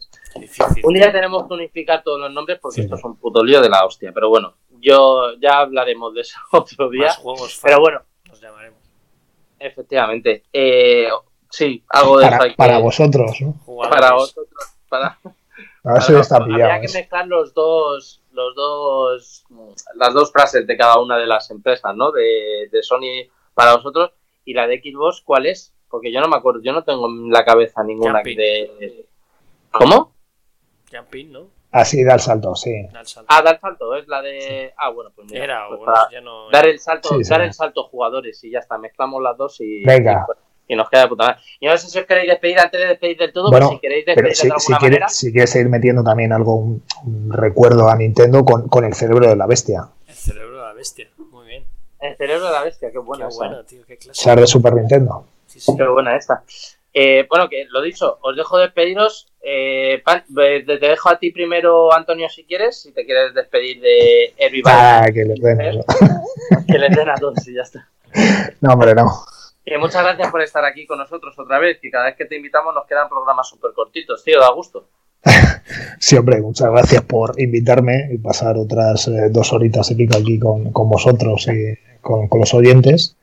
Un 0.83 0.93
día 0.93 1.11
tenemos 1.13 1.47
que 1.47 1.53
unificar 1.53 2.03
todos 2.03 2.19
los 2.19 2.31
nombres 2.31 2.59
porque 2.61 2.75
Sí. 2.75 2.81
esto 2.81 2.95
es 2.95 3.03
un 3.05 3.15
puto 3.15 3.41
lío 3.43 3.61
de 3.61 3.69
la 3.69 3.85
hostia. 3.85 4.11
Pero 4.13 4.27
bueno, 4.29 4.55
yo 4.81 5.33
ya 5.39 5.59
hablaremos 5.59 6.13
de 6.13 6.21
eso 6.21 6.37
otro 6.51 6.89
día. 6.89 7.05
Más 7.07 7.17
juegos 7.17 7.55
fan, 7.55 7.69
Pero 7.69 7.79
bueno, 7.81 8.01
nos 8.27 8.41
llamaremos. 8.41 8.79
efectivamente. 9.59 10.43
Eh, 10.51 11.07
sí, 11.49 11.83
algo 11.89 12.17
de 12.19 12.25
eso 12.25 12.37
Para, 12.37 12.49
que- 12.49 12.55
para 12.55 12.77
vosotros, 12.79 13.41
¿no? 13.41 13.53
Jugadores. 13.65 13.99
para 14.01 14.13
vosotros. 14.15 14.63
Para, 14.89 15.19
A 15.83 15.93
ver 15.93 16.01
si 16.01 16.07
para- 16.11 16.21
está 16.21 16.35
habría 16.37 16.79
que 16.81 16.87
¿eh? 16.87 16.91
mezclar 16.93 17.27
los 17.27 17.53
dos, 17.53 18.21
los 18.31 18.55
dos, 18.55 19.43
las 19.95 20.13
dos 20.13 20.31
frases 20.31 20.65
de 20.67 20.77
cada 20.77 20.99
una 20.99 21.17
de 21.17 21.27
las 21.27 21.49
empresas, 21.51 21.95
¿no? 21.95 22.11
De, 22.11 22.67
de 22.71 22.83
Sony 22.83 23.29
para 23.53 23.75
vosotros 23.75 24.11
y 24.45 24.53
la 24.53 24.67
de 24.67 24.81
Xbox, 24.81 25.21
¿cuál 25.21 25.45
es? 25.45 25.73
Porque 25.89 26.11
yo 26.11 26.21
no 26.21 26.27
me 26.29 26.37
acuerdo, 26.37 26.61
yo 26.61 26.71
no 26.73 26.83
tengo 26.83 27.07
en 27.07 27.29
la 27.31 27.43
cabeza 27.45 27.83
ninguna 27.83 28.19
Jumping. 28.19 28.37
de. 28.37 29.05
¿Cómo? 29.71 30.13
Jumping, 30.91 31.31
¿no? 31.31 31.47
Así 31.71 32.03
da 32.03 32.15
el 32.15 32.19
salto, 32.19 32.53
sí. 32.55 32.87
Da 32.91 32.99
el 33.01 33.07
salto. 33.07 33.27
Ah, 33.29 33.43
es 33.99 34.07
la 34.07 34.21
de. 34.21 34.73
Ah, 34.77 34.89
bueno, 34.89 35.11
pues 35.15 35.27
mira. 35.31 35.43
Era, 35.43 35.65
o 35.67 35.69
pues 35.69 35.79
bueno, 35.79 35.93
para- 35.93 36.11
ya 36.11 36.21
no. 36.21 36.49
dar 36.49 36.67
el 36.67 36.79
salto, 36.79 37.09
Sí, 37.09 37.23
sí. 37.23 37.29
dar 37.29 37.41
el 37.41 37.53
salto 37.53 37.83
jugadores 37.85 38.43
y 38.43 38.51
ya 38.51 38.59
está, 38.59 38.77
mezclamos 38.77 39.21
las 39.21 39.37
dos 39.37 39.59
y, 39.61 39.83
Venga. 39.85 40.25
y, 40.67 40.73
y 40.73 40.75
nos 40.75 40.89
queda 40.89 41.03
de 41.03 41.07
puta 41.07 41.27
madre. 41.27 41.39
Y 41.59 41.67
no 41.67 41.77
sé 41.77 41.87
si 41.87 41.97
os 41.99 42.05
queréis 42.05 42.29
despedir 42.29 42.59
antes 42.59 42.79
de 42.79 42.87
despedir 42.87 43.17
del 43.17 43.31
todo, 43.31 43.49
Bueno, 43.51 43.67
pues 43.67 43.77
si 43.77 43.81
queréis 43.81 44.03
Pero 44.05 44.15
despedir 44.27 44.35
si, 44.35 44.47
de 44.47 44.53
si 44.59 44.71
alguna 44.73 44.79
quieres, 44.79 44.99
manera. 44.99 45.09
si 45.09 45.31
quieres 45.31 45.49
seguir 45.49 45.69
metiendo 45.69 46.03
también 46.03 46.33
algo, 46.33 46.55
un, 46.55 46.83
un 47.05 47.31
recuerdo 47.31 47.87
a 47.89 47.95
Nintendo 47.95 48.43
con, 48.43 48.67
con 48.67 48.83
el 48.83 48.93
cerebro 48.93 49.27
de 49.29 49.35
la 49.37 49.47
bestia. 49.47 49.87
El 50.07 50.13
cerebro 50.15 50.57
de 50.57 50.63
la 50.63 50.73
bestia. 50.73 51.07
Muy 51.31 51.47
bien. 51.47 51.63
El 52.01 52.17
cerebro 52.17 52.47
de 52.47 52.51
la 52.51 52.63
bestia, 52.63 52.91
qué 52.91 52.97
buena 52.97 53.25
Qué 53.25 53.29
esa. 53.29 53.37
bueno, 53.37 53.63
tío, 53.63 53.85
qué 53.85 53.97
clase. 53.97 54.21
Ser 54.21 54.39
de 54.39 54.47
Super 54.47 54.73
Nintendo. 54.73 55.25
Sí, 55.45 55.59
sí. 55.59 55.73
Qué 55.77 55.87
buena 55.87 56.15
esta. 56.17 56.43
Eh, 56.93 57.25
bueno, 57.29 57.47
que 57.47 57.65
lo 57.69 57.81
dicho, 57.81 58.17
os 58.21 58.35
dejo 58.35 58.57
despediros. 58.57 59.27
Eh, 59.41 60.01
Pan- 60.05 60.23
eh, 60.41 60.63
te 60.65 60.77
te 60.77 60.87
dejo 60.87 61.09
a 61.09 61.17
ti 61.17 61.31
primero, 61.31 61.93
Antonio, 61.93 62.27
si 62.29 62.43
quieres, 62.43 62.81
si 62.81 62.91
te 62.91 63.05
quieres 63.05 63.33
despedir 63.33 63.79
de 63.81 64.33
Everybody, 64.37 64.75
Ah, 64.77 65.05
que 65.13 65.23
les 65.25 65.39
den. 65.39 65.81
que 66.67 66.77
les 66.77 66.95
den 66.95 67.09
a 67.09 67.15
todos 67.15 67.47
y 67.47 67.53
ya 67.55 67.61
está. 67.61 67.87
No, 68.59 68.73
hombre, 68.73 68.93
no. 68.93 69.09
Eh, 69.65 69.77
muchas 69.77 70.03
gracias 70.03 70.29
por 70.31 70.41
estar 70.41 70.65
aquí 70.65 70.85
con 70.85 70.97
nosotros 70.99 71.33
otra 71.39 71.59
vez, 71.59 71.79
que 71.81 71.89
cada 71.91 72.05
vez 72.05 72.15
que 72.17 72.25
te 72.25 72.35
invitamos 72.35 72.73
nos 72.75 72.85
quedan 72.87 73.07
programas 73.07 73.47
súper 73.47 73.71
cortitos, 73.73 74.23
tío, 74.23 74.39
da 74.39 74.51
gusto. 74.51 74.87
Sí, 75.99 76.17
hombre, 76.17 76.41
muchas 76.41 76.69
gracias 76.71 77.03
por 77.03 77.39
invitarme 77.39 78.09
y 78.11 78.17
pasar 78.17 78.57
otras 78.57 79.07
eh, 79.07 79.29
dos 79.29 79.53
horitas 79.53 79.89
y 79.91 79.95
pico 79.95 80.17
aquí 80.17 80.39
con, 80.39 80.71
con 80.73 80.89
vosotros 80.89 81.47
y 81.47 81.77
con, 82.01 82.27
con 82.27 82.39
los 82.39 82.53
oyentes. 82.53 83.15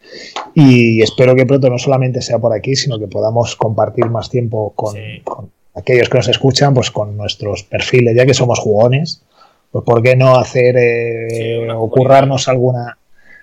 Y 0.55 1.03
espero 1.03 1.35
que 1.35 1.47
pronto 1.47 1.69
no 1.71 1.79
solamente 1.79 2.23
sea 2.23 2.39
por 2.39 2.53
aquí, 2.53 2.75
sino 2.77 2.99
que 2.99 3.07
podamos 3.09 3.57
compartir 3.57 4.07
más 4.07 4.31
tiempo 4.31 4.73
con, 4.75 4.95
Sí. 4.95 5.21
con 5.25 5.51
aquellos 5.75 6.09
que 6.09 6.19
nos 6.19 6.29
escuchan, 6.29 6.75
pues 6.75 6.91
con 6.91 7.17
nuestros 7.17 7.63
perfiles, 7.65 8.17
ya 8.17 8.25
que 8.27 8.35
somos 8.35 8.59
jugones. 8.59 9.23
Pues, 9.71 9.85
¿por 9.85 10.03
qué 10.03 10.17
no 10.17 10.37
hacer 10.37 10.77
eh, 10.79 11.27
Sí, 11.31 11.53
una 11.65 11.79
o 11.79 11.91
currarnos 11.91 12.49
alguna. 12.49 12.97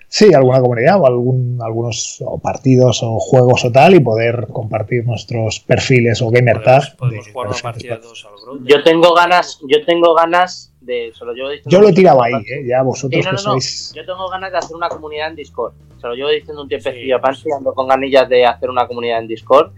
Sí, 0.08 0.32
alguna 0.32 0.60
comunidad 0.60 1.00
o 1.00 1.06
algún, 1.06 1.58
algunos 1.60 2.22
o 2.24 2.38
partidos 2.38 3.00
o 3.02 3.18
juegos 3.18 3.64
o 3.64 3.72
tal 3.72 3.94
y 3.96 4.00
poder 4.00 4.46
compartir 4.52 5.04
nuestros 5.04 5.58
perfiles 5.60 6.22
o 6.22 6.30
gamer 6.30 6.62
Podemos, 6.62 6.84
tag. 6.88 6.96
podemos 6.96 7.26
de- 7.26 7.32
jugar 7.32 7.48
de 7.48 7.52
una 7.54 7.62
partida 7.62 7.94
de 7.94 8.00
diferentes 8.00 8.22
dos 8.22 8.26
al 8.26 8.44
Ground. 8.44 8.68
Yo 8.68 8.82
tengo 8.84 9.14
ganas, 9.14 9.60
yo 9.68 9.84
tengo 9.84 10.14
ganas 10.14 10.72
de, 10.86 11.12
se 11.14 11.24
lo 11.24 11.32
llevo 11.34 11.50
diciendo 11.50 11.70
Yo 11.70 11.78
lo 11.80 11.84
he 11.86 11.90
mucho 11.90 11.96
tirado 11.96 12.22
tiempo 12.22 12.36
a 12.36 12.38
ahí. 12.38 12.44
¿eh? 12.64 12.66
ya 12.68 12.82
vosotros 12.82 13.10
Sí, 13.12 13.16
no, 13.18 13.36
que 13.36 13.42
no, 13.42 13.54
no. 13.54 13.60
sois. 13.60 13.92
Yo 13.94 14.06
tengo 14.06 14.28
ganas 14.28 14.52
de 14.52 14.58
hacer 14.58 14.76
una 14.76 14.88
comunidad 14.88 15.28
en 15.28 15.36
Discord. 15.36 15.72
Se 16.00 16.06
lo 16.06 16.14
llevo 16.14 16.28
diciendo 16.30 16.62
un 16.62 16.68
tiempecillo 16.68 17.04
Sí, 17.04 17.12
a 17.12 17.20
Panchi, 17.20 17.42
sí. 17.42 17.48
ando 17.56 17.74
con 17.74 17.88
ganillas 17.88 18.28
de 18.28 18.46
hacer 18.46 18.70
una 18.70 18.86
comunidad 18.86 19.18
en 19.18 19.26
Discord. 19.28 19.72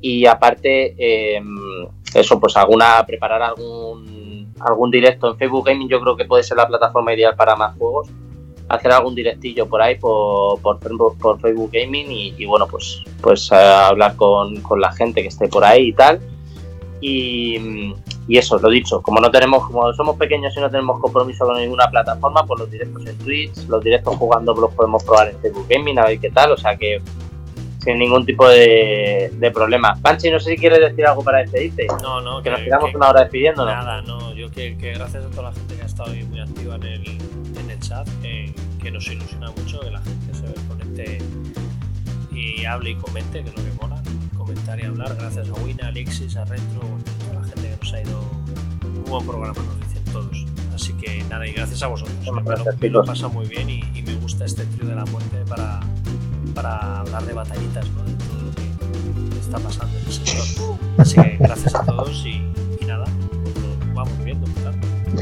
Y 0.00 0.26
aparte, 0.26 0.94
eh, 0.98 1.40
eso, 2.14 2.38
pues 2.38 2.56
alguna, 2.56 3.04
preparar 3.06 3.42
algún, 3.42 4.52
algún 4.60 4.90
directo 4.90 5.28
en 5.30 5.36
Facebook 5.38 5.64
Gaming, 5.66 5.88
yo 5.88 6.00
creo 6.00 6.16
que 6.16 6.24
puede 6.24 6.42
ser 6.42 6.56
la 6.56 6.66
plataforma 6.68 7.14
ideal 7.14 7.34
para 7.36 7.56
más 7.56 7.76
juegos. 7.78 8.08
Hacer 8.68 8.90
algún 8.92 9.14
directillo 9.14 9.66
por 9.68 9.80
ahí, 9.82 9.96
por, 9.96 10.60
por, 10.60 10.80
Facebook- 10.80 11.18
por 11.18 11.40
Facebook 11.40 11.70
Gaming 11.72 12.10
y, 12.10 12.34
y 12.38 12.46
bueno, 12.46 12.66
pues, 12.66 13.02
pues 13.20 13.50
eh, 13.52 13.56
hablar 13.56 14.16
con, 14.16 14.60
con 14.62 14.80
la 14.80 14.92
gente 14.92 15.22
que 15.22 15.28
esté 15.28 15.46
por 15.48 15.64
ahí 15.64 15.88
y 15.88 15.92
tal. 15.92 16.20
Y, 17.00 17.94
y 18.28 18.38
eso, 18.38 18.58
lo 18.58 18.70
dicho, 18.70 19.02
como 19.02 19.20
no 19.20 19.30
tenemos, 19.30 19.66
como 19.66 19.92
somos 19.94 20.16
pequeños 20.16 20.56
y 20.56 20.60
no 20.60 20.70
tenemos 20.70 21.00
compromiso 21.00 21.44
con 21.44 21.56
ninguna 21.56 21.88
plataforma, 21.88 22.46
pues 22.46 22.60
los 22.60 22.70
directos 22.70 23.06
en 23.06 23.18
Twitch, 23.18 23.66
los 23.68 23.82
directos 23.82 24.16
jugando 24.16 24.54
los 24.54 24.72
podemos 24.74 25.02
probar 25.02 25.30
en 25.30 25.38
Facebook 25.40 25.66
Gaming, 25.68 25.98
a 25.98 26.06
ver 26.06 26.20
qué 26.20 26.30
tal, 26.30 26.52
o 26.52 26.56
sea 26.56 26.76
que 26.76 27.02
sin 27.82 27.98
ningún 27.98 28.24
tipo 28.24 28.48
de, 28.48 29.32
de 29.32 29.50
problema. 29.50 29.96
Panchi, 30.00 30.30
no 30.30 30.38
sé 30.38 30.50
si 30.50 30.56
quieres 30.56 30.78
decir 30.78 31.04
algo 31.04 31.22
para 31.24 31.38
despedirte, 31.38 31.86
No, 32.00 32.20
no, 32.20 32.42
que 32.42 32.50
nos 32.50 32.60
quedamos 32.60 32.94
una 32.94 33.10
hora 33.10 33.22
despidiéndonos. 33.22 33.74
Nada, 33.74 34.02
no, 34.02 34.32
yo 34.34 34.50
que, 34.50 34.76
que 34.78 34.92
gracias 34.92 35.24
a 35.24 35.30
toda 35.30 35.44
la 35.44 35.52
gente 35.52 35.74
que 35.74 35.82
ha 35.82 35.86
estado 35.86 36.12
muy 36.28 36.40
activa 36.40 36.76
en 36.76 36.82
el, 36.84 37.06
en 37.08 37.70
el 37.70 37.80
chat, 37.80 38.06
que, 38.20 38.54
que 38.80 38.90
nos 38.90 39.06
ilusiona 39.08 39.50
mucho 39.50 39.80
que 39.80 39.90
la 39.90 40.00
gente 40.00 40.34
se 40.34 40.68
conecte 40.68 41.18
y 42.32 42.64
hable 42.64 42.90
y 42.90 42.94
comente, 42.94 43.42
que 43.42 43.48
es 43.48 43.56
lo 43.56 43.64
que 43.64 43.72
mola, 43.80 44.01
comentar 44.52 44.80
y 44.80 44.84
hablar. 44.84 45.16
Gracias 45.18 45.48
a 45.48 45.52
Wina, 45.64 45.86
a 45.86 45.88
Alexis, 45.88 46.36
a 46.36 46.44
Retro, 46.44 46.82
a 47.30 47.34
la 47.34 47.44
gente 47.44 47.62
que 47.62 47.76
nos 47.76 47.92
ha 47.92 48.02
ido. 48.02 48.20
Un 48.84 49.04
buen 49.04 49.26
programa, 49.26 49.54
nos 49.54 49.88
dicen 49.88 50.04
todos. 50.12 50.36
Así 50.74 50.92
que 50.94 51.24
nada, 51.24 51.46
y 51.46 51.52
gracias 51.52 51.82
a 51.82 51.86
vosotros. 51.86 52.16
Me 52.20 52.26
lo, 52.26 52.42
gracias, 52.42 52.80
me 52.80 52.88
lo 52.88 53.02
chicos. 53.02 53.06
pasa 53.06 53.28
muy 53.28 53.46
bien 53.46 53.70
y, 53.70 53.80
y 53.94 54.02
me 54.02 54.14
gusta 54.16 54.44
este 54.44 54.64
trío 54.66 54.88
de 54.88 54.94
la 54.94 55.04
muerte 55.06 55.38
para, 55.48 55.80
para 56.54 57.00
hablar 57.00 57.24
de 57.24 57.32
batallitas, 57.32 57.88
¿no? 57.90 58.04
de 58.04 58.12
todo 58.14 58.42
lo 58.42 59.30
que 59.30 59.38
está 59.38 59.58
pasando 59.58 59.96
en 59.98 60.06
el 60.06 60.12
sector. 60.12 60.76
Así 60.98 61.14
que 61.14 61.36
gracias 61.38 61.74
a 61.74 61.84
todos 61.84 62.24
y, 62.26 62.42
y 62.80 62.84
nada, 62.86 63.04
pues 63.42 63.54
nos 63.56 63.94
vamos 63.94 64.24
viendo. 64.24 64.46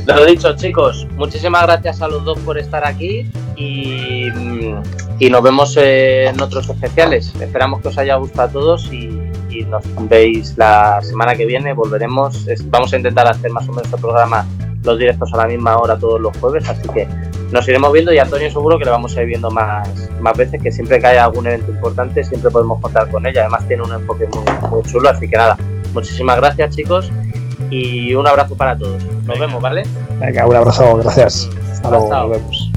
Lo 0.07 0.25
dicho, 0.25 0.55
chicos, 0.57 1.07
muchísimas 1.17 1.63
gracias 1.63 2.03
a 2.03 2.09
los 2.09 2.25
dos 2.25 2.39
por 2.41 2.59
estar 2.59 2.85
aquí 2.87 3.31
y, 3.57 4.31
mm, 4.31 4.83
y 5.21 5.29
nos 5.29 5.43
vemos 5.43 5.77
en 5.77 6.41
otros 6.41 6.69
especiales. 6.69 7.33
Esperamos 7.41 7.83
que 7.83 7.89
os 7.89 7.99
haya 7.99 8.17
gustado 8.17 8.49
a 8.49 8.53
todos 8.53 8.91
y, 8.93 9.11
nos 9.69 9.85
veis 10.09 10.57
la 10.57 11.01
semana 11.03 11.35
que 11.35 11.45
viene. 11.45 11.75
Volveremos, 11.75 12.47
vamos 12.71 12.93
a 12.93 12.97
intentar 12.97 13.29
hacer 13.29 13.51
más 13.51 13.69
o 13.69 13.73
menos 13.73 13.93
el 13.93 14.01
programa, 14.01 14.47
los 14.83 14.99
directos 14.99 15.33
a 15.35 15.37
la 15.37 15.47
misma 15.47 15.77
hora 15.77 15.99
todos 15.99 16.19
los 16.19 16.37
jueves, 16.39 16.67
así 16.69 16.89
que 16.89 17.07
nos 17.53 17.69
iremos 17.69 17.93
viendo 17.93 18.13
y 18.13 18.19
Antonio 18.19 18.51
seguro 18.51 18.79
que 18.79 18.87
le 18.87 18.91
vamos 18.91 19.17
a 19.17 19.21
ir 19.21 19.29
viendo 19.29 19.51
más, 19.51 19.89
más 20.21 20.37
veces, 20.37 20.63
que 20.63 20.73
siempre 20.73 20.99
que 20.99 21.07
haya 21.09 21.25
algún 21.25 21.47
evento 21.47 21.71
importante 21.71 22.25
siempre 22.25 22.51
podemos 22.51 22.81
contar 22.81 23.09
con 23.11 23.27
ella. 23.27 23.43
Además 23.43 23.69
tiene 23.69 23.83
un 23.83 23.93
enfoque 23.93 24.27
muy, 24.29 24.71
muy 24.71 24.83
chulo, 24.91 25.11
así 25.11 25.29
que 25.29 25.37
nada, 25.37 25.59
muchísimas 25.93 26.37
gracias 26.39 26.75
chicos 26.75 27.13
y 27.71 28.15
un 28.15 28.27
abrazo 28.27 28.57
para 28.57 28.77
todos. 28.77 29.03
Nos 29.05 29.27
Venga. 29.27 29.47
vemos, 29.47 29.63
¿vale? 29.63 29.83
Venga, 30.21 30.47
un 30.47 30.57
abrazo, 30.57 30.97
gracias. 30.97 31.49
Hasta 31.73 31.91
luego, 31.91 32.09
nos 32.11 32.31
vemos. 32.31 32.71